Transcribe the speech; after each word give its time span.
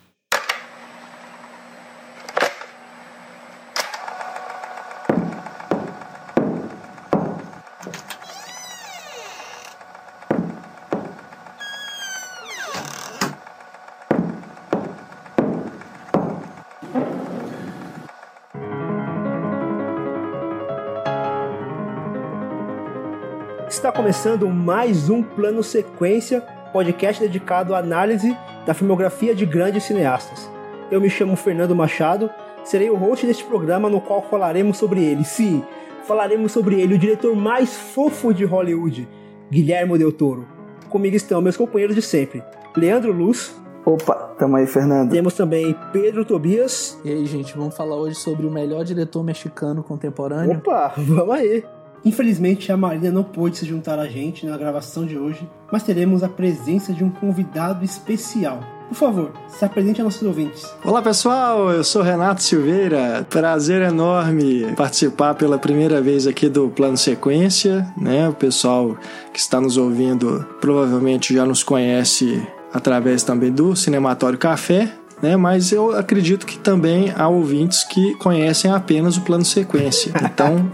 Começando 24.11 24.49
mais 24.49 25.09
um 25.09 25.23
Plano 25.23 25.63
Sequência, 25.63 26.41
podcast 26.73 27.23
dedicado 27.23 27.77
à 27.77 27.79
análise 27.79 28.37
da 28.67 28.75
filmografia 28.75 29.37
de 29.37 29.47
grandes 29.47 29.85
cineastas. 29.85 30.51
Eu 30.91 31.01
me 31.01 31.09
chamo 31.09 31.37
Fernando 31.37 31.77
Machado, 31.77 32.29
serei 32.65 32.91
o 32.91 32.97
host 32.97 33.25
deste 33.25 33.45
programa 33.45 33.89
no 33.89 34.01
qual 34.01 34.21
falaremos 34.23 34.79
sobre 34.79 35.05
ele. 35.05 35.23
Sim, 35.23 35.63
falaremos 36.09 36.51
sobre 36.51 36.81
ele, 36.81 36.97
o 36.97 36.99
diretor 36.99 37.37
mais 37.37 37.73
fofo 37.73 38.35
de 38.35 38.45
Hollywood, 38.45 39.09
Guilherme 39.49 39.97
Del 39.97 40.11
Toro. 40.11 40.45
Comigo 40.89 41.15
estão 41.15 41.41
meus 41.41 41.57
companheiros 41.57 41.95
de 41.95 42.03
sempre, 42.03 42.43
Leandro 42.77 43.13
Luz. 43.13 43.55
Opa, 43.87 44.35
tamo 44.37 44.57
aí, 44.57 44.67
Fernando. 44.67 45.13
Temos 45.13 45.35
também 45.35 45.73
Pedro 45.93 46.25
Tobias. 46.25 46.99
E 47.05 47.13
aí, 47.13 47.27
gente, 47.27 47.57
vamos 47.57 47.77
falar 47.77 47.95
hoje 47.95 48.17
sobre 48.17 48.45
o 48.45 48.51
melhor 48.51 48.85
diretor 48.85 49.23
mexicano 49.23 49.85
contemporâneo. 49.85 50.59
Opa, 50.59 50.95
vamos 50.99 51.37
aí. 51.37 51.65
Infelizmente, 52.05 52.73
a 52.73 52.77
Marina 52.77 53.11
não 53.11 53.23
pôde 53.23 53.59
se 53.59 53.67
juntar 53.67 53.99
a 53.99 54.07
gente 54.07 54.47
na 54.47 54.57
gravação 54.57 55.05
de 55.05 55.19
hoje, 55.19 55.49
mas 55.71 55.83
teremos 55.83 56.23
a 56.23 56.29
presença 56.29 56.93
de 56.93 57.05
um 57.05 57.11
convidado 57.11 57.85
especial. 57.85 58.61
Por 58.89 58.97
favor, 58.97 59.33
se 59.47 59.65
apresente 59.65 60.01
a 60.01 60.05
nossos 60.05 60.23
ouvintes. 60.23 60.69
Olá 60.85 61.01
pessoal, 61.01 61.71
eu 61.71 61.85
sou 61.85 62.03
Renato 62.03 62.43
Silveira. 62.43 63.25
Prazer 63.31 63.83
enorme 63.83 64.73
participar 64.75 65.35
pela 65.35 65.59
primeira 65.59 66.01
vez 66.01 66.27
aqui 66.27 66.49
do 66.49 66.69
Plano 66.71 66.97
Sequência. 66.97 67.87
Né? 67.97 68.29
O 68.29 68.33
pessoal 68.33 68.97
que 69.33 69.39
está 69.39 69.61
nos 69.61 69.77
ouvindo 69.77 70.45
provavelmente 70.61 71.33
já 71.33 71.45
nos 71.45 71.63
conhece 71.63 72.43
através 72.73 73.23
também 73.23 73.53
do 73.53 73.77
Cinematório 73.77 74.39
Café, 74.39 74.93
né? 75.23 75.37
Mas 75.37 75.73
eu 75.73 75.97
acredito 75.97 76.47
que 76.47 76.59
também 76.59 77.13
há 77.17 77.29
ouvintes 77.29 77.85
que 77.85 78.15
conhecem 78.17 78.71
apenas 78.71 79.17
o 79.17 79.23
plano 79.23 79.45
sequência. 79.45 80.13
Então, 80.25 80.71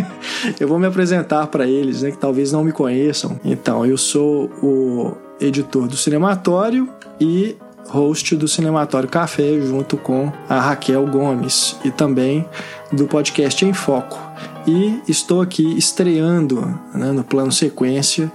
eu 0.58 0.68
vou 0.68 0.78
me 0.78 0.86
apresentar 0.86 1.46
para 1.48 1.66
eles, 1.66 2.02
né, 2.02 2.10
que 2.10 2.18
talvez 2.18 2.52
não 2.52 2.64
me 2.64 2.72
conheçam. 2.72 3.38
Então, 3.44 3.84
eu 3.84 3.96
sou 3.96 4.50
o 4.62 5.12
editor 5.40 5.88
do 5.88 5.96
Cinematório 5.96 6.88
e 7.20 7.56
host 7.88 8.36
do 8.36 8.46
Cinematório 8.46 9.08
Café, 9.08 9.60
junto 9.60 9.96
com 9.96 10.32
a 10.48 10.60
Raquel 10.60 11.06
Gomes 11.06 11.76
e 11.84 11.90
também 11.90 12.46
do 12.92 13.06
podcast 13.06 13.64
Em 13.64 13.72
Foco. 13.72 14.18
E 14.66 15.00
estou 15.08 15.40
aqui 15.40 15.76
estreando 15.76 16.60
né, 16.94 17.10
no 17.12 17.24
plano 17.24 17.50
sequência 17.50 18.30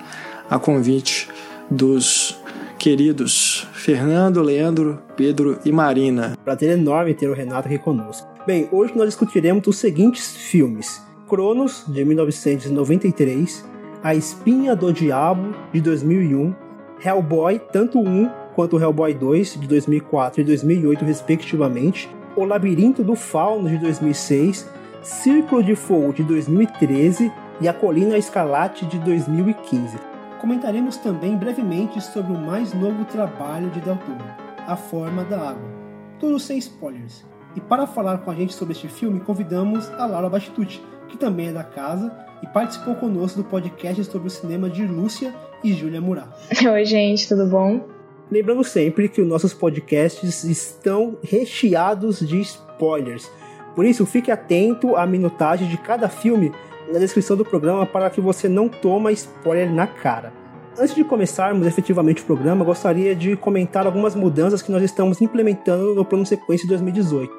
a 0.49 0.59
convite 0.59 1.29
dos 1.69 2.37
queridos 2.77 3.67
Fernando, 3.73 4.41
Leandro, 4.41 5.01
Pedro 5.15 5.57
e 5.65 5.71
Marina. 5.71 6.37
Prazer 6.43 6.71
enorme 6.77 7.13
ter 7.13 7.29
o 7.29 7.33
Renato 7.33 7.67
aqui 7.67 7.77
conosco. 7.77 8.27
Bem, 8.45 8.67
hoje 8.71 8.93
nós 8.95 9.07
discutiremos 9.09 9.65
os 9.67 9.77
seguintes 9.77 10.35
filmes: 10.35 11.01
Cronos, 11.27 11.83
de 11.87 12.05
1993, 12.05 13.65
A 14.03 14.13
Espinha 14.13 14.75
do 14.75 14.93
Diabo, 14.93 15.55
de 15.73 15.81
2001, 15.81 16.53
Hellboy, 17.03 17.59
tanto 17.71 17.99
o 17.99 18.07
1 18.07 18.29
quanto 18.53 18.77
o 18.77 18.81
Hellboy 18.81 19.13
2, 19.13 19.59
de 19.59 19.67
2004 19.67 20.41
e 20.41 20.43
2008, 20.43 21.03
respectivamente, 21.03 22.09
O 22.35 22.45
Labirinto 22.45 23.03
do 23.03 23.15
Fauno, 23.15 23.69
de 23.69 23.77
2006, 23.77 24.69
Círculo 25.01 25.63
de 25.63 25.75
Fogo, 25.75 26.13
de 26.13 26.23
2013 26.23 27.31
e 27.61 27.67
A 27.67 27.73
Colina 27.73 28.17
Escarlate, 28.17 28.85
de 28.85 28.97
2015. 28.99 30.14
Comentaremos 30.45 30.97
também 30.97 31.35
brevemente 31.35 31.99
sobre 31.99 32.31
o 32.31 32.37
mais 32.37 32.71
novo 32.71 33.03
trabalho 33.05 33.67
de 33.71 33.79
Del 33.79 33.97
Toro, 33.97 34.23
A 34.67 34.75
Forma 34.75 35.23
da 35.23 35.39
Água. 35.39 35.67
Tudo 36.19 36.37
sem 36.37 36.59
spoilers. 36.59 37.25
E 37.55 37.59
para 37.59 37.87
falar 37.87 38.19
com 38.19 38.29
a 38.29 38.35
gente 38.35 38.53
sobre 38.53 38.73
este 38.73 38.87
filme, 38.87 39.19
convidamos 39.21 39.89
a 39.93 40.05
Laura 40.05 40.29
Bastitucci, 40.29 40.83
que 41.07 41.17
também 41.17 41.47
é 41.47 41.51
da 41.51 41.63
casa 41.63 42.15
e 42.43 42.47
participou 42.47 42.93
conosco 42.93 43.41
do 43.41 43.49
podcast 43.49 44.03
sobre 44.03 44.27
o 44.27 44.29
cinema 44.29 44.69
de 44.69 44.85
Lúcia 44.85 45.33
e 45.63 45.73
Júlia 45.73 45.99
Murat. 45.99 46.29
Oi, 46.63 46.85
gente, 46.85 47.27
tudo 47.27 47.47
bom? 47.47 47.83
Lembrando 48.29 48.63
sempre 48.63 49.09
que 49.09 49.21
os 49.21 49.27
nossos 49.27 49.51
podcasts 49.51 50.43
estão 50.43 51.17
recheados 51.23 52.19
de 52.19 52.39
spoilers. 52.39 53.31
Por 53.73 53.83
isso, 53.83 54.05
fique 54.05 54.29
atento 54.29 54.95
à 54.95 55.07
minutagem 55.07 55.67
de 55.67 55.77
cada 55.79 56.07
filme 56.07 56.51
na 56.91 56.99
descrição 56.99 57.35
do 57.35 57.45
programa 57.45 57.85
para 57.85 58.09
que 58.09 58.21
você 58.21 58.47
não 58.47 58.69
toma 58.69 59.11
spoiler 59.11 59.71
na 59.71 59.87
cara. 59.87 60.33
Antes 60.77 60.93
de 60.93 61.03
começarmos 61.05 61.65
efetivamente 61.65 62.21
o 62.21 62.25
programa, 62.25 62.65
gostaria 62.65 63.15
de 63.15 63.35
comentar 63.37 63.85
algumas 63.85 64.13
mudanças 64.13 64.61
que 64.61 64.71
nós 64.71 64.83
estamos 64.83 65.21
implementando 65.21 65.95
no 65.95 66.03
plano 66.03 66.25
sequência 66.25 66.67
2018. 66.67 67.31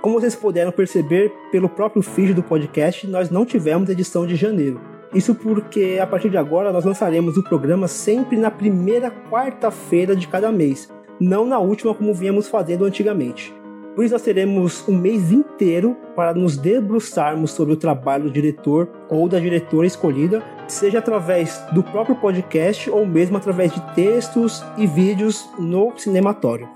Como 0.00 0.18
vocês 0.18 0.34
puderam 0.34 0.72
perceber 0.72 1.30
pelo 1.52 1.68
próprio 1.68 2.02
feed 2.02 2.32
do 2.32 2.42
podcast, 2.42 3.06
nós 3.06 3.28
não 3.28 3.44
tivemos 3.44 3.90
edição 3.90 4.26
de 4.26 4.34
janeiro. 4.34 4.80
Isso 5.14 5.34
porque 5.34 5.98
a 6.00 6.06
partir 6.06 6.30
de 6.30 6.38
agora 6.38 6.72
nós 6.72 6.84
lançaremos 6.84 7.36
o 7.36 7.42
programa 7.42 7.86
sempre 7.86 8.38
na 8.38 8.50
primeira 8.50 9.10
quarta-feira 9.10 10.16
de 10.16 10.26
cada 10.26 10.50
mês, 10.50 10.88
não 11.20 11.44
na 11.44 11.58
última 11.58 11.94
como 11.94 12.14
viemos 12.14 12.48
fazendo 12.48 12.86
antigamente. 12.86 13.52
Por 13.94 14.04
isso 14.04 14.14
nós 14.14 14.22
teremos 14.22 14.88
um 14.88 14.96
mês 14.96 15.32
inteiro 15.32 15.96
para 16.14 16.32
nos 16.32 16.56
debruçarmos 16.56 17.50
sobre 17.50 17.74
o 17.74 17.76
trabalho 17.76 18.24
do 18.24 18.30
diretor 18.30 18.88
ou 19.08 19.28
da 19.28 19.38
diretora 19.38 19.86
escolhida, 19.86 20.42
seja 20.68 21.00
através 21.00 21.62
do 21.72 21.82
próprio 21.82 22.14
podcast 22.16 22.88
ou 22.88 23.04
mesmo 23.04 23.36
através 23.36 23.72
de 23.72 23.80
textos 23.94 24.64
e 24.76 24.86
vídeos 24.86 25.48
no 25.58 25.92
cinematório. 25.96 26.68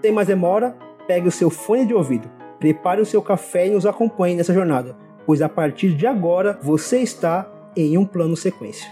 Sem 0.00 0.12
mais 0.12 0.28
demora, 0.28 0.76
pegue 1.06 1.28
o 1.28 1.32
seu 1.32 1.50
fone 1.50 1.86
de 1.86 1.94
ouvido, 1.94 2.30
prepare 2.58 3.00
o 3.00 3.06
seu 3.06 3.20
café 3.20 3.66
e 3.66 3.70
nos 3.70 3.84
acompanhe 3.84 4.34
nessa 4.34 4.54
jornada, 4.54 4.96
pois 5.26 5.42
a 5.42 5.48
partir 5.48 5.94
de 5.94 6.06
agora 6.06 6.58
você 6.62 6.98
está 7.00 7.50
em 7.76 7.98
um 7.98 8.06
plano 8.06 8.36
sequência. 8.36 8.88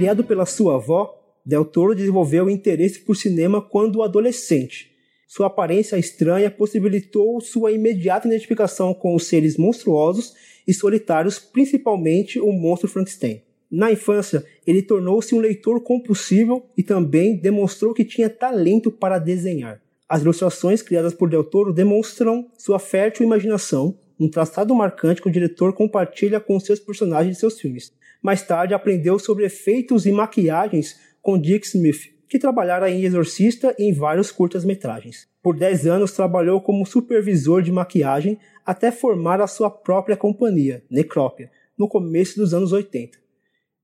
Criado 0.00 0.24
pela 0.24 0.46
sua 0.46 0.76
avó, 0.76 1.14
Del 1.44 1.62
Toro 1.62 1.94
desenvolveu 1.94 2.48
interesse 2.48 3.00
por 3.00 3.14
cinema 3.14 3.60
quando 3.60 4.02
adolescente. 4.02 4.90
Sua 5.28 5.48
aparência 5.48 5.98
estranha 5.98 6.50
possibilitou 6.50 7.38
sua 7.42 7.70
imediata 7.70 8.26
identificação 8.26 8.94
com 8.94 9.14
os 9.14 9.26
seres 9.26 9.58
monstruosos 9.58 10.32
e 10.66 10.72
solitários, 10.72 11.38
principalmente 11.38 12.40
o 12.40 12.50
monstro 12.50 12.88
Frankenstein. 12.88 13.42
Na 13.70 13.92
infância, 13.92 14.42
ele 14.66 14.80
tornou-se 14.80 15.34
um 15.34 15.38
leitor 15.38 15.82
compulsivo 15.82 16.64
e 16.78 16.82
também 16.82 17.36
demonstrou 17.36 17.92
que 17.92 18.02
tinha 18.02 18.30
talento 18.30 18.90
para 18.90 19.18
desenhar. 19.18 19.82
As 20.08 20.22
ilustrações 20.22 20.80
criadas 20.80 21.12
por 21.12 21.28
Del 21.28 21.44
Toro 21.44 21.74
demonstram 21.74 22.48
sua 22.56 22.78
fértil 22.78 23.26
imaginação, 23.26 23.98
um 24.18 24.30
traçado 24.30 24.74
marcante 24.74 25.20
que 25.20 25.28
o 25.28 25.32
diretor 25.32 25.74
compartilha 25.74 26.40
com 26.40 26.58
seus 26.58 26.80
personagens 26.80 27.34
de 27.34 27.40
seus 27.40 27.60
filmes. 27.60 27.92
Mais 28.22 28.42
tarde, 28.42 28.74
aprendeu 28.74 29.18
sobre 29.18 29.46
efeitos 29.46 30.06
e 30.06 30.12
maquiagens 30.12 30.98
com 31.22 31.38
Dick 31.38 31.66
Smith, 31.66 32.12
que 32.28 32.38
trabalhara 32.38 32.90
em 32.90 33.04
Exorcista 33.04 33.74
e 33.78 33.84
em 33.84 33.92
vários 33.92 34.30
curtas-metragens. 34.30 35.28
Por 35.42 35.56
10 35.56 35.86
anos, 35.86 36.12
trabalhou 36.12 36.60
como 36.60 36.86
supervisor 36.86 37.62
de 37.62 37.72
maquiagem 37.72 38.38
até 38.64 38.92
formar 38.92 39.40
a 39.40 39.46
sua 39.46 39.70
própria 39.70 40.16
companhia, 40.16 40.84
Necrópia, 40.90 41.50
no 41.76 41.88
começo 41.88 42.36
dos 42.38 42.52
anos 42.52 42.72
80. 42.72 43.18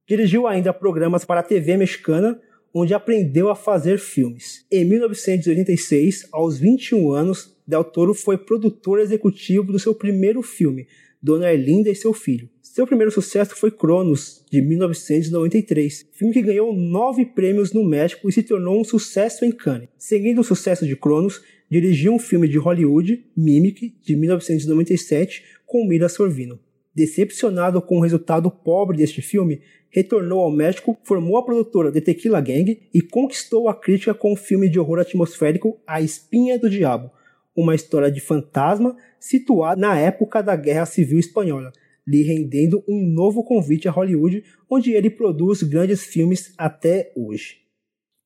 Dirigiu 0.07 0.47
ainda 0.47 0.73
programas 0.73 1.25
para 1.25 1.41
a 1.41 1.43
TV 1.43 1.77
mexicana, 1.77 2.41
onde 2.73 2.95
aprendeu 2.95 3.49
a 3.49 3.57
fazer 3.57 3.99
filmes. 3.99 4.65
Em 4.71 4.85
1986, 4.85 6.29
aos 6.31 6.59
21 6.59 7.11
anos, 7.11 7.57
Del 7.67 7.83
Toro 7.83 8.15
foi 8.15 8.39
produtor 8.39 9.01
executivo 9.01 9.73
do 9.73 9.79
seu 9.79 9.95
primeiro 9.95 10.43
filme, 10.43 10.87
Dona 11.21 11.53
Erlinda 11.53 11.91
e 11.91 11.97
seu 11.97 12.13
filho. 12.13 12.49
Seu 12.77 12.87
primeiro 12.87 13.11
sucesso 13.11 13.57
foi 13.57 13.71
Cronos, 13.71 14.45
de 14.51 14.61
1993, 14.61 16.09
filme 16.13 16.35
que 16.35 16.43
ganhou 16.43 16.77
nove 16.77 17.25
prêmios 17.25 17.73
no 17.73 17.83
México 17.83 18.29
e 18.29 18.33
se 18.33 18.43
tornou 18.43 18.79
um 18.79 18.85
sucesso 18.85 19.47
em 19.47 19.51
Cannes. 19.51 19.89
Seguindo 19.97 20.43
o 20.43 20.45
sucesso 20.45 20.87
de 20.87 20.95
Cronos, 20.95 21.41
dirigiu 21.71 22.13
um 22.13 22.19
filme 22.19 22.47
de 22.47 22.59
Hollywood, 22.59 23.25
Mimic, 23.35 23.97
de 24.03 24.15
1997, 24.15 25.43
com 25.65 25.87
Mira 25.87 26.07
Sorvino. 26.07 26.61
Decepcionado 26.95 27.81
com 27.81 27.97
o 27.97 28.03
resultado 28.03 28.51
pobre 28.51 28.99
deste 28.99 29.23
filme, 29.23 29.63
retornou 29.89 30.41
ao 30.41 30.53
México, 30.53 30.99
formou 31.03 31.39
a 31.39 31.45
produtora 31.47 31.91
The 31.91 32.03
Tequila 32.03 32.43
Gang 32.43 32.79
e 32.93 33.01
conquistou 33.01 33.71
a 33.71 33.75
crítica 33.75 34.13
com 34.13 34.35
o 34.35 34.37
filme 34.37 34.69
de 34.69 34.79
horror 34.79 34.99
atmosférico 34.99 35.81
A 35.87 36.03
Espinha 36.03 36.59
do 36.59 36.69
Diabo, 36.69 37.11
uma 37.57 37.75
história 37.75 38.11
de 38.11 38.21
fantasma 38.21 38.95
situada 39.19 39.81
na 39.81 39.99
época 39.99 40.43
da 40.43 40.55
Guerra 40.55 40.85
Civil 40.85 41.19
Espanhola, 41.19 41.73
lhe 42.07 42.23
rendendo 42.23 42.85
um 42.89 43.05
novo 43.07 43.43
convite 43.43 43.89
a 43.89 43.91
Hollywood, 43.91 44.45
onde 44.71 44.93
ele 44.93 45.11
produz 45.11 45.63
grandes 45.63 46.05
filmes 46.05 46.55
até 46.57 47.13
hoje. 47.17 47.59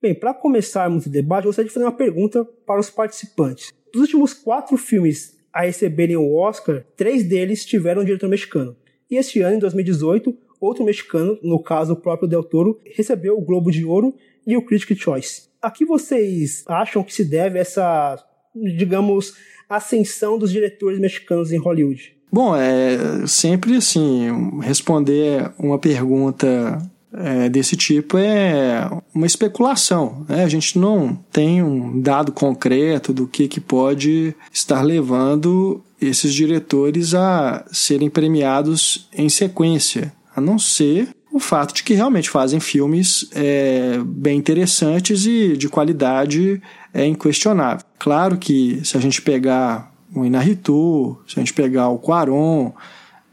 Bem, 0.03 0.15
para 0.15 0.35
começarmos 0.35 1.06
o 1.06 1.11
debate, 1.11 1.44
eu 1.44 1.49
gostaria 1.49 1.69
de 1.69 1.75
fazer 1.75 1.87
uma 1.87 1.97
pergunta 1.97 2.44
para 2.44 2.81
os 2.81 2.91
participantes. 2.91 3.73
Dos 3.93 4.03
últimos 4.03 4.32
quatro 4.32 4.77
filmes 4.77 5.38
a 5.53 5.62
receberem 5.62 6.17
o 6.17 6.35
Oscar, 6.35 6.85
três 6.97 7.25
deles 7.25 7.65
tiveram 7.65 8.03
um 8.03 8.05
diretor 8.05 8.29
mexicano. 8.29 8.77
E 9.11 9.17
este 9.17 9.41
ano, 9.41 9.56
em 9.56 9.59
2018, 9.59 10.37
outro 10.61 10.85
mexicano, 10.85 11.38
no 11.43 11.62
caso 11.62 11.94
o 11.94 11.97
próprio 11.97 12.29
Del 12.29 12.44
Toro, 12.44 12.79
recebeu 12.94 13.37
o 13.37 13.41
Globo 13.41 13.71
de 13.71 13.85
Ouro 13.85 14.15
e 14.47 14.56
o 14.56 14.62
Critics' 14.62 14.99
Choice. 14.99 15.49
A 15.61 15.71
que 15.71 15.85
vocês 15.85 16.65
acham 16.67 17.03
que 17.03 17.12
se 17.12 17.25
deve 17.25 17.59
essa, 17.59 18.17
digamos, 18.55 19.35
ascensão 19.69 20.38
dos 20.38 20.50
diretores 20.50 20.99
mexicanos 20.99 21.53
em 21.53 21.59
Hollywood? 21.59 22.17
Bom, 22.32 22.55
é 22.55 23.27
sempre 23.27 23.77
assim, 23.77 24.61
responder 24.61 25.50
uma 25.59 25.79
pergunta 25.79 26.81
é, 27.12 27.49
desse 27.49 27.77
tipo 27.77 28.17
é 28.17 28.88
uma 29.15 29.27
especulação. 29.27 30.25
Né? 30.29 30.44
A 30.44 30.49
gente 30.49 30.79
não 30.79 31.19
tem 31.32 31.62
um 31.62 32.00
dado 32.00 32.32
concreto 32.32 33.12
do 33.12 33.27
que, 33.27 33.49
que 33.49 33.61
pode 33.61 34.35
estar 34.53 34.82
levando 34.82 35.82
esses 36.00 36.32
diretores 36.32 37.15
a 37.15 37.65
serem 37.71 38.09
premiados 38.09 39.09
em 39.12 39.29
sequência, 39.29 40.12
a 40.35 40.41
não 40.41 40.59
ser 40.59 41.09
o 41.32 41.38
fato 41.38 41.73
de 41.73 41.85
que 41.85 41.94
realmente 41.94 42.29
fazem 42.29 42.59
filmes 42.59 43.29
é, 43.35 43.99
bem 44.05 44.38
interessantes 44.38 45.27
e 45.27 45.56
de 45.56 45.69
qualidade 45.69 46.61
é 46.93 47.06
inquestionável. 47.06 47.85
Claro 47.99 48.37
que 48.37 48.81
se 48.85 48.97
a 48.97 49.00
gente 49.00 49.23
pegar 49.23 49.89
o 50.14 50.24
Inarritu, 50.24 51.18
se 51.26 51.38
a 51.38 51.40
gente 51.40 51.54
pegar 51.54 51.88
o 51.88 51.98
Quaron, 51.98 52.72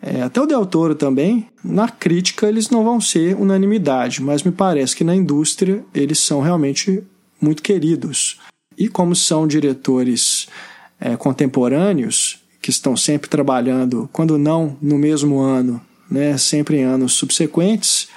é, 0.02 0.22
até 0.22 0.40
o 0.40 0.46
Del 0.46 0.66
Toro 0.66 0.96
também, 0.96 1.48
na 1.64 1.90
crítica 1.90 2.48
eles 2.48 2.70
não 2.70 2.84
vão 2.84 3.02
ser 3.02 3.36
unanimidade, 3.36 4.22
mas 4.22 4.44
me 4.44 4.52
parece 4.52 4.96
que 4.96 5.04
na 5.04 5.16
indústria 5.16 5.84
eles 5.94 6.20
são 6.20 6.40
realmente 6.40 7.04
muito 7.42 7.64
queridos. 7.64 8.40
E 8.78 8.88
como 8.88 9.16
são 9.16 9.48
diretores 9.48 10.48
é, 11.00 11.16
contemporâneos, 11.16 12.44
que 12.62 12.70
estão 12.70 12.98
sempre 12.98 13.30
trabalhando, 13.30 14.10
quando 14.12 14.38
não 14.38 14.78
no 14.82 14.98
mesmo 14.98 15.40
ano, 15.40 15.82
né, 16.10 16.38
sempre 16.38 16.78
em 16.78 16.84
anos 16.84 17.14
subsequentes, 17.14 18.10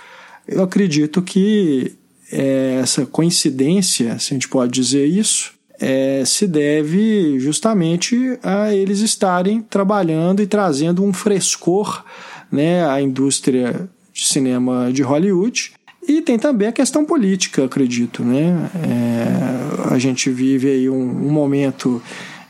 eu 0.47 0.63
acredito 0.63 1.23
que 1.23 1.95
é, 2.33 2.79
essa 2.83 3.07
coincidência, 3.07 4.19
se 4.19 4.33
a 4.33 4.35
gente 4.35 4.49
pode 4.49 4.73
dizer 4.73 5.07
isso, 5.07 5.53
é, 5.81 6.23
se 6.27 6.47
deve 6.47 7.41
justamente 7.41 8.39
a 8.43 8.75
eles 8.75 9.01
estarem 9.01 9.63
trabalhando 9.63 10.43
e 10.43 10.47
trazendo 10.47 11.03
um 11.03 11.13
frescor 11.13 12.05
né, 12.53 12.87
à 12.87 13.01
indústria 13.01 13.89
de 14.13 14.27
cinema 14.27 14.93
de 14.93 15.03
Hollywood. 15.03 15.73
E 16.07 16.21
tem 16.21 16.39
também 16.39 16.69
a 16.69 16.73
questão 16.73 17.05
política, 17.05 17.65
acredito. 17.65 18.23
Né? 18.23 18.71
É, 18.75 19.95
a 19.95 19.99
gente 19.99 20.31
vive 20.31 20.69
aí 20.69 20.91
um, 20.91 21.27
um 21.27 21.31
momento 21.31 22.03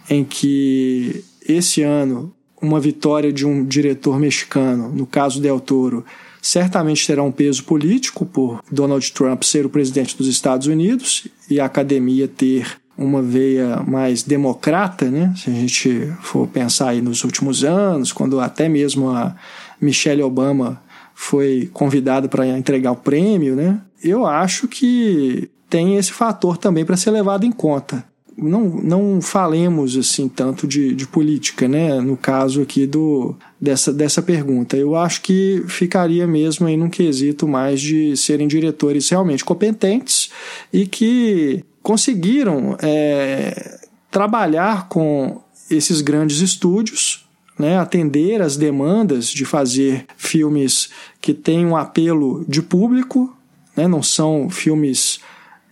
em 0.09 0.25
que 0.25 1.25
esse 1.47 1.83
ano 1.83 2.35
uma 2.61 2.81
vitória 2.81 3.33
de 3.33 3.47
um 3.47 3.65
diretor 3.65 4.19
mexicano, 4.19 4.91
no 4.91 5.07
caso 5.07 5.41
Del 5.41 5.59
Toro, 5.59 6.05
certamente 6.43 7.07
terá 7.07 7.23
um 7.23 7.33
peso 7.33 7.65
político 7.65 8.27
por 8.27 8.63
Donald 8.71 9.11
Trump 9.13 9.43
ser 9.45 9.65
o 9.65 9.71
presidente 9.71 10.17
dos 10.17 10.27
Estados 10.27 10.67
Unidos 10.67 11.27
e 11.49 11.59
a 11.59 11.65
academia 11.65 12.29
ter 12.29 12.80
uma 13.01 13.23
veia 13.23 13.83
mais 13.87 14.23
democrata, 14.23 15.11
né? 15.11 15.33
Se 15.35 15.49
a 15.49 15.55
gente 15.55 16.13
for 16.21 16.47
pensar 16.47 16.91
aí 16.91 17.01
nos 17.01 17.25
últimos 17.25 17.65
anos, 17.65 18.13
quando 18.13 18.39
até 18.39 18.69
mesmo 18.69 19.09
a 19.09 19.35
Michelle 19.81 20.23
Obama 20.23 20.83
foi 21.15 21.71
convidada 21.73 22.29
para 22.29 22.47
entregar 22.47 22.93
o 22.93 22.97
prêmio, 22.97 23.57
né? 23.57 23.81
Eu 24.03 24.27
acho 24.27 24.69
que 24.69 25.51
tem 25.69 25.97
esse 25.97 26.13
fator 26.13 26.59
também 26.59 26.85
para 26.85 26.97
ser 26.97 27.11
levado 27.11 27.47
em 27.47 27.53
conta. 27.53 28.05
Não, 28.37 28.69
não 28.69 29.21
falemos 29.21 29.97
assim 29.97 30.29
tanto 30.29 30.67
de, 30.67 30.95
de 30.95 31.07
política, 31.07 31.69
né? 31.69 32.01
No 32.01 32.17
caso 32.17 32.63
aqui 32.63 32.87
do, 32.87 33.35
dessa, 33.61 33.93
dessa 33.93 34.23
pergunta. 34.23 34.77
Eu 34.77 34.97
acho 34.97 35.23
que 35.23 35.63
ficaria 35.69 36.27
mesmo 36.27 36.67
aí 36.67 36.77
num 36.77 36.89
quesito 36.89 37.47
mais 37.47 37.81
de 37.81 38.17
serem 38.17 38.49
diretores 38.49 39.09
realmente 39.09 39.45
competentes 39.45 40.31
e 40.73 40.87
que 40.87 41.65
conseguiram 41.83 42.77
é, 42.83 43.81
trabalhar 44.11 44.89
com 44.89 45.41
esses 45.71 46.01
grandes 46.01 46.41
estúdios, 46.41 47.27
né, 47.59 47.79
atender 47.79 48.41
as 48.41 48.57
demandas 48.57 49.29
de 49.29 49.45
fazer 49.45 50.07
filmes 50.17 50.91
que 51.21 51.35
têm 51.35 51.67
um 51.67 51.77
apelo 51.77 52.45
de 52.49 52.63
público, 52.63 53.35
né, 53.77 53.87
não 53.87 54.03
são 54.03 54.49
filmes 54.51 55.21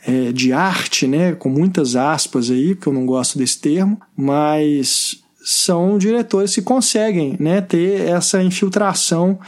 é, 0.07 0.33
de 0.33 0.53
arte, 0.53 1.07
né, 1.07 1.33
com 1.33 1.49
muitas 1.49 1.97
aspas 1.97 2.50
aí, 2.50 2.77
que 2.77 2.87
eu 2.87 2.93
não 2.93 3.07
gosto 3.07 3.38
desse 3.38 3.59
termo, 3.59 4.00
mas 4.17 5.23
são 5.43 5.99
diretores 5.99 6.55
que 6.55 6.62
conseguem 6.62 7.37
né, 7.41 7.61
ter 7.61 8.09
essa 8.09 8.43
infiltração 8.43 9.38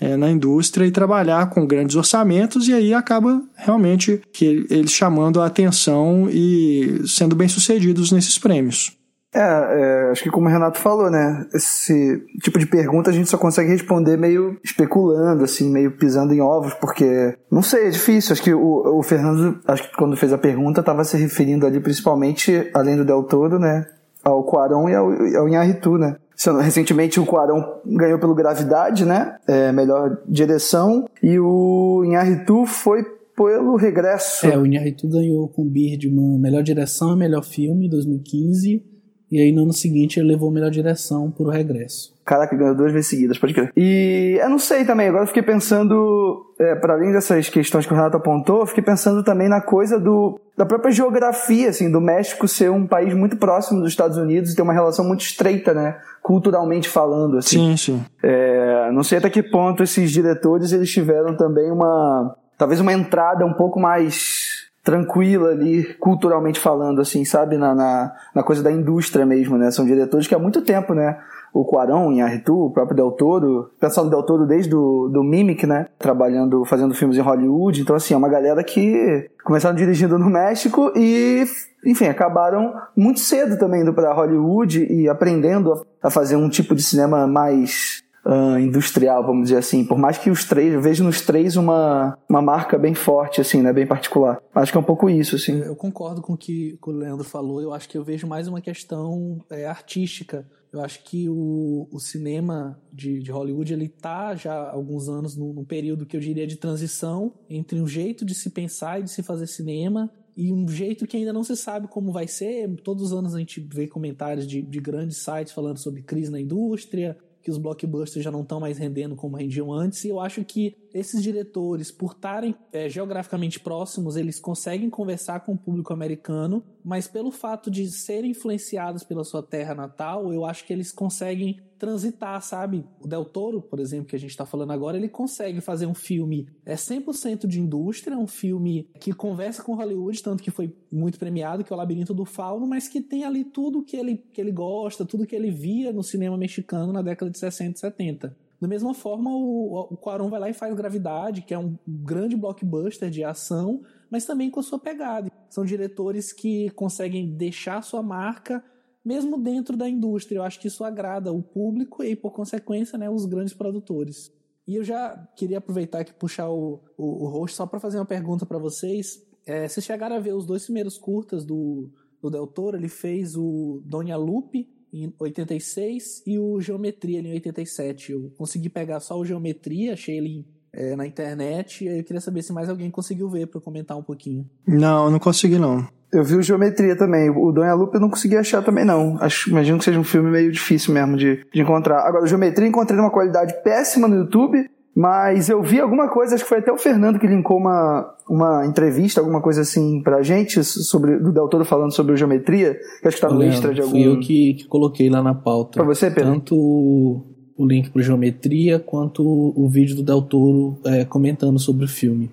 é, 0.00 0.16
na 0.16 0.30
indústria 0.30 0.86
e 0.86 0.90
trabalhar 0.90 1.50
com 1.50 1.66
grandes 1.66 1.96
orçamentos, 1.96 2.68
e 2.68 2.72
aí 2.72 2.92
acaba 2.92 3.42
realmente 3.56 4.20
que 4.32 4.66
eles 4.70 4.92
chamando 4.92 5.40
a 5.40 5.46
atenção 5.46 6.28
e 6.30 7.02
sendo 7.06 7.34
bem-sucedidos 7.34 8.12
nesses 8.12 8.38
prêmios. 8.38 8.96
É, 9.34 9.40
é, 9.40 10.10
acho 10.10 10.22
que 10.22 10.30
como 10.30 10.46
o 10.46 10.50
Renato 10.50 10.78
falou, 10.78 11.10
né? 11.10 11.46
Esse 11.52 12.24
tipo 12.42 12.58
de 12.58 12.66
pergunta 12.66 13.10
a 13.10 13.12
gente 13.12 13.28
só 13.28 13.36
consegue 13.36 13.68
responder 13.68 14.16
meio 14.16 14.58
especulando, 14.64 15.44
assim, 15.44 15.70
meio 15.70 15.90
pisando 15.90 16.32
em 16.32 16.40
ovos, 16.40 16.72
porque 16.74 17.36
não 17.52 17.60
sei, 17.60 17.88
é 17.88 17.90
difícil. 17.90 18.32
Acho 18.32 18.42
que 18.42 18.54
o, 18.54 18.98
o 18.98 19.02
Fernando, 19.02 19.60
acho 19.66 19.90
que 19.90 19.96
quando 19.96 20.16
fez 20.16 20.32
a 20.32 20.38
pergunta, 20.38 20.80
estava 20.80 21.04
se 21.04 21.18
referindo 21.18 21.66
ali 21.66 21.80
principalmente, 21.80 22.70
além 22.72 22.96
do 22.96 23.04
Del 23.04 23.24
Toro, 23.24 23.58
né? 23.58 23.84
Ao 24.24 24.42
Quaron 24.42 24.88
e 24.88 24.94
ao, 24.94 25.10
ao 25.10 25.48
Inharitu, 25.48 25.98
né? 25.98 26.16
Recentemente 26.62 27.18
o 27.18 27.26
Quarão 27.26 27.80
ganhou 27.84 28.18
pelo 28.18 28.34
Gravidade, 28.34 29.04
né? 29.04 29.36
É, 29.46 29.72
melhor 29.72 30.18
direção. 30.28 31.08
E 31.22 31.38
o 31.38 32.02
Inharitu 32.04 32.66
foi 32.66 33.04
pelo 33.36 33.76
Regresso. 33.76 34.46
É, 34.46 34.56
o 34.56 34.66
Inharitu 34.66 35.08
ganhou 35.08 35.48
com 35.48 35.62
o 35.62 35.70
Birdman 35.70 36.38
melhor 36.38 36.62
direção 36.62 37.14
e 37.14 37.18
melhor 37.18 37.42
filme 37.42 37.86
em 37.86 37.90
2015. 37.90 38.82
E 39.30 39.40
aí 39.40 39.52
no 39.52 39.62
ano 39.62 39.72
seguinte 39.72 40.20
ele 40.20 40.28
levou 40.28 40.50
melhor 40.50 40.70
direção 40.70 41.30
por 41.30 41.48
O 41.48 41.50
Regresso. 41.50 42.14
Caraca, 42.24 42.56
ganhou 42.56 42.74
duas 42.74 42.92
vezes 42.92 43.08
seguidas, 43.10 43.38
pode 43.38 43.54
crer. 43.54 43.72
E 43.76 44.38
eu 44.40 44.48
não 44.48 44.58
sei 44.58 44.84
também, 44.84 45.08
agora 45.08 45.24
eu 45.24 45.28
fiquei 45.28 45.42
pensando, 45.42 46.54
é, 46.58 46.74
para 46.74 46.94
além 46.94 47.12
dessas 47.12 47.48
questões 47.48 47.86
que 47.86 47.92
o 47.92 47.96
Renato 47.96 48.16
apontou, 48.16 48.60
eu 48.60 48.66
fiquei 48.66 48.82
pensando 48.82 49.22
também 49.22 49.48
na 49.48 49.60
coisa 49.60 49.98
do, 49.98 50.40
da 50.56 50.64
própria 50.64 50.90
geografia, 50.90 51.68
assim, 51.68 51.90
do 51.90 52.00
México 52.00 52.48
ser 52.48 52.70
um 52.70 52.86
país 52.86 53.12
muito 53.12 53.36
próximo 53.36 53.80
dos 53.80 53.90
Estados 53.90 54.16
Unidos 54.16 54.52
e 54.52 54.56
ter 54.56 54.62
uma 54.62 54.72
relação 54.72 55.04
muito 55.04 55.20
estreita, 55.20 55.74
né, 55.74 55.98
culturalmente 56.22 56.88
falando, 56.88 57.36
assim. 57.36 57.76
Sim, 57.76 57.76
sim. 57.76 58.04
É, 58.22 58.90
não 58.90 59.02
sei 59.02 59.18
até 59.18 59.28
que 59.28 59.42
ponto 59.42 59.82
esses 59.82 60.10
diretores 60.10 60.72
eles 60.72 60.90
tiveram 60.90 61.36
também 61.36 61.70
uma, 61.70 62.34
talvez 62.56 62.80
uma 62.80 62.92
entrada 62.92 63.44
um 63.44 63.52
pouco 63.52 63.78
mais 63.78 64.66
tranquila 64.82 65.50
ali, 65.50 65.82
culturalmente 65.94 66.60
falando, 66.60 67.00
assim, 67.00 67.24
sabe? 67.24 67.58
Na, 67.58 67.74
na, 67.74 68.12
na, 68.32 68.42
coisa 68.44 68.62
da 68.62 68.70
indústria 68.70 69.26
mesmo, 69.26 69.58
né? 69.58 69.68
São 69.72 69.84
diretores 69.84 70.28
que 70.28 70.34
há 70.34 70.38
muito 70.38 70.62
tempo, 70.62 70.94
né? 70.94 71.18
O 71.56 71.64
Quarão 71.64 72.12
em 72.12 72.20
Arritu, 72.20 72.66
o 72.66 72.70
próprio 72.70 72.96
Del 72.96 73.12
Toro, 73.12 73.70
pensando 73.80 74.10
Del 74.10 74.22
Toro 74.22 74.46
desde 74.46 74.70
do, 74.70 75.08
do 75.08 75.22
Mimic, 75.22 75.66
né? 75.66 75.86
Trabalhando, 75.98 76.64
fazendo 76.64 76.94
filmes 76.94 77.16
em 77.16 77.22
Hollywood. 77.22 77.80
Então, 77.80 77.96
assim, 77.96 78.12
é 78.12 78.16
uma 78.16 78.28
galera 78.28 78.62
que 78.62 79.30
começaram 79.44 79.74
dirigindo 79.74 80.18
no 80.18 80.28
México 80.28 80.92
e, 80.94 81.44
enfim, 81.84 82.06
acabaram 82.06 82.74
muito 82.96 83.20
cedo 83.20 83.58
também 83.58 83.80
indo 83.80 83.94
para 83.94 84.12
Hollywood 84.12 84.84
e 84.84 85.08
aprendendo 85.08 85.86
a 86.02 86.10
fazer 86.10 86.36
um 86.36 86.48
tipo 86.48 86.74
de 86.74 86.82
cinema 86.82 87.26
mais 87.26 88.02
uh, 88.26 88.58
industrial, 88.58 89.24
vamos 89.24 89.44
dizer 89.44 89.58
assim. 89.58 89.84
Por 89.84 89.96
mais 89.96 90.18
que 90.18 90.28
os 90.28 90.44
três, 90.44 90.74
eu 90.74 90.80
vejo 90.80 91.04
nos 91.04 91.20
três 91.20 91.56
uma, 91.56 92.18
uma 92.28 92.42
marca 92.42 92.76
bem 92.76 92.94
forte, 92.94 93.40
assim, 93.40 93.62
né? 93.62 93.72
Bem 93.72 93.86
particular. 93.86 94.42
Acho 94.54 94.72
que 94.72 94.78
é 94.78 94.80
um 94.80 94.84
pouco 94.84 95.08
isso, 95.08 95.36
assim. 95.36 95.60
Eu 95.60 95.76
concordo 95.76 96.20
com 96.20 96.32
o 96.32 96.36
que, 96.36 96.78
o 96.84 96.90
Leandro 96.90 97.24
falou. 97.24 97.62
Eu 97.62 97.72
acho 97.72 97.88
que 97.88 97.96
eu 97.96 98.04
vejo 98.04 98.26
mais 98.26 98.48
uma 98.48 98.60
questão 98.60 99.40
é, 99.48 99.66
artística. 99.66 100.44
Eu 100.76 100.84
acho 100.84 101.02
que 101.04 101.28
o, 101.28 101.88
o 101.90 101.98
cinema 101.98 102.80
de, 102.92 103.20
de, 103.20 103.30
Hollywood 103.30 103.72
ele 103.72 103.88
tá 103.88 104.34
já 104.34 104.52
há 104.52 104.72
alguns 104.72 105.08
anos 105.08 105.36
num, 105.36 105.52
num 105.52 105.64
período 105.64 106.06
que 106.06 106.16
eu 106.16 106.20
diria 106.20 106.46
de 106.46 106.56
transição 106.56 107.32
entre 107.48 107.80
um 107.80 107.86
jeito 107.86 108.24
de 108.24 108.34
se 108.34 108.50
pensar 108.50 109.00
e 109.00 109.04
de 109.04 109.10
se 109.10 109.22
fazer 109.22 109.46
cinema 109.46 110.10
e 110.36 110.52
um 110.52 110.68
jeito 110.68 111.06
que 111.06 111.16
ainda 111.16 111.32
não 111.32 111.42
se 111.42 111.56
sabe 111.56 111.88
como 111.88 112.12
vai 112.12 112.28
ser. 112.28 112.68
Todos 112.82 113.04
os 113.04 113.12
anos 113.12 113.34
a 113.34 113.38
gente 113.38 113.60
vê 113.60 113.88
comentários 113.88 114.46
de, 114.46 114.60
de 114.60 114.80
grandes 114.80 115.18
sites 115.18 115.52
falando 115.52 115.78
sobre 115.78 116.02
crise 116.02 116.30
na 116.30 116.38
indústria, 116.38 117.16
que 117.46 117.50
os 117.50 117.58
blockbusters 117.58 118.24
já 118.24 118.30
não 118.32 118.42
estão 118.42 118.58
mais 118.58 118.76
rendendo 118.76 119.14
como 119.14 119.36
rendiam 119.36 119.72
antes, 119.72 120.04
e 120.04 120.08
eu 120.08 120.18
acho 120.18 120.44
que 120.44 120.76
esses 120.92 121.22
diretores, 121.22 121.92
por 121.92 122.10
estarem 122.10 122.56
é, 122.72 122.88
geograficamente 122.88 123.60
próximos, 123.60 124.16
eles 124.16 124.40
conseguem 124.40 124.90
conversar 124.90 125.38
com 125.40 125.52
o 125.52 125.56
público 125.56 125.92
americano, 125.92 126.64
mas 126.86 127.08
pelo 127.08 127.32
fato 127.32 127.68
de 127.68 127.90
serem 127.90 128.30
influenciados 128.30 129.02
pela 129.02 129.24
sua 129.24 129.42
terra 129.42 129.74
natal, 129.74 130.32
eu 130.32 130.44
acho 130.44 130.64
que 130.64 130.72
eles 130.72 130.92
conseguem 130.92 131.60
transitar, 131.76 132.40
sabe? 132.40 132.86
O 133.00 133.08
Del 133.08 133.24
Toro, 133.24 133.60
por 133.60 133.80
exemplo, 133.80 134.06
que 134.06 134.14
a 134.14 134.18
gente 134.20 134.30
está 134.30 134.46
falando 134.46 134.70
agora, 134.70 134.96
ele 134.96 135.08
consegue 135.08 135.60
fazer 135.60 135.86
um 135.86 135.94
filme 135.94 136.48
é 136.64 136.76
100% 136.76 137.48
de 137.48 137.60
indústria, 137.60 138.16
um 138.16 138.28
filme 138.28 138.88
que 139.00 139.12
conversa 139.12 139.64
com 139.64 139.74
Hollywood, 139.74 140.22
tanto 140.22 140.44
que 140.44 140.50
foi 140.52 140.76
muito 140.90 141.18
premiado, 141.18 141.64
que 141.64 141.72
é 141.72 141.74
o 141.74 141.76
Labirinto 141.76 142.14
do 142.14 142.24
Fauno, 142.24 142.68
mas 142.68 142.86
que 142.86 143.00
tem 143.00 143.24
ali 143.24 143.42
tudo 143.42 143.82
que 143.82 143.96
ele, 143.96 144.24
que 144.32 144.40
ele 144.40 144.52
gosta, 144.52 145.04
tudo 145.04 145.26
que 145.26 145.34
ele 145.34 145.50
via 145.50 145.92
no 145.92 146.04
cinema 146.04 146.38
mexicano 146.38 146.92
na 146.92 147.02
década 147.02 147.32
de 147.32 147.38
60 147.38 147.78
e 147.78 147.80
70. 147.80 148.36
Da 148.60 148.68
mesma 148.68 148.94
forma, 148.94 149.30
o, 149.32 149.88
o 149.90 150.28
vai 150.30 150.40
lá 150.40 150.48
e 150.48 150.54
faz 150.54 150.72
Gravidade, 150.72 151.42
que 151.42 151.52
é 151.52 151.58
um 151.58 151.76
grande 151.86 152.36
blockbuster 152.36 153.10
de 153.10 153.24
ação, 153.24 153.82
mas 154.10 154.24
também 154.24 154.50
com 154.50 154.60
a 154.60 154.62
sua 154.62 154.78
pegada. 154.78 155.30
São 155.48 155.64
diretores 155.64 156.32
que 156.32 156.70
conseguem 156.70 157.34
deixar 157.34 157.82
sua 157.82 158.02
marca 158.02 158.62
mesmo 159.04 159.38
dentro 159.38 159.76
da 159.76 159.88
indústria. 159.88 160.38
Eu 160.38 160.42
acho 160.42 160.58
que 160.58 160.66
isso 160.66 160.82
agrada 160.82 161.32
o 161.32 161.40
público 161.40 162.02
e, 162.02 162.16
por 162.16 162.32
consequência, 162.32 162.98
né, 162.98 163.08
os 163.08 163.24
grandes 163.24 163.54
produtores. 163.54 164.32
E 164.66 164.74
eu 164.74 164.82
já 164.82 165.16
queria 165.36 165.58
aproveitar 165.58 166.00
aqui 166.00 166.12
puxar 166.12 166.50
o, 166.50 166.80
o, 166.98 167.24
o 167.24 167.28
host 167.28 167.56
só 167.56 167.66
para 167.66 167.78
fazer 167.78 167.98
uma 167.98 168.04
pergunta 168.04 168.44
para 168.44 168.58
vocês. 168.58 169.24
É, 169.46 169.68
vocês 169.68 169.86
chegaram 169.86 170.16
a 170.16 170.18
ver 170.18 170.34
os 170.34 170.44
dois 170.44 170.64
primeiros 170.64 170.98
curtas 170.98 171.44
do, 171.44 171.88
do 172.20 172.28
Del 172.28 172.48
Toro? 172.48 172.76
Ele 172.76 172.88
fez 172.88 173.36
o 173.36 173.80
Dona 173.84 174.16
Lupe 174.16 174.68
em 174.92 175.14
86 175.20 176.24
e 176.26 176.36
o 176.36 176.60
Geometria 176.60 177.20
em 177.20 177.30
87. 177.30 178.10
Eu 178.10 178.32
consegui 178.36 178.68
pegar 178.68 178.98
só 178.98 179.16
o 179.16 179.24
Geometria, 179.24 179.92
achei 179.92 180.18
ele 180.18 180.44
é, 180.76 180.94
na 180.94 181.06
internet. 181.06 181.84
E 181.84 181.98
eu 181.98 182.04
queria 182.04 182.20
saber 182.20 182.42
se 182.42 182.52
mais 182.52 182.68
alguém 182.68 182.90
conseguiu 182.90 183.28
ver 183.28 183.46
para 183.46 183.60
comentar 183.60 183.96
um 183.96 184.02
pouquinho. 184.02 184.44
Não, 184.66 185.10
não 185.10 185.18
consegui 185.18 185.58
não. 185.58 185.86
Eu 186.12 186.22
vi 186.22 186.36
o 186.36 186.42
Geometria 186.42 186.94
também. 186.96 187.30
O 187.30 187.50
Dona 187.50 187.74
Lupe 187.74 187.96
eu 187.96 188.00
não 188.00 188.10
consegui 188.10 188.36
achar 188.36 188.62
também, 188.62 188.84
não. 188.84 189.16
Acho, 189.20 189.50
imagino 189.50 189.78
que 189.78 189.84
seja 189.84 189.98
um 189.98 190.04
filme 190.04 190.30
meio 190.30 190.52
difícil 190.52 190.94
mesmo 190.94 191.16
de, 191.16 191.44
de 191.52 191.60
encontrar. 191.60 192.06
Agora, 192.06 192.24
o 192.24 192.26
Geometria 192.28 192.68
encontrei 192.68 192.96
numa 192.96 193.10
qualidade 193.10 193.54
péssima 193.64 194.06
no 194.06 194.14
YouTube, 194.14 194.70
mas 194.94 195.48
eu 195.48 195.60
vi 195.62 195.80
alguma 195.80 196.08
coisa, 196.08 196.34
acho 196.34 196.44
que 196.44 196.48
foi 196.48 196.58
até 196.58 196.72
o 196.72 196.78
Fernando 196.78 197.18
que 197.18 197.26
linkou 197.26 197.58
uma, 197.58 198.14
uma 198.30 198.64
entrevista, 198.64 199.20
alguma 199.20 199.42
coisa 199.42 199.62
assim 199.62 200.00
pra 200.02 200.22
gente, 200.22 200.62
sobre, 200.62 201.18
do 201.18 201.32
Del 201.32 201.48
Toro 201.48 201.64
falando 201.64 201.92
sobre 201.92 202.14
o 202.14 202.16
Geometria, 202.16 202.78
que 203.02 203.08
acho 203.08 203.16
que 203.16 203.22
tá 203.22 203.28
no 203.28 203.42
extra 203.42 203.74
de 203.74 203.80
algum... 203.80 203.92
Fui 203.92 204.06
eu 204.06 204.20
que, 204.20 204.54
que 204.54 204.68
coloquei 204.68 205.10
lá 205.10 205.22
na 205.22 205.34
pauta. 205.34 205.72
Pra 205.72 205.84
você, 205.84 206.10
Pedro? 206.10 206.34
Tanto 206.34 207.35
o 207.56 207.66
link 207.66 207.90
pro 207.90 208.02
Geometria, 208.02 208.78
quanto 208.78 209.22
o 209.24 209.68
vídeo 209.68 209.96
do 209.96 210.02
Del 210.02 210.22
Toro 210.22 210.78
é, 210.84 211.04
comentando 211.04 211.58
sobre 211.58 211.84
o 211.84 211.88
filme. 211.88 212.30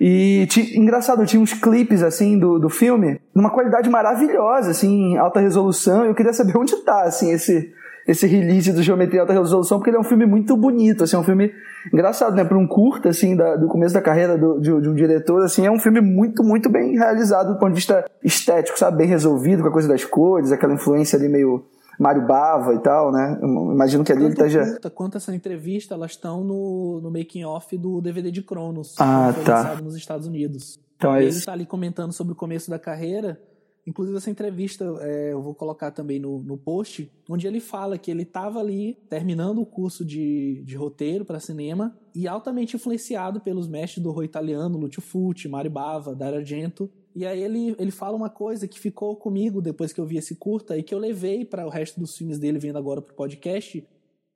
E 0.00 0.48
engraçado, 0.74 1.24
tinha 1.26 1.40
uns 1.40 1.52
clipes 1.52 2.02
assim 2.02 2.38
do, 2.38 2.58
do 2.58 2.68
filme, 2.68 3.20
numa 3.34 3.50
qualidade 3.50 3.88
maravilhosa, 3.88 4.70
assim, 4.72 5.16
alta 5.16 5.38
resolução. 5.38 6.04
Eu 6.04 6.14
queria 6.14 6.32
saber 6.32 6.56
onde 6.58 6.74
tá, 6.78 7.02
assim, 7.02 7.30
esse, 7.30 7.72
esse 8.06 8.26
release 8.26 8.72
do 8.72 8.82
Geometria 8.82 9.20
Alta 9.20 9.32
Resolução, 9.32 9.78
porque 9.78 9.90
ele 9.90 9.96
é 9.96 10.00
um 10.00 10.04
filme 10.04 10.26
muito 10.26 10.56
bonito, 10.56 11.04
assim, 11.04 11.14
é 11.14 11.18
um 11.18 11.22
filme 11.22 11.52
engraçado, 11.92 12.34
né? 12.34 12.44
Para 12.44 12.58
um 12.58 12.66
curta, 12.66 13.10
assim, 13.10 13.36
da, 13.36 13.54
do 13.54 13.68
começo 13.68 13.94
da 13.94 14.00
carreira 14.00 14.36
do, 14.36 14.58
de, 14.58 14.80
de, 14.80 14.88
um 14.88 14.94
diretor, 14.94 15.42
assim, 15.44 15.66
é 15.66 15.70
um 15.70 15.78
filme 15.78 16.00
muito, 16.00 16.42
muito 16.42 16.68
bem 16.68 16.96
realizado 16.96 17.52
do 17.52 17.58
ponto 17.58 17.70
de 17.70 17.76
vista 17.76 18.04
estético, 18.24 18.78
sabe? 18.78 18.96
Bem 18.96 19.06
resolvido, 19.06 19.62
com 19.62 19.68
a 19.68 19.72
coisa 19.72 19.86
das 19.86 20.04
cores, 20.04 20.50
aquela 20.50 20.74
influência 20.74 21.16
ali 21.16 21.28
meio 21.28 21.64
Mário 21.98 22.26
Bava 22.26 22.74
e 22.74 22.78
tal, 22.78 23.12
né? 23.12 23.38
Eu 23.40 23.48
imagino 23.72 24.04
que 24.04 24.12
ali 24.12 24.24
ele 24.24 24.32
esteja. 24.32 24.64
Curta, 24.64 24.90
quanto 24.90 25.16
essa 25.16 25.34
entrevista, 25.34 25.94
elas 25.94 26.12
estão 26.12 26.42
no, 26.42 27.00
no 27.00 27.10
making 27.10 27.44
off 27.44 27.76
do 27.76 28.00
DVD 28.00 28.30
de 28.30 28.42
Cronos, 28.42 28.94
ah, 28.98 29.32
que 29.36 29.44
tá. 29.44 29.58
lançado 29.58 29.84
nos 29.84 29.96
Estados 29.96 30.26
Unidos. 30.26 30.80
Então 30.96 31.14
é 31.14 31.22
ele 31.22 31.30
está 31.30 31.52
ali 31.52 31.66
comentando 31.66 32.12
sobre 32.12 32.32
o 32.32 32.36
começo 32.36 32.70
da 32.70 32.78
carreira. 32.78 33.40
Inclusive, 33.84 34.16
essa 34.16 34.30
entrevista 34.30 34.84
é, 35.00 35.32
eu 35.32 35.42
vou 35.42 35.54
colocar 35.54 35.90
também 35.90 36.20
no, 36.20 36.40
no 36.40 36.56
post, 36.56 37.10
onde 37.28 37.48
ele 37.48 37.58
fala 37.58 37.98
que 37.98 38.12
ele 38.12 38.22
estava 38.22 38.60
ali 38.60 38.96
terminando 39.10 39.60
o 39.60 39.66
curso 39.66 40.04
de, 40.04 40.62
de 40.64 40.76
roteiro 40.76 41.24
para 41.24 41.40
cinema 41.40 41.96
e 42.14 42.28
altamente 42.28 42.76
influenciado 42.76 43.40
pelos 43.40 43.66
mestres 43.66 44.00
do 44.00 44.08
horror 44.08 44.22
italiano, 44.22 44.78
Lucio 44.78 45.02
Fulci, 45.02 45.48
Mario 45.48 45.72
Bava, 45.72 46.14
Dario 46.14 46.38
Argento, 46.38 46.88
e 47.14 47.26
aí 47.26 47.42
ele, 47.42 47.76
ele 47.78 47.90
fala 47.90 48.16
uma 48.16 48.30
coisa 48.30 48.66
que 48.66 48.80
ficou 48.80 49.16
comigo 49.16 49.60
depois 49.60 49.92
que 49.92 50.00
eu 50.00 50.06
vi 50.06 50.16
esse 50.16 50.34
curta 50.36 50.76
e 50.76 50.82
que 50.82 50.94
eu 50.94 50.98
levei 50.98 51.44
para 51.44 51.66
o 51.66 51.70
resto 51.70 52.00
dos 52.00 52.16
filmes 52.16 52.38
dele 52.38 52.58
vindo 52.58 52.78
agora 52.78 53.02
pro 53.02 53.14
podcast 53.14 53.86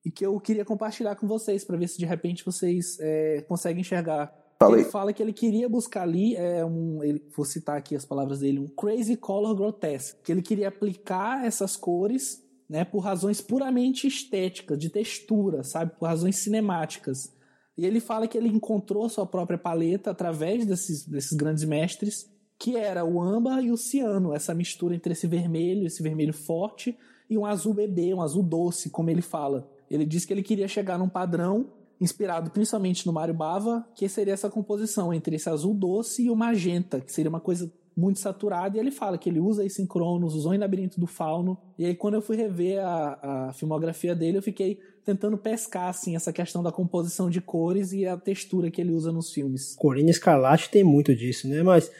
e 0.04 0.10
que 0.10 0.24
eu 0.24 0.38
queria 0.38 0.64
compartilhar 0.64 1.16
com 1.16 1.26
vocês 1.26 1.64
para 1.64 1.76
ver 1.76 1.88
se 1.88 1.98
de 1.98 2.06
repente 2.06 2.44
vocês 2.44 2.98
é, 3.00 3.44
conseguem 3.48 3.80
enxergar. 3.80 4.32
Falei. 4.58 4.82
Ele 4.82 4.90
fala 4.90 5.12
que 5.12 5.22
ele 5.22 5.32
queria 5.32 5.68
buscar 5.68 6.02
ali 6.02 6.36
é 6.36 6.64
um, 6.64 7.02
ele, 7.02 7.22
vou 7.34 7.44
citar 7.44 7.76
aqui 7.76 7.96
as 7.96 8.04
palavras 8.04 8.40
dele, 8.40 8.58
um 8.58 8.68
crazy 8.68 9.16
color 9.16 9.54
grotesque, 9.54 10.22
que 10.22 10.30
ele 10.30 10.42
queria 10.42 10.68
aplicar 10.68 11.44
essas 11.44 11.76
cores, 11.76 12.42
né, 12.68 12.84
por 12.84 13.00
razões 13.00 13.40
puramente 13.40 14.06
estéticas, 14.06 14.78
de 14.78 14.90
textura, 14.90 15.62
sabe, 15.62 15.92
por 15.98 16.06
razões 16.06 16.36
cinemáticas. 16.36 17.34
E 17.76 17.84
ele 17.84 18.00
fala 18.00 18.26
que 18.26 18.38
ele 18.38 18.48
encontrou 18.48 19.04
a 19.04 19.08
sua 19.08 19.26
própria 19.26 19.58
paleta 19.58 20.10
através 20.10 20.64
desses, 20.64 21.06
desses 21.06 21.32
grandes 21.32 21.64
mestres 21.64 22.35
que 22.58 22.76
era 22.76 23.04
o 23.04 23.20
âmbar 23.20 23.62
e 23.62 23.70
o 23.70 23.76
ciano, 23.76 24.34
essa 24.34 24.54
mistura 24.54 24.94
entre 24.94 25.12
esse 25.12 25.26
vermelho, 25.26 25.86
esse 25.86 26.02
vermelho 26.02 26.32
forte, 26.32 26.96
e 27.28 27.36
um 27.36 27.44
azul 27.44 27.74
bebê, 27.74 28.14
um 28.14 28.22
azul 28.22 28.42
doce, 28.42 28.90
como 28.90 29.10
ele 29.10 29.22
fala. 29.22 29.68
Ele 29.90 30.04
disse 30.04 30.26
que 30.26 30.32
ele 30.32 30.42
queria 30.42 30.68
chegar 30.68 30.98
num 30.98 31.08
padrão 31.08 31.66
inspirado 32.00 32.50
principalmente 32.50 33.06
no 33.06 33.12
Mario 33.12 33.34
Bava, 33.34 33.86
que 33.94 34.08
seria 34.08 34.34
essa 34.34 34.50
composição 34.50 35.12
entre 35.12 35.36
esse 35.36 35.48
azul 35.48 35.74
doce 35.74 36.24
e 36.24 36.30
o 36.30 36.36
magenta, 36.36 37.00
que 37.00 37.12
seria 37.12 37.30
uma 37.30 37.40
coisa 37.40 37.72
muito 37.96 38.18
saturada, 38.18 38.76
e 38.76 38.80
ele 38.80 38.90
fala 38.90 39.16
que 39.16 39.30
ele 39.30 39.40
usa 39.40 39.64
isso 39.64 39.80
em 39.80 39.86
Cronos, 39.86 40.34
usou 40.34 40.52
em 40.52 40.58
Labirinto 40.58 41.00
do 41.00 41.06
Fauno, 41.06 41.56
e 41.78 41.86
aí 41.86 41.94
quando 41.94 42.14
eu 42.14 42.20
fui 42.20 42.36
rever 42.36 42.84
a, 42.84 43.48
a 43.48 43.52
filmografia 43.54 44.14
dele, 44.14 44.36
eu 44.36 44.42
fiquei 44.42 44.78
tentando 45.02 45.38
pescar, 45.38 45.88
assim, 45.88 46.14
essa 46.14 46.32
questão 46.32 46.62
da 46.62 46.70
composição 46.70 47.30
de 47.30 47.40
cores 47.40 47.92
e 47.92 48.04
a 48.04 48.16
textura 48.16 48.70
que 48.70 48.80
ele 48.80 48.92
usa 48.92 49.10
nos 49.10 49.32
filmes. 49.32 49.74
Corina 49.76 50.10
Escarlate 50.10 50.68
tem 50.68 50.84
muito 50.84 51.14
disso, 51.14 51.48
né? 51.48 51.62
Mas 51.62 51.90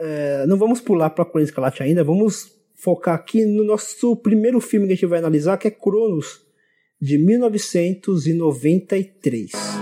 é, 0.00 0.46
não 0.46 0.56
vamos 0.56 0.80
pular 0.80 1.10
para 1.10 1.24
Corina 1.24 1.48
Escarlate 1.48 1.82
ainda, 1.82 2.02
vamos 2.02 2.58
focar 2.74 3.14
aqui 3.14 3.44
no 3.44 3.62
nosso 3.62 4.16
primeiro 4.16 4.60
filme 4.60 4.86
que 4.86 4.92
a 4.92 4.96
gente 4.96 5.06
vai 5.06 5.18
analisar, 5.18 5.58
que 5.58 5.68
é 5.68 5.70
Cronos, 5.70 6.40
de 7.00 7.18
1993. 7.18 9.79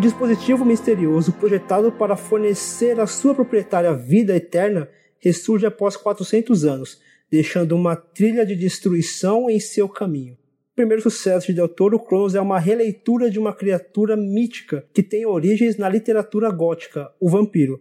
Um 0.00 0.08
dispositivo 0.08 0.64
misterioso 0.64 1.30
projetado 1.30 1.92
para 1.92 2.16
fornecer 2.16 2.98
à 2.98 3.06
sua 3.06 3.34
proprietária 3.34 3.92
vida 3.92 4.34
eterna 4.34 4.88
ressurge 5.18 5.66
após 5.66 5.94
400 5.94 6.64
anos, 6.64 6.98
deixando 7.30 7.76
uma 7.76 7.94
trilha 7.94 8.46
de 8.46 8.56
destruição 8.56 9.50
em 9.50 9.60
seu 9.60 9.86
caminho. 9.90 10.38
O 10.72 10.74
primeiro 10.74 11.02
sucesso 11.02 11.48
de 11.48 11.52
Del 11.52 11.68
Toro, 11.68 12.00
Cronos 12.00 12.34
é 12.34 12.40
uma 12.40 12.58
releitura 12.58 13.30
de 13.30 13.38
uma 13.38 13.52
criatura 13.54 14.16
mítica 14.16 14.86
que 14.94 15.02
tem 15.02 15.26
origens 15.26 15.76
na 15.76 15.86
literatura 15.86 16.50
gótica, 16.50 17.12
o 17.20 17.28
vampiro. 17.28 17.74
O 17.74 17.80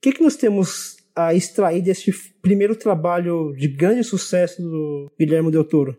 que, 0.00 0.12
que 0.12 0.22
nós 0.22 0.36
temos 0.36 0.98
a 1.16 1.34
extrair 1.34 1.82
deste 1.82 2.12
primeiro 2.40 2.76
trabalho 2.76 3.52
de 3.58 3.66
grande 3.66 4.04
sucesso 4.04 4.62
do 4.62 5.10
Guilherme 5.18 5.50
Del 5.50 5.64
Toro? 5.64 5.96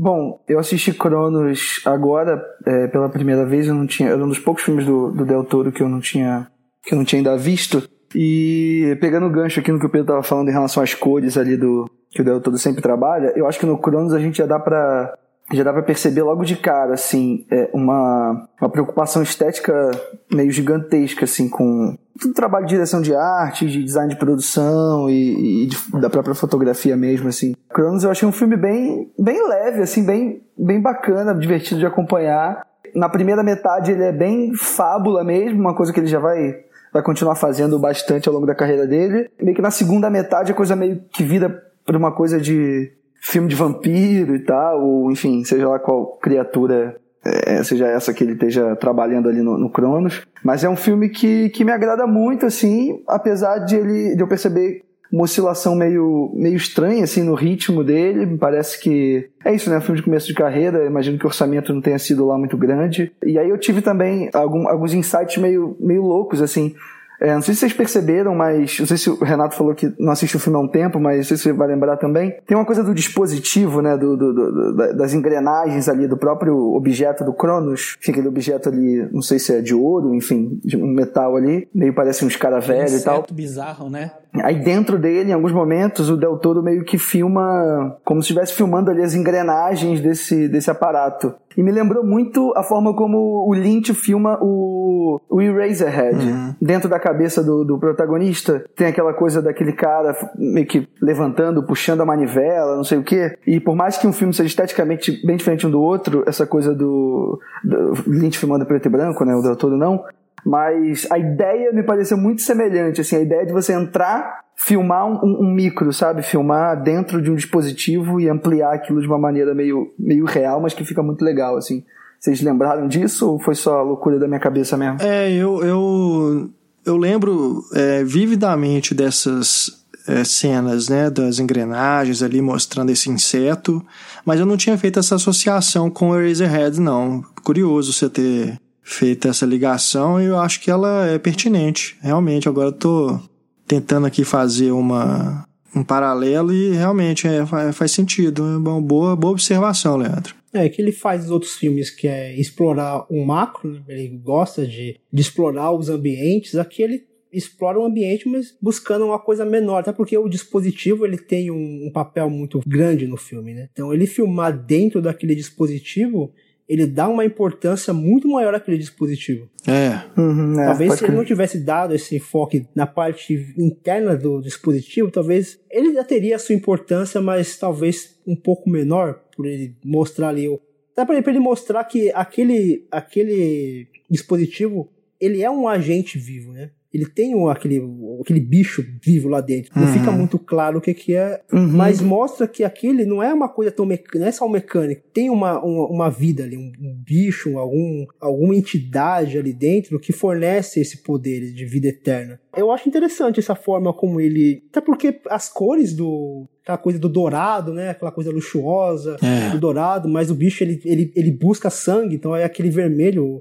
Bom, 0.00 0.40
eu 0.48 0.60
assisti 0.60 0.92
Cronos 0.92 1.80
agora 1.84 2.40
é, 2.64 2.86
pela 2.86 3.08
primeira 3.08 3.44
vez. 3.44 3.66
Eu 3.66 3.74
não 3.74 3.84
tinha, 3.84 4.10
era 4.10 4.24
um 4.24 4.28
dos 4.28 4.38
poucos 4.38 4.62
filmes 4.62 4.86
do, 4.86 5.10
do 5.10 5.26
Del 5.26 5.42
Toro 5.42 5.72
que 5.72 5.82
eu 5.82 5.88
não 5.88 5.98
tinha 5.98 6.46
que 6.84 6.94
eu 6.94 6.98
não 6.98 7.04
tinha 7.04 7.18
ainda 7.18 7.36
visto. 7.36 7.82
E 8.14 8.96
pegando 9.00 9.26
o 9.26 9.30
gancho 9.30 9.58
aqui 9.58 9.72
no 9.72 9.80
que 9.80 9.86
o 9.86 9.88
Pedro 9.88 10.04
estava 10.04 10.22
falando 10.22 10.50
em 10.50 10.52
relação 10.52 10.84
às 10.84 10.94
cores 10.94 11.36
ali 11.36 11.56
do 11.56 11.90
que 12.12 12.22
o 12.22 12.24
Del 12.24 12.40
Toro 12.40 12.56
sempre 12.56 12.80
trabalha, 12.80 13.32
eu 13.34 13.48
acho 13.48 13.58
que 13.58 13.66
no 13.66 13.76
Cronos 13.76 14.14
a 14.14 14.20
gente 14.20 14.38
já 14.38 14.46
dá 14.46 14.60
para 14.60 15.18
já 15.52 15.64
dá 15.64 15.72
para 15.72 15.82
perceber 15.82 16.22
logo 16.22 16.44
de 16.44 16.56
cara 16.56 16.94
assim 16.94 17.46
é 17.50 17.70
uma, 17.72 18.48
uma 18.60 18.68
preocupação 18.68 19.22
estética 19.22 19.90
meio 20.30 20.50
gigantesca 20.50 21.24
assim 21.24 21.48
com 21.48 21.96
todo 22.20 22.30
o 22.30 22.34
trabalho 22.34 22.66
de 22.66 22.74
direção 22.74 23.00
de 23.00 23.14
arte 23.14 23.66
de 23.66 23.82
design 23.82 24.12
de 24.12 24.18
produção 24.18 25.08
e, 25.08 25.64
e 25.64 25.66
de, 25.66 26.00
da 26.00 26.10
própria 26.10 26.34
fotografia 26.34 26.96
mesmo 26.96 27.28
assim. 27.28 27.54
Cronos 27.70 28.04
eu 28.04 28.10
achei 28.10 28.28
um 28.28 28.32
filme 28.32 28.56
bem 28.56 29.10
bem 29.18 29.48
leve 29.48 29.82
assim 29.82 30.04
bem 30.04 30.42
bem 30.56 30.80
bacana 30.80 31.34
divertido 31.34 31.80
de 31.80 31.86
acompanhar. 31.86 32.66
Na 32.94 33.08
primeira 33.08 33.42
metade 33.42 33.92
ele 33.92 34.02
é 34.02 34.12
bem 34.12 34.54
fábula 34.54 35.24
mesmo 35.24 35.60
uma 35.60 35.74
coisa 35.74 35.92
que 35.92 36.00
ele 36.00 36.06
já 36.06 36.18
vai 36.18 36.56
vai 36.92 37.02
continuar 37.02 37.34
fazendo 37.34 37.78
bastante 37.78 38.28
ao 38.28 38.34
longo 38.34 38.46
da 38.46 38.54
carreira 38.54 38.86
dele. 38.86 39.30
Meio 39.40 39.54
que 39.54 39.62
na 39.62 39.70
segunda 39.70 40.10
metade 40.10 40.52
a 40.52 40.54
coisa 40.54 40.74
meio 40.74 41.02
que 41.12 41.22
vira 41.22 41.62
para 41.84 41.96
uma 41.96 42.12
coisa 42.12 42.38
de 42.38 42.92
filme 43.20 43.48
de 43.48 43.54
vampiro 43.54 44.34
e 44.34 44.40
tal, 44.40 44.84
ou 44.84 45.10
enfim, 45.10 45.44
seja 45.44 45.68
lá 45.68 45.78
qual 45.78 46.18
criatura 46.18 46.96
é, 47.24 47.62
seja 47.62 47.86
essa 47.86 48.14
que 48.14 48.22
ele 48.24 48.32
esteja 48.32 48.76
trabalhando 48.76 49.28
ali 49.28 49.42
no, 49.42 49.58
no, 49.58 49.70
Cronos. 49.70 50.22
Mas 50.42 50.64
é 50.64 50.68
um 50.68 50.76
filme 50.76 51.08
que, 51.08 51.50
que 51.50 51.64
me 51.64 51.72
agrada 51.72 52.06
muito, 52.06 52.46
assim, 52.46 53.02
apesar 53.06 53.58
de, 53.58 53.76
ele, 53.76 54.14
de 54.14 54.22
eu 54.22 54.28
perceber 54.28 54.82
uma 55.10 55.24
oscilação 55.24 55.74
meio, 55.74 56.30
meio 56.34 56.56
estranha, 56.56 57.04
assim, 57.04 57.22
no 57.22 57.34
ritmo 57.34 57.82
dele. 57.82 58.26
Me 58.26 58.38
parece 58.38 58.78
que 58.78 59.28
é 59.44 59.54
isso, 59.54 59.70
né? 59.70 59.78
Um 59.78 59.80
filme 59.80 59.98
de 59.98 60.04
começo 60.04 60.26
de 60.26 60.34
carreira. 60.34 60.84
Imagino 60.84 61.18
que 61.18 61.24
o 61.24 61.28
orçamento 61.28 61.72
não 61.72 61.80
tenha 61.80 61.98
sido 61.98 62.26
lá 62.26 62.38
muito 62.38 62.56
grande. 62.56 63.10
E 63.24 63.38
aí 63.38 63.48
eu 63.48 63.58
tive 63.58 63.80
também 63.80 64.30
algum, 64.32 64.68
alguns 64.68 64.92
insights 64.92 65.38
meio, 65.38 65.76
meio 65.80 66.02
loucos, 66.02 66.42
assim. 66.42 66.74
É, 67.20 67.34
não 67.34 67.42
sei 67.42 67.54
se 67.54 67.60
vocês 67.60 67.72
perceberam, 67.72 68.34
mas 68.34 68.78
não 68.78 68.86
sei 68.86 68.96
se 68.96 69.10
o 69.10 69.16
Renato 69.16 69.56
falou 69.56 69.74
que 69.74 69.92
não 69.98 70.12
assiste 70.12 70.36
o 70.36 70.40
filme 70.40 70.58
há 70.58 70.62
um 70.62 70.68
tempo, 70.68 71.00
mas 71.00 71.16
não 71.16 71.24
sei 71.24 71.36
se 71.36 71.42
você 71.44 71.52
vai 71.52 71.68
lembrar 71.68 71.96
também. 71.96 72.36
Tem 72.46 72.56
uma 72.56 72.64
coisa 72.64 72.84
do 72.84 72.94
dispositivo, 72.94 73.82
né? 73.82 73.96
Do, 73.96 74.16
do, 74.16 74.32
do 74.32 74.96
das 74.96 75.12
engrenagens 75.12 75.88
ali 75.88 76.06
do 76.06 76.16
próprio 76.16 76.56
objeto 76.74 77.24
do 77.24 77.32
Cronos. 77.32 77.96
Enfim, 78.00 78.12
aquele 78.12 78.28
objeto 78.28 78.68
ali, 78.68 79.08
não 79.12 79.22
sei 79.22 79.38
se 79.38 79.52
é 79.52 79.60
de 79.60 79.74
ouro, 79.74 80.14
enfim, 80.14 80.60
de 80.64 80.76
um 80.76 80.86
metal 80.86 81.36
ali. 81.36 81.68
Meio 81.74 81.94
parece 81.94 82.24
um 82.24 82.28
escaravelho 82.28 82.96
e 82.96 83.00
tal. 83.02 83.24
bizarro, 83.32 83.90
né? 83.90 84.12
Aí 84.42 84.62
dentro 84.62 84.98
dele, 84.98 85.30
em 85.30 85.32
alguns 85.32 85.52
momentos, 85.52 86.10
o 86.10 86.16
Del 86.16 86.36
Toro 86.36 86.62
meio 86.62 86.84
que 86.84 86.98
filma 86.98 87.96
como 88.04 88.22
se 88.22 88.26
estivesse 88.26 88.52
filmando 88.52 88.90
ali 88.90 89.02
as 89.02 89.14
engrenagens 89.14 90.00
desse, 90.00 90.48
desse 90.48 90.70
aparato. 90.70 91.34
E 91.56 91.62
me 91.62 91.72
lembrou 91.72 92.04
muito 92.04 92.52
a 92.56 92.62
forma 92.62 92.94
como 92.94 93.18
o 93.48 93.52
Lynch 93.52 93.92
filma 93.92 94.38
o, 94.40 95.20
o 95.28 95.40
Eraserhead. 95.40 96.16
Uhum. 96.16 96.54
Dentro 96.60 96.88
da 96.88 97.00
cabeça 97.00 97.42
do, 97.42 97.64
do 97.64 97.78
protagonista, 97.78 98.64
tem 98.76 98.86
aquela 98.86 99.12
coisa 99.12 99.42
daquele 99.42 99.72
cara 99.72 100.16
meio 100.36 100.66
que 100.66 100.88
levantando, 101.02 101.62
puxando 101.64 102.02
a 102.02 102.06
manivela, 102.06 102.76
não 102.76 102.84
sei 102.84 102.98
o 102.98 103.02
quê. 103.02 103.36
E 103.44 103.58
por 103.58 103.74
mais 103.74 103.98
que 103.98 104.06
um 104.06 104.12
filme 104.12 104.32
seja 104.32 104.46
esteticamente 104.46 105.20
bem 105.26 105.36
diferente 105.36 105.66
um 105.66 105.70
do 105.70 105.80
outro, 105.80 106.22
essa 106.26 106.46
coisa 106.46 106.72
do, 106.72 107.40
do 107.64 107.94
Lynch 108.06 108.38
filmando 108.38 108.64
preto 108.64 108.86
e 108.86 108.90
branco, 108.90 109.24
né? 109.24 109.34
O 109.34 109.42
Del 109.42 109.56
Toro 109.56 109.76
não 109.76 110.04
mas 110.48 111.06
a 111.10 111.18
ideia 111.18 111.70
me 111.74 111.82
pareceu 111.82 112.16
muito 112.16 112.40
semelhante, 112.40 113.02
assim, 113.02 113.16
a 113.16 113.20
ideia 113.20 113.44
de 113.44 113.52
você 113.52 113.74
entrar, 113.74 114.40
filmar 114.56 115.06
um, 115.06 115.42
um, 115.42 115.54
micro, 115.54 115.92
sabe? 115.92 116.22
Filmar 116.22 116.82
dentro 116.82 117.20
de 117.20 117.30
um 117.30 117.34
dispositivo 117.34 118.18
e 118.18 118.30
ampliar 118.30 118.72
aquilo 118.72 118.98
de 118.98 119.06
uma 119.06 119.18
maneira 119.18 119.54
meio, 119.54 119.92
meio 119.98 120.24
real, 120.24 120.58
mas 120.58 120.72
que 120.72 120.86
fica 120.86 121.02
muito 121.02 121.22
legal, 121.22 121.58
assim. 121.58 121.84
Vocês 122.18 122.40
lembraram 122.40 122.88
disso 122.88 123.30
ou 123.30 123.38
foi 123.38 123.54
só 123.54 123.82
loucura 123.82 124.18
da 124.18 124.26
minha 124.26 124.40
cabeça 124.40 124.74
mesmo? 124.74 124.96
É, 125.02 125.30
eu, 125.30 125.62
eu, 125.62 126.48
eu 126.86 126.96
lembro 126.96 127.62
é, 127.74 128.02
vividamente 128.02 128.94
dessas 128.94 129.84
é, 130.06 130.24
cenas, 130.24 130.88
né, 130.88 131.10
das 131.10 131.38
engrenagens 131.38 132.22
ali 132.22 132.40
mostrando 132.40 132.88
esse 132.88 133.10
inseto, 133.10 133.84
mas 134.24 134.40
eu 134.40 134.46
não 134.46 134.56
tinha 134.56 134.78
feito 134.78 134.98
essa 134.98 135.16
associação 135.16 135.90
com 135.90 136.08
o 136.08 136.18
Eraserhead, 136.18 136.80
não. 136.80 137.22
Curioso 137.44 137.92
você 137.92 138.08
ter 138.08 138.58
feita 138.88 139.28
essa 139.28 139.44
ligação 139.44 140.20
e 140.20 140.24
eu 140.24 140.38
acho 140.38 140.60
que 140.60 140.70
ela 140.70 141.06
é 141.06 141.18
pertinente, 141.18 141.96
realmente. 142.00 142.48
Agora 142.48 142.72
tô 142.72 143.20
tentando 143.66 144.06
aqui 144.06 144.24
fazer 144.24 144.72
uma, 144.72 145.46
um 145.76 145.84
paralelo 145.84 146.52
e 146.54 146.70
realmente 146.70 147.28
é, 147.28 147.44
faz 147.72 147.92
sentido. 147.92 148.42
É 148.42 148.56
uma 148.56 148.80
boa, 148.80 149.14
boa 149.14 149.32
observação, 149.32 149.96
Leandro. 149.96 150.34
É 150.54 150.66
que 150.70 150.80
ele 150.80 150.90
faz 150.90 151.26
os 151.26 151.30
outros 151.30 151.54
filmes 151.56 151.90
que 151.90 152.08
é 152.08 152.34
explorar 152.34 153.04
o 153.10 153.24
macro, 153.26 153.70
né? 153.70 153.82
ele 153.88 154.08
gosta 154.16 154.66
de, 154.66 154.98
de 155.12 155.20
explorar 155.20 155.70
os 155.70 155.90
ambientes. 155.90 156.54
Aqui 156.54 156.82
ele 156.82 157.06
explora 157.30 157.78
o 157.78 157.84
ambiente, 157.84 158.26
mas 158.26 158.56
buscando 158.60 159.04
uma 159.04 159.18
coisa 159.18 159.44
menor, 159.44 159.80
até 159.80 159.92
porque 159.92 160.16
o 160.16 160.30
dispositivo 160.30 161.04
ele 161.04 161.18
tem 161.18 161.50
um, 161.50 161.86
um 161.86 161.92
papel 161.92 162.30
muito 162.30 162.62
grande 162.66 163.06
no 163.06 163.18
filme, 163.18 163.52
né? 163.52 163.68
Então 163.70 163.92
ele 163.92 164.06
filmar 164.06 164.58
dentro 164.58 165.02
daquele 165.02 165.34
dispositivo 165.34 166.32
ele 166.68 166.86
dá 166.86 167.08
uma 167.08 167.24
importância 167.24 167.94
muito 167.94 168.28
maior 168.28 168.54
àquele 168.54 168.76
dispositivo. 168.76 169.48
É. 169.66 170.20
Uhum, 170.20 170.60
é 170.60 170.66
talvez 170.66 170.94
se 170.94 171.04
ele 171.04 171.16
não 171.16 171.24
tivesse 171.24 171.58
dado 171.58 171.94
esse 171.94 172.16
enfoque 172.16 172.66
na 172.74 172.86
parte 172.86 173.54
interna 173.56 174.16
do 174.16 174.40
dispositivo, 174.40 175.10
talvez 175.10 175.58
ele 175.70 175.94
já 175.94 176.04
teria 176.04 176.36
a 176.36 176.38
sua 176.38 176.54
importância, 176.54 177.20
mas 177.20 177.56
talvez 177.56 178.18
um 178.26 178.36
pouco 178.36 178.68
menor, 178.68 179.20
por 179.34 179.46
ele 179.46 179.74
mostrar 179.82 180.28
ali. 180.28 180.46
Dá 180.94 181.06
pra 181.06 181.16
ele 181.16 181.38
mostrar 181.38 181.84
que 181.84 182.10
aquele, 182.12 182.86
aquele 182.90 183.88
dispositivo 184.10 184.90
ele 185.20 185.42
é 185.42 185.50
um 185.50 185.66
agente 185.66 186.18
vivo, 186.18 186.52
né? 186.52 186.70
Ele 186.92 187.04
tem 187.04 187.34
um, 187.34 187.48
aquele, 187.48 187.82
aquele 188.20 188.40
bicho 188.40 188.84
vivo 189.02 189.28
lá 189.28 189.40
dentro. 189.40 189.70
Não 189.76 189.86
uhum. 189.86 189.92
fica 189.92 190.10
muito 190.10 190.38
claro 190.38 190.78
o 190.78 190.80
que, 190.80 190.94
que 190.94 191.14
é, 191.14 191.42
uhum. 191.52 191.68
mas 191.68 192.00
mostra 192.00 192.48
que 192.48 192.64
aquele 192.64 193.04
não 193.04 193.22
é 193.22 193.32
uma 193.32 193.48
coisa 193.48 193.70
tão 193.70 193.84
mecânica, 193.84 194.18
não 194.18 194.26
é 194.26 194.32
só 194.32 194.46
um 194.46 194.50
mecânico. 194.50 195.02
Tem 195.12 195.28
uma, 195.28 195.62
uma, 195.62 195.86
uma 195.86 196.10
vida 196.10 196.44
ali, 196.44 196.56
um, 196.56 196.72
um, 196.80 196.94
bicho, 197.04 197.58
algum, 197.58 198.06
alguma 198.18 198.56
entidade 198.56 199.36
ali 199.36 199.52
dentro 199.52 200.00
que 200.00 200.12
fornece 200.12 200.80
esse 200.80 201.02
poder 201.02 201.52
de 201.52 201.64
vida 201.66 201.88
eterna. 201.88 202.40
Eu 202.56 202.72
acho 202.72 202.88
interessante 202.88 203.38
essa 203.38 203.54
forma 203.54 203.92
como 203.92 204.20
ele. 204.20 204.62
Até 204.70 204.80
porque 204.80 205.20
as 205.28 205.48
cores 205.48 205.92
do, 205.92 206.48
aquela 206.62 206.78
coisa 206.78 206.98
do 206.98 207.08
dourado, 207.08 207.72
né? 207.72 207.90
Aquela 207.90 208.10
coisa 208.10 208.30
luxuosa 208.30 209.16
é. 209.22 209.50
do 209.50 209.58
dourado, 209.58 210.08
mas 210.08 210.30
o 210.30 210.34
bicho 210.34 210.64
ele, 210.64 210.80
ele, 210.84 211.12
ele 211.14 211.30
busca 211.30 211.70
sangue, 211.70 212.14
então 212.14 212.34
é 212.34 212.44
aquele 212.44 212.70
vermelho. 212.70 213.40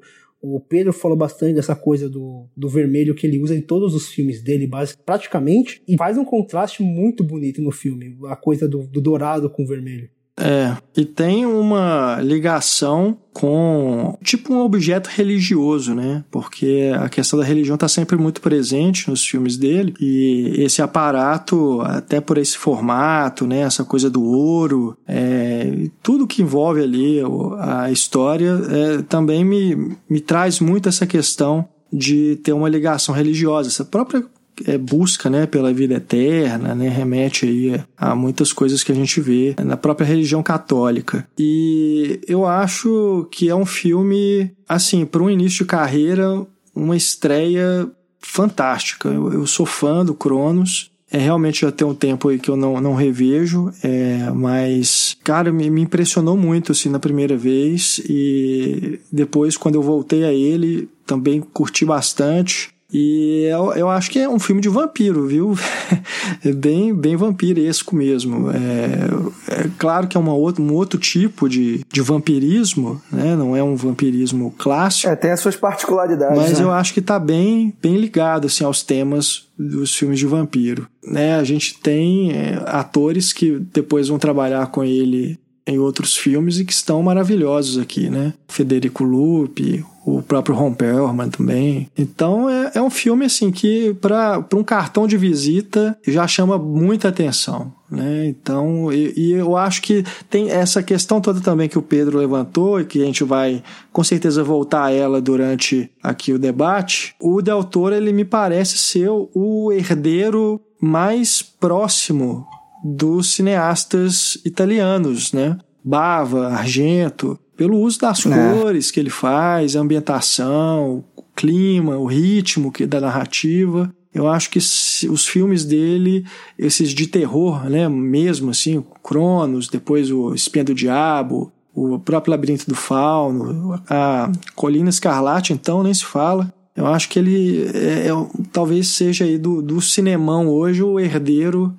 O 0.55 0.59
Pedro 0.59 0.93
falou 0.93 1.17
bastante 1.17 1.55
dessa 1.55 1.75
coisa 1.75 2.09
do, 2.09 2.47
do 2.55 2.69
vermelho 2.69 3.13
que 3.13 3.27
ele 3.27 3.39
usa 3.39 3.55
em 3.55 3.61
todos 3.61 3.93
os 3.93 4.07
filmes 4.07 4.41
dele, 4.41 4.69
praticamente, 5.05 5.81
e 5.87 5.97
faz 5.97 6.17
um 6.17 6.23
contraste 6.25 6.81
muito 6.81 7.23
bonito 7.23 7.61
no 7.61 7.71
filme, 7.71 8.17
a 8.25 8.35
coisa 8.35 8.67
do, 8.67 8.87
do 8.87 9.01
dourado 9.01 9.49
com 9.49 9.63
o 9.63 9.67
vermelho. 9.67 10.09
É, 10.39 10.77
e 10.95 11.03
tem 11.03 11.47
uma 11.47 12.19
ligação 12.21 13.17
com 13.33 14.17
tipo 14.23 14.53
um 14.53 14.59
objeto 14.59 15.09
religioso, 15.09 15.95
né? 15.95 16.23
Porque 16.29 16.91
a 16.99 17.09
questão 17.09 17.39
da 17.39 17.45
religião 17.45 17.73
está 17.73 17.87
sempre 17.87 18.17
muito 18.17 18.39
presente 18.39 19.09
nos 19.09 19.25
filmes 19.25 19.57
dele 19.57 19.95
e 19.99 20.53
esse 20.57 20.81
aparato, 20.81 21.81
até 21.81 22.21
por 22.21 22.37
esse 22.37 22.57
formato, 22.57 23.47
né? 23.47 23.61
Essa 23.61 23.83
coisa 23.83 24.09
do 24.09 24.23
ouro, 24.23 24.95
é, 25.07 25.89
tudo 26.03 26.27
que 26.27 26.43
envolve 26.43 26.81
ali 26.83 27.19
a 27.59 27.91
história 27.91 28.59
é, 28.69 29.01
também 29.03 29.43
me, 29.43 29.97
me 30.07 30.19
traz 30.19 30.59
muito 30.59 30.87
essa 30.87 31.07
questão 31.07 31.67
de 31.91 32.35
ter 32.37 32.53
uma 32.53 32.69
ligação 32.69 33.13
religiosa. 33.13 33.69
Essa 33.69 33.85
própria 33.85 34.23
é, 34.65 34.77
busca 34.77 35.29
né, 35.29 35.45
pela 35.45 35.73
vida 35.73 35.95
eterna, 35.95 36.73
né, 36.73 36.89
remete 36.89 37.45
aí 37.45 37.83
a 37.97 38.15
muitas 38.15 38.51
coisas 38.53 38.83
que 38.83 38.91
a 38.91 38.95
gente 38.95 39.19
vê 39.21 39.55
na 39.63 39.77
própria 39.77 40.05
religião 40.05 40.41
católica. 40.41 41.27
E 41.37 42.19
eu 42.27 42.45
acho 42.45 43.27
que 43.31 43.49
é 43.49 43.55
um 43.55 43.65
filme, 43.65 44.51
assim, 44.67 45.05
para 45.05 45.23
um 45.23 45.29
início 45.29 45.59
de 45.59 45.65
carreira, 45.65 46.45
uma 46.73 46.95
estreia 46.95 47.89
fantástica. 48.19 49.09
Eu, 49.09 49.33
eu 49.33 49.47
sou 49.47 49.65
fã 49.65 50.05
do 50.05 50.13
Cronos. 50.13 50.91
É 51.09 51.17
realmente 51.17 51.61
já 51.61 51.71
tem 51.71 51.87
um 51.87 51.95
tempo 51.95 52.27
aí 52.27 52.37
que 52.37 52.49
eu 52.49 52.57
não, 52.57 52.81
não 52.81 52.93
revejo, 52.93 53.71
é, 53.81 54.29
mas, 54.35 55.15
cara, 55.23 55.53
me, 55.53 55.69
me 55.69 55.81
impressionou 55.83 56.35
muito 56.35 56.73
assim 56.73 56.89
na 56.89 56.99
primeira 56.99 57.37
vez 57.37 58.01
e 58.09 58.99
depois, 59.09 59.55
quando 59.55 59.75
eu 59.75 59.81
voltei 59.81 60.25
a 60.25 60.33
ele, 60.33 60.89
também 61.05 61.39
curti 61.39 61.85
bastante. 61.85 62.71
E 62.91 63.43
eu, 63.51 63.73
eu, 63.73 63.89
acho 63.89 64.09
que 64.09 64.19
é 64.19 64.29
um 64.29 64.39
filme 64.39 64.61
de 64.61 64.69
vampiro, 64.69 65.27
viu? 65.27 65.55
é 66.43 66.53
bem, 66.53 66.93
bem 66.93 67.17
vampiresco 67.17 67.93
mesmo. 67.93 68.49
É, 68.49 69.63
é 69.63 69.69
claro 69.77 70.07
que 70.07 70.15
é 70.15 70.19
uma 70.19 70.33
outra, 70.33 70.61
um 70.61 70.73
outro 70.73 70.97
tipo 70.97 71.49
de, 71.49 71.85
de 71.91 72.01
vampirismo, 72.01 73.01
né? 73.11 73.35
Não 73.35 73.55
é 73.55 73.61
um 73.61 73.75
vampirismo 73.75 74.55
clássico. 74.57 75.11
É, 75.11 75.15
tem 75.17 75.31
as 75.31 75.41
suas 75.41 75.57
particularidades. 75.57 76.37
Mas 76.37 76.59
né? 76.59 76.65
eu 76.65 76.71
acho 76.71 76.93
que 76.93 77.01
tá 77.01 77.19
bem, 77.19 77.73
bem 77.81 77.97
ligado 77.97 78.47
assim, 78.47 78.63
aos 78.63 78.81
temas 78.81 79.47
dos 79.59 79.93
filmes 79.93 80.19
de 80.19 80.25
vampiro. 80.25 80.87
Né? 81.03 81.35
A 81.35 81.43
gente 81.43 81.77
tem 81.79 82.31
é, 82.31 82.61
atores 82.67 83.33
que 83.33 83.59
depois 83.73 84.07
vão 84.07 84.17
trabalhar 84.17 84.65
com 84.67 84.81
ele 84.81 85.37
em 85.67 85.77
outros 85.77 86.15
filmes 86.15 86.57
e 86.59 86.65
que 86.65 86.71
estão 86.71 87.03
maravilhosos 87.03 87.77
aqui, 87.77 88.09
né? 88.09 88.33
Federico 88.47 89.03
Lupi, 89.03 89.83
o 90.07 90.21
próprio 90.21 90.55
Ron 90.55 90.73
Perlman 90.73 91.29
também. 91.29 91.89
Então 91.97 92.49
é, 92.49 92.71
é 92.75 92.81
um 92.81 92.89
filme 92.89 93.25
assim 93.25 93.51
que 93.51 93.93
para 93.95 94.41
um 94.55 94.63
cartão 94.63 95.05
de 95.05 95.17
visita 95.17 95.97
já 96.07 96.25
chama 96.25 96.57
muita 96.57 97.09
atenção. 97.09 97.73
Né? 97.91 98.27
Então, 98.27 98.91
e, 98.91 99.13
e, 99.17 99.31
eu 99.33 99.55
acho 99.55 99.81
que 99.81 100.05
tem 100.29 100.49
essa 100.49 100.81
questão 100.81 101.19
toda 101.19 101.41
também 101.41 101.69
que 101.69 101.77
o 101.77 101.81
Pedro 101.81 102.17
levantou 102.17 102.79
e 102.79 102.85
que 102.85 103.01
a 103.01 103.05
gente 103.05 103.23
vai 103.23 103.61
com 103.91 104.03
certeza 104.03 104.43
voltar 104.43 104.85
a 104.85 104.91
ela 104.91 105.21
durante 105.21 105.89
aqui 106.01 106.31
o 106.31 106.39
debate. 106.39 107.13
O 107.19 107.41
Del 107.41 107.63
Toro, 107.63 107.95
ele 107.95 108.13
me 108.13 108.23
parece 108.23 108.77
ser 108.77 109.09
o 109.09 109.71
herdeiro 109.73 110.61
mais 110.81 111.41
próximo 111.41 112.45
dos 112.83 113.33
cineastas 113.33 114.37
italianos, 114.45 115.33
né? 115.33 115.57
Bava, 115.83 116.47
Argento, 116.49 117.39
pelo 117.57 117.79
uso 117.79 117.99
das 117.99 118.23
é. 118.25 118.53
cores 118.53 118.91
que 118.91 118.99
ele 118.99 119.09
faz, 119.09 119.75
a 119.75 119.79
ambientação, 119.79 121.03
o 121.15 121.23
clima, 121.35 121.97
o 121.97 122.05
ritmo 122.05 122.71
que 122.71 122.85
da 122.85 123.01
narrativa. 123.01 123.91
Eu 124.13 124.27
acho 124.27 124.49
que 124.49 124.57
os 124.57 125.27
filmes 125.27 125.65
dele, 125.65 126.25
esses 126.57 126.89
de 126.89 127.07
terror, 127.07 127.69
né, 127.69 127.89
mesmo 127.89 128.51
assim, 128.51 128.83
Cronos, 129.03 129.67
depois 129.67 130.11
o 130.11 130.33
Espinha 130.33 130.63
do 130.63 130.73
Diabo, 130.73 131.51
o 131.73 131.99
próprio 131.99 132.31
Labirinto 132.31 132.65
do 132.67 132.75
Fauno, 132.75 133.79
a 133.87 134.31
Colina 134.55 134.89
Escarlate, 134.89 135.53
então 135.53 135.83
nem 135.83 135.93
se 135.93 136.05
fala. 136.05 136.51
Eu 136.75 136.87
acho 136.87 137.09
que 137.09 137.19
ele 137.19 137.67
é, 137.73 138.07
é, 138.07 138.11
talvez 138.51 138.87
seja 138.87 139.25
aí 139.25 139.37
do, 139.37 139.61
do 139.61 139.81
cinemão 139.81 140.47
hoje 140.47 140.83
o 140.83 140.99
herdeiro 140.99 141.75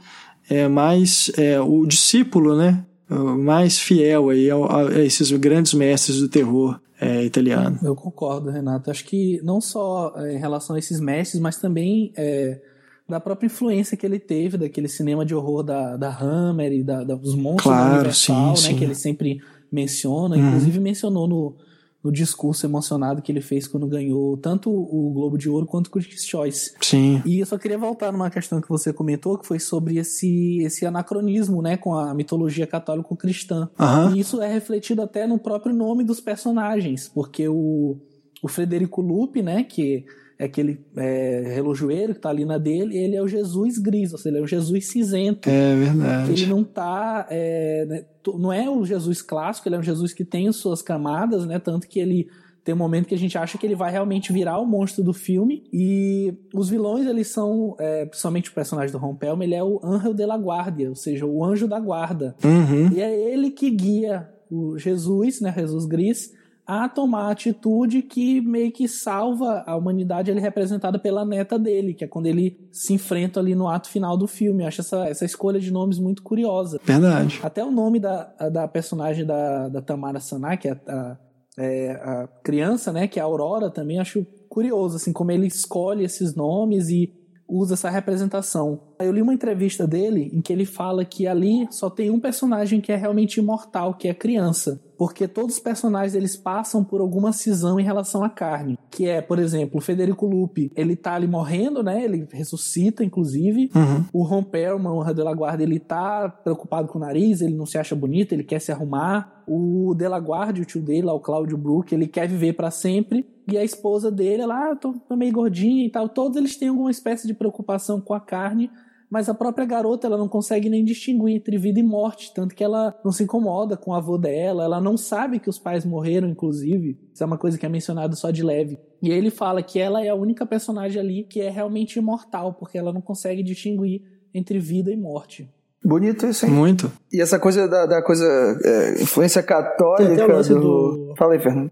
é 0.50 0.66
mais 0.66 1.30
é, 1.36 1.60
o 1.60 1.86
discípulo, 1.86 2.56
né, 2.56 2.84
mais 3.08 3.78
fiel 3.78 4.28
aí 4.28 4.50
a, 4.50 5.00
esses 5.00 5.30
grandes 5.32 5.74
mestres 5.74 6.20
do 6.20 6.28
terror 6.28 6.78
é, 7.00 7.24
italiano. 7.24 7.78
Eu 7.82 7.94
concordo, 7.94 8.50
Renato. 8.50 8.90
Acho 8.90 9.04
que 9.04 9.40
não 9.42 9.60
só 9.60 10.14
é, 10.16 10.34
em 10.34 10.38
relação 10.38 10.76
a 10.76 10.78
esses 10.78 11.00
mestres, 11.00 11.40
mas 11.40 11.56
também 11.56 12.12
é, 12.16 12.60
da 13.08 13.18
própria 13.18 13.46
influência 13.46 13.96
que 13.96 14.04
ele 14.04 14.18
teve 14.18 14.58
daquele 14.58 14.88
cinema 14.88 15.24
de 15.24 15.34
horror 15.34 15.62
da, 15.62 15.96
da 15.96 16.10
Hammer 16.10 16.72
e 16.72 16.82
da, 16.82 17.04
da 17.04 17.14
dos 17.14 17.34
monstros 17.34 17.62
claro, 17.62 17.88
da 17.88 17.94
Universal, 17.94 18.56
sim, 18.56 18.62
né, 18.62 18.68
sim. 18.68 18.78
que 18.78 18.84
ele 18.84 18.94
sempre 18.94 19.40
menciona, 19.70 20.36
uhum. 20.36 20.46
inclusive 20.48 20.80
mencionou 20.80 21.26
no, 21.26 21.56
no 22.02 22.12
discurso 22.12 22.64
emocionado 22.64 23.20
que 23.20 23.32
ele 23.32 23.40
fez 23.40 23.66
quando 23.66 23.87
ganhou 23.87 24.37
tanto 24.37 24.70
o 24.70 25.11
Globo 25.12 25.37
de 25.37 25.48
Ouro 25.48 25.66
quanto 25.66 25.88
o 25.88 25.90
Critics' 25.90 26.26
Choice. 26.26 26.74
Sim. 26.80 27.20
E 27.26 27.40
eu 27.40 27.46
só 27.46 27.58
queria 27.58 27.78
voltar 27.78 28.12
numa 28.12 28.30
questão 28.30 28.61
que 28.61 28.68
você 28.68 28.92
comentou, 28.92 29.37
que 29.37 29.46
foi 29.46 29.58
sobre 29.58 29.98
esse, 29.98 30.58
esse 30.62 30.87
anacronismo, 30.87 31.61
né, 31.61 31.76
com 31.76 31.94
a 31.94 32.14
mitologia 32.14 32.66
católico-cristã. 32.66 33.68
Uhum. 33.78 34.14
E 34.14 34.20
isso 34.20 34.40
é 34.40 34.52
refletido 34.52 35.02
até 35.02 35.26
no 35.26 35.38
próprio 35.38 35.74
nome 35.74 36.04
dos 36.04 36.20
personagens, 36.20 37.08
porque 37.08 37.48
o, 37.48 37.96
o 38.42 38.48
Frederico 38.48 39.00
Lupe, 39.00 39.42
né, 39.42 39.64
que 39.64 40.04
é 40.38 40.44
aquele 40.44 40.81
é, 40.96 41.53
relojoeiro 41.55 42.14
que 42.14 42.20
tá 42.20 42.29
ali 42.29 42.44
na 42.44 42.59
dele, 42.59 42.96
ele 42.96 43.16
é 43.16 43.22
o 43.22 43.27
Jesus 43.27 43.77
gris, 43.77 44.12
ou 44.12 44.18
seja, 44.18 44.31
ele 44.31 44.38
é 44.38 44.42
o 44.42 44.46
Jesus 44.46 44.87
cinzento. 44.87 45.51
É 45.51 45.74
verdade. 45.74 46.33
Ele 46.33 46.46
não 46.46 46.62
tá. 46.62 47.27
É, 47.29 47.85
né, 47.87 48.05
não 48.27 48.53
é 48.53 48.70
o 48.70 48.85
Jesus 48.85 49.20
clássico, 49.20 49.68
ele 49.68 49.77
é 49.77 49.79
um 49.79 49.83
Jesus 49.83 50.12
que 50.12 50.24
tem 50.24 50.51
suas 50.53 50.81
camadas, 50.81 51.44
né? 51.44 51.59
Tanto 51.59 51.88
que 51.88 51.98
ele 51.98 52.29
tem 52.62 52.74
um 52.74 52.79
momento 52.79 53.09
que 53.09 53.14
a 53.14 53.18
gente 53.18 53.37
acha 53.37 53.57
que 53.57 53.66
ele 53.66 53.74
vai 53.74 53.90
realmente 53.90 54.33
virar 54.33 54.59
o 54.59 54.66
monstro 54.66 55.03
do 55.03 55.14
filme. 55.14 55.64
E 55.72 56.35
os 56.55 56.68
vilões, 56.68 57.07
eles 57.07 57.29
são, 57.29 57.74
é, 57.81 58.05
principalmente 58.05 58.51
o 58.51 58.53
personagem 58.53 58.92
do 58.92 58.98
Ron 58.98 59.16
Pelme, 59.16 59.46
ele 59.46 59.55
é 59.55 59.64
o 59.64 59.81
Angel 59.83 60.12
de 60.12 60.27
la 60.27 60.37
Guardia, 60.37 60.90
ou 60.90 60.94
seja, 60.94 61.24
o 61.27 61.42
anjo 61.42 61.66
da 61.66 61.81
guarda. 61.81 62.37
Uhum. 62.44 62.92
E 62.92 63.01
é 63.01 63.33
ele 63.33 63.51
que 63.51 63.70
guia 63.70 64.29
o 64.51 64.79
Jesus, 64.79 65.40
né? 65.40 65.53
Jesus 65.57 65.87
Gris 65.87 66.38
a 66.68 66.87
tomar 66.87 67.28
a 67.28 67.31
atitude 67.31 68.02
que 68.02 68.42
meio 68.42 68.70
que 68.70 68.87
salva 68.87 69.64
a 69.66 69.74
humanidade, 69.74 70.31
ele 70.31 70.38
é 70.38 70.42
representada 70.42 70.98
pela 70.98 71.24
neta 71.24 71.59
dele, 71.59 71.94
que 71.94 72.04
é 72.04 72.07
quando 72.07 72.26
ele 72.26 72.68
se 72.70 72.92
enfrenta 72.92 73.40
ali 73.40 73.54
no 73.54 73.66
ato 73.66 73.88
final 73.88 74.18
do 74.18 74.26
filme. 74.26 74.62
Eu 74.62 74.68
acho 74.68 74.83
essa, 74.83 75.07
essa 75.07 75.24
escolha 75.24 75.59
de 75.59 75.70
nomes 75.70 75.98
muito 75.98 76.22
curiosa. 76.22 76.78
Verdade. 76.85 77.40
Até 77.42 77.64
o 77.64 77.70
nome 77.70 77.98
da, 77.98 78.24
da 78.52 78.68
personagem 78.68 79.24
da, 79.24 79.70
da 79.70 79.81
Tamara 79.81 80.20
Saná, 80.20 80.59
que 80.59 80.68
é 80.68 80.72
a, 80.87 81.16
é 81.59 81.90
a 81.92 82.28
criança, 82.44 82.92
né, 82.92 83.09
que 83.09 83.18
é 83.18 83.22
a 83.22 83.24
Aurora, 83.24 83.70
também 83.70 83.98
acho 83.98 84.26
curioso, 84.50 84.96
assim, 84.96 85.11
como 85.11 85.33
ele 85.33 85.46
escolhe 85.46 86.04
esses 86.04 86.35
nomes 86.35 86.90
e 86.90 87.14
usa 87.48 87.72
essa 87.72 87.88
representação. 87.88 88.78
Eu 89.00 89.11
li 89.11 89.22
uma 89.22 89.33
entrevista 89.33 89.87
dele 89.87 90.31
em 90.35 90.42
que 90.42 90.52
ele 90.52 90.66
fala 90.66 91.02
que 91.02 91.26
ali 91.26 91.66
só 91.70 91.88
tem 91.88 92.11
um 92.11 92.20
personagem 92.20 92.78
que 92.78 92.92
é 92.92 92.96
realmente 92.96 93.40
imortal, 93.40 93.94
que 93.94 94.07
é 94.07 94.11
a 94.11 94.14
criança 94.14 94.87
porque 94.98 95.28
todos 95.28 95.54
os 95.54 95.61
personagens 95.61 96.16
eles 96.16 96.37
passam 96.37 96.82
por 96.82 97.00
alguma 97.00 97.32
cisão 97.32 97.78
em 97.78 97.84
relação 97.84 98.24
à 98.24 98.28
carne, 98.28 98.76
que 98.90 99.06
é, 99.06 99.22
por 99.22 99.38
exemplo, 99.38 99.78
o 99.78 99.80
Federico 99.80 100.26
Lupi, 100.26 100.72
ele 100.74 100.96
tá 100.96 101.14
ali 101.14 101.28
morrendo, 101.28 101.84
né? 101.84 102.04
Ele 102.04 102.26
ressuscita, 102.32 103.04
inclusive. 103.04 103.70
Uhum. 103.74 104.04
O 104.12 104.22
Ron 104.24 104.42
Perlman, 104.42 104.90
o 104.90 105.14
de 105.14 105.22
la 105.22 105.32
Guarda, 105.32 105.62
ele 105.62 105.78
tá 105.78 106.28
preocupado 106.28 106.88
com 106.88 106.98
o 106.98 107.00
nariz, 107.00 107.40
ele 107.40 107.54
não 107.54 107.64
se 107.64 107.78
acha 107.78 107.94
bonito, 107.94 108.32
ele 108.32 108.42
quer 108.42 108.61
se 108.61 108.72
arrumar. 108.72 109.44
O 109.46 109.94
De 109.94 110.06
La 110.06 110.18
Guardia, 110.18 110.62
o 110.62 110.66
tio 110.66 110.82
dele, 110.82 111.06
lá, 111.06 111.14
o 111.14 111.20
Cláudio 111.20 111.56
Brook, 111.56 111.94
ele 111.94 112.06
quer 112.06 112.28
viver 112.28 112.52
para 112.54 112.70
sempre. 112.70 113.24
E 113.50 113.56
a 113.56 113.64
esposa 113.64 114.11
dele, 114.11 114.42
ela, 114.42 114.72
ah, 114.72 114.76
tô, 114.76 114.92
tô 114.92 115.16
meio 115.16 115.32
gordinha 115.32 115.87
e 115.87 115.90
tal. 115.90 116.08
Todos 116.08 116.37
eles 116.37 116.56
têm 116.56 116.68
alguma 116.68 116.90
espécie 116.90 117.26
de 117.26 117.32
preocupação 117.32 118.00
com 118.00 118.12
a 118.12 118.20
carne, 118.20 118.70
mas 119.10 119.28
a 119.28 119.34
própria 119.34 119.66
garota 119.66 120.06
ela 120.06 120.18
não 120.18 120.28
consegue 120.28 120.68
nem 120.68 120.84
distinguir 120.84 121.36
entre 121.36 121.56
vida 121.56 121.80
e 121.80 121.82
morte, 121.82 122.32
tanto 122.34 122.54
que 122.54 122.62
ela 122.62 122.94
não 123.04 123.10
se 123.10 123.24
incomoda 123.24 123.76
com 123.76 123.90
o 123.90 123.94
avô 123.94 124.18
dela, 124.18 124.64
ela 124.64 124.80
não 124.80 124.96
sabe 124.96 125.38
que 125.38 125.48
os 125.48 125.58
pais 125.58 125.84
morreram, 125.84 126.28
inclusive. 126.28 126.98
Isso 127.12 127.22
é 127.22 127.26
uma 127.26 127.38
coisa 127.38 127.56
que 127.56 127.64
é 127.64 127.68
mencionado 127.68 128.16
só 128.16 128.30
de 128.30 128.42
leve. 128.42 128.78
E 129.02 129.10
ele 129.10 129.30
fala 129.30 129.62
que 129.62 129.78
ela 129.78 130.04
é 130.04 130.08
a 130.08 130.14
única 130.14 130.44
personagem 130.44 131.00
ali 131.00 131.24
que 131.24 131.40
é 131.40 131.48
realmente 131.48 131.98
imortal, 131.98 132.52
porque 132.54 132.76
ela 132.76 132.92
não 132.92 133.00
consegue 133.00 133.42
distinguir 133.42 134.02
entre 134.34 134.58
vida 134.58 134.90
e 134.90 134.96
morte. 134.96 135.48
Bonito 135.82 136.26
isso, 136.26 136.44
hein? 136.44 136.52
Muito. 136.52 136.90
E 137.12 137.20
essa 137.20 137.38
coisa 137.38 137.68
da, 137.68 137.86
da 137.86 138.02
coisa, 138.02 138.26
é, 138.64 139.02
influência 139.02 139.42
católica 139.42 140.42
do... 140.42 140.60
do... 140.60 141.14
Fala 141.16 141.34
aí, 141.34 141.38
Fernando. 141.38 141.70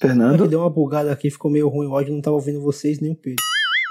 Fernando? 0.00 0.46
Deu 0.46 0.60
uma 0.60 0.70
bugada 0.70 1.10
aqui, 1.10 1.30
ficou 1.30 1.50
meio 1.50 1.68
ruim 1.68 1.86
o 1.86 1.94
áudio, 1.94 2.12
não 2.12 2.18
estava 2.18 2.36
ouvindo 2.36 2.60
vocês 2.60 3.00
nem 3.00 3.12
o 3.12 3.16
Pedro. 3.16 3.42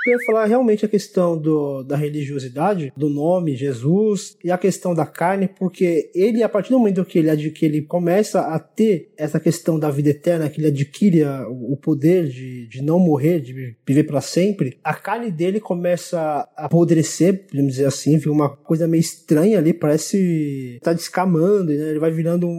Eu 0.05 0.19
ia 0.19 0.25
falar 0.25 0.45
realmente 0.45 0.85
a 0.85 0.89
questão 0.89 1.37
do, 1.37 1.81
da 1.83 1.95
religiosidade, 1.95 2.91
do 2.95 3.09
nome 3.09 3.55
Jesus 3.55 4.35
e 4.43 4.51
a 4.51 4.57
questão 4.57 4.93
da 4.93 5.05
carne, 5.05 5.47
porque 5.47 6.11
ele, 6.13 6.43
a 6.43 6.49
partir 6.49 6.71
do 6.71 6.79
momento 6.79 7.05
que 7.05 7.19
ele, 7.19 7.51
que 7.51 7.65
ele 7.65 7.81
começa 7.81 8.41
a 8.41 8.59
ter 8.59 9.13
essa 9.17 9.39
questão 9.39 9.79
da 9.79 9.89
vida 9.89 10.09
eterna, 10.09 10.49
que 10.49 10.59
ele 10.59 10.67
adquire 10.67 11.23
o 11.49 11.77
poder 11.77 12.27
de, 12.27 12.67
de 12.67 12.81
não 12.81 12.99
morrer, 12.99 13.39
de 13.39 13.77
viver 13.87 14.03
para 14.03 14.19
sempre, 14.19 14.77
a 14.83 14.93
carne 14.93 15.31
dele 15.31 15.61
começa 15.61 16.19
a 16.57 16.65
apodrecer, 16.65 17.47
podemos 17.47 17.73
dizer 17.73 17.85
assim, 17.85 18.19
fica 18.19 18.31
uma 18.31 18.49
coisa 18.49 18.87
meio 18.87 19.01
estranha 19.01 19.57
ali, 19.57 19.73
parece 19.73 20.79
tá 20.83 20.91
descamando, 20.91 21.71
né? 21.71 21.91
ele 21.91 21.99
vai 21.99 22.11
virando 22.11 22.45
um, 22.45 22.51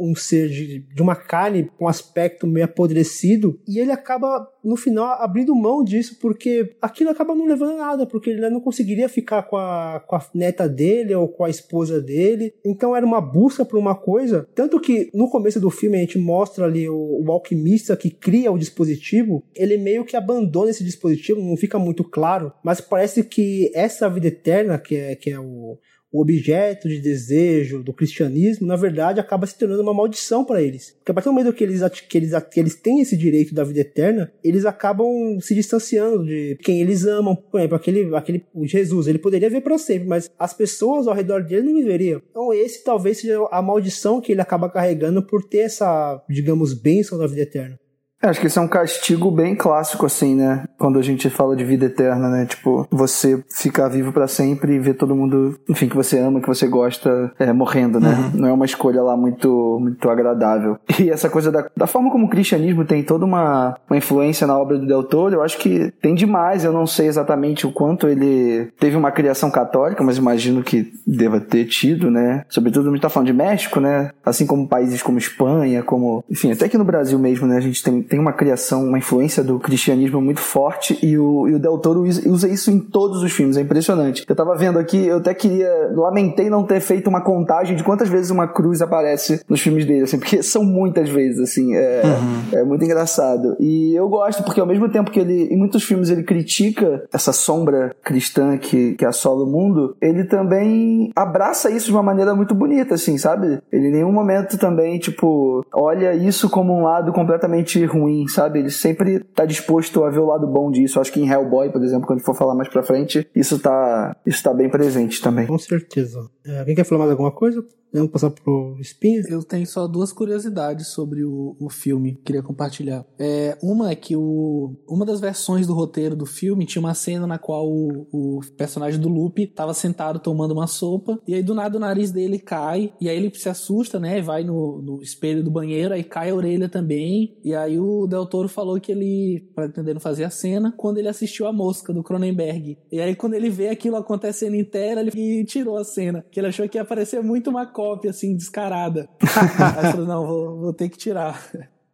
um, 0.00 0.10
um 0.10 0.14
ser 0.14 0.50
de, 0.50 0.80
de 0.80 1.02
uma 1.02 1.16
carne 1.16 1.70
com 1.78 1.86
um 1.86 1.88
aspecto 1.88 2.46
meio 2.46 2.66
apodrecido, 2.66 3.58
e 3.66 3.78
ele 3.78 3.90
acaba, 3.90 4.46
no 4.64 4.76
final, 4.76 5.22
abrindo 5.22 5.54
mão 5.54 5.82
disso, 5.82 6.16
porque 6.20 6.74
aquilo 6.80 7.10
acaba 7.10 7.34
não 7.34 7.46
levando 7.46 7.72
a 7.72 7.76
nada, 7.76 8.06
porque 8.06 8.30
ele 8.30 8.48
não 8.50 8.60
conseguiria 8.60 9.08
ficar 9.08 9.42
com 9.44 9.56
a, 9.56 10.02
com 10.06 10.16
a 10.16 10.22
neta 10.34 10.68
dele 10.68 11.14
ou 11.14 11.28
com 11.28 11.44
a 11.44 11.50
esposa 11.50 12.00
dele. 12.00 12.54
Então 12.64 12.94
era 12.94 13.04
uma 13.04 13.20
busca 13.20 13.64
por 13.64 13.78
uma 13.78 13.94
coisa. 13.94 14.48
Tanto 14.54 14.80
que 14.80 15.10
no 15.14 15.30
começo 15.30 15.60
do 15.60 15.70
filme 15.70 15.96
a 15.96 16.00
gente 16.00 16.18
mostra 16.18 16.64
ali 16.64 16.88
o, 16.88 17.24
o 17.24 17.32
alquimista 17.32 17.96
que 17.96 18.10
cria 18.10 18.52
o 18.52 18.58
dispositivo, 18.58 19.42
ele 19.54 19.76
meio 19.76 20.04
que 20.04 20.16
abandona 20.16 20.70
esse 20.70 20.84
dispositivo, 20.84 21.40
não 21.40 21.56
fica 21.56 21.78
muito 21.78 22.04
claro, 22.04 22.52
mas 22.62 22.80
parece 22.80 23.24
que 23.24 23.70
essa 23.74 24.08
vida 24.08 24.28
eterna, 24.28 24.78
que 24.78 24.96
é, 24.96 25.14
que 25.14 25.30
é 25.30 25.38
o, 25.38 25.78
o 26.12 26.20
objeto 26.20 26.88
de 26.88 26.98
desejo 26.98 27.82
do 27.82 27.92
cristianismo, 27.92 28.66
na 28.66 28.76
verdade, 28.76 29.20
acaba 29.20 29.46
se 29.46 29.56
tornando 29.56 29.82
uma 29.82 29.94
maldição 29.94 30.44
para 30.44 30.60
eles. 30.60 30.92
Porque 30.98 31.12
a 31.12 31.14
partir 31.14 31.28
do 31.28 31.32
momento 31.32 31.52
que 31.52 31.62
eles, 31.62 31.80
que, 32.08 32.18
eles, 32.18 32.32
que 32.50 32.60
eles 32.60 32.74
têm 32.74 33.00
esse 33.00 33.16
direito 33.16 33.54
da 33.54 33.62
vida 33.62 33.80
eterna, 33.80 34.32
eles 34.42 34.64
acabam 34.64 35.38
se 35.40 35.54
distanciando 35.54 36.24
de 36.24 36.58
quem 36.62 36.80
eles 36.80 37.06
amam. 37.06 37.36
Por 37.36 37.60
exemplo, 37.60 37.76
aquele, 37.76 38.14
aquele 38.14 38.44
o 38.52 38.66
Jesus, 38.66 39.06
ele 39.06 39.18
poderia 39.18 39.48
ver 39.48 39.60
para 39.60 39.78
sempre, 39.78 40.08
mas 40.08 40.30
as 40.38 40.52
pessoas 40.52 41.06
ao 41.06 41.14
redor 41.14 41.44
dele 41.44 41.62
não 41.62 41.74
viveriam. 41.74 42.20
Então, 42.30 42.52
esse 42.52 42.82
talvez 42.82 43.18
seja 43.18 43.46
a 43.50 43.62
maldição 43.62 44.20
que 44.20 44.32
ele 44.32 44.40
acaba 44.40 44.68
carregando 44.68 45.22
por 45.22 45.44
ter 45.44 45.58
essa, 45.58 46.22
digamos, 46.28 46.74
bênção 46.74 47.18
da 47.18 47.26
vida 47.26 47.42
eterna. 47.42 47.78
É, 48.22 48.28
acho 48.28 48.40
que 48.40 48.46
esse 48.46 48.58
é 48.58 48.62
um 48.62 48.68
castigo 48.68 49.30
bem 49.30 49.54
clássico, 49.54 50.04
assim, 50.04 50.34
né? 50.34 50.64
Quando 50.78 50.98
a 50.98 51.02
gente 51.02 51.30
fala 51.30 51.56
de 51.56 51.64
vida 51.64 51.86
eterna, 51.86 52.28
né? 52.28 52.44
Tipo, 52.44 52.86
você 52.90 53.42
ficar 53.48 53.88
vivo 53.88 54.12
para 54.12 54.28
sempre 54.28 54.74
e 54.74 54.78
ver 54.78 54.94
todo 54.94 55.16
mundo, 55.16 55.58
enfim, 55.68 55.88
que 55.88 55.96
você 55.96 56.18
ama, 56.18 56.40
que 56.40 56.46
você 56.46 56.66
gosta, 56.66 57.32
é, 57.38 57.52
morrendo, 57.52 57.98
né? 57.98 58.10
Uhum. 58.10 58.40
Não 58.40 58.48
é 58.48 58.52
uma 58.52 58.66
escolha 58.66 59.02
lá 59.02 59.16
muito, 59.16 59.78
muito 59.80 60.08
agradável. 60.10 60.78
E 61.00 61.08
essa 61.08 61.30
coisa 61.30 61.50
da, 61.50 61.66
da 61.74 61.86
forma 61.86 62.10
como 62.10 62.26
o 62.26 62.28
cristianismo 62.28 62.84
tem 62.84 63.02
toda 63.02 63.24
uma, 63.24 63.74
uma 63.88 63.96
influência 63.96 64.46
na 64.46 64.58
obra 64.58 64.76
do 64.76 64.86
Del 64.86 65.02
Toro, 65.02 65.36
eu 65.36 65.42
acho 65.42 65.56
que 65.56 65.90
tem 66.02 66.14
demais. 66.14 66.62
Eu 66.62 66.74
não 66.74 66.86
sei 66.86 67.06
exatamente 67.06 67.66
o 67.66 67.72
quanto 67.72 68.06
ele 68.06 68.70
teve 68.78 68.98
uma 68.98 69.10
criação 69.10 69.50
católica, 69.50 70.04
mas 70.04 70.18
imagino 70.18 70.62
que 70.62 70.92
deva 71.06 71.40
ter 71.40 71.64
tido, 71.64 72.10
né? 72.10 72.44
Sobretudo 72.50 72.90
a 72.90 72.92
gente 72.92 73.00
tá 73.00 73.08
falando 73.08 73.28
de 73.28 73.32
México, 73.32 73.80
né? 73.80 74.10
Assim 74.22 74.46
como 74.46 74.68
países 74.68 75.00
como 75.00 75.16
Espanha, 75.16 75.82
como, 75.82 76.22
enfim, 76.28 76.52
até 76.52 76.66
aqui 76.66 76.76
no 76.76 76.84
Brasil 76.84 77.18
mesmo, 77.18 77.46
né? 77.46 77.56
A 77.56 77.60
gente 77.60 77.82
tem 77.82 78.02
tem 78.10 78.18
uma 78.18 78.32
criação, 78.32 78.84
uma 78.84 78.98
influência 78.98 79.42
do 79.44 79.60
cristianismo 79.60 80.20
muito 80.20 80.40
forte 80.40 80.98
e 81.00 81.16
o, 81.16 81.48
e 81.48 81.54
o 81.54 81.58
Del 81.60 81.78
Toro 81.78 82.02
usa 82.02 82.48
isso 82.48 82.68
em 82.68 82.80
todos 82.80 83.22
os 83.22 83.30
filmes, 83.30 83.56
é 83.56 83.60
impressionante. 83.60 84.24
Eu 84.28 84.34
tava 84.34 84.56
vendo 84.56 84.80
aqui, 84.80 85.06
eu 85.06 85.18
até 85.18 85.32
queria, 85.32 85.92
lamentei 85.94 86.50
não 86.50 86.64
ter 86.64 86.80
feito 86.80 87.06
uma 87.06 87.20
contagem 87.20 87.76
de 87.76 87.84
quantas 87.84 88.08
vezes 88.08 88.32
uma 88.32 88.48
cruz 88.48 88.82
aparece 88.82 89.40
nos 89.48 89.60
filmes 89.60 89.86
dele, 89.86 90.02
assim, 90.02 90.18
porque 90.18 90.42
são 90.42 90.64
muitas 90.64 91.08
vezes, 91.08 91.38
assim, 91.38 91.76
é, 91.76 92.02
uhum. 92.04 92.58
é 92.58 92.64
muito 92.64 92.84
engraçado. 92.84 93.56
E 93.60 93.94
eu 93.94 94.08
gosto, 94.08 94.42
porque 94.42 94.60
ao 94.60 94.66
mesmo 94.66 94.88
tempo 94.88 95.12
que 95.12 95.20
ele, 95.20 95.44
em 95.44 95.56
muitos 95.56 95.84
filmes 95.84 96.10
ele 96.10 96.24
critica 96.24 97.04
essa 97.12 97.32
sombra 97.32 97.94
cristã 98.02 98.58
que, 98.58 98.94
que 98.94 99.04
assola 99.04 99.44
o 99.44 99.46
mundo, 99.46 99.94
ele 100.00 100.24
também 100.24 101.12
abraça 101.14 101.70
isso 101.70 101.86
de 101.86 101.92
uma 101.92 102.02
maneira 102.02 102.34
muito 102.34 102.56
bonita, 102.56 102.96
assim, 102.96 103.16
sabe? 103.16 103.60
Ele 103.70 103.86
em 103.86 103.92
nenhum 103.92 104.10
momento 104.10 104.58
também, 104.58 104.98
tipo, 104.98 105.64
olha 105.72 106.12
isso 106.12 106.50
como 106.50 106.76
um 106.76 106.82
lado 106.82 107.12
completamente 107.12 107.84
ruim 107.84 107.99
ruim, 108.00 108.26
sabe? 108.28 108.58
Ele 108.58 108.70
sempre 108.70 109.20
tá 109.20 109.44
disposto 109.44 110.04
a 110.04 110.10
ver 110.10 110.20
o 110.20 110.26
lado 110.26 110.46
bom 110.46 110.70
disso. 110.70 111.00
Acho 111.00 111.12
que 111.12 111.20
em 111.20 111.28
Hellboy, 111.28 111.70
por 111.70 111.82
exemplo, 111.82 112.06
quando 112.06 112.20
for 112.20 112.34
falar 112.34 112.54
mais 112.54 112.68
pra 112.68 112.82
frente, 112.82 113.28
isso 113.34 113.58
tá, 113.58 114.16
isso 114.26 114.42
tá 114.42 114.52
bem 114.52 114.68
presente 114.68 115.20
também. 115.20 115.46
Com 115.46 115.58
certeza. 115.58 116.20
É, 116.46 116.60
alguém 116.60 116.74
quer 116.74 116.84
falar 116.84 117.00
mais 117.00 117.10
alguma 117.10 117.32
coisa? 117.32 117.64
Vamos 117.92 118.12
passar 118.12 118.30
pro 118.30 118.76
Espinha? 118.78 119.22
Eu 119.28 119.42
tenho 119.42 119.66
só 119.66 119.88
duas 119.88 120.12
curiosidades 120.12 120.88
sobre 120.88 121.24
o, 121.24 121.56
o 121.58 121.68
filme 121.68 122.14
que 122.14 122.22
queria 122.22 122.42
compartilhar. 122.42 123.04
É, 123.18 123.58
uma 123.60 123.90
é 123.90 123.96
que 123.96 124.14
o, 124.14 124.76
uma 124.88 125.04
das 125.04 125.20
versões 125.20 125.66
do 125.66 125.74
roteiro 125.74 126.14
do 126.14 126.24
filme 126.24 126.64
tinha 126.64 126.80
uma 126.80 126.94
cena 126.94 127.26
na 127.26 127.36
qual 127.36 127.68
o, 127.68 128.06
o 128.12 128.40
personagem 128.56 129.00
do 129.00 129.08
Lupe 129.08 129.42
estava 129.42 129.74
sentado 129.74 130.20
tomando 130.20 130.52
uma 130.52 130.68
sopa 130.68 131.18
e 131.26 131.34
aí 131.34 131.42
do 131.42 131.54
nada 131.54 131.76
o 131.76 131.80
nariz 131.80 132.12
dele 132.12 132.38
cai 132.38 132.92
e 133.00 133.08
aí 133.08 133.16
ele 133.16 133.32
se 133.34 133.48
assusta, 133.48 133.98
né? 133.98 134.22
Vai 134.22 134.44
no, 134.44 134.80
no 134.80 135.02
espelho 135.02 135.42
do 135.42 135.50
banheiro, 135.50 135.92
aí 135.92 136.04
cai 136.04 136.30
a 136.30 136.34
orelha 136.34 136.68
também. 136.68 137.36
E 137.42 137.54
aí 137.54 137.78
o 137.78 138.06
Del 138.06 138.26
Toro 138.26 138.48
falou 138.48 138.80
que 138.80 138.92
ele, 138.92 139.50
pretendendo 139.54 139.98
fazer 139.98 140.24
a 140.24 140.30
cena, 140.30 140.72
quando 140.76 140.98
ele 140.98 141.08
assistiu 141.08 141.46
a 141.46 141.52
mosca 141.52 141.92
do 141.92 142.04
Cronenberg. 142.04 142.78
E 142.92 143.00
aí 143.00 143.16
quando 143.16 143.34
ele 143.34 143.50
vê 143.50 143.68
aquilo 143.68 143.96
acontecendo 143.96 144.54
inteira, 144.54 145.00
ele 145.00 145.44
tirou 145.44 145.76
a 145.76 145.84
cena, 145.84 146.24
que 146.30 146.38
ele 146.38 146.46
achou 146.46 146.68
que 146.68 146.78
ia 146.78 146.82
aparecer 146.82 147.20
muito 147.20 147.50
uma 147.50 147.66
cópia, 147.80 148.10
assim, 148.10 148.36
descarada. 148.36 149.08
Aí 149.78 149.90
falou, 149.90 150.06
não, 150.06 150.26
vou, 150.26 150.60
vou 150.60 150.72
ter 150.74 150.90
que 150.90 150.98
tirar. 150.98 151.50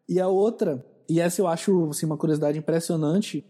E 0.09 0.19
a 0.19 0.27
outra, 0.27 0.85
e 1.09 1.21
essa 1.21 1.41
eu 1.41 1.47
acho 1.47 1.91
assim, 1.91 2.07
uma 2.07 2.17
curiosidade 2.17 2.59
impressionante, 2.59 3.45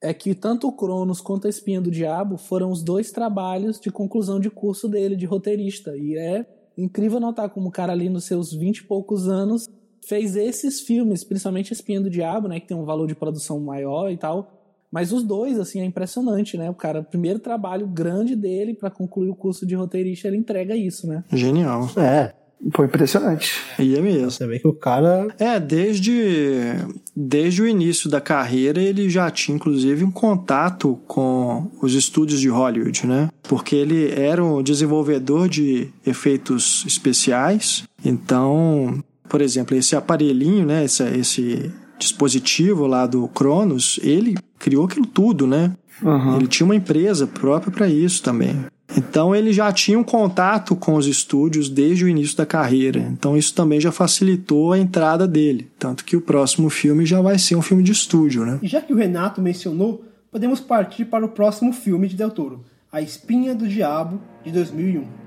é 0.00 0.14
que 0.14 0.32
tanto 0.32 0.68
o 0.68 0.72
Cronos 0.72 1.20
quanto 1.20 1.48
a 1.48 1.50
Espinha 1.50 1.80
do 1.80 1.90
Diabo 1.90 2.36
foram 2.36 2.70
os 2.70 2.84
dois 2.84 3.10
trabalhos 3.10 3.80
de 3.80 3.90
conclusão 3.90 4.38
de 4.38 4.48
curso 4.48 4.88
dele, 4.88 5.16
de 5.16 5.26
roteirista. 5.26 5.96
E 5.96 6.16
é 6.16 6.46
incrível 6.78 7.18
notar 7.18 7.50
como 7.50 7.68
o 7.68 7.72
cara 7.72 7.92
ali 7.92 8.08
nos 8.08 8.24
seus 8.24 8.52
vinte 8.52 8.78
e 8.78 8.84
poucos 8.84 9.28
anos 9.28 9.68
fez 10.06 10.36
esses 10.36 10.80
filmes, 10.80 11.24
principalmente 11.24 11.72
Espinha 11.72 12.00
do 12.00 12.10
Diabo, 12.10 12.48
né, 12.48 12.60
que 12.60 12.66
tem 12.66 12.76
um 12.76 12.84
valor 12.84 13.06
de 13.06 13.14
produção 13.14 13.58
maior 13.60 14.10
e 14.10 14.16
tal, 14.16 14.61
mas 14.92 15.10
os 15.10 15.22
dois, 15.22 15.58
assim, 15.58 15.80
é 15.80 15.84
impressionante, 15.84 16.58
né? 16.58 16.68
O 16.68 16.74
cara, 16.74 17.02
primeiro 17.02 17.38
trabalho 17.38 17.86
grande 17.86 18.36
dele 18.36 18.74
para 18.74 18.90
concluir 18.90 19.30
o 19.30 19.34
curso 19.34 19.64
de 19.64 19.74
roteirista, 19.74 20.28
ele 20.28 20.36
entrega 20.36 20.76
isso, 20.76 21.06
né? 21.06 21.24
Genial. 21.32 21.88
É. 21.96 22.34
Foi 22.74 22.86
impressionante. 22.86 23.54
E 23.78 23.96
é 23.96 24.00
mesmo. 24.00 24.30
Você 24.30 24.46
vê 24.46 24.58
que 24.58 24.68
o 24.68 24.72
cara. 24.72 25.26
É, 25.38 25.58
desde, 25.58 26.74
desde 27.16 27.62
o 27.62 27.66
início 27.66 28.08
da 28.08 28.20
carreira 28.20 28.80
ele 28.80 29.10
já 29.10 29.28
tinha, 29.30 29.56
inclusive, 29.56 30.04
um 30.04 30.12
contato 30.12 31.00
com 31.08 31.68
os 31.80 31.94
estúdios 31.94 32.38
de 32.38 32.48
Hollywood, 32.48 33.04
né? 33.06 33.30
Porque 33.42 33.74
ele 33.74 34.12
era 34.12 34.44
um 34.44 34.62
desenvolvedor 34.62 35.48
de 35.48 35.88
efeitos 36.06 36.84
especiais. 36.86 37.82
Então, 38.04 39.02
por 39.28 39.40
exemplo, 39.40 39.76
esse 39.76 39.96
aparelhinho, 39.96 40.64
né? 40.64 40.84
Esse, 40.84 41.02
esse 41.02 41.72
dispositivo 41.98 42.86
lá 42.86 43.06
do 43.06 43.26
Cronos, 43.28 43.98
ele 44.02 44.36
criou 44.62 44.84
aquilo 44.84 45.04
tudo, 45.04 45.44
né? 45.44 45.72
Uhum. 46.00 46.36
Ele 46.36 46.46
tinha 46.46 46.64
uma 46.64 46.76
empresa 46.76 47.26
própria 47.26 47.72
para 47.72 47.88
isso 47.88 48.22
também. 48.22 48.64
Então 48.96 49.34
ele 49.34 49.52
já 49.52 49.72
tinha 49.72 49.98
um 49.98 50.04
contato 50.04 50.76
com 50.76 50.94
os 50.94 51.06
estúdios 51.06 51.68
desde 51.68 52.04
o 52.04 52.08
início 52.08 52.36
da 52.36 52.46
carreira. 52.46 53.00
Então 53.00 53.36
isso 53.36 53.54
também 53.54 53.80
já 53.80 53.90
facilitou 53.90 54.72
a 54.72 54.78
entrada 54.78 55.26
dele. 55.26 55.68
Tanto 55.78 56.04
que 56.04 56.16
o 56.16 56.20
próximo 56.20 56.70
filme 56.70 57.04
já 57.04 57.20
vai 57.20 57.38
ser 57.38 57.56
um 57.56 57.62
filme 57.62 57.82
de 57.82 57.90
estúdio, 57.90 58.44
né? 58.46 58.58
E 58.62 58.68
já 58.68 58.80
que 58.80 58.92
o 58.92 58.96
Renato 58.96 59.42
mencionou, 59.42 60.04
podemos 60.30 60.60
partir 60.60 61.06
para 61.06 61.24
o 61.24 61.28
próximo 61.28 61.72
filme 61.72 62.06
de 62.06 62.14
Del 62.14 62.30
Toro, 62.30 62.60
A 62.92 63.00
Espinha 63.02 63.54
do 63.54 63.66
Diabo, 63.66 64.20
de 64.44 64.52
2001. 64.52 65.21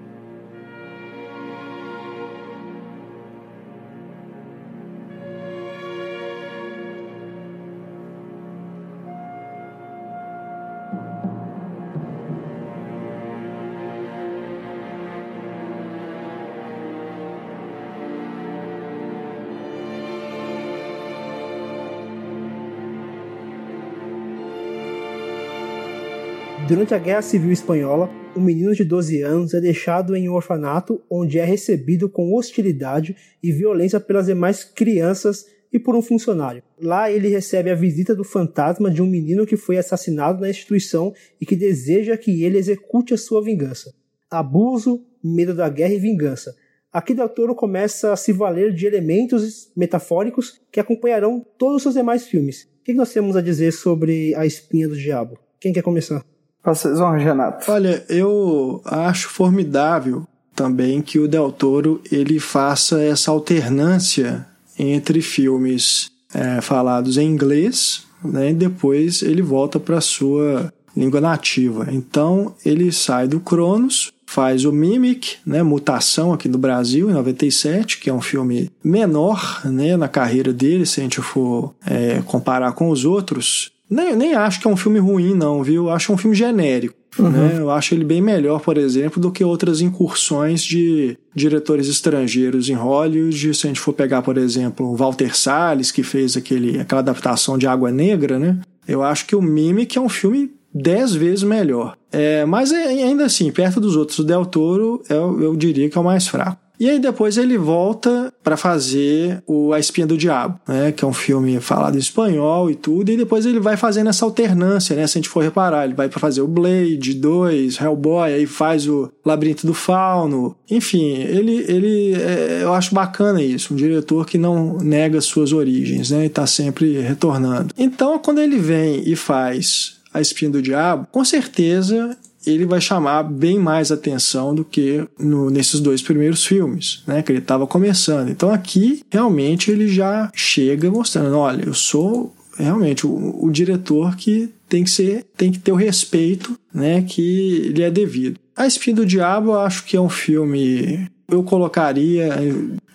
Durante 26.67 26.95
a 26.95 26.97
Guerra 26.97 27.21
Civil 27.21 27.51
Espanhola, 27.51 28.10
um 28.36 28.41
menino 28.41 28.73
de 28.73 28.84
12 28.84 29.21
anos 29.21 29.54
é 29.54 29.62
deixado 29.62 30.15
em 30.15 30.28
um 30.28 30.34
orfanato 30.34 30.99
onde 31.08 31.38
é 31.38 31.45
recebido 31.45 32.10
com 32.10 32.34
hostilidade 32.34 33.15
e 33.41 33.51
violência 33.51 33.99
pelas 33.99 34.25
demais 34.25 34.63
crianças 34.63 35.45
e 35.71 35.78
por 35.78 35.95
um 35.95 36.01
funcionário. 36.01 36.63
Lá 36.82 37.12
ele 37.12 37.28
recebe 37.28 37.69
a 37.69 37.75
visita 37.75 38.15
do 38.15 38.23
fantasma 38.23 38.89
de 38.89 38.99
um 38.99 39.06
menino 39.06 39.45
que 39.45 39.56
foi 39.56 39.78
assassinado 39.78 40.41
na 40.41 40.49
instituição 40.49 41.13
e 41.39 41.45
que 41.45 41.56
deseja 41.56 42.17
que 42.17 42.43
ele 42.43 42.58
execute 42.58 43.13
a 43.13 43.17
sua 43.17 43.43
vingança. 43.43 43.93
Abuso, 44.28 45.06
medo 45.23 45.54
da 45.54 45.69
guerra 45.69 45.93
e 45.93 45.99
vingança. 45.99 46.56
Aqui 46.91 47.13
Del 47.13 47.30
Toro 47.30 47.54
começa 47.54 48.12
a 48.12 48.17
se 48.17 48.34
valer 48.34 48.73
de 48.73 48.88
elementos 48.88 49.71
metafóricos 49.78 50.60
que 50.71 50.80
acompanharão 50.80 51.45
todos 51.60 51.75
os 51.75 51.84
seus 51.84 51.95
demais 51.95 52.25
filmes. 52.25 52.63
O 52.82 52.84
que 52.86 52.93
nós 52.93 53.13
temos 53.13 53.36
a 53.36 53.41
dizer 53.41 53.71
sobre 53.71 54.34
A 54.34 54.47
Espinha 54.47 54.88
do 54.88 54.97
Diabo? 54.97 55.38
Quem 55.60 55.71
quer 55.71 55.84
começar? 55.84 56.25
Vocês 56.65 56.97
vão, 56.97 57.12
Renato. 57.12 57.71
Olha, 57.71 58.04
eu 58.10 58.82
acho 58.86 59.30
formidável 59.30 60.25
também 60.56 61.01
que 61.01 61.19
o 61.19 61.28
Del 61.28 61.51
Toro 61.51 62.01
ele 62.12 62.39
faça 62.39 63.01
essa 63.01 63.30
alternância 63.30 64.45
entre 64.80 65.21
filmes 65.21 66.10
é, 66.34 66.60
falados 66.62 67.17
em 67.17 67.28
inglês, 67.28 68.04
né, 68.23 68.51
e 68.51 68.54
depois 68.54 69.21
ele 69.21 69.41
volta 69.41 69.80
para 69.80 70.01
sua 70.01 70.73
língua 70.95 71.21
nativa. 71.21 71.88
Então 71.91 72.56
ele 72.65 72.91
sai 72.91 73.28
do 73.28 73.39
Cronos, 73.39 74.12
faz 74.25 74.65
o 74.65 74.71
Mimic, 74.71 75.38
né, 75.45 75.62
Mutação 75.62 76.34
aqui 76.34 76.49
no 76.49 76.58
Brasil, 76.58 77.10
em 77.10 77.13
97, 77.13 77.99
que 77.99 78.10
é 78.10 78.13
um 78.13 78.21
filme 78.21 78.71
menor 78.84 79.62
né, 79.65 79.95
na 79.95 80.08
carreira 80.08 80.51
dele, 80.51 80.86
se 80.86 80.99
a 80.99 81.04
gente 81.04 81.21
for 81.21 81.73
é, 81.86 82.21
comparar 82.25 82.71
com 82.73 82.89
os 82.89 83.06
outros. 83.06 83.71
Nem, 83.89 84.15
nem 84.15 84.34
acho 84.34 84.60
que 84.60 84.67
é 84.67 84.69
um 84.69 84.78
filme 84.78 85.00
ruim, 85.00 85.34
não, 85.34 85.63
viu? 85.63 85.86
Eu 85.86 85.89
acho 85.91 86.12
um 86.12 86.17
filme 86.17 86.36
genérico. 86.36 86.95
Uhum. 87.17 87.30
Né? 87.30 87.56
Eu 87.58 87.69
acho 87.69 87.93
ele 87.93 88.04
bem 88.04 88.21
melhor, 88.21 88.60
por 88.60 88.78
exemplo, 88.78 89.21
do 89.21 89.32
que 89.32 89.43
outras 89.43 89.80
incursões 89.80 90.63
de 90.63 91.17
diretores 91.34 91.88
estrangeiros 91.88 92.69
em 92.69 92.74
Hollywood. 92.74 93.54
Se 93.54 93.67
a 93.67 93.69
gente 93.69 93.80
for 93.80 93.93
pegar, 93.93 94.21
por 94.21 94.38
exemplo, 94.38 94.88
o 94.88 94.95
Walter 94.95 95.36
Salles, 95.36 95.91
que 95.91 96.04
fez 96.04 96.36
aquele, 96.36 96.80
aquela 96.80 97.02
adaptação 97.02 97.58
de 97.58 97.67
Água 97.67 97.91
Negra, 97.91 98.38
né? 98.38 98.60
Eu 98.88 99.02
acho 99.02 99.26
que 99.26 99.36
o 99.36 99.41
Mimic 99.41 99.98
é 99.98 100.02
um 100.02 100.10
filme 100.10 100.52
dez 100.74 101.13
vezes 101.13 101.43
melhor. 101.43 101.95
É, 102.12 102.45
mas 102.45 102.71
é, 102.71 102.88
ainda 102.88 103.26
assim, 103.26 103.52
perto 103.52 103.80
dos 103.80 103.95
outros, 103.95 104.19
o 104.19 104.24
Del 104.24 104.45
Toro 104.45 105.02
eu, 105.10 105.41
eu 105.41 105.56
diria 105.56 105.89
que 105.89 105.98
é 105.98 106.02
o 106.02 106.04
mais 106.04 106.28
fraco. 106.28 106.64
E 106.79 106.89
aí 106.89 106.99
depois 106.99 107.38
ele 107.38 107.57
volta 107.57 108.33
para 108.43 108.57
fazer 108.57 109.41
o 109.47 109.73
A 109.73 109.79
Espinha 109.79 110.07
do 110.07 110.17
Diabo, 110.17 110.59
né, 110.67 110.91
que 110.91 111.03
é 111.03 111.07
um 111.07 111.13
filme 111.13 111.59
falado 111.59 111.95
em 111.95 111.99
espanhol 111.99 112.69
e 112.69 112.75
tudo, 112.75 113.11
e 113.11 113.17
depois 113.17 113.45
ele 113.45 113.59
vai 113.59 113.77
fazendo 113.77 114.09
essa 114.09 114.25
alternância, 114.25 114.95
né, 114.95 115.07
se 115.07 115.17
a 115.17 115.21
gente 115.21 115.29
for 115.29 115.43
reparar, 115.43 115.85
ele 115.85 115.93
vai 115.93 116.09
para 116.09 116.19
fazer 116.19 116.41
o 116.41 116.47
Blade 116.47 117.13
2, 117.13 117.79
Hellboy, 117.79 118.33
aí 118.33 118.45
faz 118.45 118.88
o 118.88 119.11
Labirinto 119.25 119.65
do 119.65 119.73
Fauno, 119.73 120.55
enfim, 120.69 121.13
ele, 121.13 121.65
ele 121.67 122.13
é, 122.13 122.59
eu 122.63 122.73
acho 122.73 122.93
bacana 122.93 123.41
isso, 123.41 123.73
um 123.73 123.77
diretor 123.77 124.25
que 124.25 124.38
não 124.38 124.77
nega 124.77 125.21
suas 125.21 125.53
origens, 125.53 126.11
né, 126.11 126.25
e 126.25 126.29
tá 126.29 126.45
sempre 126.45 126.99
retornando. 126.99 127.73
Então, 127.77 128.19
quando 128.19 128.39
ele 128.39 128.57
vem 128.57 129.03
e 129.05 129.15
faz 129.15 129.95
a 130.13 130.21
Espinha 130.21 130.51
do 130.51 130.61
Diabo, 130.61 131.07
com 131.11 131.25
certeza 131.25 132.17
ele 132.45 132.65
vai 132.65 132.79
chamar 132.79 133.23
bem 133.23 133.60
mais 133.60 133.91
atenção 133.91 134.53
do 134.53 134.63
que 134.63 135.05
no, 135.19 135.49
nesses 135.49 135.79
dois 135.79 136.01
primeiros 136.01 136.45
filmes, 136.45 137.03
né? 137.08 137.21
Que 137.21 137.31
ele 137.31 137.39
estava 137.39 137.67
começando. 137.67 138.29
Então 138.29 138.51
aqui 138.51 139.03
realmente 139.10 139.71
ele 139.71 139.88
já 139.88 140.31
chega 140.34 140.89
mostrando, 140.89 141.38
olha, 141.38 141.65
eu 141.65 141.73
sou 141.73 142.34
realmente 142.58 143.05
o, 143.05 143.36
o, 143.43 143.51
diretor 143.51 144.15
que 144.15 144.49
tem 144.69 144.84
que 144.84 144.89
ser, 144.89 145.25
tem 145.36 145.51
que 145.51 145.60
ter 145.60 145.71
o 145.71 145.75
respeito, 145.75 146.58
né? 146.73 147.01
Que 147.01 147.71
lhe 147.75 147.84
é 147.84 147.91
devido. 147.91 148.39
A 148.55 148.65
Espinha 148.65 148.95
do 148.95 149.05
Diabo 149.05 149.51
eu 149.51 149.60
acho 149.60 149.84
que 149.86 149.97
é 149.97 150.01
um 150.01 150.10
filme 150.10 151.10
eu 151.27 151.43
colocaria, 151.43 152.35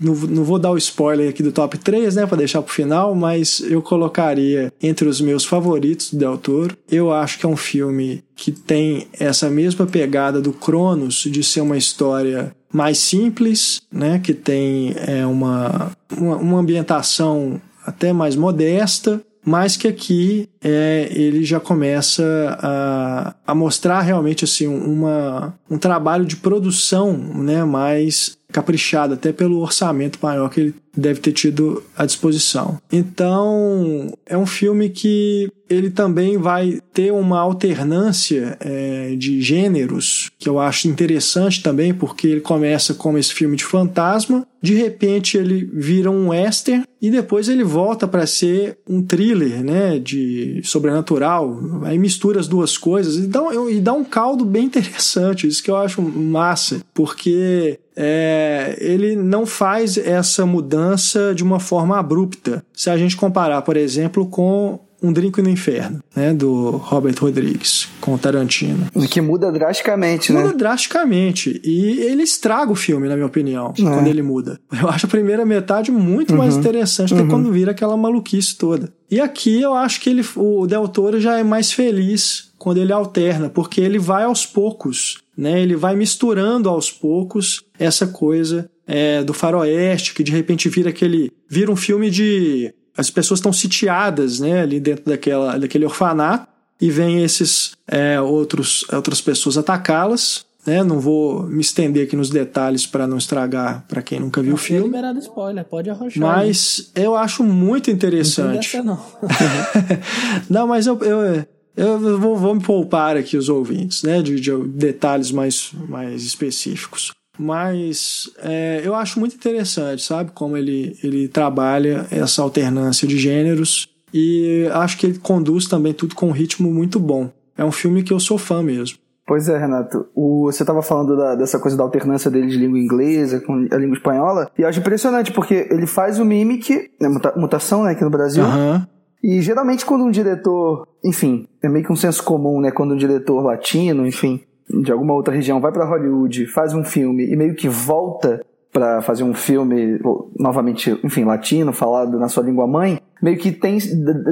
não, 0.00 0.14
vou 0.14 0.58
dar 0.58 0.70
o 0.70 0.76
spoiler 0.76 1.30
aqui 1.30 1.42
do 1.42 1.52
top 1.52 1.76
3, 1.78 2.16
né, 2.16 2.26
para 2.26 2.38
deixar 2.38 2.62
pro 2.62 2.72
final, 2.72 3.14
mas 3.14 3.60
eu 3.60 3.82
colocaria 3.82 4.72
entre 4.80 5.08
os 5.08 5.20
meus 5.20 5.44
favoritos 5.44 6.12
do 6.12 6.18
Del 6.18 6.38
Toro. 6.38 6.76
Eu 6.90 7.12
acho 7.12 7.38
que 7.38 7.46
é 7.46 7.48
um 7.48 7.56
filme 7.56 8.22
que 8.36 8.52
tem 8.52 9.08
essa 9.18 9.50
mesma 9.50 9.86
pegada 9.86 10.40
do 10.40 10.52
Cronos 10.52 11.24
de 11.30 11.42
ser 11.42 11.60
uma 11.60 11.76
história 11.76 12.54
mais 12.72 12.98
simples, 12.98 13.80
né, 13.92 14.20
que 14.20 14.32
tem 14.32 14.94
é, 14.96 15.26
uma, 15.26 15.90
uma, 16.16 16.36
uma 16.36 16.58
ambientação 16.60 17.60
até 17.84 18.12
mais 18.12 18.36
modesta, 18.36 19.20
mas 19.44 19.76
que 19.76 19.88
aqui 19.88 20.48
é, 20.62 21.08
ele 21.10 21.44
já 21.44 21.58
começa 21.58 22.58
a, 22.60 23.34
a 23.46 23.54
mostrar 23.54 24.00
realmente 24.00 24.44
assim 24.44 24.66
uma, 24.66 25.54
um 25.70 25.78
trabalho 25.78 26.24
de 26.24 26.36
produção 26.36 27.12
né, 27.16 27.64
mais 27.64 28.38
caprichado, 28.52 29.14
até 29.14 29.32
pelo 29.32 29.60
orçamento 29.60 30.18
maior 30.22 30.48
que 30.50 30.60
ele 30.60 30.74
deve 30.96 31.20
ter 31.20 31.32
tido 31.32 31.82
à 31.96 32.04
disposição. 32.04 32.78
Então, 32.90 34.12
é 34.26 34.36
um 34.36 34.46
filme 34.46 34.90
que 34.90 35.50
ele 35.68 35.88
também 35.88 36.36
vai 36.36 36.80
ter 36.92 37.12
uma 37.12 37.38
alternância 37.38 38.56
é, 38.58 39.14
de 39.16 39.40
gêneros, 39.40 40.28
que 40.36 40.48
eu 40.48 40.58
acho 40.58 40.88
interessante 40.88 41.62
também, 41.62 41.94
porque 41.94 42.26
ele 42.26 42.40
começa 42.40 42.92
como 42.92 43.16
esse 43.16 43.32
filme 43.32 43.56
de 43.56 43.64
fantasma, 43.64 44.44
de 44.60 44.74
repente 44.74 45.38
ele 45.38 45.70
vira 45.72 46.10
um 46.10 46.30
western 46.30 46.84
e 47.00 47.08
depois 47.08 47.48
ele 47.48 47.62
volta 47.62 48.06
para 48.08 48.26
ser 48.26 48.78
um 48.86 49.00
thriller, 49.00 49.62
né, 49.62 49.98
de 50.00 50.60
sobrenatural. 50.64 51.58
Aí 51.84 51.96
mistura 51.96 52.40
as 52.40 52.48
duas 52.48 52.76
coisas 52.76 53.16
e 53.16 53.28
dá, 53.28 53.40
e 53.70 53.80
dá 53.80 53.92
um 53.92 54.04
caldo 54.04 54.44
bem 54.44 54.64
interessante, 54.70 55.46
isso 55.46 55.62
que 55.62 55.70
eu 55.70 55.76
acho 55.76 56.02
massa, 56.02 56.80
porque 56.92 57.78
é, 58.02 58.76
ele 58.80 59.14
não 59.14 59.44
faz 59.44 59.98
essa 59.98 60.46
mudança 60.46 61.34
de 61.34 61.42
uma 61.42 61.60
forma 61.60 61.98
abrupta. 61.98 62.64
Se 62.72 62.88
a 62.88 62.96
gente 62.96 63.16
comparar, 63.16 63.60
por 63.62 63.76
exemplo, 63.76 64.26
com 64.26 64.80
um 65.02 65.12
Drink 65.12 65.40
no 65.40 65.48
Inferno, 65.48 66.02
né, 66.14 66.32
do 66.32 66.70
Robert 66.70 67.14
Rodrigues, 67.18 67.88
com 68.00 68.14
o 68.14 68.18
Tarantino. 68.18 68.86
Que 69.08 69.20
muda 69.20 69.50
drasticamente, 69.50 70.30
muda 70.30 70.42
né? 70.42 70.48
Muda 70.48 70.58
drasticamente. 70.58 71.60
E 71.64 72.00
ele 72.00 72.22
estraga 72.22 72.70
o 72.70 72.74
filme, 72.74 73.08
na 73.08 73.14
minha 73.14 73.26
opinião, 73.26 73.72
é. 73.78 73.82
quando 73.82 74.06
ele 74.06 74.22
muda. 74.22 74.58
Eu 74.80 74.88
acho 74.88 75.06
a 75.06 75.08
primeira 75.08 75.44
metade 75.44 75.90
muito 75.90 76.32
uhum. 76.32 76.38
mais 76.38 76.56
interessante 76.56 77.14
do 77.14 77.20
uhum. 77.20 77.26
que 77.26 77.30
quando 77.30 77.52
vira 77.52 77.70
aquela 77.70 77.96
maluquice 77.96 78.56
toda. 78.56 78.92
E 79.10 79.20
aqui 79.20 79.60
eu 79.60 79.74
acho 79.74 80.00
que 80.00 80.10
ele, 80.10 80.24
o 80.36 80.66
Del 80.66 80.86
Toro 80.86 81.20
já 81.20 81.38
é 81.38 81.42
mais 81.42 81.72
feliz 81.72 82.50
quando 82.58 82.76
ele 82.76 82.92
alterna, 82.92 83.48
porque 83.48 83.80
ele 83.80 83.98
vai 83.98 84.24
aos 84.24 84.44
poucos, 84.44 85.19
né? 85.40 85.60
Ele 85.60 85.74
vai 85.74 85.96
misturando 85.96 86.68
aos 86.68 86.92
poucos 86.92 87.64
essa 87.78 88.06
coisa 88.06 88.70
é, 88.86 89.24
do 89.24 89.32
faroeste, 89.32 90.12
que 90.12 90.22
de 90.22 90.30
repente 90.30 90.68
vira 90.68 90.90
aquele. 90.90 91.32
vira 91.48 91.72
um 91.72 91.76
filme 91.76 92.10
de. 92.10 92.74
As 92.96 93.08
pessoas 93.08 93.38
estão 93.38 93.52
sitiadas 93.52 94.40
né, 94.40 94.60
ali 94.60 94.78
dentro 94.78 95.06
daquela, 95.06 95.56
daquele 95.56 95.86
orfanato 95.86 96.46
e 96.78 96.90
vem 96.90 97.22
esses 97.22 97.72
é, 97.88 98.20
outros, 98.20 98.84
outras 98.92 99.20
pessoas 99.20 99.56
atacá-las. 99.56 100.44
Né? 100.66 100.82
Não 100.82 101.00
vou 101.00 101.44
me 101.44 101.62
estender 101.62 102.06
aqui 102.06 102.14
nos 102.14 102.28
detalhes 102.28 102.86
para 102.86 103.06
não 103.06 103.16
estragar 103.16 103.86
para 103.88 104.02
quem 104.02 104.20
nunca 104.20 104.42
viu 104.42 104.54
o 104.54 104.58
filme. 104.58 104.84
liberado 104.84 105.18
spoiler, 105.18 105.64
pode 105.64 105.88
arrochar. 105.88 106.20
Mas 106.20 106.90
eu 106.94 107.16
acho 107.16 107.42
muito 107.42 107.90
interessante. 107.90 108.76
Não, 108.76 108.84
não. 108.84 109.06
não, 110.50 110.66
mas 110.66 110.86
eu, 110.86 110.98
eu 110.98 111.46
eu 111.76 112.18
vou, 112.18 112.36
vou, 112.36 112.54
me 112.54 112.62
poupar 112.62 113.16
aqui 113.16 113.36
os 113.36 113.48
ouvintes, 113.48 114.02
né, 114.02 114.22
de, 114.22 114.40
de 114.40 114.56
detalhes 114.68 115.30
mais, 115.30 115.72
mais 115.88 116.22
específicos. 116.24 117.12
Mas 117.38 118.30
é, 118.42 118.82
eu 118.84 118.94
acho 118.94 119.18
muito 119.18 119.34
interessante, 119.34 120.02
sabe, 120.02 120.30
como 120.32 120.56
ele, 120.56 120.98
ele 121.02 121.26
trabalha 121.26 122.06
essa 122.10 122.42
alternância 122.42 123.08
de 123.08 123.16
gêneros 123.16 123.88
e 124.12 124.68
acho 124.72 124.98
que 124.98 125.06
ele 125.06 125.18
conduz 125.18 125.66
também 125.66 125.94
tudo 125.94 126.14
com 126.14 126.28
um 126.28 126.32
ritmo 126.32 126.70
muito 126.70 126.98
bom. 127.00 127.30
É 127.56 127.64
um 127.64 127.72
filme 127.72 128.02
que 128.02 128.12
eu 128.12 128.20
sou 128.20 128.36
fã 128.36 128.62
mesmo. 128.62 128.98
Pois 129.26 129.48
é, 129.48 129.56
Renato. 129.56 130.08
O, 130.14 130.46
você 130.46 130.64
estava 130.64 130.82
falando 130.82 131.16
da, 131.16 131.36
dessa 131.36 131.58
coisa 131.58 131.76
da 131.76 131.84
alternância 131.84 132.30
dele 132.30 132.48
de 132.48 132.56
língua 132.56 132.78
inglesa 132.78 133.40
com 133.40 133.68
a 133.70 133.76
língua 133.76 133.96
espanhola, 133.96 134.50
e 134.58 134.62
eu 134.62 134.68
acho 134.68 134.80
impressionante, 134.80 135.32
porque 135.32 135.68
ele 135.70 135.86
faz 135.86 136.18
o 136.18 136.24
Mimic, 136.24 136.90
né, 137.00 137.08
muta, 137.08 137.32
mutação 137.36 137.84
né, 137.84 137.92
aqui 137.92 138.02
no 138.02 138.10
Brasil, 138.10 138.42
uhum. 138.42 138.84
E 139.22 139.40
geralmente 139.40 139.84
quando 139.84 140.04
um 140.04 140.10
diretor, 140.10 140.86
enfim, 141.04 141.46
é 141.62 141.68
meio 141.68 141.84
que 141.84 141.92
um 141.92 141.96
senso 141.96 142.22
comum, 142.24 142.60
né? 142.60 142.70
Quando 142.70 142.94
um 142.94 142.96
diretor 142.96 143.42
latino, 143.42 144.06
enfim, 144.06 144.40
de 144.82 144.90
alguma 144.90 145.14
outra 145.14 145.34
região 145.34 145.60
vai 145.60 145.72
para 145.72 145.84
Hollywood, 145.84 146.46
faz 146.46 146.72
um 146.72 146.84
filme 146.84 147.26
e 147.26 147.36
meio 147.36 147.54
que 147.54 147.68
volta 147.68 148.40
para 148.72 149.02
fazer 149.02 149.24
um 149.24 149.34
filme 149.34 149.98
novamente, 150.38 150.98
enfim, 151.02 151.24
latino, 151.24 151.72
falado 151.72 152.18
na 152.18 152.28
sua 152.28 152.44
língua 152.44 152.66
mãe, 152.66 153.00
meio 153.20 153.36
que 153.36 153.50
tem 153.50 153.78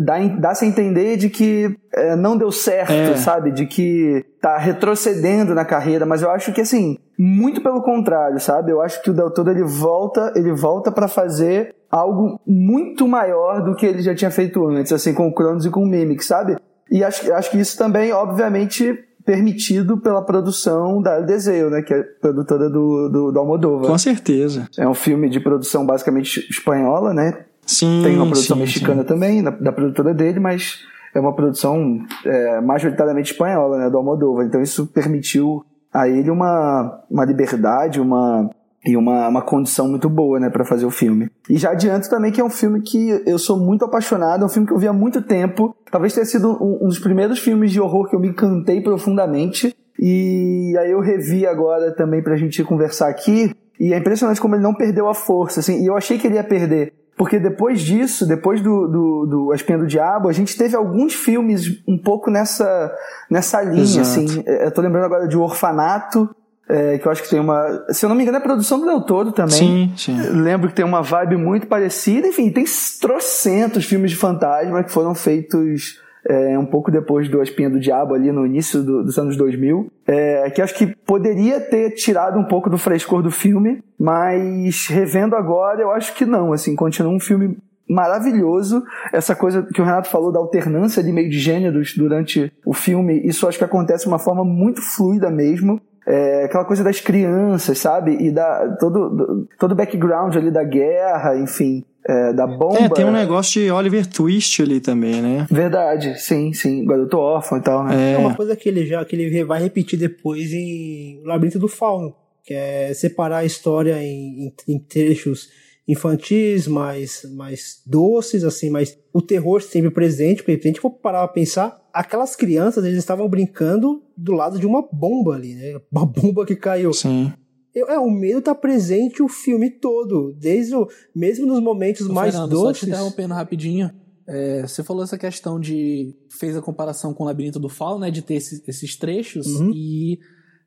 dá, 0.03 0.19
dá-se 0.39 0.65
a 0.65 0.69
entender 0.69 1.17
de 1.17 1.29
que 1.29 1.77
é, 1.93 2.15
não 2.15 2.37
deu 2.37 2.53
certo, 2.53 2.93
é. 2.93 3.17
sabe? 3.17 3.51
De 3.51 3.67
que 3.67 4.25
tá 4.41 4.57
retrocedendo 4.57 5.55
na 5.55 5.65
carreira, 5.65 6.07
mas 6.07 6.23
eu 6.23 6.31
acho 6.31 6.53
que 6.53 6.61
assim, 6.61 6.97
muito 7.19 7.61
pelo 7.61 7.83
contrário, 7.83 8.39
sabe? 8.39 8.71
Eu 8.71 8.81
acho 8.81 9.03
que 9.03 9.11
o 9.11 9.15
Del 9.15 9.31
Toro 9.31 9.51
ele 9.51 9.65
volta, 9.65 10.33
ele 10.37 10.53
volta 10.53 10.93
para 10.93 11.09
fazer 11.09 11.75
algo 11.91 12.41
muito 12.47 13.09
maior 13.09 13.63
do 13.65 13.75
que 13.75 13.87
ele 13.87 14.03
já 14.03 14.15
tinha 14.15 14.31
feito 14.31 14.65
antes, 14.69 14.93
assim, 14.93 15.13
com 15.13 15.27
o 15.27 15.35
Cronos 15.35 15.67
e 15.67 15.71
com 15.71 15.83
o 15.83 15.87
Mimic, 15.87 16.25
sabe? 16.25 16.57
E 16.91 17.03
acho, 17.03 17.33
acho 17.33 17.51
que 17.51 17.59
isso 17.59 17.77
também, 17.77 18.13
obviamente, 18.13 18.99
permitido 19.29 19.99
pela 19.99 20.23
produção 20.23 21.03
da 21.03 21.21
Deseu, 21.21 21.69
né, 21.69 21.83
que 21.83 21.93
é 21.93 22.03
produtora 22.03 22.71
do, 22.71 23.11
do, 23.11 23.31
do 23.31 23.39
Almodóvar. 23.39 23.87
Com 23.87 23.99
certeza. 23.99 24.67
É 24.79 24.89
um 24.89 24.95
filme 24.95 25.29
de 25.29 25.39
produção 25.39 25.85
basicamente 25.85 26.47
espanhola, 26.49 27.13
né? 27.13 27.45
Sim. 27.67 28.01
Tem 28.03 28.17
uma 28.17 28.25
produção 28.25 28.57
sim, 28.57 28.63
mexicana 28.63 29.03
sim. 29.03 29.07
também, 29.07 29.43
da, 29.43 29.51
da, 29.51 29.71
produtora 29.71 30.15
dele, 30.15 30.41
mas 30.41 30.79
é 31.15 31.21
uma 31.21 31.35
produção 31.35 32.01
é, 32.25 32.63
majoritariamente 32.63 33.33
espanhola, 33.33 33.77
né, 33.77 33.91
do 33.91 33.99
Almodóvar. 33.99 34.47
Então 34.47 34.63
isso 34.63 34.87
permitiu 34.87 35.63
a 35.93 36.09
ele 36.09 36.31
uma, 36.31 37.03
uma 37.11 37.27
liberdade, 37.27 38.01
uma 38.01 38.49
e 38.89 38.97
uma, 38.97 39.29
uma 39.29 39.43
condição 39.43 39.87
muito 39.87 40.09
boa, 40.09 40.41
né, 40.41 40.49
para 40.49 40.65
fazer 40.65 40.87
o 40.87 40.91
filme. 40.91 41.31
E 41.49 41.59
já 41.59 41.73
adianto 41.73 42.09
também 42.09 42.33
que 42.33 42.41
é 42.41 42.45
um 42.45 42.49
filme 42.49 42.81
que 42.81 43.23
eu 43.27 43.39
sou 43.39 43.59
muito 43.59 43.85
apaixonado, 43.85 44.43
é 44.43 44.47
um 44.47 44.49
filme 44.49 44.67
que 44.67 44.73
eu 44.73 44.79
vi 44.79 44.89
há 44.89 44.93
muito 44.93 45.21
tempo. 45.21 45.77
Talvez 45.91 46.15
tenha 46.15 46.25
sido 46.25 46.51
um, 46.53 46.87
um 46.87 46.89
dos 46.89 46.99
primeiros 46.99 47.39
filmes 47.39 47.71
de 47.71 47.81
horror 47.81 48.09
que 48.09 48.17
eu 48.17 48.21
me 48.21 48.29
encantei 48.29 48.81
profundamente. 48.81 49.77
E 50.01 50.75
aí 50.79 50.91
eu 50.91 51.01
revi 51.01 51.47
agora 51.47 51.95
também 51.95 52.23
pra 52.23 52.37
gente 52.37 52.65
conversar 52.65 53.09
aqui. 53.09 53.55
E 53.79 53.93
é 53.93 53.99
impressionante 53.99 54.41
como 54.41 54.55
ele 54.55 54.63
não 54.63 54.75
perdeu 54.75 55.09
a 55.09 55.15
força, 55.15 55.61
assim. 55.61 55.83
E 55.83 55.87
eu 55.87 55.97
achei 55.97 56.19
que 56.19 56.27
ele 56.27 56.37
ia 56.37 56.45
perder. 56.45 56.93
Porque 57.19 57.39
depois 57.39 57.81
disso, 57.81 58.27
depois 58.27 58.61
do, 58.63 58.87
do, 58.87 59.27
do 59.27 59.53
A 59.53 59.57
Espinha 59.57 59.77
do 59.77 59.87
Diabo, 59.89 60.29
a 60.29 60.33
gente 60.33 60.57
teve 60.57 60.77
alguns 60.77 61.15
filmes 61.15 61.83
um 61.87 61.99
pouco 61.99 62.31
nessa, 62.31 62.95
nessa 63.29 63.61
linha, 63.61 63.83
Exato. 63.83 64.01
assim. 64.01 64.45
Eu 64.47 64.71
tô 64.71 64.81
lembrando 64.81 65.07
agora 65.07 65.27
de 65.27 65.37
O 65.37 65.43
Orfanato, 65.43 66.31
é, 66.69 66.99
que 66.99 67.07
eu 67.07 67.13
acho 67.13 67.23
que 67.23 67.31
tem 67.31 67.41
uma. 67.41 67.85
Se 67.89 68.05
eu 68.05 68.09
não 68.09 68.17
me 68.17 68.23
engano, 68.23 68.37
é 68.37 68.41
a 68.41 68.43
produção 68.43 68.79
do 68.79 68.87
Del 68.87 69.01
Toro 69.01 69.33
também. 69.33 69.51
Sim, 69.51 69.93
sim. 69.97 70.17
Lembro 70.31 70.69
que 70.69 70.75
tem 70.75 70.85
uma 70.85 71.03
vibe 71.03 71.37
muito 71.37 71.67
parecida. 71.67 72.29
Enfim, 72.29 72.51
tem 72.51 72.65
trocentos 73.01 73.87
filmes 73.87 74.11
de 74.11 74.17
fantasma 74.17 74.85
que 74.85 74.93
foram 74.93 75.15
feitos 75.15 75.99
é, 76.29 76.59
um 76.59 76.67
pouco 76.67 76.91
depois 76.91 77.29
do 77.29 77.43
Espinha 77.43 77.71
do 77.71 77.81
Diabo, 77.81 78.15
ali 78.15 78.31
no 78.31 78.45
início 78.45 78.83
do, 78.83 79.03
dos 79.03 79.19
anos 79.19 79.37
2000. 79.37 79.91
É, 80.07 80.51
que 80.51 80.61
acho 80.61 80.75
que 80.75 80.87
poderia 81.07 81.59
ter 81.59 81.93
tirado 81.93 82.39
um 82.39 82.45
pouco 82.45 82.69
do 82.69 82.77
frescor 82.77 83.23
do 83.23 83.31
filme, 83.31 83.83
mas 83.99 84.87
revendo 84.89 85.35
agora, 85.37 85.81
eu 85.81 85.91
acho 85.91 86.15
que 86.15 86.27
não. 86.27 86.53
Assim, 86.53 86.77
continua 86.77 87.13
um 87.13 87.21
filme 87.21 87.57
maravilhoso. 87.89 88.85
Essa 89.13 89.35
coisa 89.35 89.63
que 89.63 89.81
o 89.81 89.85
Renato 89.85 90.09
falou 90.09 90.31
da 90.31 90.39
alternância 90.39 91.03
de 91.03 91.11
meio 91.11 91.31
de 91.31 91.39
gêneros 91.39 91.95
durante 91.97 92.53
o 92.65 92.75
filme, 92.75 93.21
isso 93.25 93.49
acho 93.49 93.57
que 93.57 93.65
acontece 93.65 94.05
de 94.05 94.09
uma 94.09 94.19
forma 94.19 94.45
muito 94.45 94.83
fluida 94.83 95.31
mesmo. 95.31 95.81
É, 96.11 96.45
aquela 96.45 96.65
coisa 96.65 96.83
das 96.83 97.01
crianças, 97.01 97.79
sabe? 97.79 98.17
E 98.19 98.31
da, 98.31 98.77
todo, 98.81 99.47
todo 99.59 99.73
o 99.73 99.75
background 99.75 100.35
ali 100.37 100.51
da 100.51 100.65
guerra, 100.65 101.37
enfim, 101.37 101.85
é, 102.07 102.33
da 102.33 102.47
bomba. 102.47 102.79
É, 102.79 102.89
tem 102.89 103.05
um 103.05 103.13
negócio 103.13 103.61
de 103.61 103.71
Oliver 103.71 104.07
Twist 104.07 104.63
ali 104.63 104.81
também, 104.81 105.21
né? 105.21 105.47
Verdade, 105.51 106.19
sim, 106.19 106.55
sim. 106.55 106.87
Garoto 106.87 107.19
órfão 107.19 107.59
e 107.59 107.61
tal, 107.61 107.85
né? 107.85 108.13
É. 108.13 108.15
é 108.15 108.19
uma 108.19 108.35
coisa 108.35 108.57
que 108.57 108.71
ele 108.71 108.87
já 108.87 109.05
que 109.05 109.15
ele 109.15 109.45
vai 109.45 109.61
repetir 109.61 109.99
depois 109.99 110.51
em 110.55 111.21
Labirinto 111.25 111.59
do 111.59 111.69
Fauno, 111.69 112.15
que 112.43 112.55
é 112.55 112.95
separar 112.95 113.39
a 113.39 113.45
história 113.45 114.03
em, 114.03 114.47
em, 114.47 114.75
em 114.75 114.79
trechos 114.79 115.51
infantis, 115.89 116.69
mais, 116.69 117.23
mais 117.35 117.83
doces, 117.87 118.45
assim, 118.45 118.69
mas 118.69 118.99
o 119.13 119.23
terror 119.23 119.63
sempre 119.63 119.91
presente, 119.91 120.43
porque 120.43 120.61
se 120.61 120.69
a 120.69 120.71
gente 120.71 120.81
for 120.81 120.91
parar 120.91 121.27
pra 121.27 121.35
pensar, 121.35 121.89
aquelas 121.95 122.37
crianças, 122.37 122.85
eles 122.85 122.99
estavam 122.99 123.27
brincando 123.27 124.03
do 124.15 124.33
lado 124.33 124.59
de 124.59 124.67
uma 124.67 124.87
bomba 124.93 125.35
ali, 125.35 125.55
né? 125.55 125.81
Uma 125.91 126.05
bomba 126.05 126.45
que 126.45 126.55
caiu. 126.55 126.93
Sim. 126.93 127.33
É, 127.75 127.99
o 127.99 128.11
medo 128.11 128.43
tá 128.43 128.55
presente 128.55 129.23
o 129.23 129.29
filme 129.29 129.71
todo, 129.71 130.35
desde 130.37 130.75
o, 130.75 130.87
mesmo 131.15 131.47
nos 131.47 131.61
momentos 131.61 132.07
Ô, 132.07 132.13
mais 132.13 132.35
Fernando, 132.35 132.51
doces. 132.51 132.81
Só 132.81 132.87
te 132.87 132.91
interrompendo 132.91 133.35
rapidinho. 133.35 133.91
É, 134.27 134.63
você 134.63 134.83
falou 134.83 135.05
essa 135.05 135.17
questão 135.17 135.59
de. 135.59 136.15
fez 136.39 136.57
a 136.57 136.61
comparação 136.61 137.15
com 137.15 137.23
o 137.23 137.27
Labirinto 137.27 137.59
do 137.59 137.69
Fauno, 137.69 138.01
né? 138.01 138.11
De 138.11 138.21
ter 138.21 138.35
esses, 138.35 138.67
esses 138.69 138.97
trechos. 138.97 139.47
Uhum. 139.47 139.71
E 139.73 140.19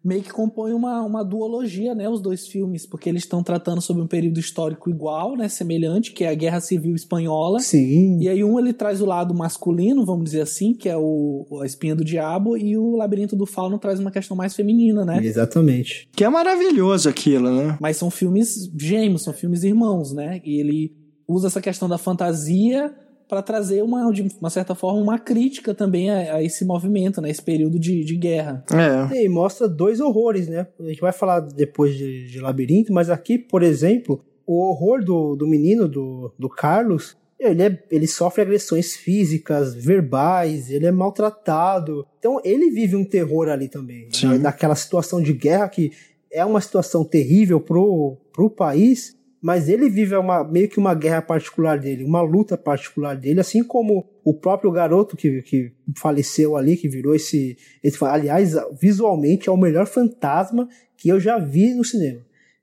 meio 0.03 0.23
que 0.23 0.31
compõe 0.31 0.73
uma, 0.73 1.01
uma 1.01 1.23
duologia, 1.23 1.93
né, 1.93 2.09
os 2.09 2.21
dois 2.21 2.47
filmes, 2.47 2.85
porque 2.85 3.07
eles 3.07 3.23
estão 3.23 3.43
tratando 3.43 3.81
sobre 3.81 4.01
um 4.01 4.07
período 4.07 4.39
histórico 4.39 4.89
igual, 4.89 5.35
né, 5.35 5.47
semelhante, 5.47 6.11
que 6.11 6.23
é 6.23 6.29
a 6.29 6.33
Guerra 6.33 6.59
Civil 6.59 6.95
Espanhola. 6.95 7.59
Sim. 7.59 8.19
E 8.19 8.27
aí 8.27 8.43
um 8.43 8.59
ele 8.59 8.73
traz 8.73 9.01
o 9.01 9.05
lado 9.05 9.33
masculino, 9.33 10.05
vamos 10.05 10.25
dizer 10.25 10.41
assim, 10.41 10.73
que 10.73 10.89
é 10.89 10.97
o 10.97 11.45
a 11.61 11.65
Espinha 11.65 11.95
do 11.95 12.03
Diabo, 12.03 12.57
e 12.57 12.77
o 12.77 12.95
Labirinto 12.95 13.35
do 13.35 13.45
Fauno 13.45 13.77
traz 13.77 13.99
uma 13.99 14.11
questão 14.11 14.35
mais 14.35 14.55
feminina, 14.55 15.05
né? 15.05 15.23
Exatamente. 15.23 16.09
Que 16.15 16.23
é 16.23 16.29
maravilhoso 16.29 17.07
aquilo, 17.07 17.51
né? 17.51 17.77
Mas 17.79 17.97
são 17.97 18.09
filmes 18.09 18.71
gêmeos, 18.79 19.23
são 19.23 19.33
filmes 19.33 19.63
irmãos, 19.63 20.13
né? 20.13 20.41
E 20.43 20.59
ele 20.59 20.95
usa 21.27 21.47
essa 21.47 21.61
questão 21.61 21.87
da 21.87 21.97
fantasia 21.97 22.93
para 23.31 23.41
trazer 23.41 23.81
uma, 23.81 24.11
de 24.11 24.27
uma 24.41 24.49
certa 24.49 24.75
forma, 24.75 24.99
uma 24.99 25.17
crítica 25.17 25.73
também 25.73 26.09
a, 26.09 26.35
a 26.35 26.43
esse 26.43 26.65
movimento, 26.65 27.21
né? 27.21 27.29
Esse 27.29 27.41
período 27.41 27.79
de, 27.79 28.03
de 28.03 28.17
guerra. 28.17 28.61
É. 29.09 29.23
E 29.23 29.29
mostra 29.29 29.69
dois 29.69 30.01
horrores, 30.01 30.49
né? 30.49 30.67
A 30.77 30.83
gente 30.83 30.99
vai 30.99 31.13
falar 31.13 31.39
depois 31.39 31.95
de, 31.95 32.27
de 32.27 32.41
Labirinto, 32.41 32.91
mas 32.91 33.09
aqui, 33.09 33.37
por 33.39 33.63
exemplo, 33.63 34.21
o 34.45 34.67
horror 34.67 35.01
do, 35.01 35.37
do 35.37 35.47
menino, 35.47 35.87
do, 35.87 36.33
do 36.37 36.49
Carlos, 36.49 37.15
ele, 37.39 37.63
é, 37.63 37.83
ele 37.89 38.05
sofre 38.05 38.41
agressões 38.41 38.97
físicas, 38.97 39.73
verbais, 39.73 40.69
ele 40.69 40.85
é 40.85 40.91
maltratado. 40.91 42.05
Então 42.19 42.41
ele 42.43 42.69
vive 42.69 42.97
um 42.97 43.05
terror 43.05 43.47
ali 43.47 43.69
também. 43.69 44.09
Né? 44.23 44.39
Daquela 44.39 44.75
situação 44.75 45.23
de 45.23 45.31
guerra 45.31 45.69
que 45.69 45.93
é 46.29 46.43
uma 46.43 46.59
situação 46.59 47.05
terrível 47.05 47.61
pro, 47.61 48.17
pro 48.33 48.49
país, 48.49 49.15
mas 49.41 49.67
ele 49.67 49.89
vive 49.89 50.15
uma, 50.15 50.43
meio 50.43 50.69
que 50.69 50.77
uma 50.77 50.93
guerra 50.93 51.21
particular 51.21 51.79
dele, 51.79 52.03
uma 52.03 52.21
luta 52.21 52.55
particular 52.55 53.15
dele, 53.15 53.39
assim 53.39 53.63
como 53.63 54.07
o 54.23 54.33
próprio 54.33 54.71
garoto 54.71 55.17
que, 55.17 55.41
que 55.41 55.73
faleceu 55.97 56.55
ali, 56.55 56.77
que 56.77 56.87
virou 56.87 57.15
esse, 57.15 57.57
esse. 57.83 58.03
Aliás, 58.05 58.53
visualmente 58.79 59.49
é 59.49 59.51
o 59.51 59.57
melhor 59.57 59.87
fantasma 59.87 60.67
que 60.95 61.09
eu 61.09 61.19
já 61.19 61.39
vi 61.39 61.73
no 61.73 61.83
cinema. 61.83 62.21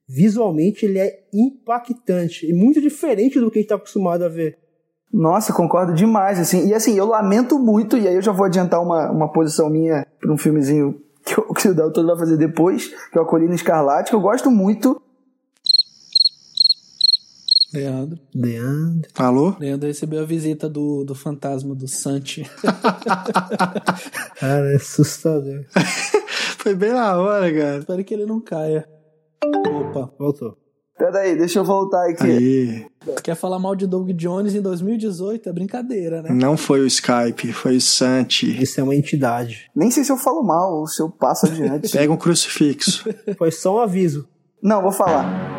Visualmente 0.08 0.86
ele 0.86 1.00
é 1.00 1.26
impactante 1.34 2.46
e 2.48 2.52
muito 2.52 2.80
diferente 2.80 3.40
do 3.40 3.50
que 3.50 3.58
a 3.58 3.60
gente 3.60 3.66
está 3.66 3.74
acostumado 3.74 4.24
a 4.24 4.28
ver. 4.28 4.56
Nossa, 5.12 5.52
concordo 5.52 5.92
demais, 5.92 6.38
assim. 6.38 6.68
E 6.68 6.74
assim, 6.74 6.96
eu 6.96 7.06
lamento 7.06 7.58
muito, 7.58 7.96
e 7.96 8.06
aí 8.06 8.14
eu 8.14 8.22
já 8.22 8.30
vou 8.30 8.46
adiantar 8.46 8.80
uma, 8.80 9.10
uma 9.10 9.32
posição 9.32 9.68
minha 9.68 10.06
para 10.20 10.32
um 10.32 10.38
filmezinho 10.38 11.00
que, 11.24 11.34
o 11.68 11.74
Dalton 11.74 12.06
vai 12.06 12.18
fazer 12.18 12.36
depois, 12.36 12.88
que 13.10 13.18
é 13.18 13.20
o 13.20 13.26
Colina 13.26 13.54
Escarlate, 13.54 14.10
que 14.10 14.16
eu 14.16 14.20
gosto 14.20 14.50
muito, 14.50 15.00
Leandro. 17.72 18.18
Leandro. 18.34 19.10
Alô? 19.14 19.54
Leandro 19.60 19.88
recebeu 19.88 20.22
a 20.22 20.24
visita 20.24 20.68
do, 20.68 21.04
do 21.04 21.14
fantasma 21.14 21.74
do 21.74 21.86
Santi. 21.86 22.48
cara, 24.40 24.72
é 24.72 24.76
assustador. 24.76 25.64
Foi 26.58 26.74
bem 26.74 26.92
na 26.92 27.18
hora, 27.18 27.52
cara. 27.52 27.78
Espero 27.78 28.04
que 28.04 28.14
ele 28.14 28.24
não 28.24 28.40
caia. 28.40 28.88
Opa, 29.44 30.10
voltou. 30.18 30.56
Peraí, 30.96 31.36
deixa 31.36 31.60
eu 31.60 31.64
voltar 31.64 32.08
aqui. 32.10 32.24
Aí. 32.24 32.86
Tu 33.14 33.22
quer 33.22 33.36
falar 33.36 33.58
mal 33.58 33.76
de 33.76 33.86
Doug 33.86 34.10
Jones 34.12 34.54
em 34.54 34.60
2018? 34.60 35.48
É 35.48 35.52
brincadeira, 35.52 36.22
né? 36.22 36.30
Não 36.32 36.56
foi 36.56 36.80
o 36.80 36.86
Skype, 36.86 37.52
foi 37.52 37.76
o 37.76 37.80
Santi. 37.80 38.60
Isso 38.60 38.80
é 38.80 38.82
uma 38.82 38.96
entidade. 38.96 39.70
Nem 39.76 39.90
sei 39.90 40.02
se 40.02 40.10
eu 40.10 40.16
falo 40.16 40.42
mal 40.42 40.80
ou 40.80 40.86
se 40.88 41.00
eu 41.00 41.08
passo 41.08 41.46
adiante. 41.46 41.92
Pega 41.92 42.12
um 42.12 42.16
crucifixo. 42.16 43.04
Foi 43.36 43.52
só 43.52 43.76
um 43.76 43.80
aviso. 43.80 44.26
Não, 44.60 44.82
vou 44.82 44.90
falar 44.90 45.57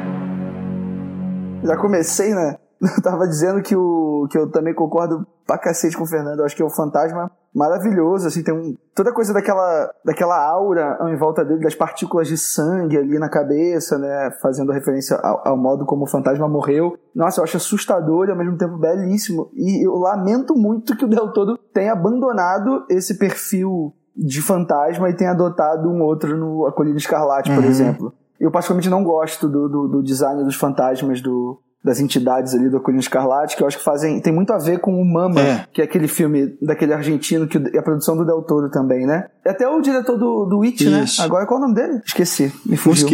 já 1.64 1.78
comecei, 1.78 2.34
né? 2.34 2.58
Eu 2.82 3.04
tava 3.04 3.28
dizendo 3.28 3.62
que, 3.62 3.76
o, 3.76 4.26
que 4.32 4.38
eu 4.38 4.50
também 4.50 4.74
concordo 4.74 5.28
pra 5.46 5.58
cacete 5.58 5.98
com 5.98 6.06
o 6.06 6.08
Fernando. 6.08 6.40
Eu 6.40 6.46
acho 6.46 6.56
que 6.56 6.62
é 6.62 6.66
o 6.66 6.70
fantasma 6.70 7.30
maravilhoso, 7.54 8.28
assim, 8.28 8.44
tem 8.44 8.54
um, 8.54 8.78
toda 8.96 9.12
coisa 9.12 9.34
daquela, 9.34 9.92
daquela 10.06 10.38
aura 10.38 10.98
em 11.12 11.18
volta 11.18 11.44
dele, 11.44 11.62
das 11.62 11.76
partículas 11.76 12.28
de 12.28 12.38
sangue 12.38 12.98
ali 12.98 13.18
na 13.18 13.28
cabeça, 13.28 13.98
né? 13.98 14.32
Fazendo 14.42 14.72
referência 14.72 15.18
ao, 15.18 15.48
ao 15.48 15.58
modo 15.58 15.86
como 15.86 16.04
o 16.04 16.08
fantasma 16.08 16.48
morreu. 16.48 16.98
Nossa, 17.14 17.40
eu 17.40 17.44
acho 17.44 17.58
assustador 17.58 18.28
e 18.28 18.32
ao 18.32 18.38
mesmo 18.38 18.58
tempo 18.58 18.78
belíssimo. 18.78 19.50
E 19.56 19.86
eu 19.86 19.96
lamento 19.96 20.56
muito 20.56 20.96
que 20.96 21.06
o 21.06 21.10
Del 21.10 21.34
Todo 21.34 21.58
tenha 21.74 21.92
abandonado 21.92 22.86
esse 22.90 23.18
perfil 23.18 23.94
de 24.16 24.42
fantasma 24.42 25.10
e 25.10 25.16
tenha 25.16 25.32
adotado 25.32 25.90
um 25.90 26.02
outro 26.02 26.38
no 26.38 26.66
Acolhido 26.68 26.98
Escarlate, 26.98 27.54
por 27.54 27.64
uhum. 27.64 27.70
exemplo. 27.70 28.14
Eu 28.40 28.52
particularmente 28.52 28.90
não 28.90 29.04
gosto 29.04 29.48
do, 29.48 29.68
do, 29.68 29.88
do 29.88 30.04
design 30.04 30.44
dos 30.44 30.56
fantasmas 30.56 31.22
do, 31.22 31.62
das 31.84 32.00
entidades 32.00 32.54
ali 32.54 32.70
do 32.70 32.80
Colina 32.82 33.02
Escarlate, 33.02 33.56
que 33.56 33.64
eu 33.64 33.68
acho 33.68 33.78
que 33.78 33.84
fazem 33.84 34.22
tem 34.22 34.34
muito 34.34 34.52
a 34.52 34.58
ver 34.58 34.80
com 34.80 35.02
o 35.02 35.06
Mama, 35.06 35.42
é. 35.42 35.66
que 35.72 35.82
é 35.82 35.86
aquele 35.86 36.08
filme 36.08 36.58
daquele 36.62 36.94
argentino 36.94 37.48
que 37.48 37.58
é 37.58 37.80
a 37.80 37.82
produção 37.82 38.18
do 38.18 38.26
Del 38.26 38.42
Toro 38.42 38.70
também, 38.70 39.06
né? 39.06 39.28
E 39.46 39.50
até 39.50 39.68
o 39.68 39.80
diretor 39.80 40.18
do, 40.18 40.46
do 40.46 40.62
It, 40.64 40.90
né? 40.90 41.06
Agora 41.20 41.46
qual 41.46 41.60
é 41.60 41.64
o 41.64 41.68
nome 41.68 41.76
dele? 41.76 42.02
Esqueci, 42.06 42.54
me 42.66 42.76
fugiu. 42.76 43.08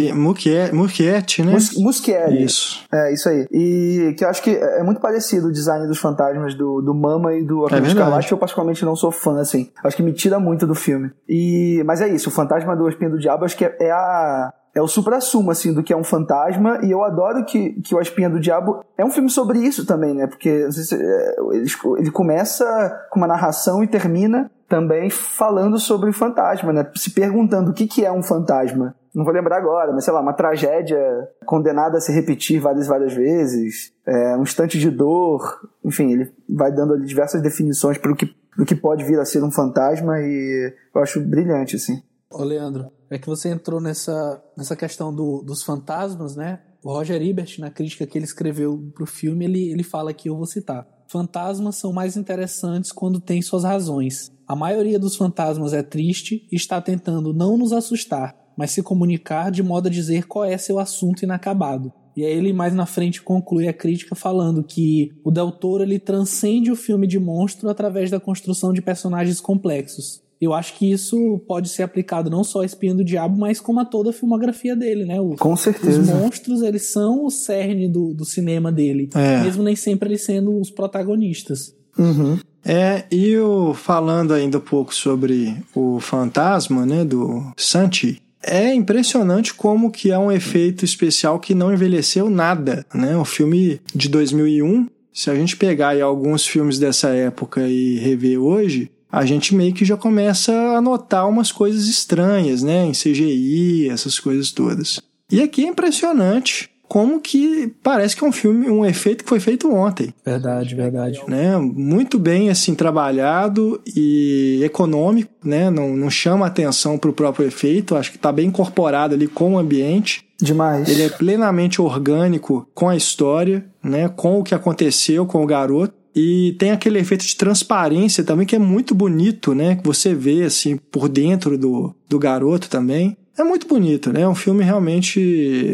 Muschietti, 0.73 1.43
né? 1.43 1.53
Mus, 1.53 1.77
Muschietti. 1.77 2.43
Isso. 2.43 2.83
É, 2.91 3.13
isso 3.13 3.29
aí. 3.29 3.47
E 3.51 4.15
que 4.17 4.25
eu 4.25 4.29
acho 4.29 4.41
que 4.41 4.49
é 4.49 4.83
muito 4.83 4.99
parecido 4.99 5.47
o 5.47 5.51
design 5.51 5.87
dos 5.87 5.99
fantasmas 5.99 6.55
do, 6.55 6.81
do 6.81 6.93
Mama 6.93 7.33
e 7.35 7.43
do 7.45 7.61
Colina 7.61 7.87
é 7.87 7.89
Escarlate, 7.89 8.27
que 8.27 8.33
eu 8.33 8.37
particularmente 8.37 8.83
não 8.83 8.95
sou 8.95 9.11
fã, 9.11 9.39
assim. 9.39 9.69
Acho 9.83 9.95
que 9.95 10.03
me 10.03 10.11
tira 10.11 10.39
muito 10.39 10.65
do 10.65 10.73
filme. 10.73 11.11
E, 11.29 11.83
mas 11.85 12.01
é 12.01 12.07
isso, 12.07 12.29
o 12.29 12.31
Fantasma 12.31 12.75
do 12.75 12.89
Espinho 12.89 13.11
do 13.11 13.19
Diabo, 13.19 13.45
acho 13.45 13.55
que 13.55 13.65
é, 13.65 13.77
é 13.79 13.91
a 13.91 14.51
é 14.75 14.81
o 14.81 14.87
supra-sumo, 14.87 15.49
assim, 15.51 15.73
do 15.73 15.81
que 15.81 15.93
é 15.93 15.97
um 15.97 16.03
fantasma, 16.03 16.81
e 16.83 16.91
eu 16.91 17.01
adoro 17.01 17.45
que, 17.45 17.81
que 17.81 17.95
o 17.95 17.97
A 17.97 18.01
Espinha 18.01 18.29
do 18.29 18.41
Diabo 18.41 18.83
é 18.97 19.05
um 19.05 19.09
filme 19.09 19.29
sobre 19.29 19.59
isso 19.59 19.85
também, 19.85 20.13
né, 20.13 20.27
porque 20.27 20.49
é, 20.49 21.35
ele, 21.53 21.67
ele 21.97 22.11
começa 22.11 23.07
com 23.09 23.17
uma 23.17 23.27
narração 23.27 23.81
e 23.81 23.87
termina 23.87 24.51
também 24.67 25.09
falando 25.09 25.79
sobre 25.79 26.09
o 26.09 26.13
fantasma, 26.13 26.73
né, 26.73 26.85
se 26.95 27.11
perguntando 27.11 27.71
o 27.71 27.73
que, 27.73 27.87
que 27.87 28.03
é 28.03 28.11
um 28.11 28.21
fantasma. 28.21 28.93
Não 29.13 29.23
vou 29.23 29.33
lembrar 29.33 29.55
agora, 29.55 29.93
mas 29.93 30.03
sei 30.03 30.13
lá, 30.13 30.19
uma 30.19 30.33
tragédia 30.33 30.99
condenada 31.45 31.97
a 31.97 32.01
se 32.01 32.11
repetir 32.11 32.59
várias 32.59 32.85
várias 32.85 33.13
vezes, 33.13 33.93
é, 34.05 34.35
um 34.35 34.43
instante 34.43 34.77
de 34.77 34.91
dor, 34.91 35.41
enfim, 35.85 36.11
ele 36.11 36.33
vai 36.49 36.69
dando 36.69 36.93
ali 36.93 37.05
diversas 37.05 37.41
definições 37.41 37.97
para 37.97 38.11
o 38.11 38.15
que, 38.15 38.35
que 38.67 38.75
pode 38.75 39.05
vir 39.05 39.17
a 39.19 39.23
ser 39.23 39.41
um 39.41 39.51
fantasma 39.51 40.19
e 40.19 40.73
eu 40.93 41.01
acho 41.01 41.21
brilhante, 41.21 41.77
assim. 41.77 42.03
Ô, 42.29 42.43
Leandro, 42.43 42.91
é 43.09 43.17
que 43.17 43.27
você 43.27 43.49
entrou 43.49 43.79
nessa, 43.79 44.43
nessa 44.57 44.75
questão 44.75 45.13
do, 45.13 45.41
dos 45.41 45.63
fantasmas, 45.63 46.35
né? 46.35 46.59
O 46.83 46.91
Roger 46.91 47.21
Ebert, 47.21 47.59
na 47.59 47.71
crítica 47.71 48.05
que 48.05 48.17
ele 48.17 48.25
escreveu 48.25 48.91
pro 48.93 49.05
filme, 49.05 49.45
ele, 49.45 49.71
ele 49.71 49.83
fala 49.83 50.13
que 50.13 50.29
eu 50.29 50.35
vou 50.35 50.45
citar. 50.45 50.87
Fantasmas 51.07 51.77
são 51.77 51.93
mais 51.93 52.17
interessantes 52.17 52.91
quando 52.91 53.19
têm 53.19 53.41
suas 53.41 53.63
razões. 53.63 54.31
A 54.47 54.55
maioria 54.55 54.99
dos 54.99 55.15
fantasmas 55.15 55.73
é 55.73 55.81
triste 55.81 56.47
e 56.51 56.55
está 56.55 56.81
tentando 56.81 57.33
não 57.33 57.57
nos 57.57 57.73
assustar, 57.73 58.35
mas 58.57 58.71
se 58.71 58.83
comunicar 58.83 59.51
de 59.51 59.63
modo 59.63 59.87
a 59.87 59.91
dizer 59.91 60.27
qual 60.27 60.45
é 60.45 60.57
seu 60.57 60.79
assunto 60.79 61.23
inacabado. 61.23 61.91
E 62.15 62.23
aí 62.23 62.31
ele 62.31 62.53
mais 62.53 62.73
na 62.73 62.85
frente 62.85 63.21
conclui 63.21 63.67
a 63.67 63.73
crítica 63.73 64.15
falando 64.15 64.63
que 64.63 65.11
o 65.23 65.29
Del 65.29 65.51
Toro 65.51 65.83
ele 65.83 65.99
transcende 65.99 66.71
o 66.71 66.75
filme 66.75 67.05
de 67.05 67.19
monstro 67.19 67.69
através 67.69 68.09
da 68.09 68.19
construção 68.19 68.71
de 68.71 68.81
personagens 68.81 69.41
complexos. 69.41 70.23
Eu 70.39 70.53
acho 70.53 70.73
que 70.75 70.91
isso 70.91 71.39
pode 71.47 71.69
ser 71.69 71.83
aplicado 71.83 72.29
não 72.29 72.43
só 72.43 72.61
a 72.61 72.65
Espinha 72.65 72.93
do 72.93 73.03
Diabo, 73.03 73.37
mas 73.37 73.59
como 73.59 73.79
a 73.79 73.85
toda 73.85 74.09
a 74.09 74.13
filmografia 74.13 74.75
dele, 74.75 75.05
né? 75.05 75.19
O, 75.19 75.35
Com 75.35 75.55
certeza. 75.55 76.01
Os 76.01 76.09
monstros, 76.09 76.61
eles 76.61 76.91
são 76.91 77.25
o 77.25 77.31
cerne 77.31 77.87
do, 77.87 78.13
do 78.13 78.25
cinema 78.25 78.71
dele. 78.71 79.09
É. 79.15 79.41
Mesmo 79.43 79.63
nem 79.63 79.75
sempre 79.75 80.09
eles 80.09 80.25
sendo 80.25 80.59
os 80.59 80.69
protagonistas. 80.69 81.73
Uhum. 81.97 82.37
É, 82.63 83.05
e 83.11 83.29
eu 83.29 83.73
falando 83.75 84.33
ainda 84.33 84.57
um 84.57 84.61
pouco 84.61 84.93
sobre 84.93 85.55
o 85.73 85.99
fantasma, 85.99 86.85
né, 86.85 87.05
do 87.05 87.53
Santi, 87.55 88.21
é 88.45 88.73
impressionante 88.73 89.53
como 89.53 89.91
que 89.91 90.11
é 90.11 90.17
um 90.17 90.31
efeito 90.31 90.85
especial 90.85 91.39
que 91.39 91.55
não 91.55 91.73
envelheceu 91.73 92.29
nada, 92.29 92.85
né? 92.93 93.17
Um 93.17 93.25
filme 93.25 93.81
de 93.93 94.07
2001 94.07 94.87
Se 95.11 95.31
a 95.31 95.35
gente 95.35 95.57
pegar 95.57 95.99
alguns 96.01 96.45
filmes 96.45 96.77
dessa 96.77 97.09
época 97.09 97.67
e 97.67 97.97
rever 97.97 98.39
hoje, 98.39 98.91
a 99.11 99.25
gente 99.25 99.55
meio 99.55 99.73
que 99.73 99.85
já 99.85 99.95
começa 99.95 100.51
a 100.51 100.81
notar 100.81 101.27
umas 101.27 101.51
coisas 101.51 101.87
estranhas, 101.87 102.61
né? 102.61 102.85
Em 102.85 102.91
CGI, 102.91 103.89
essas 103.89 104.19
coisas 104.19 104.51
todas. 104.51 104.99
E 105.31 105.41
aqui 105.41 105.65
é 105.65 105.67
impressionante 105.67 106.69
como 106.87 107.19
que 107.19 107.73
parece 107.83 108.15
que 108.15 108.23
é 108.23 108.27
um 108.27 108.31
filme, 108.31 108.69
um 108.69 108.85
efeito 108.85 109.23
que 109.23 109.29
foi 109.29 109.39
feito 109.39 109.73
ontem. 109.73 110.13
Verdade, 110.23 110.75
verdade. 110.75 111.21
Né? 111.27 111.57
Muito 111.57 112.19
bem 112.19 112.49
assim 112.49 112.75
trabalhado 112.75 113.81
e 113.95 114.61
econômico, 114.63 115.31
né? 115.43 115.69
Não, 115.69 115.95
não 115.95 116.09
chama 116.09 116.45
atenção 116.45 116.97
para 116.97 117.09
o 117.09 117.13
próprio 117.13 117.47
efeito, 117.47 117.95
acho 117.95 118.11
que 118.11 118.17
está 118.17 118.31
bem 118.31 118.47
incorporado 118.47 119.15
ali 119.15 119.27
com 119.27 119.55
o 119.55 119.57
ambiente. 119.57 120.25
Demais. 120.39 120.87
Ele 120.87 121.03
é 121.03 121.09
plenamente 121.09 121.81
orgânico 121.81 122.67
com 122.73 122.89
a 122.89 122.95
história, 122.95 123.65
né? 123.83 124.09
Com 124.09 124.39
o 124.39 124.43
que 124.43 124.53
aconteceu 124.53 125.25
com 125.25 125.43
o 125.43 125.47
garoto. 125.47 125.93
E 126.15 126.55
tem 126.57 126.71
aquele 126.71 126.99
efeito 126.99 127.25
de 127.25 127.35
transparência 127.35 128.23
também 128.23 128.47
que 128.47 128.55
é 128.55 128.59
muito 128.59 128.95
bonito, 128.95 129.53
né? 129.53 129.75
Que 129.75 129.83
você 129.83 130.15
vê 130.15 130.43
assim 130.43 130.77
por 130.77 131.09
dentro 131.09 131.57
do, 131.57 131.93
do 132.07 132.17
garoto 132.17 132.69
também. 132.69 133.17
É 133.37 133.43
muito 133.43 133.67
bonito, 133.67 134.13
né? 134.13 134.21
É 134.21 134.27
um 134.27 134.35
filme 134.35 134.63
realmente 134.63 135.19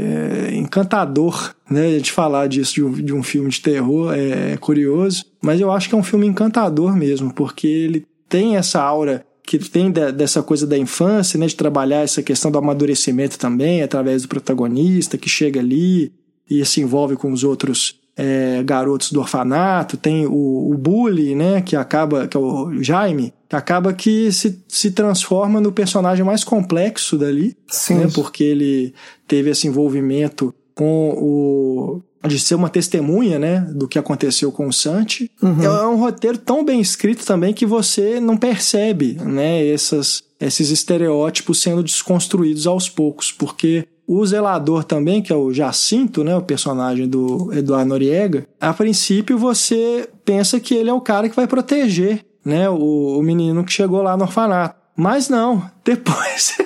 é, 0.01 0.55
encantador, 0.55 1.53
né? 1.69 1.91
Gente 1.91 2.11
falar 2.11 2.47
disso 2.47 2.73
de 2.73 2.83
um, 2.83 2.91
de 2.91 3.13
um 3.13 3.21
filme 3.21 3.51
de 3.51 3.61
terror 3.61 4.13
é, 4.13 4.53
é 4.53 4.57
curioso, 4.57 5.25
mas 5.39 5.61
eu 5.61 5.71
acho 5.71 5.87
que 5.87 5.93
é 5.93 5.97
um 5.97 6.03
filme 6.03 6.25
encantador 6.25 6.95
mesmo, 6.95 7.31
porque 7.31 7.67
ele 7.67 8.07
tem 8.27 8.55
essa 8.55 8.81
aura 8.81 9.23
que 9.45 9.59
tem 9.59 9.91
de, 9.91 10.11
dessa 10.11 10.41
coisa 10.41 10.65
da 10.65 10.77
infância, 10.77 11.37
né? 11.37 11.45
De 11.45 11.55
trabalhar 11.55 12.01
essa 12.01 12.23
questão 12.23 12.49
do 12.49 12.57
amadurecimento 12.57 13.37
também, 13.37 13.83
através 13.83 14.23
do 14.23 14.27
protagonista 14.27 15.15
que 15.15 15.29
chega 15.29 15.59
ali 15.59 16.11
e 16.49 16.65
se 16.65 16.81
envolve 16.81 17.15
com 17.15 17.31
os 17.31 17.43
outros 17.43 18.00
é, 18.21 18.61
garotos 18.61 19.11
do 19.11 19.19
orfanato, 19.19 19.97
tem 19.97 20.27
o, 20.27 20.71
o 20.71 20.77
bully, 20.77 21.33
né, 21.33 21.59
que 21.59 21.75
acaba, 21.75 22.27
que 22.27 22.37
é 22.37 22.39
o 22.39 22.71
Jaime, 22.83 23.33
que 23.49 23.55
acaba 23.55 23.93
que 23.93 24.31
se, 24.31 24.63
se 24.67 24.91
transforma 24.91 25.59
no 25.59 25.71
personagem 25.71 26.23
mais 26.23 26.43
complexo 26.43 27.17
dali, 27.17 27.57
Sim. 27.67 27.95
Né, 27.95 28.07
porque 28.13 28.43
ele 28.43 28.93
teve 29.27 29.49
esse 29.49 29.67
envolvimento 29.67 30.53
com 30.75 31.15
o 31.17 32.01
de 32.27 32.37
ser 32.37 32.53
uma 32.53 32.69
testemunha, 32.69 33.39
né, 33.39 33.61
do 33.73 33.87
que 33.87 33.97
aconteceu 33.97 34.51
com 34.51 34.67
o 34.67 34.71
Santi. 34.71 35.31
Uhum. 35.41 35.63
É 35.63 35.87
um 35.87 35.95
roteiro 35.95 36.37
tão 36.37 36.63
bem 36.63 36.79
escrito 36.79 37.25
também 37.25 37.51
que 37.51 37.65
você 37.65 38.19
não 38.19 38.37
percebe, 38.37 39.13
né, 39.13 39.67
essas, 39.67 40.21
esses 40.39 40.69
estereótipos 40.69 41.59
sendo 41.59 41.81
desconstruídos 41.81 42.67
aos 42.67 42.87
poucos, 42.87 43.31
porque 43.31 43.87
o 44.07 44.25
zelador 44.25 44.83
também, 44.83 45.21
que 45.21 45.31
é 45.31 45.35
o 45.35 45.53
Jacinto, 45.53 46.23
né, 46.23 46.35
o 46.35 46.41
personagem 46.41 47.07
do 47.07 47.51
Eduardo 47.53 47.89
Noriega, 47.89 48.45
a 48.59 48.73
princípio 48.73 49.37
você 49.37 50.09
pensa 50.25 50.59
que 50.59 50.73
ele 50.73 50.89
é 50.89 50.93
o 50.93 51.01
cara 51.01 51.29
que 51.29 51.35
vai 51.35 51.47
proteger, 51.47 52.25
né, 52.43 52.69
o, 52.69 53.17
o 53.19 53.21
menino 53.21 53.63
que 53.63 53.71
chegou 53.71 54.01
lá 54.01 54.17
no 54.17 54.23
orfanato. 54.23 54.81
Mas 54.95 55.29
não, 55.29 55.63
depois 55.83 56.57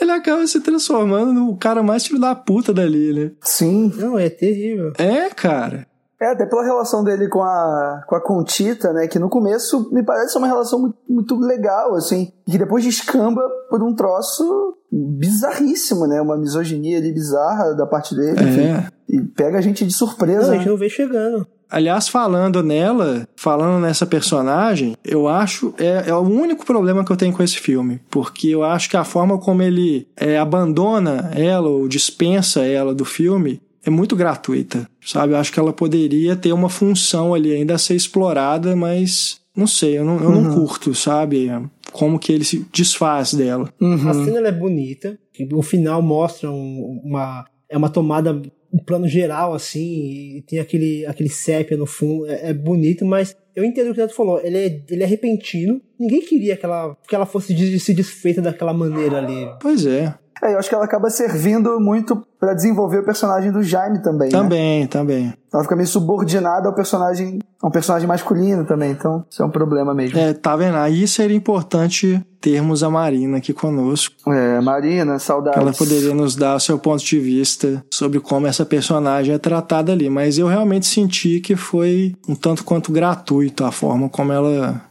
ele 0.00 0.12
acaba 0.12 0.46
se 0.46 0.60
transformando 0.60 1.32
no 1.32 1.56
cara 1.56 1.82
mais 1.82 2.06
filho 2.06 2.20
da 2.20 2.34
puta 2.34 2.72
dali, 2.72 3.12
né? 3.12 3.32
Sim. 3.40 3.92
Não, 3.96 4.18
é 4.18 4.28
terrível. 4.28 4.92
É, 4.98 5.28
cara. 5.30 5.86
É, 6.20 6.30
até 6.30 6.46
pela 6.46 6.64
relação 6.64 7.02
dele 7.02 7.28
com 7.28 7.42
a, 7.42 8.04
com 8.06 8.14
a 8.14 8.20
Contita, 8.20 8.92
né? 8.92 9.06
Que 9.08 9.18
no 9.18 9.28
começo 9.28 9.90
me 9.92 10.02
parece 10.02 10.38
uma 10.38 10.46
relação 10.46 10.80
muito, 10.80 10.96
muito 11.08 11.38
legal, 11.38 11.94
assim. 11.94 12.32
Que 12.46 12.56
depois 12.56 12.84
descamba 12.84 13.42
por 13.68 13.82
um 13.82 13.94
troço 13.94 14.76
bizarríssimo, 14.90 16.06
né? 16.06 16.20
Uma 16.20 16.36
misoginia 16.36 16.98
ali 16.98 17.12
bizarra 17.12 17.74
da 17.74 17.86
parte 17.86 18.14
dele. 18.14 18.38
É. 18.38 18.42
Enfim, 18.42 18.94
e 19.08 19.20
pega 19.20 19.58
a 19.58 19.60
gente 19.60 19.84
de 19.84 19.92
surpresa. 19.92 20.42
Não, 20.42 20.48
a 20.48 20.50
né? 20.52 20.58
gente 20.58 20.68
não 20.68 20.76
vê 20.76 20.88
chegando. 20.88 21.46
Aliás, 21.70 22.08
falando 22.08 22.62
nela, 22.62 23.26
falando 23.36 23.80
nessa 23.80 24.06
personagem, 24.06 24.96
eu 25.04 25.26
acho 25.26 25.74
é, 25.76 26.08
é 26.08 26.14
o 26.14 26.20
único 26.20 26.64
problema 26.64 27.04
que 27.04 27.10
eu 27.10 27.16
tenho 27.16 27.32
com 27.32 27.42
esse 27.42 27.58
filme, 27.58 28.00
porque 28.10 28.48
eu 28.48 28.62
acho 28.62 28.88
que 28.88 28.96
a 28.96 29.02
forma 29.02 29.38
como 29.38 29.62
ele 29.62 30.06
é, 30.16 30.38
abandona 30.38 31.32
ela 31.34 31.68
ou 31.68 31.88
dispensa 31.88 32.64
ela 32.64 32.94
do 32.94 33.04
filme 33.04 33.60
é 33.84 33.90
muito 33.90 34.16
gratuita, 34.16 34.88
sabe? 35.04 35.32
Eu 35.32 35.36
acho 35.38 35.52
que 35.52 35.58
ela 35.60 35.72
poderia 35.72 36.34
ter 36.36 36.52
uma 36.52 36.68
função 36.68 37.34
ali 37.34 37.52
ainda 37.52 37.74
a 37.74 37.78
ser 37.78 37.94
explorada, 37.94 38.74
mas 38.74 39.40
não 39.56 39.66
sei, 39.66 39.98
eu 39.98 40.04
não, 40.04 40.20
eu 40.22 40.30
não 40.30 40.54
curto, 40.54 40.94
sabe? 40.94 41.50
Como 41.92 42.18
que 42.18 42.32
ele 42.32 42.44
se 42.44 42.66
desfaz 42.72 43.34
dela. 43.34 43.72
Uhum. 43.80 44.08
A 44.08 44.14
cena 44.14 44.38
ela 44.38 44.48
é 44.48 44.52
bonita. 44.52 45.18
O 45.52 45.62
final 45.62 46.02
mostra 46.02 46.50
um- 46.50 47.00
uma. 47.04 47.44
É 47.68 47.76
uma 47.76 47.88
tomada, 47.88 48.40
um 48.72 48.78
plano 48.78 49.08
geral, 49.08 49.54
assim, 49.54 50.36
e 50.36 50.42
tem 50.46 50.58
aquele, 50.60 51.04
aquele 51.06 51.28
sépia 51.28 51.76
no 51.76 51.86
fundo. 51.86 52.26
É, 52.26 52.50
é 52.50 52.54
bonito, 52.54 53.04
mas 53.04 53.36
eu 53.54 53.64
entendo 53.64 53.90
o 53.90 53.94
que 53.94 54.00
o 54.00 54.02
Neto 54.02 54.14
falou. 54.14 54.40
Ele 54.42 54.58
é, 54.58 54.82
ele 54.90 55.02
é 55.02 55.06
repentino. 55.06 55.80
Ninguém 55.98 56.20
queria 56.20 56.56
que 56.56 56.64
ela, 56.64 56.96
que 57.08 57.14
ela 57.14 57.26
fosse 57.26 57.54
des- 57.54 57.82
se 57.82 57.94
desfeita 57.94 58.40
daquela 58.42 58.72
maneira 58.72 59.18
ali. 59.18 59.48
Pois 59.60 59.86
é, 59.86 60.14
É, 60.44 60.52
eu 60.52 60.58
acho 60.58 60.68
que 60.68 60.74
ela 60.74 60.84
acaba 60.84 61.08
servindo 61.08 61.80
muito 61.80 62.22
pra 62.38 62.52
desenvolver 62.52 62.98
o 62.98 63.02
personagem 63.02 63.50
do 63.50 63.62
Jaime 63.62 64.02
também. 64.02 64.28
Né? 64.30 64.38
também, 64.38 64.86
também. 64.86 65.34
Ela 65.50 65.62
fica 65.62 65.74
meio 65.74 65.88
subordinada 65.88 66.68
ao 66.68 66.74
personagem, 66.74 67.38
a 67.62 67.66
um 67.66 67.70
personagem 67.70 68.06
masculino 68.06 68.62
também, 68.62 68.90
então 68.90 69.24
isso 69.30 69.42
é 69.42 69.46
um 69.46 69.50
problema 69.50 69.94
mesmo. 69.94 70.18
É, 70.18 70.34
tá 70.34 70.54
vendo? 70.54 70.76
Aí 70.76 71.08
seria 71.08 71.34
importante 71.34 72.22
termos 72.42 72.82
a 72.82 72.90
Marina 72.90 73.38
aqui 73.38 73.54
conosco. 73.54 74.14
É, 74.30 74.60
Marina, 74.60 75.18
saudades. 75.18 75.58
Ela 75.58 75.72
poderia 75.72 76.12
nos 76.12 76.36
dar 76.36 76.56
o 76.56 76.60
seu 76.60 76.78
ponto 76.78 77.02
de 77.02 77.18
vista 77.18 77.82
sobre 77.90 78.20
como 78.20 78.46
essa 78.46 78.66
personagem 78.66 79.34
é 79.34 79.38
tratada 79.38 79.92
ali. 79.92 80.10
Mas 80.10 80.36
eu 80.36 80.46
realmente 80.46 80.86
senti 80.86 81.40
que 81.40 81.56
foi 81.56 82.14
um 82.28 82.34
tanto 82.34 82.64
quanto 82.64 82.92
gratuito 82.92 83.64
a 83.64 83.72
forma 83.72 84.10
como 84.10 84.30
ela 84.30 84.82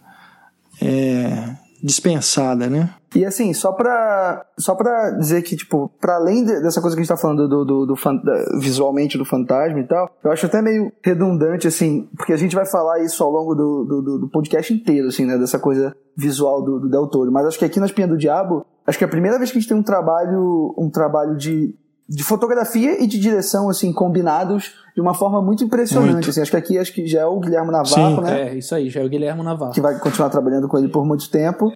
é 0.82 1.63
dispensada, 1.84 2.68
né? 2.70 2.90
E 3.16 3.24
assim, 3.26 3.54
só 3.54 3.72
pra, 3.74 4.44
só 4.58 4.74
pra 4.74 5.12
dizer 5.12 5.42
que, 5.44 5.56
tipo, 5.56 5.92
pra 6.00 6.16
além 6.16 6.44
de- 6.44 6.62
dessa 6.62 6.82
coisa 6.82 6.96
que 6.96 7.02
a 7.02 7.04
gente 7.04 7.10
tá 7.10 7.18
falando 7.18 7.48
do, 7.48 7.64
do, 7.66 7.86
do 7.86 7.96
visualmente 8.60 9.18
do 9.18 9.26
fantasma 9.26 9.80
e 9.80 9.84
tal, 9.84 10.10
eu 10.24 10.32
acho 10.32 10.46
até 10.46 10.62
meio 10.62 10.92
redundante, 11.04 11.68
assim, 11.68 12.08
porque 12.18 12.34
a 12.34 12.38
gente 12.38 12.56
vai 12.56 12.66
falar 12.66 13.04
isso 13.04 13.24
ao 13.24 13.30
longo 13.30 13.54
do, 13.54 13.84
do, 13.84 14.02
do- 14.02 14.20
do 14.20 14.30
podcast 14.30 14.74
inteiro, 14.74 15.10
assim, 15.10 15.26
né, 15.26 15.38
dessa 15.38 15.60
coisa 15.60 15.96
visual 16.18 16.64
do, 16.64 16.80
do 16.80 16.90
Del 16.90 17.08
Toro. 17.08 17.32
Mas 17.32 17.46
acho 17.46 17.60
que 17.60 17.66
aqui 17.66 17.80
na 17.80 17.86
Espinha 17.86 18.08
do 18.08 18.18
Diabo, 18.18 18.66
acho 18.88 18.98
que 18.98 19.04
é 19.04 19.08
a 19.08 19.12
primeira 19.12 19.38
vez 19.38 19.52
que 19.52 19.58
a 19.58 19.62
gente 19.62 19.70
tem 19.70 19.78
um 19.78 19.84
trabalho, 19.84 20.74
um 20.78 20.90
trabalho 20.90 21.36
de, 21.38 21.76
de 22.10 22.24
fotografia 22.24 23.04
e 23.04 23.06
de 23.06 23.20
direção, 23.20 23.70
assim, 23.70 23.94
combinados 23.94 24.74
de 24.96 25.02
uma 25.02 25.14
forma 25.14 25.42
muito 25.42 25.64
impressionante, 25.64 26.14
Muito. 26.14 26.30
assim. 26.30 26.42
Acho 26.42 26.52
que 26.52 26.58
aqui 26.58 26.78
acho 26.78 26.94
que 26.94 27.08
já 27.08 27.22
é 27.22 27.26
o 27.26 27.40
Guilherme 27.40 27.72
Navarro, 27.72 28.16
Sim, 28.18 28.22
né? 28.22 28.50
É, 28.50 28.56
isso 28.56 28.76
aí, 28.76 28.90
já 28.90 29.02
é 29.02 29.06
o 29.06 29.10
Guilherme 29.10 29.44
Navarro. 29.44 29.72
que 29.72 29.82
vai 29.82 29.98
continuar 29.98 30.30
trabalhando 30.30 30.68
com 30.68 30.78
ele 30.78 30.88
por 30.88 31.06
muito 31.06 31.30
tempo. 31.30 31.72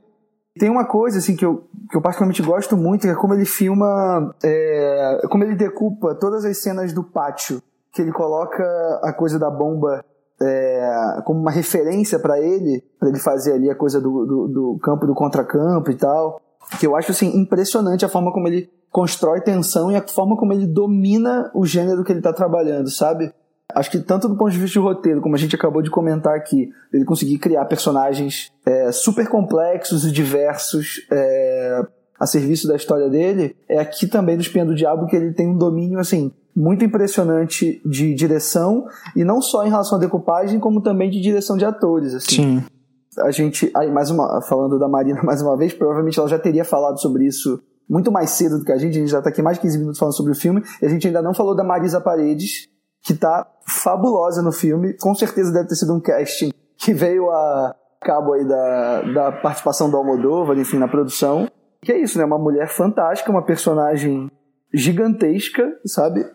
Tem 0.59 0.70
uma 0.70 0.86
coisa 0.86 1.20
assim 1.20 1.36
que 1.36 1.45
eu, 1.45 1.68
que 1.89 1.97
eu 1.97 2.01
particularmente 2.01 2.41
gosto 2.41 2.76
muito, 2.76 3.01
que 3.01 3.07
é 3.07 3.15
como 3.15 3.34
ele 3.34 3.45
filma, 3.45 4.36
é, 4.43 5.22
como 5.30 5.43
ele 5.43 5.55
decupa 5.55 6.15
todas 6.15 6.45
as 6.45 6.57
cenas 6.57 6.93
do 6.93 7.03
pátio, 7.03 7.61
que 7.93 8.01
ele 8.01 8.11
coloca 8.11 8.63
a 9.03 9.13
coisa 9.13 9.38
da 9.38 9.49
bomba 9.49 10.03
é, 10.41 11.22
como 11.26 11.39
uma 11.39 11.51
referência 11.51 12.20
para 12.20 12.39
ele, 12.39 12.84
para 12.99 13.09
ele 13.09 13.20
fazer 13.20 13.53
ali 13.53 13.70
a 13.70 13.76
coisa 13.76 13.99
do, 13.99 14.26
do, 14.26 14.47
do 14.47 14.80
campo 14.82 15.05
do 15.05 15.13
contracampo 15.13 15.91
e 15.91 15.95
tal. 15.95 16.39
Que 16.80 16.86
eu 16.86 16.95
acho 16.95 17.11
assim 17.11 17.38
impressionante 17.38 18.05
a 18.05 18.09
forma 18.09 18.32
como 18.32 18.47
ele 18.47 18.70
constrói 18.97 19.41
tensão 19.41 19.91
e 19.91 19.95
a 19.95 20.01
forma 20.07 20.35
como 20.35 20.53
ele 20.53 20.65
domina 20.65 21.51
o 21.53 21.67
gênero 21.67 22.03
que 22.03 22.11
ele 22.11 22.19
tá 22.19 22.33
trabalhando, 22.33 22.89
sabe? 22.89 23.31
Acho 23.71 23.91
que 23.91 23.99
tanto 23.99 24.27
do 24.27 24.35
ponto 24.35 24.49
de 24.49 24.57
vista 24.57 24.79
de 24.79 24.83
roteiro, 24.83 25.21
como 25.21 25.35
a 25.35 25.37
gente 25.37 25.55
acabou 25.55 25.83
de 25.83 25.91
comentar 25.91 26.35
aqui, 26.35 26.71
ele 26.91 27.05
conseguir 27.05 27.37
criar 27.37 27.63
personagens 27.65 28.51
é, 28.65 28.91
super 28.91 29.27
complexos 29.27 30.03
e 30.03 30.11
diversos 30.11 31.05
é, 31.11 31.85
a 32.19 32.25
serviço 32.25 32.67
da 32.67 32.75
história 32.75 33.07
dele, 33.07 33.55
é 33.69 33.77
aqui 33.77 34.07
também 34.07 34.35
do 34.35 34.41
Espinha 34.41 34.65
do 34.65 34.73
Diabo 34.73 35.05
que 35.05 35.15
ele 35.15 35.31
tem 35.31 35.47
um 35.47 35.55
domínio 35.59 35.99
assim 35.99 36.31
muito 36.55 36.83
impressionante 36.83 37.79
de 37.85 38.15
direção 38.15 38.87
e 39.15 39.23
não 39.23 39.43
só 39.43 39.63
em 39.63 39.69
relação 39.69 39.99
à 39.99 40.01
decupagem, 40.01 40.59
como 40.59 40.81
também 40.81 41.11
de 41.11 41.21
direção 41.21 41.55
de 41.55 41.65
atores. 41.65 42.15
Assim 42.15 42.35
Sim. 42.35 42.63
a 43.19 43.29
gente, 43.29 43.69
aí 43.75 43.91
mais 43.91 44.09
uma, 44.09 44.41
falando 44.41 44.79
da 44.79 44.87
Marina 44.87 45.21
mais 45.21 45.39
uma 45.39 45.55
vez, 45.55 45.71
provavelmente 45.71 46.17
ela 46.17 46.27
já 46.27 46.39
teria 46.39 46.65
falado 46.65 46.99
sobre 46.99 47.27
isso 47.27 47.61
muito 47.89 48.11
mais 48.11 48.31
cedo 48.31 48.59
do 48.59 48.65
que 48.65 48.71
a 48.71 48.77
gente, 48.77 48.97
a 48.97 48.99
gente 48.99 49.11
já 49.11 49.21
tá 49.21 49.29
aqui 49.29 49.41
mais 49.41 49.57
de 49.57 49.61
15 49.61 49.77
minutos 49.77 49.99
falando 49.99 50.15
sobre 50.15 50.31
o 50.31 50.35
filme, 50.35 50.63
e 50.81 50.85
a 50.85 50.89
gente 50.89 51.07
ainda 51.07 51.21
não 51.21 51.33
falou 51.33 51.55
da 51.55 51.63
Marisa 51.63 52.01
Paredes, 52.01 52.67
que 53.01 53.13
tá 53.13 53.47
fabulosa 53.65 54.41
no 54.41 54.51
filme, 54.51 54.93
com 54.93 55.15
certeza 55.15 55.51
deve 55.51 55.69
ter 55.69 55.75
sido 55.75 55.93
um 55.93 55.99
casting 55.99 56.51
que 56.77 56.93
veio 56.93 57.29
a 57.31 57.75
cabo 58.01 58.33
aí 58.33 58.47
da, 58.47 59.01
da 59.13 59.31
participação 59.31 59.89
do 59.89 59.97
Almodóvar, 59.97 60.57
enfim, 60.57 60.77
na 60.77 60.88
produção, 60.88 61.49
que 61.81 61.91
é 61.91 61.97
isso, 61.97 62.17
né, 62.17 62.25
uma 62.25 62.38
mulher 62.38 62.67
fantástica, 62.67 63.31
uma 63.31 63.45
personagem 63.45 64.29
gigantesca, 64.73 65.63
sabe, 65.85 66.25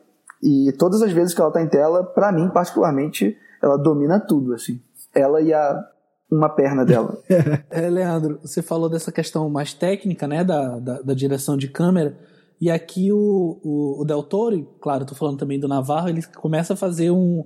e 0.42 0.72
todas 0.78 1.03
as 1.03 1.12
vezes 1.12 1.34
que 1.34 1.40
ela 1.40 1.53
tá 1.53 1.62
em 1.62 1.68
tela, 1.68 2.03
pra 2.03 2.32
mim, 2.32 2.48
particularmente, 2.48 3.36
ela 3.62 3.76
domina 3.76 4.18
tudo, 4.18 4.55
assim, 4.55 4.80
ela 5.14 5.40
e 5.40 5.53
a 5.53 5.84
uma 6.33 6.49
perna 6.49 6.85
dela. 6.85 7.18
É, 7.70 7.89
Leandro, 7.89 8.39
você 8.43 8.62
falou 8.62 8.89
dessa 8.89 9.12
questão 9.12 9.49
mais 9.51 9.74
técnica, 9.74 10.26
né, 10.26 10.43
da, 10.43 10.78
da, 10.78 11.03
da 11.03 11.14
direção 11.14 11.57
de 11.57 11.68
câmera, 11.68 12.16
e 12.61 12.70
aqui 12.70 13.12
o, 13.12 13.61
o, 13.62 14.01
o 14.01 14.05
Del 14.05 14.22
Toro, 14.22 14.62
claro, 14.80 15.05
tô 15.05 15.14
falando 15.14 15.39
também 15.39 15.59
do 15.59 15.68
Navarro, 15.68 16.09
ele 16.09 16.22
começa 16.37 16.72
a 16.74 16.76
fazer 16.76 17.11
um, 17.11 17.45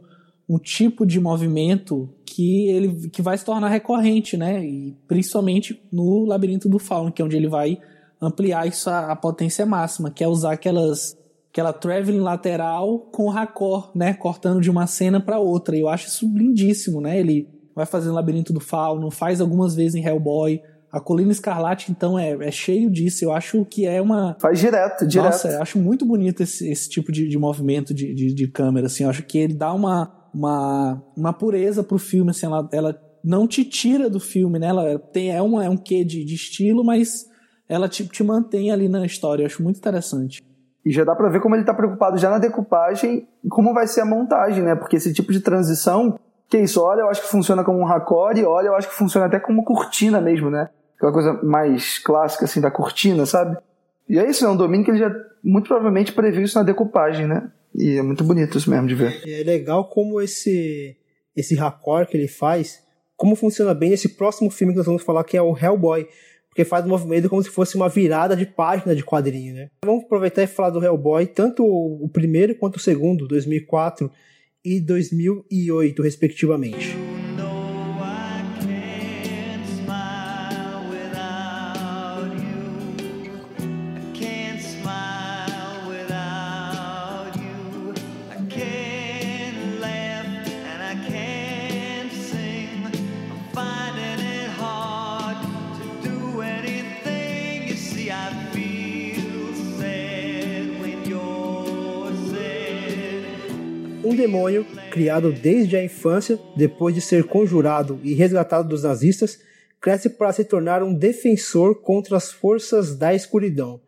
um 0.48 0.58
tipo 0.58 1.04
de 1.06 1.18
movimento 1.18 2.08
que 2.24 2.68
ele 2.68 3.08
que 3.08 3.22
vai 3.22 3.36
se 3.36 3.44
tornar 3.44 3.68
recorrente, 3.68 4.36
né? 4.36 4.62
E 4.62 4.94
principalmente 5.08 5.82
no 5.90 6.24
labirinto 6.26 6.68
do 6.68 6.78
fauno, 6.78 7.10
que 7.10 7.22
é 7.22 7.24
onde 7.24 7.36
ele 7.36 7.48
vai 7.48 7.78
ampliar 8.20 8.66
isso 8.66 8.90
a, 8.90 9.12
a 9.12 9.16
potência 9.16 9.64
máxima, 9.64 10.10
que 10.10 10.22
é 10.22 10.28
usar 10.28 10.52
aquelas 10.52 11.16
aquela 11.50 11.72
traveling 11.72 12.20
lateral 12.20 12.98
com 12.98 13.30
raccord, 13.30 13.88
né, 13.94 14.12
cortando 14.12 14.60
de 14.60 14.70
uma 14.70 14.86
cena 14.86 15.18
para 15.18 15.38
outra. 15.38 15.74
E 15.74 15.80
eu 15.80 15.88
acho 15.88 16.08
isso 16.08 16.26
lindíssimo, 16.26 17.00
né? 17.00 17.18
Ele 17.18 17.48
vai 17.76 17.84
fazendo 17.84 18.14
labirinto 18.14 18.54
do 18.54 18.60
fauno, 18.60 19.10
faz 19.10 19.38
algumas 19.38 19.74
vezes 19.74 19.94
em 19.94 20.04
Hellboy, 20.04 20.62
a 20.90 20.98
Colina 20.98 21.30
Escarlate, 21.30 21.92
então, 21.92 22.18
é, 22.18 22.30
é 22.30 22.50
cheio 22.50 22.90
disso. 22.90 23.22
Eu 23.22 23.32
acho 23.32 23.66
que 23.66 23.86
é 23.86 24.00
uma. 24.00 24.34
Faz 24.40 24.58
direto, 24.58 25.06
direto. 25.06 25.26
Nossa, 25.26 25.48
eu 25.48 25.62
acho 25.62 25.78
muito 25.78 26.06
bonito 26.06 26.42
esse, 26.42 26.66
esse 26.70 26.88
tipo 26.88 27.12
de, 27.12 27.28
de 27.28 27.38
movimento 27.38 27.92
de, 27.92 28.14
de, 28.14 28.32
de, 28.32 28.48
câmera, 28.48 28.86
assim. 28.86 29.04
Eu 29.04 29.10
acho 29.10 29.22
que 29.24 29.36
ele 29.36 29.52
dá 29.52 29.74
uma, 29.74 30.10
uma, 30.32 31.02
uma 31.14 31.32
pureza 31.34 31.84
pro 31.84 31.98
filme, 31.98 32.30
assim. 32.30 32.46
Ela, 32.46 32.66
ela 32.72 33.00
não 33.22 33.46
te 33.46 33.62
tira 33.62 34.08
do 34.08 34.18
filme, 34.18 34.58
né? 34.58 34.68
Ela 34.68 34.98
tem, 34.98 35.30
é, 35.30 35.42
uma, 35.42 35.64
é 35.64 35.68
um 35.68 35.76
quê 35.76 36.02
de, 36.02 36.24
de 36.24 36.34
estilo, 36.34 36.82
mas 36.82 37.26
ela 37.68 37.88
te, 37.88 38.06
te 38.06 38.22
mantém 38.22 38.70
ali 38.70 38.88
na 38.88 39.04
história. 39.04 39.42
Eu 39.42 39.46
acho 39.46 39.62
muito 39.62 39.76
interessante. 39.76 40.42
E 40.82 40.92
já 40.92 41.04
dá 41.04 41.14
pra 41.16 41.28
ver 41.28 41.40
como 41.40 41.56
ele 41.56 41.64
tá 41.64 41.74
preocupado 41.74 42.16
já 42.16 42.30
na 42.30 42.38
decupagem 42.38 43.26
e 43.44 43.48
como 43.48 43.74
vai 43.74 43.88
ser 43.88 44.02
a 44.02 44.06
montagem, 44.06 44.62
né? 44.62 44.76
Porque 44.76 44.96
esse 44.96 45.12
tipo 45.12 45.32
de 45.32 45.40
transição, 45.40 46.16
que 46.48 46.58
isso, 46.58 46.80
olha, 46.82 47.00
eu 47.00 47.08
acho 47.08 47.22
que 47.22 47.28
funciona 47.28 47.64
como 47.64 47.80
um 47.80 47.84
raccord, 47.84 48.42
olha, 48.44 48.68
eu 48.68 48.76
acho 48.76 48.88
que 48.88 48.94
funciona 48.94 49.26
até 49.26 49.40
como 49.40 49.64
cortina 49.64 50.20
mesmo, 50.20 50.50
né? 50.50 50.68
Aquela 50.96 51.12
coisa 51.12 51.32
mais 51.42 51.98
clássica, 51.98 52.44
assim, 52.44 52.60
da 52.60 52.70
cortina, 52.70 53.26
sabe? 53.26 53.56
E 54.08 54.18
é 54.18 54.28
isso, 54.28 54.44
é 54.44 54.48
um 54.48 54.56
domínio 54.56 54.84
que 54.84 54.90
ele 54.92 54.98
já 54.98 55.12
muito 55.42 55.66
provavelmente 55.66 56.12
previu 56.12 56.42
isso 56.42 56.56
na 56.56 56.64
decupagem, 56.64 57.26
né? 57.26 57.50
E 57.74 57.98
é 57.98 58.02
muito 58.02 58.24
bonito 58.24 58.56
isso 58.56 58.70
mesmo 58.70 58.86
de 58.86 58.94
ver. 58.94 59.22
É 59.26 59.42
legal 59.42 59.88
como 59.88 60.20
esse, 60.20 60.96
esse 61.36 61.54
raccord 61.54 62.08
que 62.08 62.16
ele 62.16 62.28
faz, 62.28 62.82
como 63.16 63.34
funciona 63.34 63.74
bem 63.74 63.90
nesse 63.90 64.10
próximo 64.10 64.50
filme 64.50 64.72
que 64.72 64.78
nós 64.78 64.86
vamos 64.86 65.02
falar, 65.02 65.24
que 65.24 65.36
é 65.36 65.42
o 65.42 65.56
Hellboy. 65.56 66.08
Porque 66.48 66.64
faz 66.64 66.86
o 66.86 66.88
movimento 66.88 67.28
como 67.28 67.42
se 67.42 67.50
fosse 67.50 67.76
uma 67.76 67.86
virada 67.86 68.34
de 68.34 68.46
página 68.46 68.96
de 68.96 69.04
quadrinho, 69.04 69.54
né? 69.54 69.68
Vamos 69.84 70.04
aproveitar 70.04 70.42
e 70.42 70.46
falar 70.46 70.70
do 70.70 70.82
Hellboy, 70.82 71.26
tanto 71.26 71.62
o 71.62 72.08
primeiro 72.08 72.54
quanto 72.54 72.76
o 72.76 72.80
segundo, 72.80 73.28
2004 73.28 74.10
e 74.66 74.80
2008, 74.80 76.02
respectivamente. 76.02 77.25
Um 104.06 104.14
demônio 104.14 104.64
criado 104.90 105.32
desde 105.32 105.76
a 105.76 105.84
infância, 105.84 106.38
depois 106.56 106.94
de 106.94 107.00
ser 107.00 107.24
conjurado 107.24 107.98
e 108.04 108.14
resgatado 108.14 108.68
dos 108.68 108.84
nazistas, 108.84 109.40
cresce 109.80 110.10
para 110.10 110.32
se 110.32 110.44
tornar 110.44 110.82
um 110.82 110.94
defensor 110.94 111.82
contra 111.82 112.16
as 112.16 112.30
forças 112.30 112.96
da 112.96 113.14
escuridão. 113.14 113.80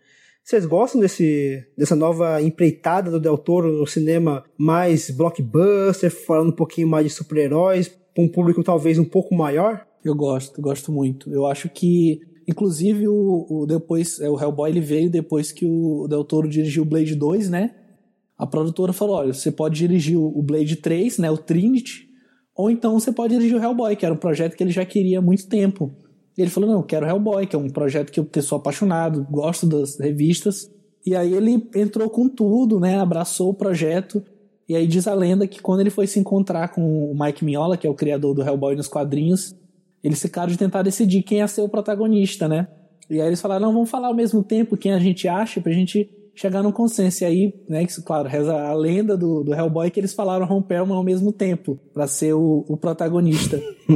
Vocês 0.42 0.64
gostam 0.66 1.00
desse, 1.00 1.64
dessa 1.76 1.94
nova 1.94 2.40
empreitada 2.42 3.10
do 3.10 3.20
Del 3.20 3.38
Toro 3.38 3.70
no 3.70 3.86
cinema 3.86 4.44
mais 4.56 5.10
blockbuster, 5.10 6.10
falando 6.10 6.48
um 6.48 6.56
pouquinho 6.56 6.88
mais 6.88 7.04
de 7.04 7.12
super-heróis, 7.12 7.88
para 7.88 8.24
um 8.24 8.28
público 8.28 8.64
talvez 8.64 8.98
um 8.98 9.04
pouco 9.04 9.34
maior? 9.34 9.86
Eu 10.04 10.14
gosto, 10.14 10.60
gosto 10.60 10.90
muito. 10.90 11.32
Eu 11.32 11.46
acho 11.46 11.68
que, 11.68 12.20
inclusive, 12.46 13.06
o, 13.06 13.46
o 13.48 13.66
depois, 13.66 14.20
é, 14.20 14.30
o 14.30 14.40
Hellboy 14.40 14.70
ele 14.70 14.80
veio 14.80 15.10
depois 15.10 15.52
que 15.52 15.66
o 15.66 16.08
Del 16.08 16.24
Toro 16.24 16.48
dirigiu 16.48 16.84
Blade 16.84 17.14
2, 17.14 17.50
né? 17.50 17.74
A 18.39 18.47
produtora 18.47 18.93
falou: 18.93 19.16
olha, 19.16 19.34
você 19.34 19.51
pode 19.51 19.76
dirigir 19.76 20.16
o 20.16 20.41
Blade 20.43 20.76
3, 20.76 21.18
né, 21.18 21.30
o 21.30 21.36
Trinity, 21.36 22.07
ou 22.55 22.70
então 22.70 22.99
você 22.99 23.11
pode 23.11 23.34
dirigir 23.34 23.57
o 23.57 23.62
Hellboy, 23.62 23.97
que 23.97 24.05
era 24.05 24.14
um 24.14 24.18
projeto 24.18 24.57
que 24.57 24.62
ele 24.62 24.70
já 24.70 24.84
queria 24.84 25.18
há 25.18 25.22
muito 25.22 25.49
tempo. 25.49 25.93
Ele 26.36 26.49
falou: 26.49 26.70
não, 26.70 26.76
eu 26.78 26.84
quero 26.84 27.05
Hellboy, 27.05 27.47
que 27.47 27.57
é 27.57 27.59
um 27.59 27.68
projeto 27.68 28.12
que 28.12 28.39
eu 28.39 28.43
sou 28.43 28.59
apaixonado, 28.59 29.26
gosto 29.28 29.66
das 29.66 29.99
revistas. 29.99 30.70
E 31.05 31.16
aí 31.16 31.34
ele 31.34 31.68
entrou 31.74 32.09
com 32.09 32.28
tudo, 32.28 32.78
né, 32.78 32.99
abraçou 32.99 33.51
o 33.51 33.55
projeto. 33.55 34.22
E 34.68 34.76
aí 34.76 34.86
diz 34.86 35.09
a 35.09 35.14
lenda 35.14 35.47
que 35.47 35.61
quando 35.61 35.80
ele 35.80 35.91
foi 35.91 36.07
se 36.07 36.20
encontrar 36.20 36.68
com 36.68 37.11
o 37.11 37.18
Mike 37.18 37.45
Mignola, 37.45 37.76
que 37.76 37.86
é 37.86 37.91
o 37.91 37.95
criador 37.95 38.34
do 38.34 38.43
Hellboy 38.43 38.76
nos 38.76 38.86
quadrinhos, 38.86 39.57
eles 40.05 40.20
ficaram 40.20 40.49
de 40.49 40.59
tentar 40.59 40.82
decidir 40.82 41.22
quem 41.22 41.39
ia 41.39 41.49
ser 41.49 41.62
o 41.62 41.68
protagonista, 41.68 42.47
né? 42.47 42.68
E 43.09 43.20
aí 43.20 43.26
eles 43.26 43.41
falaram, 43.41 43.66
não, 43.66 43.72
vamos 43.72 43.91
falar 43.91 44.09
ao 44.09 44.14
mesmo 44.14 44.45
tempo 44.45 44.76
quem 44.76 44.93
a 44.93 44.99
gente 44.99 45.26
acha, 45.26 45.61
pra 45.61 45.72
gente 45.72 46.11
chegar 46.39 46.62
num 46.62 46.70
consenso. 46.70 47.24
E 47.24 47.26
aí, 47.26 47.55
né, 47.68 47.84
que, 47.84 48.03
claro, 48.03 48.28
reza 48.28 48.55
a 48.55 48.72
lenda 48.72 49.16
do, 49.16 49.43
do 49.43 49.53
Hellboy 49.53 49.91
que 49.91 49.99
eles 49.99 50.14
falaram 50.14 50.47
Ron 50.47 50.62
Perlman 50.62 50.97
ao 50.97 51.03
mesmo 51.03 51.32
tempo, 51.32 51.78
para 51.93 52.07
ser 52.07 52.32
o, 52.34 52.64
o 52.68 52.76
protagonista. 52.76 53.57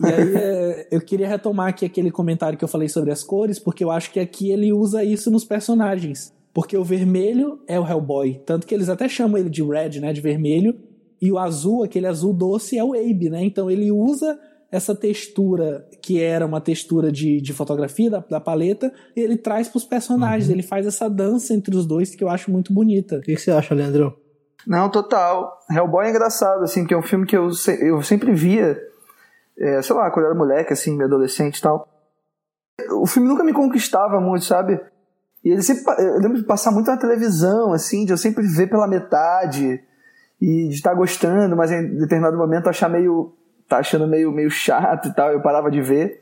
e 0.00 0.06
aí, 0.06 0.36
é, 0.36 0.88
eu 0.90 1.00
queria 1.00 1.26
retomar 1.26 1.68
aqui 1.68 1.86
aquele 1.86 2.10
comentário 2.10 2.58
que 2.58 2.64
eu 2.64 2.68
falei 2.68 2.88
sobre 2.88 3.10
as 3.10 3.24
cores, 3.24 3.58
porque 3.58 3.82
eu 3.82 3.90
acho 3.90 4.12
que 4.12 4.20
aqui 4.20 4.50
ele 4.50 4.72
usa 4.72 5.02
isso 5.02 5.30
nos 5.30 5.44
personagens. 5.44 6.32
Porque 6.52 6.76
o 6.76 6.84
vermelho 6.84 7.60
é 7.66 7.80
o 7.80 7.88
Hellboy, 7.88 8.42
tanto 8.44 8.66
que 8.66 8.74
eles 8.74 8.90
até 8.90 9.08
chamam 9.08 9.38
ele 9.38 9.48
de 9.48 9.62
Red, 9.62 10.00
né, 10.00 10.12
de 10.12 10.20
vermelho, 10.20 10.78
e 11.20 11.32
o 11.32 11.38
azul, 11.38 11.82
aquele 11.82 12.06
azul 12.06 12.34
doce, 12.34 12.76
é 12.76 12.84
o 12.84 12.92
Abe, 12.92 13.30
né? 13.30 13.44
Então 13.44 13.70
ele 13.70 13.92
usa 13.92 14.38
essa 14.72 14.94
textura 14.94 15.86
que 16.00 16.18
era 16.18 16.46
uma 16.46 16.58
textura 16.58 17.12
de, 17.12 17.42
de 17.42 17.52
fotografia 17.52 18.10
da, 18.10 18.20
da 18.20 18.40
paleta, 18.40 18.90
ele 19.14 19.36
traz 19.36 19.68
para 19.68 19.76
os 19.76 19.84
personagens, 19.84 20.46
uhum. 20.46 20.54
ele 20.54 20.62
faz 20.62 20.86
essa 20.86 21.10
dança 21.10 21.52
entre 21.52 21.76
os 21.76 21.86
dois 21.86 22.14
que 22.14 22.24
eu 22.24 22.30
acho 22.30 22.50
muito 22.50 22.72
bonita. 22.72 23.18
O 23.18 23.20
que, 23.20 23.34
que 23.34 23.40
você 23.40 23.50
acha, 23.50 23.74
Leandro? 23.74 24.16
Não, 24.66 24.88
total. 24.88 25.58
Hellboy 25.70 26.06
é 26.06 26.10
engraçado, 26.10 26.62
assim, 26.62 26.86
que 26.86 26.94
é 26.94 26.96
um 26.96 27.02
filme 27.02 27.26
que 27.26 27.36
eu, 27.36 27.50
eu 27.80 28.02
sempre 28.02 28.32
via, 28.32 28.80
é, 29.58 29.82
sei 29.82 29.94
lá, 29.94 30.10
quando 30.10 30.24
eu 30.24 30.30
era 30.30 30.38
moleque, 30.38 30.72
assim, 30.72 30.96
meu 30.96 31.06
adolescente 31.06 31.58
e 31.58 31.62
tal. 31.62 31.86
O 32.92 33.06
filme 33.06 33.28
nunca 33.28 33.44
me 33.44 33.52
conquistava 33.52 34.18
muito, 34.22 34.46
sabe? 34.46 34.80
E 35.44 35.50
ele 35.50 35.62
sempre, 35.62 35.84
eu 35.98 36.18
lembro 36.18 36.38
de 36.38 36.44
passar 36.44 36.70
muito 36.70 36.90
na 36.90 36.96
televisão, 36.96 37.74
assim, 37.74 38.06
de 38.06 38.12
eu 38.12 38.16
sempre 38.16 38.46
ver 38.46 38.70
pela 38.70 38.88
metade 38.88 39.82
e 40.40 40.68
de 40.68 40.74
estar 40.74 40.94
gostando, 40.94 41.54
mas 41.54 41.70
em 41.70 41.94
determinado 41.98 42.38
momento 42.38 42.70
achar 42.70 42.88
meio 42.88 43.34
tá 43.76 43.80
achando 43.80 44.06
meio, 44.06 44.30
meio 44.32 44.50
chato 44.50 45.08
e 45.08 45.14
tal, 45.14 45.32
eu 45.32 45.40
parava 45.40 45.70
de 45.70 45.80
ver. 45.80 46.20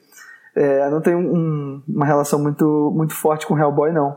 É, 0.55 0.89
não 0.91 1.01
tenho 1.01 1.19
um, 1.19 1.83
uma 1.89 2.07
relação 2.07 2.41
muito, 2.41 2.93
muito 2.95 3.15
forte 3.15 3.47
com 3.47 3.59
Hellboy, 3.59 3.93
não. 3.93 4.17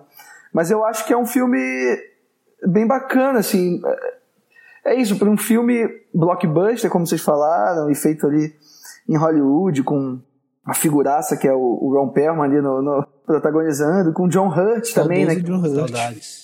Mas 0.51 0.69
eu 0.71 0.83
acho 0.83 1.05
que 1.05 1.13
é 1.13 1.17
um 1.17 1.25
filme 1.25 1.59
bem 2.67 2.87
bacana, 2.87 3.39
assim. 3.39 3.81
É, 4.85 4.93
é 4.93 4.95
isso, 4.95 5.17
para 5.17 5.29
um 5.29 5.37
filme 5.37 5.87
blockbuster, 6.13 6.89
como 6.89 7.07
vocês 7.07 7.21
falaram, 7.21 7.89
e 7.89 7.95
feito 7.95 8.27
ali 8.27 8.53
em 9.07 9.17
Hollywood, 9.17 9.83
com 9.83 10.19
a 10.65 10.73
figuraça 10.73 11.35
que 11.35 11.47
é 11.47 11.53
o, 11.53 11.77
o 11.81 11.93
Ron 11.93 12.09
Perlman 12.09 12.45
ali 12.45 12.61
no, 12.61 12.81
no, 12.81 13.05
protagonizando, 13.25 14.13
com 14.13 14.27
John 14.27 14.47
Hurt 14.47 14.93
também, 14.93 15.25
né? 15.25 15.35
John 15.35 15.59
Hurt. 15.59 15.91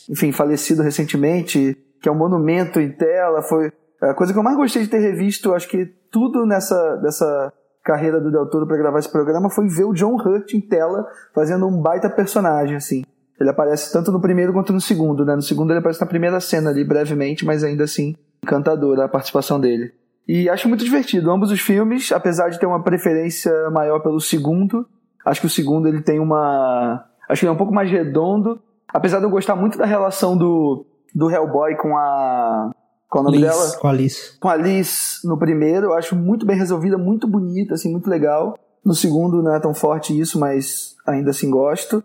Enfim, 0.10 0.32
falecido 0.32 0.82
recentemente, 0.82 1.78
que 2.02 2.10
é 2.10 2.12
um 2.12 2.16
monumento 2.16 2.80
em 2.80 2.92
tela, 2.92 3.42
foi 3.42 3.72
a 4.02 4.14
coisa 4.14 4.34
que 4.34 4.40
eu 4.40 4.44
mais 4.44 4.58
gostei 4.58 4.84
de 4.84 4.90
ter 4.90 5.00
revisto, 5.00 5.54
acho 5.54 5.68
que 5.68 5.94
tudo 6.12 6.46
nessa 6.46 6.96
dessa 6.98 7.54
carreira 7.84 8.20
do 8.20 8.32
Del 8.32 8.46
Toro 8.48 8.68
para 8.68 8.78
gravar 8.78 9.00
esse 9.00 9.12
programa 9.12 9.50
foi 9.50 9.68
ver 9.68 9.86
o 9.86 9.94
John 9.94 10.16
Hurt 10.16 10.54
em 10.54 10.62
tela 10.62 11.08
fazendo 11.34 11.68
um 11.68 11.82
baita 11.82 12.10
personagem, 12.10 12.76
assim. 12.76 13.04
Ele 13.40 13.50
aparece 13.50 13.92
tanto 13.92 14.12
no 14.12 14.20
primeiro 14.20 14.52
quanto 14.52 14.74
no 14.74 14.82
segundo, 14.82 15.26
né? 15.26 15.36
No 15.36 15.42
segundo 15.42 15.72
ele 15.72 15.80
aparece 15.80 16.02
na 16.02 16.08
primeira 16.08 16.40
cena 16.40 16.70
ali, 16.70 16.84
brevemente, 16.84 17.46
mas 17.46 17.64
ainda 17.64 17.86
assim, 17.86 18.16
encantadora 18.44 19.06
a 19.06 19.10
participação 19.10 19.60
dele. 19.60 19.94
E 20.28 20.48
acho 20.50 20.68
muito 20.68 20.84
divertido. 20.84 21.32
Ambos 21.32 21.50
os 21.50 21.60
filmes, 21.60 22.12
apesar 22.12 22.50
de 22.50 22.60
ter 22.60 22.68
uma 22.68 22.84
preferência 22.84 23.52
maior 23.72 24.00
pelo 24.02 24.20
segundo, 24.20 24.86
acho 25.26 25.42
que 25.42 25.48
o 25.48 25.50
segundo 25.50 25.88
ele 25.88 26.02
tem 26.02 26.20
uma. 26.20 27.04
Acho 27.28 27.40
que 27.40 27.46
ele 27.46 27.50
é 27.50 27.54
um 27.54 27.58
pouco 27.58 27.74
mais 27.74 27.90
redondo. 27.90 28.62
Apesar 28.94 29.20
de 29.20 29.26
eu 29.26 29.30
gostar 29.30 29.56
muito 29.56 29.78
da 29.78 29.86
relação 29.86 30.38
do, 30.38 30.86
do 31.16 31.32
Hellboy 31.32 31.76
com 31.78 31.98
a. 31.98 32.70
Qual 33.10 33.24
é 33.24 33.28
o 33.28 33.32
nome 33.32 33.38
Liz, 33.40 33.50
dela? 33.50 33.78
Com 33.78 33.88
a 33.88 33.94
Liz. 33.94 34.38
Com 34.40 34.50
a 34.50 34.56
Liz 34.56 35.20
no 35.24 35.38
primeiro, 35.38 35.88
eu 35.88 35.94
acho 35.94 36.16
muito 36.16 36.46
bem 36.46 36.56
resolvida, 36.56 36.98
muito 36.98 37.28
bonita, 37.28 37.74
assim, 37.74 37.92
muito 37.92 38.10
legal. 38.10 38.58
No 38.86 38.94
segundo 38.94 39.42
não 39.42 39.54
é 39.54 39.60
tão 39.60 39.74
forte 39.74 40.18
isso, 40.18 40.40
mas 40.40 40.96
ainda 41.08 41.32
assim 41.32 41.50
gosto. 41.50 42.04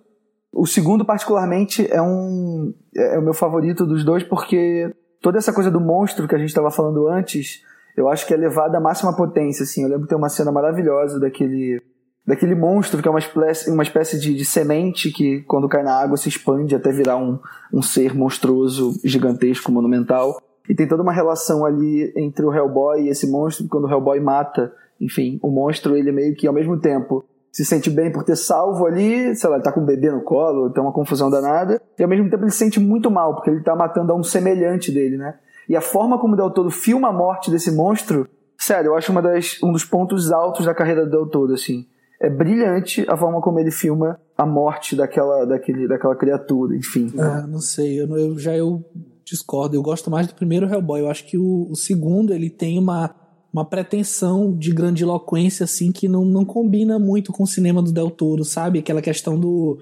O 0.51 0.67
segundo, 0.67 1.05
particularmente, 1.05 1.87
é 1.91 2.01
um 2.01 2.73
é 2.97 3.19
o 3.19 3.23
meu 3.23 3.35
favorito 3.35 3.85
dos 3.85 4.05
dois, 4.05 4.23
porque 4.23 4.95
toda 5.21 5.37
essa 5.37 5.53
coisa 5.53 5.71
do 5.71 5.81
monstro 5.81 6.27
que 6.27 6.35
a 6.35 6.39
gente 6.39 6.49
estava 6.49 6.71
falando 6.71 7.07
antes, 7.09 7.61
eu 7.97 8.09
acho 8.09 8.27
que 8.27 8.33
é 8.33 8.37
levada 8.37 8.79
à 8.79 8.81
máxima 8.81 9.15
potência, 9.15 9.65
assim. 9.65 9.83
Eu 9.83 9.89
lembro 9.89 10.05
que 10.05 10.09
tem 10.09 10.19
uma 10.19 10.29
cena 10.29 10.51
maravilhosa 10.51 11.21
daquele 11.21 11.83
daquele 12.27 12.55
monstro 12.55 13.03
que 13.03 13.09
é 13.09 13.11
uma 13.11 13.19
espécie, 13.19 13.71
uma 13.71 13.83
espécie 13.83 14.19
de, 14.19 14.35
de, 14.35 14.47
semente 14.47 15.11
que 15.11 15.43
quando 15.43 15.69
cai 15.69 15.83
na 15.83 15.95
água 15.95 16.17
se 16.17 16.31
expande 16.31 16.75
até 16.75 16.91
virar 16.91 17.19
um, 17.19 17.39
um 17.71 17.83
ser 17.83 18.15
monstruoso, 18.15 18.99
gigantesco, 19.05 19.71
monumental. 19.71 20.41
E 20.69 20.75
tem 20.75 20.89
toda 20.89 21.03
uma 21.03 21.13
relação 21.13 21.65
ali 21.65 22.13
entre 22.17 22.45
o 22.45 22.53
Hellboy 22.53 23.03
e 23.03 23.09
esse 23.09 23.31
monstro, 23.31 23.67
quando 23.69 23.85
o 23.85 23.91
Hellboy 23.91 24.19
mata, 24.21 24.73
enfim, 25.01 25.39
o 25.43 25.51
monstro, 25.51 25.97
ele 25.97 26.11
meio 26.11 26.35
que 26.35 26.47
ao 26.47 26.55
mesmo 26.55 26.79
tempo 26.79 27.25
se 27.53 27.65
sente 27.65 27.89
bem 27.89 28.11
por 28.11 28.25
ter 28.25 28.37
salvo 28.37 28.85
ali, 28.85 29.35
sei 29.37 29.49
lá, 29.49 29.57
ele 29.57 29.65
tá 29.65 29.71
com 29.71 29.81
um 29.81 29.85
bebê 29.85 30.11
no 30.11 30.23
colo, 30.23 30.71
tem 30.71 30.83
uma 30.83 30.93
confusão 30.93 31.31
danada, 31.31 31.81
e 31.97 32.03
ao 32.03 32.09
mesmo 32.09 32.29
tempo 32.29 32.43
ele 32.43 32.51
se 32.51 32.59
sente 32.59 32.81
muito 32.81 33.09
mal, 33.11 33.35
porque 33.35 33.51
ele 33.51 33.61
tá 33.61 33.77
matando 33.77 34.13
a 34.13 34.17
um 34.17 34.25
semelhante 34.25 34.91
dele, 34.91 35.17
né? 35.17 35.35
E 35.69 35.77
a 35.77 35.81
forma 35.81 36.19
como 36.19 36.35
o 36.35 36.37
Del 36.37 36.51
Toro 36.51 36.71
filma 36.71 37.09
a 37.09 37.13
morte 37.13 37.53
desse 37.53 37.71
monstro, 37.71 38.29
sério, 38.59 38.89
eu 38.89 38.97
acho 38.97 39.13
uma 39.13 39.23
das, 39.23 39.63
um 39.63 39.71
dos 39.71 39.85
pontos 39.85 40.33
altos 40.33 40.67
da 40.67 40.75
carreira 40.75 41.05
do 41.05 41.11
Del 41.11 41.27
Toro, 41.27 41.55
assim. 41.55 41.87
É 42.21 42.29
brilhante 42.29 43.05
a 43.09 43.17
forma 43.17 43.41
como 43.41 43.61
ele 43.61 43.71
filma 43.71 44.19
a 44.37 44.45
morte 44.45 44.97
daquela, 44.97 45.45
daquele, 45.45 45.87
daquela 45.87 46.17
criatura, 46.17 46.75
enfim. 46.75 47.13
Ah, 47.19 47.47
não 47.47 47.61
sei, 47.61 48.01
eu, 48.01 48.09
eu 48.17 48.39
já 48.39 48.57
eu 48.57 48.85
discordo. 49.25 49.77
Eu 49.77 49.83
gosto 49.83 50.11
mais 50.11 50.27
do 50.27 50.35
primeiro 50.35 50.67
Hellboy. 50.67 51.01
Eu 51.01 51.11
acho 51.11 51.25
que 51.27 51.39
o, 51.39 51.69
o 51.71 51.77
segundo 51.77 52.33
ele 52.33 52.51
tem 52.51 52.79
uma 52.79 53.15
uma 53.53 53.65
pretensão 53.65 54.53
de 54.53 54.73
grandiloquência 54.73 55.63
assim 55.63 55.93
que 55.93 56.09
não, 56.09 56.25
não 56.25 56.45
combina 56.45 56.99
muito 56.99 57.33
com 57.33 57.45
o 57.45 57.47
cinema 57.47 57.81
do 57.81 57.93
Del 57.93 58.11
Toro, 58.11 58.45
sabe? 58.45 58.81
Aquela 58.81 59.01
questão 59.01 59.39
do 59.39 59.79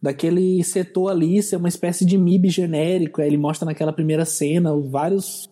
daquele 0.00 0.62
setor 0.62 1.08
ali 1.10 1.42
ser 1.42 1.56
uma 1.56 1.68
espécie 1.68 2.04
de 2.04 2.16
MIB 2.16 2.48
genérico, 2.48 3.20
ele 3.20 3.36
mostra 3.36 3.66
naquela 3.66 3.92
primeira 3.92 4.24
cena 4.24 4.76
vários 4.88 5.50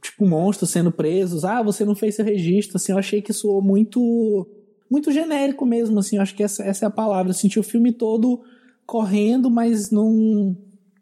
tipo 0.00 0.24
monstros 0.24 0.70
sendo 0.70 0.92
presos. 0.92 1.44
Ah, 1.44 1.62
você 1.62 1.84
não 1.84 1.96
fez 1.96 2.14
seu 2.14 2.24
registro, 2.24 2.76
assim, 2.76 2.92
eu 2.92 2.98
achei 2.98 3.20
que 3.20 3.32
soou 3.32 3.60
muito 3.60 4.46
muito 4.88 5.10
genérico 5.10 5.66
mesmo, 5.66 5.98
assim, 5.98 6.16
eu 6.16 6.22
acho 6.22 6.36
que 6.36 6.44
essa, 6.44 6.62
essa 6.62 6.84
é 6.84 6.88
a 6.88 6.90
palavra. 6.90 7.30
Eu 7.30 7.34
senti 7.34 7.58
o 7.58 7.64
filme 7.64 7.90
todo 7.90 8.40
correndo, 8.86 9.50
mas 9.50 9.90
não 9.90 10.56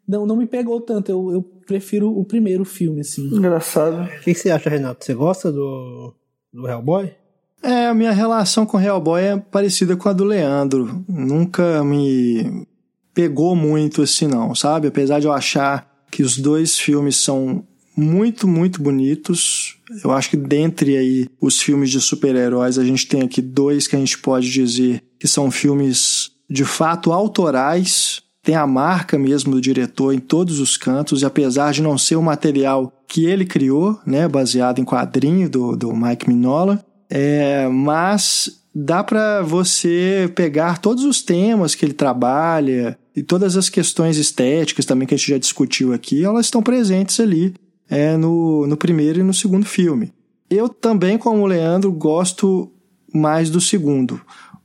não, 0.07 0.25
não 0.25 0.35
me 0.35 0.45
pegou 0.45 0.81
tanto. 0.81 1.11
Eu, 1.11 1.31
eu 1.31 1.41
prefiro 1.65 2.11
o 2.11 2.25
primeiro 2.25 2.65
filme, 2.65 3.01
assim. 3.01 3.27
Engraçado. 3.27 4.03
O 4.03 4.23
que 4.23 4.33
você 4.33 4.49
acha, 4.49 4.69
Renato? 4.69 5.05
Você 5.05 5.13
gosta 5.13 5.51
do, 5.51 6.13
do 6.53 6.67
Hellboy? 6.67 7.11
É, 7.61 7.87
a 7.87 7.93
minha 7.93 8.11
relação 8.11 8.65
com 8.65 8.79
Hellboy 8.79 9.21
é 9.21 9.37
parecida 9.37 9.95
com 9.95 10.09
a 10.09 10.13
do 10.13 10.25
Leandro. 10.25 11.03
Nunca 11.07 11.83
me 11.83 12.67
pegou 13.13 13.55
muito 13.55 14.01
assim, 14.01 14.27
não, 14.27 14.53
sabe? 14.53 14.87
Apesar 14.87 15.19
de 15.19 15.27
eu 15.27 15.31
achar 15.31 15.89
que 16.11 16.21
os 16.21 16.37
dois 16.37 16.77
filmes 16.77 17.15
são 17.15 17.63
muito, 17.95 18.47
muito 18.47 18.81
bonitos. 18.81 19.77
Eu 20.03 20.11
acho 20.11 20.31
que 20.31 20.37
dentre 20.37 20.97
aí 20.97 21.29
os 21.39 21.61
filmes 21.61 21.89
de 21.89 22.01
super-heróis, 22.01 22.77
a 22.77 22.83
gente 22.83 23.07
tem 23.07 23.21
aqui 23.21 23.41
dois 23.41 23.87
que 23.87 23.95
a 23.95 23.99
gente 23.99 24.17
pode 24.17 24.49
dizer 24.49 25.01
que 25.19 25.27
são 25.27 25.49
filmes 25.49 26.31
de 26.49 26.65
fato 26.65 27.13
autorais, 27.13 28.22
tem 28.43 28.55
a 28.55 28.67
marca 28.67 29.17
mesmo 29.17 29.53
do 29.53 29.61
diretor 29.61 30.13
em 30.13 30.19
todos 30.19 30.59
os 30.59 30.75
cantos, 30.75 31.21
e 31.21 31.25
apesar 31.25 31.71
de 31.71 31.81
não 31.81 31.97
ser 31.97 32.17
o 32.17 32.21
material 32.21 32.91
que 33.07 33.25
ele 33.25 33.45
criou, 33.45 33.97
né, 34.05 34.27
baseado 34.27 34.79
em 34.79 34.85
quadrinho 34.85 35.49
do, 35.49 35.77
do 35.77 35.95
Mike 35.95 36.27
Mignola, 36.27 36.83
é, 37.09 37.67
mas 37.69 38.61
dá 38.75 39.01
para 39.03 39.41
você 39.43 40.29
pegar 40.35 40.79
todos 40.79 41.05
os 41.05 41.21
temas 41.21 41.73
que 41.73 41.85
ele 41.85 41.93
trabalha 41.93 42.97
e 43.15 43.23
todas 43.23 43.55
as 43.55 43.69
questões 43.69 44.17
estéticas 44.17 44.85
também 44.85 45.07
que 45.07 45.13
a 45.13 45.17
gente 45.17 45.29
já 45.31 45.37
discutiu 45.37 45.93
aqui, 45.93 46.25
elas 46.25 46.47
estão 46.47 46.61
presentes 46.61 47.19
ali 47.19 47.53
é, 47.89 48.17
no, 48.17 48.67
no 48.67 48.75
primeiro 48.75 49.19
e 49.19 49.23
no 49.23 49.33
segundo 49.33 49.65
filme. 49.65 50.11
Eu 50.49 50.67
também, 50.67 51.17
como 51.17 51.43
o 51.43 51.45
Leandro, 51.45 51.91
gosto 51.91 52.71
mais 53.13 53.49
do 53.49 53.61
segundo. 53.61 54.19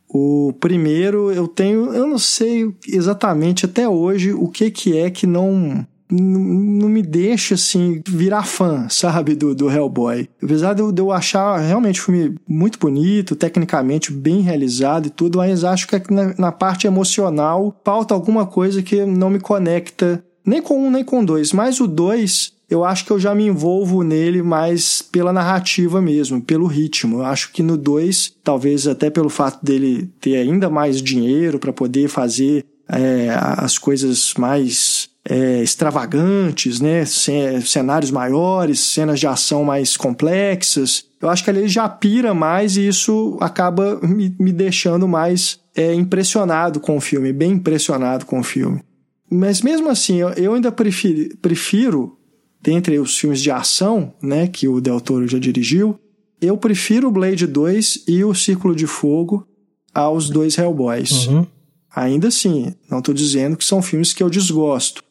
O 0.09 0.55
primeiro 0.59 1.31
eu 1.31 1.47
tenho, 1.47 1.93
eu 1.93 2.07
não 2.07 2.19
sei 2.19 2.75
exatamente 2.87 3.67
até 3.67 3.89
hoje 3.89 4.33
o 4.33 4.49
que 4.49 4.71
que 4.71 4.97
é 4.97 5.11
que 5.11 5.27
não 5.27 5.87
não 6.11 6.89
me 6.89 7.03
deixa 7.03 7.55
assim 7.55 8.03
virar 8.09 8.45
fã, 8.45 8.89
sabe, 8.89 9.35
do, 9.35 9.55
do 9.55 9.71
Hellboy. 9.71 10.29
Apesar 10.43 10.73
de 10.73 10.81
eu, 10.81 10.91
de 10.91 11.03
eu 11.03 11.13
achar 11.13 11.59
realmente 11.59 12.01
o 12.01 12.05
filme 12.05 12.35
muito 12.49 12.79
bonito, 12.79 13.37
tecnicamente 13.37 14.11
bem 14.11 14.41
realizado 14.41 15.07
e 15.07 15.11
tudo, 15.11 15.39
mas 15.39 15.65
acho 15.65 15.87
que 15.87 16.03
na, 16.11 16.35
na 16.39 16.51
parte 16.51 16.87
emocional 16.87 17.79
falta 17.85 18.15
alguma 18.15 18.47
coisa 18.47 18.83
que 18.83 19.05
não 19.05 19.29
me 19.29 19.39
conecta 19.39 20.25
nem 20.45 20.63
com 20.63 20.87
um 20.87 20.91
nem 20.91 21.05
com 21.05 21.23
dois. 21.23 21.53
Mas 21.53 21.79
o 21.79 21.87
dois 21.87 22.53
eu 22.71 22.85
acho 22.85 23.05
que 23.05 23.11
eu 23.11 23.19
já 23.19 23.35
me 23.35 23.47
envolvo 23.47 24.03
nele 24.03 24.43
mais 24.43 25.01
pela 25.01 25.33
narrativa 25.33 26.03
mesmo, 26.03 26.41
pelo 26.43 26.67
ritmo. 26.67 27.19
Eu 27.19 27.25
acho 27.25 27.51
que 27.51 27.63
no 27.63 27.79
2, 27.79 28.35
talvez 28.45 28.87
até 28.87 29.09
pelo 29.09 29.31
fato 29.31 29.65
dele 29.65 30.11
ter 30.21 30.37
ainda 30.37 30.69
mais 30.69 31.01
dinheiro 31.01 31.59
para 31.59 31.73
poder 31.73 32.09
fazer 32.09 32.65
é, 32.87 33.31
as 33.57 33.79
coisas 33.79 34.35
mais 34.37 35.09
é, 35.25 35.63
extravagantes, 35.63 36.79
né? 36.79 37.05
cenários 37.07 38.11
maiores, 38.11 38.81
cenas 38.81 39.19
de 39.19 39.27
ação 39.27 39.65
mais 39.65 39.97
complexas. 39.97 41.07
Eu 41.21 41.31
acho 41.31 41.43
que 41.43 41.51
ali 41.51 41.61
ele 41.61 41.69
já 41.69 41.89
pira 41.89 42.35
mais 42.35 42.77
e 42.77 42.87
isso 42.87 43.39
acaba 43.41 43.99
me, 44.03 44.35
me 44.39 44.53
deixando 44.53 45.09
mais 45.09 45.59
é, 45.75 45.95
impressionado 45.95 46.81
com 46.81 46.99
o 46.99 47.01
filme, 47.01 47.33
bem 47.33 47.53
impressionado 47.53 48.27
com 48.27 48.41
o 48.41 48.45
filme. 48.45 48.83
Mas 49.31 49.61
mesmo 49.63 49.89
assim, 49.89 50.17
eu, 50.17 50.31
eu 50.31 50.55
ainda 50.55 50.73
prefiro, 50.73 51.37
prefiro 51.43 52.18
dentre 52.61 52.99
os 52.99 53.19
filmes 53.19 53.41
de 53.41 53.51
ação, 53.51 54.13
né, 54.23 54.47
que 54.49 54.69
o 54.69 54.81
Del 54.81 55.01
Toro 55.01 55.27
já 55.27 55.39
dirigiu, 55.39 55.99
eu 56.41 56.57
prefiro 56.57 57.09
o 57.09 57.11
Blade 57.11 57.47
2 57.47 58.05
e 58.07 58.25
o 58.25 58.35
Círculo 58.35 58.75
de 58.75 58.87
Fogo 58.87 59.47
aos 59.93 60.31
dois 60.31 60.57
Hellboys. 60.57 61.27
Uhum. 61.27 61.47
Ainda 61.95 62.29
assim, 62.29 62.75
não 62.89 63.01
estou 63.01 63.15
dizendo 63.15 63.57
que 63.57 63.65
são 63.65 63.83
filmes 63.83 64.13
que 64.13 64.23
eu 64.23 64.31
desgosto, 64.31 65.03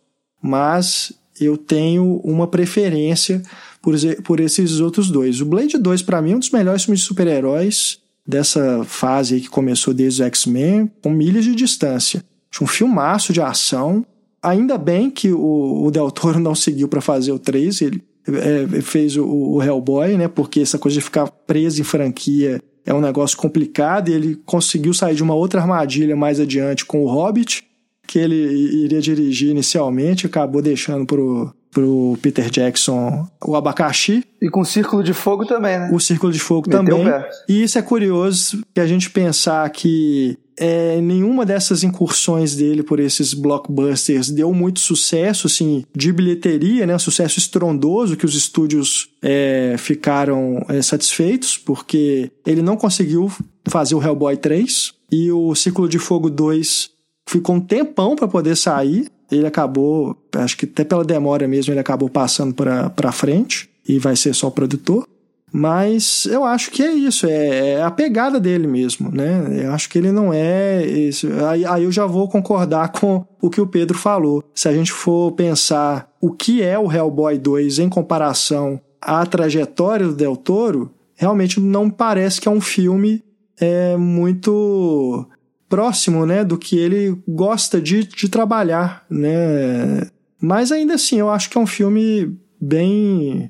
mas 0.41 1.11
eu 1.39 1.57
tenho 1.57 2.21
uma 2.23 2.47
preferência 2.47 3.41
por, 3.81 3.95
por 4.23 4.39
esses 4.39 4.79
outros 4.79 5.09
dois. 5.09 5.41
O 5.41 5.45
Blade 5.45 5.77
2, 5.77 6.01
para 6.01 6.21
mim, 6.21 6.31
é 6.31 6.35
um 6.35 6.39
dos 6.39 6.51
melhores 6.51 6.83
filmes 6.83 7.01
de 7.01 7.05
super-heróis 7.05 7.99
dessa 8.25 8.83
fase 8.83 9.39
que 9.39 9.49
começou 9.49 9.93
desde 9.93 10.21
o 10.21 10.25
X-Men, 10.25 10.91
com 11.01 11.09
milhas 11.09 11.45
de 11.45 11.55
distância. 11.55 12.23
Um 12.61 12.67
filmaço 12.67 13.31
de 13.31 13.39
ação, 13.39 14.05
Ainda 14.41 14.77
bem 14.77 15.09
que 15.09 15.31
o, 15.31 15.85
o 15.85 15.91
Del 15.91 16.11
Toro 16.11 16.39
não 16.39 16.55
seguiu 16.55 16.87
para 16.87 17.01
fazer 17.01 17.31
o 17.31 17.39
3, 17.39 17.81
ele 17.81 18.03
é, 18.27 18.81
fez 18.81 19.17
o, 19.17 19.25
o 19.25 19.63
Hellboy, 19.63 20.17
né? 20.17 20.27
Porque 20.27 20.59
essa 20.59 20.77
coisa 20.77 20.95
de 20.95 21.01
ficar 21.01 21.27
preso 21.27 21.81
em 21.81 21.83
franquia 21.83 22.61
é 22.85 22.93
um 22.93 23.01
negócio 23.01 23.37
complicado 23.37 24.09
e 24.09 24.13
ele 24.13 24.35
conseguiu 24.45 24.93
sair 24.93 25.15
de 25.15 25.23
uma 25.23 25.33
outra 25.33 25.59
armadilha 25.61 26.15
mais 26.15 26.39
adiante 26.39 26.85
com 26.85 27.03
o 27.03 27.07
Hobbit, 27.07 27.63
que 28.07 28.17
ele 28.19 28.35
iria 28.83 29.01
dirigir 29.01 29.49
inicialmente, 29.49 30.25
acabou 30.25 30.61
deixando 30.61 31.05
pro, 31.05 31.53
pro 31.71 32.17
Peter 32.21 32.49
Jackson 32.49 33.27
o 33.45 33.55
abacaxi. 33.55 34.23
E 34.41 34.49
com 34.49 34.61
o 34.61 34.65
Círculo 34.65 35.03
de 35.03 35.13
Fogo 35.13 35.45
também, 35.45 35.79
né? 35.79 35.89
O 35.91 35.99
Círculo 35.99 36.31
de 36.31 36.39
Fogo 36.39 36.69
Meteu 36.69 36.83
também. 36.83 37.23
E 37.47 37.63
isso 37.63 37.77
é 37.77 37.81
curioso 37.81 38.63
que 38.73 38.79
a 38.79 38.87
gente 38.87 39.09
pensar 39.09 39.69
que 39.69 40.37
é, 40.59 40.99
nenhuma 40.99 41.45
dessas 41.45 41.83
incursões 41.83 42.55
dele 42.55 42.81
por 42.81 42.99
esses 42.99 43.33
blockbusters 43.33 44.29
deu 44.29 44.51
muito 44.53 44.79
sucesso, 44.79 45.45
assim, 45.45 45.85
de 45.95 46.11
bilheteria, 46.11 46.85
né? 46.85 46.97
Sucesso 46.97 47.37
estrondoso 47.37 48.17
que 48.17 48.25
os 48.25 48.35
estúdios 48.35 49.09
é, 49.21 49.75
ficaram 49.77 50.65
é, 50.67 50.81
satisfeitos, 50.81 51.57
porque 51.57 52.31
ele 52.45 52.63
não 52.63 52.75
conseguiu 52.75 53.31
fazer 53.67 53.93
o 53.93 54.01
Hellboy 54.01 54.35
3 54.35 54.93
e 55.11 55.31
o 55.31 55.53
Círculo 55.53 55.87
de 55.87 55.99
Fogo 55.99 56.29
2 56.29 56.89
ficou 57.27 57.55
um 57.55 57.61
tempão 57.61 58.15
para 58.15 58.27
poder 58.27 58.55
sair. 58.55 59.11
Ele 59.31 59.45
acabou, 59.45 60.15
acho 60.35 60.57
que 60.57 60.65
até 60.65 60.83
pela 60.83 61.03
demora 61.03 61.47
mesmo, 61.47 61.73
ele 61.73 61.79
acabou 61.79 62.09
passando 62.09 62.53
para 62.53 63.11
frente 63.11 63.69
e 63.87 63.99
vai 63.99 64.15
ser 64.15 64.33
só 64.33 64.49
produtor. 64.49 65.07
Mas 65.51 66.25
eu 66.25 66.43
acho 66.43 66.71
que 66.71 66.83
é 66.83 66.91
isso, 66.91 67.25
é, 67.25 67.73
é, 67.73 67.81
a 67.81 67.89
pegada 67.89 68.39
dele 68.39 68.67
mesmo, 68.67 69.09
né? 69.09 69.63
Eu 69.63 69.71
acho 69.71 69.89
que 69.89 69.97
ele 69.97 70.11
não 70.11 70.33
é 70.33 70.85
isso. 70.85 71.27
Aí, 71.49 71.65
aí 71.65 71.83
eu 71.83 71.91
já 71.91 72.05
vou 72.05 72.27
concordar 72.27 72.91
com 72.91 73.25
o 73.41 73.49
que 73.49 73.61
o 73.61 73.67
Pedro 73.67 73.97
falou. 73.97 74.43
Se 74.53 74.67
a 74.67 74.73
gente 74.73 74.91
for 74.91 75.31
pensar 75.31 76.11
o 76.19 76.31
que 76.31 76.61
é 76.61 76.77
o 76.77 76.91
Hellboy 76.91 77.37
2 77.37 77.79
em 77.79 77.87
comparação 77.87 78.79
à 79.01 79.25
trajetória 79.25 80.07
do 80.07 80.15
Del 80.15 80.35
Toro, 80.35 80.91
realmente 81.15 81.61
não 81.61 81.89
parece 81.89 82.41
que 82.41 82.47
é 82.47 82.51
um 82.51 82.61
filme 82.61 83.23
é, 83.59 83.95
muito 83.95 85.25
próximo, 85.69 86.25
né, 86.25 86.43
do 86.43 86.57
que 86.57 86.77
ele 86.77 87.17
gosta 87.27 87.81
de, 87.81 88.03
de 88.03 88.29
trabalhar, 88.29 89.05
né? 89.09 90.07
Mas 90.39 90.71
ainda 90.71 90.93
assim, 90.93 91.17
eu 91.19 91.29
acho 91.29 91.49
que 91.49 91.57
é 91.57 91.61
um 91.61 91.67
filme 91.67 92.37
bem 92.59 93.49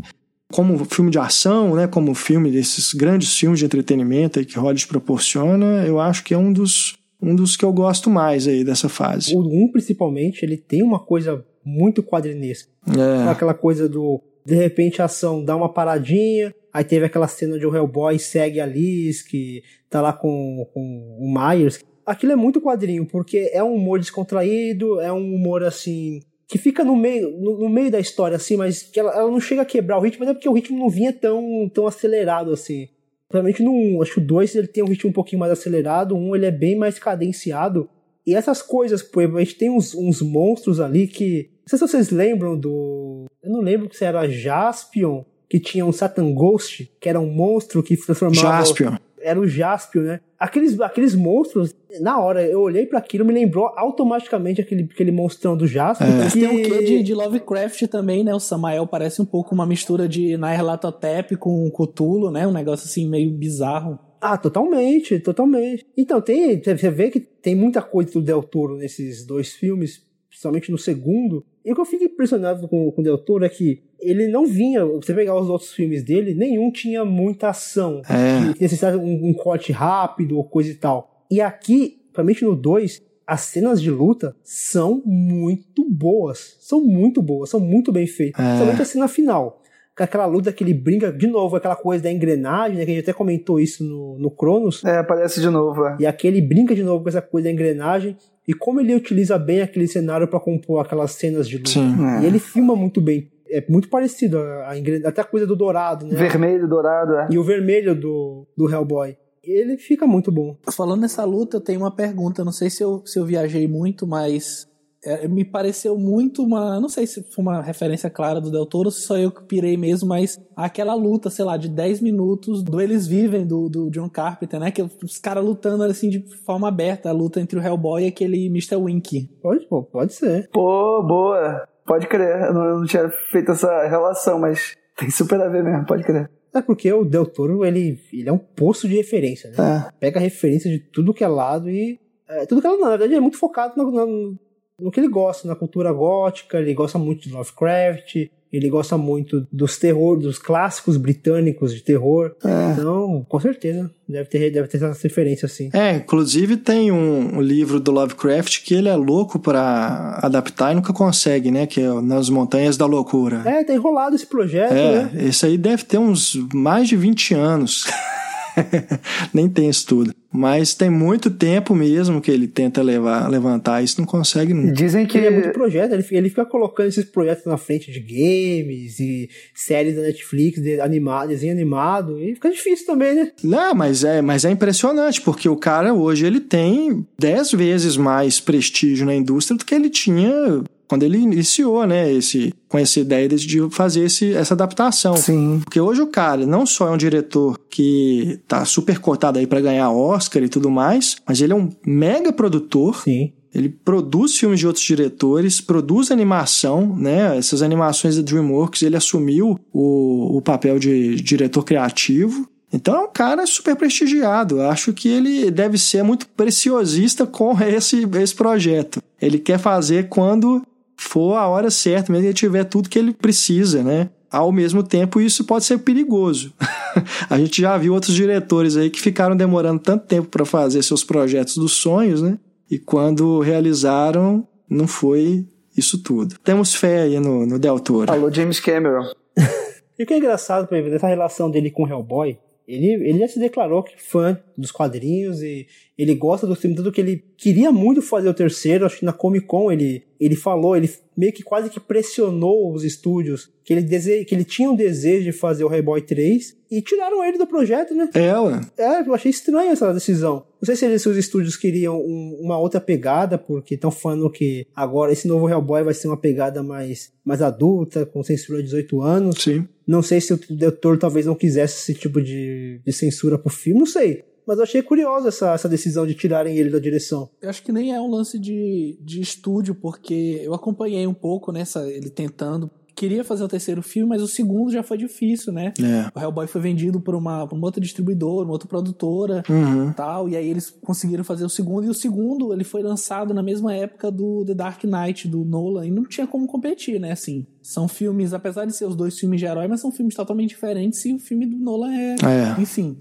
como 0.51 0.83
filme 0.85 1.11
de 1.11 1.19
ação, 1.19 1.75
né, 1.75 1.87
como 1.87 2.13
filme 2.15 2.49
desses 2.49 2.93
grandes 2.93 3.37
filmes 3.37 3.59
de 3.59 3.65
entretenimento 3.65 4.43
que 4.45 4.57
Hollywood 4.57 4.87
proporciona, 4.87 5.85
eu 5.85 5.99
acho 5.99 6.23
que 6.23 6.33
é 6.33 6.37
um 6.37 6.53
dos, 6.53 6.97
um 7.21 7.35
dos 7.35 7.57
que 7.57 7.65
eu 7.65 7.73
gosto 7.73 8.09
mais 8.09 8.47
aí 8.47 8.63
dessa 8.63 8.87
fase. 8.87 9.35
O 9.35 9.41
1, 9.41 9.71
principalmente, 9.71 10.43
ele 10.43 10.57
tem 10.57 10.81
uma 10.81 10.99
coisa 10.99 11.45
muito 11.65 12.01
quadrinesca. 12.01 12.69
É. 12.87 13.29
Aquela 13.29 13.53
coisa 13.53 13.89
do, 13.89 14.21
de 14.45 14.55
repente, 14.55 15.01
a 15.01 15.05
ação 15.05 15.43
dá 15.43 15.53
uma 15.53 15.67
paradinha, 15.67 16.55
aí 16.71 16.83
teve 16.83 17.05
aquela 17.05 17.27
cena 17.27 17.59
de 17.59 17.65
o 17.65 17.75
Hellboy 17.75 18.17
segue 18.17 18.61
a 18.61 18.65
Liz, 18.65 19.21
que 19.21 19.61
tá 19.89 20.01
lá 20.01 20.13
com, 20.13 20.65
com 20.73 21.17
o 21.19 21.27
Myers. 21.29 21.83
Aquilo 22.07 22.31
é 22.31 22.35
muito 22.37 22.61
quadrinho, 22.61 23.05
porque 23.05 23.49
é 23.51 23.61
um 23.61 23.75
humor 23.75 23.99
descontraído, 23.99 25.01
é 25.01 25.11
um 25.11 25.35
humor, 25.35 25.61
assim, 25.61 26.21
que 26.47 26.57
fica 26.57 26.81
no 26.81 26.95
meio, 26.95 27.37
no, 27.37 27.59
no, 27.59 27.69
meio 27.69 27.91
da 27.91 27.99
história, 27.99 28.37
assim, 28.37 28.55
mas 28.55 28.81
que 28.81 28.97
ela, 28.97 29.11
ela, 29.13 29.29
não 29.29 29.41
chega 29.41 29.63
a 29.63 29.65
quebrar 29.65 29.97
o 29.97 30.01
ritmo, 30.01 30.21
mas 30.21 30.29
é 30.29 30.33
porque 30.33 30.47
o 30.47 30.53
ritmo 30.53 30.79
não 30.79 30.89
vinha 30.89 31.11
tão, 31.11 31.69
tão 31.73 31.85
acelerado, 31.85 32.53
assim. 32.53 32.87
Provavelmente 33.27 33.61
no 33.61 33.73
1, 33.97 34.01
acho 34.01 34.13
que 34.13 34.19
o 34.21 34.25
2 34.25 34.55
ele 34.55 34.67
tem 34.67 34.81
um 34.81 34.87
ritmo 34.87 35.09
um 35.09 35.13
pouquinho 35.13 35.41
mais 35.41 35.51
acelerado, 35.51 36.15
o 36.15 36.17
1 36.17 36.35
ele 36.37 36.45
é 36.45 36.51
bem 36.51 36.77
mais 36.77 36.97
cadenciado. 36.97 37.89
E 38.25 38.33
essas 38.33 38.61
coisas, 38.61 39.03
pô, 39.03 39.19
a 39.19 39.39
gente 39.39 39.55
tem 39.55 39.69
uns, 39.69 39.93
uns 39.93 40.21
monstros 40.21 40.79
ali 40.79 41.07
que. 41.07 41.49
Não 41.61 41.67
sei 41.67 41.77
se 41.77 41.87
vocês 41.87 42.09
lembram 42.09 42.57
do. 42.57 43.25
Eu 43.43 43.51
não 43.51 43.59
lembro 43.59 43.93
se 43.93 44.05
era 44.05 44.29
Jaspion, 44.29 45.23
que 45.49 45.59
tinha 45.59 45.85
um 45.85 45.91
Satan 45.91 46.33
Ghost, 46.33 46.89
que 47.01 47.09
era 47.09 47.19
um 47.19 47.29
monstro 47.29 47.83
que 47.83 47.97
transformava. 47.97 48.63
Jaspion 48.63 48.95
era 49.27 49.39
o 49.39 49.47
Jaspio, 49.47 50.01
né? 50.01 50.19
Aqueles, 50.39 50.79
aqueles 50.79 51.15
monstros, 51.15 51.75
na 51.99 52.19
hora 52.19 52.45
eu 52.45 52.61
olhei 52.61 52.85
para 52.85 52.99
aquilo, 52.99 53.25
me 53.25 53.33
lembrou 53.33 53.73
automaticamente 53.75 54.61
aquele, 54.61 54.83
aquele 54.83 55.11
monstrão 55.11 55.57
do 55.57 55.67
Jaspio. 55.67 56.07
É. 56.07 56.29
Que... 56.29 56.39
Tem 56.39 56.47
um 56.47 56.63
quê 56.63 56.83
de, 56.83 57.03
de 57.03 57.13
Lovecraft 57.13 57.87
também, 57.87 58.23
né? 58.23 58.33
O 58.33 58.39
Samael 58.39 58.87
parece 58.87 59.21
um 59.21 59.25
pouco 59.25 59.53
uma 59.53 59.65
mistura 59.65 60.07
de 60.07 60.37
Nyarlathotep 60.37 61.35
com 61.37 61.69
Cthulhu, 61.71 62.31
né? 62.31 62.47
Um 62.47 62.51
negócio 62.51 62.85
assim 62.85 63.09
meio 63.09 63.31
bizarro. 63.31 63.99
Ah, 64.19 64.37
totalmente, 64.37 65.19
totalmente. 65.19 65.85
Então, 65.95 66.19
tem, 66.19 66.59
você 66.61 66.89
vê 66.89 67.09
que 67.09 67.19
tem 67.19 67.55
muita 67.55 67.81
coisa 67.81 68.11
do 68.13 68.21
Del 68.21 68.41
Toro 68.41 68.75
nesses 68.75 69.25
dois 69.25 69.53
filmes, 69.53 70.06
principalmente 70.37 70.71
no 70.71 70.77
segundo. 70.77 71.43
E 71.65 71.71
o 71.71 71.75
que 71.75 71.81
eu 71.81 71.85
fico 71.85 72.03
impressionado 72.03 72.67
com, 72.67 72.91
com 72.91 73.01
o 73.01 73.03
Del 73.03 73.17
Toro 73.17 73.43
é 73.43 73.49
que 73.49 73.81
ele 73.99 74.27
não 74.27 74.45
vinha. 74.45 74.85
Você 74.85 75.13
pegar 75.13 75.35
os 75.35 75.49
outros 75.49 75.73
filmes 75.73 76.03
dele, 76.03 76.35
nenhum 76.35 76.71
tinha 76.71 77.03
muita 77.03 77.49
ação. 77.49 78.01
É. 78.07 78.53
Que 78.53 78.61
necessitava 78.61 78.97
um, 78.97 79.29
um 79.29 79.33
corte 79.33 79.71
rápido 79.71 80.37
ou 80.37 80.43
coisa 80.43 80.69
e 80.69 80.75
tal. 80.75 81.25
E 81.29 81.41
aqui, 81.41 81.99
principalmente 82.13 82.45
no 82.45 82.55
2, 82.55 83.01
as 83.25 83.41
cenas 83.41 83.81
de 83.81 83.89
luta 83.89 84.35
são 84.43 85.01
muito 85.03 85.83
boas. 85.89 86.55
São 86.59 86.79
muito 86.81 87.21
boas, 87.21 87.49
são 87.49 87.59
muito 87.59 87.91
bem 87.91 88.05
feitas. 88.05 88.39
É. 88.39 88.47
Principalmente 88.49 88.81
a 88.81 88.85
cena 88.85 89.07
final. 89.07 89.61
Com 89.97 90.03
aquela 90.03 90.27
luta 90.27 90.53
que 90.53 90.63
ele 90.63 90.75
brinca, 90.75 91.11
de 91.11 91.25
novo, 91.25 91.55
aquela 91.55 91.75
coisa 91.75 92.03
da 92.03 92.11
engrenagem, 92.11 92.77
né, 92.77 92.85
que 92.85 92.91
a 92.91 92.93
gente 92.93 93.03
até 93.03 93.13
comentou 93.13 93.59
isso 93.59 93.83
no, 93.83 94.19
no 94.19 94.29
Cronos. 94.29 94.85
É, 94.85 94.99
aparece 94.99 95.41
de 95.41 95.49
novo. 95.49 95.83
É. 95.87 95.97
E 95.99 96.05
aqui 96.05 96.27
ele 96.27 96.39
brinca 96.39 96.75
de 96.75 96.83
novo 96.83 97.01
com 97.01 97.09
essa 97.09 97.23
coisa 97.23 97.47
da 97.47 97.51
engrenagem 97.51 98.15
e 98.47 98.53
como 98.53 98.79
ele 98.79 98.95
utiliza 98.95 99.37
bem 99.37 99.61
aquele 99.61 99.87
cenário 99.87 100.27
para 100.27 100.39
compor 100.39 100.79
aquelas 100.79 101.11
cenas 101.11 101.47
de 101.47 101.57
luta. 101.57 101.69
Sim, 101.69 101.95
é. 102.05 102.23
E 102.23 102.25
ele 102.25 102.39
filma 102.39 102.75
muito 102.75 103.01
bem 103.01 103.29
é 103.49 103.65
muito 103.69 103.89
parecido, 103.89 104.37
a, 104.37 104.71
a, 104.71 104.73
até 105.07 105.21
a 105.21 105.25
coisa 105.25 105.45
do 105.47 105.55
dourado, 105.55 106.05
né? 106.05 106.15
Vermelho, 106.15 106.67
dourado, 106.67 107.15
é. 107.15 107.27
E 107.31 107.37
o 107.37 107.43
vermelho 107.43 107.95
do, 107.95 108.45
do 108.55 108.69
Hellboy. 108.69 109.17
Ele 109.43 109.77
fica 109.77 110.05
muito 110.05 110.31
bom. 110.31 110.57
Falando 110.69 111.01
nessa 111.01 111.23
luta, 111.23 111.57
eu 111.57 111.61
tenho 111.61 111.79
uma 111.79 111.91
pergunta. 111.91 112.43
Não 112.43 112.51
sei 112.51 112.69
se 112.69 112.83
eu, 112.83 113.01
se 113.05 113.17
eu 113.17 113.25
viajei 113.25 113.65
muito, 113.67 114.05
mas 114.05 114.67
é, 115.03 115.27
me 115.27 115.45
pareceu 115.45 115.97
muito 115.97 116.43
uma. 116.43 116.79
Não 116.79 116.89
sei 116.89 117.05
se 117.05 117.23
foi 117.23 117.43
uma 117.43 117.61
referência 117.61 118.09
clara 118.09 118.41
do 118.41 118.51
Del 118.51 118.65
Toro, 118.65 118.91
se 118.91 119.01
só 119.01 119.17
eu 119.17 119.31
que 119.31 119.43
pirei 119.43 119.77
mesmo, 119.77 120.09
mas 120.09 120.39
aquela 120.55 120.93
luta, 120.93 121.29
sei 121.29 121.45
lá, 121.45 121.55
de 121.57 121.69
10 121.69 122.01
minutos 122.01 122.63
do 122.63 122.81
Eles 122.81 123.07
Vivem, 123.07 123.45
do, 123.45 123.69
do 123.69 123.89
John 123.89 124.09
Carpenter, 124.09 124.59
né? 124.59 124.71
Que 124.71 124.81
os 124.81 125.19
caras 125.19 125.45
lutando 125.45 125.83
assim 125.83 126.09
de 126.09 126.25
forma 126.45 126.67
aberta, 126.67 127.09
a 127.09 127.13
luta 127.13 127.39
entre 127.39 127.59
o 127.59 127.61
Hellboy 127.61 128.03
e 128.03 128.07
aquele 128.07 128.47
Mr. 128.47 128.75
Wink. 128.75 129.29
Pode, 129.41 129.65
pô, 129.67 129.83
pode 129.83 130.13
ser. 130.13 130.49
Pô, 130.51 131.03
boa. 131.03 131.67
Pode 131.85 132.07
crer, 132.07 132.47
eu 132.47 132.53
não, 132.53 132.65
eu 132.65 132.79
não 132.79 132.85
tinha 132.85 133.09
feito 133.31 133.51
essa 133.51 133.87
relação, 133.87 134.39
mas 134.39 134.75
tem 134.97 135.09
super 135.09 135.39
a 135.39 135.47
ver 135.47 135.63
mesmo, 135.63 135.85
pode 135.85 136.03
crer. 136.03 136.29
É 136.53 136.61
porque 136.61 136.91
o 136.91 137.05
Del 137.05 137.25
Toro, 137.25 137.63
ele, 137.63 137.99
ele 138.11 138.27
é 138.27 138.33
um 138.33 138.37
poço 138.37 138.87
de 138.87 138.95
referência, 138.95 139.51
né? 139.51 139.87
É. 139.87 139.91
Pega 139.99 140.19
referência 140.19 140.69
de 140.69 140.79
tudo 140.79 141.13
que 141.13 141.23
é 141.23 141.27
lado 141.27 141.69
e. 141.69 141.99
É, 142.27 142.45
tudo 142.45 142.59
que 142.59 142.67
é 142.67 142.69
lado, 142.69 142.81
na 142.81 142.89
verdade, 142.89 143.11
ele 143.11 143.19
é 143.19 143.21
muito 143.21 143.37
focado 143.37 143.73
no, 143.77 143.89
no, 143.89 144.37
no, 144.79 144.91
que 144.91 144.99
ele 144.99 145.07
gosta, 145.07 145.47
na 145.47 145.55
cultura 145.55 145.91
gótica, 145.91 146.59
ele 146.59 146.73
gosta 146.73 146.97
muito 146.99 147.23
de 147.23 147.33
Lovecraft, 147.33 148.29
ele 148.51 148.69
gosta 148.69 148.97
muito 148.97 149.45
dos 149.51 149.77
terror, 149.77 150.17
dos 150.17 150.39
clássicos 150.39 150.95
britânicos 150.95 151.73
de 151.73 151.81
terror. 151.81 152.33
É. 152.43 152.71
Então, 152.71 153.25
com 153.27 153.39
certeza, 153.39 153.91
deve 154.07 154.29
ter, 154.29 154.51
deve 154.51 154.67
ter 154.67 154.77
essa 154.77 155.03
referência 155.03 155.45
assim. 155.45 155.69
É, 155.73 155.95
inclusive 155.95 156.57
tem 156.57 156.91
um, 156.91 157.37
um 157.37 157.41
livro 157.41 157.79
do 157.79 157.91
Lovecraft 157.91 158.63
que 158.63 158.73
ele 158.73 158.87
é 158.87 158.95
louco 158.95 159.37
para 159.39 160.19
adaptar 160.23 160.71
e 160.71 160.75
nunca 160.75 160.93
consegue, 160.93 161.51
né? 161.51 161.67
Que 161.67 161.81
é 161.81 162.01
Nas 162.01 162.29
Montanhas 162.29 162.77
da 162.77 162.85
Loucura. 162.85 163.41
É, 163.45 163.63
tá 163.63 163.73
enrolado 163.73 164.15
esse 164.15 164.25
projeto, 164.25 164.73
é, 164.73 165.03
né? 165.03 165.11
Esse 165.25 165.45
aí 165.45 165.57
deve 165.57 165.83
ter 165.83 165.97
uns 165.97 166.35
mais 166.53 166.87
de 166.87 166.95
20 166.95 167.33
anos. 167.33 167.85
Nem 169.33 169.49
tem 169.49 169.69
isso 169.69 169.85
tudo. 169.85 170.13
Mas 170.31 170.73
tem 170.73 170.89
muito 170.89 171.31
tempo 171.31 171.73
mesmo 171.73 172.21
que 172.21 172.29
ele 172.29 172.47
tenta 172.47 172.81
levar, 172.81 173.29
levantar 173.29 173.81
isso, 173.81 173.99
não 173.99 174.05
consegue 174.05 174.53
nunca. 174.53 174.73
Dizem 174.73 175.05
que 175.05 175.17
ele 175.17 175.27
é 175.27 175.31
muito 175.31 175.51
projeto, 175.51 175.93
ele, 175.93 176.05
ele 176.11 176.29
fica 176.29 176.45
colocando 176.45 176.87
esses 176.87 177.05
projetos 177.05 177.45
na 177.45 177.57
frente 177.57 177.91
de 177.91 177.99
games 177.99 178.99
e 178.99 179.29
séries 179.55 179.95
da 179.95 180.01
Netflix, 180.01 180.61
de 180.61 180.79
animado, 180.81 181.29
desenho 181.29 181.53
animado, 181.53 182.21
e 182.21 182.35
fica 182.35 182.51
difícil 182.51 182.85
também, 182.85 183.15
né? 183.15 183.31
Não, 183.43 183.73
mas 183.73 184.03
é, 184.03 184.21
mas 184.21 184.45
é 184.45 184.51
impressionante, 184.51 185.21
porque 185.21 185.47
o 185.47 185.55
cara 185.55 185.93
hoje 185.93 186.25
ele 186.25 186.39
tem 186.39 187.05
10 187.17 187.51
vezes 187.53 187.97
mais 187.97 188.39
prestígio 188.39 189.05
na 189.05 189.15
indústria 189.15 189.57
do 189.57 189.65
que 189.65 189.73
ele 189.73 189.89
tinha 189.89 190.63
quando 190.87 191.03
ele 191.03 191.17
iniciou, 191.17 191.85
né, 191.85 192.11
esse, 192.11 192.53
com 192.69 192.77
essa 192.77 192.99
ideia 192.99 193.27
de 193.27 193.69
fazer 193.69 194.05
esse, 194.05 194.33
essa 194.33 194.53
adaptação. 194.53 195.15
Sim. 195.17 195.59
Porque 195.63 195.79
hoje 195.79 196.01
o 196.01 196.07
cara 196.07 196.45
não 196.45 196.65
só 196.65 196.87
é 196.87 196.91
um 196.91 196.97
diretor 196.97 197.59
que 197.69 198.39
tá 198.47 198.63
super 198.63 198.99
cotado 198.99 199.37
aí 199.37 199.45
para 199.45 199.61
ganhar 199.61 199.91
Oscar 199.91 200.41
e 200.43 200.49
tudo 200.49 200.69
mais, 200.69 201.17
mas 201.27 201.41
ele 201.41 201.53
é 201.53 201.55
um 201.55 201.69
mega 201.85 202.31
produtor. 202.31 203.01
Sim. 203.03 203.33
Ele 203.53 203.69
produz 203.69 204.37
filmes 204.37 204.59
de 204.59 204.67
outros 204.67 204.85
diretores, 204.85 205.59
produz 205.59 206.11
animação, 206.11 206.95
né? 206.95 207.35
Essas 207.37 207.61
animações 207.61 208.15
da 208.15 208.21
DreamWorks, 208.21 208.83
ele 208.83 208.95
assumiu 208.95 209.59
o, 209.73 210.37
o 210.37 210.41
papel 210.41 210.77
de 210.77 211.15
diretor 211.15 211.63
criativo. 211.63 212.47
Então 212.71 212.95
é 212.95 212.99
um 212.99 213.11
cara 213.11 213.47
super 213.47 213.75
prestigiado. 213.75 214.61
Acho 214.61 214.93
que 214.93 215.07
ele 215.07 215.49
deve 215.49 215.77
ser 215.77 216.03
muito 216.03 216.27
preciosista 216.27 217.25
com 217.25 217.57
esse, 217.63 218.07
esse 218.21 218.35
projeto. 218.35 219.01
Ele 219.19 219.39
quer 219.39 219.57
fazer 219.57 220.09
quando 220.09 220.61
for 220.97 221.35
a 221.35 221.47
hora 221.47 221.69
certa, 221.69 222.11
mesmo 222.11 222.23
que 222.23 222.27
ele 222.27 222.33
tiver 222.33 222.63
tudo 222.63 222.89
que 222.89 222.97
ele 222.97 223.13
precisa, 223.13 223.83
né? 223.83 224.09
Ao 224.29 224.51
mesmo 224.51 224.83
tempo, 224.83 225.21
isso 225.21 225.45
pode 225.45 225.63
ser 225.63 225.77
perigoso. 225.77 226.53
a 227.29 227.37
gente 227.37 227.61
já 227.61 227.77
viu 227.77 227.93
outros 227.93 228.13
diretores 228.13 228.75
aí 228.75 228.89
que 228.89 228.99
ficaram 228.99 229.37
demorando 229.37 229.79
tanto 229.79 230.05
tempo 230.05 230.27
para 230.27 230.43
fazer 230.43 230.83
seus 230.83 231.03
projetos 231.03 231.55
dos 231.57 231.73
sonhos, 231.73 232.21
né? 232.21 232.37
E 232.69 232.77
quando 232.77 233.39
realizaram, 233.39 234.45
não 234.69 234.87
foi 234.87 235.45
isso 235.77 236.01
tudo. 236.01 236.35
Temos 236.43 236.75
fé 236.75 237.03
aí 237.03 237.19
no, 237.19 237.45
no 237.45 237.57
Del 237.57 237.79
Toro. 237.79 238.11
Alô, 238.11 238.29
James 238.31 238.59
Cameron. 238.59 239.05
e 239.97 240.03
o 240.03 240.05
que 240.05 240.13
é 240.13 240.17
engraçado 240.17 240.67
para 240.67 240.81
ver 240.81 240.93
essa 240.93 241.07
relação 241.07 241.49
dele 241.49 241.71
com 241.71 241.87
Hellboy, 241.87 242.37
ele, 242.67 242.91
ele 243.09 243.19
já 243.19 243.27
se 243.29 243.39
declarou 243.39 243.81
que 243.81 243.93
fã 243.97 244.37
dos 244.57 244.71
quadrinhos 244.71 245.41
e 245.41 245.65
ele 245.97 246.13
gosta 246.13 246.45
do 246.45 246.55
filme, 246.55 246.75
tanto 246.75 246.91
que 246.91 246.99
ele 246.99 247.23
queria 247.37 247.71
muito 247.71 248.01
fazer 248.01 248.27
o 248.27 248.33
terceiro, 248.33 248.85
acho 248.85 248.99
que 248.99 249.05
na 249.05 249.13
Comic 249.13 249.45
Con 249.45 249.71
ele, 249.71 250.03
ele 250.19 250.35
falou, 250.35 250.75
ele 250.75 250.89
meio 251.15 251.31
que 251.31 251.41
quase 251.41 251.69
que 251.69 251.79
pressionou 251.79 252.73
os 252.73 252.83
estúdios 252.83 253.49
que 253.63 253.73
ele, 253.73 253.81
dese... 253.81 254.25
que 254.25 254.35
ele 254.35 254.43
tinha 254.43 254.69
um 254.69 254.75
desejo 254.75 255.23
de 255.23 255.31
fazer 255.31 255.63
o 255.63 255.73
Hellboy 255.73 256.01
3 256.01 256.57
e 256.69 256.81
tiraram 256.81 257.23
ele 257.23 257.37
do 257.37 257.47
projeto, 257.47 257.95
né? 257.95 258.09
É, 258.13 258.37
ué. 258.37 258.61
É, 258.77 259.01
eu 259.01 259.13
achei 259.13 259.31
estranha 259.31 259.71
essa 259.71 259.93
decisão. 259.93 260.45
Não 260.61 260.65
sei 260.65 260.75
se 260.75 260.85
eles, 260.85 261.05
os 261.05 261.17
estúdios 261.17 261.55
queriam 261.55 261.99
um, 261.99 262.37
uma 262.41 262.59
outra 262.59 262.79
pegada, 262.79 263.37
porque 263.37 263.75
estão 263.75 263.91
falando 263.91 264.29
que 264.29 264.67
agora 264.75 265.11
esse 265.11 265.27
novo 265.27 265.49
Hellboy 265.49 265.83
vai 265.83 265.93
ser 265.93 266.07
uma 266.07 266.17
pegada 266.17 266.61
mais, 266.61 267.11
mais 267.23 267.41
adulta, 267.41 268.05
com 268.05 268.23
censura 268.23 268.59
de 268.59 268.65
18 268.65 269.01
anos. 269.01 269.41
Sim. 269.41 269.67
Não 269.87 270.01
sei 270.01 270.19
se 270.19 270.33
o 270.33 270.37
diretor 270.37 270.99
talvez 270.99 271.25
não 271.25 271.35
quisesse 271.35 271.77
esse 271.77 271.99
tipo 271.99 272.21
de, 272.21 272.81
de 272.85 272.91
censura 272.91 273.39
pro 273.39 273.49
filme, 273.49 273.79
não 273.79 273.85
sei. 273.85 274.25
Mas 274.45 274.57
eu 274.57 274.63
achei 274.63 274.81
curiosa 274.81 275.27
essa, 275.27 275.53
essa 275.53 275.67
decisão 275.67 276.07
de 276.07 276.13
tirarem 276.13 276.57
ele 276.57 276.69
da 276.69 276.79
direção. 276.79 277.29
Eu 277.41 277.49
acho 277.49 277.61
que 277.61 277.71
nem 277.71 277.93
é 277.93 277.99
um 277.99 278.09
lance 278.09 278.39
de, 278.39 278.97
de 279.01 279.19
estúdio, 279.19 279.75
porque 279.75 280.41
eu 280.41 280.53
acompanhei 280.53 281.05
um 281.05 281.13
pouco 281.13 281.51
nessa, 281.51 281.89
ele 281.89 282.09
tentando 282.09 282.71
queria 282.97 283.23
fazer 283.23 283.43
o 283.43 283.47
terceiro 283.47 283.83
filme, 283.83 284.09
mas 284.09 284.23
o 284.23 284.27
segundo 284.27 284.71
já 284.71 284.81
foi 284.81 284.97
difícil, 284.97 285.53
né? 285.53 285.71
É. 285.79 286.11
O 286.17 286.19
Hellboy 286.19 286.47
foi 286.47 286.59
vendido 286.59 286.99
por 286.99 287.13
uma, 287.13 287.45
por 287.47 287.55
uma 287.55 287.67
outra 287.67 287.79
distribuidora, 287.79 288.43
uma 288.43 288.53
outra 288.53 288.67
produtora 288.67 289.43
uhum. 289.47 289.93
tal, 289.93 290.27
e 290.27 290.35
aí 290.35 290.49
eles 290.49 290.69
conseguiram 290.69 291.23
fazer 291.23 291.45
o 291.45 291.49
segundo, 291.49 291.85
e 291.85 291.89
o 291.89 291.93
segundo 291.93 292.51
ele 292.51 292.63
foi 292.63 292.81
lançado 292.81 293.35
na 293.35 293.43
mesma 293.43 293.73
época 293.73 294.09
do 294.09 294.43
The 294.43 294.55
Dark 294.55 294.83
Knight, 294.83 295.27
do 295.27 295.45
Nolan, 295.45 295.85
e 295.85 295.91
não 295.91 296.03
tinha 296.03 296.25
como 296.25 296.47
competir, 296.47 296.99
né? 296.99 297.11
Assim, 297.11 297.45
são 297.61 297.87
filmes, 297.87 298.33
apesar 298.33 298.65
de 298.65 298.75
ser 298.75 298.85
os 298.85 298.95
dois 298.95 299.17
filmes 299.17 299.39
de 299.39 299.45
herói, 299.45 299.67
mas 299.67 299.79
são 299.79 299.91
filmes 299.91 300.15
totalmente 300.15 300.49
diferentes, 300.49 301.05
e 301.05 301.13
o 301.13 301.19
filme 301.19 301.45
do 301.45 301.57
Nolan 301.57 301.93
é, 301.93 302.15
é. 302.15 302.61
enfim... 302.61 302.97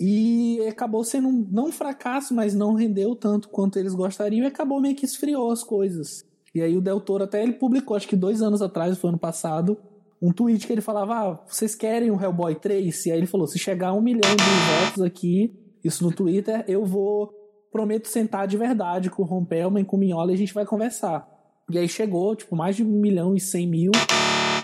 E 0.00 0.64
acabou 0.68 1.02
sendo 1.02 1.26
um, 1.26 1.44
não 1.50 1.66
um 1.66 1.72
fracasso, 1.72 2.32
mas 2.32 2.54
não 2.54 2.72
rendeu 2.74 3.16
tanto 3.16 3.48
quanto 3.48 3.80
eles 3.80 3.92
gostariam 3.92 4.44
e 4.44 4.46
acabou 4.46 4.80
meio 4.80 4.94
que 4.94 5.04
esfriou 5.04 5.50
as 5.50 5.64
coisas. 5.64 6.24
E 6.54 6.62
aí 6.62 6.76
o 6.76 6.80
Del 6.80 7.00
Toro 7.00 7.24
até 7.24 7.42
ele 7.42 7.52
publicou, 7.52 7.96
acho 7.96 8.08
que 8.08 8.16
dois 8.16 8.42
anos 8.42 8.62
atrás, 8.62 8.96
foi 8.98 9.10
ano 9.10 9.18
passado, 9.18 9.76
um 10.20 10.32
tweet 10.32 10.66
que 10.66 10.72
ele 10.72 10.80
falava: 10.80 11.14
Ah, 11.14 11.40
vocês 11.46 11.74
querem 11.74 12.10
o 12.10 12.20
Hellboy 12.20 12.54
3? 12.56 13.06
E 13.06 13.12
aí 13.12 13.18
ele 13.18 13.26
falou: 13.26 13.46
se 13.46 13.58
chegar 13.58 13.88
a 13.88 13.92
um 13.92 14.00
milhão 14.00 14.34
de 14.36 14.84
votos 14.84 15.02
aqui, 15.02 15.54
isso 15.82 16.04
no 16.04 16.12
Twitter, 16.12 16.64
eu 16.66 16.84
vou. 16.84 17.34
Prometo 17.70 18.08
sentar 18.08 18.48
de 18.48 18.56
verdade 18.56 19.10
com 19.10 19.22
o 19.22 19.26
Ron 19.26 19.44
Pellman, 19.44 19.84
com 19.84 19.96
o 19.96 20.00
Minhola 20.00 20.32
e 20.32 20.34
a 20.34 20.38
gente 20.38 20.54
vai 20.54 20.64
conversar. 20.64 21.28
E 21.70 21.76
aí 21.76 21.86
chegou, 21.86 22.34
tipo, 22.34 22.56
mais 22.56 22.74
de 22.74 22.82
um 22.82 22.88
milhão 22.88 23.34
e 23.34 23.40
cem 23.40 23.68
mil. 23.68 23.92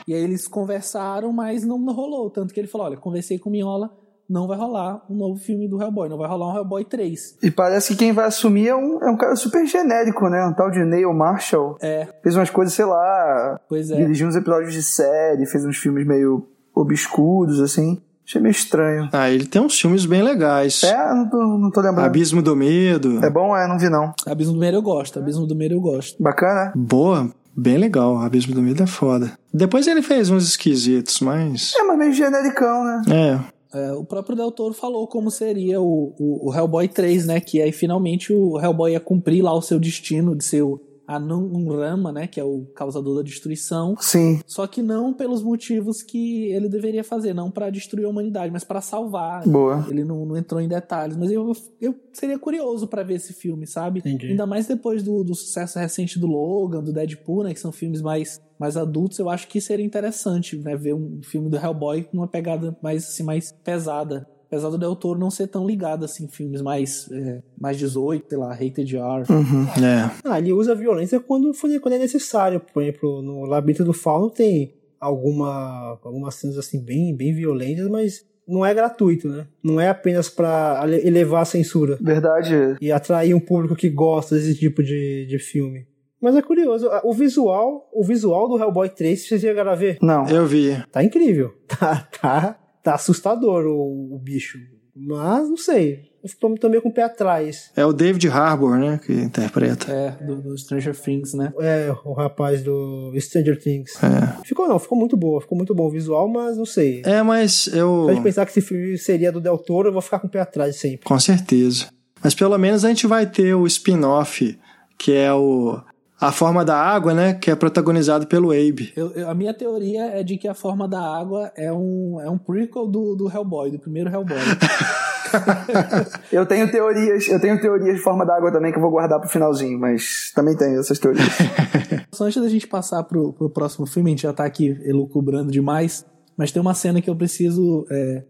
E 0.09 0.14
aí 0.14 0.22
eles 0.22 0.49
conversaram, 0.49 1.30
mas 1.30 1.64
não 1.64 1.85
rolou. 1.85 2.30
Tanto 2.30 2.53
que 2.53 2.59
ele 2.59 2.66
falou: 2.66 2.87
olha, 2.87 2.97
conversei 2.97 3.39
com 3.39 3.51
o 3.51 3.53
Minhola, 3.53 3.95
não 4.29 4.47
vai 4.47 4.57
rolar 4.57 5.03
um 5.09 5.14
novo 5.14 5.39
filme 5.39 5.68
do 5.68 5.81
Hellboy, 5.81 6.09
não 6.09 6.18
vai 6.18 6.29
rolar 6.29 6.53
um 6.53 6.57
Hellboy 6.57 6.85
3. 6.85 7.39
E 7.43 7.51
parece 7.51 7.93
que 7.93 7.99
quem 7.99 8.12
vai 8.12 8.27
assumir 8.27 8.68
é 8.68 8.75
um, 8.75 8.99
é 9.03 9.11
um 9.11 9.16
cara 9.16 9.37
super 9.37 9.66
genérico, 9.66 10.29
né? 10.29 10.45
Um 10.47 10.53
tal 10.55 10.70
de 10.70 10.85
Neil 10.85 11.12
Marshall. 11.12 11.77
É. 11.81 12.09
Fez 12.22 12.35
umas 12.37 12.51
coisas, 12.51 12.75
sei 12.75 12.85
lá. 12.85 13.61
Pois 13.68 13.91
é. 13.91 13.97
Dirigiu 13.97 14.27
uns 14.29 14.37
episódios 14.37 14.72
de 14.72 14.83
série, 14.83 15.47
fez 15.47 15.64
uns 15.64 15.77
filmes 15.77 16.07
meio 16.07 16.47
obscuros, 16.75 17.61
assim. 17.61 18.01
Achei 18.27 18.41
meio 18.41 18.53
estranho. 18.53 19.09
Ah, 19.12 19.31
ele 19.31 19.45
tem 19.45 19.61
uns 19.61 19.79
filmes 19.79 20.07
bem 20.07 20.22
legais. 20.22 20.83
É, 20.83 21.14
não 21.14 21.29
tô, 21.29 21.37
não 21.37 21.70
tô 21.70 21.81
lembrando. 21.83 22.07
Abismo 22.07 22.41
do 22.41 22.57
Medo. 22.57 23.22
É 23.22 23.29
bom? 23.29 23.55
É, 23.55 23.68
não 23.68 23.79
vi 23.79 23.91
não. 23.91 24.14
Abismo 24.27 24.55
do 24.55 24.59
Medo 24.59 24.79
eu 24.79 24.83
gosto, 24.83 25.18
Abismo 25.18 25.47
do 25.47 25.55
Medo 25.55 25.75
eu 25.75 25.81
gosto. 25.81 26.22
Bacana? 26.22 26.72
Boa, 26.75 27.31
bem 27.55 27.77
legal. 27.77 28.16
Abismo 28.16 28.55
do 28.55 28.62
Medo 28.62 28.83
é 28.83 28.87
foda. 28.87 29.33
Depois 29.53 29.87
ele 29.87 30.01
fez 30.01 30.31
uns 30.31 30.49
esquisitos, 30.49 31.20
mas. 31.20 31.75
É, 31.77 31.83
mas 31.83 31.99
meio 31.99 32.12
genericão, 32.14 32.83
né? 32.83 33.03
É. 33.11 33.53
É, 33.75 33.93
o 33.93 34.05
próprio 34.05 34.37
Del 34.37 34.53
Toro 34.53 34.72
falou 34.72 35.07
como 35.09 35.31
seria 35.31 35.81
o, 35.81 36.14
o, 36.18 36.49
o 36.49 36.55
Hellboy 36.55 36.87
3, 36.87 37.27
né? 37.27 37.41
Que 37.41 37.61
aí 37.61 37.72
finalmente 37.72 38.33
o 38.33 38.61
Hellboy 38.61 38.93
ia 38.93 39.01
cumprir 39.01 39.43
lá 39.43 39.53
o 39.53 39.62
seu 39.62 39.81
destino 39.81 40.37
de 40.37 40.45
ser 40.45 40.62
o 40.62 40.81
Anunrama, 41.07 42.12
né? 42.12 42.26
Que 42.26 42.40
é 42.40 42.44
o 42.44 42.66
causador 42.74 43.16
da 43.16 43.22
destruição. 43.22 43.96
Sim. 44.00 44.40
Só 44.46 44.66
que 44.66 44.82
não 44.82 45.12
pelos 45.12 45.42
motivos 45.42 46.02
que 46.02 46.50
ele 46.52 46.68
deveria 46.68 47.05
fazer, 47.05 47.34
não 47.34 47.50
para 47.50 47.70
destruir 47.70 48.07
a 48.07 48.09
humanidade, 48.09 48.52
mas 48.52 48.64
para 48.64 48.80
salvar. 48.80 49.46
Boa. 49.46 49.86
Ele 49.88 50.05
não, 50.05 50.24
não, 50.24 50.36
entrou 50.36 50.61
em 50.61 50.68
detalhes, 50.68 51.16
mas 51.16 51.30
eu, 51.30 51.52
eu 51.80 51.94
seria 52.12 52.38
curioso 52.38 52.86
para 52.86 53.02
ver 53.02 53.14
esse 53.14 53.32
filme, 53.32 53.66
sabe? 53.66 54.00
Entendi. 54.00 54.28
Ainda 54.28 54.46
mais 54.46 54.66
depois 54.66 55.02
do, 55.02 55.22
do 55.22 55.34
sucesso 55.34 55.78
recente 55.78 56.18
do 56.18 56.26
Logan, 56.26 56.82
do 56.82 56.92
Deadpool, 56.92 57.44
né? 57.44 57.55
Que 57.55 57.61
são 57.61 57.72
filmes 57.72 58.00
mais, 58.00 58.40
mais 58.59 58.76
adultos, 58.76 59.18
eu 59.18 59.28
acho 59.28 59.48
que 59.48 59.61
seria 59.61 59.84
interessante, 59.84 60.57
né? 60.57 60.76
Ver 60.76 60.94
um 60.94 61.20
filme 61.22 61.48
do 61.48 61.57
Hellboy 61.57 62.05
com 62.05 62.18
uma 62.18 62.28
pegada 62.28 62.76
mais, 62.82 63.05
assim, 63.05 63.22
mais 63.22 63.52
pesada. 63.64 64.26
Apesar 64.55 64.70
do 64.70 64.78
Del 64.78 64.96
Toro 64.96 65.18
não 65.18 65.30
ser 65.30 65.46
tão 65.48 65.66
ligado 65.66 66.05
assim, 66.05 66.24
em 66.24 66.28
filmes 66.28 66.62
mais, 66.62 67.11
é, 67.12 67.42
mais 67.61 67.76
18, 67.76 68.26
sei 68.28 68.38
lá, 68.38 68.50
rated 68.52 68.96
R. 68.96 69.24
Uhum. 69.30 69.84
É. 69.84 70.11
Ah, 70.24 70.38
ele 70.38 70.52
usa 70.52 70.74
violência 70.74 71.18
quando, 71.20 71.52
for- 71.52 71.68
quando 71.80 71.94
é 71.94 71.98
necessário. 71.98 72.61
Por 72.72 72.82
exemplo, 72.82 73.20
no 73.22 73.44
Labirinto 73.44 73.84
do 73.84 73.92
Fauno 73.92 74.30
tem 74.30 74.74
alguma, 75.00 75.98
algumas 76.02 76.34
cenas 76.34 76.57
assim 76.59 76.80
bem, 76.82 77.14
bem 77.14 77.34
violentas, 77.34 77.88
mas 77.88 78.24
não 78.46 78.64
é 78.64 78.74
gratuito, 78.74 79.28
né? 79.28 79.46
Não 79.62 79.80
é 79.80 79.88
apenas 79.88 80.28
para 80.28 80.84
elevar 81.02 81.42
a 81.42 81.46
censura 81.46 81.98
Verdade. 82.00 82.76
e 82.80 82.90
atrair 82.92 83.34
um 83.34 83.40
público 83.40 83.74
que 83.74 83.88
gosta 83.88 84.34
desse 84.34 84.55
tipo 84.55 84.82
de, 84.82 85.26
de 85.26 85.38
filme. 85.38 85.86
Mas 86.20 86.34
é 86.36 86.40
curioso, 86.42 86.88
o 87.02 87.12
visual, 87.12 87.88
o 87.92 88.02
visual 88.02 88.48
do 88.48 88.59
Hellboy 88.59 88.88
3, 88.88 89.26
vocês 89.28 89.40
chegaram 89.42 89.70
a 89.70 89.74
ver? 89.74 89.98
Não. 90.00 90.26
Eu 90.28 90.46
vi. 90.46 90.74
Tá 90.90 91.02
incrível. 91.05 91.52
Tá, 91.68 92.09
tá, 92.20 92.59
tá 92.85 92.95
assustador 92.95 93.64
o, 93.66 94.14
o 94.14 94.18
bicho. 94.18 94.59
Mas 94.95 95.49
não 95.49 95.57
sei. 95.57 96.14
Eu 96.22 96.57
tô, 96.57 96.68
meio 96.68 96.80
com 96.80 96.89
o 96.89 96.93
pé 96.93 97.03
atrás. 97.03 97.70
É 97.76 97.85
o 97.85 97.93
David 97.93 98.28
Harbour, 98.28 98.78
né? 98.78 98.99
Que 99.05 99.12
interpreta. 99.12 99.93
É, 99.93 100.11
do, 100.24 100.37
do 100.41 100.57
Stranger 100.57 100.99
Things, 100.99 101.35
né? 101.35 101.53
É, 101.61 101.95
o 102.05 102.12
rapaz 102.12 102.62
do 102.62 103.12
Stranger 103.18 103.61
Things. 103.61 103.93
É. 104.03 104.47
Ficou 104.47 104.68
não, 104.68 104.78
ficou 104.78 104.97
muito 104.97 105.16
boa, 105.16 105.41
ficou 105.41 105.59
muito 105.59 105.74
bom 105.74 105.87
o 105.87 105.91
visual, 105.91 106.28
mas 106.28 106.57
não 106.57 106.64
sei. 106.64 107.03
É, 107.05 107.22
mas 107.22 107.66
eu. 107.66 108.05
Se 108.05 108.11
a 108.11 108.14
gente 108.14 108.22
pensar 108.22 108.47
que 108.47 108.53
esse 108.53 108.62
filme 108.62 108.97
seria 108.97 109.32
do 109.32 109.41
Del 109.41 109.59
Toro, 109.59 109.89
eu 109.89 109.93
vou 109.93 110.01
ficar 110.01 110.18
com 110.20 110.28
o 110.28 110.30
pé 110.30 110.41
atrás 110.41 110.76
sempre. 110.76 111.05
Com 111.05 111.18
certeza. 111.18 111.89
Mas 112.22 112.35
pelo 112.35 112.57
menos 112.57 112.85
a 112.85 112.89
gente 112.89 113.07
vai 113.07 113.26
ter 113.26 113.55
o 113.55 113.66
spin-off, 113.66 114.59
que 114.97 115.12
é 115.12 115.32
o. 115.32 115.78
A 116.27 116.33
Forma 116.33 116.64
da 116.64 116.77
Água, 116.77 117.12
né? 117.14 117.35
Que 117.35 117.51
é 117.51 117.55
protagonizado 117.55 118.27
pelo 118.27 118.51
Abe. 118.51 118.93
Eu- 118.97 119.12
eu- 119.12 119.29
a 119.31 119.35
minha 119.35 119.53
teoria 119.55 120.05
é 120.07 120.22
de 120.22 120.37
que 120.39 120.49
a 120.49 120.55
forma 120.55 120.89
da 120.89 121.01
água 121.01 121.53
é 121.57 121.72
um, 121.72 122.20
é 122.20 122.29
um 122.31 122.39
prequel 122.39 122.87
do, 122.87 123.14
do 123.14 123.29
Hellboy, 123.31 123.70
do 123.70 123.79
primeiro 123.79 124.11
Hellboy. 124.11 124.37
Eu 126.31 126.47
tenho 126.47 126.70
teorias, 126.70 127.27
eu 127.29 127.41
tenho 127.41 127.61
teorias 127.61 127.97
de 127.97 128.01
forma 128.03 128.25
d'água 128.25 128.53
também 128.53 128.70
que 128.70 128.79
eu 128.79 128.83
vou 128.83 128.91
guardar 128.91 129.18
pro 129.18 129.29
finalzinho, 129.29 129.79
mas 129.79 130.31
também 130.35 130.57
tenho 130.57 130.79
essas 130.79 130.99
teorias. 130.99 131.27
Só 132.14 132.25
antes 132.27 132.41
da 132.41 132.49
gente 132.49 132.66
passar 132.68 133.03
pro, 133.03 133.33
pro 133.33 133.51
próximo 133.51 133.85
filme, 133.87 134.11
a 134.11 134.12
gente 134.12 134.22
já 134.22 134.33
tá 134.33 134.45
aqui 134.45 134.79
elucubrando 134.85 135.51
demais, 135.51 136.07
mas 136.37 136.53
tem 136.53 136.62
uma 136.62 136.75
cena 136.75 137.01
que 137.01 137.11
eu 137.11 137.16
preciso 137.16 137.85
é, 137.91 138.22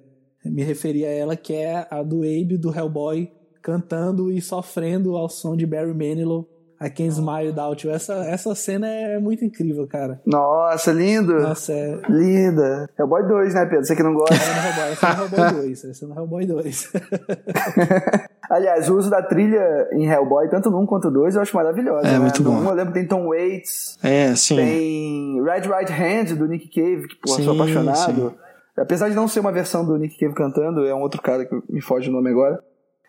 me 0.47 0.63
referir 0.63 1.05
a 1.05 1.11
ela, 1.11 1.37
que 1.37 1.53
é 1.53 1.87
a 1.91 2.03
do 2.03 2.19
Abe 2.23 2.57
do 2.57 2.75
Hellboy 2.75 3.31
cantando 3.63 4.31
e 4.31 4.41
sofrendo 4.41 5.15
ao 5.17 5.29
som 5.29 5.55
de 5.57 5.67
Barry 5.67 5.93
Manilow, 5.93 6.49
I 6.85 6.91
Can 6.91 7.07
Smile 7.07 7.49
Without 7.49 7.87
You. 7.87 7.93
Essa, 7.95 8.14
essa 8.26 8.55
cena 8.55 8.87
é 8.89 9.18
muito 9.18 9.45
incrível, 9.45 9.87
cara. 9.87 10.20
Nossa, 10.26 10.93
lindo. 10.93 11.35
Nossa, 11.41 11.72
é... 11.72 11.99
Linda. 12.09 12.89
É 12.99 13.05
o 13.05 13.07
Boy 13.07 13.26
2, 13.26 13.55
né, 13.55 13.66
Pedro? 13.66 13.85
Você 13.85 13.97
que 13.97 14.03
não 14.03 14.14
gosta. 14.14 14.35
Essa 14.35 14.51
é 14.51 14.55
no 14.55 14.66
Hellboy, 14.66 14.93
essa 14.93 15.07
é 15.07 15.14
no 15.14 15.22
Hellboy 15.22 15.62
2. 15.62 15.85
Essa 15.85 16.05
é 16.05 16.09
no 16.09 16.14
Hellboy 16.14 16.47
2. 16.47 16.93
Aliás, 18.51 18.89
o 18.91 18.97
uso 18.97 19.11
da 19.11 19.22
trilha 19.22 19.89
em 19.93 20.07
Hellboy, 20.07 20.49
tanto 20.49 20.70
no 20.70 20.80
1 20.82 20.87
quanto 20.87 21.05
no 21.11 21.20
2, 21.20 21.35
eu 21.37 21.43
acho 21.43 21.57
maravilhosa. 21.57 22.07
É, 22.07 22.12
né? 22.12 22.18
muito 22.18 22.43
No 22.43 22.51
bom. 22.53 22.59
1 22.61 22.68
eu 22.68 22.74
lembro 22.74 22.93
que 22.93 22.99
tem 22.99 23.09
Tom 23.09 23.28
Waits, 23.28 23.99
É, 24.03 24.35
sim. 24.35 24.57
tem 24.57 25.43
Red 25.43 25.62
Right 25.62 25.93
Hand 25.93 26.37
do 26.37 26.47
Nick 26.47 26.68
Cave, 26.68 27.09
que, 27.09 27.16
pô, 27.16 27.30
eu 27.32 27.37
Sim, 27.37 27.45
sou 27.45 27.55
apaixonado. 27.55 27.97
sim. 28.30 28.35
Apesar 28.76 29.09
de 29.09 29.14
não 29.14 29.28
ser 29.28 29.41
uma 29.41 29.53
versão 29.53 29.85
do 29.85 29.97
Nick 29.97 30.18
Cave 30.18 30.35
cantando, 30.35 30.85
é 30.85 30.95
um 30.95 31.01
outro 31.01 31.22
cara 31.22 31.45
que 31.47 31.55
me 31.70 31.80
foge 31.80 32.11
o 32.11 32.12
nome 32.12 32.28
agora. 32.30 32.61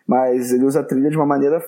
Mas 0.06 0.52
ele 0.52 0.64
usa 0.64 0.80
a 0.80 0.84
trilha 0.84 1.10
de 1.10 1.16
uma 1.16 1.26
maneira 1.26 1.60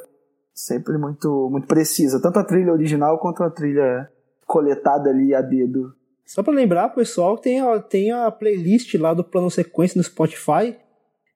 sempre 0.58 0.98
muito, 0.98 1.48
muito 1.50 1.68
precisa. 1.68 2.20
Tanto 2.20 2.40
a 2.40 2.44
trilha 2.44 2.72
original 2.72 3.18
quanto 3.20 3.44
a 3.44 3.50
trilha 3.50 4.10
coletada 4.44 5.10
ali 5.10 5.32
a 5.32 5.40
dedo. 5.40 5.94
Só 6.26 6.42
pra 6.42 6.52
lembrar, 6.52 6.88
pessoal, 6.88 7.38
tem 7.38 7.60
a, 7.60 7.78
tem 7.78 8.10
a 8.10 8.28
playlist 8.30 8.92
lá 8.94 9.14
do 9.14 9.22
Plano 9.22 9.50
Sequência 9.50 9.96
no 9.96 10.02
Spotify. 10.02 10.76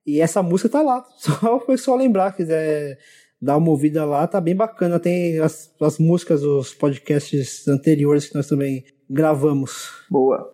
E 0.04 0.20
essa 0.20 0.42
música 0.42 0.68
tá 0.68 0.82
lá. 0.82 1.06
Só 1.16 1.56
o 1.56 1.60
pessoal 1.60 1.96
lembrar, 1.96 2.34
quiser 2.34 2.98
dar 3.40 3.56
uma 3.58 3.70
ouvida 3.70 4.04
lá, 4.04 4.26
tá 4.26 4.40
bem 4.40 4.56
bacana. 4.56 4.98
Tem 4.98 5.38
as, 5.38 5.72
as 5.80 5.98
músicas 5.98 6.40
dos 6.40 6.74
podcasts 6.74 7.68
anteriores 7.68 8.28
que 8.28 8.34
nós 8.34 8.48
também 8.48 8.84
gravamos. 9.08 10.04
Boa. 10.10 10.52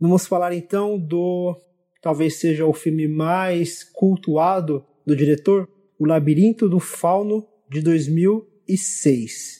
Vamos 0.00 0.26
falar 0.26 0.52
então 0.52 0.98
do. 0.98 1.56
Talvez 2.02 2.40
seja 2.40 2.66
o 2.66 2.72
filme 2.72 3.06
mais 3.06 3.84
cultuado 3.84 4.84
do 5.06 5.16
diretor, 5.16 5.68
O 5.98 6.06
Labirinto 6.06 6.68
do 6.68 6.78
Fauno, 6.78 7.46
de 7.70 7.80
2006. 7.80 9.57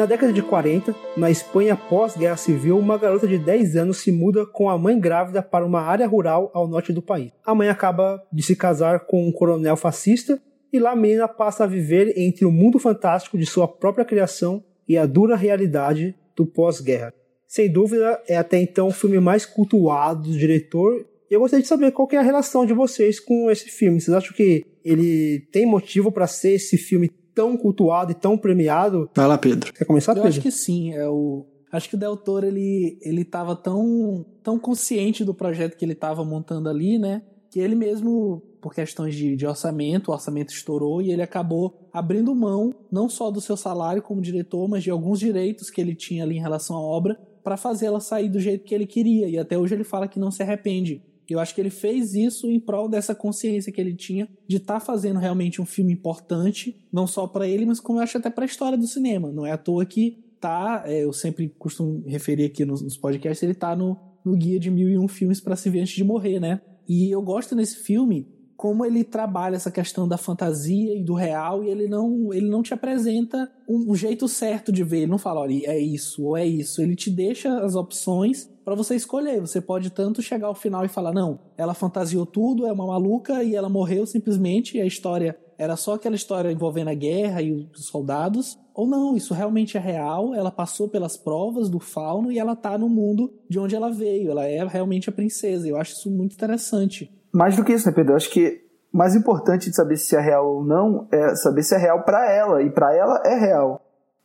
Na 0.00 0.06
década 0.06 0.32
de 0.32 0.40
40, 0.40 0.96
na 1.14 1.30
Espanha 1.30 1.76
pós-guerra 1.76 2.38
civil, 2.38 2.78
uma 2.78 2.96
garota 2.96 3.28
de 3.28 3.36
10 3.36 3.76
anos 3.76 3.98
se 3.98 4.10
muda 4.10 4.46
com 4.46 4.70
a 4.70 4.78
mãe 4.78 4.98
grávida 4.98 5.42
para 5.42 5.62
uma 5.62 5.82
área 5.82 6.06
rural 6.06 6.50
ao 6.54 6.66
norte 6.66 6.90
do 6.90 7.02
país. 7.02 7.30
A 7.44 7.54
mãe 7.54 7.68
acaba 7.68 8.18
de 8.32 8.42
se 8.42 8.56
casar 8.56 9.00
com 9.00 9.28
um 9.28 9.30
coronel 9.30 9.76
fascista 9.76 10.40
e 10.72 10.78
lá 10.78 10.92
a 10.92 10.96
menina 10.96 11.28
passa 11.28 11.64
a 11.64 11.66
viver 11.66 12.14
entre 12.16 12.46
o 12.46 12.50
mundo 12.50 12.78
fantástico 12.78 13.36
de 13.36 13.44
sua 13.44 13.68
própria 13.68 14.02
criação 14.02 14.64
e 14.88 14.96
a 14.96 15.04
dura 15.04 15.36
realidade 15.36 16.14
do 16.34 16.46
pós-guerra. 16.46 17.12
Sem 17.46 17.70
dúvida, 17.70 18.22
é 18.26 18.38
até 18.38 18.56
então 18.58 18.88
o 18.88 18.92
filme 18.92 19.20
mais 19.20 19.44
cultuado 19.44 20.30
do 20.30 20.38
diretor. 20.38 21.04
Eu 21.30 21.40
gostaria 21.40 21.62
de 21.62 21.68
saber 21.68 21.92
qual 21.92 22.08
é 22.12 22.16
a 22.16 22.22
relação 22.22 22.64
de 22.64 22.72
vocês 22.72 23.20
com 23.20 23.50
esse 23.50 23.68
filme. 23.68 24.00
Vocês 24.00 24.16
acham 24.16 24.34
que 24.34 24.64
ele 24.82 25.40
tem 25.52 25.66
motivo 25.66 26.10
para 26.10 26.26
ser 26.26 26.52
esse 26.52 26.78
filme 26.78 27.10
tão 27.34 27.56
cultuado 27.56 28.12
e 28.12 28.14
tão 28.14 28.36
premiado? 28.36 29.08
Vai 29.14 29.26
lá, 29.26 29.38
Pedro. 29.38 29.72
Quer 29.72 29.84
começar, 29.84 30.12
Eu 30.12 30.16
Pedro? 30.16 30.28
acho 30.28 30.40
que 30.40 30.50
sim. 30.50 30.92
É 30.92 31.08
o... 31.08 31.46
Acho 31.72 31.88
que 31.88 31.94
o 31.94 31.98
Del 31.98 32.16
Toro, 32.16 32.46
ele, 32.46 32.98
ele 33.00 33.24
tava 33.24 33.54
tão, 33.54 34.26
tão 34.42 34.58
consciente 34.58 35.24
do 35.24 35.32
projeto 35.32 35.76
que 35.76 35.84
ele 35.84 35.94
tava 35.94 36.24
montando 36.24 36.68
ali, 36.68 36.98
né? 36.98 37.22
Que 37.48 37.60
ele 37.60 37.76
mesmo, 37.76 38.42
por 38.60 38.74
questões 38.74 39.14
de, 39.14 39.36
de 39.36 39.46
orçamento, 39.46 40.08
o 40.08 40.12
orçamento 40.12 40.52
estourou 40.52 41.00
e 41.00 41.12
ele 41.12 41.22
acabou 41.22 41.88
abrindo 41.92 42.34
mão, 42.34 42.74
não 42.90 43.08
só 43.08 43.30
do 43.30 43.40
seu 43.40 43.56
salário 43.56 44.02
como 44.02 44.20
diretor, 44.20 44.68
mas 44.68 44.82
de 44.82 44.90
alguns 44.90 45.20
direitos 45.20 45.70
que 45.70 45.80
ele 45.80 45.94
tinha 45.94 46.24
ali 46.24 46.36
em 46.38 46.40
relação 46.40 46.76
à 46.76 46.80
obra, 46.80 47.16
para 47.44 47.56
fazer 47.56 47.86
ela 47.86 48.00
sair 48.00 48.28
do 48.28 48.40
jeito 48.40 48.64
que 48.64 48.74
ele 48.74 48.86
queria. 48.86 49.28
E 49.28 49.38
até 49.38 49.56
hoje 49.56 49.74
ele 49.74 49.84
fala 49.84 50.08
que 50.08 50.18
não 50.18 50.30
se 50.32 50.42
arrepende. 50.42 51.02
Eu 51.32 51.40
acho 51.40 51.54
que 51.54 51.60
ele 51.60 51.70
fez 51.70 52.14
isso 52.14 52.50
em 52.50 52.58
prol 52.58 52.88
dessa 52.88 53.14
consciência 53.14 53.72
que 53.72 53.80
ele 53.80 53.94
tinha 53.94 54.28
de 54.46 54.56
estar 54.56 54.80
fazendo 54.80 55.18
realmente 55.18 55.60
um 55.60 55.66
filme 55.66 55.92
importante, 55.92 56.76
não 56.92 57.06
só 57.06 57.26
para 57.26 57.46
ele, 57.46 57.66
mas 57.66 57.80
como 57.80 57.98
eu 57.98 58.02
acho 58.02 58.18
até 58.18 58.30
para 58.30 58.44
a 58.44 58.46
história 58.46 58.76
do 58.76 58.86
cinema. 58.86 59.30
Não 59.30 59.46
é 59.46 59.52
à 59.52 59.58
toa 59.58 59.84
que 59.84 60.24
tá, 60.40 60.82
é, 60.86 61.04
eu 61.04 61.12
sempre 61.12 61.54
costumo 61.58 62.02
referir 62.06 62.46
aqui 62.46 62.64
nos, 62.64 62.82
nos 62.82 62.96
podcasts, 62.96 63.42
ele 63.42 63.54
tá 63.54 63.76
no, 63.76 63.96
no 64.24 64.36
guia 64.36 64.58
de 64.58 64.70
mil 64.70 64.88
e 64.88 64.98
um 64.98 65.06
filmes 65.06 65.40
para 65.40 65.56
se 65.56 65.68
ver 65.68 65.80
antes 65.80 65.94
de 65.94 66.04
morrer, 66.04 66.40
né? 66.40 66.60
E 66.88 67.10
eu 67.10 67.22
gosto 67.22 67.54
nesse 67.54 67.76
filme 67.76 68.26
como 68.60 68.84
ele 68.84 69.02
trabalha 69.02 69.56
essa 69.56 69.70
questão 69.70 70.06
da 70.06 70.18
fantasia 70.18 70.94
e 70.94 71.02
do 71.02 71.14
real 71.14 71.64
e 71.64 71.70
ele 71.70 71.88
não, 71.88 72.30
ele 72.30 72.46
não 72.46 72.62
te 72.62 72.74
apresenta 72.74 73.50
um, 73.66 73.92
um 73.92 73.94
jeito 73.94 74.28
certo 74.28 74.70
de 74.70 74.84
ver. 74.84 74.98
Ele 74.98 75.10
não 75.10 75.16
fala, 75.16 75.40
olha, 75.40 75.62
é 75.64 75.78
isso 75.78 76.22
ou 76.22 76.36
é 76.36 76.46
isso. 76.46 76.82
Ele 76.82 76.94
te 76.94 77.10
deixa 77.10 77.58
as 77.60 77.74
opções 77.74 78.50
para 78.62 78.74
você 78.74 78.94
escolher. 78.94 79.40
Você 79.40 79.62
pode 79.62 79.88
tanto 79.88 80.20
chegar 80.20 80.48
ao 80.48 80.54
final 80.54 80.84
e 80.84 80.88
falar, 80.88 81.10
não, 81.10 81.40
ela 81.56 81.72
fantasiou 81.72 82.26
tudo, 82.26 82.66
é 82.66 82.72
uma 82.72 82.86
maluca 82.86 83.42
e 83.42 83.56
ela 83.56 83.70
morreu 83.70 84.04
simplesmente 84.04 84.76
e 84.76 84.82
a 84.82 84.86
história 84.86 85.38
era 85.56 85.74
só 85.74 85.94
aquela 85.94 86.14
história 86.14 86.52
envolvendo 86.52 86.88
a 86.88 86.94
guerra 86.94 87.40
e 87.40 87.52
os 87.52 87.86
soldados, 87.86 88.58
ou 88.74 88.86
não, 88.86 89.16
isso 89.16 89.32
realmente 89.32 89.78
é 89.78 89.80
real, 89.80 90.34
ela 90.34 90.50
passou 90.50 90.86
pelas 90.86 91.16
provas 91.16 91.70
do 91.70 91.80
fauno 91.80 92.30
e 92.30 92.38
ela 92.38 92.54
tá 92.54 92.76
no 92.76 92.90
mundo 92.90 93.32
de 93.48 93.58
onde 93.58 93.74
ela 93.74 93.90
veio, 93.90 94.30
ela 94.30 94.46
é 94.46 94.62
realmente 94.66 95.08
a 95.08 95.12
princesa. 95.12 95.66
Eu 95.66 95.78
acho 95.78 95.92
isso 95.92 96.10
muito 96.10 96.34
interessante. 96.34 97.10
Mais 97.32 97.56
do 97.56 97.64
que 97.64 97.72
isso, 97.72 97.88
né, 97.88 97.94
Pedro? 97.94 98.12
Eu 98.12 98.16
acho 98.16 98.30
que 98.30 98.62
mais 98.92 99.14
importante 99.14 99.70
de 99.70 99.76
saber 99.76 99.96
se 99.96 100.16
é 100.16 100.20
real 100.20 100.56
ou 100.56 100.64
não 100.64 101.06
é 101.12 101.34
saber 101.36 101.62
se 101.62 101.74
é 101.74 101.78
real 101.78 102.02
para 102.02 102.30
ela, 102.30 102.62
e 102.62 102.70
para 102.70 102.94
ela 102.94 103.22
é 103.24 103.38
real. 103.38 103.80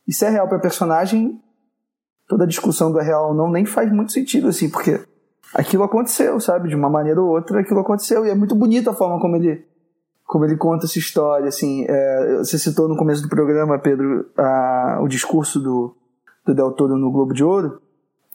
E 0.06 0.12
se 0.12 0.24
é 0.24 0.28
real 0.28 0.48
para 0.48 0.58
personagem, 0.58 1.40
toda 2.28 2.44
a 2.44 2.48
discussão 2.48 2.90
do 2.90 3.00
é 3.00 3.04
real 3.04 3.28
ou 3.28 3.34
não 3.34 3.50
nem 3.50 3.64
faz 3.64 3.90
muito 3.92 4.12
sentido, 4.12 4.48
assim, 4.48 4.68
porque 4.68 5.00
aquilo 5.54 5.84
aconteceu, 5.84 6.38
sabe? 6.40 6.68
De 6.68 6.74
uma 6.74 6.90
maneira 6.90 7.20
ou 7.20 7.28
outra, 7.28 7.60
aquilo 7.60 7.80
aconteceu. 7.80 8.26
E 8.26 8.30
é 8.30 8.34
muito 8.34 8.54
bonita 8.54 8.90
a 8.90 8.94
forma 8.94 9.20
como 9.20 9.36
ele 9.36 9.64
como 10.26 10.44
ele 10.44 10.56
conta 10.56 10.86
essa 10.86 10.98
história, 10.98 11.46
assim, 11.46 11.86
é, 11.88 12.38
você 12.38 12.58
citou 12.58 12.88
no 12.88 12.96
começo 12.96 13.22
do 13.22 13.28
programa, 13.28 13.78
Pedro, 13.78 14.28
a, 14.36 14.98
o 15.00 15.06
discurso 15.06 15.60
do, 15.60 15.94
do 16.44 16.52
Del 16.52 16.72
Toro 16.72 16.96
no 16.96 17.12
Globo 17.12 17.32
de 17.32 17.44
Ouro, 17.44 17.80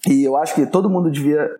e 0.07 0.24
eu 0.24 0.38
acho 0.38 0.55
que 0.55 0.65
todo 0.65 0.89
mundo 0.89 1.11
devia 1.11 1.51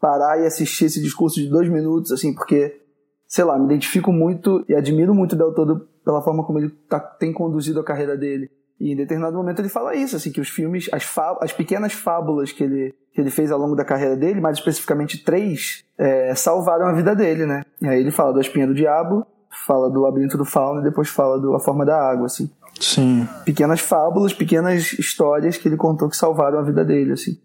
parar 0.00 0.40
e 0.40 0.46
assistir 0.46 0.86
esse 0.86 1.02
discurso 1.02 1.40
de 1.40 1.48
dois 1.48 1.68
minutos, 1.68 2.12
assim, 2.12 2.34
porque, 2.34 2.80
sei 3.26 3.44
lá, 3.44 3.58
me 3.58 3.64
identifico 3.64 4.12
muito 4.12 4.64
e 4.68 4.74
admiro 4.74 5.14
muito 5.14 5.34
o 5.34 5.36
Del 5.36 5.54
Toro 5.54 5.88
pela 6.04 6.22
forma 6.22 6.44
como 6.44 6.58
ele 6.58 6.70
tá, 6.88 7.00
tem 7.00 7.32
conduzido 7.32 7.80
a 7.80 7.84
carreira 7.84 8.16
dele. 8.16 8.50
E 8.78 8.92
em 8.92 8.96
determinado 8.96 9.36
momento 9.36 9.60
ele 9.60 9.68
fala 9.68 9.94
isso, 9.94 10.16
assim, 10.16 10.30
que 10.30 10.40
os 10.40 10.48
filmes, 10.48 10.88
as, 10.92 11.10
as 11.40 11.52
pequenas 11.52 11.92
fábulas 11.92 12.52
que 12.52 12.62
ele, 12.62 12.94
que 13.12 13.20
ele 13.20 13.30
fez 13.30 13.50
ao 13.50 13.58
longo 13.58 13.74
da 13.74 13.84
carreira 13.84 14.16
dele, 14.16 14.40
mais 14.40 14.58
especificamente 14.58 15.24
três, 15.24 15.84
é, 15.98 16.34
salvaram 16.34 16.86
a 16.86 16.92
vida 16.92 17.14
dele, 17.14 17.46
né? 17.46 17.64
E 17.80 17.88
aí 17.88 18.00
ele 18.00 18.10
fala 18.10 18.34
do 18.34 18.40
Espinha 18.40 18.66
do 18.66 18.74
Diabo, 18.74 19.26
fala 19.66 19.90
do 19.90 20.00
labirinto 20.00 20.36
do 20.36 20.44
fauno 20.44 20.80
e 20.80 20.84
depois 20.84 21.08
fala 21.08 21.40
do 21.40 21.54
A 21.54 21.60
Forma 21.60 21.84
da 21.86 21.98
Água, 21.98 22.26
assim. 22.26 22.50
Sim. 22.78 23.26
Pequenas 23.44 23.80
fábulas, 23.80 24.34
pequenas 24.34 24.92
histórias 24.92 25.56
que 25.56 25.66
ele 25.66 25.78
contou 25.78 26.10
que 26.10 26.16
salvaram 26.16 26.58
a 26.58 26.62
vida 26.62 26.84
dele, 26.84 27.12
assim. 27.12 27.38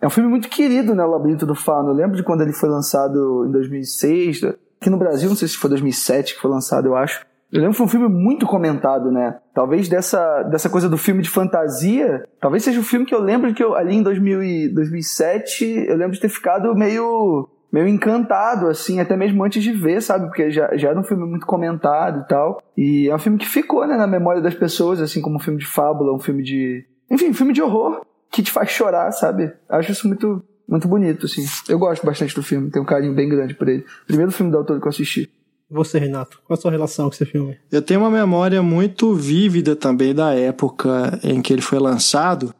É 0.00 0.06
um 0.06 0.10
filme 0.10 0.30
muito 0.30 0.48
querido, 0.48 0.94
né, 0.94 1.04
O 1.04 1.10
Labirinto 1.10 1.44
do 1.44 1.54
Fauno. 1.54 1.90
Eu 1.90 1.94
lembro 1.94 2.16
de 2.16 2.22
quando 2.22 2.40
ele 2.40 2.52
foi 2.52 2.68
lançado 2.68 3.44
em 3.46 3.50
2006, 3.52 4.44
aqui 4.80 4.88
no 4.88 4.96
Brasil, 4.96 5.28
não 5.28 5.36
sei 5.36 5.46
se 5.46 5.58
foi 5.58 5.68
2007 5.70 6.34
que 6.34 6.40
foi 6.40 6.50
lançado, 6.50 6.86
eu 6.86 6.96
acho. 6.96 7.24
Eu 7.52 7.60
lembro 7.60 7.72
que 7.72 7.78
foi 7.78 7.86
um 7.86 7.90
filme 7.90 8.08
muito 8.08 8.46
comentado, 8.46 9.10
né? 9.10 9.38
Talvez 9.52 9.88
dessa, 9.88 10.44
dessa 10.44 10.70
coisa 10.70 10.88
do 10.88 10.96
filme 10.96 11.20
de 11.20 11.28
fantasia, 11.28 12.24
talvez 12.40 12.62
seja 12.62 12.80
o 12.80 12.84
filme 12.84 13.04
que 13.04 13.14
eu 13.14 13.20
lembro 13.20 13.52
que 13.52 13.62
eu, 13.62 13.74
ali 13.74 13.96
em 13.96 14.02
2000 14.02 14.42
e 14.42 14.68
2007, 14.68 15.86
eu 15.88 15.96
lembro 15.96 16.12
de 16.12 16.20
ter 16.20 16.28
ficado 16.28 16.74
meio 16.74 17.48
meio 17.72 17.86
encantado, 17.86 18.66
assim, 18.66 18.98
até 18.98 19.16
mesmo 19.16 19.44
antes 19.44 19.62
de 19.62 19.70
ver, 19.70 20.02
sabe? 20.02 20.26
Porque 20.26 20.50
já, 20.50 20.76
já 20.76 20.88
era 20.88 20.98
um 20.98 21.04
filme 21.04 21.24
muito 21.24 21.46
comentado 21.46 22.20
e 22.20 22.28
tal. 22.28 22.60
E 22.76 23.08
é 23.08 23.14
um 23.14 23.18
filme 23.18 23.38
que 23.38 23.46
ficou, 23.46 23.86
né, 23.86 23.96
na 23.96 24.08
memória 24.08 24.42
das 24.42 24.54
pessoas, 24.54 25.00
assim, 25.00 25.20
como 25.20 25.36
um 25.36 25.40
filme 25.40 25.58
de 25.58 25.66
fábula, 25.66 26.12
um 26.12 26.18
filme 26.18 26.42
de. 26.42 26.84
Enfim, 27.08 27.28
um 27.28 27.34
filme 27.34 27.52
de 27.52 27.62
horror 27.62 28.04
que 28.30 28.42
te 28.42 28.50
faz 28.50 28.70
chorar, 28.70 29.10
sabe? 29.12 29.52
Acho 29.68 29.92
isso 29.92 30.06
muito, 30.06 30.42
muito 30.68 30.86
bonito, 30.86 31.26
assim. 31.26 31.44
Eu 31.68 31.78
gosto 31.78 32.04
bastante 32.04 32.34
do 32.34 32.42
filme, 32.42 32.70
tenho 32.70 32.84
um 32.84 32.88
carinho 32.88 33.14
bem 33.14 33.28
grande 33.28 33.54
por 33.54 33.68
ele. 33.68 33.84
Primeiro 34.06 34.32
filme 34.32 34.52
do 34.52 34.58
autor 34.58 34.80
que 34.80 34.86
eu 34.86 34.90
assisti. 34.90 35.30
Você, 35.70 35.98
Renato, 35.98 36.40
qual 36.44 36.58
a 36.58 36.60
sua 36.60 36.70
relação 36.70 37.08
com 37.08 37.14
esse 37.14 37.24
filme? 37.24 37.56
Eu 37.70 37.80
tenho 37.80 38.00
uma 38.00 38.10
memória 38.10 38.60
muito 38.60 39.14
vívida 39.14 39.76
também 39.76 40.12
da 40.12 40.34
época 40.34 41.20
em 41.22 41.40
que 41.40 41.52
ele 41.52 41.62
foi 41.62 41.78
lançado, 41.78 42.52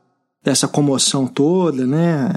dessa 0.43 0.69
comoção 0.69 1.27
toda, 1.27 1.87
né? 1.87 2.29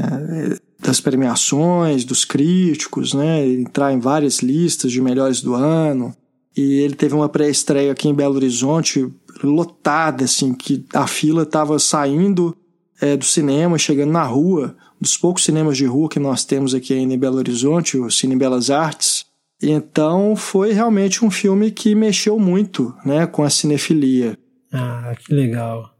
das 0.83 0.99
premiações, 0.99 2.03
dos 2.03 2.25
críticos, 2.25 3.13
né? 3.13 3.47
Entrar 3.47 3.93
em 3.93 3.99
várias 3.99 4.39
listas 4.39 4.91
de 4.91 5.01
melhores 5.01 5.41
do 5.41 5.55
ano. 5.55 6.13
E 6.55 6.81
ele 6.81 6.93
teve 6.93 7.15
uma 7.15 7.29
pré-estreia 7.29 7.91
aqui 7.91 8.09
em 8.09 8.13
Belo 8.13 8.35
Horizonte 8.35 9.11
lotada, 9.41 10.25
assim, 10.25 10.53
que 10.53 10.85
a 10.93 11.07
fila 11.07 11.43
estava 11.43 11.79
saindo 11.79 12.55
é, 13.03 13.17
do 13.17 13.25
cinema, 13.25 13.77
chegando 13.77 14.11
na 14.11 14.23
rua, 14.23 14.75
dos 14.99 15.17
poucos 15.17 15.43
cinemas 15.43 15.77
de 15.77 15.85
rua 15.85 16.09
que 16.09 16.19
nós 16.19 16.45
temos 16.45 16.73
aqui 16.73 16.93
em 16.93 17.17
Belo 17.17 17.37
Horizonte, 17.37 17.97
o 17.97 18.09
Cine 18.09 18.35
Belas 18.35 18.69
Artes. 18.69 19.25
Então 19.61 20.35
foi 20.35 20.73
realmente 20.73 21.23
um 21.23 21.31
filme 21.31 21.71
que 21.71 21.95
mexeu 21.95 22.39
muito, 22.39 22.93
né, 23.05 23.25
com 23.25 23.43
a 23.43 23.49
cinefilia. 23.49 24.37
Ah, 24.71 25.13
que 25.19 25.33
legal, 25.33 25.93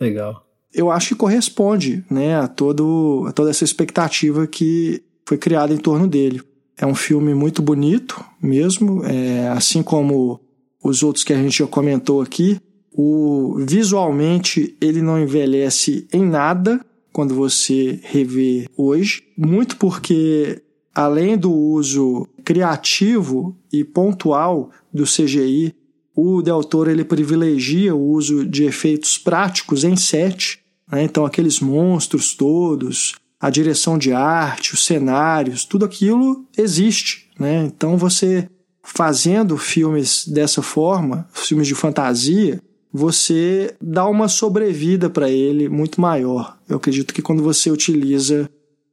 legal 0.00 0.44
eu 0.74 0.90
acho 0.90 1.10
que 1.10 1.14
corresponde 1.14 2.04
né, 2.10 2.36
a, 2.36 2.48
todo, 2.48 3.24
a 3.28 3.32
toda 3.32 3.50
essa 3.50 3.62
expectativa 3.62 4.46
que 4.46 5.00
foi 5.24 5.38
criada 5.38 5.72
em 5.72 5.78
torno 5.78 6.08
dele. 6.08 6.42
É 6.76 6.84
um 6.84 6.94
filme 6.94 7.32
muito 7.32 7.62
bonito 7.62 8.22
mesmo, 8.42 9.04
é, 9.04 9.48
assim 9.48 9.82
como 9.82 10.40
os 10.82 11.04
outros 11.04 11.22
que 11.22 11.32
a 11.32 11.36
gente 11.36 11.58
já 11.58 11.66
comentou 11.66 12.20
aqui. 12.20 12.60
O, 12.96 13.56
visualmente 13.66 14.76
ele 14.80 15.02
não 15.02 15.20
envelhece 15.20 16.06
em 16.12 16.24
nada 16.24 16.80
quando 17.12 17.34
você 17.34 17.98
revê 18.02 18.68
hoje, 18.76 19.24
muito 19.36 19.76
porque 19.76 20.62
além 20.94 21.36
do 21.36 21.52
uso 21.52 22.28
criativo 22.44 23.56
e 23.72 23.84
pontual 23.84 24.70
do 24.92 25.04
CGI, 25.04 25.74
o 26.14 26.40
Del 26.40 26.62
Toro 26.62 26.90
ele 26.90 27.04
privilegia 27.04 27.94
o 27.94 28.10
uso 28.10 28.46
de 28.46 28.64
efeitos 28.64 29.18
práticos 29.18 29.82
em 29.82 29.96
set 29.96 30.64
né? 30.90 31.02
Então, 31.02 31.24
aqueles 31.24 31.60
monstros 31.60 32.34
todos, 32.34 33.14
a 33.40 33.50
direção 33.50 33.98
de 33.98 34.12
arte, 34.12 34.74
os 34.74 34.84
cenários, 34.84 35.64
tudo 35.64 35.84
aquilo 35.84 36.46
existe. 36.56 37.30
Né? 37.38 37.64
Então, 37.64 37.96
você 37.96 38.48
fazendo 38.82 39.56
filmes 39.56 40.26
dessa 40.28 40.62
forma, 40.62 41.26
filmes 41.32 41.66
de 41.66 41.74
fantasia, 41.74 42.62
você 42.96 43.74
dá 43.82 44.06
uma 44.06 44.28
sobrevida 44.28 45.10
para 45.10 45.28
ele 45.28 45.68
muito 45.68 46.00
maior. 46.00 46.56
Eu 46.68 46.76
acredito 46.76 47.12
que 47.12 47.20
quando 47.20 47.42
você 47.42 47.68
utiliza 47.68 48.48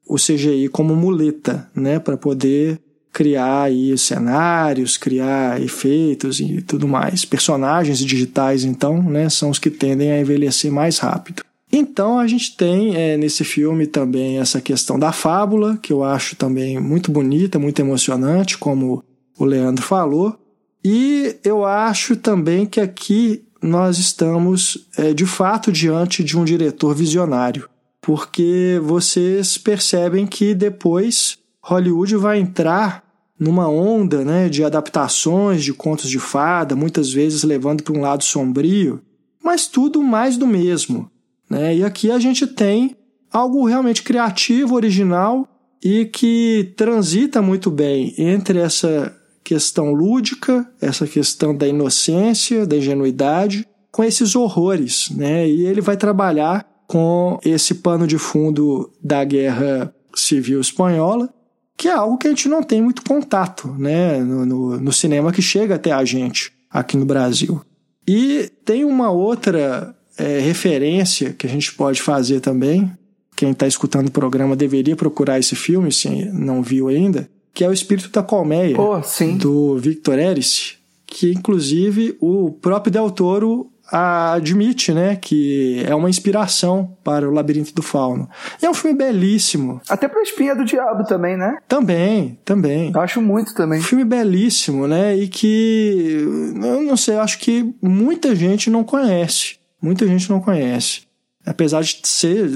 o 0.07 0.15
CGI 0.15 0.69
como 0.69 0.95
muleta, 0.95 1.69
né, 1.75 1.99
para 1.99 2.17
poder 2.17 2.79
criar 3.13 3.63
aí 3.63 3.95
cenários, 3.99 4.97
criar 4.97 5.61
efeitos 5.61 6.39
e 6.39 6.63
tudo 6.63 6.87
mais. 6.87 7.25
Personagens 7.25 7.99
digitais, 7.99 8.63
então, 8.63 9.03
né, 9.03 9.29
são 9.29 9.51
os 9.51 9.59
que 9.59 9.69
tendem 9.69 10.11
a 10.11 10.19
envelhecer 10.19 10.71
mais 10.71 10.97
rápido. 10.97 11.43
Então 11.71 12.17
a 12.17 12.25
gente 12.25 12.57
tem 12.57 12.95
é, 12.95 13.15
nesse 13.15 13.43
filme 13.43 13.85
também 13.85 14.39
essa 14.39 14.59
questão 14.59 14.97
da 14.97 15.11
fábula, 15.11 15.77
que 15.79 15.93
eu 15.93 16.03
acho 16.03 16.35
também 16.35 16.79
muito 16.79 17.11
bonita, 17.11 17.59
muito 17.59 17.79
emocionante, 17.79 18.57
como 18.57 19.03
o 19.37 19.45
Leandro 19.45 19.83
falou. 19.83 20.35
E 20.83 21.35
eu 21.43 21.63
acho 21.63 22.15
também 22.15 22.65
que 22.65 22.81
aqui 22.81 23.43
nós 23.61 23.99
estamos 23.99 24.87
é, 24.97 25.13
de 25.13 25.25
fato 25.25 25.71
diante 25.71 26.23
de 26.23 26.37
um 26.37 26.43
diretor 26.43 26.95
visionário, 26.95 27.69
porque 28.01 28.79
vocês 28.83 29.57
percebem 29.57 30.25
que 30.25 30.55
depois 30.55 31.37
Hollywood 31.61 32.15
vai 32.15 32.39
entrar 32.39 33.03
numa 33.39 33.67
onda 33.67 34.23
né, 34.23 34.49
de 34.49 34.63
adaptações 34.63 35.63
de 35.63 35.73
contos 35.73 36.09
de 36.09 36.19
fada, 36.19 36.75
muitas 36.75 37.11
vezes 37.11 37.43
levando 37.43 37.83
para 37.83 37.93
um 37.93 38.01
lado 38.01 38.23
sombrio, 38.23 39.01
mas 39.43 39.67
tudo 39.67 40.01
mais 40.01 40.37
do 40.37 40.45
mesmo. 40.45 41.09
Né? 41.49 41.77
E 41.77 41.83
aqui 41.83 42.11
a 42.11 42.19
gente 42.19 42.45
tem 42.45 42.95
algo 43.31 43.65
realmente 43.65 44.03
criativo, 44.03 44.75
original 44.75 45.47
e 45.83 46.05
que 46.05 46.73
transita 46.77 47.41
muito 47.41 47.71
bem 47.71 48.13
entre 48.17 48.59
essa 48.59 49.15
questão 49.43 49.93
lúdica, 49.93 50.69
essa 50.81 51.07
questão 51.07 51.55
da 51.55 51.67
inocência, 51.67 52.65
da 52.65 52.77
ingenuidade, 52.77 53.67
com 53.91 54.03
esses 54.03 54.35
horrores. 54.35 55.09
Né? 55.11 55.47
E 55.47 55.65
ele 55.65 55.81
vai 55.81 55.97
trabalhar 55.97 56.65
com 56.87 57.39
esse 57.43 57.75
pano 57.75 58.05
de 58.05 58.17
fundo 58.17 58.91
da 59.03 59.23
guerra 59.23 59.93
civil 60.15 60.59
espanhola, 60.59 61.33
que 61.77 61.87
é 61.87 61.93
algo 61.93 62.17
que 62.17 62.27
a 62.27 62.29
gente 62.29 62.47
não 62.47 62.61
tem 62.61 62.81
muito 62.81 63.03
contato 63.03 63.69
né? 63.77 64.19
no, 64.19 64.45
no, 64.45 64.79
no 64.79 64.93
cinema 64.93 65.31
que 65.31 65.41
chega 65.41 65.75
até 65.75 65.91
a 65.91 66.03
gente 66.05 66.51
aqui 66.69 66.97
no 66.97 67.05
Brasil. 67.05 67.61
E 68.07 68.51
tem 68.65 68.83
uma 68.83 69.09
outra 69.09 69.95
é, 70.17 70.39
referência 70.39 71.33
que 71.33 71.47
a 71.47 71.49
gente 71.49 71.73
pode 71.73 72.01
fazer 72.01 72.39
também. 72.39 72.91
Quem 73.35 73.51
está 73.51 73.65
escutando 73.65 74.07
o 74.07 74.11
programa 74.11 74.55
deveria 74.55 74.95
procurar 74.95 75.39
esse 75.39 75.55
filme, 75.55 75.91
se 75.91 76.25
não 76.25 76.61
viu 76.61 76.87
ainda, 76.87 77.29
que 77.53 77.63
é 77.63 77.69
O 77.69 77.73
Espírito 77.73 78.09
da 78.09 78.23
Colmeia, 78.23 78.75
oh, 78.79 79.01
do 79.37 79.77
Victor 79.77 80.19
Erice, 80.19 80.75
que 81.05 81.31
inclusive 81.31 82.15
o 82.19 82.51
próprio 82.51 82.91
Del 82.91 83.11
Toro 83.11 83.71
admite, 83.91 84.93
né, 84.93 85.17
que 85.17 85.83
é 85.85 85.93
uma 85.93 86.09
inspiração 86.09 86.95
para 87.03 87.27
o 87.27 87.33
Labirinto 87.33 87.73
do 87.73 87.81
Fauno. 87.81 88.29
E 88.61 88.65
é 88.65 88.69
um 88.69 88.73
filme 88.73 88.97
belíssimo. 88.97 89.81
Até 89.89 90.07
para 90.07 90.21
a 90.21 90.23
Espinha 90.23 90.55
do 90.55 90.63
Diabo 90.63 91.03
também, 91.03 91.35
né? 91.35 91.57
Também, 91.67 92.39
também. 92.45 92.91
Eu 92.95 93.01
acho 93.01 93.21
muito 93.21 93.53
também. 93.53 93.79
Um 93.79 93.83
filme 93.83 94.05
belíssimo, 94.05 94.87
né, 94.87 95.17
e 95.17 95.27
que 95.27 96.25
eu 96.63 96.81
não 96.83 96.95
sei, 96.95 97.17
acho 97.17 97.39
que 97.39 97.73
muita 97.81 98.33
gente 98.33 98.69
não 98.69 98.83
conhece. 98.83 99.59
Muita 99.81 100.07
gente 100.07 100.29
não 100.29 100.39
conhece. 100.39 101.01
Apesar 101.45 101.81
de 101.81 101.99
ser, 102.03 102.49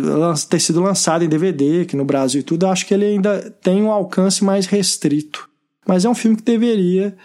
ter 0.49 0.59
sido 0.59 0.81
lançado 0.81 1.23
em 1.23 1.29
DVD 1.29 1.81
aqui 1.81 1.95
no 1.95 2.05
Brasil 2.05 2.41
e 2.41 2.43
tudo, 2.43 2.67
acho 2.67 2.85
que 2.85 2.93
ele 2.93 3.05
ainda 3.05 3.49
tem 3.61 3.81
um 3.81 3.91
alcance 3.91 4.43
mais 4.43 4.67
restrito. 4.67 5.49
Mas 5.87 6.05
é 6.05 6.09
um 6.09 6.15
filme 6.15 6.37
que 6.37 6.43
deveria 6.43 7.15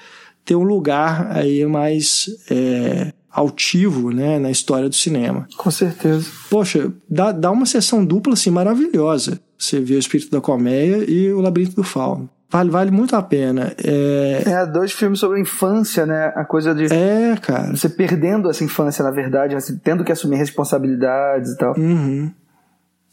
ter 0.45 0.55
um 0.55 0.63
lugar 0.63 1.37
aí 1.37 1.65
mais 1.67 2.29
é, 2.51 3.13
altivo 3.31 4.11
né, 4.11 4.39
na 4.39 4.51
história 4.51 4.89
do 4.89 4.95
cinema. 4.95 5.47
Com 5.57 5.71
certeza. 5.71 6.27
Poxa, 6.49 6.93
dá, 7.09 7.31
dá 7.31 7.51
uma 7.51 7.67
sessão 7.67 8.05
dupla 8.05 8.35
assim, 8.35 8.51
maravilhosa. 8.51 9.41
Você 9.57 9.81
vê 9.81 9.95
o 9.95 9.99
Espírito 9.99 10.31
da 10.31 10.41
Colmeia 10.41 11.05
e 11.09 11.33
o 11.33 11.41
Labirinto 11.41 11.77
do 11.77 11.85
Fauno. 11.85 12.29
Vale, 12.51 12.69
vale 12.69 12.91
muito 12.91 13.15
a 13.15 13.23
pena. 13.23 13.73
É... 13.83 14.43
é, 14.45 14.67
dois 14.67 14.93
filmes 14.93 15.21
sobre 15.21 15.39
a 15.39 15.41
infância, 15.41 16.05
né? 16.05 16.33
A 16.35 16.45
coisa 16.45 16.75
de. 16.75 16.93
É, 16.93 17.37
cara. 17.37 17.77
Você 17.77 17.89
perdendo 17.89 18.51
essa 18.51 18.65
infância, 18.65 19.05
na 19.05 19.11
verdade, 19.13 19.55
você 19.55 19.79
tendo 19.83 20.05
que 20.05 20.11
assumir 20.11 20.37
responsabilidades 20.37 21.53
e 21.53 21.57
tal. 21.57 21.75
Uhum. 21.79 22.33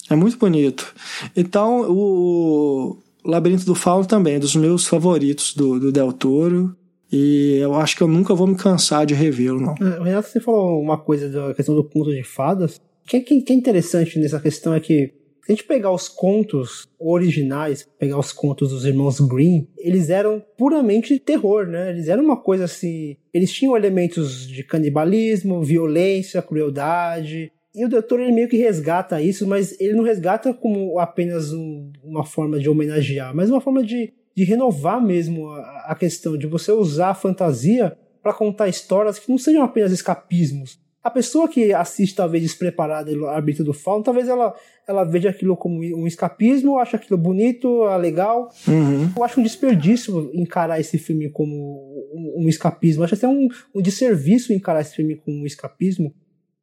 É 0.10 0.16
muito 0.16 0.38
bonito. 0.38 0.94
Então, 1.36 1.86
o 1.88 2.98
Labirinto 3.24 3.66
do 3.66 3.76
Fauno 3.76 4.06
também, 4.06 4.36
é 4.36 4.40
dos 4.40 4.56
meus 4.56 4.88
favoritos 4.88 5.54
do, 5.54 5.80
do 5.80 5.92
Del 5.92 6.12
Toro. 6.12 6.76
E 7.12 7.58
eu 7.62 7.76
acho 7.76 7.96
que 7.96 8.04
eu 8.04 8.08
nunca 8.08 8.34
vou 8.34 8.48
me 8.48 8.56
cansar 8.56 9.06
de 9.06 9.14
revê-lo, 9.14 9.62
não. 9.62 9.76
É, 9.76 10.04
Renato, 10.04 10.28
você 10.28 10.42
falou 10.42 10.82
uma 10.82 10.98
coisa 10.98 11.30
da 11.30 11.54
questão 11.54 11.76
do 11.76 11.84
conto 11.84 12.12
de 12.12 12.24
fadas. 12.24 12.78
O 12.78 13.08
que, 13.08 13.22
que, 13.22 13.42
que 13.42 13.54
é 13.54 13.56
interessante 13.56 14.20
nessa 14.20 14.40
questão 14.40 14.74
é 14.74 14.80
que 14.80 15.14
se 15.48 15.54
a 15.54 15.56
gente 15.56 15.64
pegar 15.64 15.92
os 15.92 16.10
contos 16.10 16.90
originais, 17.00 17.88
pegar 17.98 18.20
os 18.20 18.34
contos 18.34 18.70
dos 18.70 18.84
irmãos 18.84 19.22
Green, 19.22 19.66
eles 19.78 20.10
eram 20.10 20.44
puramente 20.58 21.18
terror, 21.20 21.66
né? 21.66 21.92
Eles 21.92 22.10
eram 22.10 22.22
uma 22.22 22.36
coisa 22.36 22.66
assim. 22.66 23.16
Eles 23.34 23.54
tinham 23.54 23.78
elementos 23.78 24.46
de 24.46 24.62
canibalismo, 24.62 25.64
violência, 25.64 26.42
crueldade. 26.42 27.50
E 27.74 27.86
o 27.86 27.88
doutor 27.88 28.20
ele 28.20 28.34
meio 28.34 28.50
que 28.50 28.58
resgata 28.58 29.22
isso, 29.22 29.48
mas 29.48 29.80
ele 29.80 29.94
não 29.94 30.04
resgata 30.04 30.54
como 30.54 31.00
apenas 31.00 31.54
um, 31.54 31.94
uma 32.04 32.26
forma 32.26 32.60
de 32.60 32.68
homenagear, 32.68 33.34
mas 33.34 33.50
uma 33.50 33.62
forma 33.62 33.82
de, 33.86 34.12
de 34.36 34.44
renovar 34.44 35.02
mesmo 35.02 35.48
a, 35.48 35.86
a 35.92 35.96
questão 35.96 36.38
de 36.38 36.46
você 36.46 36.74
usar 36.74 37.12
a 37.12 37.16
fantasia 37.16 37.98
para 38.22 38.34
contar 38.34 38.68
histórias 38.68 39.18
que 39.18 39.32
não 39.32 39.38
sejam 39.38 39.64
apenas 39.64 39.94
escapismos, 39.94 40.78
a 41.04 41.10
pessoa 41.10 41.48
que 41.48 41.74
assiste, 41.74 42.16
talvez, 42.16 42.44
despreparada 42.44 43.12
no 43.16 43.28
arbítrio 43.28 43.64
do 43.64 43.74
fauno, 43.74 44.04
talvez 44.04 44.28
ela, 44.28 44.54
ela 44.88 45.04
veja 45.04 45.30
aquilo 45.30 45.56
como 45.56 45.80
um 45.80 46.06
escapismo, 46.06 46.78
acha 46.78 46.98
aquilo 46.98 47.18
bonito, 47.18 47.86
legal. 47.98 48.50
Uhum. 48.68 49.10
Eu 49.16 49.24
acho 49.24 49.40
um 49.40 49.44
desperdício 49.44 50.30
encarar 50.34 50.80
esse 50.80 50.98
filme 50.98 51.30
como 51.30 51.56
um, 52.14 52.44
um 52.44 52.50
escapismo. 52.50 53.02
Eu 53.02 53.06
acho 53.06 53.16
até 53.16 53.28
um, 53.28 53.48
um 53.74 53.82
desserviço 53.82 54.52
encarar 54.52 54.82
esse 54.82 54.96
filme 54.96 55.16
como 55.16 55.38
um 55.38 55.46
escapismo, 55.46 56.14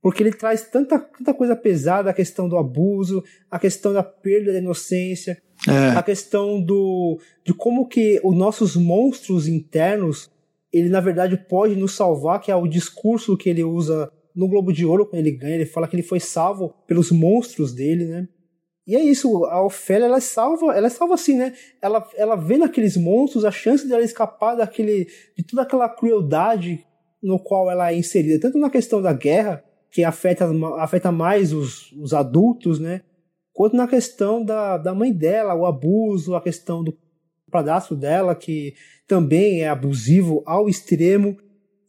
porque 0.02 0.22
ele 0.22 0.32
traz 0.32 0.68
tanta, 0.68 0.98
tanta 0.98 1.32
coisa 1.32 1.56
pesada, 1.56 2.10
a 2.10 2.14
questão 2.14 2.46
do 2.46 2.58
abuso, 2.58 3.24
a 3.50 3.58
questão 3.58 3.94
da 3.94 4.02
perda 4.02 4.52
da 4.52 4.58
inocência, 4.58 5.40
é. 5.66 5.96
a 5.96 6.02
questão 6.02 6.60
do 6.60 7.18
de 7.42 7.54
como 7.54 7.88
que 7.88 8.20
os 8.22 8.36
nossos 8.36 8.76
monstros 8.76 9.48
internos, 9.48 10.30
ele 10.70 10.90
na 10.90 11.00
verdade 11.00 11.38
pode 11.48 11.76
nos 11.76 11.92
salvar, 11.92 12.40
que 12.40 12.50
é 12.50 12.56
o 12.56 12.68
discurso 12.68 13.38
que 13.38 13.48
ele 13.48 13.64
usa 13.64 14.12
no 14.34 14.48
Globo 14.48 14.72
de 14.72 14.84
Ouro, 14.84 15.06
quando 15.06 15.20
ele 15.20 15.30
ganha, 15.30 15.54
ele 15.54 15.66
fala 15.66 15.86
que 15.86 15.94
ele 15.94 16.02
foi 16.02 16.20
salvo 16.20 16.74
pelos 16.86 17.10
monstros 17.10 17.72
dele, 17.72 18.04
né? 18.06 18.28
E 18.86 18.94
é 18.94 19.02
isso, 19.02 19.44
a 19.46 19.64
Ofélia, 19.64 20.06
ela 20.06 20.18
é 20.18 20.20
salva, 20.20 20.74
ela 20.76 20.86
é 20.86 20.90
salva 20.90 21.14
assim, 21.14 21.36
né? 21.36 21.54
Ela, 21.80 22.06
ela 22.16 22.36
vê 22.36 22.58
naqueles 22.58 22.96
monstros 22.96 23.44
a 23.44 23.50
chance 23.50 23.88
dela 23.88 24.02
escapar 24.02 24.56
daquele, 24.56 25.06
de 25.36 25.42
toda 25.42 25.62
aquela 25.62 25.88
crueldade 25.88 26.84
no 27.22 27.38
qual 27.38 27.70
ela 27.70 27.90
é 27.90 27.96
inserida, 27.96 28.38
tanto 28.38 28.58
na 28.58 28.68
questão 28.68 29.00
da 29.00 29.12
guerra, 29.12 29.64
que 29.90 30.04
afeta, 30.04 30.46
afeta 30.78 31.10
mais 31.10 31.52
os, 31.52 31.92
os 31.92 32.12
adultos, 32.12 32.78
né? 32.78 33.02
Quanto 33.54 33.76
na 33.76 33.86
questão 33.86 34.44
da, 34.44 34.76
da 34.76 34.92
mãe 34.94 35.12
dela, 35.12 35.54
o 35.54 35.64
abuso, 35.64 36.34
a 36.34 36.42
questão 36.42 36.82
do 36.82 36.98
padastro 37.50 37.94
dela, 37.94 38.34
que 38.34 38.74
também 39.06 39.62
é 39.62 39.68
abusivo 39.68 40.42
ao 40.44 40.68
extremo. 40.68 41.36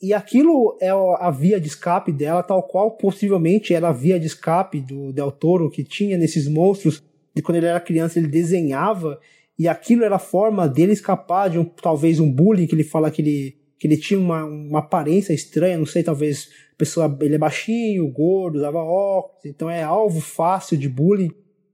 E 0.01 0.13
aquilo 0.13 0.77
é 0.81 0.89
a 0.89 1.31
via 1.31 1.59
de 1.59 1.67
escape 1.67 2.11
dela, 2.11 2.43
tal 2.43 2.63
qual 2.63 2.91
possivelmente 2.91 3.73
era 3.73 3.89
a 3.89 3.93
via 3.93 4.19
de 4.19 4.27
escape 4.27 4.81
do 4.81 5.13
Del 5.13 5.31
Toro, 5.31 5.69
que 5.69 5.84
tinha 5.84 6.17
nesses 6.17 6.47
monstros, 6.47 7.03
de 7.34 7.41
quando 7.41 7.57
ele 7.57 7.67
era 7.67 7.80
criança 7.80 8.19
ele 8.19 8.27
desenhava, 8.27 9.19
e 9.57 9.67
aquilo 9.67 10.03
era 10.03 10.17
a 10.17 10.19
forma 10.19 10.67
dele 10.67 10.91
escapar 10.91 11.49
de 11.49 11.57
um, 11.57 11.65
talvez 11.65 12.19
um 12.19 12.31
bullying, 12.31 12.67
que 12.67 12.76
ele 12.76 12.84
fala 12.84 13.09
que 13.09 13.22
ele, 13.22 13.57
que 13.80 13.88
ele 13.88 13.97
tinha 13.97 14.19
uma, 14.19 14.43
uma 14.43 14.80
aparência 14.80 15.34
estranha, 15.34 15.77
não 15.77 15.85
sei, 15.85 16.03
talvez 16.03 16.49
pessoa, 16.77 17.17
ele 17.22 17.35
é 17.35 17.38
baixinho, 17.38 18.11
gordo, 18.11 18.57
usava 18.57 18.80
óculos, 18.80 19.45
então 19.45 19.69
é 19.69 19.81
alvo 19.81 20.19
fácil 20.19 20.77
de 20.77 20.89
bullying. 20.89 21.31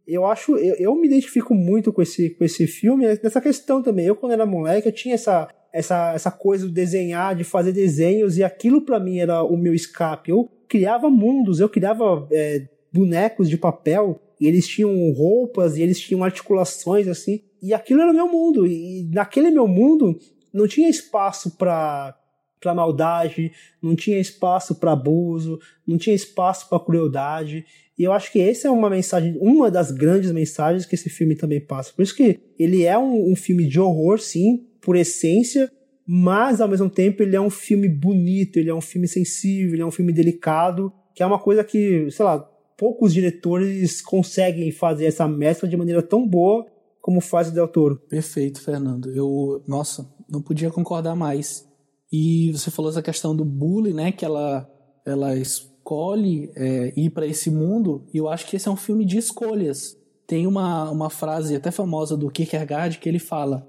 Eu 0.08 0.26
acho, 0.26 0.58
eu, 0.58 0.76
eu 0.76 0.96
me 0.96 1.08
identifico 1.08 1.56
muito 1.56 1.92
com 1.92 2.02
esse, 2.02 2.32
com 2.32 2.44
esse 2.44 2.68
filme, 2.68 3.06
nessa 3.06 3.42
questão 3.42 3.82
também. 3.82 4.06
Eu, 4.06 4.16
quando 4.16 4.34
era 4.34 4.46
moleque, 4.46 4.88
eu 4.88 4.92
tinha 4.92 5.16
essa, 5.16 5.48
essa, 5.74 6.14
essa 6.14 6.32
coisa 6.32 6.68
de 6.68 6.74
desenhar, 6.74 7.36
de 7.36 7.44
fazer 7.44 7.72
desenhos, 7.72 8.38
e 8.38 8.44
aquilo 8.44 8.82
para 8.82 9.00
mim 9.00 9.20
era 9.20 9.44
o 9.44 9.58
meu 9.58 9.74
escape. 9.74 10.32
Eu 10.32 10.50
criava 10.68 11.10
mundos, 11.10 11.60
eu 11.60 11.70
criava 11.70 12.28
é, 12.32 12.68
bonecos 12.92 13.50
de 13.50 13.58
papel, 13.58 14.20
e 14.40 14.48
eles 14.48 14.68
tinham 14.68 15.12
roupas, 15.12 15.78
e 15.78 15.82
eles 15.82 16.00
tinham 16.00 16.24
articulações 16.24 17.08
assim, 17.08 17.42
e 17.62 17.74
aquilo 17.74 18.02
era 18.02 18.12
o 18.12 18.16
meu 18.16 18.28
mundo. 18.28 18.66
E 18.66 19.08
naquele 19.14 19.52
meu 19.52 19.68
mundo 19.68 20.18
não 20.54 20.68
tinha 20.68 20.90
espaço 20.90 21.58
para 21.58 22.18
para 22.60 22.76
maldade, 22.76 23.52
não 23.82 23.96
tinha 23.96 24.20
espaço 24.20 24.76
para 24.76 24.92
abuso, 24.92 25.60
não 25.86 25.98
tinha 25.98 26.16
espaço 26.16 26.70
para 26.70 26.80
crueldade. 26.80 27.66
E 27.98 28.04
eu 28.04 28.14
acho 28.14 28.32
que 28.32 28.40
essa 28.40 28.68
é 28.68 28.72
uma 28.72 28.88
mensagem, 28.88 29.36
uma 29.42 29.72
das 29.72 29.90
grandes 29.90 30.32
mensagens 30.32 30.86
que 30.86 30.94
esse 30.94 31.10
filme 31.10 31.36
também 31.36 31.60
passa. 31.60 31.92
Por 31.92 32.04
isso 32.04 32.16
que 32.16 32.40
ele 32.60 32.84
é 32.84 32.96
um, 32.96 33.32
um 33.32 33.36
filme 33.36 33.68
de 33.68 33.80
horror, 33.80 34.20
sim, 34.20 34.68
por 34.82 34.96
essência, 34.96 35.72
mas 36.06 36.60
ao 36.60 36.68
mesmo 36.68 36.90
tempo 36.90 37.22
ele 37.22 37.36
é 37.36 37.42
um 37.42 37.50
filme 37.50 37.88
bonito, 37.88 38.58
ele 38.58 38.70
é 38.70 38.74
um 38.74 38.82
filme 38.82 39.08
sensível, 39.08 39.74
ele 39.74 39.82
é 39.82 39.86
um 39.86 39.92
filme 39.92 40.12
delicado, 40.12 40.92
que 41.14 41.24
é 41.24 41.26
uma 41.26 41.40
coisa 41.40 41.64
que, 41.64 42.10
sei 42.10 42.26
lá, 42.26 42.40
poucos 42.78 43.14
diretores 43.14 44.02
conseguem 44.02 44.72
fazer 44.72 45.06
essa 45.06 45.28
mescla 45.28 45.70
de 45.70 45.78
maneira 45.78 46.02
tão 46.02 46.28
boa 46.28 46.66
como 47.00 47.22
faz 47.22 47.50
o 47.50 47.52
Del 47.52 47.68
Toro. 47.68 47.98
Perfeito, 48.10 48.62
Fernando. 48.62 49.12
Eu, 49.12 49.64
nossa, 49.68 50.08
não 50.30 50.42
podia 50.42 50.70
concordar 50.70 51.16
mais. 51.16 51.68
E 52.12 52.52
você 52.52 52.70
falou 52.70 52.92
essa 52.92 53.02
questão 53.02 53.36
do 53.36 53.46
bullying, 53.46 53.94
né, 53.94 54.12
que 54.12 54.26
ela 54.26 54.68
ela 55.06 55.36
escolhe 55.36 56.52
é, 56.56 56.94
ir 56.96 57.10
para 57.10 57.26
esse 57.26 57.50
mundo, 57.50 58.06
e 58.14 58.18
eu 58.18 58.30
acho 58.30 58.46
que 58.48 58.56
esse 58.56 58.68
é 58.68 58.72
um 58.72 58.76
filme 58.76 59.04
de 59.04 59.18
escolhas. 59.18 59.98
Tem 60.28 60.46
uma, 60.46 60.90
uma 60.90 61.10
frase 61.10 61.56
até 61.56 61.72
famosa 61.72 62.16
do 62.16 62.30
Kierkegaard 62.30 63.00
que 63.00 63.10
ele 63.10 63.20
fala: 63.20 63.68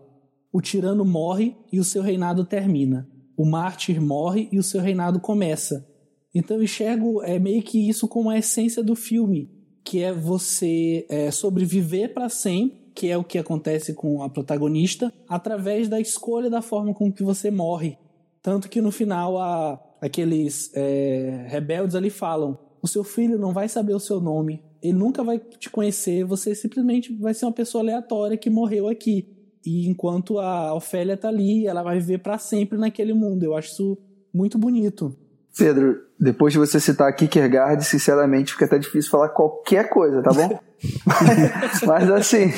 o 0.53 0.61
tirano 0.61 1.05
morre 1.05 1.57
e 1.73 1.81
o 1.81 1.85
seu 1.85 2.03
reinado 2.03 2.45
termina. 2.45 3.09
O 3.37 3.47
mártir 3.47 4.01
morre 4.01 4.49
e 4.53 4.59
o 4.59 4.63
seu 4.63 4.81
reinado 4.81 5.19
começa. 5.19 5.89
Então 6.35 6.59
eu 6.59 6.63
enxergo 6.63 7.23
é, 7.23 7.39
meio 7.39 7.63
que 7.63 7.89
isso 7.89 8.07
como 8.07 8.29
a 8.29 8.39
essência 8.39 8.83
do 8.83 8.95
filme, 8.95 9.51
que 9.83 10.03
é 10.03 10.13
você 10.13 11.07
é, 11.09 11.31
sobreviver 11.31 12.13
para 12.13 12.29
sempre, 12.29 12.83
que 12.95 13.09
é 13.09 13.17
o 13.17 13.25
que 13.25 13.39
acontece 13.39 13.95
com 13.95 14.23
a 14.23 14.29
protagonista, 14.29 15.13
através 15.27 15.89
da 15.89 15.99
escolha 15.99 16.51
da 16.51 16.61
forma 16.61 16.93
com 16.93 17.11
que 17.11 17.23
você 17.23 17.51
morre. 17.51 17.97
Tanto 18.43 18.69
que 18.69 18.83
no 18.83 18.91
final 18.91 19.39
a, 19.39 19.83
aqueles 20.01 20.71
é, 20.75 21.47
rebeldes 21.49 21.97
ali 21.97 22.11
falam: 22.11 22.59
o 22.83 22.89
seu 22.89 23.03
filho 23.03 23.39
não 23.39 23.53
vai 23.53 23.69
saber 23.69 23.95
o 23.95 24.01
seu 24.01 24.21
nome, 24.21 24.63
ele 24.83 24.95
nunca 24.95 25.25
vai 25.25 25.39
te 25.39 25.71
conhecer, 25.71 26.25
você 26.25 26.55
simplesmente 26.55 27.13
vai 27.15 27.33
ser 27.33 27.47
uma 27.47 27.53
pessoa 27.53 27.83
aleatória 27.83 28.37
que 28.37 28.51
morreu 28.51 28.89
aqui. 28.89 29.42
E 29.65 29.89
enquanto 29.89 30.39
a 30.39 30.75
Ofélia 30.75 31.17
tá 31.17 31.29
ali, 31.29 31.67
ela 31.67 31.83
vai 31.83 31.99
viver 31.99 32.19
para 32.19 32.39
sempre 32.39 32.79
naquele 32.79 33.15
mundo. 33.15 33.45
Eu 33.45 33.57
acho 33.57 33.69
isso 33.69 33.99
muito 34.33 34.59
bonito. 34.59 35.17
Pedro, 35.57 36.01
depois 36.19 36.53
de 36.53 36.59
você 36.59 36.81
citar 36.81 37.15
Kierkegaard, 37.15 37.85
sinceramente 37.85 38.53
fica 38.53 38.65
até 38.65 38.79
difícil 38.79 39.11
falar 39.11 39.29
qualquer 39.29 39.91
coisa, 39.91 40.23
tá 40.23 40.33
bom? 40.33 40.59
mas, 41.07 41.83
mas, 41.87 42.11
assim, 42.11 42.51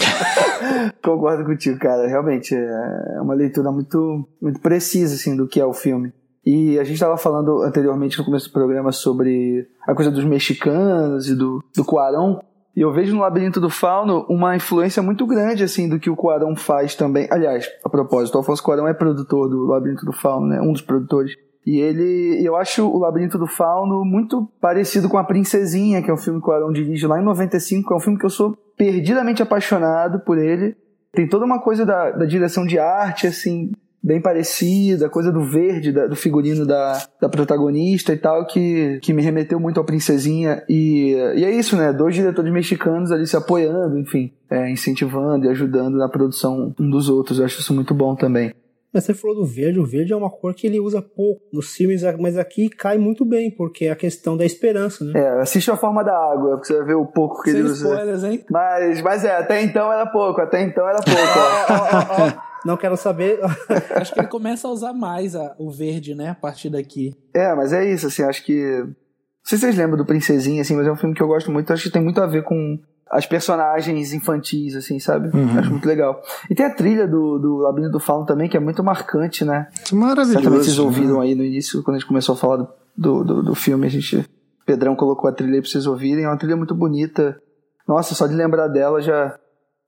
concordo 1.02 1.44
contigo, 1.44 1.78
cara. 1.78 2.06
Realmente 2.06 2.54
é 2.54 3.20
uma 3.20 3.34
leitura 3.34 3.72
muito, 3.72 4.26
muito 4.40 4.60
precisa 4.60 5.14
assim, 5.14 5.36
do 5.36 5.48
que 5.48 5.60
é 5.60 5.66
o 5.66 5.72
filme. 5.72 6.12
E 6.46 6.78
a 6.78 6.84
gente 6.84 6.94
estava 6.94 7.16
falando 7.16 7.62
anteriormente 7.62 8.18
no 8.18 8.24
começo 8.24 8.48
do 8.48 8.52
programa 8.52 8.92
sobre 8.92 9.66
a 9.86 9.94
coisa 9.94 10.10
dos 10.10 10.24
mexicanos 10.24 11.26
e 11.28 11.34
do, 11.34 11.64
do 11.74 11.84
Cuarón. 11.84 12.38
E 12.76 12.80
eu 12.80 12.92
vejo 12.92 13.14
no 13.14 13.20
Labirinto 13.20 13.60
do 13.60 13.70
Fauno 13.70 14.26
uma 14.28 14.56
influência 14.56 15.02
muito 15.02 15.26
grande, 15.26 15.62
assim, 15.62 15.88
do 15.88 15.98
que 15.98 16.10
o 16.10 16.16
Cuarón 16.16 16.56
faz 16.56 16.94
também. 16.94 17.28
Aliás, 17.30 17.70
a 17.84 17.88
propósito, 17.88 18.34
o 18.34 18.38
Alfonso 18.38 18.62
Cuarón 18.62 18.88
é 18.88 18.94
produtor 18.94 19.48
do 19.48 19.66
Labirinto 19.66 20.04
do 20.04 20.12
Fauno, 20.12 20.48
né? 20.48 20.60
Um 20.60 20.72
dos 20.72 20.82
produtores. 20.82 21.36
E 21.64 21.80
ele, 21.80 22.44
eu 22.44 22.56
acho 22.56 22.86
o 22.86 22.98
Labirinto 22.98 23.38
do 23.38 23.46
Fauno 23.46 24.04
muito 24.04 24.46
parecido 24.60 25.08
com 25.08 25.16
A 25.16 25.24
Princesinha, 25.24 26.02
que 26.02 26.10
é 26.10 26.14
um 26.14 26.18
filme 26.18 26.40
que 26.40 26.48
o 26.48 26.52
Arão 26.52 26.72
dirige 26.72 27.06
lá 27.06 27.20
em 27.20 27.24
95, 27.24 27.94
é 27.94 27.96
um 27.96 28.00
filme 28.00 28.18
que 28.18 28.26
eu 28.26 28.30
sou 28.30 28.56
perdidamente 28.76 29.42
apaixonado 29.42 30.20
por 30.20 30.36
ele. 30.36 30.76
Tem 31.12 31.28
toda 31.28 31.46
uma 31.46 31.60
coisa 31.60 31.86
da, 31.86 32.10
da 32.10 32.26
direção 32.26 32.66
de 32.66 32.78
arte, 32.78 33.28
assim, 33.28 33.70
bem 34.04 34.20
parecida, 34.20 35.08
coisa 35.08 35.32
do 35.32 35.42
verde, 35.42 35.90
da, 35.90 36.06
do 36.06 36.14
figurino 36.14 36.66
da, 36.66 37.02
da 37.18 37.28
protagonista 37.28 38.12
e 38.12 38.18
tal, 38.18 38.46
que, 38.46 39.00
que 39.02 39.14
me 39.14 39.22
remeteu 39.22 39.58
muito 39.58 39.80
à 39.80 39.84
Princesinha. 39.84 40.62
E, 40.68 41.12
e 41.34 41.44
é 41.44 41.50
isso, 41.50 41.74
né? 41.74 41.90
Dois 41.90 42.14
diretores 42.14 42.52
mexicanos 42.52 43.10
ali 43.10 43.26
se 43.26 43.34
apoiando, 43.36 43.98
enfim, 43.98 44.30
é, 44.50 44.70
incentivando 44.70 45.46
e 45.46 45.48
ajudando 45.48 45.96
na 45.96 46.08
produção 46.08 46.74
um 46.78 46.90
dos 46.90 47.08
outros. 47.08 47.38
Eu 47.38 47.46
acho 47.46 47.60
isso 47.60 47.72
muito 47.72 47.94
bom 47.94 48.14
também. 48.14 48.52
Mas 48.92 49.04
você 49.04 49.14
falou 49.14 49.34
do 49.34 49.44
verde, 49.44 49.80
o 49.80 49.84
verde 49.86 50.12
é 50.12 50.16
uma 50.16 50.30
cor 50.30 50.54
que 50.54 50.68
ele 50.68 50.78
usa 50.78 51.02
pouco 51.02 51.42
nos 51.52 51.74
filmes, 51.74 52.02
mas 52.20 52.36
aqui 52.38 52.68
cai 52.68 52.96
muito 52.96 53.24
bem, 53.24 53.50
porque 53.50 53.86
é 53.86 53.90
a 53.90 53.96
questão 53.96 54.36
da 54.36 54.44
esperança, 54.44 55.04
né? 55.04 55.12
É, 55.16 55.40
assiste 55.40 55.68
a 55.68 55.76
forma 55.76 56.04
da 56.04 56.12
água, 56.14 56.50
porque 56.52 56.68
você 56.68 56.76
vai 56.76 56.86
ver 56.86 56.94
o 56.94 57.06
pouco 57.06 57.42
que 57.42 57.50
Sem 57.50 57.58
ele 57.58 57.70
usa. 57.70 57.88
spoilers, 57.88 58.22
hein? 58.22 58.44
Mas, 58.48 59.02
mas 59.02 59.24
é, 59.24 59.34
até 59.36 59.62
então 59.62 59.90
era 59.92 60.06
pouco, 60.06 60.40
até 60.40 60.62
então 60.62 60.88
era 60.88 61.00
pouco. 61.02 61.20
ó. 61.20 61.74
Ó, 61.74 62.24
ó, 62.24 62.28
ó, 62.28 62.53
Não 62.64 62.76
quero 62.76 62.96
saber. 62.96 63.38
Acho 63.94 64.12
que 64.14 64.20
ele 64.20 64.28
começa 64.28 64.66
a 64.66 64.70
usar 64.70 64.92
mais 64.92 65.34
a- 65.36 65.54
o 65.58 65.70
verde, 65.70 66.14
né? 66.14 66.30
A 66.30 66.34
partir 66.34 66.70
daqui. 66.70 67.14
É, 67.34 67.54
mas 67.54 67.72
é 67.72 67.84
isso, 67.90 68.06
assim, 68.06 68.22
acho 68.22 68.44
que. 68.44 68.78
Não 68.80 69.48
sei 69.48 69.58
se 69.58 69.64
vocês 69.64 69.76
lembram 69.76 69.98
do 69.98 70.06
Princesinha, 70.06 70.62
assim, 70.62 70.74
mas 70.74 70.86
é 70.86 70.92
um 70.92 70.96
filme 70.96 71.14
que 71.14 71.22
eu 71.22 71.26
gosto 71.28 71.50
muito, 71.50 71.70
acho 71.72 71.82
que 71.82 71.90
tem 71.90 72.02
muito 72.02 72.20
a 72.20 72.26
ver 72.26 72.42
com 72.44 72.78
as 73.10 73.26
personagens 73.26 74.12
infantis, 74.14 74.74
assim, 74.74 74.98
sabe? 74.98 75.28
Acho 75.58 75.70
muito 75.70 75.86
legal. 75.86 76.22
E 76.50 76.54
tem 76.54 76.64
a 76.64 76.74
trilha 76.74 77.06
do, 77.06 77.38
do 77.38 77.56
Labirinto 77.58 77.92
do 77.92 78.00
Fauno 78.00 78.24
também, 78.24 78.48
que 78.48 78.56
é 78.56 78.60
muito 78.60 78.82
marcante, 78.82 79.44
né? 79.44 79.68
Maravilhoso. 79.92 80.32
Certamente 80.32 80.64
vocês 80.64 80.78
né? 80.78 80.82
ouviram 80.84 81.20
aí 81.20 81.34
no 81.34 81.44
início, 81.44 81.82
quando 81.82 81.96
a 81.96 81.98
gente 81.98 82.08
começou 82.08 82.34
a 82.34 82.38
falar 82.38 82.56
do, 82.56 82.68
do, 82.96 83.24
do, 83.24 83.42
do 83.42 83.54
filme, 83.54 83.86
a 83.86 83.90
gente. 83.90 84.24
Pedrão 84.66 84.96
colocou 84.96 85.28
a 85.28 85.32
trilha 85.32 85.56
aí 85.56 85.60
pra 85.60 85.70
vocês 85.70 85.86
ouvirem, 85.86 86.24
é 86.24 86.28
uma 86.28 86.38
trilha 86.38 86.56
muito 86.56 86.74
bonita. 86.74 87.38
Nossa, 87.86 88.14
só 88.14 88.26
de 88.26 88.34
lembrar 88.34 88.66
dela 88.68 89.02
já. 89.02 89.38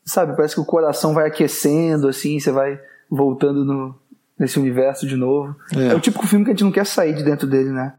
Sabe, 0.06 0.36
parece 0.36 0.54
que 0.54 0.60
o 0.60 0.64
coração 0.64 1.12
vai 1.12 1.26
aquecendo, 1.26 2.08
assim, 2.08 2.38
você 2.38 2.52
vai 2.52 2.80
voltando 3.10 3.64
no, 3.64 3.94
nesse 4.38 4.58
universo 4.58 5.06
de 5.06 5.16
novo. 5.16 5.56
É. 5.74 5.88
é 5.88 5.94
o 5.94 6.00
típico 6.00 6.26
filme 6.26 6.44
que 6.44 6.52
a 6.52 6.54
gente 6.54 6.64
não 6.64 6.72
quer 6.72 6.86
sair 6.86 7.14
de 7.14 7.24
dentro 7.24 7.46
dele, 7.46 7.70
né? 7.70 7.94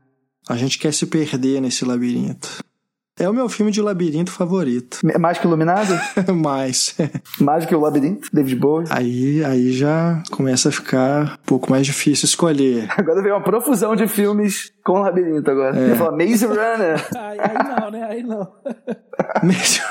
A 0.48 0.56
gente 0.56 0.80
quer 0.80 0.94
se 0.94 1.06
perder 1.06 1.60
nesse 1.60 1.84
labirinto. 1.84 2.64
É 3.20 3.28
o 3.28 3.34
meu 3.34 3.50
filme 3.50 3.72
de 3.72 3.82
labirinto 3.82 4.32
favorito. 4.32 5.00
É 5.10 5.18
Mais 5.18 5.38
que 5.40 5.48
Iluminado? 5.48 5.92
Mas 6.36 6.96
Mais 7.42 7.66
que 7.66 7.74
o 7.76 7.80
Labirinto? 7.80 8.28
David 8.32 8.56
Bowie? 8.58 8.88
aí, 8.92 9.44
aí 9.44 9.72
já 9.72 10.22
começa 10.32 10.70
a 10.70 10.72
ficar 10.72 11.34
um 11.34 11.46
pouco 11.46 11.70
mais 11.72 11.86
difícil 11.86 12.26
escolher. 12.26 12.88
Agora 12.96 13.22
veio 13.24 13.34
uma 13.36 13.44
profusão 13.44 13.96
de 13.96 14.08
filmes 14.08 14.72
com 14.84 15.00
Labirinto 15.00 15.50
agora. 15.50 15.78
É. 15.78 15.92
Eu 15.92 15.96
falar 15.96 16.12
Maze 16.12 16.46
Runner. 16.46 17.08
Aí, 17.18 17.40
aí 17.40 17.54
não, 17.82 17.92
né? 17.92 18.04
Aí 18.10 18.24
não. 18.24 18.48
Mas- 19.44 19.82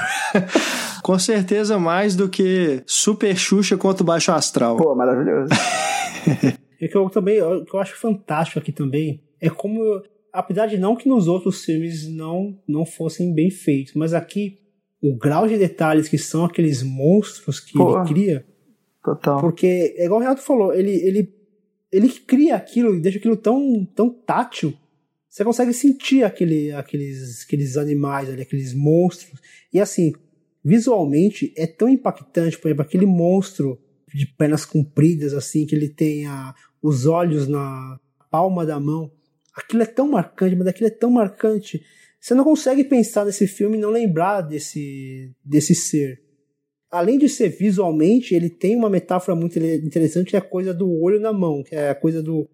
Com 1.02 1.18
certeza 1.18 1.78
mais 1.78 2.14
do 2.16 2.28
que 2.28 2.82
Super 2.86 3.36
Xuxa 3.36 3.76
contra 3.76 4.02
o 4.02 4.06
Baixo 4.06 4.32
Astral. 4.32 4.76
Pô, 4.76 4.94
maravilhoso. 4.94 5.50
E 6.80 6.88
que 6.88 6.96
eu 6.96 7.08
também, 7.10 7.42
o 7.42 7.64
que 7.64 7.74
eu 7.74 7.80
acho 7.80 7.96
fantástico 7.96 8.58
aqui 8.58 8.72
também 8.72 9.20
é 9.40 9.48
como, 9.50 9.82
eu- 9.82 10.02
apesar 10.36 10.66
de 10.66 10.76
não 10.76 10.94
que 10.94 11.08
nos 11.08 11.26
outros 11.26 11.64
filmes 11.64 12.06
não, 12.06 12.58
não 12.68 12.84
fossem 12.84 13.32
bem 13.32 13.50
feitos, 13.50 13.94
mas 13.94 14.12
aqui 14.12 14.58
o 15.00 15.16
grau 15.16 15.48
de 15.48 15.56
detalhes 15.56 16.08
que 16.08 16.18
são 16.18 16.44
aqueles 16.44 16.82
monstros 16.82 17.58
que 17.58 17.72
Pô. 17.72 17.98
ele 17.98 18.08
cria, 18.08 18.46
Total. 19.02 19.40
porque 19.40 19.94
é 19.96 20.04
igual 20.04 20.20
o 20.20 20.22
Renato 20.22 20.42
falou, 20.42 20.74
ele, 20.74 20.90
ele, 20.90 21.34
ele 21.90 22.08
cria 22.08 22.56
aquilo 22.56 22.94
e 22.94 23.00
deixa 23.00 23.18
aquilo 23.18 23.36
tão, 23.36 23.84
tão 23.94 24.10
tátil, 24.10 24.74
você 25.28 25.44
consegue 25.44 25.72
sentir 25.72 26.22
aquele, 26.24 26.72
aqueles, 26.72 27.42
aqueles 27.44 27.76
animais 27.76 28.28
ali, 28.28 28.42
aqueles 28.42 28.74
monstros, 28.74 29.40
e 29.72 29.80
assim, 29.80 30.12
visualmente 30.64 31.52
é 31.56 31.66
tão 31.66 31.88
impactante, 31.88 32.58
por 32.58 32.68
exemplo, 32.68 32.82
aquele 32.82 33.06
monstro 33.06 33.78
de 34.12 34.26
pernas 34.26 34.64
compridas, 34.64 35.34
assim, 35.34 35.66
que 35.66 35.74
ele 35.74 35.88
tem 35.88 36.26
a, 36.26 36.54
os 36.82 37.06
olhos 37.06 37.46
na 37.46 37.98
palma 38.30 38.64
da 38.64 38.80
mão. 38.80 39.10
Aquilo 39.56 39.82
é 39.82 39.86
tão 39.86 40.06
marcante, 40.08 40.54
mas 40.54 40.66
aquilo 40.66 40.88
é 40.88 40.90
tão 40.90 41.10
marcante. 41.10 41.82
Você 42.20 42.34
não 42.34 42.44
consegue 42.44 42.84
pensar 42.84 43.24
nesse 43.24 43.46
filme 43.46 43.78
e 43.78 43.80
não 43.80 43.90
lembrar 43.90 44.42
desse, 44.42 45.32
desse 45.44 45.74
ser. 45.74 46.20
Além 46.90 47.18
de 47.18 47.28
ser 47.28 47.48
visualmente, 47.48 48.34
ele 48.34 48.50
tem 48.50 48.76
uma 48.76 48.90
metáfora 48.90 49.34
muito 49.34 49.58
interessante, 49.58 50.30
que 50.30 50.36
é 50.36 50.38
a 50.38 50.42
coisa 50.42 50.74
do 50.74 50.90
olho 51.00 51.18
na 51.18 51.32
mão, 51.32 51.62
que 51.62 51.74
é 51.74 51.90
a 51.90 51.94
coisa 51.94 52.22
do, 52.22 52.48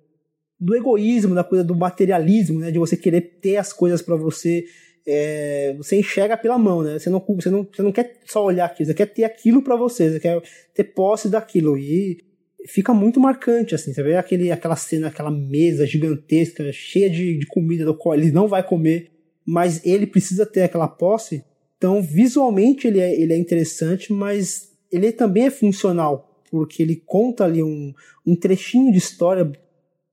do 0.59 0.77
egoísmo, 0.77 1.35
da 1.35 1.43
coisa 1.43 1.65
do 1.65 1.74
materialismo, 1.74 2.61
né? 2.61 2.70
De 2.70 2.79
você 2.79 2.97
querer 2.97 3.39
ter 3.41 3.57
as 3.57 3.73
coisas 3.73 4.01
para 4.01 4.15
você. 4.15 4.65
é, 5.07 5.74
você 5.77 5.97
enxerga 5.97 6.37
pela 6.37 6.59
mão, 6.59 6.83
né? 6.83 6.99
Você 6.99 7.11
não, 7.11 7.20
você, 7.20 7.51
não, 7.51 7.65
você 7.65 7.83
não 7.83 7.93
quer 7.93 8.20
só 8.27 8.45
olhar 8.45 8.66
aquilo, 8.66 8.87
você 8.87 8.95
quer 8.95 9.07
ter 9.07 9.24
aquilo 9.24 9.62
para 9.62 9.74
você, 9.77 10.11
você 10.11 10.20
quer 10.20 10.41
ter 10.73 10.85
posse 10.85 11.29
daquilo. 11.29 11.77
E 11.77 12.19
fica 12.66 12.94
muito 12.94 13.20
marcante, 13.20 13.74
assim. 13.74 13.93
Você 13.93 14.02
vê 14.02 14.16
aquele, 14.16 14.51
aquela 14.51 14.76
cena, 14.76 15.09
aquela 15.09 15.30
mesa 15.30 15.86
gigantesca, 15.86 16.72
cheia 16.72 17.09
de, 17.09 17.39
de 17.39 17.47
comida 17.47 17.84
do 17.84 17.97
qual 17.97 18.14
ele 18.14 18.30
não 18.30 18.48
vai 18.48 18.62
comer, 18.62 19.10
mas 19.44 19.84
ele 19.84 20.06
precisa 20.06 20.47
ter 20.47 20.62
aquela 20.62 20.89
posse. 20.89 21.44
Então, 21.76 22.01
visualmente 22.01 22.86
ele 22.86 23.01
é, 23.01 23.20
ele 23.20 23.32
é 23.32 23.36
interessante, 23.36 24.12
mas 24.12 24.70
ele 24.90 25.10
também 25.10 25.47
é 25.47 25.51
funcional, 25.51 26.43
porque 26.51 26.82
ele 26.82 26.97
conta 26.97 27.44
ali 27.44 27.62
um, 27.62 27.93
um 28.26 28.36
trechinho 28.36 28.93
de 28.93 28.98
história 28.98 29.51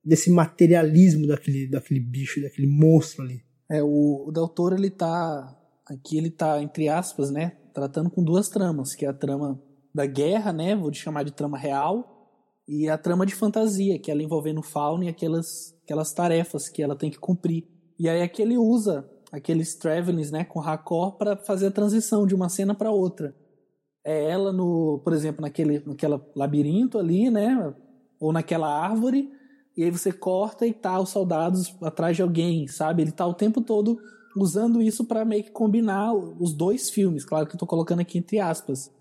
desse 0.03 0.31
materialismo 0.31 1.27
daquele, 1.27 1.67
daquele 1.67 1.99
bicho, 1.99 2.41
daquele 2.41 2.67
monstro 2.67 3.23
ali. 3.23 3.43
É, 3.69 3.83
o, 3.83 4.25
o 4.27 4.31
Del 4.31 4.51
ele 4.75 4.89
tá. 4.89 5.55
Aqui 5.85 6.17
ele 6.17 6.29
tá, 6.29 6.61
entre 6.61 6.87
aspas, 6.87 7.29
né? 7.29 7.53
Tratando 7.73 8.09
com 8.09 8.23
duas 8.23 8.49
tramas, 8.49 8.95
que 8.95 9.05
é 9.05 9.09
a 9.09 9.13
trama 9.13 9.61
da 9.93 10.05
guerra, 10.05 10.53
né? 10.53 10.75
Vou 10.75 10.91
te 10.91 10.99
chamar 10.99 11.23
de 11.23 11.31
trama 11.31 11.57
real, 11.57 12.18
e 12.71 12.87
a 12.87 12.99
trama 12.99 13.25
de 13.25 13.33
fantasia, 13.33 13.97
que 13.97 14.11
é 14.11 14.13
ela 14.13 14.21
envolvendo 14.21 14.61
Fauna 14.61 15.05
e 15.05 15.07
aquelas, 15.07 15.75
aquelas 15.83 16.13
tarefas 16.13 16.69
que 16.69 16.83
ela 16.83 16.95
tem 16.95 17.09
que 17.09 17.17
cumprir. 17.17 17.67
E 17.97 18.07
aí 18.07 18.21
aqui 18.21 18.43
ele 18.43 18.59
usa 18.59 19.09
aqueles 19.31 19.73
travelings, 19.73 20.29
né, 20.29 20.43
com 20.43 20.59
raccord 20.59 21.17
para 21.17 21.35
fazer 21.35 21.65
a 21.65 21.71
transição 21.71 22.27
de 22.27 22.35
uma 22.35 22.47
cena 22.47 22.75
para 22.75 22.91
outra. 22.91 23.35
É 24.05 24.29
ela 24.29 24.53
no, 24.53 25.01
por 25.03 25.13
exemplo, 25.13 25.41
naquele, 25.41 25.81
naquela 25.83 26.23
labirinto 26.35 26.99
ali, 26.99 27.31
né, 27.31 27.73
ou 28.19 28.31
naquela 28.31 28.67
árvore, 28.67 29.31
e 29.75 29.83
aí 29.83 29.89
você 29.89 30.11
corta 30.11 30.67
e 30.67 30.71
tá 30.71 30.99
os 30.99 31.09
soldados 31.09 31.75
atrás 31.81 32.15
de 32.15 32.21
alguém, 32.21 32.67
sabe? 32.67 33.01
Ele 33.01 33.11
tá 33.11 33.25
o 33.25 33.33
tempo 33.33 33.61
todo 33.61 33.97
usando 34.37 34.79
isso 34.79 35.05
para 35.05 35.25
meio 35.25 35.43
que 35.43 35.51
combinar 35.51 36.13
os 36.13 36.53
dois 36.53 36.91
filmes, 36.91 37.25
claro 37.25 37.47
que 37.47 37.55
eu 37.55 37.59
tô 37.59 37.65
colocando 37.65 38.01
aqui 38.01 38.19
entre 38.19 38.39
aspas. 38.39 38.91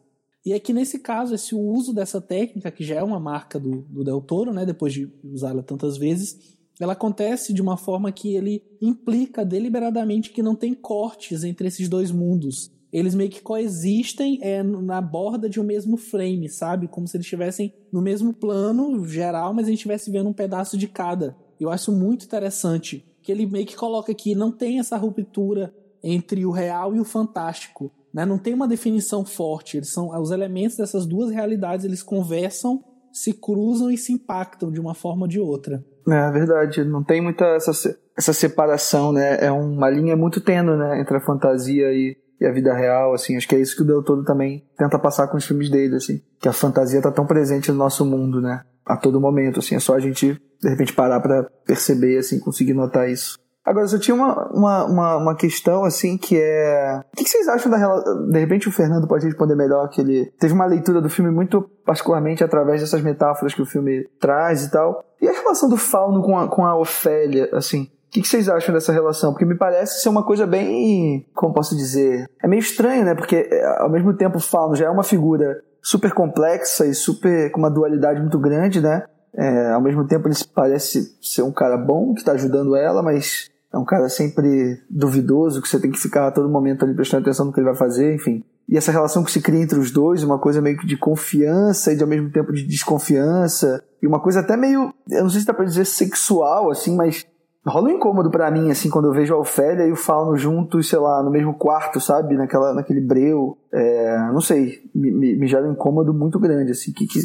E 0.48 0.54
é 0.54 0.58
que 0.58 0.72
nesse 0.72 0.98
caso, 0.98 1.34
esse 1.34 1.54
uso 1.54 1.92
dessa 1.92 2.22
técnica, 2.22 2.70
que 2.70 2.82
já 2.82 2.94
é 2.94 3.02
uma 3.02 3.20
marca 3.20 3.60
do, 3.60 3.82
do 3.82 4.02
Del 4.02 4.18
Toro, 4.22 4.50
né, 4.50 4.64
depois 4.64 4.94
de 4.94 5.06
usá-la 5.22 5.62
tantas 5.62 5.98
vezes, 5.98 6.56
ela 6.80 6.94
acontece 6.94 7.52
de 7.52 7.60
uma 7.60 7.76
forma 7.76 8.10
que 8.10 8.34
ele 8.34 8.62
implica 8.80 9.44
deliberadamente 9.44 10.30
que 10.30 10.42
não 10.42 10.54
tem 10.54 10.72
cortes 10.72 11.44
entre 11.44 11.68
esses 11.68 11.86
dois 11.86 12.10
mundos. 12.10 12.72
Eles 12.90 13.14
meio 13.14 13.28
que 13.28 13.42
coexistem 13.42 14.38
é, 14.40 14.62
na 14.62 15.02
borda 15.02 15.50
de 15.50 15.60
um 15.60 15.64
mesmo 15.64 15.98
frame, 15.98 16.48
sabe? 16.48 16.88
Como 16.88 17.06
se 17.06 17.18
eles 17.18 17.26
estivessem 17.26 17.74
no 17.92 18.00
mesmo 18.00 18.32
plano 18.32 19.06
geral, 19.06 19.52
mas 19.52 19.66
a 19.66 19.68
gente 19.68 19.80
estivesse 19.80 20.10
vendo 20.10 20.30
um 20.30 20.32
pedaço 20.32 20.78
de 20.78 20.88
cada. 20.88 21.36
Eu 21.60 21.68
acho 21.68 21.92
muito 21.92 22.24
interessante 22.24 23.04
que 23.22 23.30
ele 23.30 23.44
meio 23.44 23.66
que 23.66 23.76
coloca 23.76 24.10
aqui, 24.10 24.34
não 24.34 24.50
tem 24.50 24.78
essa 24.78 24.96
ruptura 24.96 25.74
entre 26.02 26.46
o 26.46 26.50
real 26.50 26.96
e 26.96 27.00
o 27.00 27.04
fantástico. 27.04 27.92
Né? 28.12 28.24
Não 28.24 28.38
tem 28.38 28.54
uma 28.54 28.68
definição 28.68 29.24
forte. 29.24 29.76
Eles 29.76 29.90
são 29.90 30.10
os 30.20 30.30
elementos 30.30 30.76
dessas 30.76 31.06
duas 31.06 31.30
realidades, 31.30 31.84
eles 31.84 32.02
conversam, 32.02 32.82
se 33.12 33.32
cruzam 33.32 33.90
e 33.90 33.96
se 33.96 34.12
impactam 34.12 34.70
de 34.70 34.80
uma 34.80 34.94
forma 34.94 35.22
ou 35.22 35.28
de 35.28 35.40
outra. 35.40 35.84
É 36.06 36.30
verdade, 36.30 36.84
não 36.84 37.02
tem 37.02 37.20
muita 37.20 37.44
essa, 37.44 37.72
essa 38.16 38.32
separação, 38.32 39.12
né? 39.12 39.44
É 39.44 39.50
uma 39.50 39.90
linha 39.90 40.16
muito 40.16 40.40
tênue, 40.40 40.76
né? 40.76 41.00
Entre 41.00 41.16
a 41.16 41.20
fantasia 41.20 41.92
e, 41.92 42.16
e 42.40 42.46
a 42.46 42.52
vida 42.52 42.72
real, 42.72 43.12
assim. 43.12 43.36
Acho 43.36 43.46
que 43.46 43.54
é 43.54 43.60
isso 43.60 43.76
que 43.76 43.82
o 43.82 43.84
Del 43.84 44.02
também 44.24 44.64
tenta 44.76 44.98
passar 44.98 45.28
com 45.28 45.36
os 45.36 45.44
filmes 45.44 45.68
dele, 45.68 45.96
assim. 45.96 46.22
Que 46.40 46.48
a 46.48 46.52
fantasia 46.52 47.02
tá 47.02 47.10
tão 47.10 47.26
presente 47.26 47.70
no 47.70 47.76
nosso 47.76 48.06
mundo, 48.06 48.40
né? 48.40 48.62
A 48.86 48.96
todo 48.96 49.20
momento, 49.20 49.58
assim. 49.58 49.74
É 49.74 49.80
só 49.80 49.94
a 49.94 50.00
gente, 50.00 50.40
de 50.60 50.68
repente, 50.68 50.94
parar 50.94 51.20
pra 51.20 51.46
perceber, 51.66 52.16
assim, 52.16 52.40
conseguir 52.40 52.72
notar 52.72 53.10
isso. 53.10 53.38
Agora, 53.68 53.86
só 53.86 53.98
tinha 53.98 54.14
uma, 54.14 54.48
uma, 54.50 54.84
uma, 54.86 55.16
uma 55.16 55.36
questão, 55.36 55.84
assim, 55.84 56.16
que 56.16 56.40
é... 56.40 57.00
O 57.12 57.16
que 57.16 57.28
vocês 57.28 57.46
acham 57.48 57.70
da 57.70 57.76
relação... 57.76 58.26
De 58.30 58.38
repente 58.38 58.66
o 58.66 58.72
Fernando 58.72 59.06
pode 59.06 59.26
responder 59.26 59.54
melhor, 59.54 59.88
que 59.90 60.00
ele 60.00 60.32
teve 60.38 60.54
uma 60.54 60.64
leitura 60.64 61.02
do 61.02 61.10
filme 61.10 61.30
muito 61.30 61.60
particularmente 61.84 62.42
através 62.42 62.80
dessas 62.80 63.02
metáforas 63.02 63.52
que 63.52 63.60
o 63.60 63.66
filme 63.66 64.08
traz 64.18 64.64
e 64.64 64.70
tal. 64.70 65.04
E 65.20 65.28
a 65.28 65.32
relação 65.32 65.68
do 65.68 65.76
Fauno 65.76 66.22
com 66.22 66.38
a, 66.38 66.48
com 66.48 66.64
a 66.64 66.78
Ofélia, 66.78 67.50
assim... 67.52 67.82
O 67.82 68.10
que, 68.10 68.22
que 68.22 68.28
vocês 68.28 68.48
acham 68.48 68.74
dessa 68.74 68.90
relação? 68.90 69.32
Porque 69.32 69.44
me 69.44 69.54
parece 69.54 70.00
ser 70.00 70.08
uma 70.08 70.24
coisa 70.24 70.46
bem. 70.46 71.26
Como 71.34 71.52
posso 71.52 71.76
dizer? 71.76 72.26
É 72.42 72.48
meio 72.48 72.60
estranho, 72.60 73.04
né? 73.04 73.14
Porque 73.14 73.46
é, 73.52 73.82
ao 73.82 73.90
mesmo 73.90 74.14
tempo 74.14 74.38
o 74.38 74.40
Fauno 74.40 74.74
já 74.74 74.86
é 74.86 74.90
uma 74.90 75.02
figura 75.02 75.60
super 75.82 76.14
complexa 76.14 76.86
e 76.86 76.94
super 76.94 77.50
com 77.50 77.58
uma 77.58 77.70
dualidade 77.70 78.18
muito 78.18 78.38
grande, 78.38 78.80
né? 78.80 79.04
É, 79.34 79.72
ao 79.72 79.80
mesmo 79.80 80.06
tempo, 80.06 80.26
ele 80.26 80.34
parece 80.54 81.16
ser 81.20 81.42
um 81.42 81.52
cara 81.52 81.76
bom, 81.76 82.14
que 82.14 82.20
está 82.20 82.32
ajudando 82.32 82.74
ela, 82.74 83.02
mas 83.02 83.50
é 83.72 83.78
um 83.78 83.84
cara 83.84 84.08
sempre 84.08 84.82
duvidoso, 84.88 85.60
que 85.60 85.68
você 85.68 85.78
tem 85.78 85.90
que 85.90 85.98
ficar 85.98 86.28
a 86.28 86.32
todo 86.32 86.48
momento 86.48 86.84
ali 86.84 86.94
prestando 86.94 87.22
atenção 87.22 87.46
no 87.46 87.52
que 87.52 87.60
ele 87.60 87.66
vai 87.66 87.76
fazer, 87.76 88.14
enfim. 88.14 88.42
E 88.68 88.76
essa 88.76 88.92
relação 88.92 89.24
que 89.24 89.30
se 89.30 89.40
cria 89.40 89.60
entre 89.60 89.78
os 89.78 89.90
dois, 89.90 90.22
uma 90.22 90.38
coisa 90.38 90.60
meio 90.60 90.76
que 90.76 90.86
de 90.86 90.96
confiança 90.96 91.92
e 91.92 91.96
de, 91.96 92.02
ao 92.02 92.08
mesmo 92.08 92.30
tempo 92.30 92.52
de 92.52 92.66
desconfiança, 92.66 93.82
e 94.02 94.06
uma 94.06 94.20
coisa 94.20 94.40
até 94.40 94.56
meio, 94.56 94.92
eu 95.10 95.22
não 95.22 95.30
sei 95.30 95.40
se 95.40 95.46
dá 95.46 95.54
pra 95.54 95.64
dizer 95.64 95.84
sexual, 95.84 96.70
assim, 96.70 96.94
mas 96.94 97.26
rola 97.66 97.88
um 97.88 97.96
incômodo 97.96 98.30
para 98.30 98.50
mim, 98.50 98.70
assim, 98.70 98.88
quando 98.88 99.06
eu 99.06 99.12
vejo 99.12 99.34
a 99.34 99.38
Ofélia 99.38 99.86
e 99.86 99.92
o 99.92 99.96
Fauno 99.96 100.36
juntos, 100.36 100.88
sei 100.88 100.98
lá, 100.98 101.22
no 101.22 101.30
mesmo 101.30 101.54
quarto, 101.54 102.00
sabe? 102.00 102.36
Naquela, 102.36 102.74
naquele 102.74 103.00
breu. 103.00 103.58
É, 103.72 104.18
não 104.32 104.40
sei, 104.40 104.82
me, 104.94 105.10
me, 105.10 105.36
me 105.36 105.46
gera 105.46 105.66
um 105.66 105.72
incômodo 105.72 106.14
muito 106.14 106.38
grande, 106.38 106.72
assim. 106.72 106.90
O 106.90 106.94
que, 106.94 107.06
que 107.06 107.20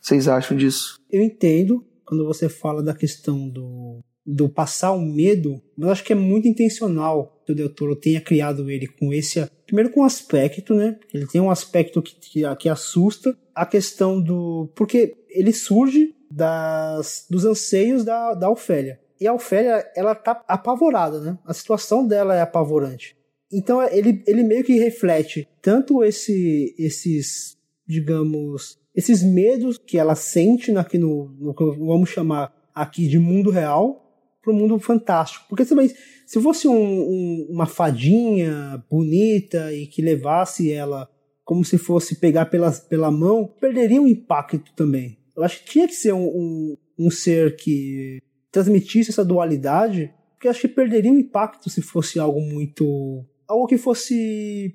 vocês 0.00 0.28
acham 0.28 0.56
disso? 0.56 1.00
Eu 1.10 1.22
entendo 1.22 1.84
quando 2.04 2.24
você 2.24 2.48
fala 2.48 2.82
da 2.82 2.94
questão 2.94 3.48
do, 3.48 4.00
do 4.26 4.48
passar 4.48 4.92
o 4.92 5.00
medo, 5.00 5.60
mas 5.76 5.90
acho 5.90 6.04
que 6.04 6.12
é 6.12 6.16
muito 6.16 6.48
intencional 6.48 7.42
que 7.44 7.52
o 7.52 7.54
Del 7.54 7.68
Toro 7.68 7.94
tenha 7.94 8.20
criado 8.20 8.70
ele 8.70 8.86
com 8.86 9.12
esse. 9.12 9.46
Primeiro 9.66 9.90
com 9.90 10.00
o 10.00 10.04
aspecto, 10.04 10.74
né? 10.74 10.98
Ele 11.12 11.26
tem 11.26 11.40
um 11.40 11.50
aspecto 11.50 12.00
que, 12.00 12.14
que, 12.14 12.56
que 12.56 12.68
assusta. 12.68 13.36
A 13.54 13.66
questão 13.66 14.20
do. 14.20 14.72
Porque 14.74 15.16
ele 15.28 15.52
surge 15.52 16.14
das, 16.30 17.26
dos 17.30 17.44
anseios 17.44 18.04
da, 18.04 18.34
da 18.34 18.50
Ofélia. 18.50 18.98
E 19.20 19.26
a 19.26 19.34
Ofélia, 19.34 19.84
ela 19.94 20.14
tá 20.14 20.42
apavorada, 20.48 21.20
né? 21.20 21.38
A 21.44 21.52
situação 21.52 22.06
dela 22.06 22.34
é 22.34 22.40
apavorante. 22.40 23.16
Então 23.52 23.82
ele, 23.82 24.22
ele 24.26 24.42
meio 24.42 24.64
que 24.64 24.78
reflete 24.78 25.48
tanto 25.62 26.02
esse, 26.02 26.74
esses, 26.76 27.56
digamos, 27.86 28.78
esses 28.94 29.22
medos 29.22 29.78
que 29.78 29.96
ela 29.96 30.14
sente 30.14 30.76
aqui 30.76 30.98
no, 30.98 31.28
no 31.38 31.54
vamos 31.86 32.10
chamar 32.10 32.52
aqui 32.74 33.06
de 33.06 33.18
mundo 33.18 33.50
real 33.50 34.03
para 34.44 34.52
o 34.52 34.56
mundo 34.56 34.78
fantástico. 34.78 35.46
Porque 35.48 35.64
também, 35.64 35.90
se 36.26 36.40
fosse 36.40 36.68
um, 36.68 36.74
um, 36.74 37.46
uma 37.50 37.66
fadinha 37.66 38.84
bonita 38.90 39.72
e 39.72 39.86
que 39.86 40.02
levasse 40.02 40.70
ela 40.70 41.08
como 41.44 41.64
se 41.64 41.76
fosse 41.76 42.16
pegar 42.16 42.46
pela, 42.46 42.70
pela 42.72 43.10
mão, 43.10 43.46
perderia 43.46 44.00
o 44.00 44.08
impacto 44.08 44.72
também. 44.74 45.18
Eu 45.36 45.42
acho 45.42 45.60
que 45.60 45.72
tinha 45.72 45.86
que 45.86 45.94
ser 45.94 46.12
um, 46.12 46.26
um, 46.26 46.76
um 46.98 47.10
ser 47.10 47.56
que 47.56 48.22
transmitisse 48.50 49.10
essa 49.10 49.24
dualidade, 49.24 50.12
porque 50.32 50.48
acho 50.48 50.60
que 50.60 50.68
perderia 50.68 51.12
o 51.12 51.18
impacto 51.18 51.68
se 51.68 51.82
fosse 51.82 52.18
algo 52.18 52.40
muito. 52.40 53.24
algo 53.48 53.66
que 53.66 53.76
fosse 53.76 54.74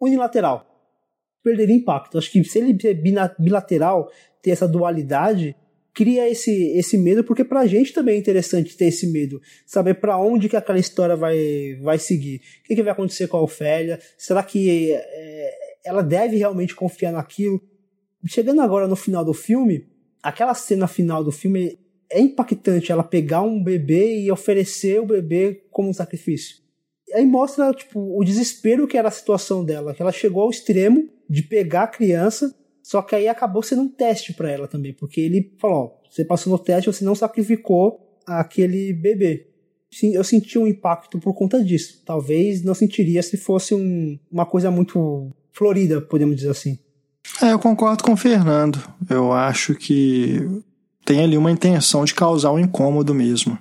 unilateral. 0.00 0.66
Perderia 1.42 1.76
impacto. 1.76 2.18
Acho 2.18 2.32
que 2.32 2.42
se 2.44 2.58
ele 2.58 2.76
é 2.84 2.94
bilateral, 3.38 4.10
ter 4.42 4.50
essa 4.50 4.66
dualidade, 4.66 5.54
cria 5.98 6.30
esse, 6.30 6.52
esse 6.78 6.96
medo, 6.96 7.24
porque 7.24 7.42
pra 7.42 7.66
gente 7.66 7.92
também 7.92 8.14
é 8.14 8.18
interessante 8.18 8.76
ter 8.76 8.84
esse 8.84 9.04
medo, 9.08 9.42
saber 9.66 9.94
para 9.94 10.16
onde 10.16 10.48
que 10.48 10.56
aquela 10.56 10.78
história 10.78 11.16
vai, 11.16 11.76
vai 11.82 11.98
seguir, 11.98 12.36
o 12.36 12.68
que, 12.68 12.76
que 12.76 12.82
vai 12.84 12.92
acontecer 12.92 13.26
com 13.26 13.36
a 13.36 13.42
Ofélia, 13.42 13.98
será 14.16 14.44
que 14.44 14.92
é, 14.92 15.54
ela 15.84 16.00
deve 16.00 16.36
realmente 16.36 16.72
confiar 16.72 17.10
naquilo? 17.10 17.60
Chegando 18.28 18.60
agora 18.60 18.86
no 18.86 18.94
final 18.94 19.24
do 19.24 19.34
filme, 19.34 19.88
aquela 20.22 20.54
cena 20.54 20.86
final 20.86 21.24
do 21.24 21.32
filme 21.32 21.76
é 22.08 22.20
impactante, 22.20 22.92
ela 22.92 23.02
pegar 23.02 23.42
um 23.42 23.60
bebê 23.60 24.20
e 24.20 24.30
oferecer 24.30 25.00
o 25.00 25.06
bebê 25.06 25.64
como 25.68 25.88
um 25.88 25.92
sacrifício. 25.92 26.58
Aí 27.12 27.26
mostra 27.26 27.74
tipo, 27.74 28.16
o 28.16 28.22
desespero 28.22 28.86
que 28.86 28.96
era 28.96 29.08
a 29.08 29.10
situação 29.10 29.64
dela, 29.64 29.92
que 29.92 30.00
ela 30.00 30.12
chegou 30.12 30.44
ao 30.44 30.50
extremo 30.50 31.08
de 31.28 31.42
pegar 31.42 31.82
a 31.82 31.88
criança 31.88 32.54
só 32.88 33.02
que 33.02 33.14
aí 33.14 33.28
acabou 33.28 33.62
sendo 33.62 33.82
um 33.82 33.88
teste 33.88 34.32
para 34.32 34.50
ela 34.50 34.66
também, 34.66 34.94
porque 34.94 35.20
ele 35.20 35.52
falou: 35.60 35.76
ó, 35.76 35.90
você 36.10 36.24
passou 36.24 36.50
no 36.50 36.58
teste, 36.58 36.90
você 36.90 37.04
não 37.04 37.14
sacrificou 37.14 38.18
aquele 38.26 38.94
bebê. 38.94 39.46
Sim, 39.90 40.14
eu 40.14 40.24
senti 40.24 40.58
um 40.58 40.66
impacto 40.66 41.18
por 41.18 41.34
conta 41.34 41.62
disso. 41.62 42.02
Talvez 42.06 42.64
não 42.64 42.74
sentiria 42.74 43.22
se 43.22 43.36
fosse 43.36 43.74
um, 43.74 44.18
uma 44.32 44.46
coisa 44.46 44.70
muito 44.70 45.30
florida, 45.52 46.00
podemos 46.00 46.36
dizer 46.36 46.48
assim. 46.48 46.78
É, 47.42 47.52
eu 47.52 47.58
concordo 47.58 48.02
com 48.02 48.12
o 48.12 48.16
Fernando. 48.16 48.82
Eu 49.10 49.32
acho 49.32 49.74
que 49.74 50.48
tem 51.04 51.20
ali 51.20 51.36
uma 51.36 51.52
intenção 51.52 52.06
de 52.06 52.14
causar 52.14 52.52
um 52.52 52.58
incômodo 52.58 53.14
mesmo. 53.14 53.58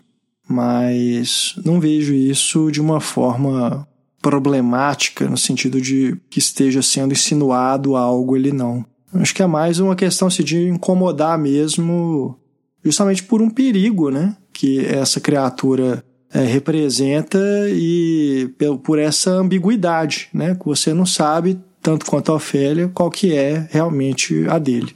Mas 0.48 1.54
não 1.66 1.82
vejo 1.82 2.14
isso 2.14 2.72
de 2.72 2.80
uma 2.80 3.02
forma 3.02 3.86
problemática, 4.22 5.28
no 5.28 5.38
sentido 5.38 5.82
de 5.82 6.18
que 6.30 6.40
esteja 6.40 6.82
sendo 6.82 7.12
insinuado 7.12 7.98
algo 7.98 8.34
ele 8.34 8.54
não. 8.54 8.86
Acho 9.14 9.34
que 9.34 9.42
é 9.42 9.48
mais 9.48 9.80
uma 9.80 9.96
questão 9.96 10.28
assim, 10.28 10.44
de 10.44 10.68
incomodar 10.68 11.38
mesmo, 11.38 12.38
justamente 12.84 13.24
por 13.24 13.42
um 13.42 13.50
perigo, 13.50 14.10
né? 14.10 14.36
Que 14.52 14.86
essa 14.86 15.20
criatura 15.20 16.04
é, 16.34 16.40
representa 16.40 17.40
e 17.70 18.50
por 18.84 19.00
essa 19.00 19.32
ambiguidade, 19.32 20.30
né? 20.34 20.56
Que 20.56 20.66
você 20.66 20.94
não 20.94 21.06
sabe, 21.06 21.60
tanto 21.82 22.06
quanto 22.06 22.32
a 22.32 22.36
Ofélia, 22.36 22.92
qual 22.94 23.10
que 23.10 23.34
é 23.36 23.68
realmente 23.72 24.46
a 24.50 24.60
dele. 24.60 24.94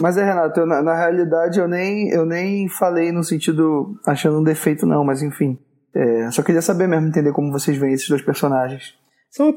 Mas 0.00 0.16
é, 0.16 0.24
Renato, 0.24 0.60
eu, 0.60 0.66
na, 0.66 0.80
na, 0.80 0.96
realidade 0.96 1.58
eu 1.60 1.68
nem, 1.68 2.08
eu 2.10 2.24
nem 2.24 2.66
falei 2.68 3.12
no 3.12 3.22
sentido 3.22 3.94
achando 4.06 4.38
um 4.38 4.42
defeito, 4.42 4.86
não, 4.86 5.04
mas 5.04 5.22
enfim. 5.22 5.58
É, 5.94 6.30
só 6.30 6.42
queria 6.42 6.62
saber 6.62 6.86
mesmo, 6.86 7.08
entender 7.08 7.32
como 7.32 7.52
vocês 7.52 7.76
veem 7.76 7.92
esses 7.92 8.08
dois 8.08 8.22
personagens. 8.22 8.94
Só, 9.30 9.52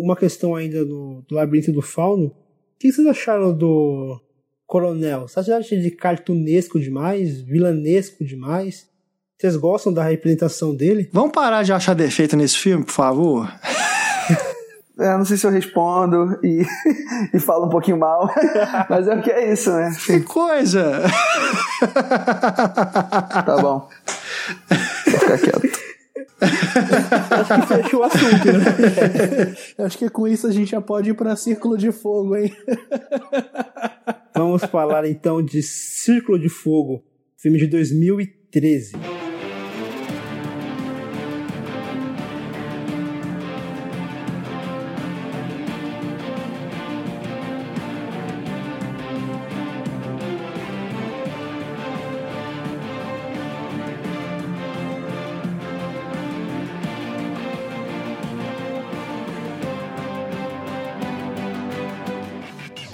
uma 0.00 0.16
questão 0.16 0.54
ainda 0.54 0.84
do, 0.84 1.22
do 1.28 1.34
Labirinto 1.34 1.72
do 1.72 1.82
Fauno 1.82 2.32
que 2.82 2.90
vocês 2.90 3.06
acharam 3.06 3.56
do 3.56 4.20
Coronel? 4.66 5.28
Vocês 5.28 5.48
acham 5.48 5.78
ele 5.78 5.92
cartunesco 5.92 6.80
demais? 6.80 7.40
Vilanesco 7.40 8.24
demais? 8.24 8.88
Vocês 9.38 9.54
gostam 9.54 9.92
da 9.92 10.02
representação 10.02 10.74
dele? 10.74 11.08
Vamos 11.12 11.30
parar 11.30 11.62
de 11.62 11.72
achar 11.72 11.94
defeito 11.94 12.36
nesse 12.36 12.58
filme, 12.58 12.84
por 12.84 12.92
favor? 12.92 13.48
É, 14.98 15.16
não 15.16 15.24
sei 15.24 15.36
se 15.36 15.46
eu 15.46 15.50
respondo 15.52 16.38
e, 16.42 16.66
e 17.32 17.38
falo 17.38 17.66
um 17.66 17.68
pouquinho 17.68 17.98
mal, 17.98 18.28
mas 18.90 19.06
é 19.06 19.14
o 19.14 19.22
que 19.22 19.30
é 19.30 19.52
isso, 19.52 19.72
né? 19.72 19.96
Que 20.04 20.20
coisa! 20.20 21.02
Tá 23.46 23.56
bom. 23.60 23.88
Vou 25.06 25.20
ficar 25.20 25.38
quieto. 25.38 25.82
Acho 26.40 27.60
que 27.60 27.82
fechou 27.82 28.00
o 28.00 28.02
assunto, 28.04 28.52
né? 28.52 29.56
Acho 29.84 29.98
que 29.98 30.08
com 30.08 30.26
isso 30.26 30.46
a 30.46 30.52
gente 30.52 30.70
já 30.70 30.80
pode 30.80 31.10
ir 31.10 31.14
para 31.14 31.36
Círculo 31.36 31.76
de 31.76 31.92
Fogo, 31.92 32.36
hein? 32.36 32.54
Vamos 34.34 34.64
falar 34.64 35.06
então 35.06 35.42
de 35.42 35.62
Círculo 35.62 36.38
de 36.38 36.48
Fogo, 36.48 37.04
filme 37.36 37.58
de 37.58 37.66
2013. 37.66 39.21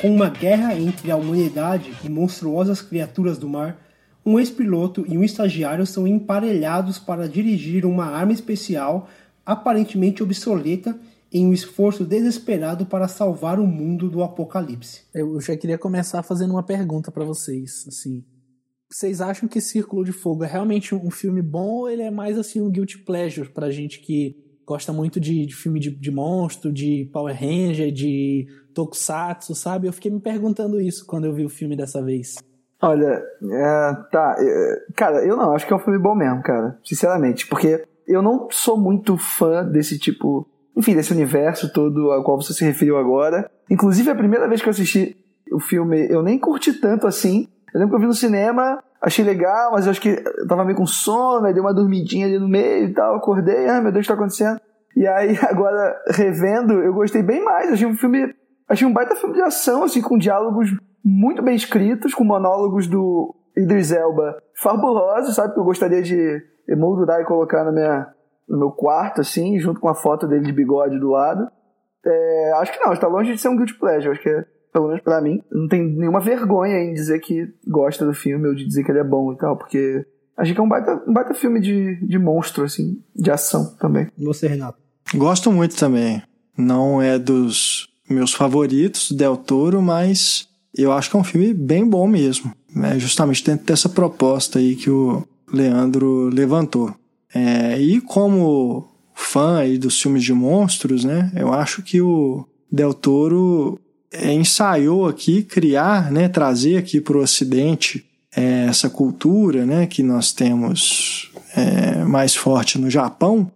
Com 0.08 0.14
uma 0.14 0.30
guerra 0.30 0.74
entre 0.74 1.10
a 1.10 1.16
humanidade 1.16 1.92
e 2.02 2.08
monstruosas 2.08 2.80
criaturas 2.80 3.36
do 3.36 3.46
mar, 3.46 3.78
um 4.24 4.38
ex-piloto 4.38 5.04
e 5.06 5.18
um 5.18 5.22
estagiário 5.22 5.84
são 5.84 6.06
emparelhados 6.06 6.98
para 6.98 7.28
dirigir 7.28 7.84
uma 7.84 8.06
arma 8.06 8.32
especial 8.32 9.06
aparentemente 9.44 10.22
obsoleta 10.22 10.98
em 11.30 11.46
um 11.46 11.52
esforço 11.52 12.06
desesperado 12.06 12.86
para 12.86 13.06
salvar 13.06 13.60
o 13.60 13.66
mundo 13.66 14.08
do 14.08 14.22
apocalipse. 14.22 15.02
Eu 15.12 15.38
já 15.42 15.54
queria 15.54 15.76
começar 15.76 16.22
fazendo 16.22 16.52
uma 16.52 16.62
pergunta 16.62 17.12
para 17.12 17.26
vocês, 17.26 17.84
assim. 17.86 18.24
Vocês 18.90 19.20
acham 19.20 19.46
que 19.46 19.60
Círculo 19.60 20.06
de 20.06 20.12
Fogo 20.12 20.42
é 20.42 20.46
realmente 20.46 20.94
um 20.94 21.10
filme 21.10 21.42
bom 21.42 21.80
ou 21.80 21.90
ele 21.90 22.00
é 22.00 22.10
mais 22.10 22.38
assim 22.38 22.62
um 22.62 22.70
guilty 22.70 22.96
pleasure 22.96 23.50
pra 23.50 23.70
gente 23.70 24.00
que 24.00 24.42
gosta 24.68 24.92
muito 24.92 25.18
de, 25.18 25.46
de 25.46 25.56
filme 25.56 25.80
de, 25.80 25.90
de 25.90 26.10
monstro, 26.10 26.70
de 26.70 27.08
Power 27.10 27.34
Ranger, 27.34 27.90
de 27.90 28.46
Tokusatsu, 28.74 29.54
sabe? 29.54 29.88
Eu 29.88 29.92
fiquei 29.94 30.10
me 30.10 30.20
perguntando 30.20 30.78
isso 30.78 31.06
quando 31.06 31.24
eu 31.24 31.32
vi 31.32 31.42
o 31.42 31.48
filme 31.48 31.74
dessa 31.74 32.02
vez. 32.02 32.36
Olha, 32.82 33.22
é, 33.42 33.94
tá. 34.12 34.36
É, 34.38 34.92
cara, 34.94 35.24
eu 35.24 35.38
não, 35.38 35.52
acho 35.52 35.66
que 35.66 35.72
é 35.72 35.76
um 35.76 35.80
filme 35.80 35.98
bom 35.98 36.14
mesmo, 36.14 36.42
cara. 36.42 36.78
Sinceramente. 36.84 37.46
Porque 37.46 37.82
eu 38.06 38.20
não 38.20 38.48
sou 38.50 38.78
muito 38.78 39.16
fã 39.16 39.64
desse 39.64 39.98
tipo. 39.98 40.46
Enfim, 40.76 40.94
desse 40.94 41.12
universo 41.12 41.72
todo 41.72 42.12
ao 42.12 42.22
qual 42.22 42.40
você 42.40 42.52
se 42.52 42.62
referiu 42.62 42.98
agora. 42.98 43.50
Inclusive, 43.70 44.10
a 44.10 44.14
primeira 44.14 44.46
vez 44.46 44.60
que 44.60 44.68
eu 44.68 44.70
assisti 44.70 45.16
o 45.50 45.58
filme, 45.58 46.06
eu 46.10 46.22
nem 46.22 46.38
curti 46.38 46.74
tanto 46.74 47.06
assim. 47.06 47.48
Eu 47.72 47.80
lembro 47.80 47.92
que 47.92 47.96
eu 47.96 48.00
vi 48.00 48.06
no 48.06 48.14
cinema, 48.14 48.82
achei 49.00 49.24
legal, 49.24 49.72
mas 49.72 49.86
eu 49.86 49.90
acho 49.90 50.00
que 50.00 50.08
eu 50.08 50.46
tava 50.46 50.64
meio 50.64 50.76
com 50.76 50.86
sono, 50.86 51.46
aí 51.46 51.52
dei 51.52 51.60
uma 51.60 51.74
dormidinha 51.74 52.26
ali 52.26 52.38
no 52.38 52.48
meio 52.48 52.88
e 52.88 52.94
tal, 52.94 53.16
acordei, 53.16 53.68
ai 53.68 53.80
meu 53.80 53.92
Deus, 53.92 54.04
o 54.04 54.08
que 54.08 54.14
tá 54.14 54.14
acontecendo? 54.14 54.60
E 54.98 55.06
aí, 55.06 55.38
agora, 55.48 55.96
revendo, 56.08 56.74
eu 56.82 56.92
gostei 56.92 57.22
bem 57.22 57.42
mais. 57.42 57.72
Achei 57.72 57.86
um 57.86 57.96
filme. 57.96 58.34
Achei 58.68 58.86
um 58.86 58.92
baita 58.92 59.14
filme 59.14 59.34
de 59.34 59.42
ação, 59.42 59.84
assim, 59.84 60.02
com 60.02 60.18
diálogos 60.18 60.70
muito 61.04 61.40
bem 61.40 61.54
escritos, 61.54 62.14
com 62.14 62.24
monólogos 62.24 62.86
do. 62.86 63.34
Idris 63.56 63.90
Elba 63.90 64.40
fabulosos, 64.54 65.34
sabe? 65.34 65.52
Que 65.52 65.58
eu 65.58 65.64
gostaria 65.64 66.00
de 66.00 66.40
emoldurar 66.68 67.20
e 67.20 67.24
colocar 67.24 67.64
na 67.64 67.72
minha, 67.72 68.06
no 68.48 68.56
meu 68.56 68.70
quarto, 68.70 69.20
assim, 69.20 69.58
junto 69.58 69.80
com 69.80 69.88
a 69.88 69.96
foto 69.96 70.28
dele 70.28 70.44
de 70.44 70.52
bigode 70.52 70.98
do 70.98 71.10
lado. 71.10 71.50
É, 72.06 72.52
acho 72.58 72.72
que 72.72 72.78
não, 72.78 72.92
está 72.92 73.08
longe 73.08 73.32
de 73.32 73.38
ser 73.38 73.48
um 73.48 73.56
guilty 73.56 73.74
pleasure. 73.74 74.12
Acho 74.12 74.22
que, 74.22 74.28
é, 74.28 74.44
pelo 74.78 74.86
menos 74.86 75.02
pra 75.02 75.20
mim, 75.20 75.42
não 75.50 75.66
tem 75.66 75.82
nenhuma 75.82 76.20
vergonha 76.20 76.78
em 76.78 76.94
dizer 76.94 77.18
que 77.18 77.48
gosta 77.66 78.06
do 78.06 78.14
filme 78.14 78.46
ou 78.46 78.54
de 78.54 78.64
dizer 78.64 78.84
que 78.84 78.92
ele 78.92 79.00
é 79.00 79.04
bom 79.04 79.32
e 79.32 79.36
tal, 79.36 79.56
porque 79.56 80.06
acho 80.36 80.54
que 80.54 80.60
é 80.60 80.62
um 80.62 80.68
baita, 80.68 81.02
um 81.04 81.12
baita 81.12 81.34
filme 81.34 81.60
de, 81.60 81.96
de 81.96 82.16
monstro, 82.16 82.62
assim, 82.62 83.02
de 83.14 83.28
ação 83.28 83.74
também. 83.80 84.06
E 84.16 84.24
você, 84.24 84.46
Renato? 84.46 84.78
Gosto 85.12 85.50
muito 85.50 85.76
também. 85.76 86.22
Não 86.56 87.02
é 87.02 87.18
dos 87.18 87.88
meus 88.08 88.32
favoritos, 88.32 89.10
Del 89.10 89.36
Toro, 89.36 89.82
mas 89.82 90.48
eu 90.72 90.92
acho 90.92 91.10
que 91.10 91.16
é 91.16 91.20
um 91.20 91.24
filme 91.24 91.52
bem 91.52 91.84
bom 91.84 92.06
mesmo. 92.06 92.52
Né? 92.72 93.00
Justamente 93.00 93.44
dentro 93.44 93.66
dessa 93.66 93.88
proposta 93.88 94.60
aí 94.60 94.76
que 94.76 94.90
o 94.90 95.26
Leandro 95.52 96.28
levantou. 96.28 96.94
É, 97.34 97.80
e 97.80 98.00
como 98.00 98.86
fã 99.12 99.58
aí 99.58 99.76
dos 99.76 100.00
filmes 100.00 100.22
de 100.22 100.32
monstros, 100.32 101.04
né? 101.04 101.32
Eu 101.34 101.52
acho 101.52 101.82
que 101.82 102.00
o 102.00 102.46
Del 102.70 102.94
Toro 102.94 103.80
é, 104.12 104.32
ensaiou 104.32 105.06
aqui 105.06 105.42
criar, 105.42 106.10
né, 106.10 106.28
trazer 106.28 106.76
aqui 106.76 107.00
para 107.00 107.16
o 107.16 107.22
Ocidente 107.22 108.04
é, 108.34 108.66
essa 108.68 108.88
cultura, 108.88 109.64
né, 109.66 109.86
que 109.86 110.02
nós 110.02 110.32
temos 110.32 111.30
é, 111.56 112.04
mais 112.04 112.34
forte 112.34 112.78
no 112.78 112.90
Japão, 112.90 113.50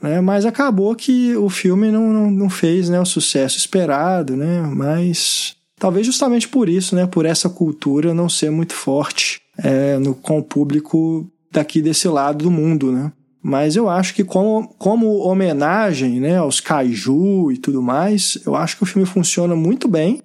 né, 0.00 0.20
mas 0.20 0.44
acabou 0.44 0.94
que 0.94 1.36
o 1.36 1.48
filme 1.48 1.90
não, 1.90 2.12
não, 2.12 2.30
não 2.30 2.50
fez, 2.50 2.88
né, 2.88 3.00
o 3.00 3.06
sucesso 3.06 3.56
esperado, 3.56 4.36
né, 4.36 4.62
mas 4.62 5.56
talvez 5.78 6.06
justamente 6.06 6.48
por 6.48 6.68
isso, 6.68 6.94
né, 6.94 7.06
por 7.06 7.24
essa 7.24 7.48
cultura 7.48 8.14
não 8.14 8.28
ser 8.28 8.50
muito 8.50 8.74
forte 8.74 9.40
é, 9.58 9.98
no, 9.98 10.14
com 10.14 10.38
o 10.38 10.44
público 10.44 11.26
daqui 11.50 11.80
desse 11.80 12.08
lado 12.08 12.44
do 12.44 12.50
mundo, 12.50 12.92
né. 12.92 13.12
Mas 13.48 13.76
eu 13.76 13.88
acho 13.88 14.12
que 14.12 14.24
como, 14.24 14.66
como 14.76 15.18
homenagem 15.18 16.18
né, 16.18 16.36
aos 16.36 16.58
kaiju 16.58 17.52
e 17.52 17.56
tudo 17.56 17.80
mais, 17.80 18.36
eu 18.44 18.56
acho 18.56 18.76
que 18.76 18.82
o 18.82 18.86
filme 18.86 19.06
funciona 19.06 19.54
muito 19.54 19.86
bem. 19.86 20.20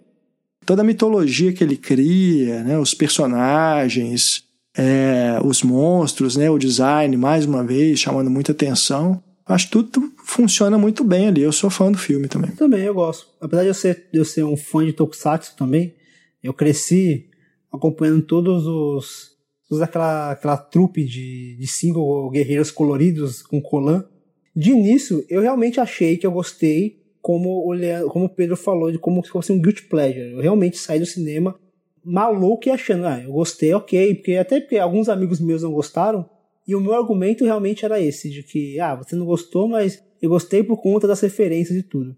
Toda 0.66 0.82
a 0.82 0.84
mitologia 0.84 1.54
que 1.54 1.64
ele 1.64 1.78
cria, 1.78 2.64
né, 2.64 2.80
os 2.80 2.96
personagens, 2.96 4.44
é, 4.76 5.40
os 5.46 5.62
monstros, 5.62 6.36
né, 6.36 6.50
o 6.50 6.58
design, 6.58 7.16
mais 7.16 7.46
uma 7.46 7.64
vez, 7.64 8.00
chamando 8.00 8.32
muita 8.32 8.54
atenção. 8.54 9.22
Acho 9.46 9.68
que 9.68 9.72
tudo 9.74 10.12
funciona 10.26 10.76
muito 10.80 11.04
bem 11.04 11.28
ali. 11.28 11.44
Eu 11.44 11.52
sou 11.52 11.70
fã 11.70 11.92
do 11.92 12.00
filme 12.00 12.28
também. 12.28 12.50
Também, 12.50 12.82
eu 12.82 12.96
gosto. 12.96 13.28
Apesar 13.40 13.62
de 13.62 13.68
eu 13.68 13.76
ser, 13.76 14.08
de 14.12 14.18
eu 14.18 14.26
ser 14.26 14.44
um 14.46 14.58
fã 14.58 14.84
de 14.84 14.94
Tokusatsu 14.94 15.56
também, 15.56 15.94
eu 16.42 16.56
cresci 16.56 17.30
acompanhando 17.72 18.24
todos 18.24 18.66
os 18.66 19.31
toda 19.72 19.86
aquela, 19.86 20.32
aquela 20.32 20.58
trupe 20.58 21.06
de, 21.06 21.56
de 21.56 21.66
cinco 21.66 22.30
guerreiros 22.30 22.70
coloridos 22.70 23.42
com 23.42 23.62
colã. 23.62 24.04
De 24.54 24.72
início, 24.72 25.26
eu 25.30 25.42
realmente 25.42 25.80
achei 25.80 26.18
que 26.18 26.28
eu 26.28 26.32
gostei, 26.32 27.00
como 27.22 27.66
o, 27.66 27.72
Leandro, 27.72 28.10
como 28.10 28.26
o 28.26 28.30
Pedro 28.30 28.58
falou, 28.58 28.92
de 28.92 29.00
como 29.00 29.24
se 29.24 29.32
fosse 29.32 29.50
um 29.50 29.62
guilty 29.62 29.84
pleasure. 29.84 30.34
Eu 30.34 30.42
realmente 30.42 30.78
saí 30.78 31.00
do 31.00 31.06
cinema 31.06 31.58
maluco 32.04 32.68
e 32.68 32.70
achando, 32.70 33.06
ah, 33.06 33.22
eu 33.24 33.32
gostei, 33.32 33.74
ok, 33.74 34.16
porque 34.16 34.36
até 34.36 34.60
porque 34.60 34.78
alguns 34.78 35.08
amigos 35.08 35.40
meus 35.40 35.64
não 35.64 35.72
gostaram, 35.72 36.30
e 36.68 36.76
o 36.76 36.82
meu 36.82 36.94
argumento 36.94 37.46
realmente 37.46 37.86
era 37.86 37.98
esse, 37.98 38.30
de 38.30 38.44
que, 38.44 38.78
ah, 38.78 38.96
você 38.96 39.16
não 39.16 39.26
gostou, 39.26 39.70
mas 39.70 40.04
eu 40.22 40.30
gostei 40.30 40.62
por 40.64 40.82
conta 40.82 41.08
das 41.08 41.22
referências 41.22 41.78
e 41.78 41.84
tudo. 41.84 42.14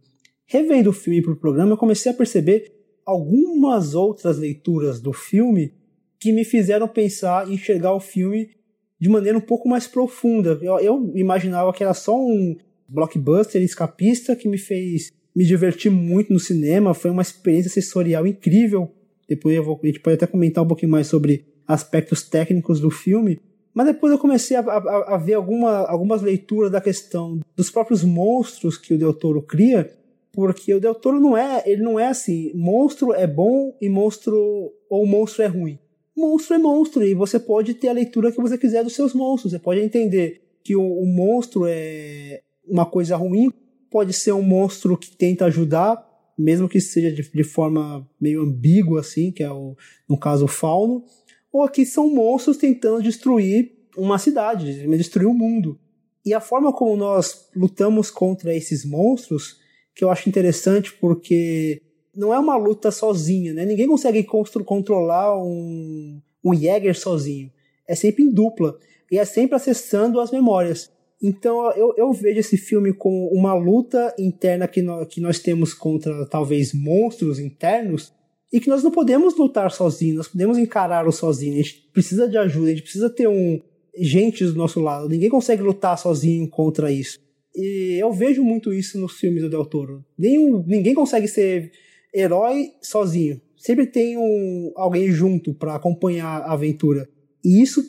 Revendo 0.48 0.90
o 0.90 0.94
filme 0.94 1.22
para 1.22 1.34
o 1.34 1.40
programa, 1.40 1.74
eu 1.74 1.78
comecei 1.78 2.12
a 2.12 2.16
perceber 2.16 2.74
algumas 3.06 3.94
outras 3.94 4.40
leituras 4.40 5.00
do 5.00 5.14
filme 5.14 5.83
que 6.24 6.32
me 6.32 6.46
fizeram 6.46 6.88
pensar 6.88 7.50
e 7.50 7.56
enxergar 7.56 7.94
o 7.94 8.00
filme 8.00 8.52
de 8.98 9.10
maneira 9.10 9.38
um 9.38 9.42
pouco 9.42 9.68
mais 9.68 9.86
profunda. 9.88 10.58
Eu, 10.62 10.80
eu 10.80 11.12
imaginava 11.16 11.74
que 11.74 11.84
era 11.84 11.94
só 11.94 12.18
um 12.18 12.56
blockbuster 12.88 13.62
escapista 13.62 14.34
que 14.34 14.48
me 14.48 14.58
fez 14.58 15.12
me 15.36 15.44
divertir 15.44 15.92
muito 15.92 16.32
no 16.32 16.40
cinema. 16.40 16.94
Foi 16.94 17.12
uma 17.12 17.22
experiência 17.22 17.70
sensorial 17.70 18.26
incrível. 18.26 18.90
Depois 19.28 19.58
vou, 19.66 19.78
a 19.84 19.86
gente 19.86 20.00
pode 20.00 20.14
até 20.14 20.26
comentar 20.26 20.64
um 20.64 20.68
pouquinho 20.68 20.94
mais 20.94 21.08
sobre 21.08 21.46
aspectos 21.68 22.24
técnicos 22.24 22.80
do 22.80 22.90
filme. 22.90 23.42
Mas 23.74 23.88
depois 23.88 24.14
eu 24.14 24.18
comecei 24.18 24.56
a, 24.56 24.62
a, 24.62 25.16
a, 25.16 25.18
ver 25.18 25.34
alguma, 25.34 25.80
algumas 25.88 26.22
leituras 26.22 26.72
da 26.72 26.80
questão 26.80 27.42
dos 27.54 27.70
próprios 27.70 28.02
monstros 28.02 28.78
que 28.78 28.94
o 28.94 28.98
Del 28.98 29.14
Toro 29.14 29.42
cria, 29.42 29.92
porque 30.32 30.74
o 30.74 30.80
Del 30.80 30.96
Toro 30.96 31.20
não 31.20 31.36
é, 31.36 31.64
ele 31.66 31.82
não 31.82 32.00
é 32.00 32.08
assim, 32.08 32.50
monstro 32.56 33.12
é 33.14 33.28
bom 33.28 33.76
e 33.82 33.90
monstro 33.90 34.72
ou 34.90 35.06
monstro 35.06 35.44
é 35.44 35.48
ruim 35.48 35.80
monstro 36.16 36.56
é 36.56 36.60
monstro 36.60 37.04
e 37.04 37.14
você 37.14 37.40
pode 37.40 37.74
ter 37.74 37.90
a 37.90 37.94
leitura 37.94 38.32
que 38.32 38.42
você 38.42 38.58
quiser 38.58 38.84
dos 38.84 38.94
seus 38.94 39.14
monstros. 39.14 39.52
Você 39.52 39.60
pode 39.60 39.82
entender 39.82 40.42
que 40.64 40.76
o, 40.76 40.82
o 40.82 41.06
monstro 41.06 41.66
é 41.68 42.42
uma 42.66 42.86
coisa 42.86 43.16
ruim, 43.16 43.52
pode 43.92 44.14
ser 44.14 44.32
um 44.32 44.42
monstro 44.42 44.98
que 44.98 45.16
tenta 45.16 45.46
ajudar, 45.46 46.04
mesmo 46.38 46.68
que 46.68 46.80
seja 46.82 47.12
de, 47.12 47.30
de 47.30 47.44
forma 47.44 48.08
meio 48.20 48.42
ambígua, 48.42 49.02
assim, 49.02 49.32
que 49.32 49.44
é 49.44 49.52
o, 49.52 49.76
no 50.10 50.18
caso 50.18 50.46
o 50.46 50.48
fauno, 50.48 51.04
ou 51.52 51.62
aqui 51.62 51.86
são 51.86 52.10
monstros 52.10 52.58
tentando 52.58 53.04
destruir 53.04 53.72
uma 53.96 54.18
cidade, 54.18 54.88
destruir 54.98 55.28
o 55.28 55.34
mundo. 55.34 55.80
E 56.26 56.34
a 56.34 56.40
forma 56.40 56.74
como 56.74 56.96
nós 56.96 57.50
lutamos 57.56 58.10
contra 58.10 58.56
esses 58.56 58.84
monstros, 58.84 59.60
que 59.94 60.04
eu 60.04 60.10
acho 60.10 60.28
interessante 60.28 60.92
porque 60.94 61.83
não 62.16 62.34
é 62.34 62.40
uma 62.40 62.56
luta 62.56 62.92
sozinha, 62.92 63.54
né? 63.54 63.66
Ninguém 63.66 63.88
consegue 63.88 64.24
controlar 64.24 65.38
um, 65.42 66.22
um 66.44 66.54
Jäger 66.54 66.98
sozinho. 66.98 67.52
É 67.88 67.96
sempre 67.96 68.24
em 68.24 68.32
dupla. 68.32 68.78
E 69.12 69.18
é 69.18 69.26
sempre 69.26 69.56
acessando 69.56 70.20
as 70.20 70.32
memórias. 70.32 70.92
Então 71.22 71.72
eu, 71.72 71.94
eu 71.98 72.12
vejo 72.12 72.40
esse 72.40 72.58
filme 72.58 72.94
como 72.94 73.28
uma 73.30 73.54
luta 73.54 74.14
interna 74.20 74.68
que 74.68 74.82
nós, 74.82 75.08
que 75.08 75.22
nós 75.22 75.40
temos 75.40 75.74
contra 75.74 76.26
talvez 76.26 76.74
monstros 76.74 77.40
internos 77.40 78.12
e 78.52 78.60
que 78.60 78.70
nós 78.70 78.84
não 78.84 78.92
podemos 78.92 79.36
lutar 79.38 79.72
sozinhos, 79.72 80.18
nós 80.18 80.28
podemos 80.28 80.58
encarar 80.58 81.08
o 81.08 81.12
sozinho. 81.12 81.54
A 81.54 81.58
gente 81.58 81.90
precisa 81.94 82.28
de 82.28 82.38
ajuda, 82.38 82.68
a 82.68 82.70
gente 82.72 82.84
precisa 82.84 83.10
ter 83.10 83.28
um 83.28 83.62
gente 83.96 84.44
do 84.46 84.56
nosso 84.56 84.80
lado. 84.80 85.08
Ninguém 85.08 85.30
consegue 85.30 85.62
lutar 85.62 85.98
sozinho 85.98 86.48
contra 86.50 86.92
isso. 86.92 87.20
E 87.56 87.98
eu 88.00 88.12
vejo 88.12 88.44
muito 88.44 88.74
isso 88.74 89.00
nos 89.00 89.14
filmes 89.14 89.44
do 89.44 89.50
Del 89.50 89.66
Toro. 89.66 90.04
Nenhum, 90.18 90.64
ninguém 90.66 90.94
consegue 90.94 91.28
ser 91.28 91.72
herói 92.14 92.72
sozinho. 92.82 93.42
Sempre 93.58 93.88
tem 93.88 94.18
um, 94.18 94.72
alguém 94.76 95.10
junto 95.12 95.54
para 95.54 95.76
acompanhar 95.76 96.42
a 96.42 96.54
aventura. 96.54 97.08
E 97.44 97.62
isso 97.62 97.84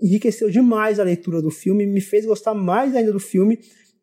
enriqueceu 0.00 0.50
demais 0.50 1.00
a 1.00 1.04
leitura 1.04 1.40
do 1.40 1.50
filme, 1.50 1.86
me 1.86 2.00
fez 2.00 2.26
gostar 2.26 2.54
mais 2.54 2.94
ainda 2.94 3.12
do 3.12 3.18
filme, 3.18 3.58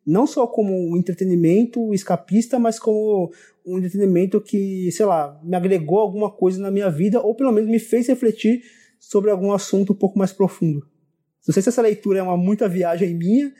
não 0.06 0.26
só 0.26 0.46
como 0.46 0.72
um 0.74 0.96
entretenimento 0.96 1.94
escapista, 1.94 2.58
mas 2.58 2.78
como 2.78 3.32
um 3.64 3.78
entretenimento 3.78 4.40
que, 4.40 4.90
sei 4.92 5.06
lá, 5.06 5.40
me 5.42 5.56
agregou 5.56 5.98
alguma 5.98 6.30
coisa 6.30 6.60
na 6.60 6.70
minha 6.70 6.90
vida, 6.90 7.20
ou 7.20 7.34
pelo 7.34 7.52
menos 7.52 7.70
me 7.70 7.78
fez 7.78 8.08
refletir 8.08 8.62
sobre 8.98 9.30
algum 9.30 9.52
assunto 9.52 9.92
um 9.92 9.96
pouco 9.96 10.18
mais 10.18 10.32
profundo. 10.32 10.80
Não 11.46 11.52
sei 11.52 11.62
se 11.62 11.68
essa 11.68 11.82
leitura 11.82 12.18
é 12.18 12.22
uma 12.22 12.36
muita 12.36 12.68
viagem 12.68 13.14
minha, 13.14 13.52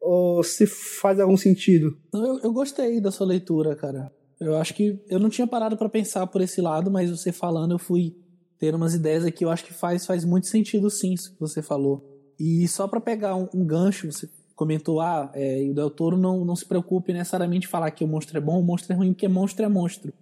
ou 0.00 0.42
se 0.42 0.66
faz 0.66 1.20
algum 1.20 1.36
sentido. 1.36 1.98
Eu, 2.14 2.40
eu 2.44 2.52
gostei 2.52 3.00
da 3.00 3.10
sua 3.10 3.26
leitura, 3.26 3.76
cara. 3.76 4.10
Eu 4.40 4.56
acho 4.56 4.72
que 4.74 4.98
eu 5.08 5.18
não 5.18 5.28
tinha 5.28 5.46
parado 5.46 5.76
para 5.76 5.88
pensar 5.88 6.26
por 6.26 6.40
esse 6.40 6.60
lado, 6.60 6.90
mas 6.90 7.10
você 7.10 7.30
falando 7.30 7.72
eu 7.72 7.78
fui 7.78 8.16
ter 8.58 8.74
umas 8.74 8.94
ideias 8.94 9.24
aqui. 9.24 9.44
Eu 9.44 9.50
acho 9.50 9.64
que 9.64 9.72
faz, 9.72 10.06
faz 10.06 10.24
muito 10.24 10.46
sentido 10.46 10.88
sim 10.88 11.12
isso 11.12 11.34
que 11.34 11.40
você 11.40 11.60
falou. 11.60 12.06
E 12.38 12.66
só 12.66 12.88
para 12.88 13.00
pegar 13.00 13.36
um, 13.36 13.48
um, 13.54 13.66
gancho, 13.66 14.10
você 14.10 14.28
comentou, 14.56 15.00
ah, 15.00 15.30
é, 15.34 15.66
o 15.68 15.74
Del 15.74 15.90
Toro 15.90 16.16
não, 16.16 16.44
não 16.44 16.56
se 16.56 16.64
preocupe 16.64 17.12
necessariamente 17.12 17.68
falar 17.68 17.90
que 17.90 18.02
o 18.02 18.08
monstro 18.08 18.38
é 18.38 18.40
bom, 18.40 18.58
o 18.58 18.64
monstro 18.64 18.92
é 18.94 18.96
ruim, 18.96 19.12
porque 19.12 19.28
monstro 19.28 19.64
é 19.64 19.68
monstro. 19.68 20.12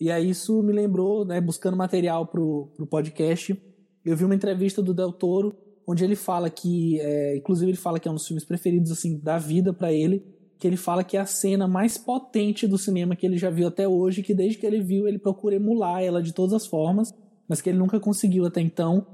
E 0.00 0.10
aí 0.10 0.30
isso 0.30 0.62
me 0.62 0.72
lembrou, 0.72 1.24
né, 1.24 1.40
buscando 1.40 1.76
material 1.76 2.26
pro, 2.26 2.70
pro 2.76 2.86
podcast, 2.86 3.58
eu 4.04 4.16
vi 4.16 4.24
uma 4.24 4.34
entrevista 4.34 4.82
do 4.82 4.94
Del 4.94 5.12
Toro, 5.12 5.54
onde 5.86 6.04
ele 6.04 6.16
fala 6.16 6.48
que, 6.48 7.00
é, 7.00 7.36
inclusive 7.36 7.70
ele 7.70 7.78
fala 7.78 7.98
que 7.98 8.06
é 8.06 8.10
um 8.10 8.14
dos 8.14 8.26
filmes 8.26 8.44
preferidos 8.44 8.90
assim 8.90 9.18
da 9.18 9.38
vida 9.38 9.72
para 9.72 9.92
ele, 9.92 10.24
que 10.58 10.66
ele 10.66 10.76
fala 10.76 11.04
que 11.04 11.16
é 11.16 11.20
a 11.20 11.26
cena 11.26 11.68
mais 11.68 11.98
potente 11.98 12.66
do 12.66 12.78
cinema 12.78 13.14
que 13.14 13.26
ele 13.26 13.36
já 13.36 13.50
viu 13.50 13.68
até 13.68 13.86
hoje, 13.86 14.22
que 14.22 14.34
desde 14.34 14.58
que 14.58 14.66
ele 14.66 14.80
viu 14.80 15.06
ele 15.06 15.18
procura 15.18 15.54
emular 15.54 16.02
ela 16.02 16.22
de 16.22 16.32
todas 16.32 16.54
as 16.54 16.66
formas, 16.66 17.14
mas 17.48 17.60
que 17.60 17.68
ele 17.68 17.78
nunca 17.78 18.00
conseguiu 18.00 18.46
até 18.46 18.60
então, 18.60 19.06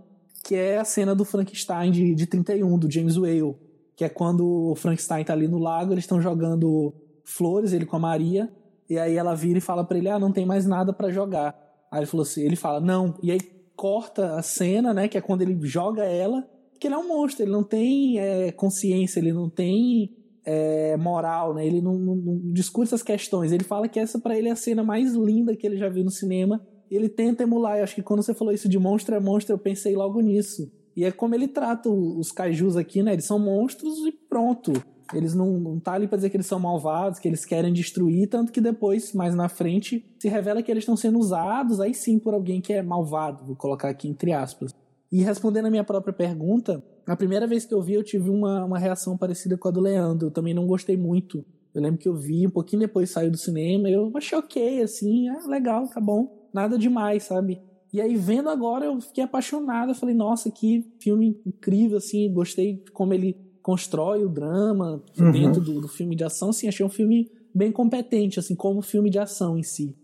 que 0.45 0.55
é 0.55 0.79
a 0.79 0.85
cena 0.85 1.15
do 1.15 1.25
Frankenstein 1.25 1.91
de, 1.91 2.15
de 2.15 2.27
31, 2.27 2.79
do 2.79 2.91
James 2.91 3.17
Whale, 3.17 3.57
que 3.97 4.05
é 4.05 4.09
quando 4.09 4.71
o 4.71 4.75
Frankenstein 4.75 5.25
tá 5.25 5.33
ali 5.33 5.49
no 5.49 5.59
lago, 5.59 5.93
eles 5.93 6.05
estão 6.05 6.21
jogando 6.21 6.95
flores, 7.25 7.73
ele 7.73 7.87
com 7.87 7.97
a 7.97 8.01
Maria, 8.01 8.51
e 8.89 8.99
aí 8.99 9.17
ela 9.17 9.35
vira 9.35 9.59
e 9.59 9.61
fala 9.61 9.85
para 9.85 9.99
ele, 9.99 10.09
ah, 10.09 10.19
não 10.19 10.33
tem 10.33 10.47
mais 10.47 10.67
nada 10.67 10.93
para 10.93 11.11
jogar. 11.11 11.57
Aí 11.91 12.01
ele 12.01 12.07
falou 12.07 12.23
assim, 12.23 12.43
ele 12.43 12.57
fala, 12.57 12.81
não, 12.81 13.15
e 13.23 13.31
aí 13.31 13.41
corta 13.77 14.37
a 14.37 14.43
cena, 14.43 14.95
né, 14.95 15.09
que 15.09 15.19
é 15.19 15.21
quando 15.21 15.43
ele 15.43 15.59
joga 15.63 16.05
ela, 16.05 16.47
que 16.79 16.87
ele 16.87 16.95
é 16.95 16.99
um 16.99 17.07
monstro, 17.07 17.45
ele 17.45 17.53
não 17.53 17.63
tem 17.63 18.19
é, 18.19 18.51
consciência, 18.53 19.21
ele 19.21 19.33
não 19.33 19.49
tem 19.49 20.17
é, 20.45 20.97
moral, 20.97 21.55
né? 21.55 21.67
Ele 21.67 21.81
não, 21.81 21.95
não, 21.95 22.17
não, 22.17 22.53
discute 22.53 22.89
essas 22.89 23.03
questões. 23.03 23.53
Ele 23.53 23.65
fala 23.65 23.89
que 23.89 23.99
essa 24.01 24.19
para 24.19 24.37
ele 24.37 24.49
é 24.49 24.53
a 24.53 24.57
cena 24.57 24.83
mais 24.83 25.15
linda 25.15 25.57
que 25.57 25.67
ele 25.67 25.77
já 25.77 25.89
viu 25.89 26.05
no 26.05 26.11
cinema 26.11 26.61
ele 26.97 27.09
tenta 27.09 27.43
emular. 27.43 27.79
Eu 27.79 27.85
acho 27.85 27.95
que 27.95 28.03
quando 28.03 28.23
você 28.23 28.35
falou 28.35 28.53
isso 28.53 28.69
de 28.69 28.79
monstro 28.79 29.15
é 29.15 29.21
monstro, 29.21 29.55
eu 29.55 29.59
pensei 29.59 29.95
logo 29.95 30.21
nisso. 30.21 30.71
E 30.95 31.05
é 31.05 31.11
como 31.11 31.35
ele 31.35 31.49
trata 31.49 31.89
os 31.89 32.31
kaijus 32.31 32.77
aqui, 32.77 33.03
né? 33.03 33.15
Eles 33.15 33.25
são 33.25 33.39
monstros 33.39 33.99
e 34.07 34.13
pronto. 34.13 34.73
Eles 35.15 35.35
não, 35.35 35.59
não 35.59 35.81
tá 35.81 35.93
ali 35.93 36.07
pra 36.07 36.17
dizer 36.17 36.31
que 36.31 36.37
eles 36.37 36.47
são 36.47 36.59
malvados, 36.59 37.19
que 37.19 37.29
eles 37.29 37.45
querem 37.45 37.73
destruir, 37.73 38.29
tanto 38.29 38.53
que 38.53 38.61
depois, 38.61 39.13
mais 39.13 39.35
na 39.35 39.49
frente, 39.49 40.07
se 40.19 40.29
revela 40.29 40.63
que 40.63 40.71
eles 40.71 40.83
estão 40.83 40.97
sendo 40.97 41.19
usados, 41.19 41.81
aí 41.81 41.93
sim, 41.93 42.19
por 42.19 42.33
alguém 42.33 42.63
que 42.63 42.73
é 42.73 42.83
malvado, 42.83 43.45
vou 43.45 43.57
colocar 43.57 43.91
aqui 43.91 44.09
entre 44.09 44.33
aspas. 44.33 44.75
E 45.13 45.23
respondendo 45.23 45.67
a 45.67 45.71
minha 45.71 45.85
própria 45.85 46.13
pergunta, 46.13 46.83
a 47.07 47.15
primeira 47.15 47.47
vez 47.47 47.67
que 47.67 47.75
eu 47.75 47.83
vi, 47.83 47.93
eu 47.93 48.03
tive 48.03 48.31
uma, 48.31 48.65
uma 48.65 48.79
reação 48.79 49.17
parecida 49.19 49.59
com 49.59 49.69
a 49.69 49.71
do 49.71 49.79
Leandro. 49.81 50.29
Eu 50.29 50.31
também 50.31 50.55
não 50.55 50.67
gostei 50.67 50.97
muito. 50.97 51.45
Eu 51.75 51.83
lembro 51.83 51.99
que 51.99 52.09
eu 52.09 52.17
vi 52.17 52.47
um 52.47 52.51
pouquinho 52.51 52.81
depois 52.81 53.11
saiu 53.11 53.31
do 53.31 53.37
cinema, 53.37 53.89
eu 53.89 54.11
achei 54.15 54.37
ok, 54.37 54.83
assim, 54.83 55.29
ah, 55.29 55.47
legal, 55.47 55.87
tá 55.89 56.01
bom. 56.01 56.49
Nada 56.53 56.79
demais, 56.79 57.25
sabe? 57.25 57.61
E 57.93 58.01
aí, 58.01 58.17
vendo 58.17 58.49
agora, 58.49 58.87
eu 58.87 59.01
fiquei 59.01 59.23
apaixonado. 59.23 59.91
Eu 59.91 59.95
falei, 59.95 60.15
nossa, 60.15 60.51
que 60.51 60.91
filme 60.99 61.39
incrível, 61.47 61.99
assim. 61.99 62.33
Gostei 62.33 62.77
de 62.77 62.91
como 62.91 63.13
ele 63.13 63.37
constrói 63.63 64.25
o 64.25 64.31
drama 64.31 65.03
uhum. 65.19 65.31
dentro 65.31 65.61
do, 65.61 65.81
do, 65.81 65.89
filme 65.89 66.17
de 66.17 66.25
ação. 66.25 66.49
Assim, 66.49 66.69
achei 66.69 66.85
um 66.85 66.91
filme 66.91 67.31
bem 67.55 67.71
competente, 67.71 68.39
assim, 68.39 68.55
como 68.55 68.81
filme 68.81 69.11
de 69.11 69.19
ação 69.19 69.59
em 69.59 69.63
si. 69.63 69.95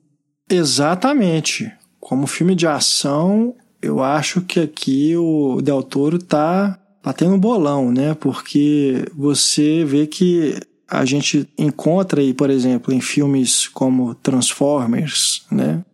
Exatamente. 0.51 1.72
Como 1.98 2.26
filme 2.26 2.55
de 2.55 2.66
ação, 2.66 3.55
eu 3.81 4.03
acho 4.03 4.41
que 4.43 4.61
aqui 4.61 5.17
o 5.17 5.61
Del 5.63 5.83
Toro 5.83 6.19
tá 6.19 6.79
batendo 7.03 7.35
um 7.35 7.41
bolão, 7.41 7.91
né? 7.93 8.15
Porque 8.15 9.05
você 9.15 9.85
vê 9.85 10.07
que 10.07 10.59
a 10.89 11.05
gente 11.05 11.49
encontra 11.57 12.21
aí, 12.21 12.33
por 12.33 12.51
exemplo, 12.51 12.93
em 12.93 13.01
filmes 13.01 13.69
como 13.69 14.15
Transformers, 14.15 15.47
né? 15.51 15.85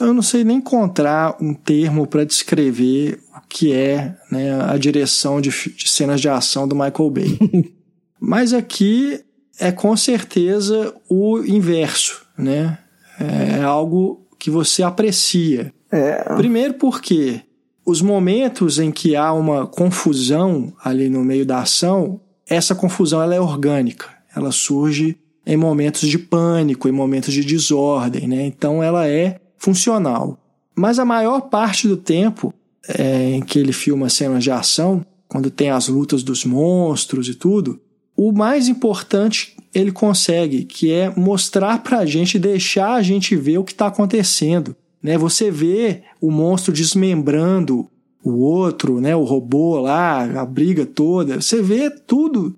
eu 0.00 0.12
não 0.12 0.22
sei 0.22 0.44
nem 0.44 0.58
encontrar 0.58 1.36
um 1.40 1.54
termo 1.54 2.06
para 2.06 2.24
descrever 2.24 3.18
o 3.34 3.40
que 3.48 3.72
é 3.72 4.14
né, 4.30 4.62
a 4.62 4.76
direção 4.76 5.40
de, 5.40 5.50
de, 5.50 5.88
cenas 5.88 6.20
de 6.20 6.28
ação 6.28 6.68
do 6.68 6.74
Michael 6.74 7.10
Bay. 7.10 7.38
Mas 8.20 8.52
aqui 8.52 9.20
é 9.58 9.72
com 9.72 9.96
certeza 9.96 10.94
o 11.08 11.38
inverso, 11.40 12.24
né? 12.38 12.78
É 13.18 13.62
algo 13.62 14.26
que 14.38 14.50
você 14.50 14.82
aprecia. 14.82 15.72
É. 15.92 16.34
Primeiro 16.34 16.74
porque 16.74 17.42
os 17.84 18.00
momentos 18.00 18.78
em 18.78 18.90
que 18.90 19.14
há 19.14 19.32
uma 19.32 19.66
confusão 19.66 20.72
ali 20.82 21.08
no 21.10 21.24
meio 21.24 21.44
da 21.44 21.60
ação, 21.60 22.20
essa 22.48 22.74
confusão 22.74 23.22
ela 23.22 23.34
é 23.34 23.40
orgânica. 23.40 24.08
Ela 24.34 24.50
surge 24.50 25.18
em 25.44 25.56
momentos 25.56 26.08
de 26.08 26.18
pânico, 26.18 26.88
em 26.88 26.92
momentos 26.92 27.34
de 27.34 27.44
desordem, 27.44 28.26
né? 28.26 28.46
Então 28.46 28.82
ela 28.82 29.06
é 29.06 29.40
funcional. 29.58 30.38
Mas 30.74 30.98
a 30.98 31.04
maior 31.04 31.42
parte 31.42 31.86
do 31.86 31.96
tempo 31.96 32.54
é, 32.88 33.30
em 33.32 33.42
que 33.42 33.58
ele 33.58 33.72
filma 33.72 34.08
cenas 34.08 34.42
de 34.42 34.50
ação, 34.50 35.04
quando 35.28 35.50
tem 35.50 35.70
as 35.70 35.88
lutas 35.88 36.22
dos 36.22 36.44
monstros 36.44 37.28
e 37.28 37.34
tudo, 37.34 37.80
o 38.16 38.32
mais 38.32 38.68
importante 38.68 39.56
ele 39.74 39.90
consegue, 39.90 40.64
que 40.64 40.92
é 40.92 41.10
mostrar 41.16 41.82
pra 41.82 42.04
gente, 42.04 42.38
deixar 42.38 42.94
a 42.94 43.02
gente 43.02 43.34
ver 43.34 43.58
o 43.58 43.64
que 43.64 43.72
está 43.72 43.86
acontecendo. 43.86 44.76
Né? 45.02 45.18
Você 45.18 45.50
vê 45.50 46.02
o 46.20 46.30
monstro 46.30 46.72
desmembrando 46.72 47.88
o 48.24 48.38
outro, 48.38 49.00
né? 49.00 49.16
o 49.16 49.24
robô 49.24 49.80
lá, 49.80 50.22
a 50.40 50.46
briga 50.46 50.86
toda. 50.86 51.40
Você 51.40 51.60
vê 51.60 51.90
tudo 51.90 52.56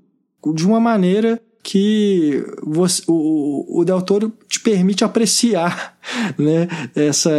de 0.55 0.66
uma 0.66 0.79
maneira 0.79 1.41
que 1.62 2.45
você, 2.62 3.03
o, 3.09 3.81
o 3.81 3.85
Del 3.85 4.03
Toro 4.03 4.31
te 4.47 4.61
permite 4.61 5.03
apreciar 5.03 5.97
né, 6.37 6.69
essa, 6.95 7.33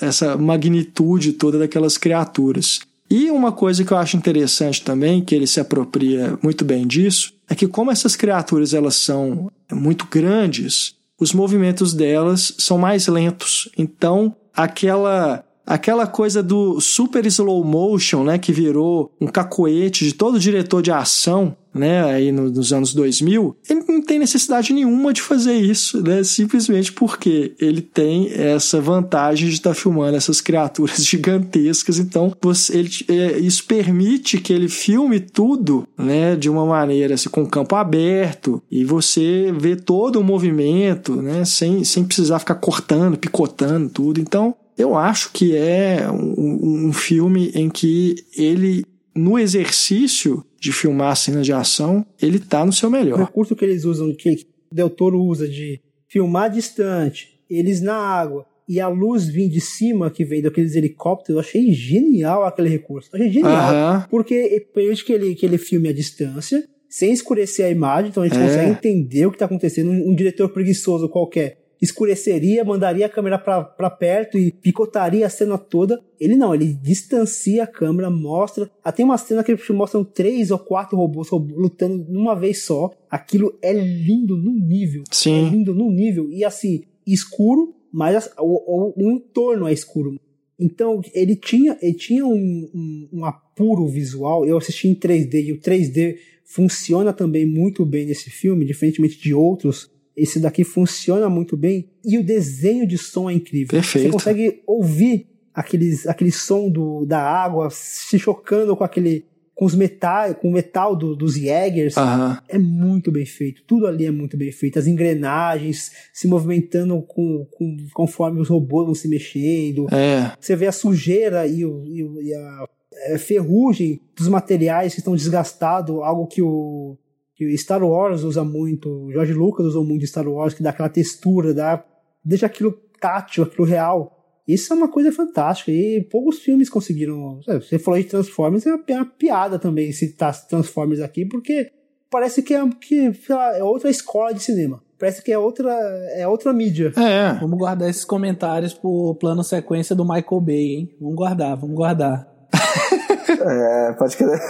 essa 0.00 0.36
magnitude 0.36 1.34
toda 1.34 1.58
daquelas 1.58 1.98
criaturas. 1.98 2.80
E 3.08 3.30
uma 3.30 3.52
coisa 3.52 3.84
que 3.84 3.92
eu 3.92 3.98
acho 3.98 4.16
interessante 4.16 4.82
também, 4.82 5.22
que 5.22 5.34
ele 5.34 5.46
se 5.46 5.60
apropria 5.60 6.38
muito 6.42 6.64
bem 6.64 6.86
disso, 6.86 7.34
é 7.48 7.54
que 7.54 7.68
como 7.68 7.90
essas 7.90 8.16
criaturas 8.16 8.74
elas 8.74 8.96
são 8.96 9.52
muito 9.70 10.08
grandes, 10.10 10.96
os 11.18 11.32
movimentos 11.32 11.94
delas 11.94 12.54
são 12.58 12.78
mais 12.78 13.06
lentos. 13.06 13.70
Então, 13.76 14.34
aquela 14.56 15.44
aquela 15.66 16.06
coisa 16.06 16.44
do 16.44 16.80
super 16.80 17.26
slow 17.26 17.64
motion, 17.64 18.22
né, 18.22 18.38
que 18.38 18.52
virou 18.52 19.12
um 19.20 19.26
cacoete 19.26 20.04
de 20.04 20.14
todo 20.14 20.38
diretor 20.38 20.80
de 20.80 20.92
ação, 20.92 21.56
né, 21.76 22.04
aí 22.04 22.32
nos 22.32 22.72
anos 22.72 22.94
2000, 22.94 23.56
ele 23.68 23.84
não 23.88 24.02
tem 24.02 24.18
necessidade 24.18 24.72
nenhuma 24.72 25.12
de 25.12 25.22
fazer 25.22 25.54
isso, 25.54 26.02
né, 26.02 26.22
simplesmente 26.24 26.92
porque 26.92 27.52
ele 27.60 27.80
tem 27.80 28.32
essa 28.32 28.80
vantagem 28.80 29.48
de 29.48 29.54
estar 29.54 29.70
tá 29.70 29.74
filmando 29.74 30.16
essas 30.16 30.40
criaturas 30.40 30.98
gigantescas, 31.06 31.98
então 31.98 32.32
você, 32.40 32.78
ele, 32.78 32.90
é, 33.08 33.38
isso 33.38 33.64
permite 33.64 34.38
que 34.38 34.52
ele 34.52 34.68
filme 34.68 35.20
tudo, 35.20 35.86
né, 35.96 36.36
de 36.36 36.48
uma 36.48 36.64
maneira 36.64 37.14
assim, 37.14 37.28
com 37.28 37.46
campo 37.46 37.74
aberto 37.76 38.62
e 38.70 38.84
você 38.84 39.52
vê 39.56 39.76
todo 39.76 40.20
o 40.20 40.24
movimento, 40.24 41.16
né, 41.16 41.44
sem, 41.44 41.84
sem 41.84 42.04
precisar 42.04 42.38
ficar 42.38 42.56
cortando, 42.56 43.16
picotando 43.16 43.88
tudo, 43.88 44.20
então 44.20 44.54
eu 44.76 44.96
acho 44.96 45.30
que 45.32 45.56
é 45.56 46.06
um, 46.10 46.88
um 46.88 46.92
filme 46.92 47.50
em 47.54 47.70
que 47.70 48.16
ele, 48.36 48.84
no 49.16 49.38
exercício 49.38 50.44
de 50.60 50.72
filmar 50.72 51.16
cenas 51.16 51.46
de 51.46 51.52
ação, 51.52 52.04
ele 52.20 52.38
tá 52.38 52.64
no 52.64 52.72
seu 52.72 52.90
melhor. 52.90 53.20
O 53.20 53.24
recurso 53.24 53.56
que 53.56 53.64
eles 53.64 53.84
usam, 53.84 54.14
que 54.14 54.46
Del 54.70 54.90
Toro 54.90 55.20
usa 55.22 55.48
de 55.48 55.80
filmar 56.08 56.50
distante, 56.50 57.40
eles 57.48 57.80
na 57.80 57.96
água, 57.96 58.46
e 58.68 58.80
a 58.80 58.88
luz 58.88 59.26
vir 59.26 59.48
de 59.48 59.60
cima, 59.60 60.10
que 60.10 60.24
vem 60.24 60.42
daqueles 60.42 60.74
helicópteros, 60.74 61.36
eu 61.36 61.40
achei 61.40 61.72
genial 61.72 62.44
aquele 62.44 62.68
recurso. 62.68 63.08
Eu 63.12 63.20
achei 63.20 63.32
genial. 63.32 64.06
Porque 64.10 64.66
permite 64.74 65.04
que 65.04 65.12
ele, 65.12 65.34
que 65.34 65.46
ele 65.46 65.56
filme 65.56 65.88
a 65.88 65.92
distância, 65.92 66.66
sem 66.88 67.12
escurecer 67.12 67.66
a 67.66 67.70
imagem, 67.70 68.10
então 68.10 68.22
a 68.22 68.28
gente 68.28 68.38
é. 68.38 68.42
consegue 68.42 68.70
entender 68.70 69.26
o 69.26 69.30
que 69.30 69.36
está 69.36 69.46
acontecendo. 69.46 69.90
Um, 69.90 70.10
um 70.10 70.14
diretor 70.14 70.48
preguiçoso 70.48 71.08
qualquer 71.08 71.65
escureceria, 71.80 72.64
mandaria 72.64 73.06
a 73.06 73.08
câmera 73.08 73.38
para 73.38 73.90
perto 73.90 74.38
e 74.38 74.50
picotaria 74.50 75.26
a 75.26 75.30
cena 75.30 75.58
toda. 75.58 76.02
Ele 76.18 76.36
não, 76.36 76.54
ele 76.54 76.72
distancia 76.72 77.64
a 77.64 77.66
câmera, 77.66 78.10
mostra. 78.10 78.70
Até 78.82 79.04
uma 79.04 79.18
cena 79.18 79.44
que 79.44 79.56
mostram 79.72 80.04
três 80.04 80.50
ou 80.50 80.58
quatro 80.58 80.96
robôs 80.96 81.28
lutando 81.30 82.04
numa 82.08 82.34
vez 82.34 82.62
só. 82.62 82.90
Aquilo 83.10 83.56
é 83.62 83.72
lindo 83.72 84.36
no 84.36 84.52
nível. 84.52 85.04
Sim. 85.10 85.46
É 85.46 85.50
lindo 85.50 85.74
no 85.74 85.90
nível. 85.90 86.30
E 86.30 86.44
assim, 86.44 86.82
escuro, 87.06 87.74
mas 87.92 88.30
o, 88.38 88.92
o, 88.94 88.94
o 88.96 89.12
entorno 89.12 89.68
é 89.68 89.72
escuro. 89.72 90.18
Então, 90.58 91.02
ele 91.12 91.36
tinha, 91.36 91.76
ele 91.82 91.94
tinha 91.94 92.24
um, 92.24 92.70
um, 92.74 93.08
um 93.12 93.24
apuro 93.24 93.86
visual. 93.86 94.46
Eu 94.46 94.56
assisti 94.56 94.88
em 94.88 94.94
3D 94.94 95.44
e 95.44 95.52
o 95.52 95.60
3D 95.60 96.16
funciona 96.44 97.12
também 97.12 97.44
muito 97.44 97.84
bem 97.84 98.06
nesse 98.06 98.30
filme, 98.30 98.64
diferentemente 98.64 99.20
de 99.20 99.34
outros 99.34 99.90
esse 100.16 100.40
daqui 100.40 100.64
funciona 100.64 101.28
muito 101.28 101.56
bem 101.56 101.88
e 102.04 102.18
o 102.18 102.24
desenho 102.24 102.86
de 102.86 102.96
som 102.96 103.28
é 103.28 103.34
incrível. 103.34 103.68
Perfeito. 103.68 104.06
Você 104.06 104.12
consegue 104.12 104.62
ouvir 104.66 105.26
aqueles, 105.54 106.06
aquele 106.06 106.32
som 106.32 106.70
do, 106.70 107.04
da 107.04 107.20
água 107.20 107.68
se 107.70 108.18
chocando 108.18 108.76
com 108.76 108.84
aquele 108.84 109.26
com 109.56 109.64
os 109.64 109.74
metais, 109.74 110.36
com 110.38 110.50
o 110.50 110.52
metal 110.52 110.94
do, 110.94 111.16
dos 111.16 111.34
Jägers. 111.34 111.96
Uhum. 111.96 112.36
É 112.46 112.58
muito 112.58 113.10
bem 113.10 113.24
feito. 113.24 113.62
Tudo 113.66 113.86
ali 113.86 114.04
é 114.04 114.10
muito 114.10 114.36
bem 114.36 114.52
feito. 114.52 114.78
As 114.78 114.86
engrenagens 114.86 115.92
se 116.12 116.28
movimentando 116.28 117.00
com, 117.00 117.46
com 117.50 117.76
conforme 117.94 118.38
os 118.38 118.50
robôs 118.50 118.84
vão 118.84 118.94
se 118.94 119.08
mexendo. 119.08 119.86
É. 119.90 120.32
Você 120.38 120.54
vê 120.54 120.66
a 120.66 120.72
sujeira 120.72 121.46
e, 121.46 121.64
o, 121.64 121.82
e, 121.86 122.34
a 122.34 122.66
é, 123.06 123.18
ferrugem 123.18 123.98
dos 124.14 124.28
materiais 124.28 124.92
que 124.92 125.00
estão 125.00 125.16
desgastados, 125.16 125.96
algo 126.02 126.26
que 126.26 126.42
o 126.42 126.98
que 127.36 127.56
Star 127.58 127.84
Wars 127.84 128.22
usa 128.22 128.42
muito, 128.42 129.10
George 129.12 129.34
Lucas 129.34 129.66
usou 129.66 129.84
muito 129.84 130.06
Star 130.06 130.26
Wars, 130.26 130.54
que 130.54 130.62
dá 130.62 130.70
aquela 130.70 130.88
textura, 130.88 131.52
dá, 131.52 131.84
deixa 132.24 132.46
aquilo 132.46 132.72
tátil, 132.98 133.44
aquilo 133.44 133.66
real. 133.66 134.12
Isso 134.48 134.72
é 134.72 134.76
uma 134.76 134.88
coisa 134.88 135.12
fantástica 135.12 135.70
e 135.70 136.02
poucos 136.10 136.38
filmes 136.38 136.70
conseguiram. 136.70 137.40
Você 137.46 137.78
falou 137.78 138.00
de 138.00 138.06
Transformers, 138.06 138.64
é 138.66 138.72
uma 138.72 139.04
piada 139.04 139.58
também 139.58 139.92
citar 139.92 140.34
Transformers 140.46 141.00
aqui, 141.00 141.26
porque 141.26 141.70
parece 142.10 142.42
que 142.42 142.54
é, 142.54 142.62
que, 142.80 143.12
lá, 143.28 143.56
é 143.58 143.62
outra 143.62 143.90
escola 143.90 144.32
de 144.32 144.42
cinema. 144.42 144.82
Parece 144.98 145.22
que 145.22 145.30
é 145.30 145.38
outra, 145.38 145.70
é 146.14 146.26
outra 146.26 146.54
mídia. 146.54 146.90
É. 146.96 147.34
Vamos 147.38 147.58
guardar 147.58 147.90
esses 147.90 148.04
comentários 148.04 148.72
pro 148.72 149.14
plano 149.20 149.44
sequência 149.44 149.94
do 149.94 150.04
Michael 150.04 150.40
Bay, 150.40 150.74
hein? 150.74 150.96
Vamos 150.98 151.16
guardar, 151.16 151.54
vamos 151.56 151.76
guardar. 151.76 152.26
é, 153.28 153.92
pode 153.92 154.16
crer. 154.16 154.40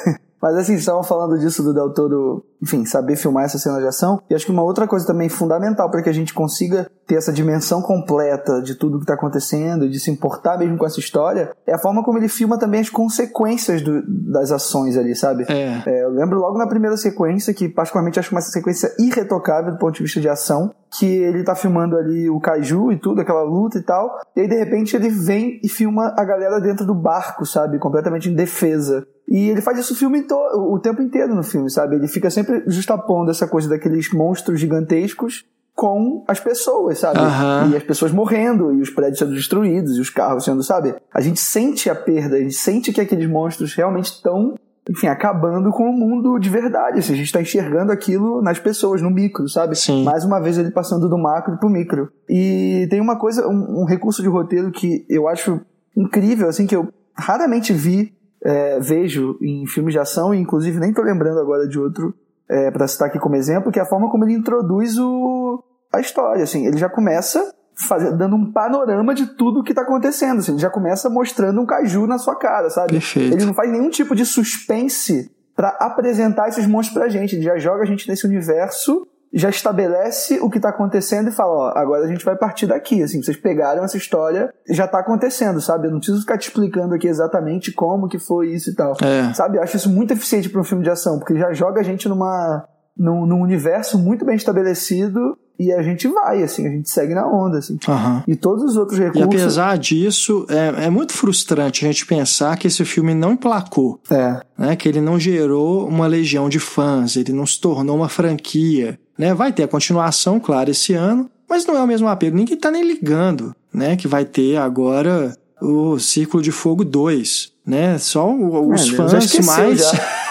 Mas 0.41 0.57
assim, 0.57 0.75
estavam 0.75 1.03
falando 1.03 1.39
disso 1.39 1.63
do 1.63 1.73
Del 1.75 1.93
Toro 1.93 2.45
enfim, 2.63 2.85
saber 2.85 3.17
filmar 3.17 3.45
essa 3.45 3.59
cena 3.59 3.79
de 3.81 3.87
ação. 3.87 4.21
E 4.29 4.35
acho 4.35 4.47
que 4.47 4.53
uma 4.53 4.63
outra 4.63 4.87
coisa 4.87 5.07
também 5.07 5.29
fundamental 5.29 5.91
para 5.91 6.03
que 6.03 6.09
a 6.09 6.13
gente 6.13 6.35
consiga 6.35 6.91
ter 7.07 7.17
essa 7.17 7.33
dimensão 7.33 7.81
completa 7.81 8.61
de 8.61 8.75
tudo 8.75 8.99
que 8.99 9.05
está 9.05 9.15
acontecendo, 9.15 9.89
de 9.89 10.01
se 10.01 10.11
importar 10.11 10.59
mesmo 10.59 10.77
com 10.77 10.87
essa 10.87 10.99
história, 10.99 11.53
é 11.67 11.75
a 11.75 11.79
forma 11.79 12.03
como 12.03 12.19
ele 12.19 12.29
filma 12.29 12.59
também 12.59 12.81
as 12.81 12.91
consequências 12.91 13.81
do, 13.83 14.03
das 14.31 14.51
ações 14.51 14.97
ali, 14.97 15.15
sabe? 15.15 15.45
É. 15.49 15.83
É, 15.87 16.05
eu 16.05 16.11
lembro 16.11 16.39
logo 16.39 16.59
na 16.59 16.67
primeira 16.67 16.97
sequência, 16.97 17.55
que 17.55 17.69
particularmente 17.69 18.19
acho 18.19 18.33
uma 18.33 18.41
sequência 18.41 18.93
irretocável 18.99 19.73
do 19.73 19.79
ponto 19.79 19.95
de 19.95 20.03
vista 20.03 20.21
de 20.21 20.29
ação, 20.29 20.75
que 20.99 21.07
ele 21.07 21.45
tá 21.45 21.55
filmando 21.55 21.97
ali 21.97 22.29
o 22.29 22.41
Kaiju 22.41 22.93
e 22.93 22.99
tudo, 22.99 23.21
aquela 23.21 23.43
luta 23.43 23.79
e 23.79 23.83
tal, 23.83 24.19
e 24.35 24.41
aí 24.41 24.49
de 24.49 24.57
repente 24.57 24.97
ele 24.97 25.09
vem 25.09 25.61
e 25.63 25.69
filma 25.69 26.15
a 26.17 26.25
galera 26.25 26.61
dentro 26.61 26.87
do 26.87 26.95
barco, 26.95 27.45
sabe? 27.45 27.79
Completamente 27.79 28.29
em 28.29 28.35
defesa. 28.35 29.07
E 29.29 29.51
ele 29.51 29.61
faz 29.61 29.79
isso 29.79 29.93
o 29.93 29.97
filme 29.97 30.25
o 30.31 30.79
tempo 30.79 31.03
inteiro 31.03 31.35
no 31.35 31.43
filme, 31.43 31.69
sabe? 31.69 31.97
Ele 31.97 32.07
fica 32.07 32.31
sempre 32.31 32.46
justapondo 32.67 33.31
essa 33.31 33.47
coisa 33.47 33.69
daqueles 33.69 34.13
monstros 34.13 34.61
gigantescos 34.61 35.45
com 35.77 36.25
as 36.27 36.41
pessoas, 36.41 36.99
sabe? 36.99 37.21
Aham. 37.21 37.71
E 37.71 37.77
as 37.77 37.83
pessoas 37.83 38.11
morrendo, 38.11 38.73
e 38.73 38.81
os 38.81 38.89
prédios 38.89 39.19
sendo 39.19 39.35
destruídos, 39.35 39.99
e 39.99 40.01
os 40.01 40.09
carros 40.09 40.43
sendo, 40.43 40.63
sabe? 40.63 40.95
A 41.13 41.21
gente 41.21 41.39
sente 41.39 41.91
a 41.91 41.95
perda, 41.95 42.37
a 42.37 42.41
gente 42.41 42.55
sente 42.55 42.93
que 42.93 43.01
aqueles 43.01 43.29
monstros 43.29 43.75
realmente 43.75 44.07
estão, 44.07 44.55
enfim, 44.89 45.07
acabando 45.07 45.71
com 45.71 45.85
o 45.85 45.93
mundo 45.93 46.39
de 46.39 46.49
verdade. 46.49 46.99
Assim, 46.99 47.13
a 47.13 47.17
gente 47.17 47.31
tá 47.31 47.43
enxergando 47.43 47.93
aquilo 47.93 48.41
nas 48.41 48.59
pessoas, 48.59 49.03
no 49.03 49.11
micro, 49.11 49.47
sabe? 49.51 49.77
Sim. 49.77 50.03
Mais 50.03 50.25
uma 50.25 50.41
vez 50.41 50.57
ele 50.57 50.71
passando 50.71 51.11
do 51.11 51.19
macro 51.19 51.59
pro 51.59 51.69
micro. 51.69 52.11
E 52.27 52.87
tem 52.89 53.01
uma 53.03 53.19
coisa, 53.19 53.47
um, 53.47 53.83
um 53.83 53.85
recurso 53.85 54.23
de 54.23 54.29
roteiro 54.29 54.71
que 54.73 55.05
eu 55.11 55.29
acho 55.29 55.61
incrível, 55.95 56.49
assim, 56.49 56.67
que 56.67 56.75
eu 56.75 56.89
raramente 57.15 57.75
vi, 57.75 58.15
é, 58.43 58.81
vejo 58.81 59.37
em 59.43 59.67
filmes 59.67 59.93
de 59.93 59.99
ação, 59.99 60.35
e 60.35 60.39
inclusive 60.39 60.81
nem 60.81 60.95
tô 60.95 61.03
lembrando 61.03 61.39
agora 61.39 61.69
de 61.69 61.79
outro 61.79 62.15
é, 62.49 62.71
para 62.71 62.87
citar 62.87 63.09
aqui 63.09 63.19
como 63.19 63.37
exemplo, 63.37 63.73
que 63.73 63.79
é 63.79 63.83
a 63.83 63.87
forma 63.87 64.11
como 64.11 64.25
ele 64.25 64.35
introduz 64.35 64.99
o, 64.99 65.63
a 65.93 66.01
história. 66.01 66.43
Assim, 66.43 66.67
ele 66.67 66.79
já 66.79 66.89
começa 66.89 67.53
fazer, 67.77 68.13
dando 68.17 68.37
um 68.37 68.53
panorama 68.53 69.15
de 69.15 69.27
tudo 69.27 69.63
que 69.63 69.75
tá 69.75 69.83
acontecendo. 69.83 70.39
Assim, 70.39 70.53
ele 70.53 70.61
já 70.61 70.71
começa 70.71 71.11
mostrando 71.11 71.61
um 71.61 71.67
caju 71.67 72.07
na 72.07 72.19
sua 72.19 72.37
cara, 72.37 72.71
sabe? 72.71 72.93
Perfeito. 72.93 73.35
Ele 73.35 73.45
não 73.45 73.55
faz 73.55 73.71
nenhum 73.71 73.91
tipo 73.91 74.15
de 74.15 74.25
suspense 74.25 75.31
para 75.55 75.69
apresentar 75.81 76.49
esses 76.49 76.67
monstros 76.67 76.99
pra 76.99 77.09
gente. 77.09 77.37
Ele 77.37 77.45
já 77.45 77.59
joga 77.59 77.83
a 77.83 77.87
gente 77.87 78.09
nesse 78.09 78.27
universo, 78.27 79.07
já 79.33 79.49
estabelece 79.51 80.39
o 80.41 80.49
que 80.49 80.61
tá 80.61 80.71
acontecendo 80.71 81.29
e 81.29 81.33
fala, 81.33 81.53
ó, 81.53 81.79
agora 81.79 82.05
a 82.05 82.09
gente 82.09 82.25
vai 82.25 82.37
partir 82.37 82.67
daqui, 82.67 83.03
assim, 83.03 83.23
vocês 83.23 83.37
pegaram 83.37 83.85
essa 83.85 83.97
história, 83.97 84.53
já 84.71 84.87
tá 84.87 85.01
acontecendo, 85.01 85.61
sabe? 85.61 85.89
Eu 85.89 85.91
não 85.93 85.99
preciso 85.99 86.21
ficar 86.21 86.39
te 86.39 86.49
explicando 86.49 86.95
aqui 86.95 87.09
exatamente 87.09 87.73
como 87.73 88.09
que 88.09 88.19
foi 88.19 88.53
isso 88.53 88.71
e 88.71 88.75
tal. 88.75 88.95
É. 89.03 89.33
Sabe, 89.35 89.59
eu 89.59 89.63
acho 89.63 89.77
isso 89.77 89.91
muito 89.91 90.13
eficiente 90.13 90.49
para 90.49 90.61
um 90.61 90.65
filme 90.65 90.83
de 90.85 90.91
ação, 90.91 91.19
porque 91.19 91.37
já 91.39 91.53
joga 91.53 91.81
a 91.81 91.85
gente 91.85 92.09
numa 92.09 92.65
num, 92.97 93.27
num 93.27 93.43
universo 93.43 93.99
muito 93.99 94.25
bem 94.25 94.37
estabelecido 94.37 95.37
e 95.59 95.73
a 95.73 95.83
gente 95.83 96.07
vai, 96.09 96.43
assim, 96.43 96.67
a 96.67 96.71
gente 96.71 96.89
segue 96.91 97.15
na 97.15 97.27
onda, 97.27 97.59
assim. 97.59 97.79
Aham. 97.89 98.23
E 98.27 98.37
todos 98.37 98.63
os 98.65 98.77
outros 98.77 98.99
E 98.99 99.03
recursos. 99.03 99.25
apesar 99.27 99.79
disso, 99.79 100.47
é, 100.51 100.85
é 100.87 100.91
muito 100.91 101.13
frustrante 101.15 101.85
a 101.85 101.89
gente 101.89 102.07
pensar 102.07 102.57
que 102.59 102.67
esse 102.67 102.85
filme 102.85 103.15
não 103.15 103.33
emplacou, 103.33 103.99
É, 104.11 104.41
né? 104.59 104.77
Que 104.77 104.89
ele 104.89 105.01
não 105.01 105.19
gerou 105.19 105.87
uma 105.87 106.07
legião 106.07 106.49
de 106.49 106.59
fãs, 106.59 107.17
ele 107.17 107.33
não 107.33 107.47
se 107.47 107.59
tornou 107.61 107.97
uma 107.97 108.09
franquia, 108.09 108.99
né? 109.19 109.35
Vai 109.35 109.53
ter 109.53 109.63
a 109.65 109.69
continuação, 109.69 110.39
claro, 110.41 110.71
esse 110.71 110.93
ano, 110.95 111.31
mas 111.49 111.65
não 111.67 111.77
é 111.77 111.83
o 111.83 111.87
mesmo 111.87 112.09
apelo. 112.09 112.37
Ninguém 112.37 112.57
tá 112.57 112.71
nem 112.71 112.87
ligando, 112.87 113.55
né? 113.73 113.97
Que 113.97 114.09
vai 114.09 114.25
ter 114.25 114.57
agora 114.57 115.37
o 115.61 115.99
Círculo 115.99 116.43
de 116.43 116.51
Fogo 116.53 116.85
2, 116.85 117.53
né? 117.65 117.99
Só 117.99 118.29
o- 118.31 118.73
os 118.73 118.89
É, 118.93 118.97
fãs 118.97 119.13
mais... 119.47 119.83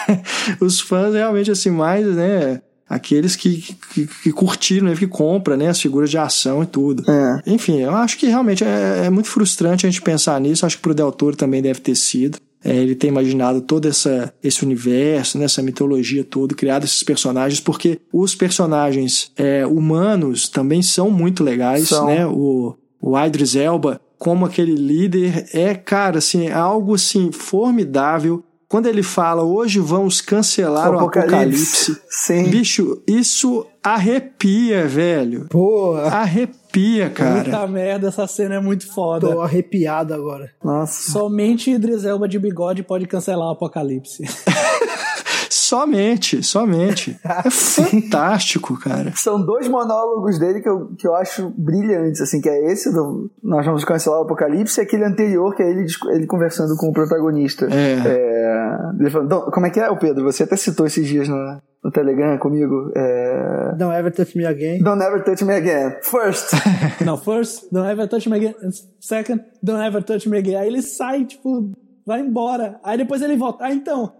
os 0.62 0.80
fãs 0.80 1.14
realmente, 1.14 1.52
assim, 1.52 1.70
mais, 1.70 2.06
né? 2.16 2.62
Aqueles 2.88 3.36
que, 3.36 3.76
que, 3.94 4.06
que 4.06 4.32
curtiram, 4.32 4.88
né? 4.90 4.95
que 4.95 5.07
compram, 5.07 5.57
né? 5.57 5.70
As 5.70 5.82
figuras 5.82 6.07
de 6.07 6.20
ação 6.20 6.62
e 6.62 6.68
tudo. 6.68 7.03
é. 7.10 7.41
Enfim, 7.48 7.80
eu 7.80 7.95
acho 7.95 8.16
que 8.18 8.28
realmente 8.28 8.64
é, 8.64 9.06
é 9.06 9.10
muito 9.10 9.28
frustrante 9.28 9.88
a 9.88 9.90
gente 9.90 10.03
pensar 10.03 10.40
nisso. 10.40 10.66
Acho 10.68 10.76
que 10.78 10.84
pro 10.84 10.94
Del 10.94 11.12
Toro 11.12 11.36
também 11.36 11.64
deve 11.64 11.80
ter 11.80 11.95
sido. 11.95 12.38
É, 12.65 12.75
ele 12.75 12.95
tem 12.95 13.11
imaginado 13.11 13.61
todo 13.61 13.87
essa, 13.87 14.33
esse 14.41 14.65
universo, 14.65 15.37
né, 15.37 15.45
essa 15.45 15.61
mitologia 15.61 16.23
toda, 16.23 16.55
criado 16.55 16.83
esses 16.83 17.03
personagens, 17.03 17.59
porque 17.59 17.99
os 18.11 18.33
personagens 18.33 19.31
é, 19.37 19.67
humanos 19.67 20.49
também 20.49 20.81
são 20.81 21.11
muito 21.11 21.43
legais, 21.43 21.89
São. 21.89 22.07
né? 22.07 22.25
O, 22.25 22.75
o 22.99 23.19
Idris 23.23 23.55
Elba, 23.55 24.01
como 24.17 24.47
aquele 24.47 24.73
líder, 24.73 25.45
é, 25.53 25.75
cara, 25.75 26.17
assim, 26.17 26.47
é 26.47 26.53
algo 26.53 26.95
assim, 26.95 27.31
formidável. 27.31 28.43
Quando 28.67 28.87
ele 28.87 29.03
fala, 29.03 29.43
hoje 29.43 29.79
vamos 29.79 30.19
cancelar 30.19 30.91
o 30.91 30.97
apocalipse. 30.97 31.95
Sim. 32.09 32.49
Bicho, 32.49 32.99
isso 33.07 33.67
arrepia, 33.86 34.88
velho. 34.88 35.48
Porra, 35.49 36.03
Arrepia, 36.10 37.10
cara. 37.10 37.44
Puta 37.44 37.68
merda, 37.68 38.07
essa 38.07 38.26
cena 38.28 38.56
é 38.56 38.60
muito 38.60 38.91
foda. 38.91 39.28
tô 39.30 39.41
arrepiado 39.41 40.14
agora. 40.14 40.52
Nossa. 40.64 41.12
Somente 41.12 41.72
Idris 41.72 42.03
Elba 42.03 42.28
de 42.28 42.40
bigode 42.40 42.84
pode 42.84 43.06
cancelar 43.06 43.48
o 43.48 43.52
apocalipse. 43.52 44.24
Somente, 45.49 46.43
somente. 46.43 47.19
É 47.23 47.49
fantástico, 47.49 48.77
cara. 48.80 49.11
São 49.15 49.43
dois 49.45 49.67
monólogos 49.67 50.38
dele 50.39 50.61
que 50.61 50.69
eu, 50.69 50.89
que 50.97 51.07
eu 51.07 51.15
acho 51.15 51.49
brilhantes, 51.57 52.22
assim, 52.22 52.41
que 52.41 52.49
é 52.49 52.72
esse 52.72 52.91
do 52.91 53.30
Nós 53.43 53.65
Vamos 53.65 53.84
Cancelar 53.85 54.19
o 54.19 54.23
Apocalipse 54.23 54.80
e 54.80 54.84
aquele 54.84 55.03
anterior 55.05 55.55
que 55.55 55.63
é 55.63 55.69
ele, 55.69 55.85
ele 56.11 56.26
conversando 56.27 56.76
com 56.77 56.89
o 56.89 56.93
protagonista. 56.93 57.65
É. 57.72 57.93
É, 58.07 58.77
ele 58.99 59.09
falando, 59.09 59.30
"Don't- 59.30 59.51
como 59.51 59.65
é 59.65 59.69
que 59.69 59.80
é, 59.80 59.89
o 59.89 59.97
Pedro? 59.97 60.23
Você 60.26 60.43
até 60.43 60.55
citou 60.55 60.85
esses 60.85 61.07
dias 61.07 61.27
no, 61.27 61.35
no 61.84 61.91
Telegram 61.91 62.38
comigo. 62.38 62.91
É, 62.95 63.73
Don't 63.77 63.95
ever 63.95 64.11
touch 64.11 64.38
me 64.38 64.45
again. 64.45 64.80
Don't 64.81 65.01
ever 65.03 65.23
touch 65.23 65.43
me 65.43 65.53
again. 65.53 65.95
First. 66.01 66.51
Não, 67.05 67.17
first, 67.17 67.67
don't 67.72 67.88
ever 67.89 68.07
touch 68.07 68.27
me 68.30 68.38
again. 68.38 68.55
Second, 68.99 69.41
don't 69.61 69.84
ever 69.85 70.01
touch 70.03 70.27
me 70.27 70.38
again. 70.38 70.55
Aí 70.57 70.67
ele 70.67 70.81
sai, 70.81 71.26
tipo, 71.26 71.72
vai 72.06 72.22
embora. 72.22 72.80
Aí 72.84 72.98
depois 72.98 73.22
ele 73.22 73.36
volta. 73.36 73.65
Ah, 73.65 73.73
então. 73.73 74.14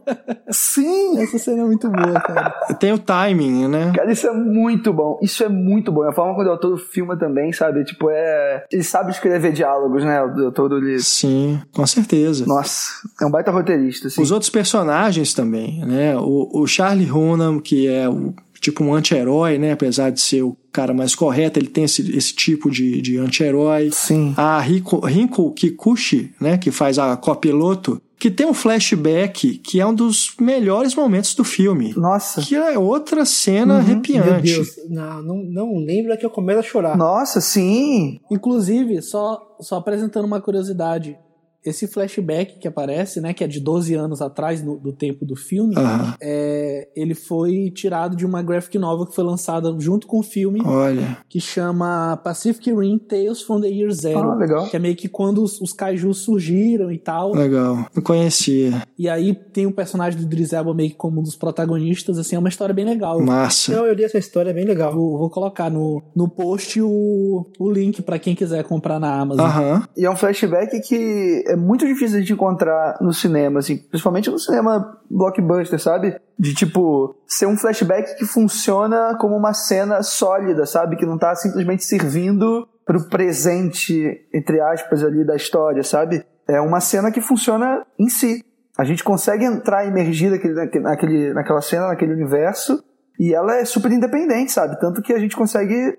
Sim! 0.50 1.20
Essa 1.22 1.38
cena 1.38 1.62
é 1.62 1.66
muito 1.66 1.90
boa, 1.90 2.20
cara. 2.20 2.50
Tem 2.80 2.92
o 2.92 2.98
timing, 2.98 3.68
né? 3.68 3.94
Cara, 3.96 4.12
isso 4.12 4.28
é 4.28 4.34
muito 4.34 4.92
bom. 4.92 5.20
Isso 5.22 5.44
é 5.44 5.50
muito 5.50 5.92
bom. 5.92 6.04
A 6.04 6.14
forma 6.14 6.34
como 6.34 6.50
o 6.50 6.58
Toro 6.58 6.78
filma 6.78 7.18
também, 7.18 7.54
sabe? 7.54 7.84
Tipo, 7.84 8.10
é. 8.10 8.66
Ele 8.72 8.84
sabe 8.84 9.12
escrever 9.12 9.52
diálogos, 9.52 10.04
né? 10.04 10.22
O 10.22 10.52
Toro, 10.52 10.78
ele. 10.78 11.00
Sim, 11.00 11.62
com 11.74 11.86
certeza. 11.86 12.46
Nossa, 12.46 13.08
é 13.22 13.26
um 13.26 13.32
baita 13.32 13.52
roteirista, 13.52 14.08
assim. 14.08 14.22
Os 14.22 14.32
outros 14.32 14.50
personagens 14.50 15.34
também, 15.34 15.86
né? 15.86 16.18
O, 16.18 16.62
o 16.62 16.68
Charlie 16.68 17.12
Hunnam, 17.12 17.60
que 17.60 17.88
é 17.88 18.10
o, 18.10 18.34
tipo 18.66 18.84
um 18.84 18.94
anti-herói, 18.94 19.58
né? 19.58 19.74
Apesar 19.74 20.10
de 20.10 20.20
ser 20.20 20.44
o 20.44 20.58
cara 20.72 20.94
mais 20.94 21.14
correto, 21.14 21.60
ele 21.60 21.68
tem 21.68 21.84
esse, 21.84 22.16
esse 22.16 22.34
tipo 22.34 22.70
de, 22.72 23.00
de 23.02 23.18
anti-herói. 23.18 23.90
Sim. 23.92 24.34
A 24.36 24.60
Riko, 24.60 25.00
Rinko 25.06 25.52
Kikuchi, 25.52 26.34
né? 26.42 26.58
Que 26.58 26.72
faz 26.72 26.98
a 26.98 27.16
copiloto, 27.16 28.02
que 28.18 28.32
tem 28.32 28.48
um 28.48 28.54
flashback 28.54 29.60
que 29.60 29.80
é 29.80 29.86
um 29.86 29.94
dos 29.94 30.34
melhores 30.40 30.96
momentos 30.96 31.36
do 31.36 31.44
filme. 31.44 31.94
Nossa. 31.96 32.42
Que 32.42 32.56
é 32.56 32.78
outra 32.78 33.24
cena 33.24 33.76
Meu 33.76 33.84
arrepiante. 33.84 34.42
Deus, 34.42 34.70
não, 34.90 35.22
não, 35.22 35.44
não 35.44 35.78
lembra 35.78 36.18
que 36.18 36.26
eu 36.26 36.30
começo 36.30 36.60
a 36.60 36.64
chorar. 36.64 36.98
Nossa, 36.98 37.40
sim. 37.40 38.20
Inclusive, 38.32 39.02
só, 39.02 39.40
só 39.62 39.78
apresentando 39.78 40.26
uma 40.26 40.42
curiosidade. 40.42 41.18
Esse 41.66 41.88
flashback 41.88 42.60
que 42.60 42.68
aparece, 42.68 43.20
né, 43.20 43.34
que 43.34 43.44
é 43.44 43.48
de 43.48 43.60
12 43.60 43.94
anos 43.96 44.22
atrás 44.22 44.62
no- 44.64 44.78
do 44.78 44.94
tempo 44.94 45.26
do 45.26 45.36
filme, 45.36 45.76
Aham. 45.76 46.14
é, 46.22 46.88
ele 46.96 47.16
foi 47.16 47.72
tirado 47.72 48.16
de 48.16 48.26
uma 48.26 48.44
graphic 48.44 48.78
novel 48.78 49.06
que 49.08 49.16
foi 49.16 49.24
lançada 49.24 49.74
junto 49.80 50.06
com 50.08 50.20
o 50.20 50.24
filme, 50.24 50.62
Olha, 50.64 51.18
que 51.28 51.40
chama 51.40 52.18
Pacific 52.24 52.72
Rim 52.74 52.98
Tales 53.00 53.42
from 53.42 53.62
the 53.62 53.68
Year 53.68 53.92
Zero. 53.92 54.32
Ah, 54.32 54.36
legal. 54.36 54.68
Que 54.70 54.76
é 54.76 54.80
meio 54.80 54.96
que 54.96 55.08
quando 55.08 55.42
os, 55.44 55.60
os 55.62 55.74
kaijus 55.74 56.20
surgiram 56.20 56.92
e 56.92 56.98
tal. 56.98 57.34
legal. 57.34 57.86
Não 57.96 58.04
conhecia. 58.04 58.84
E 58.98 59.10
aí 59.10 59.34
tem 59.34 59.66
o 59.66 59.72
personagem 59.72 60.20
do 60.20 60.26
Idris 60.26 60.54
Elba 60.54 60.74
meio 60.74 60.90
que 60.92 60.96
como 60.96 61.20
um 61.20 61.24
dos 61.24 61.36
protagonistas, 61.36 62.18
assim, 62.18 62.36
é 62.36 62.40
uma 62.40 62.50
história 62.50 62.74
bem 62.74 62.86
legal. 62.86 63.20
Massa. 63.22 63.76
Não, 63.76 63.86
eu 63.86 63.94
li 63.94 64.04
essa 64.04 64.18
história, 64.18 64.50
é 64.52 64.54
bem 64.54 64.66
legal. 64.66 64.94
Vou, 64.94 65.18
vou 65.18 65.30
colocar 65.30 65.70
no, 65.70 66.02
no 66.16 66.30
post 66.30 66.82
o, 66.82 67.46
o 67.60 67.72
link 67.72 68.02
pra 68.02 68.20
quem 68.20 68.36
quiser 68.36 68.64
comprar 68.64 69.00
na 69.00 69.20
Amazon. 69.20 69.46
Aham. 69.46 69.88
E 69.98 70.06
é 70.06 70.10
um 70.12 70.16
flashback 70.16 70.80
que 70.82 71.44
é 71.56 71.58
muito 71.58 71.88
difícil 71.88 72.22
de 72.22 72.34
encontrar 72.34 72.98
no 73.00 73.14
cinema, 73.14 73.60
assim, 73.60 73.78
principalmente 73.78 74.30
no 74.30 74.38
cinema 74.38 75.00
blockbuster, 75.10 75.80
sabe? 75.80 76.20
De 76.38 76.54
tipo, 76.54 77.16
ser 77.26 77.46
um 77.46 77.58
flashback 77.58 78.18
que 78.18 78.26
funciona 78.26 79.18
como 79.20 79.36
uma 79.36 79.54
cena 79.54 80.04
sólida, 80.04 80.66
sabe? 80.66 80.98
Que 80.98 81.06
não 81.06 81.18
tá 81.18 81.34
simplesmente 81.34 81.86
servindo 81.86 82.68
pro 82.86 83.08
presente, 83.08 84.28
entre 84.34 84.60
aspas, 84.60 85.02
ali 85.02 85.26
da 85.26 85.36
história, 85.36 85.82
sabe? 85.82 86.26
É 86.48 86.60
uma 86.60 86.82
cena 86.82 87.10
que 87.10 87.22
funciona 87.22 87.86
em 87.98 88.10
si. 88.10 88.44
A 88.78 88.84
gente 88.84 89.04
consegue 89.04 89.46
entrar 89.46 89.88
emergir 89.88 90.30
naquele, 90.30 90.82
naquele, 90.82 91.34
naquela 91.34 91.62
cena, 91.62 91.88
naquele 91.88 92.12
universo, 92.12 92.84
e 93.18 93.34
ela 93.34 93.56
é 93.56 93.64
super 93.64 93.92
independente, 93.92 94.52
sabe? 94.52 94.78
Tanto 94.78 95.02
que 95.02 95.14
a 95.14 95.20
gente 95.20 95.38
consegue 95.38 95.98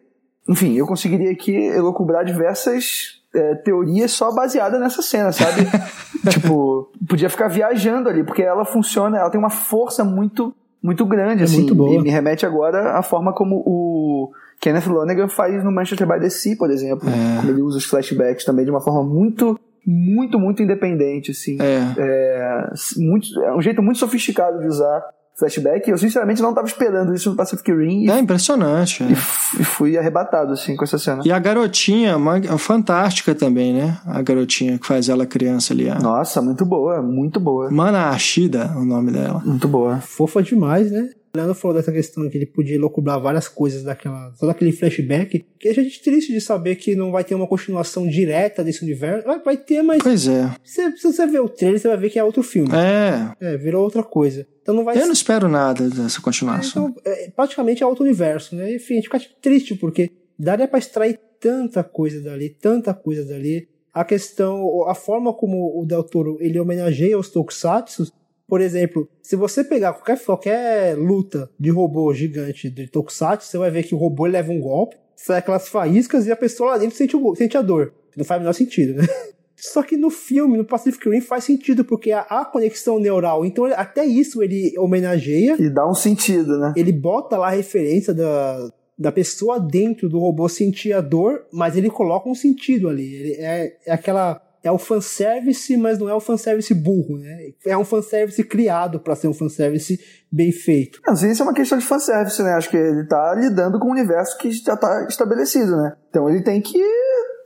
enfim, 0.49 0.75
eu 0.75 0.87
conseguiria 0.87 1.33
aqui 1.33 1.53
elocubrar 1.53 2.25
diversas 2.25 3.21
é, 3.37 3.55
teorias 3.57 4.11
só 4.13 4.35
baseadas 4.35 4.81
nessa 4.81 5.03
cena, 5.03 5.33
sabe? 5.33 5.67
tipo, 6.31 6.91
podia 7.09 7.29
ficar 7.29 7.49
viajando 7.49 8.09
ali, 8.09 8.25
porque 8.25 8.43
ela 8.43 8.65
funciona, 8.65 9.19
ela 9.19 9.31
tem 9.31 9.39
uma 9.39 9.51
força 9.51 10.05
muito 10.05 10.55
muito 10.83 11.05
grande, 11.05 11.43
É 11.43 11.45
assim. 11.45 11.59
muito 11.59 11.75
boa. 11.75 11.95
E 11.95 12.01
me 12.01 12.11
remete 12.11 12.47
agora 12.47 12.93
à 12.97 13.03
forma 13.03 13.33
como 13.33 13.57
o 13.67 14.31
Kenneth 14.61 14.87
Lonergan 14.87 15.27
faz 15.29 15.65
no 15.65 15.73
Manchester 15.73 16.07
by 16.07 16.21
the 16.21 16.31
Sea, 16.31 16.57
por 16.57 16.71
exemplo. 16.71 17.09
É. 17.09 17.37
Como 17.41 17.51
ele 17.51 17.63
usa 17.63 17.79
os 17.79 17.85
flashbacks 17.85 18.45
também 18.45 18.65
de 18.65 18.71
uma 18.71 18.81
forma 18.81 19.03
muito, 19.03 19.59
muito, 19.85 20.39
muito 20.39 20.63
independente, 20.63 21.33
assim. 21.33 21.59
É. 21.61 21.95
É, 21.99 22.71
muito, 22.99 23.27
é 23.43 23.57
um 23.57 23.61
jeito 23.61 23.83
muito 23.83 23.99
sofisticado 23.99 24.61
de 24.61 24.69
usar 24.69 25.03
flashback. 25.39 25.89
Eu, 25.91 25.99
sinceramente, 25.99 26.41
não 26.43 26.51
estava 26.51 26.67
esperando 26.67 27.15
isso 27.15 27.31
no 27.31 27.37
Pacific 27.37 27.71
Rim 27.73 28.05
e, 28.05 28.11
É 28.11 28.19
impressionante. 28.19 29.03
é. 29.03 29.07
e 29.07 29.13
e 29.61 29.65
fui 29.65 29.97
arrebatado, 29.97 30.53
assim, 30.53 30.75
com 30.77 30.85
essa 30.85 30.99
cena. 30.99 31.23
E 31.25 31.31
a 31.33 31.39
garotinha, 31.39 32.17
uma- 32.17 32.41
fantástica 32.59 33.35
também, 33.35 33.73
né? 33.75 33.99
A 34.07 34.21
garotinha 34.23 34.79
que 34.79 34.87
faz 34.87 35.09
ela 35.09 35.27
criança 35.27 35.73
ali. 35.73 35.89
A 35.89 35.99
Nossa, 35.99 36.41
muito 36.43 36.65
boa, 36.65 37.01
muito 37.03 37.39
boa. 37.41 37.71
Mana 37.71 38.11
Ashida, 38.11 38.73
o 38.77 38.85
nome 38.85 39.13
dela. 39.13 39.43
Muito 39.45 39.69
boa. 39.69 39.99
Fofa 40.01 40.43
demais, 40.43 40.91
né? 40.91 41.09
O 41.35 41.37
Leandro 41.37 41.55
falou 41.55 41.77
dessa 41.77 41.93
questão 41.93 42.29
que 42.29 42.37
ele 42.37 42.47
podia 42.47 42.79
locubrar 42.79 43.21
várias 43.21 43.49
coisas 43.49 43.83
daquela. 43.83 44.33
Todo 44.39 44.51
aquele 44.51 44.73
flashback. 44.73 45.45
Que 45.59 45.69
a 45.69 45.75
gente 45.75 46.03
triste 46.03 46.33
de 46.33 46.41
saber 46.41 46.77
que 46.77 46.95
não 46.95 47.11
vai 47.11 47.25
ter 47.25 47.35
uma 47.35 47.47
continuação 47.47 48.07
direta 48.07 48.65
desse 48.65 48.83
universo. 48.83 49.27
Vai, 49.27 49.39
vai 49.41 49.57
ter, 49.57 49.83
mas 49.83 50.03
Pois 50.03 50.27
é. 50.27 50.51
se, 50.65 50.97
se 50.97 51.13
você 51.13 51.27
ver 51.27 51.41
o 51.41 51.49
trailer, 51.49 51.81
você 51.81 51.89
vai 51.89 51.97
ver 51.97 52.11
que 52.11 52.19
é 52.19 52.25
outro 52.25 52.43
filme. 52.43 52.71
É. 52.75 53.33
É, 53.41 53.57
virou 53.57 53.83
outra 53.85 54.03
coisa. 54.03 54.47
Então 54.63 54.75
não 54.75 54.85
vai 54.85 54.97
Eu 54.97 55.07
não 55.07 55.13
espero 55.13 55.49
nada 55.49 55.89
dessa 55.89 56.21
continuação. 56.21 56.89
Então, 56.89 57.03
é, 57.05 57.31
praticamente 57.31 57.83
é 57.83 57.87
outro 57.87 58.05
universo, 58.05 58.57
né? 58.57 58.75
Enfim, 58.75 58.95
a 58.95 58.97
gente 58.97 59.05
fica 59.05 59.21
triste 59.41 59.75
porque 59.75 60.11
daria 60.39 60.67
pra 60.67 60.79
extrair 60.79 61.19
tanta 61.41 61.85
coisa 61.85 62.21
dali, 62.21 62.49
tanta 62.49 62.93
coisa 62.93 63.25
dali. 63.25 63.69
A 63.93 64.05
questão, 64.05 64.87
a 64.89 64.95
forma 64.95 65.33
como 65.33 65.81
o 65.81 65.87
Del 65.87 66.03
Toro 66.03 66.37
ele 66.41 66.59
homenageia 66.59 67.19
os 67.19 67.31
Tokusatsu, 67.31 68.13
por 68.49 68.61
exemplo, 68.61 69.09
se 69.23 69.35
você 69.35 69.65
pegar 69.65 69.93
qualquer, 69.93 70.19
qualquer 70.25 70.97
luta 70.97 71.51
de 71.59 71.71
robô 71.71 72.13
gigante 72.15 72.71
de 72.71 72.87
Tokusatsu, 72.89 73.49
você 73.49 73.59
vai 73.59 73.71
ver 73.71 73.83
que 73.83 73.95
o 73.95 73.99
robô 73.99 74.27
leva 74.27 74.53
um 74.53 74.61
golpe, 74.61 74.97
sai 75.17 75.39
aquelas 75.39 75.69
faíscas 75.69 76.27
e 76.27 76.33
a 76.33 76.37
pessoa 76.37 76.73
lá 76.73 76.79
dentro 76.79 76.97
sente, 76.97 77.17
o, 77.17 77.35
sente 77.35 77.57
a 77.57 77.63
dor. 77.63 77.93
Não 78.17 78.25
faz 78.25 78.39
o 78.39 78.43
menor 78.43 78.53
sentido, 78.53 78.95
né? 78.95 79.07
Só 79.57 79.83
que 79.83 79.97
no 79.97 80.11
filme, 80.11 80.59
no 80.59 80.65
Pacific 80.65 81.09
Rim, 81.09 81.21
faz 81.21 81.45
sentido, 81.45 81.85
porque 81.85 82.13
há 82.13 82.45
conexão 82.45 82.99
neural. 82.99 83.45
Então, 83.45 83.65
até 83.65 84.05
isso 84.05 84.43
ele 84.43 84.75
homenageia 84.79 85.57
E 85.59 85.71
dá 85.71 85.89
um 85.89 85.95
sentido, 85.95 86.59
né? 86.59 86.75
ele 86.77 86.93
bota 86.93 87.39
lá 87.39 87.49
a 87.49 87.57
referência 87.57 88.13
da, 88.13 88.71
da 88.99 89.11
pessoa 89.11 89.59
dentro 89.59 90.09
do 90.09 90.19
robô 90.19 90.49
sentir 90.49 90.93
a 90.93 91.01
dor, 91.01 91.47
mas 91.51 91.77
ele 91.77 91.91
coloca 91.91 92.29
um 92.29 92.35
sentido 92.35 92.89
ali. 92.89 93.15
Ele 93.15 93.33
é, 93.39 93.77
é 93.87 93.93
aquela. 93.93 94.43
É 94.67 94.71
o 94.71 94.79
fanservice, 94.79 95.77
mas 95.77 95.97
não 95.99 96.09
é 96.09 96.15
o 96.15 96.21
fanservice 96.21 96.75
burro, 96.75 97.19
né? 97.19 97.51
É 97.65 97.79
um 97.79 97.85
fanservice 97.85 98.43
criado 98.43 98.99
pra 98.99 99.15
ser 99.15 99.29
um 99.29 99.33
fanservice 99.33 99.97
bem 100.31 100.51
feito. 100.51 101.01
Não, 101.07 101.15
isso 101.15 101.41
é 101.41 101.45
uma 101.45 101.55
questão 101.55 101.79
de 101.79 101.85
fanservice, 101.85 102.43
né? 102.43 102.53
Acho 102.55 102.69
que 102.71 102.77
ele 102.77 103.07
tá 103.07 103.33
lidando 103.35 103.79
com 103.79 103.87
um 103.87 103.93
universo 103.93 104.37
que 104.39 104.51
já 104.51 104.77
tá 104.77 105.07
estabelecido, 105.09 105.77
né? 105.77 105.93
Então 106.11 106.29
ele 106.29 106.43
tem 106.43 106.61
que 106.61 106.83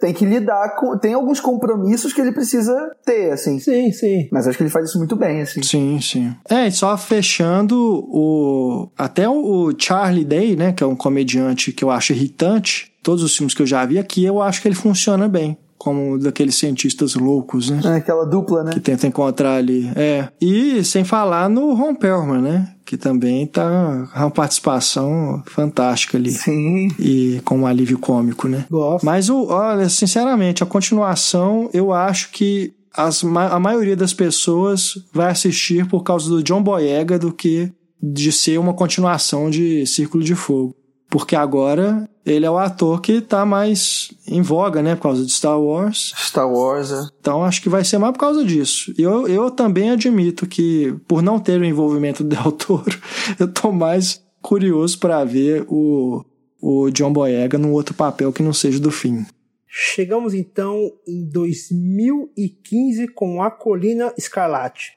tem 0.01 0.15
que 0.15 0.25
lidar 0.25 0.77
com 0.77 0.97
tem 0.97 1.13
alguns 1.13 1.41
compromissos 1.41 2.15
que 2.15 2.23
ele 2.23 2.33
precisa 2.33 2.75
ter, 3.05 3.33
assim. 3.33 3.61
Sim, 3.61 3.93
sim. 3.93 4.29
Mas 4.33 4.49
acho 4.49 4.57
que 4.57 4.63
ele 4.63 4.71
faz 4.71 4.89
isso 4.89 4.99
muito 4.99 5.15
bem, 5.15 5.43
assim. 5.43 5.63
Sim, 5.63 6.01
sim. 6.01 6.35
É, 6.49 6.69
e 6.69 6.73
só 6.73 6.97
fechando 6.97 7.77
o. 7.79 8.91
Até 8.97 9.29
o 9.29 9.73
Charlie 9.77 10.25
Day, 10.25 10.57
né? 10.57 10.73
Que 10.73 10.83
é 10.83 10.87
um 10.87 10.97
comediante 10.97 11.71
que 11.71 11.85
eu 11.85 11.91
acho 11.91 12.15
irritante. 12.15 12.91
Todos 13.03 13.23
os 13.23 13.37
filmes 13.37 13.55
que 13.55 13.61
eu 13.61 13.67
já 13.67 13.85
vi 13.85 13.99
aqui, 13.99 14.25
eu 14.25 14.41
acho 14.41 14.63
que 14.63 14.69
ele 14.69 14.75
funciona 14.75 15.29
bem. 15.29 15.59
Como 15.81 16.19
daqueles 16.19 16.57
cientistas 16.57 17.15
loucos, 17.15 17.71
né? 17.71 17.81
É 17.83 17.95
aquela 17.97 18.27
dupla, 18.27 18.63
né? 18.63 18.73
Que 18.75 18.81
tenta 18.81 19.07
encontrar 19.07 19.57
ali. 19.57 19.91
É. 19.97 20.29
E 20.39 20.85
sem 20.85 21.05
falar 21.05 21.49
no 21.49 21.73
Ron 21.73 21.95
Perlman, 21.95 22.43
né? 22.43 22.75
Que 22.85 22.99
também 22.99 23.47
tá 23.47 24.07
com 24.13 24.19
uma 24.19 24.31
participação 24.31 25.43
fantástica 25.47 26.19
ali. 26.19 26.33
Sim. 26.33 26.89
E 26.99 27.41
com 27.47 27.61
um 27.61 27.67
alívio 27.67 27.99
cômico, 27.99 28.47
né? 28.47 28.67
Gosto. 28.71 29.07
Mas, 29.07 29.31
o, 29.31 29.47
olha, 29.47 29.89
sinceramente, 29.89 30.63
a 30.63 30.67
continuação, 30.67 31.71
eu 31.73 31.95
acho 31.95 32.31
que 32.31 32.75
as, 32.95 33.25
a 33.25 33.59
maioria 33.59 33.97
das 33.97 34.13
pessoas 34.13 34.99
vai 35.15 35.31
assistir 35.31 35.89
por 35.89 36.03
causa 36.03 36.29
do 36.29 36.43
John 36.43 36.63
Boyega 36.63 37.19
do 37.19 37.33
que 37.33 37.73
de 38.03 38.31
ser 38.33 38.59
uma 38.59 38.75
continuação 38.75 39.49
de 39.49 39.87
Círculo 39.87 40.23
de 40.23 40.35
Fogo. 40.35 40.77
Porque 41.11 41.35
agora 41.35 42.09
ele 42.25 42.47
é 42.47 42.51
o 42.51 42.57
ator 42.57 43.01
que 43.01 43.21
tá 43.21 43.45
mais 43.45 44.13
em 44.27 44.41
voga, 44.41 44.81
né? 44.81 44.95
Por 44.95 45.03
causa 45.03 45.27
de 45.27 45.33
Star 45.33 45.61
Wars. 45.61 46.15
Star 46.17 46.49
Wars, 46.49 46.93
é. 46.93 47.09
Então 47.21 47.43
acho 47.43 47.61
que 47.61 47.69
vai 47.69 47.85
ser 47.85 47.99
mais 47.99 48.13
por 48.13 48.21
causa 48.21 48.45
disso. 48.45 48.95
E 48.97 49.03
eu, 49.03 49.27
eu 49.27 49.51
também 49.51 49.91
admito 49.91 50.47
que, 50.47 50.95
por 51.09 51.21
não 51.21 51.41
ter 51.41 51.61
o 51.61 51.65
envolvimento 51.65 52.23
do 52.25 52.29
Del 52.29 52.53
Toro, 52.53 52.99
eu 53.39 53.53
tô 53.53 53.73
mais 53.73 54.23
curioso 54.41 54.99
para 54.99 55.25
ver 55.25 55.65
o, 55.69 56.25
o 56.63 56.91
John 56.91 57.13
Boyega 57.13 57.59
num 57.59 57.73
outro 57.73 57.95
papel 57.95 58.33
que 58.33 58.43
não 58.43 58.53
seja 58.53 58.79
do 58.79 58.93
fim. 58.93 59.27
Chegamos 59.67 60.35
então 60.35 60.91
em 61.07 61.29
2015 61.29 63.09
com 63.09 63.43
A 63.43 63.51
Colina 63.51 64.13
Escarlate. 64.17 64.95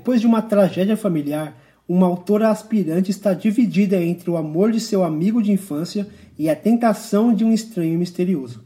Depois 0.00 0.18
de 0.18 0.26
uma 0.26 0.40
tragédia 0.40 0.96
familiar, 0.96 1.54
uma 1.86 2.06
autora 2.06 2.48
aspirante 2.48 3.10
está 3.10 3.34
dividida 3.34 4.02
entre 4.02 4.30
o 4.30 4.38
amor 4.38 4.72
de 4.72 4.80
seu 4.80 5.04
amigo 5.04 5.42
de 5.42 5.52
infância 5.52 6.08
e 6.38 6.48
a 6.48 6.56
tentação 6.56 7.34
de 7.34 7.44
um 7.44 7.52
estranho 7.52 7.98
misterioso. 7.98 8.64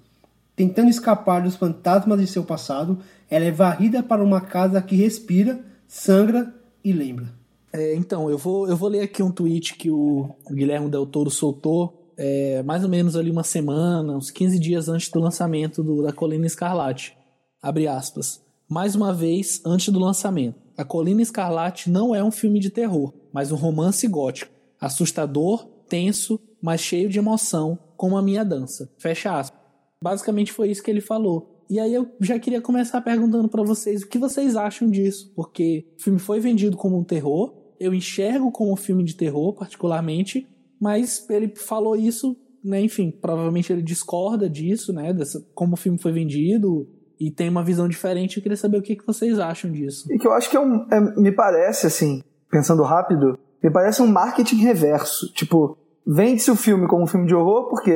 Tentando 0.55 0.91
escapar 0.91 1.43
dos 1.43 1.57
fantasmas 1.57 2.21
de 2.21 2.29
seu 2.29 2.45
passado, 2.45 3.01
ela 3.29 3.45
é 3.45 3.51
varrida 3.51 4.01
para 4.01 4.23
uma 4.23 4.41
casa 4.41 4.81
que 4.81 4.95
respira, 4.95 5.59
sangra 5.89 6.55
e 6.85 6.93
lembra. 6.93 7.27
É, 7.73 7.97
então, 7.97 8.31
eu 8.31 8.39
vou, 8.39 8.69
eu 8.69 8.77
vou 8.77 8.89
ler 8.89 9.01
aqui 9.01 9.21
um 9.21 9.33
tweet 9.33 9.75
que 9.75 9.91
o 9.91 10.37
Guilherme 10.49 10.89
Del 10.89 11.05
Toro 11.05 11.33
soltou 11.33 12.13
é, 12.17 12.63
mais 12.63 12.85
ou 12.85 12.89
menos 12.89 13.17
ali 13.17 13.33
uma 13.33 13.43
semana, 13.43 14.17
uns 14.17 14.31
15 14.31 14.57
dias 14.61 14.89
antes 14.89 15.11
do 15.11 15.19
lançamento 15.19 15.83
do, 15.83 16.01
da 16.01 16.13
Colina 16.13 16.47
Escarlate. 16.47 17.17
Abre 17.61 17.89
aspas. 17.89 18.41
Mais 18.69 18.95
uma 18.95 19.13
vez, 19.13 19.61
antes 19.67 19.89
do 19.89 19.99
lançamento. 19.99 20.64
A 20.77 20.85
Colina 20.85 21.23
Escarlate 21.23 21.89
não 21.89 22.15
é 22.15 22.23
um 22.23 22.33
filme 22.33 22.59
de 22.59 22.71
terror, 22.71 23.13
mas 23.33 23.53
um 23.53 23.57
romance 23.57 24.07
gótico. 24.09 24.53
Assustador, 24.81 25.67
tenso, 25.89 26.41
mas 26.61 26.81
cheio 26.81 27.09
de 27.09 27.19
emoção, 27.19 27.79
como 27.97 28.17
a 28.17 28.23
minha 28.23 28.45
dança. 28.45 28.91
Fecha 28.99 29.39
aspas. 29.39 29.61
Basicamente 30.03 30.53
foi 30.53 30.71
isso 30.71 30.83
que 30.83 30.91
ele 30.91 31.01
falou. 31.01 31.65
E 31.71 31.79
aí 31.79 31.95
eu 31.95 32.11
já 32.21 32.39
queria 32.39 32.61
começar 32.61 33.01
perguntando 33.01 33.49
para 33.49 33.63
vocês 33.63 34.03
o 34.03 34.09
que 34.09 34.19
vocês 34.19 34.57
acham 34.57 34.91
disso, 34.91 35.33
porque 35.35 35.87
o 35.99 36.03
filme 36.03 36.19
foi 36.19 36.41
vendido 36.41 36.77
como 36.77 36.99
um 36.99 37.05
terror, 37.05 37.55
eu 37.81 37.95
enxergo 37.95 38.51
como 38.51 38.73
um 38.73 38.77
filme 38.77 39.03
de 39.03 39.15
terror 39.15 39.55
particularmente, 39.55 40.47
mas 40.81 41.25
ele 41.31 41.55
falou 41.57 41.97
isso, 41.97 42.37
né, 42.63 42.83
enfim, 42.83 43.11
provavelmente 43.11 43.73
ele 43.73 43.83
discorda 43.83 44.49
disso, 44.49 44.93
né, 44.93 45.13
dessa, 45.13 45.41
como 45.55 45.75
o 45.75 45.77
filme 45.77 45.99
foi 45.99 46.13
vendido 46.13 46.87
e 47.19 47.31
tem 47.31 47.49
uma 47.49 47.63
visão 47.63 47.89
diferente. 47.89 48.37
Eu 48.37 48.43
queria 48.43 48.57
saber 48.57 48.79
o 48.79 48.83
que, 48.83 48.97
que 48.97 49.07
vocês 49.07 49.39
acham 49.39 49.71
disso. 49.71 50.07
E 50.13 50.19
que 50.19 50.27
eu 50.27 50.33
acho 50.33 50.51
que 50.51 50.57
é 50.57 50.61
um. 50.61 50.87
é- 50.91 51.01
me 51.21 51.33
parece, 51.33 51.87
assim, 51.87 52.23
pensando 52.51 52.83
rápido, 52.83 53.39
me 53.63 53.71
parece 53.71 54.03
um 54.03 54.07
marketing 54.07 54.57
reverso. 54.57 55.33
Tipo, 55.33 55.77
vende-se 56.07 56.51
o 56.51 56.57
filme 56.57 56.87
como 56.87 57.05
um 57.05 57.07
filme 57.07 57.27
de 57.27 57.35
horror, 57.35 57.69
porque, 57.69 57.95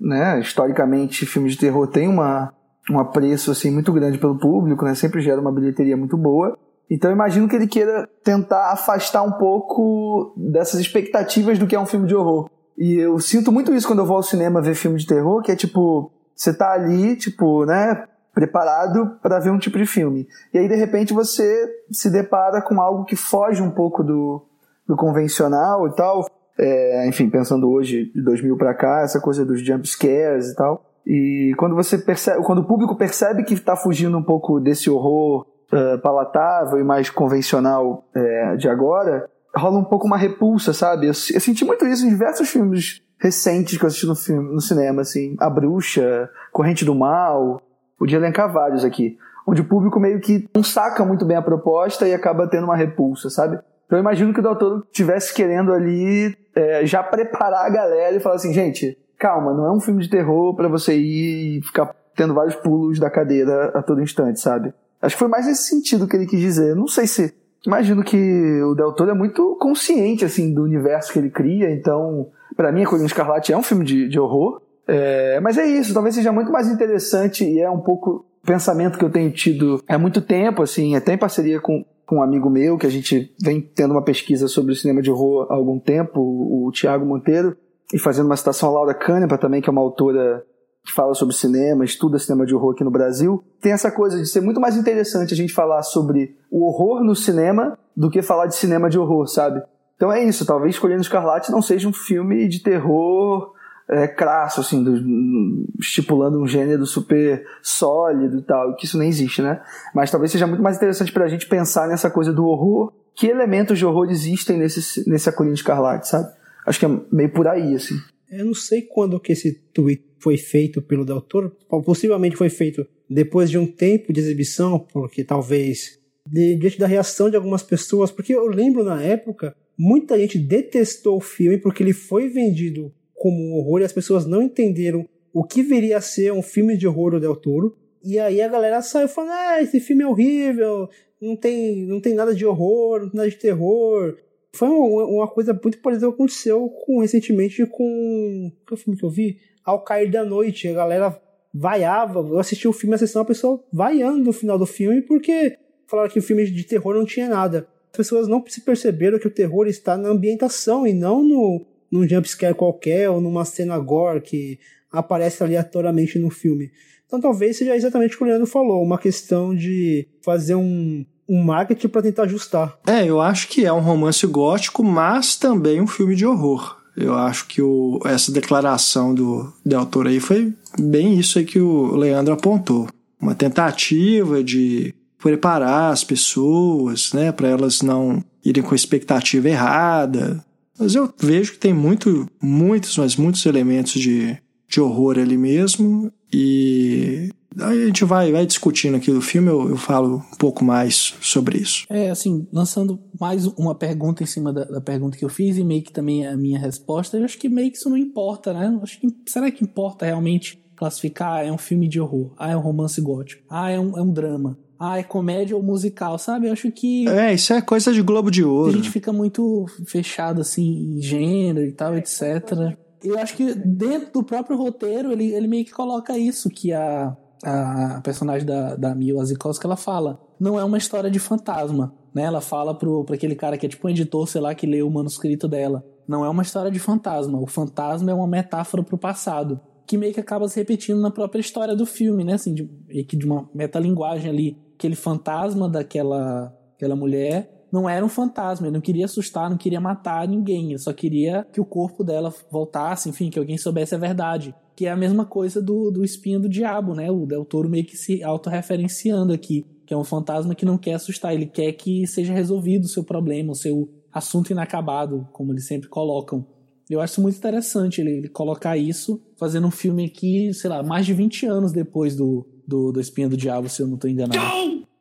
né, 0.00 0.40
historicamente, 0.40 1.26
filmes 1.26 1.52
de 1.52 1.58
terror 1.58 1.86
têm 1.88 2.08
uma, 2.08 2.52
um 2.90 2.98
apreço, 2.98 3.50
assim, 3.50 3.70
muito 3.70 3.92
grande 3.92 4.18
pelo 4.18 4.38
público, 4.38 4.84
né? 4.84 4.94
Sempre 4.94 5.20
gera 5.20 5.40
uma 5.40 5.52
bilheteria 5.52 5.96
muito 5.96 6.16
boa. 6.16 6.56
Então 6.90 7.12
imagino 7.12 7.46
que 7.46 7.54
ele 7.54 7.66
queira 7.66 8.08
tentar 8.24 8.72
afastar 8.72 9.22
um 9.22 9.32
pouco 9.32 10.32
dessas 10.36 10.80
expectativas 10.80 11.58
do 11.58 11.66
que 11.66 11.76
é 11.76 11.80
um 11.80 11.84
filme 11.86 12.06
de 12.06 12.14
horror. 12.14 12.48
E 12.78 12.94
eu 12.94 13.18
sinto 13.18 13.52
muito 13.52 13.74
isso 13.74 13.86
quando 13.86 13.98
eu 13.98 14.06
vou 14.06 14.16
ao 14.16 14.22
cinema 14.22 14.62
ver 14.62 14.74
filme 14.74 14.98
de 14.98 15.06
terror, 15.06 15.42
que 15.42 15.52
é 15.52 15.56
tipo, 15.56 16.10
você 16.34 16.56
tá 16.56 16.72
ali, 16.72 17.16
tipo, 17.16 17.66
né, 17.66 18.04
preparado 18.38 19.18
para 19.20 19.40
ver 19.40 19.50
um 19.50 19.58
tipo 19.58 19.76
de 19.76 19.84
filme. 19.84 20.28
E 20.54 20.58
aí 20.58 20.68
de 20.68 20.76
repente 20.76 21.12
você 21.12 21.68
se 21.90 22.08
depara 22.08 22.62
com 22.62 22.80
algo 22.80 23.04
que 23.04 23.16
foge 23.16 23.60
um 23.60 23.70
pouco 23.70 24.04
do, 24.04 24.46
do 24.86 24.94
convencional 24.94 25.88
e 25.88 25.96
tal. 25.96 26.24
É, 26.56 27.08
enfim, 27.08 27.28
pensando 27.28 27.68
hoje 27.68 28.12
de 28.14 28.22
2000 28.22 28.56
para 28.56 28.74
cá, 28.74 29.00
essa 29.00 29.20
coisa 29.20 29.44
dos 29.44 29.60
jump 29.60 29.84
scares 29.88 30.50
e 30.50 30.54
tal. 30.54 30.84
E 31.04 31.52
quando 31.58 31.74
você 31.74 31.98
percebe, 31.98 32.40
quando 32.44 32.60
o 32.60 32.64
público 32.64 32.94
percebe 32.94 33.42
que 33.42 33.54
está 33.54 33.74
fugindo 33.74 34.16
um 34.16 34.22
pouco 34.22 34.60
desse 34.60 34.88
horror 34.88 35.44
eh, 35.72 35.96
palatável 35.96 36.78
e 36.78 36.84
mais 36.84 37.10
convencional 37.10 38.04
eh, 38.14 38.54
de 38.56 38.68
agora, 38.68 39.28
rola 39.56 39.80
um 39.80 39.84
pouco 39.84 40.06
uma 40.06 40.16
repulsa, 40.16 40.72
sabe? 40.72 41.06
Eu, 41.06 41.12
eu 41.34 41.40
senti 41.40 41.64
muito 41.64 41.84
isso 41.86 42.06
em 42.06 42.10
diversos 42.10 42.48
filmes 42.48 43.02
recentes 43.18 43.76
que 43.76 43.84
eu 43.84 43.88
assisti 43.88 44.06
no, 44.06 44.14
filme, 44.14 44.54
no 44.54 44.60
cinema, 44.60 45.02
assim. 45.02 45.34
A 45.40 45.50
Bruxa, 45.50 46.30
Corrente 46.52 46.84
do 46.84 46.94
Mal, 46.94 47.60
Podia 47.98 48.18
elencar 48.18 48.52
vários 48.52 48.84
aqui. 48.84 49.18
Onde 49.46 49.62
o 49.62 49.64
público 49.64 49.98
meio 49.98 50.20
que 50.20 50.48
não 50.54 50.62
saca 50.62 51.04
muito 51.04 51.24
bem 51.24 51.36
a 51.36 51.42
proposta 51.42 52.06
e 52.06 52.14
acaba 52.14 52.46
tendo 52.46 52.64
uma 52.64 52.76
repulsa, 52.76 53.30
sabe? 53.30 53.58
Então 53.86 53.98
eu 53.98 54.02
imagino 54.02 54.32
que 54.32 54.40
o 54.40 54.42
doutor 54.42 54.86
tivesse 54.92 55.32
querendo 55.32 55.72
ali 55.72 56.36
é, 56.54 56.84
já 56.84 57.02
preparar 57.02 57.64
a 57.64 57.70
galera 57.70 58.14
e 58.14 58.20
falar 58.20 58.36
assim, 58.36 58.52
gente, 58.52 58.98
calma, 59.18 59.54
não 59.54 59.66
é 59.66 59.72
um 59.72 59.80
filme 59.80 60.02
de 60.02 60.10
terror 60.10 60.54
para 60.54 60.68
você 60.68 60.96
ir 60.96 61.58
e 61.58 61.62
ficar 61.62 61.94
tendo 62.14 62.34
vários 62.34 62.54
pulos 62.56 62.98
da 62.98 63.08
cadeira 63.08 63.72
a 63.74 63.82
todo 63.82 64.02
instante, 64.02 64.40
sabe? 64.40 64.74
Acho 65.00 65.14
que 65.14 65.18
foi 65.20 65.28
mais 65.28 65.46
nesse 65.46 65.68
sentido 65.68 66.06
que 66.06 66.16
ele 66.16 66.26
quis 66.26 66.40
dizer. 66.40 66.74
Não 66.74 66.88
sei 66.88 67.06
se. 67.06 67.34
Imagino 67.66 68.02
que 68.04 68.62
o 68.62 68.74
Del 68.74 68.92
Toro 68.92 69.10
é 69.10 69.14
muito 69.14 69.56
consciente, 69.60 70.24
assim, 70.24 70.52
do 70.52 70.62
universo 70.62 71.12
que 71.12 71.18
ele 71.18 71.30
cria, 71.30 71.70
então, 71.70 72.28
para 72.56 72.70
mim, 72.72 72.82
A 72.82 72.86
Colina 72.86 73.06
Escarlate 73.06 73.52
é 73.52 73.56
um 73.56 73.62
filme 73.62 73.84
de, 73.84 74.08
de 74.08 74.18
horror. 74.18 74.60
É, 74.88 75.38
mas 75.40 75.58
é 75.58 75.66
isso, 75.66 75.92
talvez 75.92 76.14
seja 76.14 76.32
muito 76.32 76.50
mais 76.50 76.66
interessante 76.66 77.44
e 77.44 77.60
é 77.60 77.70
um 77.70 77.80
pouco 77.80 78.24
pensamento 78.42 78.98
que 78.98 79.04
eu 79.04 79.10
tenho 79.10 79.30
tido 79.30 79.82
há 79.86 79.98
muito 79.98 80.22
tempo, 80.22 80.62
assim, 80.62 80.96
até 80.96 81.12
em 81.12 81.18
parceria 81.18 81.60
com, 81.60 81.84
com 82.06 82.16
um 82.16 82.22
amigo 82.22 82.48
meu, 82.48 82.78
que 82.78 82.86
a 82.86 82.90
gente 82.90 83.34
vem 83.38 83.60
tendo 83.60 83.92
uma 83.92 84.02
pesquisa 84.02 84.48
sobre 84.48 84.72
o 84.72 84.76
cinema 84.76 85.02
de 85.02 85.10
horror 85.10 85.46
há 85.50 85.54
algum 85.54 85.78
tempo, 85.78 86.18
o, 86.18 86.66
o 86.66 86.72
Tiago 86.72 87.04
Monteiro, 87.04 87.54
e 87.92 87.98
fazendo 87.98 88.26
uma 88.26 88.36
citação 88.36 88.70
a 88.70 88.72
Laura 88.72 88.94
Kahneman 88.94 89.36
também, 89.36 89.60
que 89.60 89.68
é 89.68 89.72
uma 89.72 89.82
autora 89.82 90.42
que 90.82 90.92
fala 90.92 91.12
sobre 91.12 91.34
cinema, 91.34 91.84
estuda 91.84 92.18
cinema 92.18 92.46
de 92.46 92.54
horror 92.54 92.72
aqui 92.72 92.82
no 92.82 92.90
Brasil, 92.90 93.44
tem 93.60 93.72
essa 93.72 93.90
coisa 93.90 94.18
de 94.18 94.26
ser 94.26 94.40
muito 94.40 94.58
mais 94.58 94.74
interessante 94.74 95.34
a 95.34 95.36
gente 95.36 95.52
falar 95.52 95.82
sobre 95.82 96.34
o 96.50 96.64
horror 96.64 97.04
no 97.04 97.14
cinema 97.14 97.78
do 97.94 98.08
que 98.08 98.22
falar 98.22 98.46
de 98.46 98.56
cinema 98.56 98.88
de 98.88 98.98
horror, 98.98 99.26
sabe? 99.26 99.62
Então 99.96 100.10
é 100.10 100.24
isso, 100.24 100.46
talvez 100.46 100.74
Escolhendo 100.74 101.02
Escarlate 101.02 101.52
não 101.52 101.60
seja 101.60 101.88
um 101.88 101.92
filme 101.92 102.48
de 102.48 102.62
terror 102.62 103.52
é, 103.90 104.06
crasso, 104.06 104.60
assim, 104.60 104.82
do, 104.82 105.66
estipulando 105.78 106.40
um 106.40 106.46
gênero 106.46 106.84
super 106.84 107.44
sólido 107.62 108.38
e 108.38 108.42
tal, 108.42 108.76
que 108.76 108.84
isso 108.84 108.98
nem 108.98 109.08
existe, 109.08 109.40
né? 109.40 109.60
Mas 109.94 110.10
talvez 110.10 110.30
seja 110.30 110.46
muito 110.46 110.62
mais 110.62 110.76
interessante 110.76 111.12
pra 111.12 111.28
gente 111.28 111.48
pensar 111.48 111.88
nessa 111.88 112.10
coisa 112.10 112.32
do 112.32 112.44
horror, 112.44 112.92
que 113.14 113.26
elementos 113.26 113.78
de 113.78 113.86
horror 113.86 114.10
existem 114.10 114.58
nesse, 114.58 115.08
nesse 115.08 115.28
Acolhendo 115.28 115.54
Escarlate, 115.54 116.06
sabe? 116.06 116.28
Acho 116.66 116.78
que 116.78 116.86
é 116.86 117.00
meio 117.10 117.32
por 117.32 117.48
aí, 117.48 117.74
assim. 117.74 117.94
Eu 118.30 118.44
não 118.44 118.54
sei 118.54 118.82
quando 118.82 119.18
que 119.18 119.32
esse 119.32 119.54
tweet 119.72 120.04
foi 120.18 120.36
feito 120.36 120.82
pelo 120.82 121.04
Del 121.04 121.20
Toro. 121.20 121.56
Possivelmente 121.84 122.36
foi 122.36 122.50
feito 122.50 122.86
depois 123.08 123.48
de 123.50 123.56
um 123.56 123.66
tempo 123.66 124.12
de 124.12 124.20
exibição, 124.20 124.78
porque 124.78 125.24
talvez 125.24 125.98
diante 126.30 126.78
da 126.78 126.86
reação 126.86 127.30
de 127.30 127.36
algumas 127.36 127.62
pessoas, 127.62 128.10
porque 128.10 128.34
eu 128.34 128.46
lembro 128.46 128.84
na 128.84 129.02
época, 129.02 129.56
muita 129.78 130.18
gente 130.18 130.38
detestou 130.38 131.16
o 131.16 131.22
filme 131.22 131.56
porque 131.56 131.82
ele 131.82 131.94
foi 131.94 132.28
vendido 132.28 132.92
como 133.18 133.36
um 133.36 133.54
horror 133.54 133.80
e 133.80 133.84
as 133.84 133.92
pessoas 133.92 134.24
não 134.24 134.42
entenderam 134.42 135.06
o 135.32 135.44
que 135.44 135.62
viria 135.62 135.98
a 135.98 136.00
ser 136.00 136.32
um 136.32 136.42
filme 136.42 136.76
de 136.76 136.86
horror 136.86 137.12
do 137.12 137.20
Del 137.20 137.36
Toro. 137.36 137.76
E 138.02 138.18
aí 138.18 138.40
a 138.40 138.48
galera 138.48 138.80
saiu 138.80 139.08
falando: 139.08 139.32
ah, 139.32 139.62
esse 139.62 139.80
filme 139.80 140.02
é 140.02 140.06
horrível, 140.06 140.88
não 141.20 141.36
tem, 141.36 141.84
não 141.86 142.00
tem 142.00 142.14
nada 142.14 142.34
de 142.34 142.46
horror, 142.46 143.00
não 143.00 143.10
tem 143.10 143.18
nada 143.18 143.30
de 143.30 143.36
terror. 143.36 144.16
Foi 144.52 144.68
uma, 144.68 145.04
uma 145.04 145.28
coisa 145.28 145.52
muito 145.52 145.78
parecida 145.78 146.08
que 146.08 146.14
aconteceu 146.14 146.68
com, 146.68 147.00
recentemente 147.00 147.64
com. 147.66 148.50
Qual 148.66 148.72
é 148.72 148.74
o 148.74 148.82
filme 148.82 148.98
que 148.98 149.04
eu 149.04 149.10
vi? 149.10 149.38
Ao 149.64 149.82
Cair 149.82 150.10
da 150.10 150.24
Noite. 150.24 150.68
A 150.68 150.72
galera 150.72 151.20
vaiava. 151.52 152.20
Eu 152.20 152.38
assisti 152.38 152.66
o 152.66 152.72
filme, 152.72 152.94
a 152.94 152.98
sessão, 152.98 153.22
a 153.22 153.26
pessoa 153.26 153.62
vaiando 153.72 154.24
no 154.24 154.32
final 154.32 154.58
do 154.58 154.66
filme 154.66 155.02
porque 155.02 155.58
falaram 155.86 156.10
que 156.10 156.18
o 156.18 156.22
filme 156.22 156.50
de 156.50 156.64
terror 156.64 156.94
não 156.94 157.04
tinha 157.04 157.28
nada. 157.28 157.68
As 157.90 157.96
pessoas 157.96 158.28
não 158.28 158.44
se 158.46 158.60
perceberam 158.60 159.18
que 159.18 159.26
o 159.26 159.34
terror 159.34 159.66
está 159.66 159.96
na 159.96 160.08
ambientação 160.08 160.86
e 160.86 160.92
não 160.92 161.22
no, 161.22 161.66
num 161.90 162.06
jumpscare 162.06 162.54
qualquer 162.54 163.10
ou 163.10 163.20
numa 163.20 163.44
cena 163.44 163.78
gore 163.78 164.20
que 164.20 164.58
aparece 164.90 165.42
aleatoriamente 165.42 166.18
no 166.18 166.30
filme. 166.30 166.70
Então 167.06 167.20
talvez 167.20 167.56
seja 167.56 167.74
exatamente 167.74 168.14
o 168.14 168.18
que 168.18 168.24
o 168.24 168.26
Leandro 168.26 168.46
falou, 168.46 168.82
uma 168.82 168.98
questão 168.98 169.54
de 169.54 170.06
fazer 170.22 170.54
um, 170.54 171.04
um 171.28 171.42
marketing 171.42 171.88
para 171.88 172.02
tentar 172.02 172.24
ajustar. 172.24 172.78
É, 172.86 173.04
eu 173.06 173.20
acho 173.20 173.48
que 173.48 173.64
é 173.64 173.72
um 173.72 173.80
romance 173.80 174.26
gótico, 174.26 174.84
mas 174.84 175.36
também 175.36 175.80
um 175.80 175.86
filme 175.86 176.14
de 176.14 176.26
horror. 176.26 176.76
Eu 176.96 177.14
acho 177.14 177.46
que 177.46 177.62
o, 177.62 178.00
essa 178.04 178.32
declaração 178.32 179.14
do 179.14 179.52
Del 179.64 179.86
Toro 179.86 180.08
aí 180.08 180.18
foi 180.18 180.52
bem 180.78 181.18
isso 181.18 181.38
aí 181.38 181.44
que 181.44 181.60
o 181.60 181.94
Leandro 181.94 182.34
apontou. 182.34 182.88
Uma 183.20 183.34
tentativa 183.34 184.42
de 184.42 184.94
preparar 185.18 185.92
as 185.92 186.02
pessoas, 186.02 187.12
né, 187.12 187.32
para 187.32 187.48
elas 187.48 187.82
não 187.82 188.22
irem 188.44 188.62
com 188.62 188.72
a 188.72 188.76
expectativa 188.76 189.48
errada. 189.48 190.44
Mas 190.78 190.94
eu 190.94 191.12
vejo 191.18 191.52
que 191.52 191.58
tem 191.58 191.72
muito, 191.72 192.28
muitos, 192.40 192.96
mas 192.96 193.16
muitos 193.16 193.44
elementos 193.46 194.00
de, 194.00 194.38
de 194.68 194.80
horror 194.80 195.18
ali 195.18 195.36
mesmo. 195.36 196.12
E 196.32 197.30
Aí 197.60 197.82
a 197.82 197.86
gente 197.86 198.04
vai, 198.04 198.30
vai 198.30 198.46
discutindo 198.46 198.96
aqui 198.96 199.10
do 199.10 199.20
filme, 199.20 199.48
eu, 199.48 199.70
eu 199.70 199.76
falo 199.76 200.16
um 200.16 200.36
pouco 200.36 200.64
mais 200.64 201.14
sobre 201.20 201.58
isso. 201.58 201.86
É, 201.88 202.10
assim, 202.10 202.46
lançando 202.52 203.00
mais 203.18 203.46
uma 203.46 203.74
pergunta 203.74 204.22
em 204.22 204.26
cima 204.26 204.52
da, 204.52 204.64
da, 204.64 204.80
pergunta 204.80 205.16
que 205.16 205.24
eu 205.24 205.28
fiz 205.28 205.56
e 205.56 205.64
meio 205.64 205.82
que 205.82 205.92
também 205.92 206.26
a 206.26 206.36
minha 206.36 206.58
resposta, 206.58 207.16
eu 207.16 207.24
acho 207.24 207.38
que 207.38 207.48
meio 207.48 207.70
que 207.70 207.78
isso 207.78 207.90
não 207.90 207.96
importa, 207.96 208.52
né? 208.52 208.78
Acho 208.82 209.00
que, 209.00 209.08
será 209.26 209.50
que 209.50 209.64
importa 209.64 210.06
realmente 210.06 210.62
classificar? 210.76 211.38
Ah, 211.38 211.42
é 211.42 211.50
um 211.50 211.58
filme 211.58 211.88
de 211.88 212.00
horror, 212.00 212.32
ah, 212.38 212.50
é 212.50 212.56
um 212.56 212.60
romance 212.60 213.00
gótico, 213.00 213.42
ah, 213.50 213.70
é 213.70 213.80
um, 213.80 213.98
é 213.98 214.02
um 214.02 214.12
drama, 214.12 214.56
ah, 214.78 214.98
é 214.98 215.02
comédia 215.02 215.56
ou 215.56 215.62
musical, 215.62 216.18
sabe? 216.18 216.46
Eu 216.48 216.52
acho 216.52 216.70
que. 216.70 217.08
É, 217.08 217.34
isso 217.34 217.52
é 217.52 217.60
coisa 217.60 217.92
de 217.92 218.02
Globo 218.02 218.30
de 218.30 218.44
Ouro. 218.44 218.70
A 218.70 218.76
gente 218.76 218.90
fica 218.90 219.12
muito 219.12 219.66
fechado, 219.86 220.40
assim, 220.40 220.96
em 220.96 221.02
gênero 221.02 221.66
e 221.66 221.72
tal, 221.72 221.96
etc. 221.96 222.76
Eu 223.02 223.18
acho 223.18 223.36
que 223.36 223.54
dentro 223.54 224.12
do 224.12 224.24
próprio 224.24 224.56
roteiro, 224.56 225.12
ele, 225.12 225.32
ele 225.32 225.48
meio 225.48 225.64
que 225.64 225.72
coloca 225.72 226.16
isso, 226.16 226.48
que 226.48 226.72
a 226.72 227.16
a 227.42 228.00
personagem 228.02 228.46
da, 228.46 228.74
da 228.74 228.94
Mia 228.94 229.14
Wasikowska, 229.16 229.66
ela 229.66 229.76
fala, 229.76 230.20
não 230.38 230.58
é 230.58 230.64
uma 230.64 230.78
história 230.78 231.10
de 231.10 231.18
fantasma, 231.18 231.94
né? 232.14 232.24
Ela 232.24 232.40
fala 232.40 232.74
pro, 232.74 233.04
pro 233.04 233.14
aquele 233.14 233.34
cara 233.34 233.56
que 233.56 233.66
é 233.66 233.68
tipo 233.68 233.86
um 233.86 233.90
editor, 233.90 234.26
sei 234.26 234.40
lá, 234.40 234.54
que 234.54 234.66
lê 234.66 234.82
o 234.82 234.90
manuscrito 234.90 235.46
dela. 235.46 235.84
Não 236.06 236.24
é 236.24 236.28
uma 236.28 236.42
história 236.42 236.70
de 236.70 236.78
fantasma. 236.78 237.38
O 237.38 237.46
fantasma 237.46 238.10
é 238.10 238.14
uma 238.14 238.26
metáfora 238.26 238.82
pro 238.82 238.98
passado, 238.98 239.60
que 239.86 239.96
meio 239.96 240.12
que 240.12 240.20
acaba 240.20 240.48
se 240.48 240.58
repetindo 240.58 241.00
na 241.00 241.10
própria 241.10 241.40
história 241.40 241.76
do 241.76 241.86
filme, 241.86 242.24
né? 242.24 242.34
Assim, 242.34 242.54
de, 242.54 242.68
de 243.04 243.26
uma 243.26 243.48
metalinguagem 243.54 244.30
ali. 244.30 244.58
Aquele 244.78 244.94
fantasma 244.94 245.68
daquela 245.68 246.54
aquela 246.76 246.94
mulher 246.94 247.66
não 247.72 247.88
era 247.88 248.06
um 248.06 248.08
fantasma, 248.08 248.66
ele 248.66 248.74
não 248.74 248.80
queria 248.80 249.04
assustar, 249.04 249.50
não 249.50 249.58
queria 249.58 249.80
matar 249.80 250.26
ninguém, 250.26 250.70
ele 250.70 250.78
só 250.78 250.92
queria 250.92 251.46
que 251.52 251.60
o 251.60 251.64
corpo 251.64 252.04
dela 252.04 252.32
voltasse, 252.50 253.08
enfim, 253.10 253.28
que 253.28 253.38
alguém 253.38 253.58
soubesse 253.58 253.94
a 253.94 253.98
verdade 253.98 254.54
que 254.78 254.86
é 254.86 254.92
a 254.92 254.96
mesma 254.96 255.26
coisa 255.26 255.60
do, 255.60 255.90
do 255.90 256.04
espinho 256.04 256.38
do 256.38 256.48
diabo, 256.48 256.94
né? 256.94 257.10
O 257.10 257.26
Del 257.26 257.44
Toro 257.44 257.68
meio 257.68 257.84
que 257.84 257.96
se 257.96 258.22
autorreferenciando 258.22 259.32
aqui, 259.32 259.66
que 259.84 259.92
é 259.92 259.96
um 259.96 260.04
fantasma 260.04 260.54
que 260.54 260.64
não 260.64 260.78
quer 260.78 260.94
assustar, 260.94 261.34
ele 261.34 261.46
quer 261.46 261.72
que 261.72 262.06
seja 262.06 262.32
resolvido 262.32 262.84
o 262.84 262.88
seu 262.88 263.02
problema, 263.02 263.50
o 263.50 263.56
seu 263.56 263.92
assunto 264.12 264.52
inacabado, 264.52 265.26
como 265.32 265.52
eles 265.52 265.66
sempre 265.66 265.88
colocam. 265.88 266.46
Eu 266.88 267.00
acho 267.00 267.20
muito 267.20 267.36
interessante 267.36 268.00
ele, 268.00 268.18
ele, 268.18 268.28
colocar 268.28 268.76
isso, 268.76 269.20
fazendo 269.36 269.66
um 269.66 269.72
filme 269.72 270.04
aqui, 270.04 270.54
sei 270.54 270.70
lá, 270.70 270.80
mais 270.80 271.04
de 271.04 271.12
20 271.12 271.44
anos 271.46 271.72
depois 271.72 272.14
do, 272.14 272.46
do, 272.68 273.00
Espinha 273.00 273.28
do 273.28 273.36
Diabo, 273.36 273.68
se 273.68 273.80
eu 273.80 273.86
não 273.86 273.94
estou 273.94 274.10
enganado. 274.10 274.38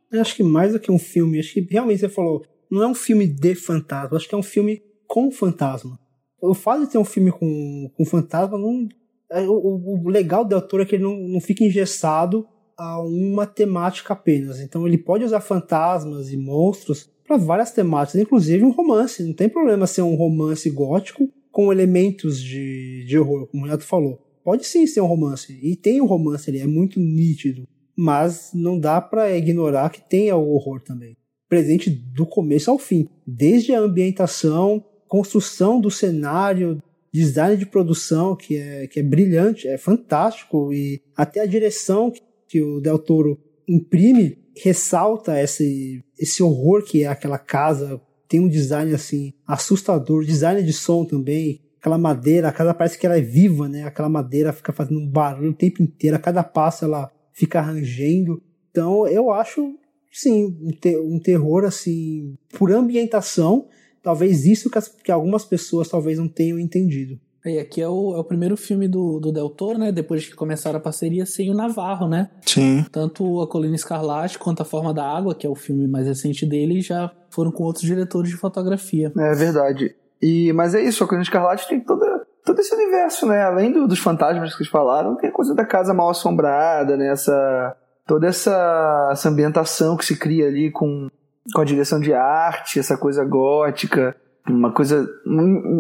Eu 0.10 0.22
acho 0.22 0.36
que 0.36 0.44
mais 0.44 0.72
do 0.72 0.80
que 0.80 0.92
um 0.92 0.98
filme, 0.98 1.38
acho 1.38 1.54
que 1.54 1.68
realmente 1.70 2.00
você 2.00 2.08
falou, 2.08 2.46
não 2.72 2.82
é 2.82 2.88
um 2.88 2.96
filme 2.96 3.28
de 3.28 3.56
fantasma, 3.56 4.16
acho 4.16 4.28
que 4.28 4.34
é 4.34 4.38
um 4.38 4.44
filme 4.44 4.82
com 5.06 5.30
fantasma. 5.30 6.00
O 6.42 6.54
fato 6.54 6.86
de 6.86 6.92
ter 6.92 6.98
um 6.98 7.06
filme 7.06 7.32
com, 7.32 7.92
com 7.96 8.06
fantasma 8.06 8.58
não, 8.58 8.88
é, 9.30 9.46
o, 9.48 9.54
o 9.54 10.10
legal 10.10 10.46
do 10.46 10.56
autor 10.56 10.82
é 10.82 10.86
que 10.86 10.96
ele 10.96 11.04
não, 11.04 11.18
não 11.18 11.42
fica 11.42 11.64
engessado 11.64 12.48
a 12.78 13.02
uma 13.02 13.46
temática 13.46 14.14
apenas. 14.14 14.62
Então 14.62 14.88
ele 14.88 14.98
pode 14.98 15.26
usar 15.26 15.42
fantasmas 15.42 16.32
e 16.32 16.38
monstros 16.38 17.10
para 17.26 17.36
várias 17.36 17.72
temáticas, 17.72 18.22
inclusive 18.22 18.64
um 18.64 18.72
romance. 18.72 19.24
Não 19.24 19.34
tem 19.34 19.50
problema 19.50 19.88
ser 19.88 20.04
um 20.04 20.16
romance 20.16 20.70
gótico 20.70 21.28
com 21.52 21.72
elementos 21.72 22.40
de, 22.40 23.04
de 23.06 23.18
horror, 23.18 23.48
como 23.48 23.64
o 23.64 23.66
Renato 23.66 23.84
falou. 23.84 24.27
Pode 24.48 24.66
sim 24.66 24.88
ser 24.88 25.02
um 25.02 25.08
romance. 25.08 25.60
E 25.62 25.76
tem 25.76 26.00
um 26.00 26.06
romance 26.06 26.50
ali, 26.50 26.62
é 26.62 26.66
muito 26.66 27.02
nítido. 27.02 27.68
Mas 27.94 28.52
não 28.54 28.80
dá 28.80 29.02
para 29.02 29.36
ignorar 29.36 29.90
que 29.90 30.00
tem 30.00 30.32
o 30.32 30.52
horror 30.52 30.80
também. 30.80 31.18
Presente 31.50 31.90
do 31.90 32.26
começo 32.26 32.72
ao 32.72 32.80
fim. 32.80 33.10
Desde 33.28 33.74
a 33.74 33.80
ambientação, 33.82 34.82
construção 35.06 35.82
do 35.82 35.92
cenário, 35.92 36.82
design 37.12 37.58
de 37.58 37.66
produção 37.66 38.38
que 38.38 38.56
é, 38.56 38.88
que 38.88 39.02
é 39.02 39.04
brilhante, 39.04 39.68
é 39.68 39.78
fantástico 39.78 40.72
e 40.72 41.02
até 41.14 41.42
a 41.42 41.46
direção 41.46 42.14
que 42.48 42.62
o 42.62 42.80
Del 42.80 43.00
Toro 43.00 43.38
imprime 43.68 44.38
ressalta 44.56 45.44
esse, 45.44 46.02
esse 46.18 46.42
horror 46.42 46.86
que 46.86 47.04
é 47.04 47.08
aquela 47.08 47.38
casa. 47.38 48.00
Tem 48.30 48.40
um 48.40 48.48
design 48.48 48.94
assim 48.94 49.34
assustador, 49.46 50.24
design 50.24 50.64
de 50.64 50.72
som 50.72 51.04
também. 51.04 51.67
Aquela 51.88 51.98
madeira, 51.98 52.50
a 52.50 52.52
casa 52.52 52.74
parece 52.74 52.98
que 52.98 53.06
ela 53.06 53.18
é 53.18 53.22
viva, 53.22 53.68
né? 53.70 53.84
Aquela 53.84 54.10
madeira 54.10 54.52
fica 54.52 54.74
fazendo 54.74 55.00
um 55.00 55.08
barulho 55.08 55.52
o 55.52 55.56
tempo 55.56 55.82
inteiro, 55.82 56.16
a 56.16 56.20
cada 56.20 56.44
passo 56.44 56.86
ela 56.86 57.12
fica 57.34 57.62
rangendo. 57.62 58.42
Então 58.70 59.08
eu 59.08 59.32
acho, 59.32 59.74
sim, 60.12 60.58
um, 60.62 60.72
te 60.72 60.98
um 60.98 61.20
terror 61.20 61.64
assim 61.66 62.36
por 62.58 62.72
ambientação 62.72 63.68
Talvez 64.08 64.46
isso 64.46 64.70
que, 64.70 64.78
as, 64.78 64.88
que 64.88 65.12
algumas 65.12 65.44
pessoas 65.44 65.90
talvez 65.90 66.18
não 66.18 66.30
tenham 66.30 66.58
entendido. 66.58 67.20
E 67.46 67.60
aqui 67.60 67.82
é 67.82 67.90
o, 67.90 68.16
é 68.16 68.18
o 68.18 68.24
primeiro 68.24 68.56
filme 68.56 68.88
do, 68.88 69.20
do 69.20 69.34
Del 69.34 69.50
Toro, 69.50 69.78
né? 69.78 69.92
Depois 69.92 70.26
que 70.26 70.34
começaram 70.34 70.78
a 70.78 70.82
parceria 70.82 71.26
sem 71.26 71.52
o 71.52 71.54
Navarro, 71.54 72.08
né? 72.08 72.30
Sim. 72.46 72.86
Tanto 72.90 73.42
A 73.42 73.48
Colina 73.48 73.76
Escarlate 73.76 74.40
quanto 74.40 74.62
A 74.62 74.66
Forma 74.66 74.94
da 74.94 75.06
Água, 75.06 75.36
que 75.36 75.46
é 75.46 75.50
o 75.50 75.56
filme 75.56 75.90
mais 75.90 76.08
recente 76.08 76.46
dele, 76.46 76.80
já 76.80 77.12
foram 77.30 77.52
com 77.52 77.66
outros 77.66 77.84
diretores 77.84 78.30
de 78.30 78.38
fotografia. 78.38 79.12
É 79.18 79.36
verdade. 79.36 79.94
E, 80.22 80.52
mas 80.54 80.74
é 80.74 80.82
isso, 80.82 81.04
A 81.04 81.08
Colina 81.08 81.24
Escarlate 81.24 81.68
tem 81.68 81.80
toda, 81.80 82.26
todo 82.46 82.60
esse 82.60 82.74
universo, 82.74 83.26
né? 83.28 83.44
Além 83.44 83.72
do, 83.72 83.88
dos 83.88 84.00
fantasmas 84.00 84.52
que 84.52 84.58
vocês 84.58 84.70
falaram, 84.70 85.16
tem 85.16 85.30
a 85.30 85.34
coisa 85.34 85.54
da 85.54 85.66
casa 85.66 85.94
mal 85.94 86.10
assombrada, 86.10 86.98
né? 86.98 87.12
Essa, 87.12 87.76
toda 88.06 88.28
essa, 88.28 89.10
essa 89.12 89.30
ambientação 89.30 89.96
que 89.96 90.06
se 90.06 90.18
cria 90.18 90.48
ali 90.48 90.72
com, 90.72 91.10
com 91.54 91.62
a 91.62 91.66
direção 91.66 92.00
de 92.00 92.14
arte, 92.14 92.80
essa 92.80 92.98
coisa 92.98 93.24
gótica 93.24 94.16
uma 94.50 94.72
coisa. 94.72 95.08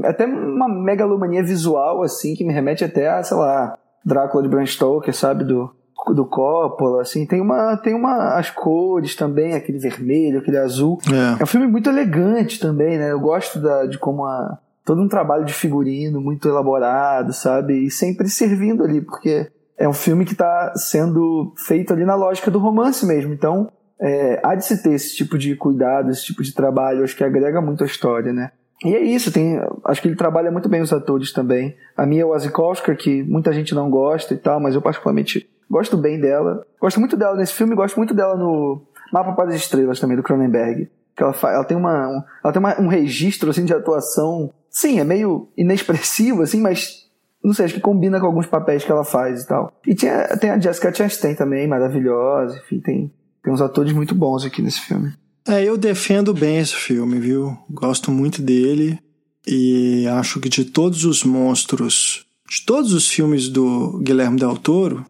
até 0.04 0.26
uma 0.26 0.68
megalomania 0.68 1.44
visual, 1.44 2.04
assim, 2.04 2.36
que 2.36 2.44
me 2.44 2.54
remete 2.54 2.84
até 2.84 3.10
a, 3.10 3.24
sei 3.24 3.38
lá, 3.38 3.78
Drácula 4.04 4.44
de 4.44 4.50
Bram 4.50 4.66
Stoker, 4.66 5.16
sabe? 5.16 5.44
Do, 5.44 5.74
do 6.14 6.26
Coppola, 6.26 7.02
assim. 7.02 7.26
Tem 7.26 7.42
uma. 7.42 7.78
Tem 7.78 7.94
uma. 7.94 8.38
As 8.38 8.50
cores 8.50 9.16
também, 9.16 9.54
aquele 9.54 9.80
vermelho, 9.80 10.40
aquele 10.40 10.58
azul. 10.58 11.00
É, 11.12 11.42
é 11.42 11.44
um 11.44 11.48
filme 11.48 11.68
muito 11.68 11.90
elegante 11.90 12.60
também, 12.60 12.98
né? 12.98 13.12
Eu 13.12 13.20
gosto 13.20 13.60
da, 13.60 13.86
de 13.86 13.98
como 13.98 14.26
a. 14.26 14.60
Todo 14.86 15.02
um 15.02 15.08
trabalho 15.08 15.44
de 15.44 15.52
figurino 15.52 16.22
muito 16.22 16.48
elaborado, 16.48 17.34
sabe? 17.34 17.86
E 17.86 17.92
sempre 17.92 18.30
servindo 18.30 18.84
ali, 18.84 19.02
porque 19.02 19.52
é 19.78 19.88
um 19.88 19.94
filme 19.94 20.24
que 20.24 20.32
está 20.32 20.74
sendo 20.76 21.54
feito 21.58 21.92
ali 21.92 22.06
na 22.06 22.16
lógica 22.16 22.50
do 22.50 22.58
romance 22.58 23.06
mesmo. 23.06 23.34
Então, 23.34 23.70
é, 24.00 24.40
há 24.44 24.56
de 24.56 24.66
se 24.66 24.82
ter 24.82 24.94
esse 24.94 25.16
tipo 25.16 25.38
de 25.38 25.56
cuidado, 25.56 26.10
esse 26.10 26.24
tipo 26.24 26.42
de 26.42 26.54
trabalho, 26.54 27.04
acho 27.04 27.16
que 27.16 27.24
agrega 27.24 27.62
muito 27.62 27.84
a 27.84 27.88
história, 27.88 28.32
né? 28.32 28.52
E 28.84 28.96
é 28.96 29.02
isso, 29.02 29.32
tem, 29.32 29.60
acho 29.86 30.02
que 30.02 30.08
ele 30.08 30.16
trabalha 30.16 30.52
muito 30.52 30.70
bem 30.70 30.82
os 30.82 30.94
atores 30.94 31.32
também. 31.32 31.76
A 31.96 32.06
Mia 32.06 32.28
Wasikowska, 32.28 32.96
que 32.96 33.24
muita 33.24 33.52
gente 33.52 33.74
não 33.74 33.90
gosta 33.90 34.34
e 34.34 34.38
tal, 34.38 34.60
mas 34.60 34.76
eu 34.76 34.82
particularmente 34.82 35.50
gosto 35.70 35.98
bem 35.98 36.20
dela. 36.20 36.66
Gosto 36.80 37.00
muito 37.00 37.18
dela 37.18 37.36
nesse 37.36 37.54
filme, 37.54 37.76
gosto 37.76 37.98
muito 37.98 38.14
dela 38.14 38.36
no 38.36 38.82
Mapa 39.12 39.34
para 39.34 39.50
as 39.50 39.56
Estrelas 39.56 40.00
também, 40.00 40.18
do 40.18 40.24
Cronenberg. 40.24 40.90
Que 41.16 41.24
ela, 41.24 41.36
ela 41.44 41.64
tem, 41.64 41.76
uma, 41.76 42.08
um, 42.08 42.22
ela 42.44 42.54
tem 42.54 42.60
uma, 42.60 42.80
um 42.80 42.88
registro 42.88 43.50
assim, 43.50 43.66
de 43.66 43.74
atuação. 43.74 44.54
Sim, 44.70 45.00
é 45.00 45.04
meio 45.04 45.50
inexpressivo, 45.58 46.44
assim, 46.44 46.62
mas 46.62 47.08
não 47.44 47.54
sei, 47.54 47.66
acho 47.66 47.76
que 47.76 47.80
combina 47.80 48.20
com 48.20 48.26
alguns 48.26 48.46
papéis 48.46 48.84
que 48.84 48.92
ela 48.92 49.04
faz 49.04 49.44
e 49.44 49.48
tal. 49.48 49.74
E 49.86 49.96
tinha, 49.96 50.28
tem 50.38 50.50
a 50.50 50.60
Jessica 50.60 50.94
Chastain 50.94 51.34
também, 51.34 51.68
maravilhosa, 51.68 52.58
enfim, 52.58 52.80
tem, 52.80 53.12
tem 53.44 53.54
uns 53.54 53.62
atores 53.62 53.94
muito 53.94 54.14
bons 54.14 54.46
aqui 54.46 54.62
nesse 54.62 54.82
filme. 54.82 55.14
É, 55.48 55.64
eu 55.64 55.78
defendo 55.78 56.34
bem 56.34 56.58
esse 56.58 56.76
filme, 56.76 57.20
viu? 57.20 57.58
Gosto 57.70 58.12
muito 58.12 58.42
dele 58.42 59.00
e 59.48 60.06
acho 60.08 60.42
que 60.42 60.50
de 60.50 60.66
todos 60.66 61.06
os 61.06 61.24
monstros, 61.24 62.26
de 62.50 62.66
todos 62.66 62.92
os 62.92 63.08
filmes 63.08 63.48
do 63.48 63.98
Guilherme 64.04 64.38
Del 64.38 64.58
Toro, 64.58 65.06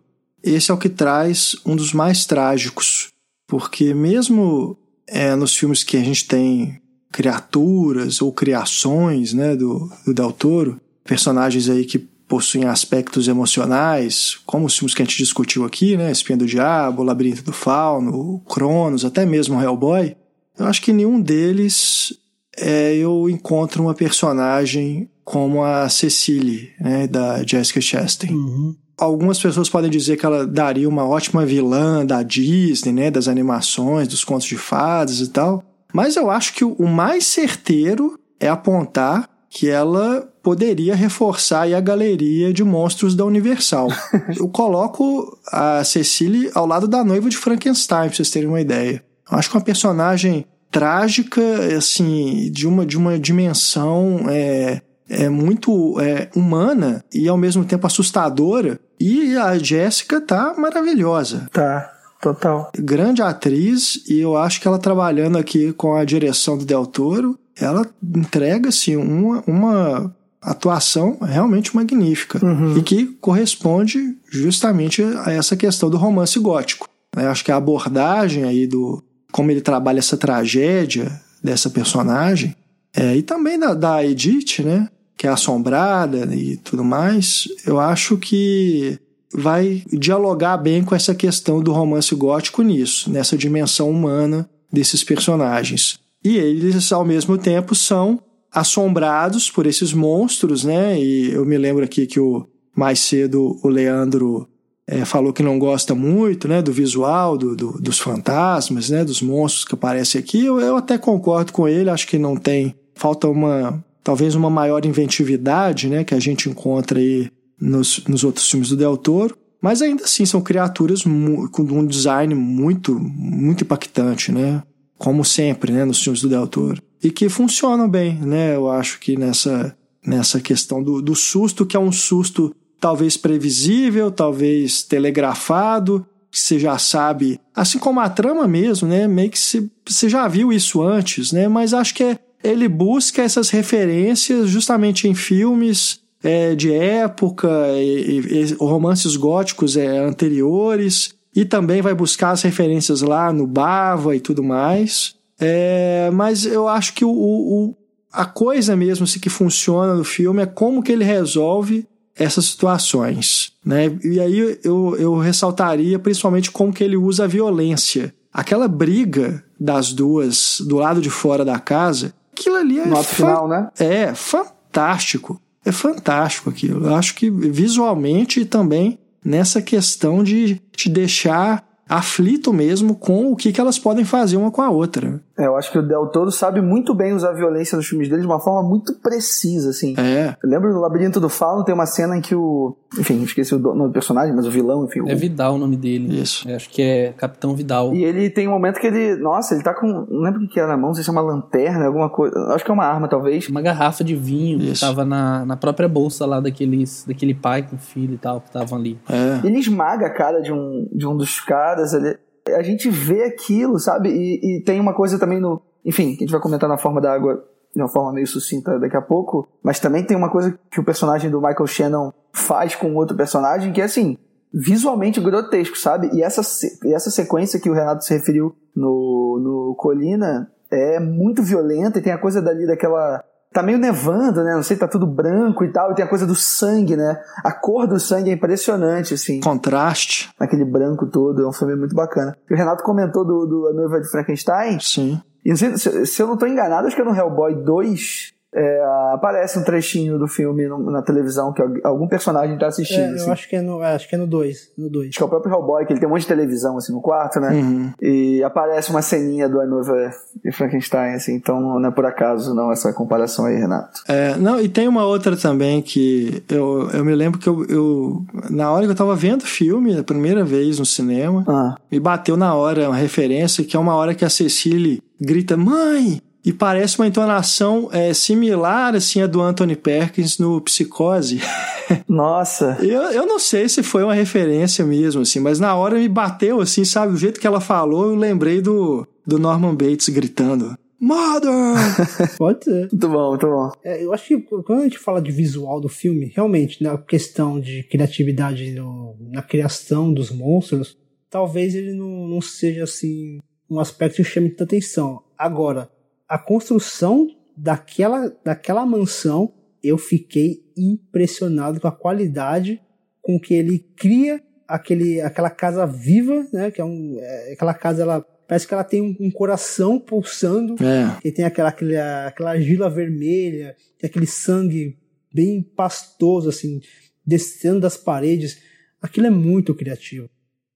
esse 0.49 0.71
é 0.71 0.73
o 0.73 0.77
que 0.77 0.89
traz 0.89 1.55
um 1.65 1.75
dos 1.75 1.93
mais 1.93 2.25
trágicos, 2.25 3.09
porque 3.47 3.93
mesmo 3.93 4.77
é, 5.07 5.35
nos 5.35 5.55
filmes 5.55 5.83
que 5.83 5.97
a 5.97 6.03
gente 6.03 6.27
tem 6.27 6.81
criaturas 7.11 8.21
ou 8.21 8.31
criações, 8.31 9.33
né, 9.33 9.55
do, 9.55 9.91
do 10.05 10.13
Del 10.13 10.31
Toro, 10.31 10.79
personagens 11.03 11.69
aí 11.69 11.85
que 11.85 11.97
possuem 11.97 12.65
aspectos 12.65 13.27
emocionais, 13.27 14.37
como 14.45 14.65
os 14.65 14.77
filmes 14.77 14.93
que 14.93 15.01
a 15.01 15.05
gente 15.05 15.17
discutiu 15.17 15.63
aqui, 15.63 15.95
né, 15.95 16.11
Espinha 16.11 16.37
do 16.37 16.45
Diabo, 16.45 17.03
Labirinto 17.03 17.43
do 17.43 17.53
Fauno, 17.53 18.39
Cronos, 18.41 19.05
até 19.05 19.25
mesmo 19.25 19.59
Hellboy, 19.61 20.15
eu 20.59 20.65
acho 20.65 20.81
que 20.81 20.91
nenhum 20.91 21.21
deles 21.21 22.13
é, 22.57 22.95
eu 22.95 23.29
encontro 23.29 23.83
uma 23.83 23.93
personagem 23.93 25.09
como 25.23 25.63
a 25.63 25.87
Cecily, 25.87 26.71
né, 26.79 27.07
da 27.07 27.43
Jessica 27.45 27.79
Chastain. 27.79 28.33
Uhum. 28.33 28.75
Algumas 28.97 29.39
pessoas 29.39 29.69
podem 29.69 29.89
dizer 29.91 30.17
que 30.17 30.25
ela 30.25 30.45
daria 30.45 30.89
uma 30.89 31.07
ótima 31.07 31.45
vilã 31.45 32.05
da 32.05 32.23
Disney, 32.23 32.91
né, 32.91 33.11
das 33.11 33.27
animações, 33.27 34.07
dos 34.07 34.23
contos 34.23 34.47
de 34.47 34.57
fadas 34.57 35.19
e 35.19 35.27
tal. 35.29 35.63
Mas 35.93 36.15
eu 36.15 36.29
acho 36.29 36.53
que 36.53 36.63
o 36.63 36.87
mais 36.87 37.25
certeiro 37.25 38.19
é 38.39 38.47
apontar 38.47 39.29
que 39.49 39.69
ela 39.69 40.27
poderia 40.43 40.95
reforçar 40.95 41.73
a 41.73 41.79
galeria 41.79 42.53
de 42.53 42.63
monstros 42.63 43.15
da 43.15 43.25
Universal. 43.25 43.87
eu 44.37 44.47
coloco 44.49 45.37
a 45.51 45.83
Cecily 45.83 46.49
ao 46.53 46.65
lado 46.65 46.87
da 46.87 47.03
noiva 47.03 47.29
de 47.29 47.37
Frankenstein, 47.37 48.07
pra 48.07 48.15
vocês 48.15 48.29
terem 48.29 48.47
uma 48.47 48.61
ideia. 48.61 49.03
Acho 49.29 49.49
que 49.49 49.57
uma 49.57 49.63
personagem 49.63 50.45
trágica, 50.71 51.41
assim, 51.77 52.51
de 52.51 52.67
uma, 52.67 52.85
de 52.85 52.97
uma 52.97 53.17
dimensão 53.17 54.25
é, 54.29 54.81
é 55.09 55.29
muito 55.29 55.99
é, 55.99 56.29
humana 56.35 57.03
e 57.13 57.27
ao 57.27 57.37
mesmo 57.37 57.65
tempo 57.65 57.87
assustadora. 57.87 58.79
E 58.99 59.35
a 59.37 59.57
Jéssica 59.57 60.19
tá 60.19 60.53
maravilhosa. 60.57 61.47
Tá, 61.51 61.91
total. 62.21 62.71
Grande 62.77 63.21
atriz 63.21 64.03
e 64.07 64.19
eu 64.19 64.35
acho 64.37 64.59
que 64.59 64.67
ela 64.67 64.79
trabalhando 64.79 65.37
aqui 65.37 65.71
com 65.73 65.95
a 65.95 66.03
direção 66.03 66.57
do 66.57 66.65
Del 66.65 66.85
Toro, 66.85 67.37
ela 67.55 67.85
entrega 68.03 68.69
assim 68.69 68.95
uma, 68.95 69.43
uma 69.47 70.15
atuação 70.41 71.17
realmente 71.21 71.75
magnífica 71.75 72.43
uhum. 72.43 72.77
e 72.77 72.81
que 72.81 73.05
corresponde 73.19 74.15
justamente 74.29 75.03
a 75.25 75.31
essa 75.31 75.55
questão 75.55 75.89
do 75.89 75.97
romance 75.97 76.39
gótico. 76.39 76.87
Eu 77.15 77.29
acho 77.29 77.43
que 77.43 77.51
a 77.51 77.55
abordagem 77.55 78.43
aí 78.43 78.67
do, 78.67 79.03
como 79.31 79.51
ele 79.51 79.61
trabalha 79.61 79.99
essa 79.99 80.17
tragédia 80.17 81.19
dessa 81.43 81.69
personagem, 81.69 82.55
é, 82.95 83.15
e 83.15 83.21
também 83.21 83.59
da, 83.59 83.73
da 83.73 84.03
Edith, 84.03 84.63
né? 84.63 84.89
Que 85.17 85.27
é 85.27 85.29
assombrada 85.29 86.33
e 86.35 86.57
tudo 86.57 86.83
mais, 86.83 87.47
eu 87.65 87.79
acho 87.79 88.17
que 88.17 88.99
vai 89.33 89.83
dialogar 89.91 90.57
bem 90.57 90.83
com 90.83 90.95
essa 90.95 91.15
questão 91.15 91.61
do 91.61 91.73
romance 91.73 92.13
gótico 92.15 92.61
nisso, 92.61 93.09
nessa 93.11 93.37
dimensão 93.37 93.89
humana 93.89 94.49
desses 94.71 95.03
personagens. 95.03 95.99
E 96.23 96.37
eles, 96.37 96.91
ao 96.91 97.05
mesmo 97.05 97.37
tempo, 97.37 97.73
são 97.73 98.19
assombrados 98.51 99.49
por 99.49 99.65
esses 99.65 99.93
monstros, 99.93 100.63
né? 100.63 100.99
E 100.99 101.31
eu 101.31 101.45
me 101.45 101.57
lembro 101.57 101.83
aqui 101.83 102.05
que 102.05 102.19
o 102.19 102.45
mais 102.75 102.99
cedo 102.99 103.59
o 103.63 103.67
Leandro 103.67 104.47
é, 104.87 105.03
falou 105.03 105.33
que 105.33 105.43
não 105.43 105.59
gosta 105.59 105.93
muito 105.93 106.47
né, 106.47 106.61
do 106.61 106.71
visual, 106.71 107.37
do, 107.37 107.55
do, 107.55 107.73
dos 107.73 107.99
fantasmas, 107.99 108.89
né, 108.89 109.03
dos 109.03 109.21
monstros 109.21 109.65
que 109.65 109.75
aparecem 109.75 110.19
aqui. 110.19 110.45
Eu, 110.45 110.59
eu 110.61 110.77
até 110.77 110.97
concordo 110.97 111.51
com 111.51 111.67
ele, 111.67 111.89
acho 111.89 112.07
que 112.07 112.17
não 112.17 112.37
tem. 112.37 112.73
Falta 112.95 113.27
uma. 113.27 113.83
Talvez 114.07 114.35
uma 114.35 114.49
maior 114.49 114.85
inventividade 114.85 115.89
né, 115.89 116.01
que 116.01 116.15
a 116.15 116.19
gente 116.19 116.47
encontra 116.47 116.97
aí 116.97 117.29
nos, 117.59 118.05
nos 118.07 118.23
outros 118.23 118.49
filmes 118.49 118.69
do 118.69 118.77
Del 118.77 118.95
Toro. 118.95 119.37
Mas 119.61 119.81
ainda 119.81 120.05
assim 120.05 120.25
são 120.25 120.39
criaturas 120.39 121.03
com 121.03 121.61
um 121.63 121.85
design 121.85 122.33
muito, 122.33 122.97
muito 122.97 123.65
impactante, 123.65 124.31
né? 124.31 124.63
Como 124.97 125.25
sempre, 125.25 125.73
né, 125.73 125.83
nos 125.83 126.01
filmes 126.01 126.21
do 126.21 126.29
Del 126.29 126.47
Toro. 126.47 126.81
E 127.03 127.11
que 127.11 127.27
funcionam 127.27 127.89
bem, 127.89 128.15
né? 128.15 128.55
Eu 128.55 128.71
acho 128.71 128.97
que 129.01 129.17
nessa, 129.17 129.75
nessa 130.05 130.39
questão 130.39 130.81
do, 130.81 131.01
do 131.01 131.13
susto, 131.13 131.65
que 131.65 131.75
é 131.75 131.79
um 131.79 131.91
susto 131.91 132.55
talvez 132.79 133.17
previsível, 133.17 134.09
talvez 134.09 134.83
telegrafado, 134.83 136.07
que 136.31 136.39
você 136.39 136.57
já 136.57 136.77
sabe, 136.77 137.41
assim 137.53 137.77
como 137.77 137.99
a 137.99 138.07
trama 138.07 138.47
mesmo, 138.47 138.87
né? 138.87 139.05
Meio 139.05 139.31
que 139.31 139.37
você 139.37 140.07
já 140.07 140.25
viu 140.29 140.53
isso 140.53 140.81
antes, 140.81 141.33
né? 141.33 141.49
Mas 141.49 141.73
acho 141.73 141.93
que 141.93 142.03
é, 142.03 142.19
ele 142.43 142.67
busca 142.67 143.21
essas 143.21 143.49
referências 143.49 144.49
justamente 144.49 145.07
em 145.07 145.13
filmes 145.13 145.99
é, 146.23 146.55
de 146.55 146.73
época, 146.73 147.49
e, 147.75 148.19
e, 148.19 148.53
romances 148.55 149.15
góticos 149.15 149.77
é, 149.77 149.99
anteriores, 149.99 151.15
e 151.35 151.45
também 151.45 151.81
vai 151.81 151.93
buscar 151.93 152.31
as 152.31 152.41
referências 152.41 153.01
lá 153.01 153.31
no 153.31 153.45
Bava 153.45 154.15
e 154.15 154.19
tudo 154.19 154.43
mais. 154.43 155.15
É, 155.39 156.09
mas 156.11 156.45
eu 156.45 156.67
acho 156.67 156.93
que 156.93 157.05
o, 157.05 157.11
o, 157.11 157.75
a 158.11 158.25
coisa 158.25 158.75
mesmo 158.75 159.03
assim, 159.03 159.19
que 159.19 159.29
funciona 159.29 159.93
no 159.93 160.03
filme 160.03 160.41
é 160.41 160.47
como 160.47 160.81
que 160.81 160.91
ele 160.91 161.03
resolve 161.03 161.85
essas 162.15 162.45
situações. 162.45 163.51
Né? 163.63 163.95
E 164.03 164.19
aí 164.19 164.57
eu, 164.63 164.95
eu 164.97 165.17
ressaltaria 165.17 165.99
principalmente 165.99 166.49
como 166.49 166.73
que 166.73 166.83
ele 166.83 166.97
usa 166.97 167.25
a 167.25 167.27
violência. 167.27 168.13
Aquela 168.33 168.67
briga 168.67 169.43
das 169.59 169.93
duas 169.93 170.57
do 170.61 170.77
lado 170.77 171.01
de 171.01 171.09
fora 171.09 171.45
da 171.45 171.59
casa, 171.59 172.13
aquilo 172.39 172.55
ali 172.55 172.79
é. 172.79 173.03
Final, 173.03 173.47
né? 173.47 173.69
É 173.79 174.13
fantástico. 174.13 175.41
É 175.65 175.71
fantástico 175.71 176.49
aquilo. 176.49 176.87
Eu 176.87 176.95
acho 176.95 177.15
que 177.15 177.29
visualmente 177.29 178.41
e 178.41 178.45
também 178.45 178.99
nessa 179.23 179.61
questão 179.61 180.23
de 180.23 180.61
te 180.71 180.89
deixar 180.89 181.67
aflito 181.89 182.53
mesmo 182.53 182.95
com 182.95 183.31
o 183.31 183.35
que, 183.35 183.51
que 183.51 183.59
elas 183.59 183.79
podem 183.79 184.05
fazer 184.05 184.37
uma 184.37 184.51
com 184.51 184.61
a 184.61 184.69
outra. 184.69 185.21
É, 185.37 185.45
eu 185.45 185.55
acho 185.55 185.71
que 185.71 185.77
o 185.77 185.83
Del 185.83 186.07
Toro 186.07 186.31
sabe 186.31 186.61
muito 186.61 186.95
bem 186.95 187.13
usar 187.13 187.29
a 187.29 187.33
violência 187.33 187.75
nos 187.75 187.87
filmes 187.87 188.09
dele 188.09 188.21
de 188.21 188.27
uma 188.27 188.39
forma 188.39 188.67
muito 188.67 188.95
precisa, 188.95 189.69
assim. 189.69 189.93
É. 189.97 190.35
Eu 190.43 190.49
lembro 190.49 190.73
do 190.73 190.79
Labirinto 190.79 191.19
do 191.19 191.29
Fauno, 191.29 191.63
tem 191.63 191.75
uma 191.75 191.85
cena 191.85 192.17
em 192.17 192.21
que 192.21 192.33
o. 192.33 192.75
Enfim, 192.97 193.21
esqueci 193.21 193.53
o 193.53 193.59
nome 193.59 193.89
do 193.89 193.93
personagem, 193.93 194.35
mas 194.35 194.47
o 194.47 194.51
vilão, 194.51 194.85
enfim. 194.85 194.99
É 195.07 195.13
o... 195.13 195.17
Vidal 195.17 195.55
o 195.55 195.57
nome 195.57 195.77
dele. 195.77 196.21
Isso. 196.21 196.49
Eu 196.49 196.55
acho 196.55 196.69
que 196.69 196.81
é 196.81 197.13
Capitão 197.13 197.55
Vidal. 197.55 197.93
E 197.93 198.03
ele 198.03 198.29
tem 198.29 198.47
um 198.47 198.51
momento 198.51 198.79
que 198.79 198.87
ele. 198.87 199.15
Nossa, 199.17 199.53
ele 199.53 199.63
tá 199.63 199.73
com. 199.73 200.07
Não 200.09 200.21
lembro 200.21 200.43
o 200.43 200.47
que 200.47 200.59
era 200.59 200.69
na 200.69 200.77
mão, 200.77 200.87
não 200.87 200.93
sei 200.95 201.03
se 201.03 201.09
é 201.09 201.13
uma 201.13 201.21
lanterna, 201.21 201.85
alguma 201.85 202.09
coisa. 202.09 202.35
Acho 202.53 202.65
que 202.65 202.71
é 202.71 202.73
uma 202.73 202.85
arma, 202.85 203.07
talvez. 203.07 203.47
Uma 203.47 203.61
garrafa 203.61 204.03
de 204.03 204.15
vinho 204.15 204.59
Isso. 204.59 204.73
que 204.73 204.79
tava 204.79 205.05
na, 205.05 205.45
na 205.45 205.55
própria 205.57 205.87
bolsa 205.87 206.25
lá 206.25 206.39
daqueles, 206.39 207.05
daquele 207.07 207.35
pai 207.35 207.61
com 207.61 207.77
filho 207.77 208.15
e 208.15 208.17
tal 208.17 208.41
que 208.41 208.47
estavam 208.47 208.79
ali. 208.79 208.97
É. 209.07 209.45
Ele 209.45 209.59
esmaga 209.59 210.07
a 210.07 210.09
cara 210.09 210.41
de 210.41 210.51
um, 210.51 210.87
de 210.91 211.05
um 211.05 211.15
dos 211.15 211.39
caras. 211.39 211.93
Ele, 211.93 212.17
a 212.55 212.61
gente 212.61 212.89
vê 212.89 213.23
aquilo, 213.23 213.79
sabe? 213.79 214.09
E, 214.09 214.57
e 214.57 214.63
tem 214.63 214.79
uma 214.79 214.93
coisa 214.93 215.19
também 215.19 215.39
no. 215.39 215.61
Enfim, 215.85 216.15
que 216.15 216.23
a 216.23 216.27
gente 216.27 216.31
vai 216.31 216.41
comentar 216.41 216.69
na 216.69 216.77
forma 216.77 216.99
da 216.99 217.13
água 217.13 217.43
de 217.75 217.81
uma 217.81 217.87
forma 217.87 218.11
meio 218.11 218.27
sucinta 218.27 218.79
daqui 218.79 218.97
a 218.97 219.01
pouco. 219.01 219.47
Mas 219.63 219.79
também 219.79 220.03
tem 220.03 220.17
uma 220.17 220.29
coisa 220.29 220.57
que 220.71 220.79
o 220.79 220.83
personagem 220.83 221.29
do 221.29 221.39
Michael 221.39 221.67
Shannon 221.67 222.11
faz 222.33 222.75
com 222.75 222.95
outro 222.95 223.15
personagem 223.15 223.71
que 223.71 223.81
é 223.81 223.85
assim. 223.85 224.17
Visualmente 224.53 225.19
grotesco, 225.19 225.77
sabe? 225.77 226.09
E 226.13 226.23
essa, 226.23 226.41
e 226.83 226.93
essa 226.93 227.11
sequência 227.11 227.59
que 227.59 227.69
o 227.69 227.73
Renato 227.73 228.03
se 228.03 228.13
referiu 228.13 228.55
no, 228.75 229.39
no 229.41 229.75
Colina 229.75 230.49
é 230.71 230.99
muito 230.99 231.43
violenta 231.43 231.99
e 231.99 232.01
tem 232.01 232.13
a 232.13 232.17
coisa 232.17 232.41
dali 232.41 232.65
daquela. 232.65 233.23
Tá 233.53 233.63
meio 233.63 233.77
nevando, 233.77 234.43
né? 234.43 234.53
Não 234.53 234.63
sei, 234.63 234.77
tá 234.77 234.87
tudo 234.87 235.07
branco 235.07 235.63
e 235.63 235.71
tal. 235.71 235.91
E 235.91 235.95
tem 235.95 236.05
a 236.05 236.07
coisa 236.07 236.27
do 236.27 236.35
sangue, 236.35 236.95
né? 236.95 237.19
A 237.43 237.51
cor 237.51 237.87
do 237.87 237.99
sangue 237.99 238.29
é 238.29 238.33
impressionante, 238.33 239.13
assim 239.13 239.39
Contraste. 239.39 240.29
naquele 240.39 240.65
branco 240.65 241.07
todo. 241.07 241.43
É 241.43 241.47
um 241.47 241.53
filme 241.53 241.75
muito 241.75 241.95
bacana. 241.95 242.35
E 242.49 242.53
o 242.53 242.57
Renato 242.57 242.83
comentou 242.83 243.25
do, 243.25 243.45
do 243.45 243.67
A 243.67 243.73
Noiva 243.73 244.01
de 244.01 244.09
Frankenstein. 244.09 244.79
Sim. 244.79 245.21
E 245.45 245.55
se, 245.55 246.05
se 246.05 246.21
eu 246.21 246.27
não 246.27 246.33
estou 246.33 246.47
enganado, 246.47 246.87
acho 246.87 246.95
que 246.95 247.01
é 247.01 247.05
no 247.05 247.15
Hellboy 247.15 247.55
2. 247.63 248.33
É, 248.59 248.83
aparece 249.13 249.59
um 249.59 249.63
trechinho 249.63 250.17
do 250.17 250.27
filme 250.27 250.67
no- 250.67 250.89
na 250.91 251.01
televisão 251.03 251.53
que 251.53 251.61
algum 251.83 252.07
personagem 252.07 252.55
está 252.55 252.67
assistindo. 252.67 252.99
É, 253.01 253.09
assim. 253.13 253.27
eu 253.27 253.31
acho 253.33 253.47
que 253.49 253.55
é 253.55 253.61
no, 253.61 253.83
é, 253.83 253.93
acho 253.95 254.09
que 254.09 254.15
é 254.15 254.17
no 254.17 254.25
2. 254.25 254.71
No 254.77 254.89
2. 254.89 255.09
Acho 255.09 255.17
que 255.17 255.23
é 255.23 255.25
o 255.25 255.29
próprio 255.29 255.53
Hellboy, 255.53 255.85
que 255.85 255.93
ele 255.93 255.99
tem 255.99 256.07
um 256.09 256.11
monte 256.11 256.21
de 256.21 256.27
televisão 256.27 256.75
assim 256.77 256.91
no 256.91 256.99
quarto, 257.01 257.39
né? 257.39 257.51
Uhum. 257.51 257.91
E 258.01 258.41
aparece 258.43 258.89
uma 258.89 259.01
ceninha 259.03 259.47
do 259.47 259.61
A 259.61 259.65
Noiva 259.67 260.11
de 260.43 260.51
Frankenstein, 260.51 261.13
assim. 261.13 261.35
Então 261.35 261.79
não 261.79 261.89
é 261.89 261.91
por 261.91 262.05
acaso 262.05 262.53
não 262.55 262.71
essa 262.71 262.91
comparação 262.93 263.45
aí, 263.45 263.55
Renato. 263.57 264.01
É, 264.07 264.35
não, 264.37 264.59
e 264.59 264.67
tem 264.67 264.87
uma 264.87 265.05
outra 265.05 265.37
também 265.37 265.81
que 265.81 266.43
eu, 266.49 266.89
eu 266.93 267.05
me 267.05 267.13
lembro 267.13 267.39
que 267.39 267.47
eu, 267.47 267.63
eu. 267.65 268.25
Na 268.49 268.71
hora 268.71 268.85
que 268.85 268.91
eu 268.91 268.95
tava 268.95 269.15
vendo 269.15 269.41
o 269.41 269.47
filme, 269.47 269.97
a 269.99 270.03
primeira 270.03 270.43
vez 270.43 270.79
no 270.79 270.85
cinema, 270.85 271.43
Ah, 271.47 271.75
me 271.91 271.99
bateu 271.99 272.35
na 272.35 272.55
hora 272.55 272.87
uma 272.89 272.95
referência 272.97 273.63
que 273.63 273.75
é 273.75 273.79
uma 273.79 273.95
hora 273.95 274.15
que 274.15 274.25
a 274.25 274.29
Cecily 274.29 275.01
grita 275.19 275.55
mãe 275.57 276.21
e 276.47 276.53
parece 276.53 276.97
uma 276.97 277.07
entonação 277.07 277.89
é, 277.91 278.13
similar 278.13 278.95
assim 278.95 279.21
a 279.21 279.27
do 279.27 279.41
Anthony 279.41 279.75
Perkins 279.75 280.37
no 280.37 280.61
Psicose. 280.61 281.41
nossa. 282.07 282.77
Eu, 282.79 283.01
eu 283.11 283.25
não 283.25 283.37
sei 283.37 283.67
se 283.67 283.83
foi 283.83 284.01
uma 284.01 284.13
referência 284.13 284.85
mesmo 284.85 285.23
assim, 285.23 285.41
mas 285.41 285.59
na 285.59 285.75
hora 285.75 285.99
me 285.99 286.07
bateu 286.07 286.61
assim, 286.61 286.85
sabe, 286.85 287.11
o 287.13 287.17
jeito 287.17 287.37
que 287.37 287.45
ela 287.45 287.59
falou, 287.59 288.05
eu 288.11 288.15
lembrei 288.15 288.61
do 288.61 289.05
do 289.25 289.37
Norman 289.37 289.75
Bates 289.75 290.07
gritando 290.07 290.73
Mother! 291.01 291.51
Pode 292.39 292.63
ser. 292.63 292.87
Muito 292.91 293.09
bom, 293.09 293.29
muito 293.31 293.45
bom. 293.45 293.71
É, 293.83 294.01
eu 294.03 294.13
acho 294.13 294.25
que 294.25 294.37
quando 294.63 294.79
a 294.79 294.83
gente 294.83 294.97
fala 294.97 295.21
de 295.21 295.31
visual 295.31 295.81
do 295.81 295.89
filme, 295.89 296.31
realmente, 296.33 296.81
na 296.81 296.97
questão 296.97 297.59
de 297.59 297.83
criatividade 297.83 298.71
no- 298.71 299.15
na 299.31 299.41
criação 299.41 300.11
dos 300.13 300.31
monstros, 300.31 300.97
talvez 301.29 301.75
ele 301.75 301.93
não, 301.93 302.27
não 302.27 302.41
seja 302.41 302.85
assim 302.85 303.37
um 303.69 303.79
aspecto 303.81 304.15
que 304.15 304.23
chame 304.23 304.49
tanta 304.49 304.63
atenção. 304.63 305.21
Agora, 305.37 305.89
a 306.27 306.37
construção 306.37 307.27
daquela, 307.55 308.29
daquela 308.43 308.85
mansão, 308.85 309.53
eu 309.83 309.97
fiquei 309.97 310.63
impressionado 310.75 311.79
com 311.79 311.87
a 311.87 311.91
qualidade 311.91 312.81
com 313.21 313.39
que 313.39 313.53
ele 313.53 313.79
cria 313.95 314.41
aquele, 314.67 315.21
aquela 315.21 315.49
casa 315.49 315.85
viva, 315.85 316.45
né? 316.51 316.71
Que 316.71 316.81
é 316.81 316.85
um, 316.85 317.17
é, 317.19 317.53
aquela 317.53 317.73
casa, 317.73 318.03
ela 318.03 318.21
parece 318.47 318.67
que 318.67 318.73
ela 318.73 318.83
tem 318.83 319.01
um, 319.01 319.15
um 319.19 319.31
coração 319.31 319.99
pulsando 319.99 320.75
É, 320.83 321.19
que 321.21 321.31
tem 321.31 321.45
aquela, 321.45 321.69
aquela, 321.69 322.27
aquela 322.27 322.51
argila 322.51 322.89
vermelha, 322.89 323.75
tem 323.99 324.09
aquele 324.09 324.27
sangue 324.27 324.97
bem 325.33 325.61
pastoso, 325.61 326.49
assim, 326.49 326.79
descendo 327.25 327.81
das 327.81 327.97
paredes. 327.97 328.61
Aquilo 329.01 329.27
é 329.27 329.31
muito 329.31 329.75
criativo. 329.75 330.29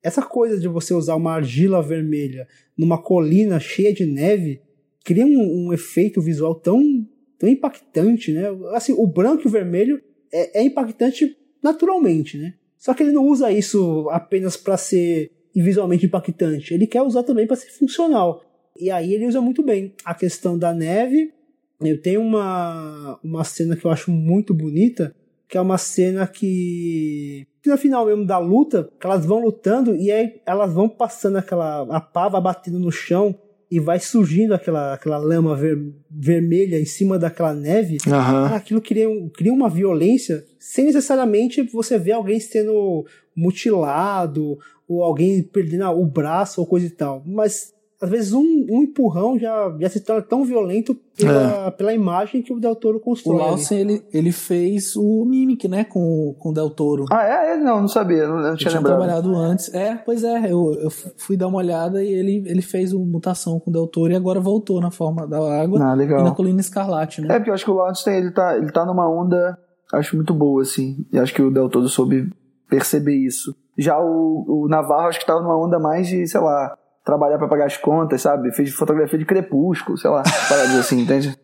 Essa 0.04 0.22
coisa 0.22 0.60
de 0.60 0.68
você 0.68 0.94
usar 0.94 1.16
uma 1.16 1.34
argila 1.34 1.82
vermelha 1.82 2.48
numa 2.78 3.02
colina 3.02 3.60
cheia 3.60 3.94
de 3.94 4.06
neve 4.06 4.62
cria 5.04 5.26
um, 5.26 5.68
um 5.68 5.74
efeito 5.74 6.22
visual 6.22 6.56
tão, 6.56 7.08
tão 7.38 7.50
impactante, 7.50 8.32
né? 8.32 8.44
Assim, 8.74 8.94
o 8.94 9.08
branco 9.08 9.44
e 9.44 9.48
o 9.48 9.52
vermelho 9.52 10.02
é, 10.32 10.60
é 10.60 10.64
impactante 10.64 11.38
naturalmente, 11.62 12.38
né? 12.38 12.54
Só 12.78 12.94
que 12.94 13.04
ele 13.04 13.12
não 13.12 13.28
usa 13.28 13.52
isso 13.52 14.10
apenas 14.10 14.58
para 14.58 14.78
ser 14.78 15.32
visualmente 15.56 16.06
impactante. 16.06 16.74
Ele 16.74 16.88
quer 16.88 17.02
usar 17.02 17.24
também 17.24 17.46
para 17.46 17.56
ser 17.56 17.70
funcional. 17.70 18.44
E 18.80 18.90
aí 18.90 19.14
ele 19.14 19.28
usa 19.28 19.42
muito 19.42 19.62
bem 19.62 19.94
a 20.04 20.16
questão 20.16 20.58
da 20.58 20.74
neve. 20.74 21.34
Eu 21.80 22.02
tenho 22.02 22.22
uma, 22.22 23.20
uma 23.24 23.44
cena 23.44 23.76
que 23.76 23.86
eu 23.86 23.92
acho 23.92 24.12
muito 24.12 24.54
bonita, 24.54 25.14
que 25.48 25.58
é 25.58 25.62
uma 25.62 25.78
cena 25.78 26.26
que 26.26 27.46
no 27.66 27.78
final 27.78 28.06
mesmo 28.06 28.26
da 28.26 28.38
luta, 28.40 28.90
que 29.00 29.06
elas 29.06 29.26
vão 29.26 29.40
lutando 29.40 29.96
e 29.96 30.12
aí 30.12 30.42
elas 30.46 30.74
vão 30.74 30.90
passando 30.90 31.38
aquela 31.38 31.82
a 31.96 32.02
pá 32.02 32.28
vai 32.28 32.42
batendo 32.42 32.80
no 32.80 32.92
chão 32.92 33.36
e 33.72 33.80
vai 33.80 34.02
surgindo 34.02 34.54
aquela, 34.54 34.94
aquela 34.94 35.18
lama 35.18 35.56
ver, 35.56 35.82
vermelha 36.10 36.78
em 36.78 36.84
cima 36.84 37.18
daquela 37.18 37.54
neve. 37.54 38.00
Ah, 38.06 38.58
aquilo 38.58 38.82
cria, 38.82 39.08
cria 39.34 39.54
uma 39.54 39.70
violência 39.70 40.44
sem 40.60 40.86
necessariamente 40.86 41.64
você 41.64 41.98
ver 41.98 42.12
alguém 42.12 42.38
sendo 42.38 43.06
mutilado 43.34 44.60
ou 44.86 45.02
alguém 45.02 45.42
perdendo 45.42 45.90
o 45.90 46.06
braço 46.06 46.60
ou 46.60 46.68
coisa 46.68 46.86
e 46.86 46.90
tal. 46.90 47.24
Mas 47.26 47.74
às 48.02 48.10
vezes 48.10 48.34
um, 48.34 48.66
um 48.70 48.82
empurrão 48.82 49.38
já, 49.38 49.76
já 49.80 49.90
se 49.90 50.00
torna 50.00 50.22
tão 50.24 50.44
violento 50.44 50.96
pela, 51.16 51.70
pela 51.72 51.94
imagem 51.94 52.42
que 52.42 52.52
o 52.52 52.60
Del 52.60 52.76
Toro 52.76 52.98
O 52.98 53.00
constrói. 53.00 53.36
ali. 53.40 53.50
Lawson, 53.52 53.76
ele, 53.76 54.04
ele 54.12 54.32
fez 54.32 54.96
o 54.96 55.24
Mimic, 55.24 55.68
né, 55.68 55.84
com, 55.84 56.36
com 56.40 56.50
o 56.50 56.54
Del 56.54 56.70
Toro. 56.72 57.06
Ah, 57.12 57.24
é? 57.24 57.54
é? 57.54 57.58
Não, 57.58 57.82
não 57.82 57.88
sabia. 57.88 58.28
Não, 58.28 58.38
não 58.40 58.48
Eu 58.50 58.58
tinha 58.58 58.70
tinha 58.72 58.80
lembrado. 58.80 58.98
trabalhado 58.98 59.36
antes. 59.36 59.72
É, 59.74 59.96
pois 59.96 60.24
é, 60.24 60.52
eu, 60.52 60.74
eu 60.82 60.90
fui 61.18 61.38
dar 61.38 61.48
uma 61.48 61.60
olhada 61.60 62.04
e 62.04 62.12
ele, 62.12 62.44
ele 62.48 62.62
fez 62.62 62.92
o 62.92 63.00
Mutação 63.00 63.60
com 63.60 63.70
o 63.70 63.74
Del 63.74 63.88
Toro 63.88 64.12
e 64.12 64.16
agora 64.16 64.40
voltou 64.40 64.82
na 64.82 64.90
forma 64.90 65.28
da 65.28 65.38
água 65.38 65.78
Ah, 65.80 65.84
e 65.84 65.86
na 65.86 65.94
legal. 65.94 66.36
Colina 66.36 66.60
Escarlate, 66.60 67.22
né? 67.22 67.36
É, 67.36 67.38
porque 67.38 67.52
eu 67.52 67.54
acho 67.54 67.66
que 67.66 67.72
o 67.72 67.94
tem, 68.04 68.16
ele 68.18 68.32
tá, 68.32 68.58
ele 68.58 68.72
tá 68.72 68.84
numa 68.86 69.08
onda, 69.08 69.58
acho 69.94 70.16
muito 70.16 70.34
boa, 70.34 70.64
assim. 70.64 71.06
E 71.14 71.20
acho 71.20 71.34
que 71.34 71.42
o 71.42 71.52
Del 71.52 71.70
Toro 71.70 71.88
soube 71.88 72.32
perceber 72.68 73.16
isso. 73.16 73.56
Já 73.78 74.00
o, 74.00 74.64
o 74.66 74.68
Navarro, 74.68 75.08
acho 75.08 75.20
que 75.20 75.26
tava 75.26 75.42
numa 75.42 75.58
onda 75.58 75.78
mais 75.78 76.08
de, 76.08 76.26
sei 76.28 76.40
lá, 76.42 76.76
trabalhar 77.12 77.38
pra 77.38 77.48
pagar 77.48 77.66
as 77.66 77.78
contas, 77.78 78.22
sabe? 78.22 78.52
Fez 78.54 78.74
fotografia 78.74 79.20
de 79.20 79.26
crepúsculo, 79.26 79.98
sei 79.98 80.10
lá, 80.10 80.24
paradas 80.48 80.76
assim, 80.76 81.02
entende? 81.02 81.38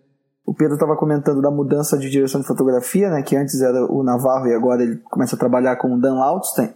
O 0.45 0.53
Pedro 0.53 0.77
tava 0.77 0.95
comentando 0.95 1.41
da 1.41 1.51
mudança 1.51 1.97
de 1.97 2.09
direção 2.09 2.39
de 2.39 2.47
fotografia, 2.47 3.09
né? 3.09 3.21
Que 3.21 3.35
antes 3.35 3.61
era 3.61 3.85
o 3.85 4.01
Navarro 4.01 4.47
e 4.47 4.53
agora 4.53 4.81
ele 4.81 4.97
começa 5.09 5.35
a 5.35 5.39
trabalhar 5.39 5.75
com 5.75 5.93
o 5.93 5.99
Dan 5.99 6.15
Lautzen. 6.15 6.73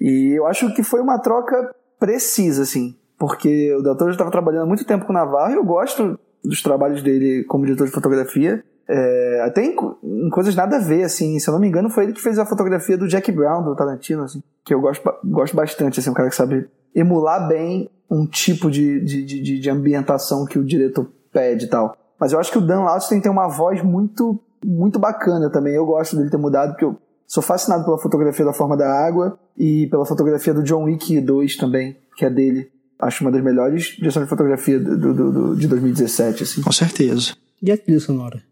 E 0.00 0.38
eu 0.38 0.46
acho 0.46 0.72
que 0.72 0.84
foi 0.84 1.00
uma 1.00 1.18
troca 1.18 1.74
precisa, 1.98 2.62
assim. 2.62 2.94
Porque 3.18 3.74
o 3.74 3.82
Del 3.82 3.96
Toro 3.96 4.12
já 4.12 4.14
estava 4.14 4.30
trabalhando 4.30 4.68
muito 4.68 4.84
tempo 4.84 5.04
com 5.04 5.10
o 5.10 5.14
Navarro 5.14 5.52
e 5.52 5.56
eu 5.56 5.64
gosto 5.64 6.16
dos 6.44 6.62
trabalhos 6.62 7.02
dele 7.02 7.44
como 7.48 7.64
diretor 7.64 7.86
de 7.86 7.92
fotografia. 7.92 8.62
É, 8.88 9.42
até 9.44 9.62
em, 9.64 9.74
em 10.04 10.30
coisas 10.30 10.54
nada 10.54 10.76
a 10.76 10.80
ver, 10.80 11.02
assim. 11.02 11.40
Se 11.40 11.50
eu 11.50 11.52
não 11.52 11.60
me 11.60 11.66
engano, 11.66 11.90
foi 11.90 12.04
ele 12.04 12.12
que 12.12 12.22
fez 12.22 12.38
a 12.38 12.46
fotografia 12.46 12.96
do 12.96 13.08
Jack 13.08 13.32
Brown, 13.32 13.64
do 13.64 13.74
Tarantino, 13.74 14.22
assim. 14.22 14.40
Que 14.64 14.72
eu 14.72 14.80
gosto, 14.80 15.02
gosto 15.24 15.56
bastante, 15.56 15.98
assim. 15.98 16.10
Um 16.10 16.14
cara 16.14 16.28
que 16.28 16.36
sabe 16.36 16.68
emular 16.98 17.46
bem 17.48 17.88
um 18.10 18.26
tipo 18.26 18.70
de, 18.70 19.00
de, 19.04 19.24
de, 19.24 19.60
de- 19.60 19.70
ambientação 19.70 20.44
que 20.46 20.58
o 20.58 20.64
diretor 20.64 21.10
pede 21.32 21.66
e 21.66 21.68
tal. 21.68 21.96
Mas 22.18 22.32
eu 22.32 22.38
acho 22.40 22.50
que 22.50 22.58
o 22.58 22.60
Dan 22.66 22.80
Lausten 22.82 23.20
tem 23.20 23.30
uma 23.30 23.48
voz 23.48 23.82
muito, 23.82 24.40
muito 24.64 24.98
bacana 24.98 25.50
também. 25.50 25.74
Eu 25.74 25.84
gosto 25.86 26.16
dele 26.16 26.30
ter 26.30 26.36
mudado, 26.38 26.70
porque 26.70 26.84
eu 26.84 26.96
sou 27.26 27.42
fascinado 27.42 27.84
pela 27.84 27.98
fotografia 27.98 28.44
da 28.44 28.52
Forma 28.52 28.76
da 28.76 28.88
Água 28.90 29.38
e 29.56 29.86
pela 29.88 30.06
fotografia 30.06 30.54
do 30.54 30.62
John 30.62 30.84
Wick 30.84 31.20
2 31.20 31.56
também, 31.56 31.96
que 32.16 32.24
é 32.24 32.30
dele. 32.30 32.70
Acho 32.98 33.22
uma 33.22 33.30
das 33.30 33.44
melhores 33.44 33.94
direções 33.96 34.24
de 34.26 34.30
fotografia 34.30 34.80
do, 34.80 34.96
do- 35.14 35.32
do- 35.32 35.56
de 35.56 35.68
2017, 35.68 36.42
assim. 36.42 36.62
Com 36.62 36.72
certeza. 36.72 37.34
E 37.62 37.70
a 37.70 37.76
trilha 37.76 38.00
sonora? 38.00 38.42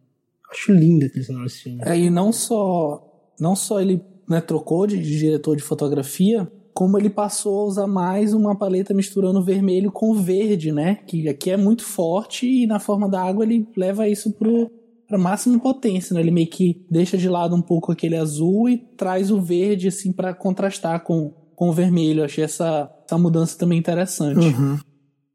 Acho 0.52 0.70
linda 0.72 1.06
a 1.06 1.08
trilha 1.08 1.24
sonora 1.26 1.44
desse 1.46 1.62
filme. 1.62 1.80
É, 1.84 1.98
e 1.98 2.10
não 2.10 2.30
só, 2.32 3.02
não 3.40 3.56
só 3.56 3.80
ele 3.80 4.00
né, 4.28 4.40
trocou 4.40 4.86
de, 4.86 4.98
de 4.98 5.18
diretor 5.18 5.56
de 5.56 5.62
fotografia, 5.62 6.46
como 6.76 6.98
ele 6.98 7.08
passou 7.08 7.60
a 7.60 7.64
usar 7.64 7.86
mais 7.86 8.34
uma 8.34 8.54
paleta 8.54 8.92
misturando 8.92 9.42
vermelho 9.42 9.90
com 9.90 10.12
verde, 10.12 10.70
né? 10.70 10.96
Que 11.06 11.26
aqui 11.26 11.50
é 11.50 11.56
muito 11.56 11.82
forte 11.82 12.46
e 12.46 12.66
na 12.66 12.78
forma 12.78 13.08
da 13.08 13.22
água 13.22 13.46
ele 13.46 13.66
leva 13.74 14.06
isso 14.06 14.30
pro 14.32 14.70
para 15.08 15.16
máxima 15.16 15.58
potência, 15.58 16.12
né? 16.12 16.20
Ele 16.20 16.30
meio 16.30 16.50
que 16.50 16.84
deixa 16.90 17.16
de 17.16 17.30
lado 17.30 17.56
um 17.56 17.62
pouco 17.62 17.92
aquele 17.92 18.16
azul 18.16 18.68
e 18.68 18.76
traz 18.76 19.30
o 19.30 19.40
verde 19.40 19.88
assim 19.88 20.12
para 20.12 20.34
contrastar 20.34 21.02
com, 21.02 21.32
com 21.54 21.70
o 21.70 21.72
vermelho. 21.72 22.20
Eu 22.20 22.24
achei 22.26 22.44
essa, 22.44 22.90
essa 23.06 23.16
mudança 23.16 23.56
também 23.56 23.78
interessante. 23.78 24.48
Uhum. 24.48 24.78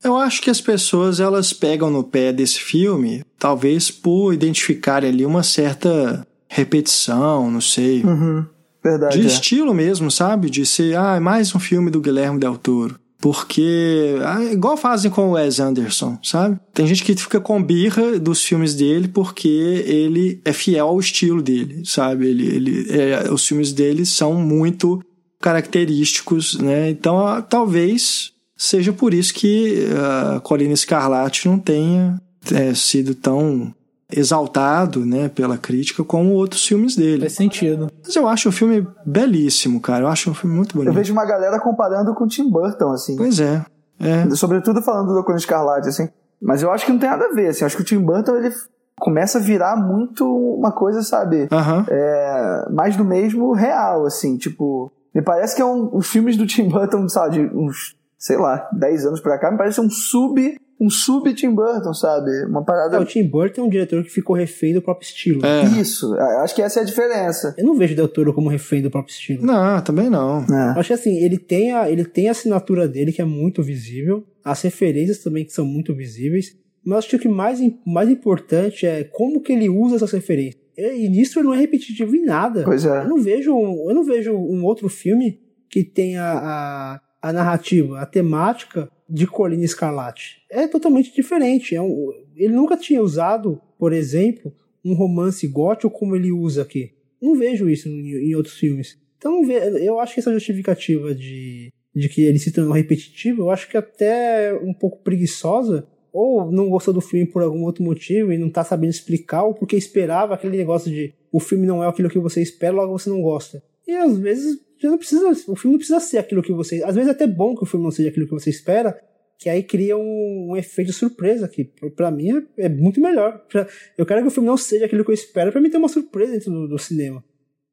Eu 0.04 0.18
acho 0.18 0.44
que 0.44 0.50
as 0.50 0.62
pessoas 0.62 1.20
elas 1.20 1.54
pegam 1.54 1.90
no 1.90 2.04
pé 2.04 2.32
desse 2.32 2.60
filme, 2.60 3.24
talvez 3.40 3.90
por 3.90 4.32
identificarem 4.32 5.10
ali 5.10 5.26
uma 5.26 5.42
certa 5.42 6.28
repetição, 6.48 7.50
não 7.50 7.62
sei. 7.62 8.04
Uhum. 8.04 8.46
Verdade. 8.84 9.20
De 9.20 9.26
é. 9.26 9.28
estilo 9.28 9.74
mesmo, 9.74 10.10
sabe? 10.10 10.50
De 10.50 10.66
ser, 10.66 10.98
ah, 10.98 11.16
é 11.16 11.20
mais 11.20 11.54
um 11.54 11.60
filme 11.60 11.90
do 11.90 12.02
Guilherme 12.02 12.40
Del 12.40 12.58
Toro. 12.58 13.00
Porque, 13.20 14.16
ah, 14.26 14.44
igual 14.46 14.76
fazem 14.76 15.12
com 15.12 15.30
o 15.30 15.32
Wes 15.34 15.60
Anderson, 15.60 16.18
sabe? 16.24 16.60
Tem 16.74 16.88
gente 16.88 17.04
que 17.04 17.16
fica 17.16 17.40
com 17.40 17.62
birra 17.62 18.20
dos 18.20 18.44
filmes 18.44 18.74
dele 18.74 19.08
porque 19.08 19.48
ele 19.48 20.42
é 20.44 20.52
fiel 20.52 20.88
ao 20.88 21.00
estilo 21.00 21.40
dele, 21.40 21.84
sabe? 21.86 22.28
Ele, 22.28 22.48
ele, 22.48 22.88
é, 22.90 23.32
os 23.32 23.48
filmes 23.48 23.72
dele 23.72 24.08
são 24.08 24.34
muito 24.34 25.00
característicos, 25.40 26.58
né? 26.58 26.90
Então, 26.90 27.20
ah, 27.28 27.44
talvez 27.44 28.32
seja 28.58 28.92
por 28.92 29.14
isso 29.14 29.36
que 29.36 29.88
a 30.36 30.40
Colina 30.40 30.74
Escarlate 30.74 31.48
não 31.48 31.60
tenha 31.60 32.20
é, 32.52 32.74
sido 32.74 33.14
tão 33.14 33.74
exaltado, 34.12 35.06
né, 35.06 35.30
pela 35.30 35.58
crítica 35.58 36.04
como 36.04 36.34
outros 36.34 36.66
filmes 36.66 36.96
dele. 36.96 37.22
Faz 37.22 37.34
sentido. 37.34 37.90
Mas 38.04 38.16
eu 38.16 38.28
acho 38.28 38.50
o 38.50 38.52
filme 38.52 38.88
belíssimo, 39.06 39.80
cara. 39.80 40.04
Eu 40.04 40.08
acho 40.08 40.30
um 40.30 40.34
filme 40.34 40.56
muito 40.56 40.76
bonito. 40.76 40.90
Eu 40.90 40.94
vejo 40.94 41.14
uma 41.14 41.26
galera 41.26 41.60
comparando 41.60 42.14
com 42.14 42.26
o 42.26 42.28
Tim 42.28 42.50
Burton, 42.50 42.92
assim. 42.92 43.16
Pois 43.16 43.40
é. 43.40 43.66
é. 44.00 44.30
Sobretudo 44.36 44.82
falando 44.82 45.14
do 45.14 45.24
Colina 45.24 45.40
Escarlate, 45.40 45.90
assim. 45.90 46.10
Mas 46.42 46.64
eu 46.64 46.72
acho 46.72 46.86
que 46.86 46.92
não 46.92 47.00
tem 47.00 47.10
nada 47.10 47.26
a 47.26 47.34
ver, 47.34 47.48
assim. 47.48 47.64
Eu 47.64 47.68
acho 47.68 47.76
que 47.76 47.84
o 47.84 47.86
Tim 47.86 48.00
Burton, 48.00 48.36
ele 48.36 48.52
começa 49.00 49.38
a 49.38 49.42
virar 49.42 49.76
muito 49.76 50.26
uma 50.26 50.72
coisa, 50.72 51.02
sabe? 51.02 51.48
Aham. 51.52 51.86
É, 51.90 52.66
mais 52.72 52.96
do 52.96 53.06
mesmo 53.06 53.54
real, 53.54 54.06
assim. 54.06 54.38
Tipo, 54.38 54.92
me 55.14 55.22
parece 55.22 55.56
que 55.56 55.62
é 55.62 55.66
um, 55.66 55.90
os 55.94 56.08
filmes 56.08 56.38
do 56.38 56.46
Tim 56.46 56.70
Burton, 56.70 57.08
sabe, 57.10 57.38
de 57.38 57.56
uns, 57.56 57.96
sei 58.18 58.38
lá, 58.38 58.70
10 58.74 59.06
anos 59.06 59.20
pra 59.20 59.38
cá, 59.38 59.52
me 59.52 59.58
parece 59.58 59.82
um 59.82 59.90
sub 59.90 60.60
um 60.82 60.90
sub 60.90 61.32
Tim 61.36 61.54
Burton, 61.54 61.94
sabe? 61.94 62.44
Uma 62.46 62.66
parada. 62.66 62.98
É, 62.98 63.00
o 63.00 63.06
Tim 63.06 63.24
Burton 63.24 63.62
é 63.62 63.64
um 63.66 63.70
diretor 63.70 64.04
que 64.04 64.10
ficou 64.10 64.36
refém 64.36 64.74
do 64.74 64.82
próprio 64.82 65.06
estilo. 65.06 65.46
É. 65.46 65.64
Isso, 65.80 66.12
acho 66.16 66.56
que 66.56 66.62
essa 66.64 66.80
é 66.80 66.82
a 66.82 66.86
diferença. 66.86 67.54
Eu 67.56 67.66
não 67.66 67.76
vejo 67.76 67.94
o 67.94 67.96
Del 67.96 68.08
Toro 68.08 68.34
como 68.34 68.50
refém 68.50 68.82
do 68.82 68.90
próprio 68.90 69.14
estilo. 69.14 69.46
Não, 69.46 69.80
também 69.82 70.10
não. 70.10 70.40
É. 70.40 70.74
Eu 70.76 70.80
acho 70.80 70.88
que 70.88 70.94
assim, 70.94 71.24
ele 71.24 71.38
tem, 71.38 71.72
a, 71.72 71.88
ele 71.88 72.04
tem 72.04 72.30
a 72.30 72.32
assinatura 72.32 72.88
dele 72.88 73.12
que 73.12 73.22
é 73.22 73.26
muito 73.26 73.62
visível, 73.62 74.26
as 74.44 74.60
referências 74.64 75.20
também 75.20 75.46
que 75.46 75.54
são 75.54 75.66
muito 75.66 75.94
visíveis, 75.94 76.58
mas 76.84 77.00
acho 77.00 77.10
que 77.10 77.16
o 77.16 77.20
que 77.20 77.30
mais, 77.30 77.60
mais 77.86 78.10
importante 78.10 78.88
é 78.88 79.04
como 79.04 79.40
que 79.40 79.54
ele 79.54 79.70
usa 79.70 79.98
essas 79.98 80.12
referências. 80.12 80.60
E 80.76 81.08
nisso 81.10 81.38
ele 81.38 81.46
não 81.46 81.54
é 81.54 81.58
repetitivo 81.58 82.16
em 82.16 82.26
nada. 82.26 82.64
Pois 82.64 82.86
é. 82.86 83.04
Eu 83.04 83.08
não 83.08 83.22
vejo, 83.22 83.52
eu 83.52 83.94
não 83.94 84.04
vejo 84.04 84.34
um 84.34 84.66
outro 84.66 84.90
filme 84.90 85.40
que 85.70 85.84
tenha 85.84 86.24
a, 86.24 87.02
a 87.22 87.32
narrativa, 87.32 88.00
a 88.00 88.06
temática 88.06 88.90
de 89.12 89.28
Colina 89.28 89.66
Escarlate. 89.66 90.42
É 90.50 90.68
totalmente 90.68 91.14
diferente. 91.14 91.76
É 91.76 91.82
um, 91.82 92.12
ele 92.36 92.54
nunca 92.54 92.78
tinha 92.78 93.02
usado, 93.02 93.62
por 93.78 93.92
exemplo, 93.92 94.54
um 94.84 94.94
romance 94.94 95.46
gótico 95.48 95.92
como 95.92 96.16
ele 96.16 96.32
usa 96.32 96.62
aqui. 96.62 96.94
Não 97.22 97.36
vejo 97.36 97.70
isso 97.70 97.90
em, 97.90 98.30
em 98.30 98.36
outros 98.36 98.58
filmes. 98.58 98.98
Então 99.18 99.44
eu 99.52 100.00
acho 100.00 100.14
que 100.14 100.22
essa 100.22 100.34
justificativa 100.34 101.14
de, 101.14 101.72
de 101.94 102.10
que 102.10 102.24
ele 102.24 102.40
se 102.40 102.52
tornou 102.52 102.74
repetitivo, 102.74 103.44
eu 103.44 103.52
acho 103.52 103.70
que 103.70 103.78
até 103.78 104.54
um 104.64 104.74
pouco 104.74 105.04
preguiçosa, 105.04 105.86
ou 106.12 106.52
não 106.52 106.70
gostou 106.70 106.94
do 106.94 107.02
filme 107.02 107.26
por 107.26 107.44
algum 107.44 107.64
outro 107.64 107.84
motivo 107.84 108.32
e 108.32 108.38
não 108.38 108.50
tá 108.50 108.64
sabendo 108.64 108.90
explicar, 108.90 109.44
ou 109.44 109.54
porque 109.54 109.76
esperava 109.76 110.34
aquele 110.34 110.58
negócio 110.58 110.92
de 110.92 111.14
o 111.32 111.40
filme 111.40 111.68
não 111.68 111.84
é 111.84 111.88
aquilo 111.88 112.10
que 112.10 112.20
você 112.20 112.42
espera, 112.42 112.74
logo 112.74 112.98
você 112.98 113.10
não 113.10 113.22
gosta. 113.22 113.64
E 113.88 113.92
às 113.92 114.18
vezes 114.18 114.60
não 114.90 114.98
precisa, 114.98 115.30
o 115.30 115.56
filme 115.56 115.74
não 115.74 115.78
precisa 115.78 116.00
ser 116.00 116.18
aquilo 116.18 116.42
que 116.42 116.52
você. 116.52 116.84
Às 116.84 116.96
vezes 116.96 117.10
é 117.10 117.12
até 117.12 117.28
bom 117.28 117.56
que 117.56 117.64
o 117.64 117.66
filme 117.66 117.84
não 117.84 117.92
seja 117.92 118.10
aquilo 118.10 118.26
que 118.26 118.34
você 118.34 118.50
espera, 118.50 119.00
que 119.38 119.50
aí 119.50 119.64
cria 119.64 119.98
um, 119.98 120.52
um 120.52 120.58
efeito 120.58 120.94
surpresa 120.94 121.48
que 121.48 121.66
para 121.96 122.12
mim 122.12 122.46
é, 122.58 122.66
é, 122.66 122.70
muito 122.70 123.02
melhor. 123.02 123.46
Pra, 123.50 123.68
eu 123.98 124.06
quero 124.06 124.22
que 124.22 124.28
o 124.28 124.32
filme 124.32 124.48
não 124.48 124.58
seja 124.58 124.86
aquilo 124.86 125.04
que 125.04 125.12
eu 125.12 125.16
espero 125.16 125.52
para 125.52 125.60
mim 125.60 125.70
ter 125.70 125.78
uma 125.78 125.90
surpresa 125.90 126.34
dentro 126.34 126.52
do, 126.52 126.68
do 126.68 126.78
cinema. 126.78 127.24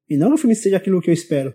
E 0.08 0.16
não 0.16 0.28
que 0.28 0.34
o 0.34 0.38
filme 0.38 0.54
seja 0.54 0.76
aquilo 0.76 1.00
que 1.00 1.10
eu 1.10 1.14
espero. 1.14 1.52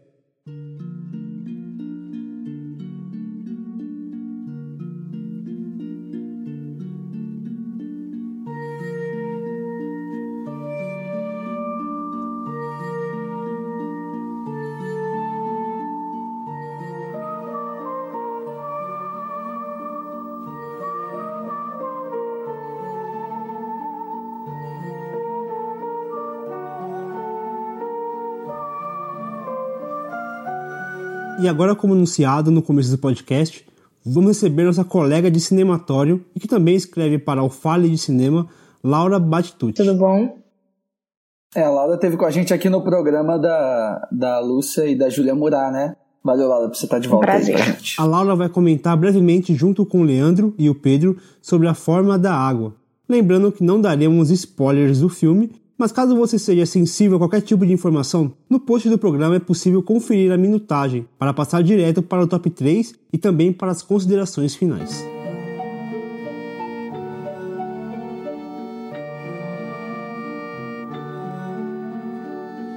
E 31.43 31.49
agora, 31.49 31.75
como 31.75 31.93
anunciado 31.93 32.49
no 32.49 32.61
começo 32.61 32.89
do 32.89 32.97
podcast, 32.97 33.65
vamos 34.05 34.29
receber 34.29 34.63
nossa 34.63 34.85
colega 34.85 35.29
de 35.29 35.41
cinematório 35.41 36.23
e 36.33 36.39
que 36.39 36.47
também 36.47 36.73
escreve 36.73 37.19
para 37.19 37.43
o 37.43 37.49
Fale 37.49 37.89
de 37.89 37.97
Cinema, 37.97 38.47
Laura 38.81 39.19
Batitucci. 39.19 39.73
Tudo 39.73 39.93
bom? 39.93 40.37
É, 41.53 41.63
a 41.63 41.69
Laura 41.69 41.97
teve 41.97 42.15
com 42.15 42.23
a 42.23 42.31
gente 42.31 42.53
aqui 42.53 42.69
no 42.69 42.81
programa 42.81 43.37
da, 43.37 44.07
da 44.09 44.39
Lúcia 44.39 44.85
e 44.85 44.95
da 44.95 45.09
Júlia 45.09 45.35
Murat, 45.35 45.73
né? 45.73 45.97
Valeu, 46.23 46.47
Laura, 46.47 46.69
por 46.69 46.77
você 46.77 46.85
estar 46.85 46.99
de 46.99 47.09
volta 47.09 47.25
Prazer. 47.25 47.57
aí 47.57 47.61
pra 47.61 47.73
gente. 47.73 47.99
A 47.99 48.05
Laura 48.05 48.37
vai 48.37 48.47
comentar 48.47 48.95
brevemente, 48.95 49.53
junto 49.53 49.85
com 49.85 49.99
o 49.99 50.03
Leandro 50.05 50.55
e 50.57 50.69
o 50.69 50.75
Pedro, 50.75 51.17
sobre 51.41 51.67
a 51.67 51.73
forma 51.73 52.17
da 52.17 52.33
água. 52.33 52.73
Lembrando 53.09 53.51
que 53.51 53.65
não 53.65 53.81
daremos 53.81 54.31
spoilers 54.31 55.01
do 55.01 55.09
filme, 55.09 55.51
mas 55.83 55.91
caso 55.91 56.15
você 56.15 56.39
seja 56.39 56.65
sensível 56.65 57.17
a 57.17 57.19
qualquer 57.19 57.41
tipo 57.41 57.65
de 57.65 57.73
informação, 57.73 58.31
no 58.49 58.57
post 58.57 58.87
do 58.87 58.97
programa 58.97 59.35
é 59.35 59.39
possível 59.39 59.83
conferir 59.83 60.31
a 60.31 60.37
minutagem 60.37 61.05
para 61.19 61.33
passar 61.33 61.61
direto 61.61 62.01
para 62.01 62.23
o 62.23 62.25
top 62.25 62.49
3 62.49 62.95
e 63.11 63.17
também 63.17 63.51
para 63.51 63.69
as 63.69 63.81
considerações 63.81 64.55
finais. 64.55 65.05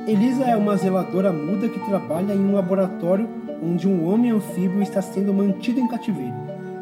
Elisa 0.08 0.42
é 0.42 0.56
uma 0.56 0.76
zeladora 0.76 1.32
muda 1.32 1.68
que 1.68 1.78
trabalha 1.86 2.32
em 2.32 2.40
um 2.40 2.54
laboratório 2.54 3.28
onde 3.62 3.86
um 3.86 4.04
homem 4.04 4.32
anfíbio 4.32 4.82
está 4.82 5.00
sendo 5.00 5.32
mantido 5.32 5.78
em 5.78 5.86
cativeiro. 5.86 6.34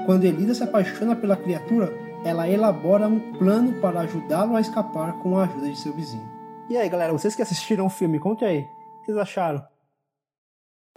Quando 0.07 0.25
Elisa 0.25 0.55
se 0.55 0.65
apaixona 0.65 1.15
pela 1.15 1.37
criatura, 1.37 1.93
ela 2.25 2.49
elabora 2.49 3.07
um 3.07 3.21
plano 3.35 3.81
para 3.81 4.01
ajudá-lo 4.01 4.57
a 4.57 4.61
escapar 4.61 5.13
com 5.23 5.37
a 5.37 5.45
ajuda 5.45 5.69
de 5.69 5.79
seu 5.79 5.93
vizinho. 5.93 6.27
E 6.71 6.77
aí, 6.77 6.89
galera, 6.89 7.13
vocês 7.13 7.37
que 7.37 7.43
assistiram 7.43 7.85
o 7.85 7.91
filme, 7.91 8.19
conte 8.19 8.45
aí. 8.45 8.61
O 8.61 9.01
que 9.01 9.07
vocês 9.07 9.19
acharam? 9.19 9.63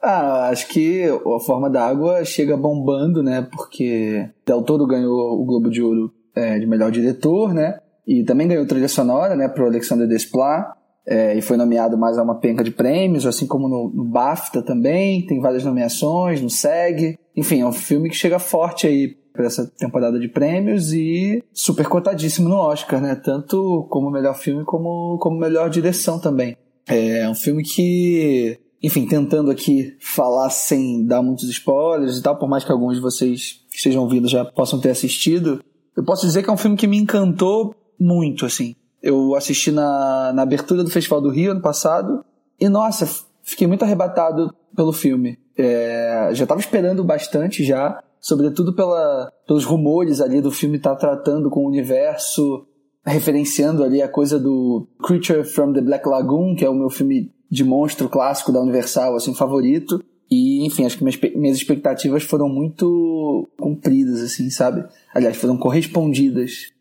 Ah, 0.01 0.47
acho 0.49 0.69
que 0.69 1.03
a 1.03 1.39
forma 1.39 1.69
da 1.69 1.85
água 1.85 2.23
chega 2.23 2.55
bombando, 2.55 3.21
né? 3.21 3.45
Porque 3.51 4.29
Del 4.45 4.61
Toro 4.61 4.87
ganhou 4.87 5.41
o 5.41 5.43
Globo 5.43 5.69
de 5.69 5.81
Ouro 5.81 6.13
é, 6.33 6.57
de 6.59 6.65
melhor 6.65 6.91
diretor, 6.91 7.53
né? 7.53 7.79
E 8.05 8.23
também 8.23 8.47
ganhou 8.47 8.65
trilha 8.65 8.87
sonora, 8.87 9.35
né? 9.35 9.49
Pro 9.49 9.65
Alexander 9.65 10.07
Desplat. 10.07 10.77
É, 11.05 11.37
e 11.37 11.41
foi 11.41 11.57
nomeado 11.57 11.97
mais 11.97 12.17
a 12.17 12.23
uma 12.23 12.39
penca 12.39 12.63
de 12.63 12.71
prêmios, 12.71 13.25
assim 13.25 13.47
como 13.47 13.67
no, 13.67 13.89
no 13.89 14.05
BAFTA 14.05 14.61
também. 14.61 15.25
Tem 15.25 15.41
várias 15.41 15.65
nomeações, 15.65 16.41
no 16.41 16.49
SEG. 16.49 17.17
Enfim, 17.35 17.61
é 17.61 17.65
um 17.65 17.73
filme 17.73 18.09
que 18.09 18.15
chega 18.15 18.39
forte 18.39 18.87
aí 18.87 19.17
para 19.37 19.45
essa 19.45 19.65
temporada 19.77 20.19
de 20.19 20.27
prêmios 20.27 20.91
e 20.91 21.43
super 21.53 21.87
cotadíssimo 21.87 22.49
no 22.49 22.55
Oscar, 22.55 22.99
né? 22.99 23.15
Tanto 23.15 23.87
como 23.89 24.09
melhor 24.09 24.35
filme 24.35 24.65
como 24.65 25.17
como 25.19 25.37
melhor 25.39 25.69
direção 25.69 26.19
também. 26.19 26.57
É 26.87 27.29
um 27.29 27.35
filme 27.35 27.63
que, 27.63 28.59
enfim, 28.81 29.05
tentando 29.05 29.51
aqui 29.51 29.95
falar 29.99 30.49
sem 30.49 31.05
dar 31.05 31.21
muitos 31.21 31.49
spoilers 31.49 32.17
e 32.17 32.23
tal, 32.23 32.37
por 32.37 32.49
mais 32.49 32.63
que 32.63 32.71
alguns 32.71 32.95
de 32.95 33.01
vocês 33.01 33.61
que 33.69 33.77
estejam 33.77 34.03
ouvindo 34.03 34.27
já 34.27 34.43
possam 34.43 34.79
ter 34.79 34.89
assistido, 34.89 35.61
eu 35.95 36.03
posso 36.03 36.25
dizer 36.25 36.43
que 36.43 36.49
é 36.49 36.53
um 36.53 36.57
filme 36.57 36.77
que 36.77 36.87
me 36.87 36.97
encantou 36.97 37.75
muito, 37.99 38.45
assim. 38.45 38.75
Eu 39.01 39.35
assisti 39.35 39.71
na, 39.71 40.31
na 40.33 40.41
abertura 40.41 40.83
do 40.83 40.89
Festival 40.89 41.21
do 41.21 41.29
Rio 41.29 41.51
ano 41.51 41.61
passado 41.61 42.23
e, 42.59 42.67
nossa, 42.69 43.07
fiquei 43.43 43.67
muito 43.67 43.83
arrebatado 43.83 44.53
pelo 44.75 44.93
filme. 44.93 45.37
É, 45.57 46.29
já 46.33 46.43
estava 46.43 46.59
esperando 46.59 47.03
bastante 47.03 47.63
já, 47.63 48.01
sobretudo 48.19 48.73
pela, 48.73 49.31
pelos 49.47 49.65
rumores 49.65 50.21
ali 50.21 50.41
do 50.41 50.51
filme 50.51 50.77
estar 50.77 50.95
tá 50.95 50.99
tratando 50.99 51.49
com 51.49 51.61
o 51.61 51.67
universo, 51.67 52.65
referenciando 53.05 53.83
ali 53.83 54.01
a 54.01 54.07
coisa 54.07 54.39
do 54.39 54.87
Creature 55.05 55.43
from 55.43 55.73
the 55.73 55.81
Black 55.81 56.07
Lagoon, 56.07 56.55
que 56.55 56.65
é 56.65 56.69
o 56.69 56.75
meu 56.75 56.89
filme 56.89 57.31
de 57.49 57.63
monstro 57.63 58.09
clássico 58.09 58.51
da 58.51 58.61
Universal, 58.61 59.15
assim, 59.15 59.33
favorito. 59.33 60.03
E, 60.29 60.65
enfim, 60.65 60.85
acho 60.85 60.97
que 60.97 61.03
minhas, 61.03 61.19
minhas 61.35 61.57
expectativas 61.57 62.23
foram 62.23 62.49
muito 62.49 63.47
cumpridas, 63.57 64.21
assim, 64.21 64.49
sabe? 64.49 64.85
Aliás, 65.13 65.37
foram 65.37 65.57
correspondidas. 65.57 66.73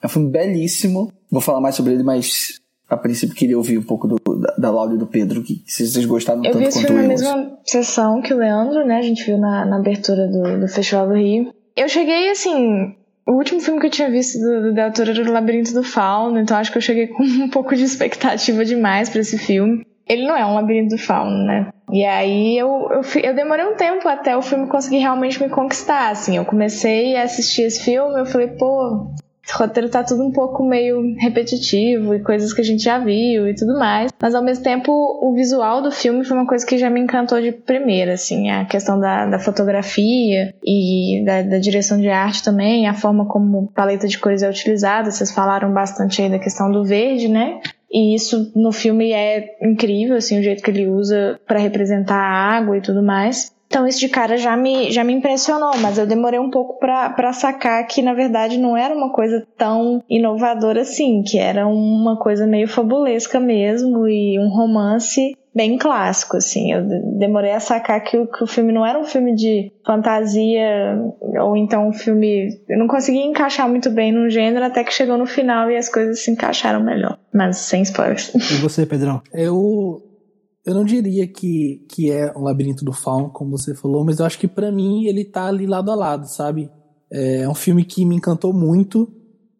É 0.00 0.06
um 0.06 0.08
filme 0.08 0.30
belíssimo. 0.30 1.12
Vou 1.30 1.40
falar 1.40 1.60
mais 1.60 1.74
sobre 1.74 1.94
ele, 1.94 2.04
mas 2.04 2.61
a 2.92 2.96
princípio 2.96 3.34
queria 3.34 3.56
ouvir 3.56 3.78
um 3.78 3.82
pouco 3.82 4.06
do, 4.06 4.16
da, 4.38 4.54
da 4.58 4.70
Laura 4.70 4.94
e 4.94 4.98
do 4.98 5.06
Pedro, 5.06 5.42
que 5.42 5.62
se 5.66 5.86
vocês 5.86 6.04
gostaram 6.04 6.44
eu 6.44 6.52
tanto 6.52 6.58
vi 6.58 6.72
quanto 6.72 6.86
filme 6.86 6.98
eu. 6.98 7.02
na 7.02 7.08
mesma 7.08 7.58
sessão 7.64 8.20
que 8.20 8.34
o 8.34 8.36
Leandro, 8.36 8.86
né? 8.86 8.98
A 8.98 9.02
gente 9.02 9.24
viu 9.24 9.38
na, 9.38 9.64
na 9.64 9.76
abertura 9.76 10.28
do, 10.28 10.60
do 10.60 10.68
Festival 10.68 11.08
do 11.08 11.14
Rio. 11.14 11.52
Eu 11.76 11.88
cheguei 11.88 12.30
assim. 12.30 12.94
O 13.26 13.32
último 13.32 13.60
filme 13.60 13.80
que 13.80 13.86
eu 13.86 13.90
tinha 13.90 14.10
visto 14.10 14.38
do, 14.40 14.62
do 14.62 14.74
Del 14.74 14.92
Toro 14.92 15.10
era 15.10 15.22
O 15.22 15.32
Labirinto 15.32 15.72
do 15.72 15.84
Fauno, 15.84 16.40
então 16.40 16.56
acho 16.56 16.72
que 16.72 16.78
eu 16.78 16.82
cheguei 16.82 17.06
com 17.08 17.22
um 17.22 17.48
pouco 17.48 17.74
de 17.74 17.84
expectativa 17.84 18.64
demais 18.64 19.08
para 19.08 19.20
esse 19.20 19.38
filme. 19.38 19.86
Ele 20.08 20.26
não 20.26 20.36
é 20.36 20.44
um 20.44 20.54
labirinto 20.54 20.96
do 20.96 21.00
fauno, 21.00 21.46
né? 21.46 21.68
E 21.90 22.04
aí 22.04 22.58
eu, 22.58 22.88
eu, 22.90 23.22
eu, 23.22 23.34
demorei 23.34 23.64
um 23.64 23.76
tempo 23.76 24.08
até 24.08 24.36
o 24.36 24.42
filme 24.42 24.66
conseguir 24.66 24.98
realmente 24.98 25.40
me 25.42 25.48
conquistar, 25.48 26.10
assim. 26.10 26.36
Eu 26.36 26.44
comecei 26.44 27.16
a 27.16 27.22
assistir 27.22 27.62
esse 27.62 27.84
filme, 27.84 28.18
eu 28.18 28.26
falei, 28.26 28.48
pô, 28.48 29.12
esse 29.44 29.58
roteiro 29.58 29.88
tá 29.88 30.04
tudo 30.04 30.22
um 30.24 30.30
pouco 30.30 30.64
meio 30.64 31.16
repetitivo 31.18 32.14
e 32.14 32.20
coisas 32.20 32.52
que 32.52 32.60
a 32.60 32.64
gente 32.64 32.84
já 32.84 32.98
viu 32.98 33.48
e 33.48 33.54
tudo 33.54 33.76
mais. 33.76 34.12
Mas 34.20 34.34
ao 34.34 34.42
mesmo 34.42 34.62
tempo, 34.62 34.92
o 34.92 35.34
visual 35.34 35.82
do 35.82 35.90
filme 35.90 36.24
foi 36.24 36.36
uma 36.36 36.46
coisa 36.46 36.64
que 36.64 36.78
já 36.78 36.88
me 36.88 37.00
encantou 37.00 37.40
de 37.40 37.50
primeira, 37.50 38.14
assim. 38.14 38.50
A 38.50 38.64
questão 38.64 39.00
da, 39.00 39.26
da 39.26 39.38
fotografia 39.40 40.54
e 40.64 41.24
da, 41.26 41.42
da, 41.42 41.58
direção 41.58 42.00
de 42.00 42.08
arte 42.08 42.44
também, 42.44 42.86
a 42.86 42.94
forma 42.94 43.26
como 43.26 43.66
paleta 43.74 44.06
de 44.06 44.18
cores 44.18 44.42
é 44.44 44.48
utilizada. 44.48 45.10
Vocês 45.10 45.32
falaram 45.32 45.72
bastante 45.72 46.22
aí 46.22 46.30
da 46.30 46.38
questão 46.38 46.70
do 46.70 46.84
verde, 46.84 47.26
né? 47.26 47.60
E 47.90 48.14
isso 48.14 48.50
no 48.54 48.72
filme 48.72 49.12
é 49.12 49.56
incrível, 49.60 50.16
assim, 50.16 50.38
o 50.38 50.42
jeito 50.42 50.62
que 50.62 50.70
ele 50.70 50.86
usa 50.86 51.38
para 51.46 51.58
representar 51.58 52.16
a 52.16 52.56
água 52.56 52.78
e 52.78 52.80
tudo 52.80 53.02
mais. 53.02 53.52
Então 53.72 53.88
isso 53.88 54.00
de 54.00 54.08
cara 54.10 54.36
já 54.36 54.54
me, 54.54 54.92
já 54.92 55.02
me 55.02 55.14
impressionou, 55.14 55.72
mas 55.78 55.96
eu 55.96 56.06
demorei 56.06 56.38
um 56.38 56.50
pouco 56.50 56.78
para 56.78 57.32
sacar 57.32 57.86
que 57.86 58.02
na 58.02 58.12
verdade 58.12 58.58
não 58.58 58.76
era 58.76 58.94
uma 58.94 59.10
coisa 59.10 59.46
tão 59.56 60.04
inovadora 60.10 60.82
assim, 60.82 61.22
que 61.22 61.38
era 61.38 61.66
uma 61.66 62.18
coisa 62.18 62.46
meio 62.46 62.68
fabulesca 62.68 63.40
mesmo 63.40 64.06
e 64.06 64.38
um 64.38 64.50
romance 64.50 65.34
bem 65.54 65.78
clássico, 65.78 66.36
assim. 66.36 66.70
Eu 66.70 66.82
demorei 67.18 67.52
a 67.52 67.60
sacar 67.60 67.98
que 68.02 68.14
o, 68.18 68.26
que 68.26 68.44
o 68.44 68.46
filme 68.46 68.72
não 68.74 68.84
era 68.84 68.98
um 68.98 69.04
filme 69.04 69.34
de 69.34 69.72
fantasia, 69.86 70.98
ou 71.40 71.56
então 71.56 71.88
um 71.88 71.94
filme. 71.94 72.50
Eu 72.68 72.78
não 72.78 72.86
conseguia 72.86 73.24
encaixar 73.24 73.66
muito 73.70 73.88
bem 73.88 74.12
no 74.12 74.28
gênero 74.28 74.66
até 74.66 74.84
que 74.84 74.92
chegou 74.92 75.16
no 75.16 75.24
final 75.24 75.70
e 75.70 75.78
as 75.78 75.88
coisas 75.88 76.22
se 76.22 76.30
encaixaram 76.30 76.84
melhor. 76.84 77.18
Mas 77.32 77.56
sem 77.56 77.80
spoilers. 77.80 78.34
E 78.34 78.60
você, 78.60 78.84
Pedrão? 78.84 79.22
Eu. 79.32 80.11
Eu 80.64 80.74
não 80.74 80.84
diria 80.84 81.26
que, 81.26 81.84
que 81.88 82.10
é 82.10 82.32
um 82.36 82.42
labirinto 82.42 82.84
do 82.84 82.92
fauno, 82.92 83.30
como 83.30 83.50
você 83.50 83.74
falou, 83.74 84.04
mas 84.04 84.18
eu 84.18 84.26
acho 84.26 84.38
que 84.38 84.46
para 84.46 84.70
mim 84.70 85.06
ele 85.06 85.24
tá 85.24 85.46
ali 85.46 85.66
lado 85.66 85.90
a 85.90 85.94
lado, 85.94 86.26
sabe? 86.26 86.70
É 87.10 87.48
um 87.48 87.54
filme 87.54 87.84
que 87.84 88.04
me 88.04 88.16
encantou 88.16 88.52
muito. 88.52 89.12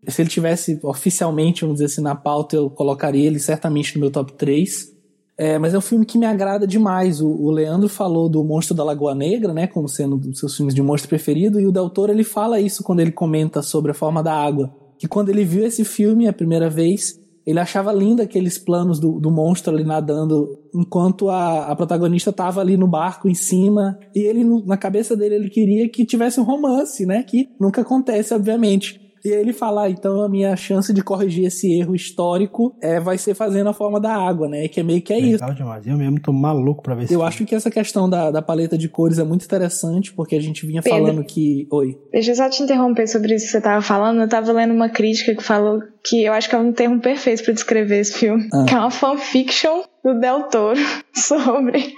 Se 0.09 0.23
ele 0.23 0.31
tivesse 0.31 0.79
oficialmente, 0.83 1.62
vamos 1.62 1.77
dizer 1.77 1.87
assim, 1.87 2.03
na 2.03 2.15
pauta, 2.15 2.57
eu 2.57 2.70
colocaria 2.70 3.27
ele 3.27 3.39
certamente 3.39 3.95
no 3.95 4.01
meu 4.01 4.11
top 4.11 4.33
3 4.35 4.93
é, 5.37 5.59
mas 5.59 5.73
é 5.73 5.79
um 5.79 5.83
filme 5.83 6.05
que 6.05 6.19
me 6.19 6.27
agrada 6.27 6.66
demais. 6.66 7.20
O, 7.20 7.29
o, 7.29 7.51
Leandro 7.51 7.89
falou 7.89 8.29
do 8.29 8.45
Monstro 8.45 8.77
da 8.77 8.85
Lagoa 8.85 9.15
Negra, 9.15 9.53
né, 9.53 9.66
como 9.66 9.89
sendo 9.89 10.16
um 10.16 10.19
dos 10.19 10.39
seus 10.39 10.57
filmes 10.57 10.74
de 10.74 10.83
monstro 10.83 11.09
preferido, 11.09 11.59
e 11.59 11.66
o 11.66 11.73
Del 11.73 11.91
Toro 11.91 12.12
ele 12.12 12.24
fala 12.24 12.61
isso 12.61 12.83
quando 12.83 13.01
ele 13.01 13.12
comenta 13.12 13.62
sobre 13.62 13.91
a 13.91 13.95
forma 13.95 14.23
da 14.23 14.35
água. 14.35 14.73
Que 14.99 15.09
quando 15.09 15.31
ele 15.31 15.45
viu 15.45 15.65
esse 15.66 15.85
filme 15.85 16.29
a 16.29 16.33
primeira 16.33 16.69
vez, 16.69 17.20
ele 17.47 17.59
achava 17.59 17.93
lindo 17.93 18.23
aqueles 18.23 18.59
planos 18.59 18.98
do, 18.98 19.19
do 19.20 19.31
monstro 19.31 19.74
ali 19.74 19.85
nadando, 19.85 20.59
enquanto 20.74 21.28
a, 21.28 21.66
a 21.66 21.77
protagonista 21.77 22.31
estava 22.31 22.60
ali 22.60 22.77
no 22.77 22.86
barco 22.86 23.28
em 23.28 23.35
cima, 23.35 23.98
e 24.14 24.20
ele, 24.20 24.44
na 24.64 24.77
cabeça 24.77 25.16
dele, 25.16 25.35
ele 25.35 25.51
queria 25.51 25.89
que 25.89 26.05
tivesse 26.05 26.40
um 26.40 26.44
romance, 26.44 27.05
né, 27.05 27.23
que 27.23 27.48
nunca 27.60 27.82
acontece, 27.82 28.35
obviamente. 28.35 29.02
E 29.24 29.32
aí 29.32 29.40
ele 29.40 29.52
fala, 29.52 29.85
ah, 29.85 29.90
então 29.90 30.20
a 30.20 30.28
minha 30.28 30.56
chance 30.56 30.93
de 30.93 31.01
corrigir 31.02 31.47
esse 31.47 31.73
erro 31.73 31.94
histórico 31.94 32.77
é, 32.82 32.98
vai 32.98 33.16
ser 33.16 33.35
fazendo 33.35 33.70
a 33.70 33.73
forma 33.73 34.01
da 34.01 34.12
água, 34.12 34.48
né? 34.48 34.66
Que 34.66 34.81
é 34.81 34.82
meio 34.82 35.01
que 35.01 35.12
é 35.12 35.16
Legal 35.16 35.51
isso. 35.51 35.55
demais. 35.55 35.86
Eu 35.86 35.97
mesmo 35.97 36.20
tô 36.20 36.32
maluco 36.32 36.82
pra 36.82 36.97
ver 36.97 37.05
isso. 37.05 37.14
Eu 37.14 37.23
acho 37.23 37.44
que 37.44 37.55
essa 37.55 37.70
questão 37.70 38.10
da, 38.10 38.32
da 38.32 38.43
paleta 38.43 38.77
de 38.77 38.89
cores 38.89 39.20
é 39.20 39.24
muito 39.24 39.44
interessante, 39.44 40.12
porque 40.12 40.35
a 40.35 40.40
gente 40.40 40.66
vinha 40.66 40.82
Pedro, 40.82 40.98
falando 40.98 41.24
que. 41.24 41.69
Oi. 41.70 41.97
Deixa 42.10 42.32
eu 42.32 42.35
só 42.35 42.48
te 42.51 42.64
interromper 42.64 43.06
sobre 43.06 43.35
isso 43.35 43.47
que 43.47 43.52
você 43.52 43.60
tava 43.60 43.81
falando. 43.81 44.20
Eu 44.20 44.28
tava 44.28 44.51
lendo 44.51 44.74
uma 44.74 44.89
crítica 44.89 45.36
que 45.36 45.43
falou 45.43 45.81
que 46.05 46.24
eu 46.24 46.33
acho 46.33 46.49
que 46.49 46.55
é 46.55 46.59
um 46.59 46.73
termo 46.73 47.01
perfeito 47.01 47.45
para 47.45 47.55
descrever 47.55 48.01
esse 48.01 48.19
filme. 48.19 48.49
Ah. 48.53 48.65
Que 48.66 48.74
é 48.74 48.79
uma 48.79 48.91
fanfiction 48.91 49.85
do 50.05 50.19
Del 50.19 50.45
Toro 50.45 50.81
sobre 51.15 51.95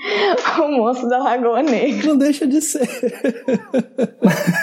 o 0.59 0.69
moço 0.69 1.09
da 1.09 1.19
Lagoa 1.19 1.63
Negra. 1.63 2.09
Não 2.09 2.19
deixa 2.19 2.47
de 2.47 2.61
ser. 2.61 2.87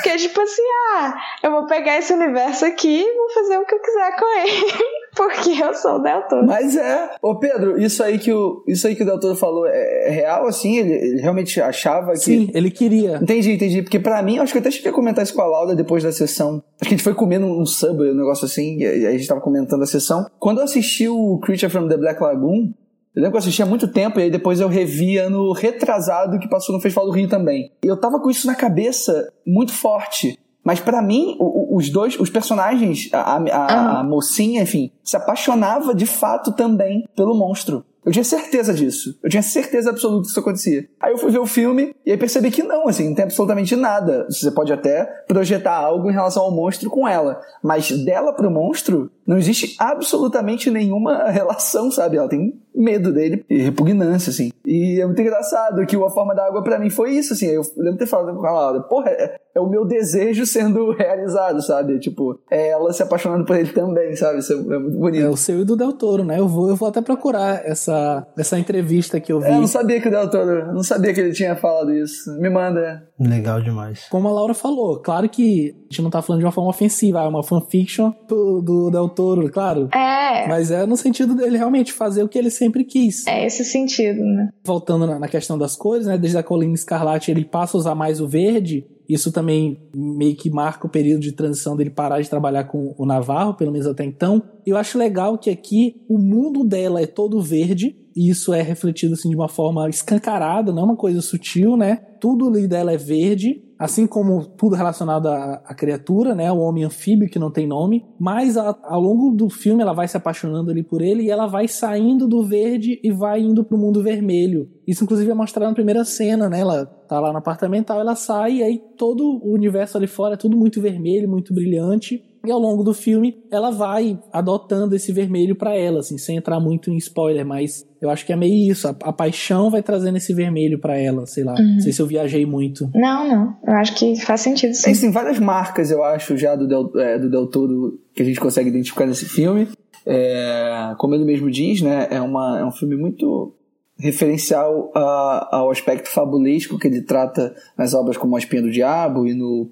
que 0.04 0.10
é 0.10 0.18
tipo 0.18 0.42
assim, 0.42 0.62
ah, 0.96 1.16
eu 1.44 1.52
vou 1.52 1.66
pegar 1.66 1.98
esse 1.98 2.14
universo 2.14 2.66
aqui 2.66 3.02
e 3.02 3.18
vou 3.18 3.30
fazer 3.32 3.58
o 3.58 3.66
que 3.66 3.76
eu 3.76 3.80
quiser 3.80 4.16
com 4.16 4.40
ele. 4.40 4.74
Porque 5.16 5.50
eu 5.52 5.74
sou 5.74 5.96
o 5.96 6.00
Del 6.00 6.22
Toro. 6.28 6.46
Mas 6.46 6.76
é. 6.76 7.12
Ô 7.22 7.36
Pedro, 7.36 7.82
isso 7.82 8.02
aí 8.04 8.18
que 8.18 8.32
o, 8.32 8.64
isso 8.68 8.88
aí 8.88 8.96
que 8.96 9.04
o 9.04 9.06
Del 9.06 9.20
Toro 9.20 9.36
falou 9.36 9.68
é, 9.68 10.08
é 10.08 10.10
real, 10.10 10.48
assim? 10.48 10.78
Ele, 10.78 10.94
ele, 10.94 11.22
realmente 11.22 11.60
achava 11.62 12.14
que. 12.14 12.20
Sim, 12.20 12.50
ele 12.54 12.72
queria. 12.72 13.20
Entendi, 13.22 13.52
entendi. 13.52 13.82
Porque 13.82 14.00
pra 14.00 14.22
mim, 14.22 14.40
acho 14.40 14.52
que 14.52 14.58
eu 14.58 14.62
até 14.62 14.72
cheguei 14.72 14.92
a 14.92 14.94
comentar 14.94 15.24
isso 15.24 15.34
com 15.34 15.42
a 15.42 15.46
Laura 15.46 15.76
depois 15.76 16.04
da 16.04 16.12
sessão. 16.12 16.64
Acho 16.80 16.88
que 16.90 16.96
a 16.96 16.98
gente 16.98 17.04
foi 17.04 17.14
comendo 17.14 17.46
um 17.46 17.66
sub, 17.66 18.02
um 18.10 18.16
negócio 18.16 18.46
assim, 18.46 18.78
e 18.78 19.06
a 19.06 19.12
gente 19.12 19.28
tava 19.28 19.42
comentando 19.42 19.84
a 19.84 19.88
sessão. 19.88 20.26
Quando 20.40 20.60
eu 20.60 20.64
assisti 20.64 21.08
o 21.08 21.40
Creature 21.40 21.72
from 21.72 21.88
the 21.88 21.98
Black 21.98 22.22
Lagoon, 22.22 22.72
eu 23.14 23.22
lembro 23.22 23.32
que 23.32 23.38
eu 23.38 23.40
assisti 23.40 23.62
há 23.62 23.66
muito 23.66 23.90
tempo 23.90 24.20
e 24.20 24.24
aí 24.24 24.32
depois 24.32 24.62
eu 24.62 24.70
revi 24.70 25.18
ano 25.18 25.52
retrasado 25.52 26.40
que 26.40 26.48
passou 26.48 26.74
no 26.74 26.82
Festival 26.82 27.06
do 27.06 27.12
Rio 27.12 27.28
também. 27.28 27.70
E 27.84 27.88
eu 27.88 28.00
tava 28.00 28.22
com 28.22 28.30
isso 28.30 28.48
na 28.48 28.56
cabeça 28.56 29.30
muito 29.46 29.74
forte. 29.74 30.40
Mas 30.64 30.80
para 30.80 31.02
mim, 31.02 31.38
os 31.40 31.90
dois, 31.90 32.20
os 32.20 32.30
personagens, 32.30 33.10
a, 33.12 33.38
a, 33.38 34.00
a, 34.00 34.04
mocinha, 34.04 34.62
enfim, 34.62 34.92
se 35.04 35.18
apaixonava 35.18 35.94
de 35.96 36.06
fato 36.06 36.52
também 36.52 37.08
pelo 37.16 37.36
monstro. 37.36 37.84
Eu 38.04 38.12
tinha 38.12 38.24
certeza 38.24 38.74
disso. 38.74 39.16
Eu 39.22 39.30
tinha 39.30 39.44
certeza 39.44 39.92
absoluta 39.92 40.24
que 40.24 40.30
isso 40.30 40.40
acontecia. 40.40 40.88
Aí 41.00 41.12
eu 41.12 41.18
fui 41.18 41.32
ver 41.32 41.40
o 41.40 41.46
filme 41.46 41.96
e 42.04 42.12
aí 42.12 42.18
percebi 42.18 42.50
que 42.50 42.64
não, 42.64 42.88
assim, 42.88 43.08
não 43.08 43.16
tem 43.16 43.24
absolutamente 43.24 43.76
nada. 43.76 44.26
Você 44.28 44.50
pode 44.50 44.74
até 44.74 45.06
projetar 45.28 45.76
algo 45.76 46.10
em 46.10 46.14
relação 46.14 46.44
ao 46.44 46.52
monstro 46.52 46.90
com 46.90 47.08
ela, 47.08 47.40
mas 47.64 47.92
dela 48.04 48.34
pro 48.34 48.50
monstro 48.50 49.12
não 49.26 49.38
existe 49.38 49.76
absolutamente 49.78 50.72
nenhuma 50.72 51.26
relação, 51.30 51.92
sabe? 51.92 52.18
Ela 52.18 52.28
tem 52.28 52.60
medo 52.74 53.14
dele 53.14 53.46
e 53.48 53.60
repugnância, 53.60 54.32
assim. 54.32 54.52
E 54.66 55.00
é 55.00 55.06
muito 55.06 55.22
engraçado 55.22 55.86
que 55.86 55.96
a 55.96 56.10
forma 56.10 56.34
da 56.34 56.48
água 56.48 56.64
para 56.64 56.80
mim 56.80 56.90
foi 56.90 57.12
isso, 57.12 57.34
assim. 57.34 57.46
Eu 57.48 57.62
lembro 57.78 57.94
de 57.94 58.00
ter 58.00 58.08
falado 58.08 58.36
com 58.36 58.48
ela, 58.48 58.82
porra, 58.82 59.12
é, 59.56 59.60
o 59.60 59.70
meu 59.70 59.86
desejo 59.86 60.46
sendo 60.46 60.92
realizado, 60.98 61.62
sabe? 61.62 62.00
Tipo, 62.00 62.40
é 62.50 62.70
ela 62.70 62.92
se 62.94 63.04
apaixonando 63.04 63.46
por 63.46 63.56
ele 63.56 63.70
também, 63.70 64.16
sabe? 64.16 64.40
Isso 64.40 64.54
é, 64.54 64.56
é 64.56 64.80
muito 64.80 64.98
bonito. 64.98 65.26
É 65.26 65.30
o 65.30 65.38
seu 65.38 65.62
e 65.62 65.66
do 65.66 65.76
Del 65.76 65.94
Toro, 65.94 66.24
né? 66.24 66.40
Eu 66.40 66.48
vou, 66.48 66.70
eu 66.70 66.76
vou 66.76 66.88
até 66.88 67.02
procurar 67.02 67.62
essa, 67.66 68.26
essa 68.38 68.58
entrevista 68.58 69.20
que 69.20 69.32
eu 69.32 69.40
vi. 69.40 69.48
É, 69.48 69.56
eu 69.56 69.62
não 69.62 69.68
sabia 69.68 70.02
que 70.02 70.08
o 70.08 70.12
Del 70.12 70.30
Toro, 70.30 70.74
não 70.74 70.84
sabia 70.84 71.14
que 71.14 71.20
ele 71.20 71.34
tinha 71.34 71.56
falado 71.56 71.94
isso. 71.94 72.32
Me 72.40 72.50
manda. 72.50 73.04
Legal 73.20 73.62
demais. 73.62 74.08
Como 74.10 74.28
a 74.28 74.32
Laura 74.32 74.54
falou, 74.54 75.00
claro 75.00 75.30
que 75.30 75.76
a 75.76 75.84
gente 75.94 76.02
não 76.02 76.10
tá 76.10 76.22
falando 76.22 76.40
de 76.40 76.46
uma 76.46 76.52
forma 76.52 76.70
ofensiva, 76.70 77.22
é 77.22 77.28
uma 77.28 77.44
fanfiction 77.44 78.12
do, 78.28 78.62
do 78.62 78.90
Del 78.90 79.10
Toro, 79.10 79.50
claro. 79.52 79.90
É. 79.94 80.48
Mas 80.48 80.72
é 80.72 80.86
no 80.86 80.98
sentido 80.98 81.36
dele 81.36 81.58
realmente 81.58 81.94
fazer 81.94 82.24
o 82.24 82.30
que 82.30 82.38
ele 82.38 82.50
sempre 82.50 82.84
quis. 82.84 83.28
É 83.28 83.46
esse 83.46 83.64
sentido, 83.64 84.24
né? 84.24 84.50
Voltando 84.64 85.06
na, 85.06 85.20
na 85.20 85.28
questão 85.28 85.58
das 85.58 85.76
cores, 85.76 86.06
né? 86.06 86.18
Desde 86.18 86.38
a 86.38 86.44
Colina 86.44 86.74
Escarlate 86.74 87.32
ele 87.32 87.46
passa 87.46 87.78
a 87.78 87.80
usar 87.80 87.96
mais 87.96 88.22
o 88.22 88.28
verde. 88.28 88.86
Isso 89.12 89.30
também 89.30 89.78
meio 89.94 90.38
que 90.38 90.50
marca 90.50 90.88
o 90.88 90.90
período 90.90 91.20
de 91.20 91.34
transição 91.34 91.76
dele 91.76 91.90
parar 91.90 92.22
de 92.22 92.30
trabalhar 92.30 92.64
com 92.64 92.96
o 92.98 93.06
Navarro, 93.06 93.56
pelo 93.56 93.70
menos 93.70 93.86
até 93.86 94.06
então. 94.06 94.42
Eu 94.66 94.78
acho 94.78 94.98
legal 94.98 95.38
que 95.38 95.50
aqui 95.50 96.02
o 96.08 96.18
mundo 96.18 96.64
dela 96.64 97.02
é 97.02 97.06
todo 97.06 97.42
verde, 97.42 97.94
isso 98.16 98.54
é 98.54 98.62
refletido 98.62 99.14
assim 99.14 99.30
de 99.30 99.36
uma 99.36 99.50
forma 99.50 99.90
escancarada, 99.90 100.72
não 100.72 100.82
é 100.82 100.86
uma 100.86 100.96
coisa 100.96 101.22
sutil, 101.22 101.78
né? 101.78 101.98
Tudo 102.20 102.48
ali 102.48 102.68
dela 102.68 102.92
é 102.92 102.98
verde, 102.98 103.64
assim 103.82 104.06
como 104.06 104.46
tudo 104.46 104.76
relacionado 104.76 105.28
à, 105.28 105.62
à, 105.66 105.74
criatura, 105.74 106.36
né, 106.36 106.52
o 106.52 106.60
homem 106.60 106.84
anfíbio 106.84 107.28
que 107.28 107.40
não 107.40 107.50
tem 107.50 107.66
nome, 107.66 108.06
mas 108.20 108.56
a, 108.56 108.78
ao 108.84 109.02
longo 109.02 109.32
do 109.32 109.50
filme 109.50 109.82
ela 109.82 109.92
vai 109.92 110.08
se 110.08 110.16
apaixonando 110.16 110.70
ali 110.70 110.84
por 110.84 111.02
ele 111.02 111.24
e 111.24 111.32
ela 111.32 111.48
vai 111.48 111.68
saindo 111.68 112.28
do 112.28 112.44
verde 112.44 113.00
e 113.04 113.12
vai 113.12 113.42
indo 113.42 113.64
pro 113.64 113.80
mundo 113.80 114.04
vermelho. 114.04 114.70
Isso 114.88 115.04
inclusive 115.04 115.32
é 115.32 115.34
mostrado 115.34 115.70
na 115.70 115.74
primeira 115.74 116.06
cena, 116.06 116.48
né, 116.48 116.60
ela 116.60 116.86
tá 116.86 117.20
lá 117.20 117.32
no 117.32 117.40
apartamento, 117.40 117.92
ela 117.92 118.16
sai 118.16 118.58
e 118.58 118.64
aí 118.64 118.80
todo 118.96 119.24
o 119.24 119.52
universo 119.52 119.98
ali 119.98 120.06
fora 120.06 120.36
é 120.36 120.38
tudo 120.38 120.56
muito 120.56 120.80
vermelho, 120.80 121.28
muito 121.28 121.52
brilhante 121.52 122.24
e 122.44 122.52
ao 122.52 122.60
longo 122.60 122.84
do 122.84 122.94
filme, 122.94 123.44
ela 123.52 123.70
vai 123.70 124.20
adotando 124.34 124.96
esse 124.96 125.12
vermelho 125.12 125.56
para 125.56 125.76
ela, 125.76 126.00
assim, 126.00 126.18
sem 126.18 126.38
entrar 126.38 126.60
muito 126.60 126.90
em 126.90 126.98
spoiler, 126.98 127.46
mas 127.46 127.86
eu 128.02 128.10
acho 128.10 128.26
que 128.26 128.34
é 128.34 128.36
meio 128.36 128.72
isso. 128.72 128.88
A, 128.88 128.96
a 129.04 129.14
paixão 129.14 129.70
vai 129.70 129.84
trazendo 129.84 130.18
esse 130.18 130.34
vermelho 130.34 130.80
para 130.80 130.98
ela, 130.98 131.28
sei 131.28 131.44
lá. 131.44 131.54
Uhum. 131.54 131.74
Não 131.74 131.80
sei 131.80 131.94
se 131.94 132.02
eu 132.02 132.08
viajei 132.08 132.46
muito. 132.46 132.90
Não, 132.96 133.28
não. 133.28 133.56
Eu 133.66 133.74
acho 133.76 133.94
que 133.96 134.16
faz 134.22 134.42
sentido 134.42 134.74
sim. 134.74 134.90
Existem 134.90 135.12
várias 135.12 135.38
marcas, 135.38 135.92
eu 135.92 136.04
acho, 136.04 136.36
já 136.36 136.56
do 136.56 136.68
Del, 136.68 136.92
é, 136.96 137.20
do 137.20 137.30
Del 137.30 137.48
Toro 137.48 138.00
que 138.16 138.24
a 138.24 138.26
gente 138.26 138.40
consegue 138.40 138.70
identificar 138.70 139.06
nesse 139.06 139.26
filme. 139.26 139.68
É, 140.04 140.96
como 140.98 141.14
ele 141.14 141.26
mesmo 141.26 141.52
diz, 141.52 141.82
né, 141.82 142.08
é, 142.10 142.20
uma, 142.20 142.60
é 142.60 142.66
um 142.66 142.72
filme 142.72 142.96
muito 142.96 143.54
referencial 144.00 144.92
a, 144.96 145.58
ao 145.58 145.70
aspecto 145.70 146.10
fabulesco 146.10 146.80
que 146.80 146.88
ele 146.88 147.04
trata 147.04 147.54
nas 147.78 147.94
obras 147.94 148.18
como 148.18 148.36
A 148.36 148.40
Espinha 148.40 148.64
do 148.64 148.72
Diabo 148.72 149.28
e 149.28 149.36
no, 149.36 149.70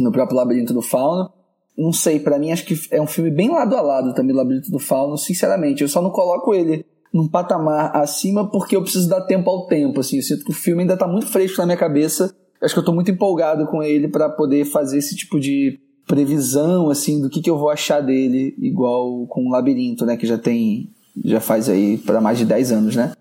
no 0.00 0.10
próprio 0.10 0.36
Labirinto 0.36 0.74
do 0.74 0.82
Fauno 0.82 1.30
não 1.76 1.92
sei, 1.92 2.20
para 2.20 2.38
mim 2.38 2.52
acho 2.52 2.64
que 2.64 2.78
é 2.90 3.00
um 3.00 3.06
filme 3.06 3.30
bem 3.30 3.50
lado 3.50 3.74
a 3.76 3.80
lado 3.80 4.14
também, 4.14 4.34
Labirinto 4.34 4.70
do 4.70 4.78
Fauno, 4.78 5.16
sinceramente. 5.16 5.82
Eu 5.82 5.88
só 5.88 6.02
não 6.02 6.10
coloco 6.10 6.54
ele 6.54 6.84
num 7.12 7.28
patamar 7.28 7.94
acima 7.96 8.50
porque 8.50 8.76
eu 8.76 8.82
preciso 8.82 9.08
dar 9.08 9.22
tempo 9.22 9.48
ao 9.48 9.66
tempo, 9.66 10.00
assim. 10.00 10.16
Eu 10.16 10.22
sinto 10.22 10.44
que 10.44 10.50
o 10.50 10.54
filme 10.54 10.82
ainda 10.82 10.96
tá 10.96 11.06
muito 11.06 11.26
fresco 11.28 11.58
na 11.58 11.66
minha 11.66 11.78
cabeça 11.78 12.34
acho 12.62 12.74
que 12.74 12.80
eu 12.80 12.84
tô 12.84 12.92
muito 12.92 13.10
empolgado 13.10 13.66
com 13.66 13.82
ele 13.82 14.08
para 14.08 14.28
poder 14.28 14.64
fazer 14.64 14.98
esse 14.98 15.16
tipo 15.16 15.40
de 15.40 15.80
previsão, 16.06 16.88
assim, 16.88 17.20
do 17.20 17.28
que, 17.28 17.40
que 17.40 17.50
eu 17.50 17.58
vou 17.58 17.70
achar 17.70 18.00
dele, 18.00 18.54
igual 18.58 19.26
com 19.26 19.46
o 19.46 19.50
Labirinto, 19.50 20.06
né? 20.06 20.16
Que 20.16 20.26
já 20.26 20.38
tem. 20.38 20.90
Já 21.24 21.40
faz 21.40 21.68
aí 21.68 21.98
para 21.98 22.20
mais 22.20 22.38
de 22.38 22.46
10 22.46 22.72
anos, 22.72 22.96
né? 22.96 23.12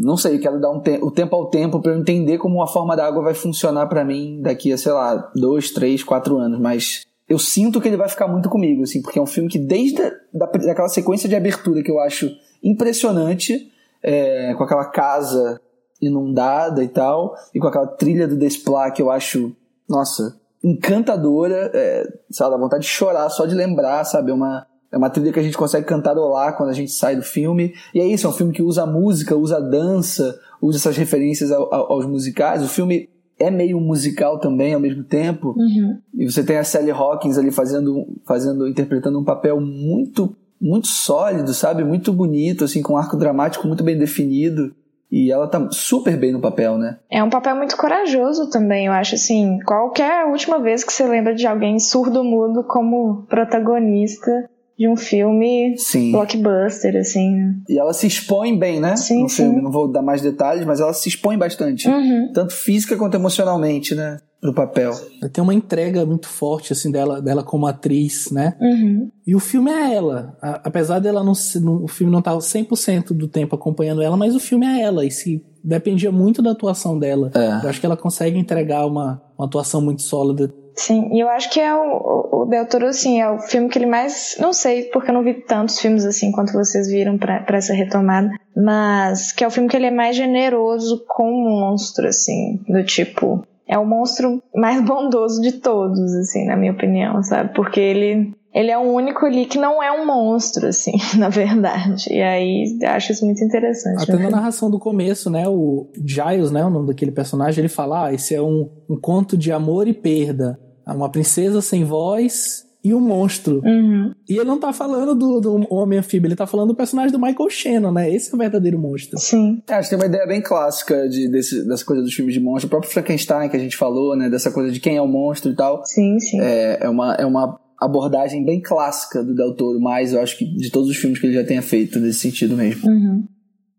Não 0.00 0.16
sei, 0.16 0.38
quero 0.38 0.60
dar 0.60 0.70
um 0.70 0.80
te 0.80 0.98
o 1.00 1.10
tempo 1.10 1.34
ao 1.36 1.48
tempo 1.48 1.80
para 1.80 1.92
eu 1.92 1.98
entender 1.98 2.38
como 2.38 2.62
a 2.62 2.66
forma 2.66 2.96
da 2.96 3.06
água 3.06 3.22
vai 3.22 3.34
funcionar 3.34 3.86
para 3.86 4.04
mim 4.04 4.40
daqui 4.42 4.72
a, 4.72 4.76
sei 4.76 4.92
lá, 4.92 5.30
dois, 5.34 5.70
três, 5.70 6.02
quatro 6.02 6.36
anos. 6.38 6.58
Mas 6.60 7.06
eu 7.28 7.38
sinto 7.38 7.80
que 7.80 7.88
ele 7.88 7.96
vai 7.96 8.08
ficar 8.08 8.28
muito 8.28 8.48
comigo, 8.48 8.82
assim, 8.82 9.02
porque 9.02 9.18
é 9.18 9.22
um 9.22 9.26
filme 9.26 9.48
que 9.48 9.58
desde 9.58 10.00
da, 10.32 10.46
daquela 10.46 10.88
sequência 10.88 11.28
de 11.28 11.34
abertura 11.34 11.82
que 11.82 11.90
eu 11.90 11.98
acho 11.98 12.30
impressionante, 12.62 13.70
é, 14.02 14.54
com 14.54 14.62
aquela 14.62 14.84
casa 14.84 15.60
inundada 16.00 16.84
e 16.84 16.88
tal, 16.88 17.34
e 17.54 17.58
com 17.58 17.66
aquela 17.66 17.86
trilha 17.86 18.28
do 18.28 18.36
Desplat 18.36 18.94
que 18.94 19.02
eu 19.02 19.10
acho, 19.10 19.54
nossa, 19.88 20.38
encantadora, 20.62 21.70
é, 21.74 22.06
sabe, 22.30 22.52
dá 22.52 22.56
vontade 22.56 22.82
de 22.82 22.88
chorar 22.88 23.28
só 23.28 23.44
de 23.44 23.54
lembrar, 23.54 24.04
sabe, 24.04 24.30
é 24.30 24.34
uma, 24.34 24.66
é 24.92 24.96
uma 24.96 25.10
trilha 25.10 25.32
que 25.32 25.40
a 25.40 25.42
gente 25.42 25.56
consegue 25.56 25.86
cantarolar 25.86 26.56
quando 26.56 26.70
a 26.70 26.74
gente 26.74 26.92
sai 26.92 27.16
do 27.16 27.22
filme, 27.22 27.74
e 27.92 28.00
é 28.00 28.06
isso, 28.06 28.26
é 28.26 28.30
um 28.30 28.32
filme 28.32 28.52
que 28.52 28.62
usa 28.62 28.86
música, 28.86 29.34
usa 29.34 29.60
dança, 29.60 30.38
usa 30.60 30.78
essas 30.78 30.96
referências 30.96 31.50
ao, 31.50 31.72
ao, 31.74 31.92
aos 31.92 32.06
musicais, 32.06 32.62
o 32.62 32.68
filme 32.68 33.08
é 33.38 33.50
meio 33.50 33.80
musical 33.80 34.38
também 34.38 34.74
ao 34.74 34.80
mesmo 34.80 35.04
tempo, 35.04 35.54
uhum. 35.56 35.98
e 36.14 36.24
você 36.30 36.42
tem 36.44 36.56
a 36.56 36.64
Sally 36.64 36.90
Hawkins 36.90 37.36
ali 37.38 37.50
fazendo, 37.50 38.06
fazendo 38.26 38.66
interpretando 38.66 39.18
um 39.18 39.24
papel 39.24 39.60
muito 39.60 40.34
muito 40.60 40.86
sólido, 40.86 41.52
sabe? 41.52 41.84
Muito 41.84 42.12
bonito, 42.12 42.64
assim, 42.64 42.82
com 42.82 42.94
um 42.94 42.96
arco 42.96 43.16
dramático 43.16 43.66
muito 43.66 43.84
bem 43.84 43.98
definido. 43.98 44.74
E 45.10 45.30
ela 45.30 45.46
tá 45.46 45.68
super 45.70 46.16
bem 46.16 46.32
no 46.32 46.40
papel, 46.40 46.76
né? 46.78 46.98
É 47.08 47.22
um 47.22 47.30
papel 47.30 47.54
muito 47.54 47.76
corajoso 47.76 48.50
também, 48.50 48.86
eu 48.86 48.92
acho 48.92 49.14
assim. 49.14 49.58
Qualquer 49.64 50.26
última 50.26 50.58
vez 50.58 50.82
que 50.82 50.92
você 50.92 51.06
lembra 51.06 51.34
de 51.34 51.46
alguém 51.46 51.78
surdo-mudo 51.78 52.64
como 52.64 53.24
protagonista 53.28 54.50
de 54.78 54.86
um 54.86 54.96
filme 54.96 55.74
sim. 55.78 56.12
blockbuster, 56.12 56.96
assim. 56.96 57.30
Né? 57.30 57.54
E 57.68 57.78
ela 57.78 57.94
se 57.94 58.06
expõe 58.06 58.58
bem, 58.58 58.78
né? 58.78 58.94
Sim, 58.96 59.22
no 59.22 59.28
sim. 59.28 59.44
filme. 59.44 59.62
Não 59.62 59.70
vou 59.70 59.88
dar 59.88 60.02
mais 60.02 60.20
detalhes, 60.20 60.66
mas 60.66 60.80
ela 60.80 60.92
se 60.92 61.08
expõe 61.08 61.38
bastante. 61.38 61.88
Uhum. 61.88 62.30
Tanto 62.32 62.52
física 62.52 62.96
quanto 62.96 63.14
emocionalmente, 63.14 63.94
né? 63.94 64.18
Pro 64.38 64.52
papel. 64.52 64.92
Tem 65.32 65.42
uma 65.42 65.54
entrega 65.54 66.04
muito 66.04 66.28
forte, 66.28 66.74
assim, 66.74 66.90
dela, 66.90 67.22
dela 67.22 67.42
como 67.42 67.66
atriz, 67.66 68.30
né? 68.30 68.54
Uhum. 68.60 69.10
E 69.26 69.34
o 69.34 69.40
filme 69.40 69.70
é 69.70 69.94
ela. 69.94 70.36
A, 70.42 70.60
apesar 70.64 70.98
dela 70.98 71.24
não, 71.24 71.32
não. 71.62 71.82
O 71.82 71.88
filme 71.88 72.12
não 72.12 72.20
tá 72.20 72.36
100% 72.36 73.14
do 73.14 73.28
tempo 73.28 73.56
acompanhando 73.56 74.02
ela, 74.02 74.16
mas 74.16 74.36
o 74.36 74.40
filme 74.40 74.66
é 74.66 74.82
ela. 74.82 75.06
E 75.06 75.10
se 75.10 75.42
dependia 75.64 76.12
muito 76.12 76.42
da 76.42 76.50
atuação 76.50 76.98
dela. 76.98 77.30
É. 77.34 77.64
Eu 77.64 77.70
acho 77.70 77.80
que 77.80 77.86
ela 77.86 77.96
consegue 77.96 78.38
entregar 78.38 78.86
uma, 78.86 79.22
uma 79.38 79.46
atuação 79.46 79.80
muito 79.80 80.02
sólida. 80.02 80.52
Sim, 80.76 81.08
e 81.12 81.20
eu 81.20 81.28
acho 81.30 81.50
que 81.50 81.58
é 81.58 81.74
o, 81.74 82.42
o 82.42 82.44
Del 82.44 82.68
Toro, 82.68 82.86
assim, 82.86 83.20
é 83.20 83.30
o 83.30 83.38
filme 83.38 83.68
que 83.68 83.78
ele 83.78 83.86
mais. 83.86 84.36
Não 84.38 84.52
sei, 84.52 84.84
porque 84.84 85.10
eu 85.10 85.14
não 85.14 85.24
vi 85.24 85.32
tantos 85.32 85.80
filmes 85.80 86.04
assim 86.04 86.30
quanto 86.30 86.52
vocês 86.52 86.86
viram 86.88 87.16
pra 87.16 87.44
essa 87.48 87.72
retomada, 87.72 88.30
mas 88.54 89.32
que 89.32 89.42
é 89.42 89.46
o 89.46 89.50
filme 89.50 89.68
que 89.68 89.76
ele 89.76 89.86
é 89.86 89.90
mais 89.90 90.14
generoso 90.14 91.02
com 91.08 91.32
o 91.32 91.60
monstro, 91.60 92.06
assim, 92.06 92.60
do 92.68 92.84
tipo. 92.84 93.42
É 93.66 93.78
o 93.78 93.86
monstro 93.86 94.42
mais 94.54 94.80
bondoso 94.84 95.40
de 95.40 95.52
todos, 95.52 96.14
assim, 96.14 96.44
na 96.44 96.56
minha 96.56 96.72
opinião, 96.72 97.22
sabe? 97.22 97.54
Porque 97.54 97.80
ele. 97.80 98.34
Ele 98.56 98.70
é 98.70 98.78
o 98.78 98.90
único 98.90 99.26
ali 99.26 99.44
que 99.44 99.58
não 99.58 99.82
é 99.82 99.92
um 99.92 100.06
monstro, 100.06 100.68
assim, 100.68 100.92
na 101.18 101.28
verdade. 101.28 102.10
E 102.10 102.22
aí 102.22 102.78
acho 102.84 103.12
isso 103.12 103.26
muito 103.26 103.44
interessante. 103.44 104.02
Até 104.02 104.16
na 104.16 104.30
narração 104.30 104.70
do 104.70 104.78
começo, 104.78 105.28
né? 105.28 105.46
O 105.46 105.90
Giles, 106.02 106.50
né? 106.50 106.64
O 106.64 106.70
nome 106.70 106.86
daquele 106.86 107.12
personagem, 107.12 107.60
ele 107.60 107.68
fala: 107.68 108.06
ah, 108.06 108.14
esse 108.14 108.34
é 108.34 108.40
um, 108.40 108.70
um 108.88 108.98
conto 108.98 109.36
de 109.36 109.52
amor 109.52 109.86
e 109.86 109.92
perda 109.92 110.58
uma 110.86 111.10
princesa 111.10 111.60
sem 111.60 111.84
voz 111.84 112.64
e 112.82 112.94
um 112.94 113.00
monstro. 113.00 113.60
Uhum. 113.62 114.14
E 114.26 114.36
ele 114.36 114.44
não 114.44 114.58
tá 114.58 114.72
falando 114.72 115.14
do, 115.14 115.40
do 115.40 115.74
Homem 115.74 115.98
Anfíbio, 115.98 116.28
ele 116.28 116.36
tá 116.36 116.46
falando 116.46 116.68
do 116.68 116.74
personagem 116.74 117.10
do 117.12 117.18
Michael 117.18 117.50
Shannon, 117.50 117.92
né? 117.92 118.08
Esse 118.08 118.32
é 118.32 118.34
o 118.34 118.38
verdadeiro 118.38 118.78
monstro. 118.78 119.18
Sim. 119.18 119.60
É, 119.68 119.74
acho 119.74 119.90
que 119.90 119.96
tem 119.96 120.02
uma 120.02 120.08
ideia 120.08 120.26
bem 120.26 120.40
clássica 120.40 121.08
de, 121.08 121.28
desse, 121.28 121.66
dessa 121.66 121.84
coisa 121.84 122.00
dos 122.00 122.14
filmes 122.14 122.32
de 122.32 122.40
monstro. 122.40 122.68
O 122.68 122.70
próprio 122.70 122.90
Frankenstein 122.90 123.50
que 123.50 123.56
a 123.56 123.60
gente 123.60 123.76
falou, 123.76 124.16
né? 124.16 124.30
Dessa 124.30 124.50
coisa 124.50 124.70
de 124.70 124.80
quem 124.80 124.96
é 124.96 125.02
o 125.02 125.08
monstro 125.08 125.50
e 125.50 125.56
tal. 125.56 125.84
Sim, 125.84 126.18
sim. 126.20 126.40
É, 126.40 126.78
é, 126.82 126.88
uma, 126.88 127.14
é 127.14 127.26
uma 127.26 127.58
abordagem 127.78 128.44
bem 128.44 128.60
clássica 128.60 129.22
do 129.22 129.34
Del 129.34 129.54
Toro, 129.54 129.80
mas 129.80 130.12
eu 130.12 130.20
acho 130.20 130.36
que 130.38 130.44
de 130.44 130.70
todos 130.70 130.88
os 130.88 130.96
filmes 130.96 131.18
que 131.18 131.26
ele 131.26 131.34
já 131.34 131.44
tenha 131.44 131.62
feito 131.62 131.98
nesse 131.98 132.20
sentido 132.20 132.56
mesmo. 132.56 132.88
Uhum. 132.88 133.26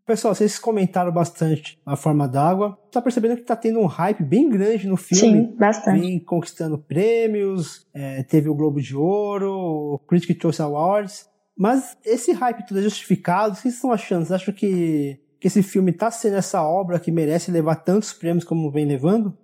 Pessoal, 0.08 0.34
vocês 0.34 0.58
comentaram 0.58 1.12
bastante 1.12 1.78
a 1.86 1.98
forma 1.98 2.30
d'água. 2.30 2.80
Tá 2.90 3.02
percebendo 3.02 3.36
que 3.36 3.42
tá 3.42 3.58
tendo 3.58 3.80
um 3.80 3.86
hype 3.86 4.24
bem 4.24 4.50
grande 4.50 4.88
no 4.88 4.96
filme. 4.96 5.50
Sim, 5.50 5.56
bastante. 5.58 6.00
Vem 6.00 6.18
conquistando 6.18 6.78
prêmios, 6.78 7.86
é, 7.94 8.24
teve 8.24 8.48
o 8.48 8.56
Globo 8.56 8.80
de 8.80 8.96
Ouro, 8.96 9.52
o 9.52 10.00
Critics' 10.08 10.42
Choice 10.42 10.62
Awards. 10.62 11.30
Mas 11.58 11.98
esse 12.06 12.32
hype 12.32 12.66
tudo 12.66 12.80
é 12.80 12.84
justificado? 12.84 13.52
O 13.52 13.56
que 13.56 13.64
vocês 13.64 13.74
estão 13.74 13.92
achando? 13.92 14.20
Vocês 14.24 14.42
acham 14.42 14.54
que, 14.54 15.20
que 15.42 15.48
esse 15.48 15.62
filme 15.62 15.92
tá 15.92 16.10
sendo 16.10 16.38
essa 16.38 16.64
obra 16.64 17.02
que 17.02 17.12
merece 17.12 17.52
levar 17.52 17.76
tantos 17.76 18.14
prêmios 18.14 18.46
como 18.46 18.72
vem 18.72 18.86
levando? 18.86 19.38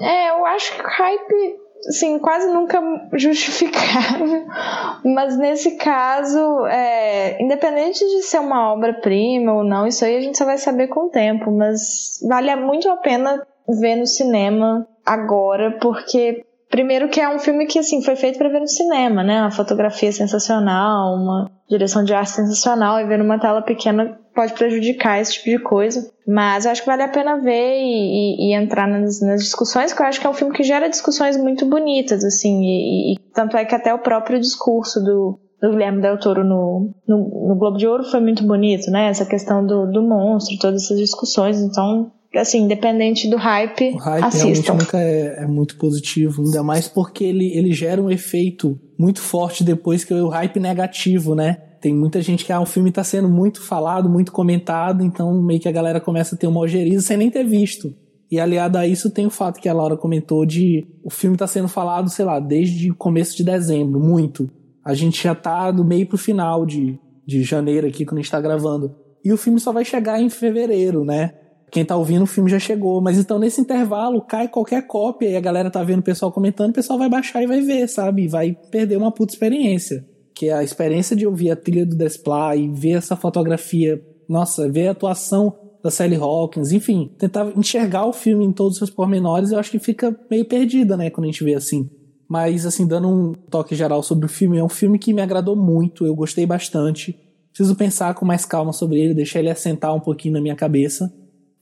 É, 0.00 0.30
eu 0.30 0.46
acho 0.46 0.74
que 0.74 0.80
o 0.80 0.88
hype 0.88 1.61
assim, 1.88 2.18
quase 2.18 2.46
nunca 2.48 2.80
justificável. 3.14 4.46
Mas 5.04 5.36
nesse 5.36 5.72
caso, 5.72 6.66
é, 6.66 7.42
independente 7.42 8.04
de 8.04 8.22
ser 8.22 8.38
uma 8.38 8.72
obra-prima 8.72 9.52
ou 9.52 9.64
não, 9.64 9.86
isso 9.86 10.04
aí 10.04 10.16
a 10.16 10.20
gente 10.20 10.38
só 10.38 10.44
vai 10.44 10.58
saber 10.58 10.88
com 10.88 11.06
o 11.06 11.10
tempo. 11.10 11.50
Mas 11.50 12.20
vale 12.28 12.54
muito 12.56 12.88
a 12.88 12.96
pena 12.96 13.46
ver 13.68 13.96
no 13.96 14.06
cinema 14.06 14.86
agora, 15.04 15.78
porque 15.80 16.44
primeiro 16.72 17.10
que 17.10 17.20
é 17.20 17.28
um 17.28 17.38
filme 17.38 17.66
que 17.66 17.78
assim 17.78 18.02
foi 18.02 18.16
feito 18.16 18.38
para 18.38 18.48
ver 18.48 18.60
no 18.60 18.66
cinema, 18.66 19.22
né? 19.22 19.42
Uma 19.42 19.50
fotografia 19.50 20.10
sensacional, 20.10 21.14
uma 21.14 21.50
direção 21.68 22.02
de 22.02 22.14
arte 22.14 22.30
sensacional 22.30 22.98
e 22.98 23.06
ver 23.06 23.18
numa 23.18 23.38
tela 23.38 23.60
pequena 23.60 24.18
pode 24.34 24.54
prejudicar 24.54 25.20
esse 25.20 25.34
tipo 25.34 25.50
de 25.50 25.58
coisa. 25.58 26.10
Mas 26.26 26.64
eu 26.64 26.72
acho 26.72 26.80
que 26.80 26.86
vale 26.86 27.02
a 27.02 27.08
pena 27.08 27.36
ver 27.36 27.74
e, 27.78 27.82
e, 27.84 28.48
e 28.48 28.54
entrar 28.54 28.88
nas, 28.88 29.20
nas, 29.20 29.42
discussões, 29.42 29.92
que 29.92 30.00
eu 30.00 30.06
acho 30.06 30.18
que 30.18 30.26
é 30.26 30.30
um 30.30 30.34
filme 30.34 30.54
que 30.54 30.62
gera 30.62 30.88
discussões 30.88 31.36
muito 31.36 31.66
bonitas, 31.66 32.24
assim, 32.24 32.62
e, 32.62 33.12
e 33.12 33.18
tanto 33.34 33.54
é 33.54 33.66
que 33.66 33.74
até 33.74 33.92
o 33.92 33.98
próprio 33.98 34.40
discurso 34.40 34.98
do, 35.04 35.38
do 35.60 35.70
Guilherme 35.72 36.00
Del 36.00 36.18
Toro 36.18 36.42
no, 36.42 36.90
no, 37.06 37.48
no, 37.48 37.54
Globo 37.54 37.76
de 37.76 37.86
Ouro 37.86 38.04
foi 38.04 38.20
muito 38.20 38.46
bonito, 38.46 38.90
né? 38.90 39.08
Essa 39.08 39.26
questão 39.26 39.66
do, 39.66 39.86
do 39.92 40.00
monstro, 40.00 40.56
todas 40.58 40.84
essas 40.84 40.98
discussões, 40.98 41.60
então 41.60 42.10
assim, 42.38 42.62
independente 42.62 43.28
do 43.28 43.36
hype, 43.36 43.92
o 43.94 43.98
hype 43.98 44.24
assistam. 44.24 44.74
nunca 44.74 44.98
é, 44.98 45.42
é, 45.42 45.46
muito 45.46 45.76
positivo, 45.76 46.42
ainda 46.42 46.62
mais 46.62 46.88
porque 46.88 47.24
ele, 47.24 47.56
ele 47.56 47.72
gera 47.72 48.00
um 48.00 48.10
efeito 48.10 48.78
muito 48.98 49.20
forte 49.20 49.62
depois 49.62 50.04
que 50.04 50.14
é 50.14 50.22
o 50.22 50.28
hype 50.28 50.58
negativo, 50.58 51.34
né? 51.34 51.58
Tem 51.80 51.94
muita 51.94 52.22
gente 52.22 52.44
que 52.44 52.52
ah, 52.52 52.60
o 52.60 52.66
filme 52.66 52.90
está 52.90 53.02
sendo 53.02 53.28
muito 53.28 53.60
falado, 53.60 54.08
muito 54.08 54.30
comentado, 54.30 55.04
então 55.04 55.42
meio 55.42 55.60
que 55.60 55.68
a 55.68 55.72
galera 55.72 56.00
começa 56.00 56.34
a 56.34 56.38
ter 56.38 56.46
uma 56.46 56.60
ojeriza 56.60 57.04
sem 57.04 57.16
nem 57.16 57.30
ter 57.30 57.44
visto. 57.44 57.92
E 58.30 58.40
aliado 58.40 58.78
a 58.78 58.86
isso 58.86 59.10
tem 59.10 59.26
o 59.26 59.30
fato 59.30 59.60
que 59.60 59.68
a 59.68 59.74
Laura 59.74 59.96
comentou 59.96 60.46
de 60.46 60.86
o 61.04 61.10
filme 61.10 61.34
está 61.34 61.46
sendo 61.46 61.68
falado, 61.68 62.08
sei 62.08 62.24
lá, 62.24 62.40
desde 62.40 62.90
o 62.90 62.94
começo 62.94 63.36
de 63.36 63.44
dezembro, 63.44 64.00
muito. 64.00 64.48
A 64.82 64.94
gente 64.94 65.22
já 65.22 65.34
tá 65.34 65.70
do 65.70 65.84
meio 65.84 66.06
pro 66.06 66.16
final 66.16 66.64
de, 66.64 66.98
de 67.26 67.42
janeiro 67.42 67.86
aqui 67.86 68.06
quando 68.06 68.20
a 68.20 68.22
gente 68.22 68.30
tá 68.30 68.40
gravando. 68.40 68.94
E 69.24 69.32
o 69.32 69.36
filme 69.36 69.60
só 69.60 69.70
vai 69.70 69.84
chegar 69.84 70.18
em 70.18 70.30
fevereiro, 70.30 71.04
né? 71.04 71.34
Quem 71.72 71.86
tá 71.86 71.96
ouvindo 71.96 72.24
o 72.24 72.26
filme 72.26 72.50
já 72.50 72.58
chegou. 72.58 73.00
Mas 73.00 73.16
então 73.16 73.38
nesse 73.38 73.58
intervalo 73.58 74.20
cai 74.20 74.46
qualquer 74.46 74.86
cópia 74.86 75.30
e 75.30 75.36
a 75.36 75.40
galera 75.40 75.70
tá 75.70 75.82
vendo 75.82 76.00
o 76.00 76.04
pessoal 76.04 76.30
comentando, 76.30 76.68
o 76.68 76.74
pessoal 76.74 76.98
vai 76.98 77.08
baixar 77.08 77.42
e 77.42 77.46
vai 77.46 77.62
ver, 77.62 77.88
sabe? 77.88 78.28
Vai 78.28 78.54
perder 78.70 78.98
uma 78.98 79.10
puta 79.10 79.32
experiência. 79.32 80.06
Que 80.34 80.50
é 80.50 80.52
a 80.52 80.62
experiência 80.62 81.16
de 81.16 81.26
ouvir 81.26 81.50
a 81.50 81.56
trilha 81.56 81.86
do 81.86 81.96
Desplat 81.96 82.58
e 82.58 82.68
ver 82.68 82.98
essa 82.98 83.16
fotografia, 83.16 84.04
nossa, 84.28 84.70
ver 84.70 84.88
a 84.88 84.90
atuação 84.90 85.56
da 85.82 85.90
Sally 85.90 86.14
Hawkins, 86.14 86.72
enfim, 86.72 87.10
tentar 87.18 87.50
enxergar 87.56 88.06
o 88.06 88.12
filme 88.12 88.44
em 88.44 88.52
todos 88.52 88.74
os 88.74 88.78
seus 88.78 88.90
pormenores, 88.90 89.50
eu 89.50 89.58
acho 89.58 89.70
que 89.70 89.78
fica 89.78 90.16
meio 90.30 90.44
perdida, 90.44 90.96
né, 90.96 91.10
quando 91.10 91.24
a 91.24 91.30
gente 91.30 91.42
vê 91.42 91.54
assim. 91.54 91.90
Mas, 92.28 92.64
assim, 92.64 92.86
dando 92.86 93.08
um 93.08 93.32
toque 93.32 93.74
geral 93.74 94.02
sobre 94.02 94.26
o 94.26 94.28
filme, 94.28 94.58
é 94.58 94.64
um 94.64 94.68
filme 94.68 94.98
que 94.98 95.12
me 95.12 95.20
agradou 95.20 95.56
muito, 95.56 96.06
eu 96.06 96.14
gostei 96.14 96.46
bastante. 96.46 97.18
Preciso 97.48 97.74
pensar 97.74 98.14
com 98.14 98.24
mais 98.24 98.44
calma 98.44 98.72
sobre 98.72 99.00
ele, 99.00 99.12
deixar 99.12 99.40
ele 99.40 99.50
assentar 99.50 99.94
um 99.94 100.00
pouquinho 100.00 100.34
na 100.34 100.40
minha 100.40 100.54
cabeça. 100.54 101.12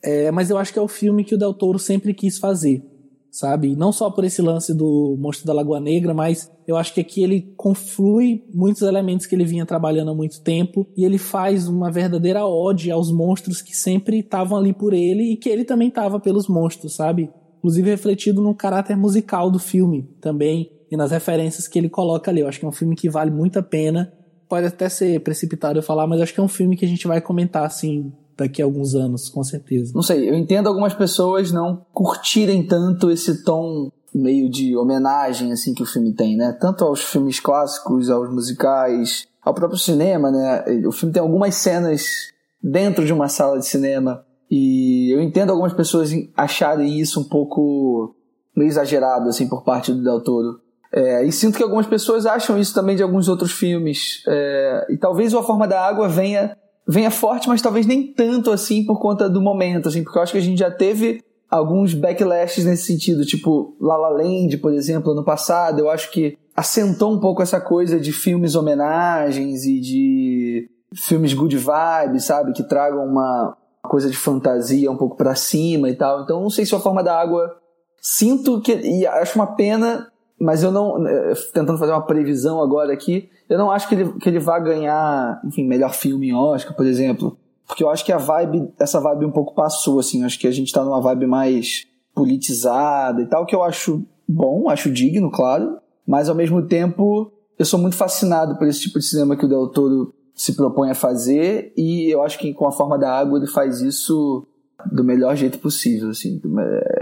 É, 0.03 0.31
mas 0.31 0.51
eu 0.51 0.57
acho 0.57 0.73
que 0.73 0.79
é 0.79 0.83
o 0.83 0.89
filme 0.89 1.25
que 1.25 1.35
o 1.35 1.39
Del 1.39 1.53
Toro 1.53 1.79
sempre 1.79 2.15
quis 2.15 2.39
fazer, 2.39 2.83
sabe? 3.31 3.77
Não 3.77 3.93
só 3.93 4.11
por 4.11 4.25
esse 4.25 4.41
lance 4.41 4.73
do 4.73 5.17
Monstro 5.19 5.47
da 5.47 5.53
Lagoa 5.53 5.79
Negra, 5.79 6.15
mas 6.15 6.51
eu 6.67 6.77
acho 6.77 6.95
que 6.95 7.01
aqui 7.01 7.23
ele 7.23 7.53
conflui 7.57 8.45
muitos 8.53 8.83
elementos 8.83 9.27
que 9.27 9.35
ele 9.35 9.45
vinha 9.45 9.67
trabalhando 9.67 10.11
há 10.11 10.15
muito 10.15 10.41
tempo 10.41 10.87
e 10.97 11.05
ele 11.05 11.19
faz 11.19 11.69
uma 11.69 11.91
verdadeira 11.91 12.47
ode 12.47 12.91
aos 12.91 13.13
monstros 13.13 13.61
que 13.61 13.77
sempre 13.77 14.21
estavam 14.21 14.57
ali 14.57 14.73
por 14.73 14.95
ele 14.95 15.33
e 15.33 15.37
que 15.37 15.49
ele 15.49 15.65
também 15.65 15.89
estava 15.89 16.19
pelos 16.19 16.49
monstros, 16.49 16.95
sabe? 16.95 17.31
Inclusive 17.59 17.91
refletido 17.91 18.41
no 18.41 18.55
caráter 18.55 18.97
musical 18.97 19.51
do 19.51 19.59
filme 19.59 20.09
também 20.19 20.71
e 20.91 20.97
nas 20.97 21.11
referências 21.11 21.69
que 21.69 21.79
ele 21.79 21.91
coloca 21.91 22.31
ali. 22.31 22.41
Eu 22.41 22.49
acho 22.49 22.59
que 22.59 22.65
é 22.65 22.69
um 22.69 22.73
filme 22.73 22.97
que 22.97 23.11
vale 23.11 23.31
muito 23.31 23.59
a 23.59 23.63
pena. 23.63 24.11
Pode 24.49 24.67
até 24.67 24.89
ser 24.89 25.21
precipitado 25.21 25.79
eu 25.79 25.83
falar, 25.83 26.07
mas 26.07 26.23
acho 26.23 26.33
que 26.33 26.41
é 26.41 26.43
um 26.43 26.49
filme 26.49 26.75
que 26.75 26.87
a 26.87 26.89
gente 26.89 27.07
vai 27.07 27.21
comentar 27.21 27.65
assim 27.65 28.11
daqui 28.41 28.63
a 28.63 28.65
alguns 28.65 28.95
anos, 28.95 29.29
com 29.29 29.45
certeza. 29.45 29.93
Não 29.95 30.03
sei, 30.03 30.29
eu 30.29 30.35
entendo 30.35 30.69
algumas 30.69 30.95
pessoas 30.95 31.53
não 31.53 31.85
curtirem 31.93 32.67
tanto 32.67 33.11
esse 33.11 33.45
tom 33.45 33.91
meio 34.15 34.51
de 34.51 34.77
homenagem 34.77 35.53
assim 35.53 35.73
que 35.73 35.83
o 35.83 35.87
filme 35.87 36.13
tem, 36.15 36.37
né? 36.37 36.57
Tanto 36.61 36.85
aos 36.85 37.01
filmes 37.03 37.39
clássicos, 37.39 38.11
aos 38.11 38.31
musicais, 38.31 39.27
ao 39.43 39.55
próprio 39.55 39.79
cinema, 39.79 40.31
né? 40.31 40.65
O 40.87 40.93
filme 40.93 41.13
tem 41.13 41.23
algumas 41.23 41.55
cenas 41.55 42.33
dentro 42.63 43.07
de 43.07 43.13
uma 43.13 43.29
sala 43.29 43.59
de 43.59 43.67
cinema 43.67 44.25
e 44.51 45.15
eu 45.15 45.21
entendo 45.21 45.51
algumas 45.51 45.73
pessoas 45.73 46.11
acharem 46.37 46.99
isso 46.99 47.21
um 47.21 47.25
pouco 47.25 48.15
meio 48.57 48.69
exagerado 48.69 49.29
assim 49.29 49.49
por 49.49 49.63
parte 49.63 49.93
do 49.93 50.03
Del 50.03 50.21
Toro. 50.23 50.61
É, 50.93 51.25
e 51.25 51.31
sinto 51.31 51.57
que 51.57 51.63
algumas 51.63 51.87
pessoas 51.87 52.27
acham 52.27 52.59
isso 52.59 52.75
também 52.75 52.97
de 52.97 53.03
alguns 53.03 53.29
outros 53.29 53.53
filmes. 53.53 54.25
É, 54.27 54.87
e 54.91 54.97
talvez 54.97 55.33
A 55.33 55.43
Forma 55.43 55.69
da 55.69 55.81
Água 55.81 56.09
venha 56.09 56.57
venha 56.91 57.11
forte, 57.11 57.49
mas 57.49 57.63
talvez 57.63 57.87
nem 57.87 58.13
tanto 58.13 58.51
assim 58.51 58.85
por 58.85 58.99
conta 58.99 59.29
do 59.29 59.41
momento, 59.41 59.89
assim, 59.89 60.03
porque 60.03 60.19
eu 60.19 60.23
acho 60.23 60.33
que 60.33 60.39
a 60.39 60.43
gente 60.43 60.59
já 60.59 60.71
teve 60.71 61.23
alguns 61.49 61.95
backlashes 61.95 62.65
nesse 62.65 62.87
sentido, 62.87 63.25
tipo 63.25 63.77
La 63.81 63.97
La 63.97 64.09
Land, 64.09 64.59
por 64.59 64.73
exemplo, 64.73 65.13
ano 65.13 65.25
passado, 65.25 65.79
eu 65.79 65.89
acho 65.89 66.11
que 66.11 66.37
assentou 66.57 67.13
um 67.13 67.21
pouco 67.21 67.43
essa 67.43 67.61
coisa 67.61 67.99
de 67.99 68.13
filmes 68.13 68.55
homenagens 68.55 69.65
e 69.65 69.81
de 69.81 70.71
filmes 70.95 71.33
good 71.33 71.57
vibes, 71.57 72.25
sabe, 72.25 72.53
que 72.53 72.65
tragam 72.65 73.05
uma 73.05 73.57
coisa 73.83 74.11
de 74.11 74.17
fantasia 74.17 74.91
um 74.91 74.97
pouco 74.97 75.17
para 75.17 75.35
cima 75.35 75.89
e 75.89 75.95
tal. 75.95 76.23
Então, 76.23 76.41
não 76.41 76.51
sei 76.51 76.67
se 76.67 76.75
a 76.75 76.81
forma 76.81 77.03
da 77.03 77.19
água 77.19 77.57
sinto 78.01 78.61
que 78.61 78.73
e 78.73 79.07
acho 79.07 79.39
uma 79.39 79.55
pena 79.55 80.11
mas 80.41 80.63
eu 80.63 80.73
não. 80.73 81.07
Eh, 81.07 81.35
tentando 81.53 81.79
fazer 81.79 81.93
uma 81.93 82.07
previsão 82.07 82.63
agora 82.63 82.95
aqui, 82.95 83.29
eu 83.51 83.59
não 83.59 83.71
acho 83.71 83.89
que 83.89 83.97
ele, 83.97 84.13
que 84.13 84.29
ele 84.29 84.39
vá 84.39 84.61
ganhar, 84.61 85.41
enfim, 85.45 85.67
melhor 85.67 85.93
filme 85.93 86.29
em 86.29 86.35
Oscar, 86.35 86.75
por 86.75 86.87
exemplo. 86.87 87.37
Porque 87.67 87.83
eu 87.83 87.91
acho 87.91 88.05
que 88.05 88.13
a 88.13 88.17
vibe, 88.17 88.73
essa 88.79 89.01
vibe 89.01 89.25
um 89.25 89.33
pouco 89.33 89.55
passou, 89.55 89.99
assim. 89.99 90.25
Acho 90.25 90.39
que 90.39 90.47
a 90.47 90.53
gente 90.53 90.73
tá 90.73 90.85
numa 90.85 91.01
vibe 91.01 91.27
mais 91.27 91.85
politizada 92.15 93.21
e 93.21 93.27
tal, 93.27 93.45
que 93.45 93.55
eu 93.55 93.65
acho 93.65 94.05
bom, 94.27 94.71
acho 94.71 94.89
digno, 94.89 95.33
claro. 95.33 95.79
Mas 96.07 96.29
ao 96.29 96.35
mesmo 96.35 96.63
tempo, 96.63 97.33
eu 97.59 97.65
sou 97.65 97.79
muito 97.79 97.97
fascinado 97.97 98.57
por 98.57 98.69
esse 98.69 98.83
tipo 98.83 99.01
de 99.01 99.05
cinema 99.05 99.37
que 99.37 99.45
o 99.45 99.49
Del 99.49 99.69
Toro 99.69 100.15
se 100.33 100.55
propõe 100.55 100.91
a 100.91 100.95
fazer. 100.95 101.73
E 101.77 102.09
eu 102.09 102.23
acho 102.23 102.39
que 102.39 102.55
com 102.55 102.69
a 102.69 102.73
forma 102.73 102.97
da 102.97 103.13
água 103.13 103.37
ele 103.37 103.49
faz 103.49 103.81
isso 103.81 104.47
do 104.93 105.03
melhor 105.03 105.35
jeito 105.35 105.59
possível, 105.59 106.11
assim. 106.11 106.41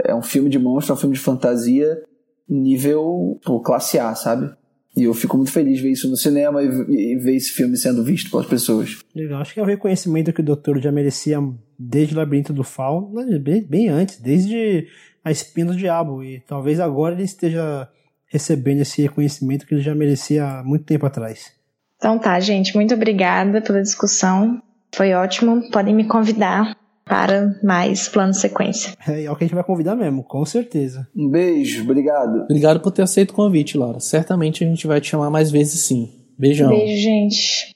É 0.03 0.15
um 0.15 0.23
filme 0.23 0.49
de 0.49 0.57
monstro, 0.57 0.93
é 0.93 0.95
um 0.95 0.99
filme 0.99 1.15
de 1.15 1.21
fantasia 1.21 2.03
nível 2.49 3.39
pô, 3.45 3.59
classe 3.59 3.99
A, 3.99 4.15
sabe? 4.15 4.51
E 4.95 5.03
eu 5.03 5.13
fico 5.13 5.37
muito 5.37 5.51
feliz 5.51 5.77
de 5.77 5.83
ver 5.83 5.91
isso 5.91 6.09
no 6.09 6.17
cinema 6.17 6.61
e, 6.63 7.15
ver 7.15 7.35
esse 7.35 7.51
filme 7.51 7.77
sendo 7.77 8.03
visto 8.03 8.29
pelas 8.31 8.47
pessoas. 8.47 8.97
Legal, 9.15 9.41
acho 9.41 9.53
que 9.53 9.59
é 9.59 9.63
o 9.63 9.65
reconhecimento 9.65 10.33
que 10.33 10.41
o 10.41 10.43
Doutor 10.43 10.79
já 10.81 10.91
merecia 10.91 11.37
desde 11.77 12.13
o 12.13 12.17
Labirinto 12.17 12.51
do 12.51 12.63
Fauno, 12.63 13.13
né, 13.13 13.37
bem, 13.37 13.61
bem 13.61 13.87
antes, 13.87 14.19
desde 14.19 14.87
A 15.23 15.31
Espina 15.31 15.71
do 15.71 15.77
Diabo. 15.77 16.23
E 16.23 16.41
talvez 16.41 16.79
agora 16.79 17.15
ele 17.15 17.23
esteja 17.23 17.87
recebendo 18.25 18.81
esse 18.81 19.01
reconhecimento 19.01 19.65
que 19.65 19.73
ele 19.73 19.81
já 19.81 19.93
merecia 19.93 20.45
há 20.45 20.63
muito 20.63 20.85
tempo 20.85 21.05
atrás. 21.05 21.51
Então 21.97 22.17
tá, 22.17 22.39
gente, 22.39 22.75
muito 22.75 22.93
obrigada 22.93 23.61
pela 23.61 23.81
discussão. 23.81 24.61
Foi 24.93 25.13
ótimo. 25.13 25.69
Podem 25.71 25.93
me 25.93 26.07
convidar 26.07 26.75
para 27.09 27.59
mais 27.63 28.07
plano 28.07 28.33
sequência. 28.35 28.93
É, 29.07 29.23
é 29.23 29.31
o 29.31 29.35
que 29.35 29.43
a 29.43 29.47
gente 29.47 29.55
vai 29.55 29.63
convidar 29.63 29.95
mesmo, 29.95 30.23
com 30.23 30.45
certeza. 30.45 31.07
Um 31.15 31.27
beijo, 31.27 31.81
obrigado. 31.81 32.43
Obrigado 32.43 32.79
por 32.79 32.91
ter 32.91 33.01
aceito 33.01 33.31
o 33.31 33.33
convite, 33.33 33.75
Laura. 33.75 33.99
Certamente 33.99 34.63
a 34.63 34.67
gente 34.67 34.85
vai 34.85 35.01
te 35.01 35.09
chamar 35.09 35.31
mais 35.31 35.49
vezes 35.49 35.81
sim. 35.81 36.11
Beijão. 36.37 36.69
Beijo, 36.69 37.01
gente. 37.01 37.75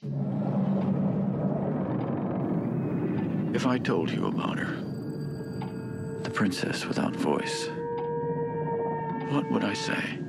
If 3.56 3.66
I 3.66 3.80
told 3.80 4.14
you 4.14 4.28
about 4.28 4.60
her, 4.60 4.78
the 6.24 6.30
princess 6.30 6.88
without 6.88 7.16
voice, 7.16 7.70
what 9.32 9.50
would 9.52 9.66
I 9.66 9.76
say? 9.76 10.23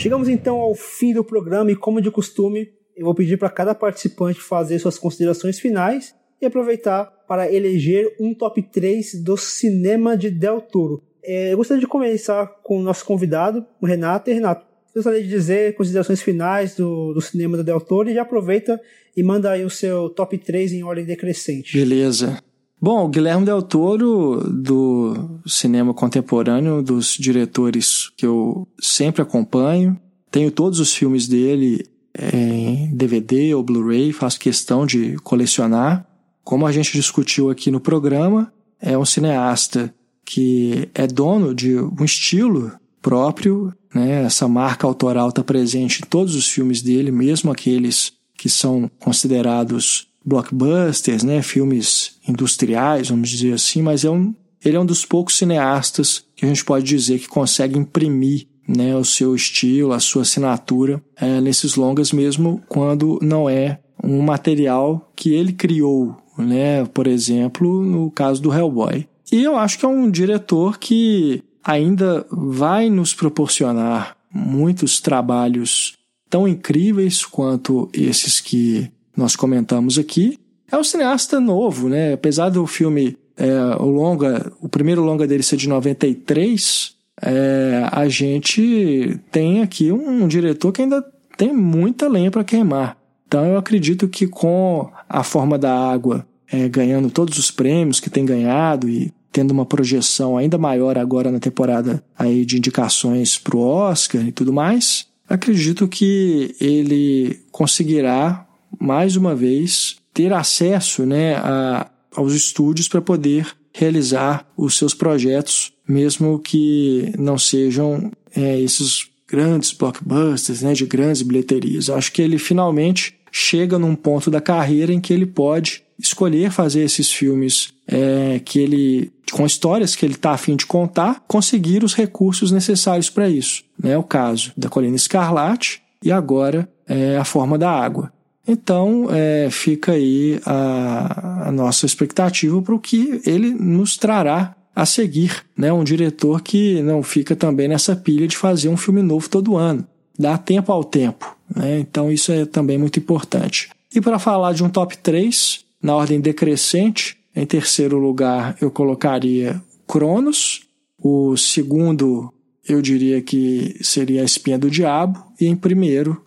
Chegamos 0.00 0.30
então 0.30 0.56
ao 0.56 0.74
fim 0.74 1.12
do 1.12 1.22
programa 1.22 1.70
e, 1.70 1.76
como 1.76 2.00
de 2.00 2.10
costume, 2.10 2.70
eu 2.96 3.04
vou 3.04 3.14
pedir 3.14 3.36
para 3.36 3.50
cada 3.50 3.74
participante 3.74 4.40
fazer 4.40 4.78
suas 4.78 4.98
considerações 4.98 5.60
finais 5.60 6.14
e 6.40 6.46
aproveitar 6.46 7.04
para 7.28 7.52
eleger 7.52 8.16
um 8.18 8.32
top 8.32 8.62
3 8.62 9.22
do 9.22 9.36
cinema 9.36 10.16
de 10.16 10.30
Del 10.30 10.62
Toro. 10.62 11.02
É, 11.22 11.52
eu 11.52 11.58
gostaria 11.58 11.82
de 11.82 11.86
começar 11.86 12.46
com 12.62 12.78
o 12.78 12.82
nosso 12.82 13.04
convidado, 13.04 13.66
o 13.78 13.84
Renato. 13.84 14.30
E, 14.30 14.32
Renato, 14.32 14.64
gostaria 14.94 15.22
de 15.22 15.28
dizer 15.28 15.74
considerações 15.74 16.22
finais 16.22 16.74
do, 16.74 17.12
do 17.12 17.20
cinema 17.20 17.58
do 17.58 17.62
Del 17.62 17.78
Toro 17.78 18.08
e 18.08 18.14
já 18.14 18.22
aproveita 18.22 18.80
e 19.14 19.22
manda 19.22 19.50
aí 19.50 19.66
o 19.66 19.70
seu 19.70 20.08
top 20.08 20.38
3 20.38 20.72
em 20.72 20.82
ordem 20.82 21.04
decrescente. 21.04 21.76
Beleza. 21.76 22.42
Bom, 22.82 23.04
o 23.04 23.08
Guilherme 23.08 23.44
Del 23.44 23.60
Toro, 23.60 24.42
do 24.50 25.38
cinema 25.46 25.92
contemporâneo, 25.92 26.82
dos 26.82 27.12
diretores 27.12 28.10
que 28.16 28.24
eu 28.24 28.66
sempre 28.80 29.20
acompanho. 29.20 30.00
Tenho 30.30 30.50
todos 30.50 30.80
os 30.80 30.94
filmes 30.94 31.28
dele 31.28 31.86
em 32.32 32.94
DVD 32.96 33.54
ou 33.54 33.62
Blu-ray, 33.62 34.12
faço 34.12 34.40
questão 34.40 34.86
de 34.86 35.16
colecionar. 35.16 36.06
Como 36.42 36.66
a 36.66 36.72
gente 36.72 36.92
discutiu 36.92 37.50
aqui 37.50 37.70
no 37.70 37.80
programa, 37.80 38.50
é 38.80 38.96
um 38.96 39.04
cineasta 39.04 39.94
que 40.24 40.88
é 40.94 41.06
dono 41.06 41.54
de 41.54 41.76
um 41.78 42.02
estilo 42.02 42.72
próprio, 43.02 43.74
né? 43.94 44.24
essa 44.24 44.48
marca 44.48 44.86
autoral 44.86 45.28
está 45.28 45.44
presente 45.44 46.02
em 46.02 46.08
todos 46.08 46.34
os 46.34 46.48
filmes 46.48 46.80
dele, 46.80 47.10
mesmo 47.10 47.52
aqueles 47.52 48.14
que 48.38 48.48
são 48.48 48.90
considerados 48.98 50.09
blockbusters, 50.24 51.22
né, 51.22 51.42
filmes 51.42 52.18
industriais, 52.26 53.08
vamos 53.08 53.30
dizer 53.30 53.54
assim, 53.54 53.82
mas 53.82 54.04
é 54.04 54.10
um, 54.10 54.34
ele 54.64 54.76
é 54.76 54.80
um 54.80 54.86
dos 54.86 55.04
poucos 55.04 55.36
cineastas 55.36 56.24
que 56.36 56.44
a 56.44 56.48
gente 56.48 56.64
pode 56.64 56.84
dizer 56.84 57.18
que 57.18 57.28
consegue 57.28 57.78
imprimir 57.78 58.46
né, 58.68 58.94
o 58.96 59.04
seu 59.04 59.34
estilo, 59.34 59.92
a 59.92 60.00
sua 60.00 60.22
assinatura 60.22 61.02
é, 61.16 61.40
nesses 61.40 61.74
longas, 61.74 62.12
mesmo 62.12 62.62
quando 62.68 63.18
não 63.20 63.48
é 63.48 63.80
um 64.02 64.22
material 64.22 65.10
que 65.16 65.32
ele 65.34 65.52
criou, 65.52 66.16
né, 66.38 66.84
por 66.86 67.06
exemplo, 67.06 67.82
no 67.84 68.10
caso 68.10 68.40
do 68.40 68.52
Hellboy. 68.52 69.06
E 69.32 69.42
eu 69.42 69.56
acho 69.56 69.78
que 69.78 69.84
é 69.84 69.88
um 69.88 70.10
diretor 70.10 70.78
que 70.78 71.42
ainda 71.62 72.26
vai 72.30 72.88
nos 72.88 73.14
proporcionar 73.14 74.16
muitos 74.32 75.00
trabalhos 75.00 75.98
tão 76.28 76.46
incríveis 76.46 77.24
quanto 77.24 77.88
esses 77.92 78.40
que 78.40 78.90
nós 79.16 79.36
comentamos 79.36 79.98
aqui. 79.98 80.38
É 80.70 80.76
um 80.76 80.84
cineasta 80.84 81.40
novo, 81.40 81.88
né? 81.88 82.12
Apesar 82.12 82.48
do 82.48 82.66
filme, 82.66 83.16
é, 83.36 83.52
o 83.80 83.86
longa, 83.86 84.52
o 84.60 84.68
primeiro 84.68 85.02
longa 85.02 85.26
dele 85.26 85.42
ser 85.42 85.56
de 85.56 85.68
93, 85.68 86.94
é, 87.22 87.88
a 87.90 88.08
gente 88.08 89.18
tem 89.30 89.62
aqui 89.62 89.90
um, 89.90 90.22
um 90.22 90.28
diretor 90.28 90.72
que 90.72 90.82
ainda 90.82 91.04
tem 91.36 91.52
muita 91.52 92.08
lenha 92.08 92.30
para 92.30 92.44
queimar. 92.44 92.96
Então 93.26 93.44
eu 93.46 93.56
acredito 93.56 94.08
que 94.08 94.26
com 94.26 94.90
a 95.08 95.22
forma 95.22 95.58
da 95.58 95.72
água 95.72 96.26
é, 96.50 96.68
ganhando 96.68 97.10
todos 97.10 97.38
os 97.38 97.50
prêmios 97.50 98.00
que 98.00 98.10
tem 98.10 98.24
ganhado 98.24 98.88
e 98.88 99.12
tendo 99.32 99.52
uma 99.52 99.64
projeção 99.64 100.36
ainda 100.36 100.58
maior 100.58 100.98
agora 100.98 101.30
na 101.30 101.38
temporada 101.38 102.02
aí 102.18 102.44
de 102.44 102.56
indicações 102.58 103.38
para 103.38 103.56
o 103.56 103.60
Oscar 103.60 104.26
e 104.26 104.32
tudo 104.32 104.52
mais, 104.52 105.06
acredito 105.28 105.86
que 105.86 106.54
ele 106.60 107.40
conseguirá 107.52 108.44
mais 108.78 109.16
uma 109.16 109.34
vez, 109.34 109.96
ter 110.12 110.32
acesso 110.32 111.06
né, 111.06 111.34
a, 111.36 111.90
aos 112.14 112.34
estúdios 112.34 112.88
para 112.88 113.00
poder 113.00 113.46
realizar 113.72 114.46
os 114.56 114.76
seus 114.76 114.94
projetos, 114.94 115.72
mesmo 115.86 116.38
que 116.38 117.12
não 117.18 117.38
sejam 117.38 118.10
é, 118.34 118.60
esses 118.60 119.08
grandes 119.28 119.72
blockbusters, 119.72 120.62
né, 120.62 120.72
de 120.72 120.84
grandes 120.86 121.22
bilheterias. 121.22 121.88
Acho 121.88 122.12
que 122.12 122.20
ele 122.20 122.38
finalmente 122.38 123.14
chega 123.30 123.78
num 123.78 123.94
ponto 123.94 124.30
da 124.30 124.40
carreira 124.40 124.92
em 124.92 125.00
que 125.00 125.12
ele 125.12 125.26
pode 125.26 125.84
escolher 125.98 126.50
fazer 126.50 126.82
esses 126.82 127.12
filmes 127.12 127.72
é, 127.86 128.40
que 128.44 128.58
ele 128.58 129.12
com 129.30 129.46
histórias 129.46 129.94
que 129.94 130.04
ele 130.04 130.14
está 130.14 130.32
afim 130.32 130.56
de 130.56 130.66
contar, 130.66 131.22
conseguir 131.28 131.84
os 131.84 131.94
recursos 131.94 132.50
necessários 132.50 133.08
para 133.08 133.28
isso. 133.28 133.62
Né? 133.80 133.96
o 133.96 134.02
caso 134.02 134.52
da 134.56 134.68
Colina 134.68 134.96
Escarlate 134.96 135.80
e 136.02 136.10
agora 136.10 136.68
é, 136.86 137.16
a 137.16 137.24
Forma 137.24 137.56
da 137.56 137.70
Água. 137.70 138.12
Então, 138.46 139.08
é, 139.10 139.48
fica 139.50 139.92
aí 139.92 140.40
a, 140.44 141.48
a 141.48 141.52
nossa 141.52 141.86
expectativa 141.86 142.60
para 142.62 142.74
o 142.74 142.80
que 142.80 143.20
ele 143.24 143.50
nos 143.50 143.96
trará 143.96 144.56
a 144.74 144.86
seguir, 144.86 145.44
né? 145.56 145.72
Um 145.72 145.84
diretor 145.84 146.40
que 146.40 146.80
não 146.82 147.02
fica 147.02 147.36
também 147.36 147.68
nessa 147.68 147.94
pilha 147.94 148.26
de 148.26 148.36
fazer 148.36 148.68
um 148.68 148.76
filme 148.76 149.02
novo 149.02 149.28
todo 149.28 149.56
ano. 149.56 149.86
Dá 150.18 150.38
tempo 150.38 150.72
ao 150.72 150.84
tempo, 150.84 151.36
né? 151.54 151.78
Então 151.80 152.10
isso 152.10 152.32
é 152.32 152.44
também 152.44 152.78
muito 152.78 152.98
importante. 152.98 153.70
E 153.94 154.00
para 154.00 154.18
falar 154.18 154.52
de 154.52 154.62
um 154.62 154.68
top 154.68 154.96
3, 154.98 155.64
na 155.82 155.94
ordem 155.94 156.20
decrescente, 156.20 157.16
em 157.34 157.44
terceiro 157.44 157.98
lugar 157.98 158.56
eu 158.60 158.70
colocaria 158.70 159.60
Cronos, 159.86 160.62
o 160.98 161.36
segundo 161.36 162.32
eu 162.68 162.80
diria 162.80 163.20
que 163.20 163.76
seria 163.82 164.22
a 164.22 164.24
Espinha 164.24 164.58
do 164.58 164.70
Diabo, 164.70 165.24
e 165.40 165.46
em 165.46 165.56
primeiro 165.56 166.22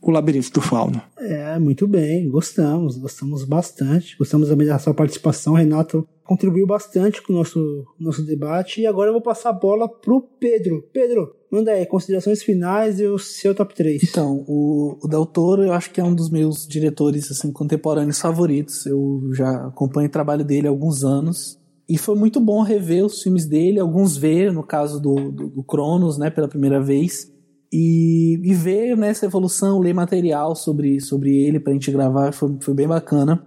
o 0.00 0.10
Labirinto 0.10 0.50
do 0.52 0.60
Fauno. 0.60 1.02
É, 1.18 1.58
muito 1.58 1.86
bem, 1.86 2.28
gostamos, 2.28 2.96
gostamos 2.96 3.44
bastante. 3.44 4.16
Gostamos 4.16 4.48
também 4.48 4.66
da 4.66 4.78
sua 4.78 4.94
participação, 4.94 5.54
Renato 5.54 6.06
contribuiu 6.30 6.64
bastante 6.64 7.20
com 7.20 7.32
o 7.32 7.36
nosso, 7.36 7.84
nosso 7.98 8.22
debate. 8.22 8.80
E 8.80 8.86
agora 8.86 9.08
eu 9.08 9.12
vou 9.12 9.20
passar 9.20 9.50
a 9.50 9.52
bola 9.52 9.88
pro 9.88 10.20
Pedro. 10.38 10.88
Pedro, 10.92 11.34
manda 11.50 11.72
aí, 11.72 11.84
considerações 11.84 12.40
finais 12.40 13.00
e 13.00 13.06
o 13.06 13.18
seu 13.18 13.52
top 13.52 13.74
3. 13.74 14.00
Então, 14.04 14.44
o, 14.46 14.96
o 15.02 15.08
Del 15.08 15.26
Toro 15.26 15.64
eu 15.64 15.72
acho 15.72 15.90
que 15.90 16.00
é 16.00 16.04
um 16.04 16.14
dos 16.14 16.30
meus 16.30 16.68
diretores 16.68 17.32
assim, 17.32 17.50
contemporâneos 17.50 18.20
favoritos. 18.20 18.86
Eu 18.86 19.28
já 19.32 19.66
acompanho 19.66 20.06
o 20.06 20.12
trabalho 20.12 20.44
dele 20.44 20.68
há 20.68 20.70
alguns 20.70 21.02
anos. 21.02 21.58
E 21.88 21.98
foi 21.98 22.14
muito 22.14 22.38
bom 22.38 22.62
rever 22.62 23.04
os 23.04 23.20
filmes 23.20 23.44
dele, 23.44 23.80
alguns 23.80 24.16
ver, 24.16 24.52
no 24.52 24.62
caso 24.62 25.00
do, 25.00 25.32
do, 25.32 25.48
do 25.48 25.64
Cronos, 25.64 26.16
né, 26.16 26.30
pela 26.30 26.46
primeira 26.46 26.80
vez 26.80 27.29
e, 27.72 28.40
e 28.42 28.54
ver 28.54 28.96
nessa 28.96 29.26
evolução, 29.26 29.78
ler 29.78 29.94
material 29.94 30.56
sobre, 30.56 31.00
sobre 31.00 31.36
ele 31.36 31.60
pra 31.60 31.72
gente 31.72 31.90
gravar, 31.90 32.32
foi, 32.32 32.56
foi 32.60 32.74
bem 32.74 32.88
bacana. 32.88 33.44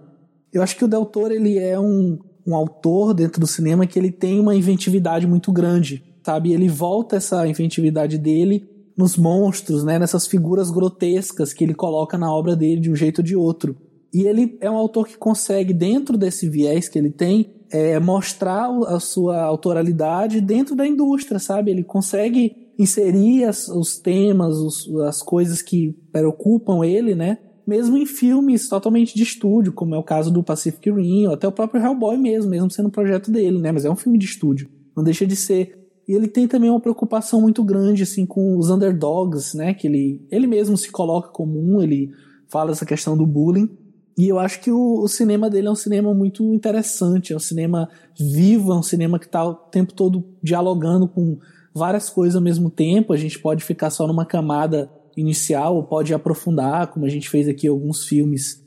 Eu 0.52 0.62
acho 0.62 0.76
que 0.76 0.84
o 0.84 0.88
Del 0.88 1.04
Toro, 1.04 1.34
ele 1.34 1.58
é 1.58 1.78
um, 1.78 2.18
um 2.46 2.54
autor 2.54 3.12
dentro 3.12 3.40
do 3.40 3.46
cinema 3.46 3.86
que 3.86 3.98
ele 3.98 4.10
tem 4.10 4.40
uma 4.40 4.54
inventividade 4.54 5.26
muito 5.26 5.52
grande, 5.52 6.02
sabe? 6.24 6.52
Ele 6.52 6.68
volta 6.68 7.16
essa 7.16 7.46
inventividade 7.46 8.16
dele 8.16 8.66
nos 8.96 9.16
monstros, 9.16 9.84
né? 9.84 9.98
Nessas 9.98 10.26
figuras 10.26 10.70
grotescas 10.70 11.52
que 11.52 11.64
ele 11.64 11.74
coloca 11.74 12.16
na 12.16 12.32
obra 12.32 12.54
dele 12.56 12.80
de 12.80 12.90
um 12.90 12.96
jeito 12.96 13.18
ou 13.18 13.24
de 13.24 13.36
outro. 13.36 13.76
E 14.12 14.22
ele 14.28 14.56
é 14.60 14.70
um 14.70 14.76
autor 14.76 15.08
que 15.08 15.18
consegue, 15.18 15.74
dentro 15.74 16.16
desse 16.16 16.48
viés 16.48 16.88
que 16.88 16.96
ele 16.98 17.10
tem, 17.10 17.52
é, 17.70 17.98
mostrar 17.98 18.70
a 18.86 19.00
sua 19.00 19.42
autoralidade 19.42 20.40
dentro 20.40 20.76
da 20.76 20.86
indústria, 20.86 21.40
sabe? 21.40 21.72
Ele 21.72 21.82
consegue 21.82 22.63
inserir 22.78 23.44
as, 23.44 23.68
os 23.68 23.98
temas, 23.98 24.56
os, 24.56 24.88
as 25.02 25.22
coisas 25.22 25.62
que 25.62 25.96
preocupam 26.12 26.84
ele, 26.84 27.14
né? 27.14 27.38
Mesmo 27.66 27.96
em 27.96 28.04
filmes 28.04 28.68
totalmente 28.68 29.14
de 29.14 29.22
estúdio, 29.22 29.72
como 29.72 29.94
é 29.94 29.98
o 29.98 30.02
caso 30.02 30.30
do 30.30 30.42
Pacific 30.42 30.90
Rim, 30.90 31.26
ou 31.26 31.34
até 31.34 31.48
o 31.48 31.52
próprio 31.52 31.82
Hellboy 31.82 32.16
mesmo, 32.18 32.50
mesmo 32.50 32.70
sendo 32.70 32.88
um 32.88 32.92
projeto 32.92 33.30
dele, 33.30 33.58
né? 33.58 33.72
Mas 33.72 33.84
é 33.84 33.90
um 33.90 33.96
filme 33.96 34.18
de 34.18 34.26
estúdio, 34.26 34.68
não 34.94 35.02
deixa 35.02 35.26
de 35.26 35.34
ser. 35.34 35.78
E 36.06 36.12
ele 36.12 36.28
tem 36.28 36.46
também 36.46 36.68
uma 36.68 36.80
preocupação 36.80 37.40
muito 37.40 37.64
grande, 37.64 38.02
assim, 38.02 38.26
com 38.26 38.58
os 38.58 38.68
underdogs, 38.68 39.56
né? 39.56 39.72
Que 39.72 39.86
ele, 39.86 40.26
ele 40.30 40.46
mesmo 40.46 40.76
se 40.76 40.90
coloca 40.90 41.28
como 41.28 41.58
um, 41.58 41.80
ele 41.80 42.10
fala 42.48 42.72
essa 42.72 42.84
questão 42.84 43.16
do 43.16 43.26
bullying. 43.26 43.68
E 44.16 44.28
eu 44.28 44.38
acho 44.38 44.60
que 44.60 44.70
o, 44.70 45.00
o, 45.00 45.08
cinema 45.08 45.50
dele 45.50 45.66
é 45.66 45.70
um 45.70 45.74
cinema 45.74 46.14
muito 46.14 46.54
interessante, 46.54 47.32
é 47.32 47.36
um 47.36 47.40
cinema 47.40 47.88
vivo, 48.18 48.72
é 48.72 48.76
um 48.76 48.82
cinema 48.82 49.18
que 49.18 49.26
está 49.26 49.44
o 49.44 49.54
tempo 49.54 49.92
todo 49.92 50.24
dialogando 50.40 51.08
com 51.08 51.38
várias 51.74 52.08
coisas 52.08 52.36
ao 52.36 52.42
mesmo 52.42 52.70
tempo, 52.70 53.12
a 53.12 53.16
gente 53.16 53.38
pode 53.38 53.64
ficar 53.64 53.90
só 53.90 54.06
numa 54.06 54.24
camada 54.24 54.90
inicial 55.16 55.76
ou 55.76 55.82
pode 55.82 56.14
aprofundar, 56.14 56.88
como 56.88 57.04
a 57.04 57.08
gente 57.08 57.28
fez 57.28 57.48
aqui 57.48 57.66
alguns 57.66 58.06
filmes. 58.06 58.62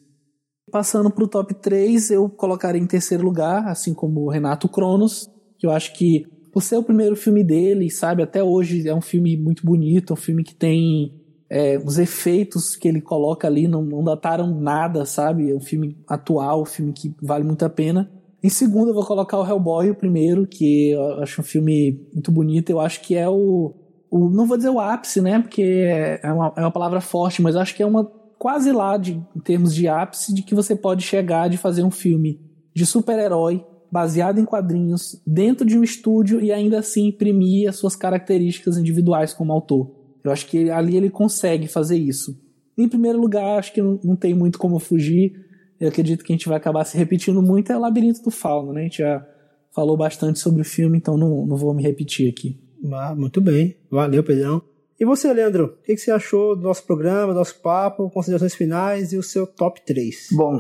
Passando 0.72 1.10
para 1.10 1.24
o 1.24 1.28
top 1.28 1.54
3, 1.54 2.12
eu 2.12 2.30
colocaria 2.30 2.82
em 2.82 2.88
terceiro 2.88 3.24
lugar, 3.24 3.68
assim 3.68 3.94
como 3.94 4.22
o 4.22 4.30
Renato 4.30 4.68
Cronos, 4.68 5.30
que 5.58 5.66
eu 5.66 5.72
acho 5.72 5.94
que 5.94 6.26
por 6.52 6.62
ser 6.62 6.78
o 6.78 6.84
primeiro 6.84 7.16
filme 7.16 7.44
dele, 7.44 7.90
sabe, 7.90 8.24
até 8.24 8.44
hoje 8.44 8.88
é 8.88 8.94
um 8.94 9.02
filme 9.02 9.38
muito 9.38 9.66
bonito, 9.66 10.14
um 10.14 10.18
filme 10.18 10.44
que 10.44 10.56
tem 10.56 11.14
é, 11.50 11.78
os 11.78 11.98
efeitos 11.98 12.76
que 12.76 12.88
ele 12.88 13.00
coloca 13.02 13.48
ali 13.48 13.68
não, 13.68 13.82
não 13.84 14.04
dataram 14.04 14.60
nada, 14.60 15.06
sabe? 15.06 15.52
É 15.52 15.56
um 15.56 15.62
filme 15.62 15.98
atual, 16.08 16.64
um 16.64 16.66
filme 16.66 16.92
que 16.94 17.16
vale 17.22 17.44
muito 17.44 17.64
a 17.64 17.70
pena. 17.70 18.12
Em 18.44 18.50
segundo, 18.50 18.90
eu 18.90 18.94
vou 18.94 19.06
colocar 19.06 19.38
o 19.40 19.46
Hellboy, 19.46 19.90
o 19.90 19.96
primeiro, 19.96 20.46
que 20.46 20.92
eu 20.92 21.22
acho 21.24 21.42
um 21.42 21.44
filme 21.44 22.08
muito 22.14 22.32
bonito. 22.32 22.70
Eu 22.70 22.80
acho 22.80 23.02
que 23.02 23.16
é 23.16 23.28
o. 23.28 23.74
o 24.10 24.30
não 24.30 24.46
vou 24.46 24.58
dizer 24.58 24.70
o 24.70 24.80
ápice, 24.80 25.22
né? 25.22 25.40
Porque 25.40 25.62
é 25.62 26.32
uma, 26.32 26.54
é 26.56 26.62
uma 26.62 26.72
palavra 26.72 27.02
forte, 27.02 27.42
mas 27.42 27.56
acho 27.56 27.76
que 27.76 27.82
é 27.82 27.86
uma 27.86 28.06
quase 28.38 28.72
lá 28.72 28.98
de, 28.98 29.14
em 29.36 29.40
termos 29.40 29.74
de 29.74 29.88
ápice 29.88 30.34
de 30.34 30.44
que 30.44 30.54
você 30.54 30.76
pode 30.76 31.04
chegar 31.04 31.50
de 31.50 31.58
fazer 31.58 31.84
um 31.84 31.92
filme 31.92 32.40
de 32.76 32.86
super-herói 32.86 33.66
baseado 33.92 34.40
em 34.40 34.46
quadrinhos 34.46 35.20
dentro 35.26 35.66
de 35.66 35.78
um 35.78 35.84
estúdio 35.84 36.42
e 36.42 36.52
ainda 36.52 36.80
assim 36.80 37.08
imprimir 37.08 37.70
as 37.70 37.78
suas 37.78 37.96
características 37.96 38.78
individuais 38.78 39.34
como 39.34 39.52
autor. 39.52 39.92
Eu 40.24 40.32
acho 40.32 40.46
que 40.46 40.70
ali 40.70 40.96
ele 40.96 41.10
consegue 41.10 41.68
fazer 41.68 41.98
isso. 41.98 42.40
Em 42.78 42.88
primeiro 42.88 43.20
lugar, 43.20 43.58
acho 43.58 43.74
que 43.74 43.82
não, 43.82 44.00
não 44.04 44.16
tem 44.16 44.34
muito 44.34 44.60
como 44.60 44.78
fugir 44.78 45.47
eu 45.80 45.90
acredito 45.90 46.24
que 46.24 46.34
a 46.34 46.36
gente 46.36 46.48
vai 46.48 46.58
acabar 46.58 46.84
se 46.86 46.98
repetindo 46.98 47.42
muito, 47.42 47.72
é 47.72 47.78
o 47.78 47.80
Labirinto 47.80 48.22
do 48.22 48.32
Fauno, 48.32 48.74
né? 48.74 48.82
A 48.82 48.84
gente 48.84 48.98
já 49.00 49.26
falou 49.74 49.96
bastante 49.96 50.40
sobre 50.40 50.62
o 50.62 50.66
filme, 50.66 50.98
então 50.98 51.18
não, 51.18 51.46
não 51.46 51.56
vou 51.56 51.74
me 51.74 51.84
repetir 51.84 52.30
aqui. 52.30 52.60
Ah, 52.94 53.14
muito 53.16 53.40
bem. 53.42 53.78
Valeu, 53.92 54.24
Pedrão. 54.24 54.62
E 55.00 55.06
você, 55.06 55.32
Leandro? 55.32 55.66
O 55.66 55.84
que, 55.84 55.96
você 55.96 56.10
achou 56.10 56.56
do 56.56 56.64
nosso 56.64 56.84
programa, 56.86 57.32
do 57.32 57.38
nosso 57.38 57.62
papo, 57.62 58.10
considerações 58.10 58.56
finais 58.56 59.14
e 59.14 59.18
o 59.18 59.24
seu 59.24 59.46
top 59.46 59.80
3? 59.86 60.30
Bom, 60.32 60.60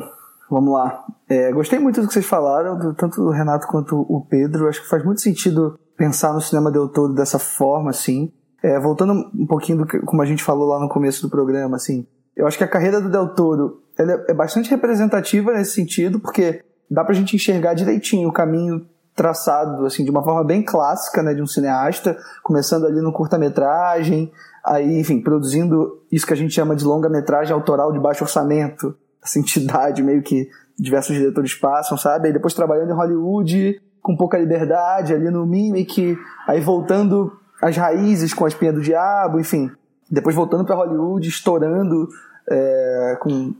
vamos 0.49 0.71
lá. 0.71 1.03
É, 1.27 1.51
gostei 1.51 1.79
muito 1.79 1.99
do 2.01 2.07
que 2.07 2.13
vocês 2.13 2.25
falaram, 2.25 2.93
tanto 2.93 3.21
o 3.21 3.31
Renato 3.31 3.67
quanto 3.67 3.95
o 3.95 4.23
Pedro. 4.29 4.67
Acho 4.67 4.83
que 4.83 4.89
faz 4.89 5.03
muito 5.03 5.21
sentido 5.21 5.79
pensar 5.97 6.33
no 6.33 6.41
cinema 6.41 6.71
de 6.71 6.77
todo 6.93 7.15
dessa 7.15 7.39
forma, 7.39 7.89
assim. 7.89 8.31
É, 8.61 8.79
voltando 8.79 9.13
um 9.13 9.47
pouquinho 9.47 9.79
do 9.79 9.85
que, 9.87 9.99
como 10.01 10.21
a 10.21 10.25
gente 10.25 10.43
falou 10.43 10.67
lá 10.67 10.79
no 10.79 10.89
começo 10.89 11.23
do 11.23 11.29
programa, 11.29 11.75
assim, 11.75 12.05
eu 12.35 12.45
acho 12.45 12.57
que 12.57 12.63
a 12.63 12.67
carreira 12.67 13.01
do 13.01 13.09
Del 13.09 13.33
Toro 13.33 13.81
ela 13.98 14.26
é 14.27 14.34
bastante 14.34 14.69
representativa 14.69 15.51
nesse 15.53 15.74
sentido, 15.74 16.19
porque 16.19 16.64
dá 16.90 17.03
pra 17.03 17.14
gente 17.14 17.35
enxergar 17.35 17.74
direitinho 17.74 18.30
o 18.30 18.34
caminho 18.34 18.85
traçado 19.16 19.85
assim 19.85 20.03
de 20.03 20.11
uma 20.11 20.24
forma 20.24 20.43
bem 20.43 20.64
clássica, 20.64 21.24
né, 21.24 21.34
de 21.34 21.42
um 21.42 21.48
cineasta, 21.48 22.16
começando 22.43 22.85
ali 22.85 23.01
no 23.01 23.11
curta-metragem, 23.11 24.32
aí, 24.64 25.00
enfim, 25.00 25.22
produzindo 25.22 26.03
isso 26.11 26.26
que 26.26 26.34
a 26.34 26.38
gente 26.38 26.53
chama 26.53 26.76
de 26.76 26.85
longa-metragem 26.85 27.53
autoral 27.53 27.92
de 27.92 28.00
baixo 28.00 28.24
orçamento, 28.24 28.95
essa 29.24 29.40
entidade 29.40 30.03
meio 30.03 30.22
que 30.22 30.48
diversos 30.77 31.16
diretores 31.16 31.56
passam, 31.56 31.98
sabe? 31.98 32.27
Aí 32.27 32.34
depois 32.34 32.53
trabalhando 32.53 32.92
em 32.92 32.95
Hollywood 32.95 33.82
com 34.01 34.16
pouca 34.16 34.38
liberdade 34.38 35.14
ali 35.14 35.30
no 35.32 35.45
Mimic, 35.45 36.16
aí 36.48 36.61
voltando 36.61 37.34
às 37.61 37.76
raízes 37.76 38.34
com 38.34 38.45
a 38.45 38.48
espinha 38.48 38.72
do 38.72 38.82
diabo, 38.82 39.40
enfim, 39.40 39.72
depois 40.09 40.35
voltando 40.35 40.64
para 40.64 40.76
Hollywood, 40.76 41.27
estourando 41.27 42.08
é, 42.50 43.17
com, 43.22 43.53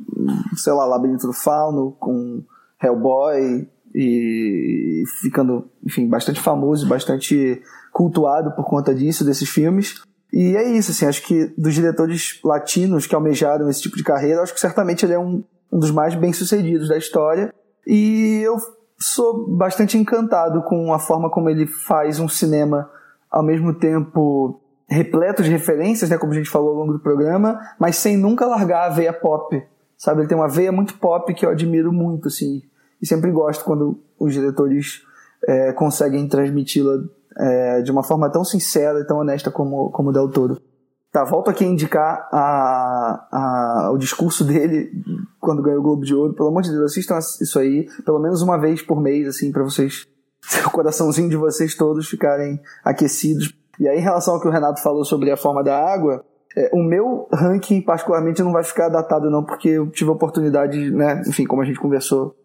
sei 0.56 0.74
lá, 0.74 0.86
Labirinto 0.86 1.28
do 1.28 1.34
Fauno, 1.34 1.92
com 2.00 2.44
Hellboy 2.82 3.68
e 3.94 5.04
ficando, 5.22 5.70
enfim, 5.86 6.08
bastante 6.08 6.40
famoso, 6.40 6.88
bastante 6.88 7.62
cultuado 7.92 8.52
por 8.52 8.66
conta 8.66 8.94
disso, 8.94 9.26
desses 9.26 9.50
filmes. 9.50 10.02
E 10.32 10.56
é 10.56 10.70
isso, 10.78 10.92
assim, 10.92 11.06
acho 11.06 11.26
que 11.26 11.54
dos 11.58 11.74
diretores 11.74 12.40
latinos 12.44 13.08
que 13.08 13.16
almejaram 13.16 13.70
esse 13.70 13.82
tipo 13.82 13.98
de 13.98 14.04
carreira, 14.04 14.42
acho 14.42 14.54
que 14.54 14.60
certamente 14.60 15.06
ele 15.06 15.14
é 15.14 15.20
um, 15.20 15.44
um 15.72 15.80
dos 15.80 15.92
mais 15.92 16.14
bem-sucedidos 16.16 16.90
da 16.90 16.98
história. 16.98 17.54
E 17.86 18.42
eu 18.44 18.58
sou 19.00 19.48
bastante 19.48 19.98
encantado 19.98 20.62
com 20.64 20.94
a 20.94 21.00
forma 21.00 21.30
como 21.30 21.50
ele 21.50 21.66
faz 21.66 22.20
um 22.20 22.28
cinema 22.28 22.90
ao 23.32 23.44
mesmo 23.44 23.74
tempo 23.74 24.62
repleto 24.90 25.44
de 25.44 25.50
referências, 25.50 26.10
né, 26.10 26.18
como 26.18 26.32
a 26.32 26.36
gente 26.36 26.50
falou 26.50 26.70
ao 26.70 26.76
longo 26.76 26.94
do 26.94 27.00
programa, 27.00 27.60
mas 27.80 27.98
sem 27.98 28.16
nunca 28.16 28.46
largar 28.46 28.86
a 28.86 28.90
veia 28.90 29.12
pop, 29.12 29.62
sabe? 29.98 30.22
Ele 30.22 30.28
tem 30.28 30.38
uma 30.38 30.48
veia 30.48 30.72
muito 30.72 30.96
pop 30.96 31.34
que 31.34 31.46
eu 31.46 31.50
admiro 31.50 31.92
muito, 31.92 32.30
assim, 32.30 32.62
e 33.02 33.06
sempre 33.06 33.30
gosto 33.32 33.66
quando 33.66 34.00
os 34.18 34.34
diretores 34.34 35.04
é, 35.46 35.74
conseguem 35.74 36.28
transmiti-la 36.28 37.04
é, 37.38 37.82
de 37.82 37.92
uma 37.92 38.04
forma 38.04 38.30
tão 38.30 38.44
sincera 38.44 39.00
e 39.00 39.06
tão 39.06 39.20
honesta 39.20 39.52
como, 39.52 39.92
como 39.92 40.10
o 40.10 40.14
Del 40.14 40.30
Toro. 40.30 40.60
Tá, 41.12 41.24
volto 41.24 41.50
aqui 41.50 41.64
a 41.64 41.68
indicar 41.68 42.28
a, 42.32 43.28
a, 43.32 43.92
o 43.92 43.98
discurso 43.98 44.44
dele 44.44 44.92
quando 45.40 45.62
ganhou 45.62 45.80
o 45.80 45.84
Globo 45.84 46.04
de 46.04 46.14
Ouro. 46.14 46.34
Pelo 46.34 46.50
amor 46.50 46.62
de 46.62 46.70
Deus, 46.70 46.92
assistam 46.92 47.18
isso 47.18 47.58
aí, 47.58 47.88
pelo 48.06 48.20
menos 48.20 48.42
uma 48.42 48.58
vez 48.58 48.82
por 48.82 49.02
mês, 49.02 49.28
assim, 49.28 49.52
para 49.52 49.64
vocês, 49.64 50.06
o 50.66 50.70
coraçãozinho 50.70 51.30
de 51.30 51.38
vocês 51.38 51.76
todos 51.76 52.08
ficarem 52.08 52.60
aquecidos 52.84 53.57
e 53.80 53.88
aí, 53.88 54.00
em 54.00 54.02
relação 54.02 54.36
ao 54.36 54.42
que 54.42 54.48
o 54.48 54.52
Renato 54.52 54.82
falou 54.82 55.06
sobre 55.06 55.32
a 55.32 55.38
forma 55.38 55.64
da 55.64 55.78
água, 55.78 56.24
é, 56.56 56.72
o 56.74 56.82
meu 56.82 57.28
ranking, 57.32 57.82
particularmente, 57.82 58.42
não 58.42 58.52
vai 58.52 58.64
ficar 58.64 58.90
datado, 58.90 59.30
não, 59.30 59.44
porque 59.44 59.70
eu 59.70 59.90
tive 59.92 60.10
a 60.10 60.14
oportunidade, 60.14 60.92
né, 60.92 61.22
enfim, 61.28 61.46
como 61.46 61.62
a 61.62 61.66
gente 61.66 61.80
conversou 61.80 62.36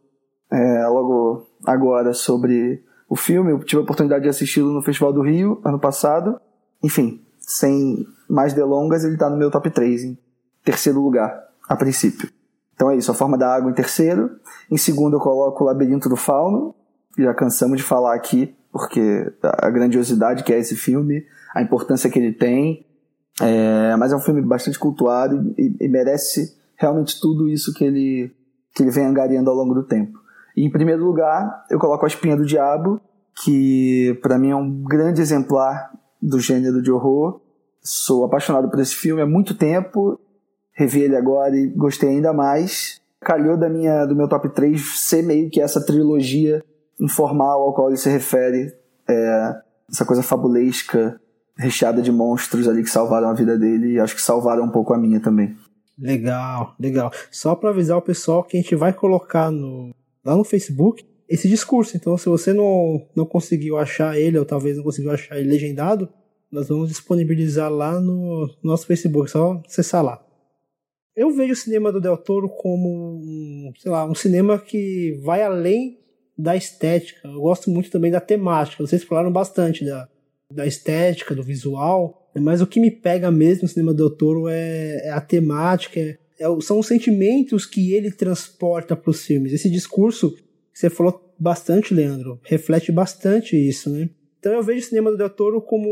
é, 0.50 0.86
logo 0.86 1.46
agora 1.64 2.12
sobre 2.12 2.84
o 3.08 3.16
filme, 3.16 3.52
eu 3.52 3.58
tive 3.60 3.80
a 3.80 3.84
oportunidade 3.84 4.24
de 4.24 4.28
assisti-lo 4.28 4.70
no 4.72 4.82
Festival 4.82 5.12
do 5.12 5.22
Rio, 5.22 5.60
ano 5.64 5.78
passado. 5.78 6.38
Enfim, 6.82 7.22
sem 7.38 8.06
mais 8.28 8.52
delongas, 8.52 9.04
ele 9.04 9.14
está 9.14 9.28
no 9.28 9.36
meu 9.36 9.50
top 9.50 9.70
3, 9.70 10.04
em 10.04 10.18
terceiro 10.64 11.00
lugar, 11.00 11.42
a 11.68 11.76
princípio. 11.76 12.28
Então 12.74 12.90
é 12.90 12.96
isso, 12.96 13.10
a 13.10 13.14
forma 13.14 13.38
da 13.38 13.54
água 13.54 13.70
em 13.70 13.74
terceiro. 13.74 14.30
Em 14.70 14.76
segundo, 14.76 15.16
eu 15.16 15.20
coloco 15.20 15.62
o 15.62 15.66
Labirinto 15.66 16.08
do 16.08 16.16
Fauno, 16.16 16.74
já 17.18 17.34
cansamos 17.34 17.76
de 17.78 17.82
falar 17.82 18.14
aqui 18.14 18.54
porque 18.72 19.30
a 19.42 19.68
grandiosidade 19.68 20.42
que 20.42 20.52
é 20.52 20.58
esse 20.58 20.74
filme, 20.74 21.24
a 21.54 21.62
importância 21.62 22.08
que 22.10 22.18
ele 22.18 22.32
tem. 22.32 22.86
É, 23.40 23.94
mas 23.96 24.12
é 24.12 24.16
um 24.16 24.20
filme 24.20 24.40
bastante 24.42 24.78
cultuado 24.78 25.54
e, 25.58 25.74
e, 25.80 25.88
merece 25.88 26.54
realmente 26.76 27.18
tudo 27.20 27.48
isso 27.48 27.72
que 27.72 27.82
ele, 27.84 28.30
que 28.74 28.82
ele 28.82 28.90
vem 28.90 29.06
angariando 29.06 29.50
ao 29.50 29.56
longo 29.56 29.74
do 29.74 29.82
tempo. 29.82 30.18
E, 30.56 30.64
em 30.64 30.70
primeiro 30.70 31.04
lugar, 31.04 31.64
eu 31.70 31.78
coloco 31.78 32.04
A 32.04 32.08
Espinha 32.08 32.36
do 32.36 32.44
Diabo, 32.44 33.00
que 33.42 34.18
para 34.22 34.38
mim 34.38 34.50
é 34.50 34.56
um 34.56 34.82
grande 34.82 35.20
exemplar 35.22 35.90
do 36.20 36.38
gênero 36.38 36.82
de 36.82 36.90
horror. 36.90 37.40
Sou 37.82 38.24
apaixonado 38.24 38.70
por 38.70 38.80
esse 38.80 38.94
filme 38.94 39.22
há 39.22 39.26
muito 39.26 39.54
tempo, 39.54 40.20
revi 40.72 41.00
ele 41.00 41.16
agora 41.16 41.56
e 41.56 41.66
gostei 41.68 42.10
ainda 42.10 42.32
mais. 42.32 43.00
Calhou 43.20 43.56
da 43.56 43.68
minha, 43.68 44.04
do 44.04 44.14
meu 44.14 44.28
top 44.28 44.50
3 44.50 44.80
ser 44.98 45.22
meio 45.22 45.48
que 45.48 45.60
essa 45.60 45.84
trilogia 45.84 46.62
informal 47.00 47.62
ao 47.62 47.74
qual 47.74 47.88
ele 47.88 47.96
se 47.96 48.08
refere, 48.08 48.72
é, 49.08 49.54
essa 49.90 50.04
coisa 50.04 50.22
fabulesca, 50.22 51.20
recheada 51.56 52.00
de 52.00 52.10
monstros 52.10 52.66
ali 52.68 52.82
que 52.82 52.90
salvaram 52.90 53.28
a 53.28 53.34
vida 53.34 53.58
dele 53.58 53.92
e 53.92 54.00
acho 54.00 54.14
que 54.14 54.22
salvaram 54.22 54.64
um 54.64 54.70
pouco 54.70 54.92
a 54.92 54.98
minha 54.98 55.20
também. 55.20 55.56
Legal, 55.98 56.74
legal. 56.78 57.12
Só 57.30 57.54
para 57.54 57.70
avisar 57.70 57.98
o 57.98 58.02
pessoal 58.02 58.42
que 58.42 58.56
a 58.56 58.60
gente 58.60 58.74
vai 58.74 58.92
colocar 58.92 59.50
no, 59.50 59.94
lá 60.24 60.34
no 60.34 60.44
Facebook 60.44 61.04
esse 61.28 61.48
discurso. 61.48 61.96
Então, 61.96 62.16
se 62.16 62.28
você 62.28 62.52
não, 62.52 63.06
não 63.14 63.24
conseguiu 63.24 63.78
achar 63.78 64.18
ele, 64.18 64.38
ou 64.38 64.44
talvez 64.44 64.76
não 64.76 64.84
conseguiu 64.84 65.10
achar 65.10 65.38
ele 65.38 65.50
legendado, 65.50 66.08
nós 66.50 66.68
vamos 66.68 66.88
disponibilizar 66.88 67.70
lá 67.70 68.00
no 68.00 68.50
nosso 68.62 68.86
Facebook, 68.86 69.30
só 69.30 69.60
acessar 69.66 70.04
lá. 70.04 70.22
Eu 71.14 71.30
vejo 71.30 71.52
o 71.52 71.56
cinema 71.56 71.92
do 71.92 72.00
Del 72.00 72.16
Toro 72.16 72.48
como, 72.48 73.72
sei 73.78 73.90
lá, 73.90 74.04
um 74.04 74.14
cinema 74.14 74.58
que 74.58 75.20
vai 75.22 75.42
além 75.42 75.98
da 76.42 76.56
estética. 76.56 77.28
Eu 77.28 77.40
gosto 77.40 77.70
muito 77.70 77.90
também 77.90 78.10
da 78.10 78.20
temática. 78.20 78.84
Vocês 78.84 79.04
falaram 79.04 79.30
bastante 79.30 79.84
da, 79.84 80.08
da 80.50 80.66
estética, 80.66 81.34
do 81.34 81.42
visual, 81.42 82.28
mas 82.34 82.60
o 82.60 82.66
que 82.66 82.80
me 82.80 82.90
pega 82.90 83.30
mesmo 83.30 83.62
no 83.62 83.68
cinema 83.68 83.94
do 83.94 84.10
Toro 84.10 84.48
é, 84.48 85.06
é 85.06 85.10
a 85.10 85.20
temática, 85.20 86.00
é, 86.00 86.18
é, 86.40 86.60
são 86.60 86.80
os 86.80 86.86
sentimentos 86.86 87.64
que 87.64 87.92
ele 87.94 88.10
transporta 88.10 88.96
para 88.96 89.10
os 89.10 89.24
filmes. 89.24 89.52
Esse 89.52 89.70
discurso 89.70 90.32
que 90.32 90.78
você 90.78 90.90
falou 90.90 91.32
bastante, 91.38 91.94
Leandro, 91.94 92.40
reflete 92.42 92.90
bastante 92.90 93.56
isso, 93.56 93.88
né? 93.90 94.10
Então 94.38 94.52
eu 94.52 94.62
vejo 94.62 94.80
o 94.80 94.88
cinema 94.88 95.10
do 95.12 95.16
Del 95.16 95.30
Toro 95.30 95.62
como 95.62 95.88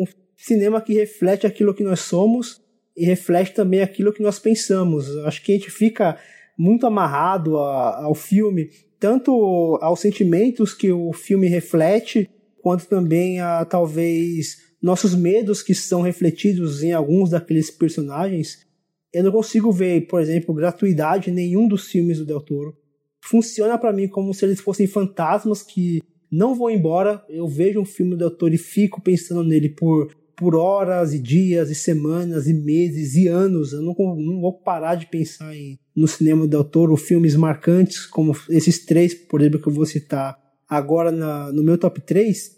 um 0.00 0.04
cinema 0.34 0.80
que 0.80 0.94
reflete 0.94 1.46
aquilo 1.46 1.74
que 1.74 1.84
nós 1.84 2.00
somos 2.00 2.62
e 2.96 3.04
reflete 3.04 3.52
também 3.52 3.82
aquilo 3.82 4.12
que 4.12 4.22
nós 4.22 4.38
pensamos. 4.38 5.14
Acho 5.18 5.42
que 5.42 5.52
a 5.52 5.54
gente 5.56 5.70
fica 5.70 6.16
muito 6.56 6.86
amarrado 6.86 7.58
a, 7.58 8.04
ao 8.04 8.14
filme 8.14 8.70
tanto 8.98 9.78
aos 9.80 10.00
sentimentos 10.00 10.74
que 10.74 10.92
o 10.92 11.12
filme 11.12 11.46
reflete, 11.46 12.28
quanto 12.60 12.86
também 12.86 13.40
a 13.40 13.64
talvez 13.64 14.68
nossos 14.82 15.14
medos 15.14 15.62
que 15.62 15.74
são 15.74 16.02
refletidos 16.02 16.82
em 16.82 16.92
alguns 16.92 17.30
daqueles 17.30 17.70
personagens. 17.70 18.66
Eu 19.12 19.24
não 19.24 19.32
consigo 19.32 19.72
ver, 19.72 20.06
por 20.06 20.20
exemplo, 20.20 20.54
gratuidade 20.54 21.30
em 21.30 21.34
nenhum 21.34 21.66
dos 21.66 21.88
filmes 21.88 22.18
do 22.18 22.26
Del 22.26 22.40
Toro. 22.40 22.76
Funciona 23.20 23.78
para 23.78 23.92
mim 23.92 24.08
como 24.08 24.32
se 24.32 24.44
eles 24.44 24.60
fossem 24.60 24.86
fantasmas 24.86 25.62
que 25.62 26.02
não 26.30 26.54
vão 26.54 26.70
embora. 26.70 27.24
Eu 27.28 27.48
vejo 27.48 27.80
um 27.80 27.84
filme 27.84 28.12
do 28.12 28.18
Del 28.18 28.30
Toro 28.30 28.54
e 28.54 28.58
fico 28.58 29.00
pensando 29.00 29.42
nele 29.42 29.70
por, 29.70 30.14
por 30.36 30.54
horas 30.54 31.14
e 31.14 31.18
dias 31.18 31.70
e 31.70 31.74
semanas 31.74 32.46
e 32.46 32.54
meses 32.54 33.14
e 33.14 33.26
anos. 33.26 33.72
Eu 33.72 33.82
não, 33.82 33.94
não 33.98 34.40
vou 34.40 34.52
parar 34.52 34.94
de 34.94 35.06
pensar 35.06 35.54
em 35.56 35.78
no 35.98 36.06
cinema 36.06 36.46
Del 36.46 36.62
Toro 36.62 36.96
filmes 36.96 37.34
marcantes, 37.34 38.06
como 38.06 38.32
esses 38.48 38.84
três, 38.84 39.14
por 39.14 39.40
exemplo, 39.40 39.60
que 39.60 39.68
eu 39.68 39.72
vou 39.72 39.84
citar 39.84 40.38
agora 40.68 41.10
na, 41.10 41.50
no 41.52 41.62
meu 41.62 41.76
top 41.76 42.00
3, 42.00 42.56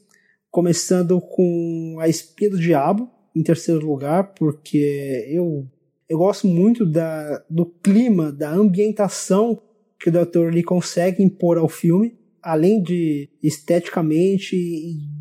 começando 0.50 1.18
com 1.20 1.96
A 1.98 2.06
Espinha 2.06 2.50
do 2.50 2.58
Diabo, 2.58 3.08
em 3.34 3.42
terceiro 3.42 3.86
lugar, 3.86 4.34
porque 4.34 5.26
eu, 5.30 5.66
eu 6.06 6.18
gosto 6.18 6.46
muito 6.46 6.84
da, 6.84 7.42
do 7.48 7.64
clima, 7.64 8.30
da 8.30 8.50
ambientação 8.50 9.62
que 9.98 10.10
o 10.10 10.12
Del 10.12 10.26
Toro 10.26 10.50
ele 10.50 10.62
consegue 10.62 11.22
impor 11.22 11.56
ao 11.56 11.68
filme, 11.68 12.18
além 12.42 12.82
de 12.82 13.30
esteticamente 13.42 14.54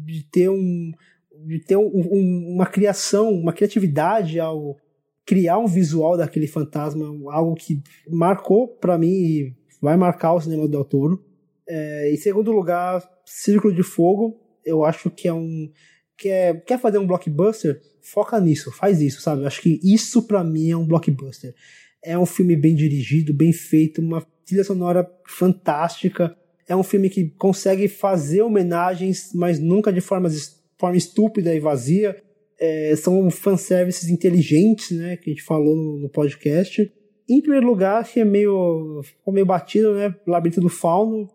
de 0.06 0.24
ter 0.30 0.50
um 0.50 0.92
de 1.46 1.58
ter 1.60 1.78
um, 1.78 1.88
um, 1.88 2.54
uma 2.54 2.66
criação, 2.66 3.32
uma 3.32 3.54
criatividade 3.54 4.42
ao, 4.42 4.76
criar 5.26 5.60
um 5.60 5.68
visual 5.68 6.18
daquele 6.18 6.48
fantasma, 6.48 7.06
algo 7.32 7.56
que 7.56 7.82
marcou 8.10 8.68
para 8.68 8.98
mim 8.98 9.12
e 9.12 9.56
vai 9.82 9.96
marcar 9.96 10.34
o 10.34 10.42
cinema 10.42 10.64
do 10.64 10.70
Del 10.70 10.86
Toro. 10.86 11.24
É, 11.68 12.12
em 12.12 12.18
segundo 12.18 12.52
lugar, 12.52 13.08
Círculo 13.26 13.74
de 13.74 13.84
Fogo, 13.84 14.40
eu 14.66 14.84
acho 14.84 15.10
que 15.10 15.28
é 15.28 15.34
um 15.34 15.70
quer, 16.18 16.64
quer 16.66 16.80
fazer 16.80 16.98
um 16.98 17.08
blockbuster, 17.08 17.82
foca 18.02 18.40
nisso, 18.40 18.72
faz 18.72 19.02
isso, 19.02 19.22
sabe? 19.22 19.42
Eu 19.42 19.48
acho 19.48 19.62
que 19.62 19.80
isso 19.84 20.28
para 20.28 20.44
mim 20.44 20.72
é 20.72 20.78
um 20.78 20.86
blockbuster. 20.86 21.56
É 22.04 22.18
um 22.18 22.26
filme 22.26 22.56
bem 22.56 22.76
dirigido, 22.76 23.34
bem 23.34 23.54
feito, 23.54 24.02
uma 24.02 24.26
trilha 24.46 24.64
sonora 24.64 25.10
fantástica. 25.26 26.36
É 26.68 26.76
um 26.76 26.84
filme 26.84 27.10
que 27.10 27.30
consegue 27.32 27.88
fazer 27.88 28.42
homenagens, 28.42 29.32
mas 29.34 29.60
nunca 29.60 29.92
de 29.92 30.02
forma, 30.02 30.30
forma 30.78 30.98
estúpida 30.98 31.54
e 31.54 31.60
vazia 31.60 32.22
é, 32.60 32.96
são 32.96 33.30
fanservices 33.32 34.10
inteligentes, 34.10 34.92
né, 34.92 35.16
que 35.16 35.30
a 35.30 35.34
gente 35.34 35.44
falou 35.44 35.76
no, 35.76 36.00
no 36.00 36.10
podcast. 36.10 36.92
Em 37.28 37.42
primeiro 37.42 37.66
lugar, 37.66 38.04
que 38.04 38.20
é 38.20 38.26
meio, 38.26 39.02
meio 39.28 39.46
batido, 39.46 39.94
né, 39.94 40.14
Labirinto 40.28 40.60
do 40.60 40.70
Fauno, 40.70 41.30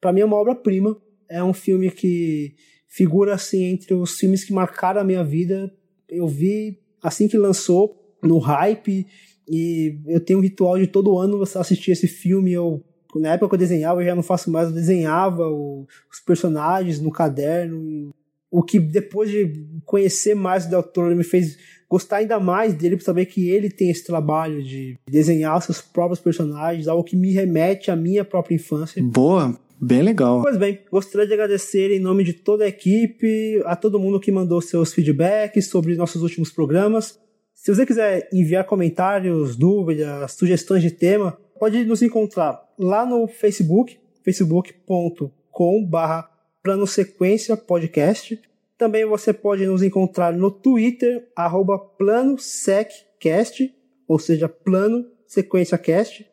para 0.00 0.12
mim 0.12 0.20
é 0.20 0.24
uma 0.24 0.36
obra-prima. 0.36 0.96
É 1.28 1.42
um 1.42 1.52
filme 1.52 1.90
que 1.90 2.54
figura, 2.86 3.34
assim, 3.34 3.64
entre 3.64 3.94
os 3.94 4.18
filmes 4.18 4.44
que 4.44 4.52
marcaram 4.52 5.00
a 5.00 5.04
minha 5.04 5.24
vida. 5.24 5.70
Eu 6.08 6.26
vi 6.26 6.78
assim 7.02 7.28
que 7.28 7.36
lançou, 7.36 7.96
no 8.22 8.38
hype, 8.38 9.06
e 9.48 10.00
eu 10.06 10.20
tenho 10.20 10.38
um 10.38 10.42
ritual 10.42 10.78
de 10.78 10.86
todo 10.86 11.18
ano 11.18 11.42
assistir 11.42 11.92
esse 11.92 12.08
filme. 12.08 12.52
Eu, 12.52 12.82
na 13.16 13.34
época 13.34 13.50
que 13.50 13.54
eu 13.54 13.58
desenhava, 13.58 14.00
eu 14.00 14.06
já 14.06 14.14
não 14.14 14.22
faço 14.22 14.50
mais, 14.50 14.68
eu 14.68 14.74
desenhava 14.74 15.46
os 15.48 16.20
personagens 16.26 17.00
no 17.00 17.10
caderno, 17.10 18.12
o 18.50 18.62
que 18.62 18.78
depois 18.78 19.30
de 19.30 19.66
conhecer 19.84 20.34
mais 20.34 20.66
o 20.66 20.70
Del 20.70 20.82
Toro 20.82 21.14
me 21.14 21.24
fez 21.24 21.58
gostar 21.88 22.18
ainda 22.18 22.38
mais 22.38 22.74
dele 22.74 22.96
por 22.96 23.02
saber 23.02 23.26
que 23.26 23.48
ele 23.48 23.68
tem 23.70 23.90
esse 23.90 24.04
trabalho 24.04 24.62
de 24.62 24.96
desenhar 25.08 25.60
seus 25.62 25.80
próprios 25.80 26.20
personagens, 26.20 26.86
algo 26.86 27.02
que 27.02 27.16
me 27.16 27.32
remete 27.32 27.90
à 27.90 27.96
minha 27.96 28.22
própria 28.24 28.56
infância. 28.56 29.02
Boa, 29.02 29.58
bem 29.80 30.02
legal. 30.02 30.42
Pois 30.42 30.58
bem, 30.58 30.80
gostaria 30.90 31.26
de 31.26 31.32
agradecer 31.32 31.90
em 31.90 32.00
nome 32.00 32.24
de 32.24 32.34
toda 32.34 32.64
a 32.64 32.68
equipe, 32.68 33.62
a 33.64 33.74
todo 33.74 33.98
mundo 33.98 34.20
que 34.20 34.30
mandou 34.30 34.60
seus 34.60 34.92
feedbacks 34.92 35.68
sobre 35.68 35.96
nossos 35.96 36.20
últimos 36.22 36.50
programas. 36.50 37.18
Se 37.54 37.74
você 37.74 37.86
quiser 37.86 38.28
enviar 38.32 38.64
comentários, 38.64 39.56
dúvidas, 39.56 40.32
sugestões 40.32 40.82
de 40.82 40.90
tema, 40.90 41.38
pode 41.58 41.84
nos 41.84 42.02
encontrar 42.02 42.62
lá 42.78 43.04
no 43.04 43.26
Facebook, 43.26 43.98
facebook.com/barra 44.24 46.37
Plano 46.62 46.86
Sequência 46.86 47.56
Podcast. 47.56 48.40
Também 48.76 49.04
você 49.04 49.32
pode 49.32 49.66
nos 49.66 49.82
encontrar 49.82 50.32
no 50.32 50.48
Twitter, 50.50 51.28
arroba 51.34 51.78
PlanoSecCast, 51.78 53.74
ou 54.06 54.18
seja, 54.18 54.48
Plano 54.48 55.10
Sequência 55.26 55.76
Cast. 55.76 56.24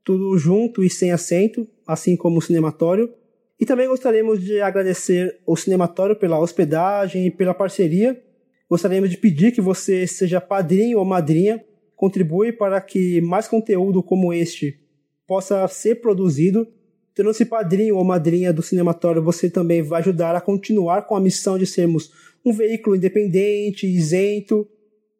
tudo 0.04 0.36
junto 0.36 0.82
e 0.82 0.90
sem 0.90 1.12
acento, 1.12 1.64
assim 1.86 2.16
como 2.16 2.38
o 2.38 2.42
cinematório. 2.42 3.14
E 3.60 3.66
também 3.66 3.88
gostaríamos 3.88 4.42
de 4.42 4.60
agradecer 4.60 5.38
ao 5.46 5.56
Cinematório 5.56 6.16
pela 6.16 6.40
hospedagem 6.40 7.26
e 7.26 7.30
pela 7.30 7.54
parceria. 7.54 8.20
Gostaríamos 8.68 9.10
de 9.10 9.16
pedir 9.16 9.52
que 9.52 9.60
você 9.60 10.06
seja 10.06 10.40
padrinho 10.40 10.98
ou 10.98 11.04
madrinha 11.04 11.64
contribui 11.98 12.50
para 12.52 12.80
que 12.80 13.20
mais 13.20 13.46
conteúdo 13.48 14.02
como 14.04 14.32
este 14.32 14.78
possa 15.26 15.66
ser 15.66 15.96
produzido. 15.96 16.68
Tornando-se 17.12 17.44
padrinho 17.44 17.96
ou 17.96 18.04
madrinha 18.04 18.52
do 18.52 18.62
Cinematório, 18.62 19.20
você 19.20 19.50
também 19.50 19.82
vai 19.82 20.00
ajudar 20.00 20.36
a 20.36 20.40
continuar 20.40 21.02
com 21.02 21.16
a 21.16 21.20
missão 21.20 21.58
de 21.58 21.66
sermos 21.66 22.12
um 22.44 22.52
veículo 22.52 22.94
independente, 22.94 23.88
isento. 23.88 24.64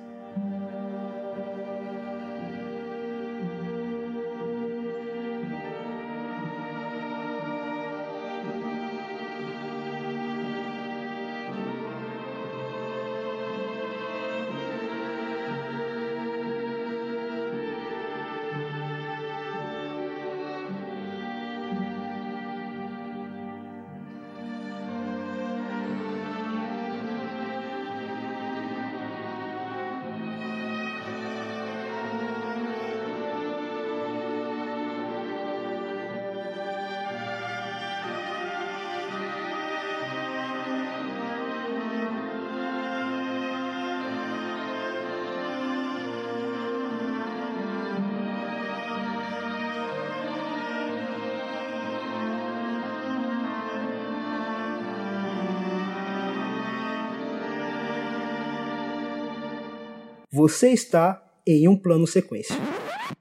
Você 60.47 60.69
está 60.69 61.19
em 61.47 61.67
um 61.67 61.75
plano 61.75 62.05
sequência. 62.05 62.55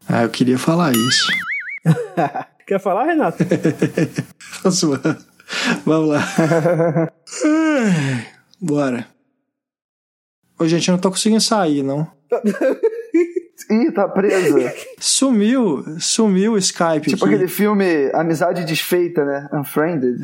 Ah, 0.06 0.24
eu 0.24 0.28
queria 0.28 0.58
falar 0.58 0.92
isso. 0.92 1.32
Quer 2.66 2.78
falar, 2.78 3.04
Renato? 3.04 3.38
Vamos 5.86 6.10
lá. 6.10 6.22
Bora. 8.60 9.06
Ô, 10.58 10.68
gente, 10.68 10.86
eu 10.86 10.92
não 10.92 11.00
tô 11.00 11.10
conseguindo 11.10 11.40
sair, 11.40 11.82
não. 11.82 12.06
Ih, 13.70 13.90
tá 13.92 14.06
presa. 14.06 14.74
Sumiu, 15.00 15.82
sumiu 15.98 16.52
o 16.52 16.58
Skype 16.58 17.08
tipo 17.08 17.24
aqui. 17.24 17.34
aquele 17.36 17.48
filme 17.48 18.10
Amizade 18.12 18.66
Desfeita, 18.66 19.24
né? 19.24 19.48
Unfriended. 19.50 20.20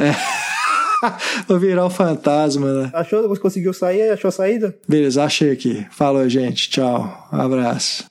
Vou 1.48 1.58
virar 1.58 1.86
o 1.86 1.90
fantasma, 1.90 2.72
né? 2.72 2.90
Achou? 2.94 3.28
Você 3.28 3.40
conseguiu 3.40 3.72
sair? 3.72 4.10
Achou 4.10 4.28
a 4.28 4.32
saída? 4.32 4.76
Beleza, 4.88 5.24
achei 5.24 5.50
aqui. 5.50 5.86
Falou, 5.90 6.28
gente. 6.28 6.70
Tchau. 6.70 7.28
Um 7.32 7.40
abraço. 7.40 8.04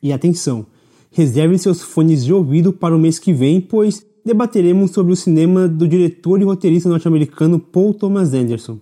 E 0.00 0.12
atenção, 0.12 0.64
reservem 1.10 1.58
seus 1.58 1.82
fones 1.82 2.24
de 2.24 2.32
ouvido 2.32 2.72
para 2.72 2.94
o 2.94 2.98
mês 2.98 3.18
que 3.18 3.32
vem, 3.32 3.60
pois 3.60 4.06
debateremos 4.24 4.92
sobre 4.92 5.12
o 5.12 5.16
cinema 5.16 5.66
do 5.66 5.88
diretor 5.88 6.40
e 6.40 6.44
roteirista 6.44 6.88
norte-americano 6.88 7.58
Paul 7.58 7.92
Thomas 7.92 8.32
Anderson. 8.32 8.78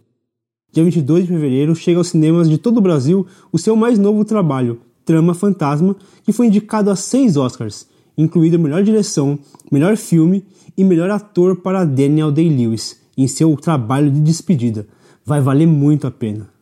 Dia 0.72 0.84
22 0.84 1.22
de 1.22 1.32
fevereiro 1.32 1.74
chega 1.74 1.98
aos 1.98 2.08
cinemas 2.08 2.50
de 2.50 2.58
todo 2.58 2.78
o 2.78 2.82
Brasil 2.82 3.26
o 3.50 3.58
seu 3.58 3.74
mais 3.74 3.98
novo 3.98 4.26
trabalho, 4.26 4.78
Trama 5.06 5.32
Fantasma, 5.32 5.96
que 6.22 6.32
foi 6.32 6.48
indicado 6.48 6.90
a 6.90 6.96
seis 6.96 7.36
Oscars, 7.36 7.86
incluído 8.16 8.58
melhor 8.58 8.82
direção, 8.82 9.38
melhor 9.70 9.96
filme 9.96 10.44
e 10.76 10.84
melhor 10.84 11.10
ator 11.10 11.56
para 11.56 11.84
Daniel 11.84 12.32
Day-Lewis, 12.32 13.00
em 13.16 13.26
seu 13.26 13.56
trabalho 13.56 14.10
de 14.10 14.20
despedida. 14.20 14.86
Vai 15.24 15.40
valer 15.40 15.66
muito 15.66 16.06
a 16.06 16.10
pena. 16.10 16.55